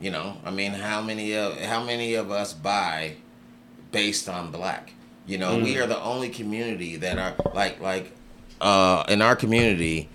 You 0.00 0.10
know, 0.10 0.36
I 0.44 0.50
mean, 0.50 0.72
how 0.72 1.00
many 1.00 1.34
of 1.34 1.58
how 1.60 1.82
many 1.82 2.14
of 2.14 2.30
us 2.30 2.52
buy 2.52 3.16
based 3.90 4.28
on 4.28 4.50
black? 4.50 4.92
You 5.26 5.38
know, 5.38 5.56
we 5.56 5.74
mm. 5.74 5.82
are 5.82 5.86
the 5.86 6.00
only 6.00 6.28
community 6.28 6.96
that 6.96 7.18
are 7.18 7.34
like 7.54 7.80
like 7.80 8.12
uh 8.62 9.04
in 9.08 9.20
our 9.20 9.36
community. 9.36 10.08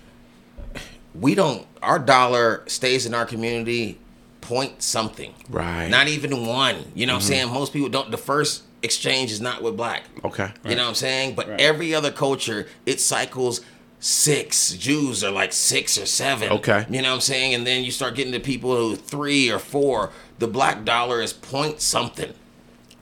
We 1.14 1.34
don't. 1.34 1.66
Our 1.82 1.98
dollar 1.98 2.64
stays 2.66 3.06
in 3.06 3.14
our 3.14 3.26
community 3.26 3.98
point 4.40 4.82
something. 4.82 5.34
Right. 5.48 5.88
Not 5.88 6.08
even 6.08 6.46
one. 6.46 6.76
You 6.94 7.06
know 7.06 7.14
what 7.14 7.22
I'm 7.22 7.28
saying? 7.28 7.48
Most 7.52 7.72
people 7.72 7.88
don't. 7.88 8.10
The 8.10 8.16
first 8.18 8.62
exchange 8.82 9.30
is 9.32 9.40
not 9.40 9.62
with 9.62 9.76
black. 9.76 10.04
Okay. 10.24 10.50
You 10.64 10.76
know 10.76 10.82
what 10.84 10.88
I'm 10.90 10.94
saying? 10.94 11.34
But 11.34 11.48
Right. 11.48 11.60
every 11.60 11.94
other 11.94 12.10
culture, 12.12 12.66
it 12.86 13.00
cycles 13.00 13.60
six. 14.00 14.72
Jews 14.74 15.24
are 15.24 15.32
like 15.32 15.52
six 15.52 15.98
or 15.98 16.06
seven. 16.06 16.50
Okay. 16.50 16.86
You 16.88 17.02
know 17.02 17.08
what 17.10 17.14
I'm 17.16 17.20
saying? 17.20 17.54
And 17.54 17.66
then 17.66 17.82
you 17.84 17.90
start 17.90 18.14
getting 18.14 18.32
to 18.32 18.40
people 18.40 18.76
who 18.76 18.94
three 18.96 19.50
or 19.50 19.58
four. 19.58 20.10
The 20.38 20.46
black 20.46 20.84
dollar 20.84 21.20
is 21.20 21.32
point 21.32 21.80
something. 21.80 22.32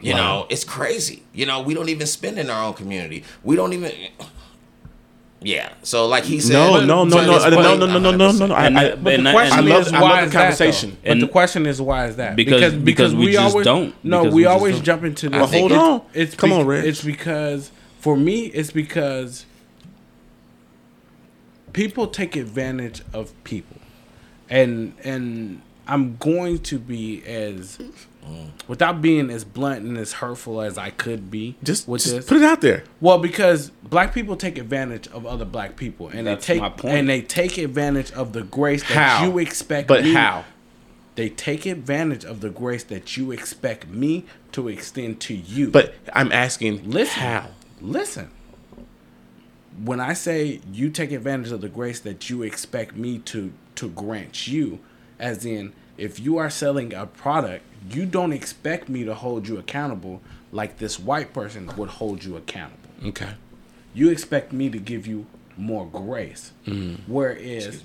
You 0.01 0.12
Wow. 0.14 0.18
know, 0.40 0.47
it's 0.48 0.64
crazy. 0.64 1.23
You 1.35 1.44
know, 1.47 1.60
we 1.60 1.74
don't 1.74 1.89
even 1.90 2.06
spend 2.06 2.39
in 2.39 2.48
our 2.51 2.64
own 2.64 2.74
community. 2.74 3.24
We 3.44 3.56
don't 3.56 3.73
even. 3.74 3.93
Yeah. 5.47 5.73
So 5.82 6.06
like 6.06 6.24
he 6.24 6.40
said. 6.40 6.55
No, 6.55 6.81
no, 6.85 7.05
no, 7.05 7.20
to 7.20 7.27
no, 7.27 7.48
no, 7.48 7.77
no, 7.77 7.86
no, 7.86 7.98
no, 8.01 8.10
no, 8.10 8.32
no, 8.32 8.47
no. 8.47 8.55
I, 8.55 8.66
I, 8.66 8.94
But 8.97 9.23
the 9.23 9.31
question 9.32 9.59
I 9.59 9.60
love- 9.60 9.86
is 9.86 9.93
I 9.93 10.01
love 10.01 10.02
why 10.02 10.20
the 10.23 10.27
is 10.27 10.32
that, 10.32 10.40
conversation. 10.40 10.90
though? 11.05 11.10
But 11.14 11.20
the 11.20 11.28
question 11.28 11.66
is 11.66 11.81
why 11.81 12.06
is 12.06 12.16
that? 12.16 12.35
Because- 12.35 12.74
because 12.74 13.14
we 13.14 13.32
just 13.32 13.52
always, 13.55 13.64
don't. 13.64 13.94
No, 14.05 14.24
we, 14.24 14.31
we 14.31 14.47
always 14.47 14.74
don't. 14.77 14.85
jump 14.85 15.05
into 15.05 15.28
this. 15.31 15.39
Well, 15.39 15.47
hold 15.47 15.73
it's, 15.73 15.81
on. 15.81 16.02
It's 16.14 16.35
Come 16.35 16.51
bec- 16.51 16.59
on, 16.59 16.66
Rich. 16.66 16.85
It's 16.86 17.05
because 17.05 17.70
for 18.01 18.16
me, 18.16 18.47
it's 18.47 18.73
because 18.73 19.47
people 21.73 22.09
take 22.09 22.35
advantage 22.36 23.02
of 23.12 23.32
people, 23.44 23.77
and 24.51 24.94
and 25.05 25.62
I'm 25.86 26.16
going 26.16 26.59
to 26.60 26.78
be 26.81 27.23
as 27.24 27.78
without 28.69 29.01
being 29.01 29.31
as 29.31 29.44
blunt 29.44 29.85
and 29.85 29.97
as 29.97 30.15
hurtful 30.15 30.61
as 30.61 30.77
I 30.78 30.90
could 30.90 31.31
be 31.31 31.57
just, 31.62 31.86
with 31.86 32.03
just 32.03 32.15
this. 32.15 32.27
put 32.27 32.39
it 32.39 32.43
out 32.43 32.61
there. 32.61 32.85
Well, 33.01 33.19
because 33.19 33.70
black 33.70 34.12
people 34.15 34.36
take 34.36 34.59
advantage 34.59 35.07
of 35.09 35.27
other 35.27 35.44
black 35.44 35.77
people, 35.77 36.09
and 36.09 36.27
That's 36.27 36.47
they 36.47 36.55
take 36.55 36.62
my 36.62 36.69
point. 36.70 36.94
and 36.94 37.09
they 37.09 37.23
take 37.23 37.59
advantage 37.59 38.11
of 38.12 38.32
the 38.32 38.43
grace 38.43 38.82
that 38.89 38.94
How? 39.19 39.24
you 39.27 39.39
expect. 39.39 39.89
But 39.89 40.05
me- 40.05 40.12
how? 40.15 40.44
They 41.15 41.31
take 41.31 41.65
advantage 41.65 42.24
of 42.24 42.40
the 42.43 42.51
grace 42.51 42.85
that 42.85 43.16
you 43.16 43.32
expect 43.32 43.89
me 43.89 44.27
to 44.53 44.69
extend 44.69 45.19
to 45.20 45.35
you. 45.35 45.70
But 45.70 45.94
I'm 46.12 46.31
asking, 46.31 46.90
listen, 46.90 47.23
how? 47.23 47.48
listen. 47.81 48.31
When 49.82 50.01
I 50.01 50.12
say 50.15 50.61
you 50.73 50.90
take 50.90 51.12
advantage 51.12 51.53
of 51.53 51.61
the 51.61 51.69
grace 51.69 52.01
that 52.01 52.28
you 52.31 52.43
expect 52.43 52.97
me 52.97 53.19
to 53.20 53.53
to 53.77 53.89
grant 53.90 54.47
you, 54.48 54.78
as 55.19 55.44
in 55.44 55.73
if 55.98 56.19
you 56.19 56.39
are 56.39 56.48
selling 56.51 56.94
a 56.94 57.07
product, 57.07 57.65
you 57.90 58.06
don't 58.06 58.32
expect 58.32 58.88
me 58.88 59.04
to 59.04 59.14
hold 59.14 59.46
you 59.48 59.58
accountable 59.58 60.20
like 60.52 60.78
this 60.78 60.98
white 60.98 61.32
person 61.32 61.70
would 61.76 61.88
hold 61.88 62.24
you 62.24 62.36
accountable 62.36 62.88
Okay. 63.06 63.30
you 63.94 64.10
expect 64.10 64.52
me 64.52 64.68
to 64.70 64.78
give 64.78 65.06
you 65.06 65.26
more 65.56 65.86
grace. 65.86 66.52
Mm-hmm. 66.66 67.10
Whereas, 67.10 67.82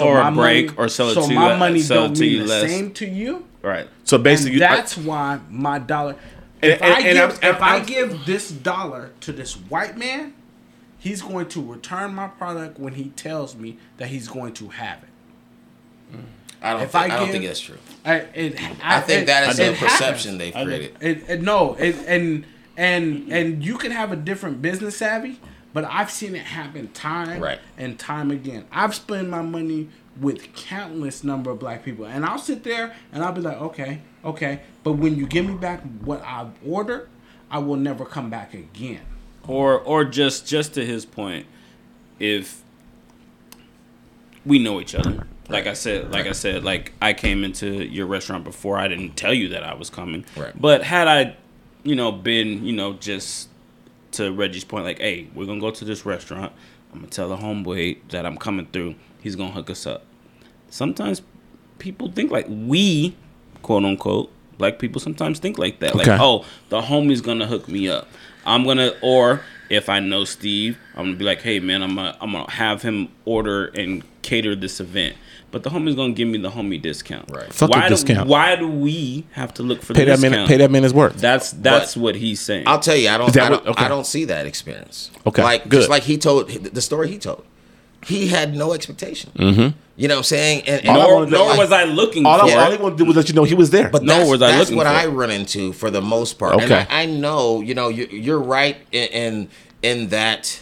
Or 0.00 0.20
a 0.20 0.30
break, 0.32 0.66
money- 0.66 0.78
or 0.78 0.88
sell 0.88 1.08
it 1.10 1.14
so 1.14 1.26
to 1.28 1.34
my 1.34 1.52
you- 1.52 1.58
money 1.58 1.80
sell 1.80 2.06
don't 2.06 2.14
to 2.16 2.20
mean 2.22 2.32
you 2.32 2.38
the 2.40 2.46
less. 2.48 2.70
same 2.70 2.92
to 2.94 3.06
you. 3.06 3.46
right. 3.62 3.88
So 4.04 4.18
basically, 4.18 4.58
that's 4.58 4.96
why 4.96 5.40
my 5.50 5.78
dollar. 5.78 6.16
And- 6.62 6.72
If 6.72 6.82
and- 6.82 6.92
I 6.94 6.96
and 7.00 7.04
give, 7.04 7.30
I'm- 7.44 7.54
if 7.54 7.62
I 7.62 7.74
I'm- 7.76 7.86
give 7.86 8.26
this 8.26 8.50
dollar 8.50 9.10
to 9.20 9.32
this 9.32 9.54
white 9.54 9.96
man, 9.96 10.34
he's 10.98 11.22
going 11.22 11.46
to 11.48 11.62
return 11.62 12.14
my 12.14 12.28
product 12.28 12.78
when 12.78 12.94
he 12.94 13.10
tells 13.10 13.54
me 13.56 13.78
that 13.98 14.08
he's 14.08 14.28
going 14.28 14.52
to 14.54 14.68
have 14.68 14.98
it. 15.02 15.08
I 16.66 16.72
don't. 16.74 16.82
If 16.82 16.90
think, 16.92 17.02
I 17.04 17.06
I, 17.06 17.08
don't 17.18 17.26
give- 17.26 17.32
think 17.32 17.44
that's 17.46 17.60
true. 17.60 17.78
I, 18.04 18.14
it, 18.16 18.60
I, 18.84 19.00
think 19.00 19.22
it- 19.22 19.26
that 19.26 19.48
is 19.50 19.58
it 19.58 19.62
a 19.68 19.72
happens. 19.74 19.92
perception 19.92 20.38
they've 20.38 20.54
created. 20.54 20.96
It, 21.00 21.30
it, 21.30 21.42
no, 21.42 21.74
it, 21.74 21.96
and 22.06 22.44
and 22.76 23.32
and 23.32 23.64
you 23.64 23.76
can 23.78 23.90
have 23.92 24.12
a 24.12 24.16
different 24.16 24.60
business 24.62 24.96
savvy, 24.98 25.40
but 25.72 25.84
I've 25.84 26.10
seen 26.10 26.34
it 26.34 26.42
happen 26.44 26.88
time 26.92 27.40
Right. 27.42 27.58
and 27.78 27.98
time 27.98 28.30
again. 28.30 28.64
I've 28.70 28.94
spent 28.94 29.28
my 29.28 29.42
money 29.42 29.88
with 30.20 30.54
countless 30.54 31.22
number 31.24 31.50
of 31.50 31.58
black 31.58 31.84
people, 31.84 32.06
and 32.06 32.24
I'll 32.24 32.38
sit 32.38 32.64
there 32.64 32.94
and 33.12 33.22
I'll 33.22 33.32
be 33.32 33.40
like, 33.42 33.60
okay, 33.60 34.00
okay, 34.24 34.60
but 34.82 34.92
when 34.92 35.16
you 35.16 35.26
give 35.26 35.44
me 35.46 35.54
back 35.54 35.80
what 36.04 36.22
I've 36.24 36.52
ordered, 36.66 37.08
I 37.50 37.58
will 37.58 37.76
never 37.76 38.04
come 38.04 38.30
back 38.30 38.54
again. 38.54 39.00
Or 39.48 39.78
or 39.78 40.04
just 40.04 40.46
just 40.46 40.74
to 40.74 40.84
his 40.86 41.04
point, 41.06 41.46
if 42.18 42.62
we 44.44 44.58
know 44.58 44.80
each 44.80 44.94
other. 44.94 45.26
Like 45.48 45.66
I 45.66 45.74
said, 45.74 46.10
like 46.10 46.26
I 46.26 46.32
said, 46.32 46.64
like 46.64 46.92
I 47.00 47.12
came 47.12 47.44
into 47.44 47.84
your 47.84 48.06
restaurant 48.06 48.44
before. 48.44 48.78
I 48.78 48.88
didn't 48.88 49.16
tell 49.16 49.32
you 49.32 49.48
that 49.50 49.62
I 49.62 49.74
was 49.74 49.90
coming. 49.90 50.24
Right. 50.36 50.52
But 50.60 50.82
had 50.82 51.06
I, 51.06 51.36
you 51.84 51.94
know, 51.94 52.10
been, 52.10 52.64
you 52.64 52.72
know, 52.72 52.94
just 52.94 53.48
to 54.12 54.32
Reggie's 54.32 54.64
point, 54.64 54.84
like, 54.84 54.98
hey, 54.98 55.28
we're 55.34 55.46
gonna 55.46 55.60
go 55.60 55.70
to 55.70 55.84
this 55.84 56.04
restaurant. 56.04 56.52
I'm 56.92 57.00
gonna 57.00 57.10
tell 57.10 57.28
the 57.28 57.36
homeboy 57.36 57.98
that 58.08 58.26
I'm 58.26 58.36
coming 58.36 58.66
through. 58.72 58.96
He's 59.20 59.36
gonna 59.36 59.52
hook 59.52 59.70
us 59.70 59.86
up. 59.86 60.04
Sometimes 60.68 61.22
people 61.78 62.10
think 62.10 62.30
like 62.30 62.46
we, 62.48 63.16
quote 63.62 63.84
unquote, 63.84 64.32
black 64.58 64.78
people 64.78 65.00
sometimes 65.00 65.38
think 65.38 65.58
like 65.58 65.80
that. 65.80 65.94
Like, 65.94 66.08
oh, 66.08 66.44
the 66.70 66.80
homie's 66.80 67.20
gonna 67.20 67.46
hook 67.46 67.68
me 67.68 67.88
up. 67.88 68.08
I'm 68.44 68.64
gonna, 68.64 68.92
or 69.02 69.42
if 69.68 69.88
I 69.88 70.00
know 70.00 70.24
Steve, 70.24 70.78
I'm 70.94 71.06
gonna 71.06 71.16
be 71.16 71.24
like, 71.24 71.42
hey 71.42 71.60
man, 71.60 71.82
I'm 71.82 71.94
gonna, 71.94 72.16
I'm 72.20 72.32
gonna 72.32 72.50
have 72.50 72.82
him 72.82 73.08
order 73.24 73.66
and 73.66 74.02
cater 74.22 74.56
this 74.56 74.80
event. 74.80 75.16
But 75.56 75.62
the 75.62 75.70
homie's 75.70 75.94
gonna 75.94 76.12
give 76.12 76.28
me 76.28 76.36
the 76.36 76.50
homie 76.50 76.82
discount. 76.82 77.30
Right. 77.30 77.50
Fuck 77.50 77.70
the 77.72 77.78
why 77.78 77.88
discount. 77.88 78.26
Do, 78.26 78.30
why 78.30 78.56
do 78.56 78.68
we 78.68 79.24
have 79.32 79.54
to 79.54 79.62
look 79.62 79.80
for 79.80 79.94
pay 79.94 80.00
the 80.04 80.10
that 80.10 80.16
discount? 80.16 80.32
man, 80.32 80.48
pay 80.48 80.58
that 80.58 80.70
man 80.70 80.82
his 80.82 80.92
worth. 80.92 81.16
That's 81.16 81.52
that's 81.52 81.94
But- 81.94 82.02
what 82.02 82.14
he's 82.16 82.40
saying. 82.42 82.64
I'll 82.66 82.78
tell 82.78 82.94
you, 82.94 83.08
I 83.08 83.16
don't. 83.16 83.34
I 83.34 83.48
don't, 83.48 83.64
what- 83.64 83.70
okay. 83.72 83.84
I 83.86 83.88
don't 83.88 84.04
see 84.06 84.26
that 84.26 84.44
experience. 84.44 85.10
Okay, 85.26 85.42
like 85.42 85.62
good. 85.70 85.78
just 85.78 85.88
like 85.88 86.02
he 86.02 86.18
told 86.18 86.50
the 86.50 86.82
story 86.82 87.08
he 87.08 87.16
told. 87.16 87.42
He 88.04 88.28
had 88.28 88.54
no 88.54 88.74
expectation. 88.74 89.30
Mm-hmm. 89.34 89.78
You 89.96 90.08
know 90.08 90.16
what 90.16 90.18
I'm 90.18 90.24
saying? 90.24 90.64
And, 90.66 90.80
and 90.86 90.90
All 90.90 91.00
I 91.00 91.06
nor 91.06 91.14
wanted 91.14 91.30
nor 91.30 91.48
like- 91.48 91.58
was 91.58 91.72
I 91.72 91.84
looking 91.84 92.26
all, 92.26 92.38
for 92.38 92.44
I, 92.54 92.54
all 92.66 92.70
it. 92.72 92.76
he 92.76 92.82
wanted 92.82 92.98
to 92.98 93.04
do 93.04 93.06
was 93.08 93.16
let 93.16 93.28
you 93.30 93.34
know 93.34 93.44
he 93.44 93.54
was 93.54 93.70
there. 93.70 93.88
But 93.88 94.02
Nor 94.02 94.18
that's, 94.18 94.30
was 94.30 94.42
I 94.42 94.48
that's 94.48 94.60
looking 94.60 94.76
what 94.76 94.86
for 94.86 94.92
I 94.92 95.06
run 95.06 95.30
into 95.30 95.72
for 95.72 95.90
the 95.90 96.02
most 96.02 96.34
part. 96.38 96.52
And 96.52 96.64
Okay. 96.64 96.86
I, 96.90 97.04
I 97.04 97.06
know, 97.06 97.62
you 97.62 97.74
know, 97.74 97.88
you, 97.88 98.06
you're 98.10 98.38
right 98.38 98.76
in, 98.92 99.08
in 99.08 99.48
in 99.82 100.08
that. 100.10 100.60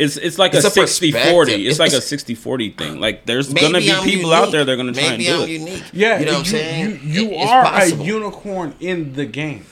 It's 0.00 0.16
it's 0.16 0.38
like 0.38 0.54
It's 0.54 0.64
a 0.64 0.68
a 0.68 0.70
60 0.70 1.12
40. 1.12 1.52
It's, 1.52 1.60
It's- 1.60 1.78
like 1.78 1.92
a 1.92 1.96
it's- 1.96 2.06
60 2.08 2.34
40 2.34 2.70
thing. 2.70 3.00
Like 3.00 3.26
there's 3.26 3.52
gonna 3.52 3.78
be 3.80 3.90
I'm 3.92 4.02
people 4.02 4.30
unique. 4.30 4.32
out 4.46 4.50
there 4.50 4.64
that 4.64 4.72
are 4.72 4.76
gonna 4.76 4.92
try 4.92 5.10
Maybe 5.10 5.26
and 5.28 5.36
do 5.36 5.42
I'm 5.42 5.48
it. 5.48 5.52
unique. 5.52 5.84
Yeah, 5.92 6.18
you 6.18 6.24
know 6.26 6.32
what 6.32 6.38
I'm 6.38 6.44
you, 6.44 6.50
saying. 6.50 7.00
You, 7.04 7.22
you 7.24 7.30
It- 7.32 7.46
are 7.46 7.64
possible. 7.64 8.02
a 8.02 8.06
unicorn 8.06 8.74
in 8.80 9.12
the 9.12 9.26
game, 9.26 9.66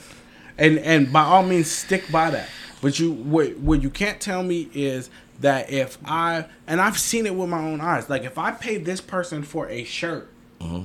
and 0.59 0.79
and 0.81 1.13
by 1.13 1.23
all 1.23 1.43
means 1.43 1.71
stick 1.71 2.11
by 2.13 2.31
that. 2.31 2.49
But 2.83 2.99
you 3.01 3.11
what 3.11 3.57
what 3.59 3.83
you 3.83 3.91
can't 3.91 4.21
tell 4.21 4.43
me 4.43 4.69
is 4.75 5.09
that 5.41 5.71
if 5.71 5.97
I 6.05 6.45
and 6.67 6.81
I've 6.81 6.99
seen 6.99 7.25
it 7.25 7.35
with 7.35 7.49
my 7.49 7.61
own 7.61 7.81
eyes. 7.81 8.11
Like 8.11 8.25
if 8.25 8.37
I 8.39 8.51
pay 8.51 8.77
this 8.77 9.01
person 9.01 9.43
for 9.43 9.67
a 9.69 9.83
shirt, 9.85 10.29
mm-hmm. 10.61 10.83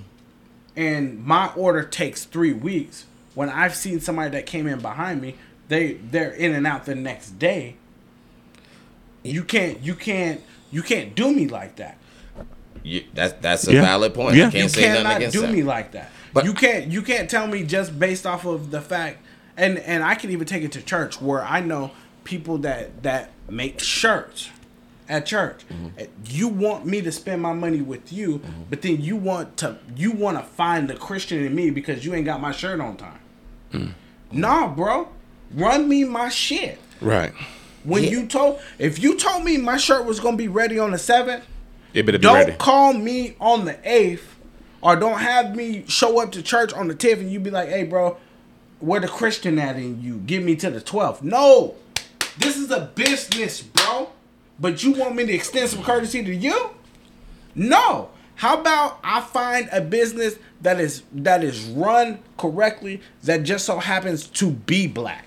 and 0.75 1.23
my 1.25 1.51
order 1.55 1.83
takes 1.83 2.23
three 2.25 2.53
weeks. 2.53 3.05
When 3.35 3.49
I've 3.49 3.75
seen 3.75 3.99
somebody 3.99 4.29
that 4.31 4.45
came 4.45 4.67
in 4.67 4.79
behind 4.79 5.21
me, 5.21 5.35
they 5.67 5.93
they're 5.93 6.31
in 6.31 6.53
and 6.53 6.65
out 6.67 6.85
the 6.85 6.95
next 6.95 7.39
day. 7.39 7.75
You 9.23 9.43
can't 9.43 9.79
you 9.81 9.95
can't 9.95 10.41
you 10.71 10.83
can't 10.83 11.15
do 11.15 11.31
me 11.33 11.47
like 11.47 11.77
that. 11.77 11.97
You, 12.83 13.03
that's 13.13 13.33
that's 13.41 13.67
a 13.67 13.73
Yeah. 13.73 13.81
valid 13.81 14.13
point. 14.13 14.35
Yeah. 14.35 14.47
I 14.47 14.51
can't 14.51 14.63
you 14.63 14.69
say 14.69 14.81
nothing 14.87 15.03
cannot 15.03 15.17
against 15.17 15.33
do 15.35 15.41
that. 15.41 15.51
me 15.51 15.63
like 15.63 15.91
that. 15.93 16.11
But- 16.33 16.41
But 16.41 16.45
you 16.45 16.53
can't 16.53 16.91
you 16.91 17.01
can't 17.01 17.29
tell 17.29 17.47
me 17.47 17.63
just 17.63 17.97
based 17.99 18.25
off 18.25 18.45
of 18.45 18.71
the 18.71 18.81
fact 18.81 19.19
and 19.55 19.77
and 19.79 20.03
I 20.03 20.15
can 20.15 20.31
even 20.31 20.45
take 20.45 20.63
it 20.63 20.71
to 20.73 20.81
church 20.81 21.21
where 21.21 21.43
I 21.43 21.59
know 21.61 21.91
people 22.23 22.57
that 22.59 23.03
that 23.03 23.31
make 23.49 23.79
shirts 23.79 24.49
at 25.09 25.25
church. 25.25 25.61
Mm-hmm. 25.71 26.03
You 26.27 26.47
want 26.47 26.85
me 26.85 27.01
to 27.01 27.11
spend 27.11 27.41
my 27.41 27.53
money 27.53 27.81
with 27.81 28.11
you, 28.13 28.41
but 28.69 28.81
then 28.81 29.01
you 29.01 29.15
want 29.15 29.57
to 29.57 29.77
you 29.95 30.11
want 30.11 30.37
to 30.37 30.43
find 30.43 30.89
the 30.89 30.95
Christian 30.95 31.45
in 31.45 31.53
me 31.53 31.69
because 31.69 32.03
you 32.05 32.13
ain't 32.15 32.25
got 32.25 32.41
my 32.41 32.51
shirt 32.51 32.79
on 32.79 32.97
time. 32.97 33.19
Mm. 33.73 33.91
Nah, 34.31 34.67
bro. 34.67 35.09
Run 35.53 35.87
me 35.87 36.03
my 36.03 36.29
shit. 36.29 36.79
Right. 36.99 37.33
When 37.83 38.03
Yeah. 38.03 38.09
you 38.11 38.25
told 38.27 38.59
if 38.79 39.01
you 39.01 39.17
told 39.17 39.43
me 39.43 39.57
my 39.57 39.77
shirt 39.77 40.05
was 40.05 40.19
gonna 40.19 40.37
be 40.37 40.47
ready 40.47 40.79
on 40.79 40.91
the 40.91 40.97
seventh, 40.97 41.43
It 41.93 42.05
better 42.05 42.17
be 42.17 42.23
don't 42.23 42.35
ready. 42.35 42.51
call 42.53 42.93
me 42.93 43.35
on 43.39 43.65
the 43.65 43.77
eighth, 43.83 44.25
or 44.81 44.95
don't 44.95 45.19
have 45.19 45.55
me 45.55 45.83
show 45.87 46.19
up 46.21 46.31
to 46.33 46.41
church 46.41 46.73
on 46.73 46.87
the 46.87 46.95
tenth, 46.95 47.19
and 47.19 47.31
you 47.31 47.39
be 47.39 47.49
like, 47.51 47.69
"Hey, 47.69 47.83
bro, 47.83 48.17
where 48.79 48.99
the 48.99 49.07
Christian 49.07 49.59
at 49.59 49.75
in 49.75 50.01
you? 50.01 50.21
Give 50.25 50.43
me 50.43 50.55
to 50.57 50.69
the 50.69 50.81
twelfth." 50.81 51.21
No, 51.23 51.75
this 52.39 52.57
is 52.57 52.71
a 52.71 52.91
business, 52.95 53.61
bro. 53.61 54.09
But 54.59 54.83
you 54.83 54.91
want 54.91 55.15
me 55.15 55.25
to 55.25 55.33
extend 55.33 55.69
some 55.69 55.83
courtesy 55.83 56.23
to 56.23 56.33
you? 56.33 56.69
No. 57.55 58.09
How 58.35 58.59
about 58.59 58.99
I 59.03 59.21
find 59.21 59.69
a 59.71 59.81
business 59.81 60.35
that 60.61 60.79
is 60.79 61.03
that 61.13 61.43
is 61.43 61.61
run 61.61 62.19
correctly 62.37 63.01
that 63.23 63.43
just 63.43 63.65
so 63.65 63.79
happens 63.79 64.25
to 64.27 64.51
be 64.51 64.87
black? 64.87 65.25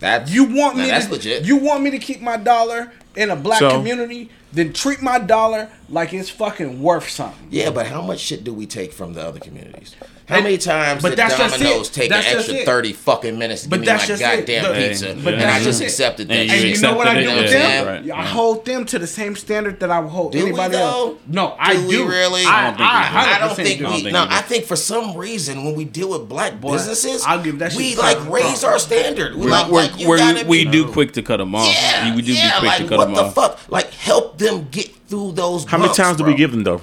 That 0.00 0.28
You 0.28 0.44
want 0.44 0.76
me 0.76 0.86
That's 0.88 1.06
to, 1.06 1.12
legit. 1.12 1.44
You 1.44 1.56
want 1.56 1.82
me 1.82 1.90
to 1.90 1.98
keep 1.98 2.20
my 2.20 2.36
dollar 2.36 2.92
in 3.14 3.30
a 3.30 3.36
black 3.36 3.60
So- 3.60 3.70
community? 3.70 4.30
Then 4.52 4.72
treat 4.72 5.02
my 5.02 5.18
dollar 5.18 5.68
like 5.88 6.12
it's 6.12 6.30
fucking 6.30 6.82
worth 6.82 7.08
something. 7.08 7.48
yeah, 7.50 7.70
but 7.70 7.86
how 7.86 8.02
much 8.02 8.18
shit 8.20 8.44
do 8.44 8.52
we 8.52 8.66
take 8.66 8.92
from 8.92 9.14
the 9.14 9.22
other 9.22 9.38
communities? 9.40 9.94
How 10.28 10.40
many 10.40 10.58
times 10.58 11.02
but 11.02 11.10
did 11.10 11.18
that's 11.20 11.38
just 11.38 11.58
Domino's 11.60 11.88
it. 11.88 11.92
take 11.92 12.10
That's 12.10 12.26
an 12.26 12.38
extra 12.38 12.54
it. 12.56 12.66
thirty 12.66 12.92
fucking 12.92 13.38
minutes 13.38 13.62
to 13.62 13.68
But 13.68 13.76
give 13.76 13.80
me 13.82 13.86
that's 13.86 14.02
my 14.02 14.06
just 14.08 14.22
it. 14.22 14.24
goddamn 14.24 14.64
The- 14.74 14.88
pizza, 14.88 15.06
but 15.22 15.34
and 15.34 15.42
that's 15.42 15.54
I 15.54 15.58
just 15.58 15.64
just 15.64 15.80
it. 15.82 15.84
accepted 15.84 16.28
that 16.28 16.34
And 16.34 16.50
And 16.50 16.62
you 16.62 16.68
you 16.70 16.80
know 16.80 16.96
what 16.96 17.06
I 17.06 17.10
accepted 17.20 17.30
do 17.32 17.38
it, 17.38 17.42
with 17.44 17.52
yeah, 17.52 17.84
them? 17.84 17.86
right, 17.86 18.04
I 18.12 18.24
mm-hmm. 18.24 18.34
hold 18.34 18.64
them 18.64 18.84
to 18.86 18.98
the 18.98 19.06
same 19.06 19.36
standard 19.36 19.78
that 19.78 19.90
I 19.92 20.00
would 20.00 20.08
hold 20.10 20.32
Do 20.32 20.40
anybody 20.40 20.72
though? 20.72 20.78
else. 21.10 21.18
No, 21.28 21.54
I 21.60 21.74
Do 21.76 21.88
do. 21.88 22.04
we 22.06 22.10
really? 22.12 22.42
I, 22.44 22.70
I 22.70 22.70
don't 22.70 22.74
think 22.76 22.80
we 22.80 22.84
I, 22.84 23.08
do. 23.08 23.16
I 23.16 23.38
don't 23.46 23.56
think 23.56 23.78
do. 23.78 23.84
don't 23.84 23.94
we. 23.94 24.00
think 24.02 24.12
No. 24.14 24.26
I 24.28 24.40
think 24.42 24.64
for 24.64 24.74
some 24.74 25.16
reason 25.16 25.62
when 25.64 25.76
we 25.76 25.84
deal 25.84 26.10
with 26.10 26.28
black 26.28 26.60
Boy, 26.60 26.72
businesses, 26.72 27.22
I'll 27.24 27.40
give 27.40 27.60
that 27.60 27.70
shit 27.70 27.78
we 27.78 27.94
like 27.94 28.28
raise 28.28 28.64
our 28.64 28.80
standard. 28.80 29.36
We 29.36 29.46
like, 29.46 29.70
we're, 29.70 29.82
like 29.82 29.96
you 30.00 30.08
we're- 30.08 30.18
gotta 30.18 30.44
we 30.48 30.64
be- 30.64 30.72
do 30.72 30.88
quick 30.90 31.12
to 31.12 31.22
cut 31.22 31.36
them 31.36 31.54
off. 31.54 31.72
Yeah, 31.72 32.16
we 32.16 32.22
do 32.22 32.32
yeah, 32.32 32.58
be 32.60 32.66
quick 32.66 32.78
to 32.78 32.88
cut 32.88 32.98
what 32.98 33.04
them 33.04 33.14
the 33.14 33.22
off. 33.26 33.34
fuck? 33.34 33.60
Like 33.70 33.90
help 33.92 34.38
them 34.38 34.66
get 34.72 34.90
through 35.08 35.32
those. 35.32 35.64
How 35.64 35.78
many 35.78 35.88
bumps, 35.88 35.96
times 35.98 36.16
do 36.18 36.24
we 36.24 36.34
give 36.34 36.50
them 36.52 36.64
though? 36.64 36.80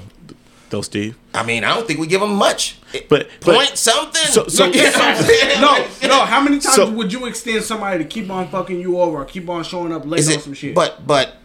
Though, 0.69 0.81
Steve. 0.81 1.15
I 1.35 1.43
mean, 1.43 1.63
I 1.63 1.75
don't 1.75 1.85
think 1.85 1.99
we 1.99 2.07
give 2.07 2.21
them 2.21 2.33
much. 2.35 2.77
But- 3.07 3.29
but- 3.41 3.55
point 3.55 3.77
something. 3.77 4.21
So- 4.31 4.47
so- 4.47 4.65
You 4.73 4.81
know 4.81 4.89
what 4.91 6.01
No, 6.01 6.07
no. 6.07 6.25
How 6.25 6.41
many 6.41 6.57
times 6.59 6.75
So- 6.75 6.89
would 6.89 7.13
you 7.13 7.25
extend 7.27 7.63
somebody 7.63 8.03
to 8.03 8.09
keep 8.09 8.29
on 8.31 8.47
fucking 8.47 8.79
you 8.79 8.99
over 8.99 9.17
or 9.21 9.25
keep 9.25 9.47
on 9.49 9.63
showing 9.63 9.93
up 9.93 10.03
late 10.05 10.25
on 10.25 10.31
it? 10.33 10.41
some 10.41 10.53
shit? 10.53 10.73
But 10.73 11.05
but 11.05 11.35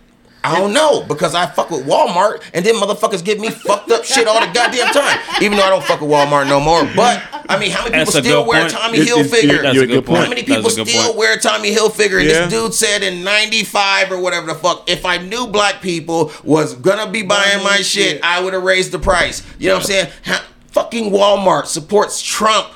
I 0.48 0.58
don't 0.58 0.72
know 0.72 1.02
because 1.02 1.34
I 1.34 1.46
fuck 1.46 1.70
with 1.70 1.86
Walmart 1.86 2.42
and 2.54 2.64
then 2.64 2.74
motherfuckers 2.76 3.24
give 3.24 3.38
me 3.38 3.50
fucked 3.50 3.90
up 3.90 4.04
shit 4.04 4.26
all 4.26 4.40
the 4.40 4.52
goddamn 4.52 4.92
time. 4.92 5.18
Even 5.42 5.58
though 5.58 5.64
I 5.64 5.70
don't 5.70 5.84
fuck 5.84 6.00
with 6.00 6.10
Walmart 6.10 6.48
no 6.48 6.60
more. 6.60 6.84
But 6.96 7.22
I 7.48 7.58
mean, 7.58 7.70
how 7.70 7.84
many 7.84 7.98
people 8.04 8.12
still 8.20 8.46
wear 8.46 8.62
point. 8.62 8.72
Tommy 8.72 8.98
It- 8.98 9.08
it's- 9.08 9.28
Hilfiger? 9.28 9.62
That's 9.62 9.76
a 9.78 9.82
a 9.82 9.86
good 9.86 9.88
good 9.88 10.06
point. 10.06 10.06
point. 10.06 10.22
How 10.24 10.28
many 10.30 10.42
people 10.42 10.70
still 10.70 10.84
point. 10.86 11.16
wear 11.16 11.36
Tommy 11.38 11.74
Hilfiger? 11.74 12.18
And 12.20 12.28
Yeah. 12.28 12.40
this 12.46 12.50
dude 12.50 12.74
said 12.74 13.02
in 13.02 13.24
'95 13.24 14.10
or 14.12 14.18
whatever 14.18 14.46
the 14.46 14.54
fuck, 14.54 14.88
if 14.88 15.04
I 15.06 15.18
knew 15.18 15.46
black 15.46 15.80
people 15.80 16.32
was 16.44 16.74
gonna 16.74 17.06
be 17.10 17.22
buying 17.22 17.62
my 17.62 17.76
shit, 17.78 17.84
shit. 17.84 18.20
I 18.22 18.40
would 18.40 18.52
have 18.54 18.62
raised 18.62 18.92
the 18.92 18.98
price. 18.98 19.42
You 19.58 19.68
know 19.68 19.74
what 19.76 19.80
I'm 19.82 19.86
saying? 19.86 20.06
Ha- 20.26 20.44
fucking 20.72 21.10
Walmart 21.10 21.66
supports 21.66 22.20
Trump. 22.22 22.66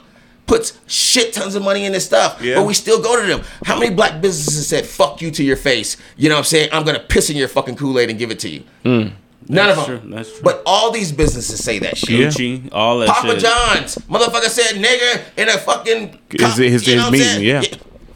Puts 0.47 0.79
shit 0.87 1.33
tons 1.33 1.55
of 1.55 1.63
money 1.63 1.85
in 1.85 1.93
this 1.93 2.05
stuff, 2.05 2.41
Yeah. 2.43 2.57
but 2.57 2.65
we 2.67 2.75
still 2.75 3.01
go 3.01 3.21
to 3.21 3.27
them. 3.27 3.43
How 3.65 3.79
many 3.79 3.95
black 3.95 4.21
businesses 4.21 4.67
said 4.67 4.85
"fuck 4.85 5.23
you" 5.23 5.31
to 5.31 5.43
your 5.45 5.57
face? 5.57 5.97
You 6.17 6.29
know 6.29 6.35
what 6.35 6.41
I'm 6.41 6.45
saying? 6.45 6.69
I'm 6.73 6.85
gonna 6.85 6.99
piss 6.99 7.31
in 7.31 7.37
your 7.37 7.49
fucking 7.49 7.77
Kool 7.77 7.99
Aid 7.99 8.11
and 8.11 8.19
give 8.19 8.31
it 8.31 8.41
to 8.41 8.49
you. 8.49 8.65
None 8.85 9.15
That's 9.49 9.79
of 9.81 9.87
them. 9.89 10.01
true, 10.01 10.11
that's 10.15 10.31
true. 10.31 10.41
But 10.43 10.63
all 10.67 10.91
these 10.93 11.11
businesses 11.13 11.63
say 11.63 11.79
that 11.81 11.97
shit. 11.97 12.11
Yeah. 12.11 12.27
Gucci, 12.29 12.69
all 12.73 12.99
that 13.01 13.09
Papa 13.09 13.29
shit. 13.29 13.39
John's, 13.41 13.95
motherfucker 14.09 14.49
said 14.49 14.77
nigger 14.83 15.21
in 15.37 15.49
a 15.49 15.59
fucking. 15.59 16.19
His- 16.31 16.57
his- 16.57 16.87
you 16.87 16.97
know 16.97 17.03
his 17.05 17.11
meeting, 17.13 17.27
saying? 17.27 17.45
yeah. 17.45 17.63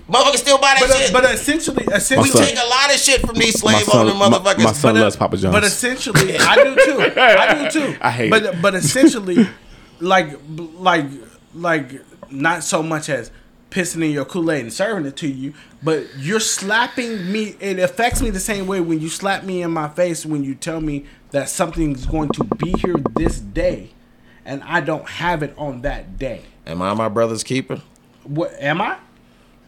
Motherfucker 0.08 0.36
still 0.36 0.58
buy 0.58 0.74
that 0.78 0.80
but, 0.80 0.90
uh, 0.90 0.94
shit. 1.00 1.12
but 1.12 1.24
essentially, 1.24 1.84
we 1.88 1.94
essentially, 1.94 2.28
son- 2.30 2.44
take 2.44 2.56
a 2.56 2.66
lot 2.68 2.92
of 2.94 3.00
shit 3.00 3.20
from 3.26 3.34
these 3.36 3.58
slave 3.58 3.84
son, 3.84 4.08
owner 4.08 4.12
motherfuckers. 4.14 4.58
my 4.62 4.72
son 4.72 4.94
But, 4.94 5.00
uh, 5.00 5.04
loves 5.04 5.16
Papa 5.16 5.36
John's. 5.36 5.52
But 5.52 5.64
essentially, 5.64 6.36
I 6.38 6.54
do 6.56 6.74
too. 6.84 7.12
I 7.20 7.54
do 7.64 7.70
too. 7.70 7.96
I 8.00 8.10
hate 8.12 8.30
but, 8.30 8.42
it. 8.44 8.62
But 8.62 8.74
essentially, 8.76 9.48
like, 10.00 10.38
like, 10.78 11.06
like, 11.54 11.90
not 12.30 12.64
so 12.64 12.82
much 12.82 13.08
as 13.08 13.30
pissing 13.70 14.04
in 14.04 14.10
your 14.12 14.24
Kool 14.24 14.50
Aid 14.50 14.62
and 14.62 14.72
serving 14.72 15.06
it 15.06 15.16
to 15.18 15.28
you, 15.28 15.52
but 15.82 16.06
you're 16.16 16.40
slapping 16.40 17.30
me. 17.30 17.56
It 17.60 17.78
affects 17.78 18.22
me 18.22 18.30
the 18.30 18.40
same 18.40 18.66
way 18.66 18.80
when 18.80 19.00
you 19.00 19.08
slap 19.08 19.44
me 19.44 19.62
in 19.62 19.70
my 19.70 19.88
face 19.88 20.24
when 20.24 20.44
you 20.44 20.54
tell 20.54 20.80
me 20.80 21.04
that 21.30 21.48
something's 21.48 22.06
going 22.06 22.30
to 22.30 22.44
be 22.44 22.72
here 22.78 22.96
this 23.16 23.40
day, 23.40 23.90
and 24.44 24.62
I 24.64 24.80
don't 24.80 25.08
have 25.08 25.42
it 25.42 25.54
on 25.58 25.82
that 25.82 26.18
day. 26.18 26.42
Am 26.66 26.80
I 26.82 26.94
my 26.94 27.08
brother's 27.08 27.42
keeper? 27.44 27.82
What 28.24 28.52
am 28.58 28.80
I? 28.80 28.98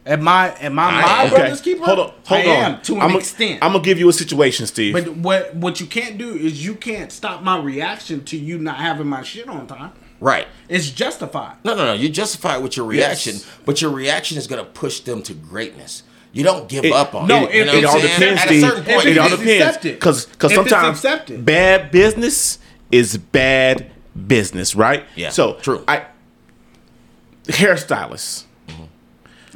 Am 0.05 0.27
I? 0.27 0.55
Am 0.59 0.79
I 0.79 0.91
my 0.91 1.23
am. 1.23 1.29
brother's 1.29 1.61
keeper? 1.61 1.85
Hold 1.85 1.99
on, 1.99 2.13
hold 2.25 2.41
I 2.41 2.43
on. 2.45 2.73
am 2.73 2.81
to 2.81 2.95
an 2.95 3.01
I'm 3.01 3.15
extent. 3.15 3.59
I'm 3.61 3.73
gonna 3.73 3.83
give 3.83 3.99
you 3.99 4.09
a 4.09 4.13
situation, 4.13 4.65
Steve. 4.65 4.93
But 4.93 5.09
what 5.17 5.53
what 5.55 5.79
you 5.79 5.85
can't 5.85 6.17
do 6.17 6.33
is 6.33 6.65
you 6.65 6.73
can't 6.75 7.11
stop 7.11 7.43
my 7.43 7.59
reaction 7.59 8.23
to 8.25 8.37
you 8.37 8.57
not 8.57 8.77
having 8.77 9.07
my 9.07 9.21
shit 9.23 9.47
on 9.47 9.67
time. 9.67 9.91
Right. 10.19 10.47
It's 10.67 10.89
justified. 10.91 11.55
No, 11.63 11.75
no, 11.75 11.85
no. 11.85 11.93
You 11.93 12.09
justify 12.09 12.57
it 12.57 12.61
with 12.61 12.75
your 12.77 12.85
reaction, 12.85 13.35
Yes. 13.35 13.47
but 13.65 13.81
your 13.81 13.91
reaction 13.91 14.37
is 14.37 14.47
going 14.47 14.63
to 14.63 14.69
push 14.69 14.99
them 15.01 15.21
to 15.23 15.33
greatness. 15.33 16.03
You 16.33 16.43
don't 16.43 16.67
give 16.69 16.85
It- 16.85 16.91
up 16.93 17.15
on 17.15 17.27
no, 17.27 17.45
it. 17.45 17.49
it- 17.49 17.55
You 17.55 17.65
know 17.65 17.71
it 17.73 17.75
what 17.75 17.85
all 17.85 17.95
I'm 17.95 18.01
depends, 18.01 18.41
At 18.41 18.51
a 18.51 18.61
certain 18.61 18.83
point, 18.83 19.05
If 19.05 19.05
it 19.07 19.17
all 19.17 19.29
depends 19.29 19.77
because 19.77 20.25
because 20.25 20.51
it's 20.51 20.55
sometimes 20.69 20.97
accepted. 20.97 21.45
bad 21.45 21.89
business 21.91 22.59
is 22.91 23.17
bad 23.17 23.89
business, 24.27 24.75
right? 24.75 25.05
Yeah, 25.15 25.29
So 25.29 25.53
true. 25.61 25.83
I 25.87 26.03
hairstylist. 27.47 28.43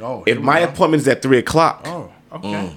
Oh, 0.00 0.24
If 0.26 0.40
my 0.40 0.58
appointment 0.60 1.02
is 1.02 1.08
at 1.08 1.22
three 1.22 1.38
o'clock, 1.38 1.82
oh, 1.86 2.10
okay. 2.32 2.48
Mm. 2.48 2.76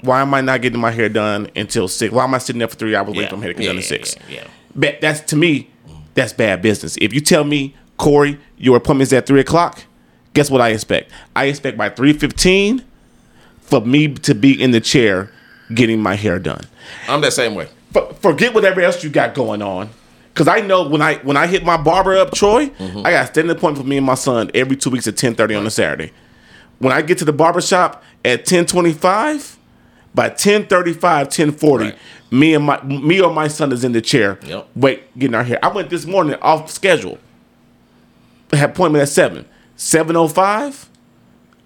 why 0.00 0.20
am 0.20 0.34
I 0.34 0.40
not 0.40 0.60
getting 0.62 0.80
my 0.80 0.90
hair 0.90 1.08
done 1.08 1.48
until 1.54 1.86
six? 1.86 2.12
Why 2.12 2.24
am 2.24 2.34
I 2.34 2.38
sitting 2.38 2.58
there 2.58 2.66
for 2.68 2.74
three 2.76 2.96
hours 2.96 3.08
waiting 3.14 3.28
for 3.28 3.36
my 3.36 3.44
hair 3.44 3.52
to 3.52 3.58
get 3.58 3.62
yeah, 3.64 3.68
done 3.68 3.78
at 3.78 3.84
yeah, 3.84 3.88
six? 3.88 4.16
yeah, 4.28 4.34
yeah. 4.36 4.46
But 4.74 5.00
that's 5.00 5.20
to 5.30 5.36
me, 5.36 5.70
that's 6.14 6.32
bad 6.32 6.62
business. 6.62 6.96
If 7.00 7.12
you 7.12 7.20
tell 7.20 7.44
me, 7.44 7.74
Corey, 7.96 8.38
your 8.56 8.76
appointment's 8.76 9.12
at 9.12 9.26
three 9.26 9.40
o'clock, 9.40 9.84
guess 10.32 10.50
what 10.50 10.60
I 10.60 10.70
expect? 10.70 11.10
I 11.36 11.46
expect 11.46 11.76
by 11.76 11.88
three 11.90 12.12
fifteen 12.12 12.84
for 13.60 13.80
me 13.80 14.14
to 14.14 14.34
be 14.34 14.60
in 14.60 14.70
the 14.72 14.80
chair 14.80 15.30
getting 15.74 16.00
my 16.00 16.14
hair 16.14 16.38
done. 16.38 16.66
I'm 17.08 17.20
that 17.22 17.32
same 17.32 17.54
way. 17.54 17.68
For, 17.92 18.12
forget 18.14 18.52
whatever 18.54 18.80
else 18.80 19.02
you 19.02 19.10
got 19.10 19.34
going 19.34 19.62
on. 19.62 19.88
Cause 20.34 20.48
I 20.48 20.60
know 20.60 20.88
when 20.88 21.00
I 21.00 21.14
when 21.18 21.36
I 21.36 21.46
hit 21.46 21.64
my 21.64 21.76
barber 21.76 22.16
up, 22.16 22.32
Troy, 22.32 22.66
Mm-hmm. 22.66 23.06
I 23.06 23.12
got 23.12 23.24
a 23.24 23.26
standing 23.28 23.56
appointment 23.56 23.84
for 23.84 23.88
me 23.88 23.96
and 23.98 24.04
my 24.06 24.16
son 24.16 24.50
every 24.52 24.76
two 24.76 24.90
weeks 24.90 25.06
at 25.06 25.16
ten 25.16 25.34
thirty 25.36 25.54
on 25.54 25.64
a 25.64 25.70
Saturday. 25.70 26.12
When 26.80 26.92
I 26.92 27.02
get 27.02 27.18
to 27.18 27.24
the 27.24 27.32
barber 27.32 27.60
shop 27.60 28.02
at 28.24 28.44
ten 28.44 28.66
twenty 28.66 28.92
five, 28.92 29.56
by 30.14 30.28
1035, 30.28 31.26
1040, 31.26 31.84
Right. 31.84 31.94
me 32.30 32.54
and 32.54 32.64
my 32.64 32.82
me 32.82 33.20
or 33.20 33.32
my 33.32 33.48
son 33.48 33.72
is 33.72 33.84
in 33.84 33.92
the 33.92 34.00
chair, 34.00 34.38
Yep. 34.46 34.68
wait, 34.76 35.18
getting 35.18 35.34
our 35.34 35.42
hair. 35.44 35.58
I 35.62 35.68
went 35.68 35.90
this 35.90 36.06
morning 36.06 36.36
off 36.40 36.70
schedule. 36.70 37.18
I 38.52 38.56
had 38.56 38.70
appointment 38.70 39.02
at 39.02 39.08
seven. 39.08 39.46
Seven 39.76 40.14
oh 40.16 40.28
five, 40.28 40.88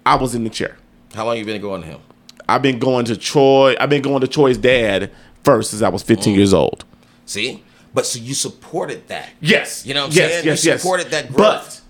I 0.05 0.15
was 0.15 0.33
in 0.33 0.43
the 0.43 0.49
chair. 0.49 0.77
How 1.13 1.25
long 1.25 1.37
you 1.37 1.45
been 1.45 1.61
going 1.61 1.81
to 1.81 1.87
him? 1.87 1.99
I've 2.47 2.63
been 2.63 2.79
going 2.79 3.05
to 3.05 3.15
Troy. 3.15 3.75
I've 3.79 3.89
been 3.91 4.01
going 4.01 4.21
to 4.21 4.27
Troy's 4.27 4.57
dad 4.57 5.11
first 5.43 5.69
since 5.69 5.83
I 5.83 5.89
was 5.89 6.01
15 6.01 6.33
mm. 6.33 6.37
years 6.37 6.53
old. 6.53 6.83
See? 7.27 7.63
But 7.93 8.05
so 8.07 8.17
you 8.19 8.33
supported 8.33 9.07
that. 9.07 9.29
Yes. 9.39 9.85
You 9.85 9.93
know 9.93 10.01
what 10.07 10.11
I'm 10.11 10.17
yes, 10.17 10.31
saying? 10.31 10.45
Yes, 10.45 10.65
You 10.65 10.71
yes. 10.71 10.81
supported 10.81 11.07
that 11.11 11.31
But 11.31 11.35
growth. 11.61 11.81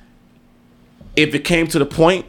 if 1.16 1.34
it 1.34 1.46
came 1.46 1.68
to 1.68 1.80
the 1.80 1.86
point 1.86 2.26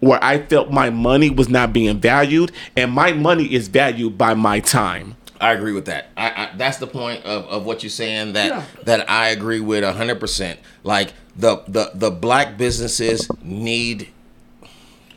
where 0.00 0.22
I 0.22 0.38
felt 0.42 0.70
my 0.70 0.90
money 0.90 1.30
was 1.30 1.48
not 1.48 1.72
being 1.72 2.00
valued, 2.00 2.52
and 2.76 2.90
my 2.92 3.12
money 3.12 3.52
is 3.52 3.68
valued 3.68 4.18
by 4.18 4.34
my 4.34 4.60
time. 4.60 5.16
I 5.40 5.52
agree 5.52 5.72
with 5.72 5.86
that. 5.86 6.08
I, 6.16 6.28
I 6.30 6.56
that's 6.56 6.76
the 6.78 6.86
point 6.86 7.24
of, 7.24 7.46
of 7.46 7.64
what 7.64 7.82
you're 7.82 7.90
saying 7.90 8.34
that 8.34 8.48
Yeah. 8.48 8.64
that 8.84 9.08
I 9.10 9.28
agree 9.28 9.60
with 9.60 9.84
hundred 9.84 10.20
percent. 10.20 10.60
Like 10.84 11.12
the 11.36 11.62
the 11.68 11.92
the 11.94 12.10
black 12.10 12.58
businesses 12.58 13.26
need 13.42 14.08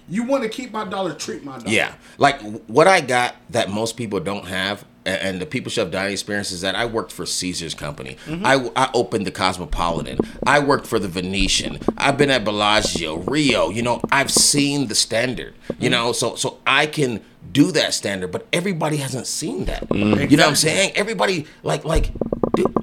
You 0.07 0.23
want 0.23 0.43
to 0.43 0.49
keep 0.49 0.71
my 0.71 0.85
dollar, 0.85 1.13
treat 1.13 1.43
my 1.43 1.57
dollar. 1.57 1.69
yeah. 1.71 1.95
Like 2.17 2.41
what 2.67 2.87
I 2.87 3.01
got 3.01 3.35
that 3.49 3.69
most 3.69 3.97
people 3.97 4.19
don't 4.19 4.47
have 4.47 4.85
and 5.05 5.41
the 5.41 5.45
People 5.45 5.69
Chef 5.71 5.91
dining 5.91 6.13
experience 6.13 6.51
is 6.51 6.61
that 6.61 6.75
I 6.75 6.85
worked 6.85 7.11
for 7.11 7.25
Caesar's 7.25 7.73
company. 7.73 8.17
Mm-hmm. 8.25 8.45
I, 8.45 8.71
I 8.75 8.89
opened 8.93 9.27
the 9.27 9.31
Cosmopolitan. 9.31 10.17
I 10.45 10.59
worked 10.59 10.87
for 10.87 10.99
the 10.99 11.07
Venetian. 11.07 11.79
I've 11.97 12.17
been 12.17 12.29
at 12.29 12.43
Bellagio, 12.45 13.17
Rio. 13.17 13.69
You 13.69 13.81
know, 13.81 14.01
I've 14.11 14.31
seen 14.31 14.87
the 14.87 14.95
standard. 14.95 15.55
You 15.79 15.89
know, 15.89 16.11
so 16.11 16.35
so 16.35 16.59
I 16.65 16.85
can 16.87 17.21
do 17.51 17.71
that 17.73 17.93
standard, 17.93 18.31
but 18.31 18.47
everybody 18.53 18.97
hasn't 18.97 19.27
seen 19.27 19.65
that. 19.65 19.93
You 19.93 20.05
know 20.05 20.43
what 20.43 20.49
I'm 20.49 20.55
saying? 20.55 20.93
Everybody 20.95 21.45
like 21.63 21.83
like. 21.85 22.11
Dude, 22.55 22.73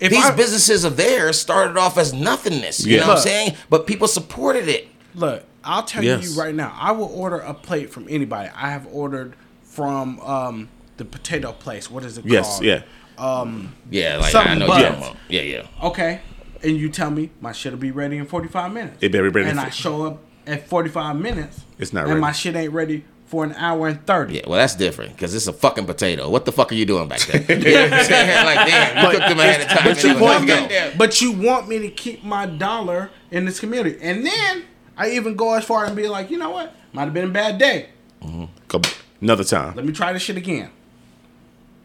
If 0.00 0.10
these 0.10 0.24
I- 0.24 0.34
businesses 0.36 0.84
of 0.84 0.96
theirs 0.96 1.38
started 1.40 1.76
off 1.76 1.98
as 1.98 2.12
nothingness. 2.12 2.84
You 2.84 2.94
Yeah. 2.96 3.00
know 3.02 3.08
what 3.08 3.16
I'm 3.18 3.22
saying? 3.22 3.56
But 3.70 3.86
people 3.86 4.06
supported 4.08 4.68
it. 4.68 4.88
Look, 5.14 5.44
I'll 5.64 5.82
tell 5.82 6.04
Yes. 6.04 6.22
you 6.22 6.40
right 6.40 6.54
now. 6.54 6.76
I 6.78 6.92
will 6.92 7.06
order 7.12 7.38
a 7.38 7.54
plate 7.54 7.90
from 7.90 8.06
anybody. 8.08 8.50
I 8.54 8.70
have 8.70 8.86
ordered 8.92 9.34
from 9.64 10.20
um, 10.20 10.68
the 10.96 11.04
potato 11.04 11.52
place. 11.52 11.90
What 11.90 12.04
is 12.04 12.18
it 12.18 12.24
Yes, 12.26 12.46
called? 12.48 12.64
yeah. 12.64 12.82
Um, 13.18 13.74
yeah, 13.90 14.16
like 14.18 14.34
I 14.34 14.54
know 14.54 14.66
what 14.68 14.80
you're 14.80 14.90
bugs. 14.90 14.98
talking 15.00 15.10
about. 15.12 15.16
Yeah, 15.30 15.42
yeah. 15.42 15.66
Okay. 15.82 16.20
And 16.62 16.76
you 16.76 16.88
tell 16.88 17.10
me 17.10 17.30
my 17.40 17.52
shit'll 17.52 17.78
be 17.78 17.90
ready 17.90 18.16
in 18.18 18.26
45 18.26 18.72
minutes. 18.72 18.98
It 19.00 19.12
better 19.12 19.30
be 19.30 19.40
ready 19.40 19.50
And 19.50 19.58
for- 19.60 19.66
I 19.66 19.70
show 19.70 20.04
up 20.06 20.22
at 20.46 20.68
45 20.68 21.16
minutes. 21.16 21.60
It's 21.78 21.92
not 21.92 22.00
and 22.00 22.08
ready. 22.10 22.20
my 22.20 22.32
shit 22.32 22.56
ain't 22.56 22.72
ready 22.72 23.04
for 23.26 23.42
an 23.44 23.52
hour 23.54 23.88
and 23.88 24.04
30. 24.06 24.34
Yeah, 24.34 24.40
well, 24.46 24.58
that's 24.58 24.74
different 24.76 25.12
because 25.14 25.34
it's 25.34 25.46
a 25.46 25.52
fucking 25.52 25.86
potato. 25.86 26.28
What 26.28 26.44
the 26.44 26.52
fuck 26.52 26.70
are 26.72 26.74
you 26.76 26.84
doing 26.86 27.08
back 27.08 27.20
there? 27.20 27.40
You 27.58 27.74
know 27.74 27.82
what 27.84 27.92
I'm 27.92 28.04
saying? 28.04 28.46
Like, 28.46 28.66
damn, 28.68 29.04
you 29.04 29.10
cooked 29.10 29.28
them 29.28 29.40
ahead 29.40 29.60
of 29.62 29.68
time. 29.68 29.84
But 29.84 30.02
you, 30.04 30.18
want 30.18 30.44
me, 30.44 30.92
but 30.96 31.20
you 31.20 31.32
want 31.32 31.68
me 31.68 31.78
to 31.80 31.90
keep 31.90 32.22
my 32.22 32.46
dollar 32.46 33.10
in 33.30 33.44
this 33.44 33.58
community. 33.60 33.98
And 34.00 34.24
then 34.26 34.64
I 34.96 35.10
even 35.10 35.34
go 35.36 35.54
as 35.54 35.64
far 35.64 35.84
and 35.86 35.96
be 35.96 36.06
like, 36.08 36.30
you 36.30 36.38
know 36.38 36.50
what? 36.50 36.74
Might 36.92 37.04
have 37.04 37.14
been 37.14 37.28
a 37.30 37.32
bad 37.32 37.58
day. 37.58 37.88
Mm-hmm. 38.22 38.44
Go- 38.68 38.80
Another 39.20 39.44
time. 39.44 39.74
Let 39.74 39.84
me 39.86 39.92
try 39.92 40.12
this 40.12 40.22
shit 40.22 40.36
again. 40.36 40.70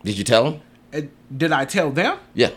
Did 0.04 0.18
you 0.18 0.24
tell 0.24 0.44
them? 0.52 0.62
Uh, 0.94 1.02
Did 1.36 1.52
I 1.52 1.66
tell 1.66 1.92
them? 1.92 2.18
Yeah. 2.34 2.50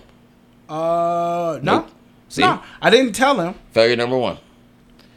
Uh, 0.68 1.58
no. 1.62 1.78
Nope. 1.80 1.90
See? 2.28 2.42
No, 2.42 2.60
I 2.80 2.90
didn't 2.90 3.12
tell 3.12 3.34
them 3.36 3.54
Failure 3.72 3.96
number 3.96 4.16
one. 4.18 4.38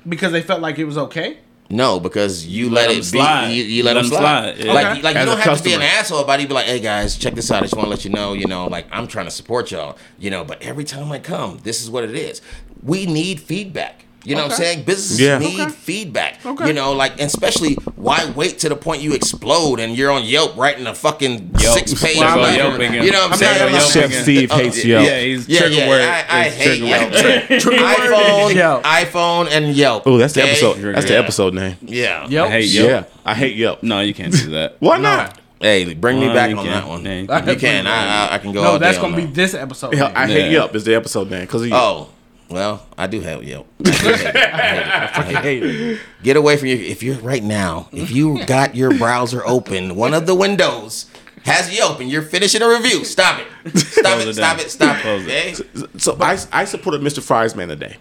because 0.08 0.32
they 0.32 0.42
felt 0.42 0.62
like 0.62 0.78
it 0.78 0.84
was 0.86 0.98
okay. 0.98 1.40
No, 1.70 2.00
because 2.00 2.46
you 2.48 2.70
let, 2.70 2.90
let 2.90 2.98
it 2.98 3.06
'em 3.16 3.50
be. 3.50 3.56
You, 3.56 3.64
you 3.64 3.84
let, 3.84 3.96
Let 3.96 4.04
them 4.04 4.12
'em 4.14 4.18
slide. 4.20 4.56
slide, 4.56 4.66
yeah. 4.66 4.74
Like, 4.74 4.86
Okay. 4.86 5.02
like 5.02 5.16
you 5.16 5.20
As 5.22 5.28
a 5.28 5.32
don't 5.32 5.40
have 5.42 5.58
to 5.58 5.64
be 5.64 5.74
an 5.74 5.82
asshole 5.82 6.20
about 6.20 6.40
it. 6.40 6.44
You 6.44 6.48
be 6.48 6.54
like, 6.54 6.66
hey 6.66 6.80
guys, 6.80 7.18
check 7.18 7.34
this 7.34 7.50
out. 7.52 7.58
I 7.58 7.62
just 7.66 7.76
want 7.76 7.86
to 7.88 7.90
let 7.90 8.06
you 8.06 8.12
know, 8.12 8.34
you 8.34 8.46
know, 8.46 8.68
like 8.68 8.86
I'm 8.92 9.08
trying 9.08 9.26
to 9.26 9.32
support 9.32 9.72
y'all, 9.72 9.98
you 10.20 10.30
know. 10.30 10.44
But 10.46 10.62
every 10.62 10.84
time 10.86 11.12
I 11.12 11.20
come, 11.20 11.60
this 11.64 11.82
is 11.82 11.90
what 11.90 12.04
it 12.06 12.16
is. 12.16 12.42
We 12.84 13.06
need 13.06 13.42
feedback. 13.42 14.06
You 14.28 14.36
know 14.36 14.44
what 14.44 14.52
I'm 14.52 14.58
saying? 14.58 14.84
Businesses 14.84 15.22
Yeah. 15.22 15.38
need 15.38 15.60
Okay. 15.62 15.72
feedback. 15.72 16.46
Okay. 16.46 16.68
You 16.68 16.74
know, 16.74 16.92
like 16.94 17.14
and 17.14 17.22
especially 17.22 17.76
why 17.96 18.30
wait 18.36 18.60
to 18.60 18.70
the 18.70 18.76
point 18.76 19.02
you 19.02 19.14
explode 19.14 19.80
and 19.80 19.98
you're 19.98 20.12
on 20.12 20.26
Yelp 20.26 20.58
writing 20.58 20.86
a 20.86 20.94
fucking 20.94 21.52
Yelp. 21.60 21.78
six 21.78 21.94
page 22.02 22.18
Well, 22.18 22.28
I'm 22.28 22.40
letter. 22.42 22.58
Yelp 22.58 22.76
again. 22.76 23.04
You 23.06 23.12
know 23.12 23.20
what 23.20 23.28
I'm, 23.28 23.34
I'm 23.34 23.40
saying? 23.40 23.62
Like, 23.72 23.72
Yelp 23.82 23.92
Chef 23.92 24.06
again. 24.06 24.24
Steve 24.24 24.52
Oh, 24.52 24.58
hates. 24.58 24.84
Yelp. 24.86 25.06
Yeah, 25.08 25.20
he's 25.22 25.48
Yeah, 25.48 25.60
trigger 25.60 25.76
yeah, 25.76 25.88
word. 25.90 26.02
I, 26.02 26.26
I 26.40 26.44
hate 26.50 26.82
Yelp. 26.82 27.12
iPhone, 27.72 28.54
Yelp. 28.56 28.84
iPhone, 28.84 29.48
and 29.52 29.76
Yelp. 29.76 30.04
Oh, 30.06 30.18
that's 30.18 30.34
the 30.34 30.42
Okay? 30.42 30.52
episode. 30.52 30.94
That's 30.96 31.06
the 31.08 31.18
episode 31.18 31.54
name. 31.54 31.78
Yeah. 31.82 32.28
Yep. 32.28 32.46
I 32.48 32.52
hate 32.52 32.66
Yeah, 32.70 32.84
Yelp. 32.84 33.12
I 33.26 33.34
hate 33.34 33.56
Yelp. 33.56 33.84
No, 33.84 34.00
you 34.02 34.14
can't 34.14 34.34
do 34.34 34.52
that. 34.52 34.76
Why 34.80 34.98
not? 34.98 35.40
Hey, 35.60 35.94
bring 35.96 36.20
me 36.20 36.26
Well, 36.28 36.36
back 36.36 36.52
on 36.56 36.64
can. 36.66 36.66
that 36.74 36.88
one. 36.88 37.04
Yeah, 37.04 37.12
you 37.14 37.22
you 37.22 37.28
can. 37.28 37.58
can. 37.60 37.88
I, 37.88 38.28
I, 38.28 38.36
I 38.36 38.38
can 38.38 38.52
go. 38.52 38.62
No, 38.62 38.70
all 38.74 38.80
that's 38.80 38.98
day 38.98 39.02
gonna 39.02 39.16
be 39.16 39.24
that. 39.26 39.34
this 39.34 39.54
episode. 39.56 39.96
Yeah, 39.96 40.12
I 40.16 40.28
hate 40.28 40.46
Yeah. 40.46 40.52
Yelp. 40.60 40.76
Is 40.76 40.84
the 40.84 40.94
episode 40.94 41.32
name 41.32 41.42
because 41.42 41.64
Oh, 41.72 42.10
well, 42.50 42.86
I 42.98 43.08
do 43.08 43.22
have 43.22 43.44
Yelp. 43.44 43.68
I 43.86 43.90
hate 43.92 44.12
it. 44.22 44.36
I 44.36 45.22
hate 45.24 45.32
it. 45.32 45.36
I 45.38 45.42
hate 45.42 45.64
it. 45.64 46.00
Get 46.24 46.38
away 46.38 46.58
from 46.58 46.68
your. 46.70 46.78
If 46.80 47.04
you're 47.04 47.18
right 47.20 47.44
now, 47.44 47.90
if 47.92 48.12
you 48.12 48.46
got 48.48 48.76
your 48.76 48.98
browser 48.98 49.46
open, 49.46 49.96
one 49.96 50.14
of 50.14 50.26
the 50.28 50.36
windows 50.36 51.06
has 51.44 51.76
Yelp, 51.76 52.00
and 52.00 52.10
you're 52.10 52.22
finishing 52.22 52.62
a 52.62 52.70
review. 52.70 53.04
Stop 53.06 53.42
it. 53.66 53.78
Stop 53.78 54.04
Close 54.04 54.24
it. 54.26 54.30
it 54.30 54.34
Stop 54.36 54.60
it. 54.60 54.72
Stop 54.72 54.98
it. 54.98 55.02
Close 55.02 55.28
it. 55.28 55.60
Okay? 55.78 55.88
so 55.98 56.18
I 56.20 56.38
I 56.52 56.66
supported 56.66 57.02
Mr. 57.02 57.22
Fries 57.22 57.56
Man 57.56 57.68
today. 57.68 57.98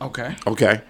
Okay. 0.00 0.34
Okay. 0.46 0.82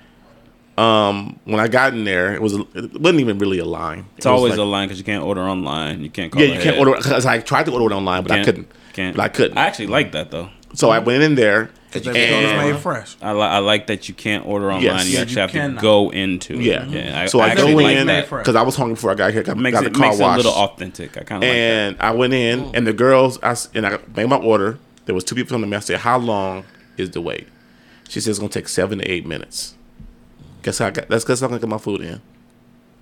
Um, 0.78 1.38
when 1.44 1.60
I 1.60 1.68
got 1.68 1.92
in 1.92 2.04
there, 2.04 2.32
it 2.32 2.40
was 2.40 2.54
it 2.54 2.98
wasn't 3.00 3.20
even 3.20 3.38
really 3.38 3.58
a 3.58 3.64
line. 3.66 4.06
It's 4.16 4.24
always 4.24 4.56
a 4.56 4.64
line 4.64 4.88
because 4.88 4.98
you 4.98 5.04
can't 5.04 5.22
order 5.22 5.42
online. 5.42 6.02
You 6.02 6.08
can't 6.10 6.32
call 6.32 6.40
yeah. 6.42 6.54
You 6.54 6.60
can't 6.60 6.78
order 6.78 6.94
because 6.96 7.26
I 7.26 7.40
tried 7.40 7.66
to 7.66 7.72
order 7.72 7.92
it 7.94 7.96
online, 7.96 8.22
but 8.22 8.32
I 8.32 8.36
Can't- 8.36 8.46
couldn't. 8.46 8.68
Can't. 8.94 9.16
But 9.16 9.22
I 9.22 9.28
couldn't. 9.28 9.58
I 9.58 9.66
actually 9.66 9.88
like 9.88 10.12
that 10.12 10.30
though. 10.30 10.48
so 10.74 10.88
I 10.90 10.98
went 11.00 11.22
in 11.22 11.34
there. 11.34 11.70
Cause 11.90 12.06
you 12.06 12.12
They 12.12 12.28
can't 12.28 12.72
made 12.72 12.80
fresh. 12.80 13.16
I, 13.20 13.32
li- 13.32 13.40
I 13.40 13.58
like 13.58 13.88
that 13.88 14.08
you 14.08 14.14
can't 14.14 14.46
order 14.46 14.66
online. 14.70 14.82
Yes. 14.84 15.06
You 15.08 15.14
Yeah, 15.14 15.20
actually 15.22 15.34
you 15.34 15.60
have 15.64 15.76
to 15.76 15.80
go 15.82 16.10
into 16.10 16.54
it. 16.54 16.60
Yeah. 16.62 16.84
yeah. 16.86 17.22
I, 17.22 17.26
so 17.26 17.40
I, 17.40 17.48
I 17.50 17.54
go 17.56 17.66
like 17.66 17.96
in 17.96 18.06
because 18.06 18.54
I 18.54 18.62
was 18.62 18.76
hungry 18.76 18.94
before 18.94 19.10
I 19.10 19.14
got 19.14 19.32
here. 19.32 19.42
Got, 19.42 19.56
Makes 19.56 19.74
got 19.74 19.86
it 19.86 19.92
the 19.92 19.98
car 19.98 20.08
makes 20.10 20.20
it 20.20 20.24
a 20.24 20.36
little 20.36 20.52
authentic. 20.52 21.16
I 21.16 21.24
kind 21.24 21.42
of 21.42 21.48
like 21.48 21.56
and 21.56 21.96
I 21.98 22.12
went 22.12 22.32
in, 22.32 22.72
and 22.76 22.86
the 22.86 22.92
girls, 22.92 23.40
I 23.42 23.50
s- 23.50 23.68
and 23.74 23.84
I 23.86 23.98
made 24.14 24.28
my 24.28 24.36
order. 24.36 24.78
There 25.06 25.14
was 25.16 25.24
two 25.24 25.34
people 25.34 25.56
on 25.56 25.62
the 25.62 25.66
mess. 25.66 25.84
I 25.84 25.94
said, 25.94 26.00
"How 26.00 26.18
long 26.18 26.64
is 26.96 27.10
the 27.10 27.20
wait?" 27.20 27.48
She 28.08 28.20
says, 28.20 28.28
"It's 28.28 28.38
gonna 28.38 28.50
take 28.50 28.68
seven 28.68 28.98
to 28.98 29.10
eight 29.10 29.26
minutes." 29.26 29.74
Guess 30.62 30.78
how 30.78 30.86
I 30.86 30.90
got? 30.90 31.08
That's 31.08 31.24
because 31.24 31.42
I'm 31.42 31.48
gonna 31.50 31.60
get 31.60 31.68
my 31.68 31.78
food 31.78 32.02
in. 32.02 32.20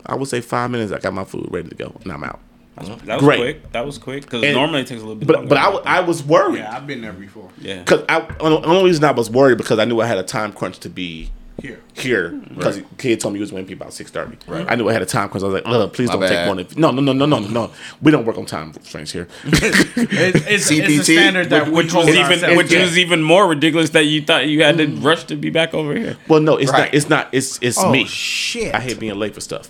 I 0.07 0.15
would 0.15 0.29
say 0.29 0.41
five 0.41 0.71
minutes. 0.71 0.93
I 0.93 0.99
got 0.99 1.13
my 1.13 1.25
food 1.25 1.49
ready 1.51 1.69
to 1.69 1.75
go, 1.75 1.95
and 2.03 2.11
I'm 2.13 2.25
out. 2.25 2.41
That. 2.87 2.99
That 3.07 3.15
was 3.17 3.25
Great. 3.25 3.39
quick. 3.41 3.73
That 3.73 3.87
was 3.87 3.99
quick 3.99 4.23
because 4.23 4.43
normally 4.55 4.81
it 4.83 4.87
takes 4.87 5.01
a 5.01 5.05
little 5.05 5.17
bit. 5.17 5.27
But 5.27 5.37
longer 5.37 5.49
but 5.51 5.55
than 5.57 5.63
I, 5.65 5.71
w- 5.71 5.85
I 5.87 6.01
was 6.01 6.23
worried 6.23 6.59
Yeah, 6.59 6.77
I've 6.77 6.87
been 6.87 7.01
there 7.03 7.13
before. 7.13 7.51
yeah. 7.61 7.79
because 7.81 8.05
I 8.09 8.21
the 8.21 8.45
only 8.65 8.85
reason 8.85 9.05
I 9.05 9.11
was 9.13 9.31
worried 9.31 9.59
because 9.59 9.79
I 9.79 9.85
knew 9.85 10.01
I 10.01 10.07
had 10.07 10.19
a 10.19 10.23
time 10.23 10.53
crunch 10.53 10.79
to 10.81 10.89
be 10.89 11.31
Here. 11.61 11.81
here 11.95 12.31
mm-hmm. 12.31 12.55
because 12.55 12.77
the 12.79 12.85
kid 12.99 13.21
told 13.21 13.35
me 13.35 13.39
he 13.39 13.41
was 13.41 13.51
going 13.51 13.65
to 13.65 13.67
be 13.69 13.75
about 13.75 13.93
six 13.93 14.11
thirty. 14.13 14.37
Right. 14.47 14.65
I 14.69 14.77
knew 14.77 14.89
I 14.89 14.93
had 14.93 15.03
a 15.03 15.07
time 15.07 15.29
crunch. 15.29 15.43
I 15.43 15.47
was 15.47 15.55
like, 15.55 15.65
"Ugh, 15.67 15.93
please 15.93 16.07
My 16.09 16.13
don't 16.15 16.21
bad. 16.23 16.29
take 16.29 16.47
more 16.47 16.55
than 16.55 16.67
no 16.81 16.91
no 16.93 17.03
no 17.03 17.13
no 17.13 17.27
no 17.27 17.49
no. 17.49 17.71
We 18.01 18.13
don't 18.13 18.25
work 18.25 18.39
on 18.39 18.47
time 18.47 18.73
frames 18.75 19.11
here." 19.13 19.27
It's, 19.45 20.71
it's, 20.71 20.71
it's 20.71 20.71
a 20.71 20.75
CPT? 20.75 21.03
standard 21.19 21.51
that 21.51 21.67
Which 21.67 21.73
we 21.73 21.83
was 21.83 21.93
hold 21.93 22.09
even 22.11 22.23
ourselves 22.33 22.57
which 22.57 22.71
to. 22.71 22.79
was 22.81 22.97
even 22.97 23.23
more 23.23 23.49
ridiculous 23.49 23.91
that 23.91 24.05
you 24.05 24.23
thought 24.23 24.47
you 24.47 24.63
had 24.63 24.79
to 24.79 24.87
mm. 24.87 25.03
rush 25.05 25.25
to 25.25 25.37
be 25.37 25.51
back 25.51 25.75
over 25.75 25.95
here. 25.97 26.17
well, 26.29 26.41
no, 26.41 26.57
it's 26.57 26.71
Right. 26.71 26.85
not. 26.87 26.95
It's 26.95 27.09
not. 27.09 27.29
It's 27.33 27.59
it's 27.61 27.79
Oh 27.79 27.91
me. 27.91 28.05
shit! 28.07 28.73
I 28.75 28.81
hate 28.81 29.01
being 29.01 29.19
late 29.19 29.35
for 29.35 29.41
stuff. 29.41 29.69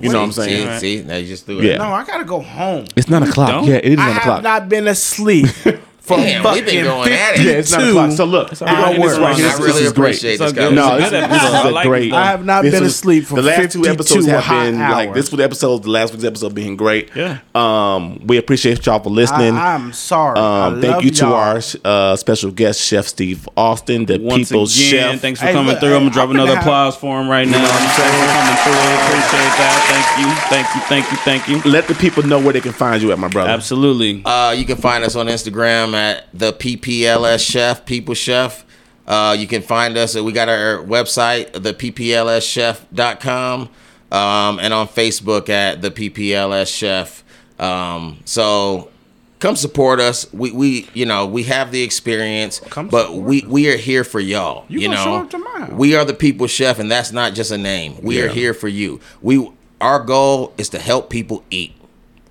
You 0.00 0.08
know 0.10 0.18
what 0.20 0.24
I'm 0.26 0.32
See, 0.32 0.42
saying? 0.42 0.80
see, 0.80 1.02
now 1.02 1.16
you 1.16 1.26
just 1.26 1.44
threw 1.46 1.58
it. 1.58 1.64
Yeah. 1.64 1.76
No, 1.76 1.84
I 1.92 2.04
gotta 2.04 2.24
go 2.24 2.40
home. 2.40 2.86
It's 2.96 3.08
nine 3.08 3.22
o'clock. 3.22 3.50
don't? 3.50 3.64
Yeah, 3.64 3.76
it 3.76 3.84
is 3.92 3.98
I 3.98 4.06
nine 4.06 4.14
have 4.14 4.42
not 4.42 4.68
been 4.68 4.88
asleep 4.88 5.46
for 6.10 6.16
Damn, 6.16 6.42
we've 6.54 6.64
been 6.64 6.64
fucking 6.64 6.84
going 6.84 7.12
at 7.12 7.34
it. 7.38 7.40
yeah, 7.46 7.52
it's 7.52 7.70
nine 7.72 7.80
52 7.80 7.98
o'clock. 7.98 8.12
So 8.16 8.24
look, 8.24 8.50
we're 8.60 8.66
all 8.66 8.74
right. 8.74 8.84
gonna 8.96 9.00
work 9.00 9.18
right 9.20 9.36
here. 9.36 9.46
I 9.46 9.50
This- 9.50 9.58
really 9.60 9.72
this 9.72 9.80
is 9.82 9.92
great. 9.92 10.04
appreciate 10.16 10.38
So 10.38 10.44
this 10.44 10.52
good. 10.52 10.68
guy. 10.70 10.74
No, 10.74 10.96
It's 10.96 11.04
this, 11.04 11.06
a 11.08 11.10
good 11.20 11.30
this 11.30 11.42
is 11.42 11.48
episode. 11.48 11.66
I 11.66 11.68
a 11.68 11.72
like 11.72 11.86
great. 11.86 12.04
this 12.10 12.12
I 12.14 12.24
have 12.26 12.44
not 12.44 12.62
this 12.62 12.74
been 12.74 12.82
was- 12.82 12.94
asleep 12.94 13.24
for 13.26 13.34
the 13.36 13.42
last 13.42 13.56
two 13.72 13.82
52 13.84 13.88
episodes 13.90 14.26
have 14.26 14.42
hot 14.44 14.64
been 14.64 14.78
like 14.80 15.08
hours. 15.08 15.14
this. 15.16 15.30
Was 15.30 15.38
the 15.38 15.44
episode, 15.44 15.82
the 15.84 15.90
last 15.90 16.12
week's 16.12 16.24
episode 16.24 16.54
being 16.54 16.76
great. 16.76 17.10
Yeah. 17.14 17.38
Um, 17.54 18.20
we 18.26 18.36
appreciate 18.38 18.84
y'all 18.86 18.98
for 19.00 19.10
listening. 19.10 19.54
I, 19.56 19.74
I'm 19.74 19.92
sorry. 19.92 20.38
I 20.38 20.66
um, 20.66 20.80
thank 20.80 20.94
love 20.94 21.04
you 21.04 21.10
to 21.12 21.24
y'all. 21.24 21.34
our 21.34 21.60
uh, 21.84 22.16
special 22.16 22.50
guest, 22.50 22.80
Chef 22.80 23.06
Steve 23.06 23.48
Austin, 23.56 24.06
the 24.06 24.18
Once 24.18 24.48
people's 24.48 24.76
again, 24.76 25.12
chef. 25.14 25.20
thanks 25.20 25.40
for 25.40 25.46
Hey, 25.46 25.52
coming 25.52 25.70
look, 25.72 25.80
through. 25.80 25.94
I'm 25.94 26.00
gonna 26.02 26.10
drop 26.10 26.30
another 26.30 26.56
applause 26.58 26.96
for 26.96 27.20
him 27.20 27.28
right 27.28 27.46
now. 27.46 27.58
Thanks 27.64 27.94
for 27.94 28.02
coming 28.02 28.56
through. 28.64 28.72
Appreciate 29.00 29.54
that. 29.60 29.86
Thank 29.90 30.26
you. 30.26 30.34
Thank 30.50 30.74
you. 30.74 30.80
Thank 30.88 31.10
you. 31.12 31.16
Thank 31.18 31.64
you. 31.64 31.70
Let 31.70 31.86
the 31.88 31.94
people 31.94 32.22
know 32.24 32.38
where 32.40 32.52
they 32.52 32.60
can 32.60 32.72
find 32.72 33.00
you 33.02 33.12
at, 33.12 33.18
my 33.18 33.28
brother. 33.28 33.50
Absolutely. 33.50 34.22
Uh, 34.24 34.52
you 34.52 34.64
can 34.64 34.76
find 34.76 35.04
us 35.04 35.16
on 35.16 35.26
Instagram 35.26 35.94
at 36.00 36.26
the 36.32 36.52
PPLS 36.52 37.46
Chef, 37.48 37.84
People 37.84 38.14
Chef. 38.14 38.64
Uh, 39.06 39.36
you 39.38 39.46
can 39.46 39.62
find 39.62 39.96
us. 39.96 40.14
We 40.16 40.32
got 40.32 40.48
our 40.48 40.78
website, 40.78 41.52
the 41.52 41.72
PPLSchef.com, 41.74 43.68
um, 44.12 44.58
and 44.60 44.72
on 44.74 44.88
Facebook 44.88 45.48
at 45.48 45.82
the 45.82 45.90
PPLS 45.90 46.74
Chef. 46.74 47.22
Um, 47.58 48.18
so 48.24 48.90
come 49.38 49.56
support 49.56 50.00
us. 50.00 50.32
We, 50.32 50.50
we 50.52 50.88
you 50.94 51.06
know 51.06 51.26
we 51.26 51.42
have 51.44 51.70
the 51.72 51.82
experience, 51.82 52.60
Come 52.60 52.88
but 52.88 53.14
we 53.14 53.44
we 53.46 53.68
are 53.72 53.76
here 53.76 54.04
for 54.04 54.20
y'all. 54.20 54.64
You 54.68 54.80
You, 54.80 54.88
know, 54.88 54.96
show 55.04 55.14
up 55.16 55.30
to 55.30 55.38
my 55.38 55.50
house. 55.60 55.72
we 55.72 55.94
are 55.96 56.04
the 56.04 56.14
People 56.14 56.46
Chef, 56.46 56.78
and 56.78 56.90
that's 56.90 57.12
not 57.12 57.34
just 57.34 57.50
a 57.50 57.58
name. 57.58 57.96
We 58.02 58.22
are 58.22 58.28
here 58.28 58.54
for 58.54 58.68
you. 58.68 59.00
We 59.20 59.50
our 59.80 60.02
goal 60.02 60.52
is 60.56 60.68
to 60.70 60.78
help 60.78 61.10
people 61.10 61.44
eat 61.50 61.74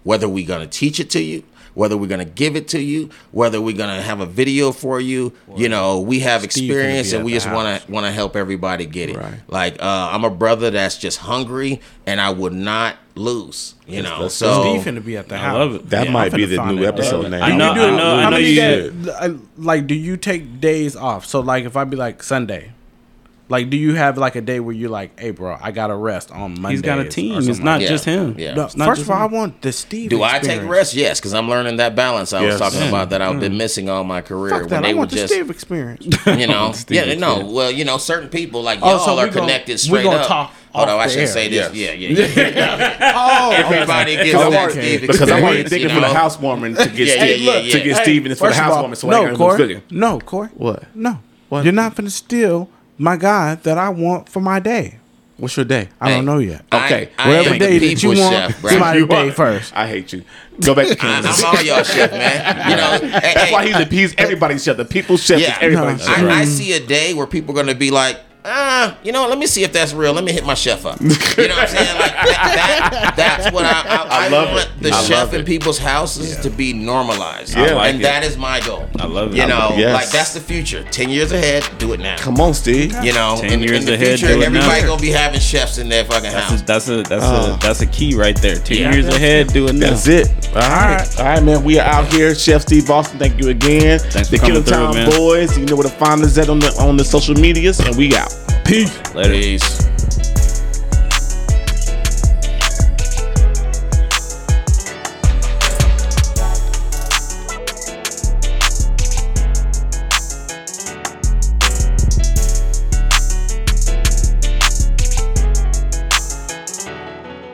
whether 0.03 0.29
we're 0.29 0.47
going 0.47 0.61
to 0.61 0.67
teach 0.79 0.99
it 0.99 1.09
to 1.11 1.21
you 1.21 1.43
whether 1.79 1.95
we're 1.97 2.07
going 2.15 2.25
to 2.27 2.33
give 2.43 2.55
it 2.55 2.67
to 2.67 2.79
you 2.81 3.09
whether 3.31 3.59
we're 3.61 3.75
going 3.83 3.95
to 3.95 4.01
have 4.01 4.19
a 4.19 4.25
video 4.25 4.71
for 4.71 4.99
you 4.99 5.31
you 5.55 5.69
know 5.69 5.99
we 5.99 6.19
have 6.19 6.41
Steve 6.41 6.69
experience 6.69 7.13
and 7.13 7.23
we 7.25 7.31
just 7.33 7.49
want 7.49 7.67
to 7.81 7.91
want 7.91 8.05
to 8.05 8.11
help 8.11 8.35
everybody 8.35 8.85
get 8.85 9.09
it 9.09 9.17
Right. 9.17 9.39
like 9.47 9.73
uh, 9.81 10.09
i'm 10.13 10.23
a 10.25 10.29
brother 10.29 10.69
that's 10.71 10.97
just 10.97 11.17
hungry 11.19 11.81
and 12.05 12.19
i 12.21 12.29
would 12.29 12.53
not 12.53 12.95
lose 13.15 13.75
you 13.87 14.01
know 14.01 14.09
that's- 14.09 14.33
so 14.33 14.61
Steve 14.61 14.81
finna 14.93 15.03
be 15.03 15.15
at 15.17 15.27
the 15.29 15.35
I 15.35 15.37
house. 15.39 15.55
love 15.55 15.75
it. 15.75 15.89
that 15.89 16.05
Yeah, 16.05 16.11
might 16.11 16.33
be 16.33 16.45
the 16.45 16.63
new 16.65 16.79
that. 16.83 16.93
episode 16.93 17.29
name. 17.31 17.41
I 17.43 17.55
know- 17.55 17.73
How 17.73 17.75
many 17.75 17.87
I 17.93 17.97
know- 17.97 18.15
I 18.15 18.29
know 18.29 18.37
you 18.37 18.55
days- 18.55 19.39
like, 19.57 19.87
do 19.87 19.95
you 19.95 20.15
take 20.17 20.61
days 20.61 20.95
off? 20.95 21.25
So, 21.25 21.39
like, 21.41 21.65
if 21.65 21.75
I 21.75 21.83
be 21.83 21.97
like 21.97 22.23
Sunday, 22.23 22.71
Like, 23.49 23.71
do 23.71 23.77
you 23.77 23.95
have 23.95 24.17
like 24.19 24.35
a 24.35 24.41
day 24.41 24.59
where 24.59 24.75
you're 24.75 24.91
like, 24.91 25.19
"Hey, 25.19 25.31
bro, 25.31 25.57
I 25.59 25.71
got 25.71 25.87
to 25.87 25.95
rest 25.95 26.29
on 26.31 26.51
Monday." 26.61 26.69
He's 26.75 26.81
got 26.81 26.99
a 26.99 27.05
team. 27.05 27.37
It's 27.49 27.57
not 27.59 27.81
Yeah. 27.81 27.87
just 27.87 28.05
him. 28.05 28.35
Yeah. 28.37 28.53
No, 28.53 28.69
not 28.75 28.87
first 28.89 29.01
of 29.01 29.09
all, 29.09 29.17
I 29.17 29.25
want 29.25 29.61
the 29.63 29.71
Steve. 29.71 30.11
Do 30.11 30.21
I 30.21 30.37
take 30.37 30.61
rest? 30.63 30.93
Yes, 30.93 31.19
because 31.19 31.33
I'm 31.33 31.49
learning 31.49 31.77
that 31.77 31.95
balance 31.95 32.31
I 32.31 32.41
Yes. 32.43 32.51
was 32.53 32.61
talking 32.61 32.79
Yeah. 32.79 32.89
about 32.89 33.09
that 33.09 33.21
I've 33.23 33.39
been 33.39 33.53
mm. 33.53 33.57
missing 33.57 33.89
all 33.89 34.03
my 34.03 34.21
career 34.21 34.51
Fuck 34.51 34.59
when 34.61 34.69
that. 34.69 34.83
they 34.83 34.91
I 34.91 34.93
want 34.93 35.09
the 35.09 35.15
just 35.17 35.33
Steve 35.33 35.49
experience. 35.49 36.05
you 36.27 36.45
know 36.47 36.71
Steve 36.73 37.07
yeah 37.07 37.15
no 37.15 37.43
well 37.45 37.71
you 37.71 37.85
know 37.85 37.97
certain 37.97 38.29
people 38.29 38.61
like 38.61 38.79
Oh, 38.83 38.89
y'all 38.91 38.99
so 38.99 39.17
are 39.17 39.25
we 39.25 39.31
gon- 39.31 39.43
connected 39.47 39.73
we 39.73 39.77
straight 39.77 40.03
gonna 40.03 40.17
up. 40.17 40.27
talk 40.27 40.53
Oh 40.75 40.85
no, 40.85 40.97
off 40.97 41.05
I 41.05 41.07
should 41.07 41.19
air. 41.21 41.27
say 41.27 41.49
this. 41.49 41.73
Yes. 41.73 41.97
Yeah, 41.99 42.07
yeah, 42.37 42.51
yeah. 42.55 43.13
oh, 43.15 43.51
Everybody 43.51 44.15
gets 44.17 44.29
Because 44.31 44.45
I'm 44.45 44.51
that 44.51 44.59
already, 44.61 44.81
Steve 44.97 45.01
because 45.01 45.31
I'm 45.31 45.43
already 45.43 45.63
thinking 45.63 45.89
you 45.89 45.95
for 45.95 46.01
the 46.01 46.13
housewarming 46.13 46.75
to 46.75 46.85
get 46.89 46.97
Yeah, 47.07 47.13
Steve, 47.23 47.39
yeah, 47.41 47.53
yeah, 47.57 47.71
to 47.71 47.77
get 47.79 47.85
yeah. 47.87 48.01
Steve 48.03 48.25
and 48.25 48.31
it's 48.33 48.39
for 48.39 48.49
the 48.49 48.53
First 48.53 48.59
housewarming, 48.59 48.95
so 48.95 49.09
no, 49.09 49.17
ain't 49.27 49.37
got 49.37 49.39
no 49.39 49.57
Corey. 49.57 49.81
No, 49.89 50.19
Corey. 50.19 50.49
What? 50.53 50.83
No. 50.95 51.19
What? 51.49 51.63
You're 51.63 51.73
not 51.73 51.95
finna 51.95 52.11
steal 52.11 52.69
my 52.99 53.17
guy 53.17 53.55
that 53.55 53.77
I 53.79 53.89
want 53.89 54.29
for 54.29 54.39
my 54.41 54.59
day. 54.59 54.97
What's 55.37 55.55
your 55.55 55.63
day? 55.65 55.87
I 56.01 56.09
Hey, 56.09 56.15
don't 56.17 56.25
know 56.25 56.39
yet. 56.39 56.65
Okay. 56.71 57.09
I, 57.17 57.23
I 57.23 57.27
Whatever 57.29 57.49
am 57.53 57.59
day 57.59 57.77
that 57.79 58.03
you 58.03 58.09
want, 58.09 58.19
chef, 58.19 58.61
bro. 58.61 58.71
somebody 58.71 58.99
You 58.99 59.07
day 59.07 59.29
are. 59.29 59.31
first. 59.31 59.73
I 59.73 59.87
hate 59.87 60.11
you. 60.11 60.23
Go 60.59 60.75
back 60.75 60.87
to 60.87 60.91
I, 60.91 60.95
Kansas. 60.95 61.41
I'm 61.41 61.55
all 61.55 61.63
y'all 61.63 61.83
chef, 61.83 62.11
man. 62.11 62.69
You 62.69 62.75
know, 62.75 63.09
hey, 63.09 63.21
That's 63.33 63.41
hey, 63.43 63.53
why 63.53 63.65
he's 63.65 63.77
the 63.77 63.85
he's 63.85 64.15
everybody's 64.17 64.63
chef. 64.65 64.75
The 64.75 64.83
people's 64.83 65.23
chef 65.23 65.39
Yeah. 65.39 65.51
is 65.55 65.57
everybody's 65.61 66.05
No. 66.05 66.13
chef. 66.13 66.23
I, 66.25 66.39
I 66.41 66.43
see 66.45 66.73
a 66.73 66.85
day 66.85 67.13
where 67.13 67.25
people 67.25 67.57
are 67.57 67.63
gonna 67.63 67.73
be 67.73 67.89
like, 67.89 68.19
ah, 68.45 68.97
you 69.03 69.11
know, 69.11 69.27
let 69.27 69.37
me 69.37 69.45
see 69.47 69.63
if 69.63 69.73
that's 69.73 69.93
real. 69.93 70.13
Let 70.13 70.23
me 70.23 70.31
hit 70.31 70.45
my 70.45 70.53
chef 70.53 70.85
up. 70.85 70.99
You 71.01 71.07
know 71.07 71.13
what 71.55 71.59
I'm 71.59 71.67
saying? 71.67 71.99
Like 71.99 72.11
that, 72.13 72.89
that 72.91 73.13
that's 73.15 73.53
what 73.53 73.65
I 73.65 73.71
I, 73.81 73.95
I 73.95 74.25
I 74.25 74.27
love 74.29 74.49
want 74.53 74.69
it. 74.77 74.83
the 74.83 74.89
I 74.91 75.01
chef 75.03 75.09
love 75.27 75.33
in 75.33 75.45
people's 75.45 75.77
houses 75.77 76.37
to 76.37 76.49
be 76.49 76.73
normalized. 76.73 77.55
Yeah. 77.55 77.73
Like 77.73 77.93
and 77.93 77.99
it. 77.99 78.03
that 78.03 78.23
is 78.23 78.37
my 78.37 78.59
goal. 78.61 78.87
I 78.99 79.05
love 79.05 79.33
it. 79.33 79.37
You 79.37 79.47
know, 79.47 79.69
it. 79.73 79.79
Yes. 79.79 79.93
like 79.93 80.09
that's 80.09 80.33
the 80.33 80.39
future. 80.39 80.83
Ten 80.85 81.09
years 81.09 81.31
ahead, 81.31 81.67
do 81.77 81.93
it 81.93 81.99
now. 81.99 82.17
Come 82.17 82.39
on, 82.39 82.53
Steve. 82.53 82.93
You 83.03 83.13
know, 83.13 83.37
10 83.39 83.51
in, 83.53 83.59
years 83.61 83.79
in 83.79 83.85
the 83.85 83.93
ahead, 83.93 84.19
future, 84.19 84.33
do 84.35 84.41
it 84.41 84.45
everybody 84.45 84.81
now. 84.81 84.87
gonna 84.87 85.01
be 85.01 85.09
having 85.09 85.39
chefs 85.39 85.77
in 85.77 85.89
their 85.89 86.05
fucking 86.05 86.31
That's 86.31 86.49
house. 86.49 86.61
a, 86.61 86.65
that's 86.65 86.89
a 86.89 87.03
that's 87.03 87.23
Oh. 87.25 87.53
a 87.55 87.59
that's 87.61 87.81
a 87.81 87.87
key 87.87 88.15
right 88.15 88.35
there. 88.41 88.55
Ten 88.55 88.77
Yeah. 88.77 88.93
years 88.93 89.07
ahead, 89.07 89.47
do 89.47 89.67
it 89.67 89.73
now. 89.73 89.89
That's 89.91 90.07
it. 90.07 90.29
All 90.55 90.61
right. 90.61 91.19
All 91.19 91.25
right, 91.25 91.43
man. 91.43 91.63
We 91.63 91.79
are 91.79 91.85
out 91.87 92.11
here. 92.13 92.33
Chef 92.35 92.61
Steve 92.63 92.87
Boston. 92.87 93.19
thank 93.19 93.39
you 93.41 93.49
again. 93.49 93.99
Thanks 93.99 94.29
for 94.29 94.35
the 94.35 94.39
coming 94.39 94.63
Killer 94.63 94.65
Town 94.65 94.93
through, 94.93 95.01
man. 95.07 95.17
Boys. 95.17 95.57
You 95.57 95.65
know 95.65 95.75
where 95.75 95.83
to 95.83 95.89
find 95.95 96.21
us 96.23 96.37
at 96.37 96.49
on 96.49 96.59
the 96.59 96.71
on 96.79 96.97
the 96.97 97.03
social 97.03 97.35
medias, 97.35 97.79
and 97.79 97.95
we 97.95 98.15
out. 98.15 98.28
Peace. 98.65 99.15
Later. 99.15 99.33
Peace. 99.33 99.88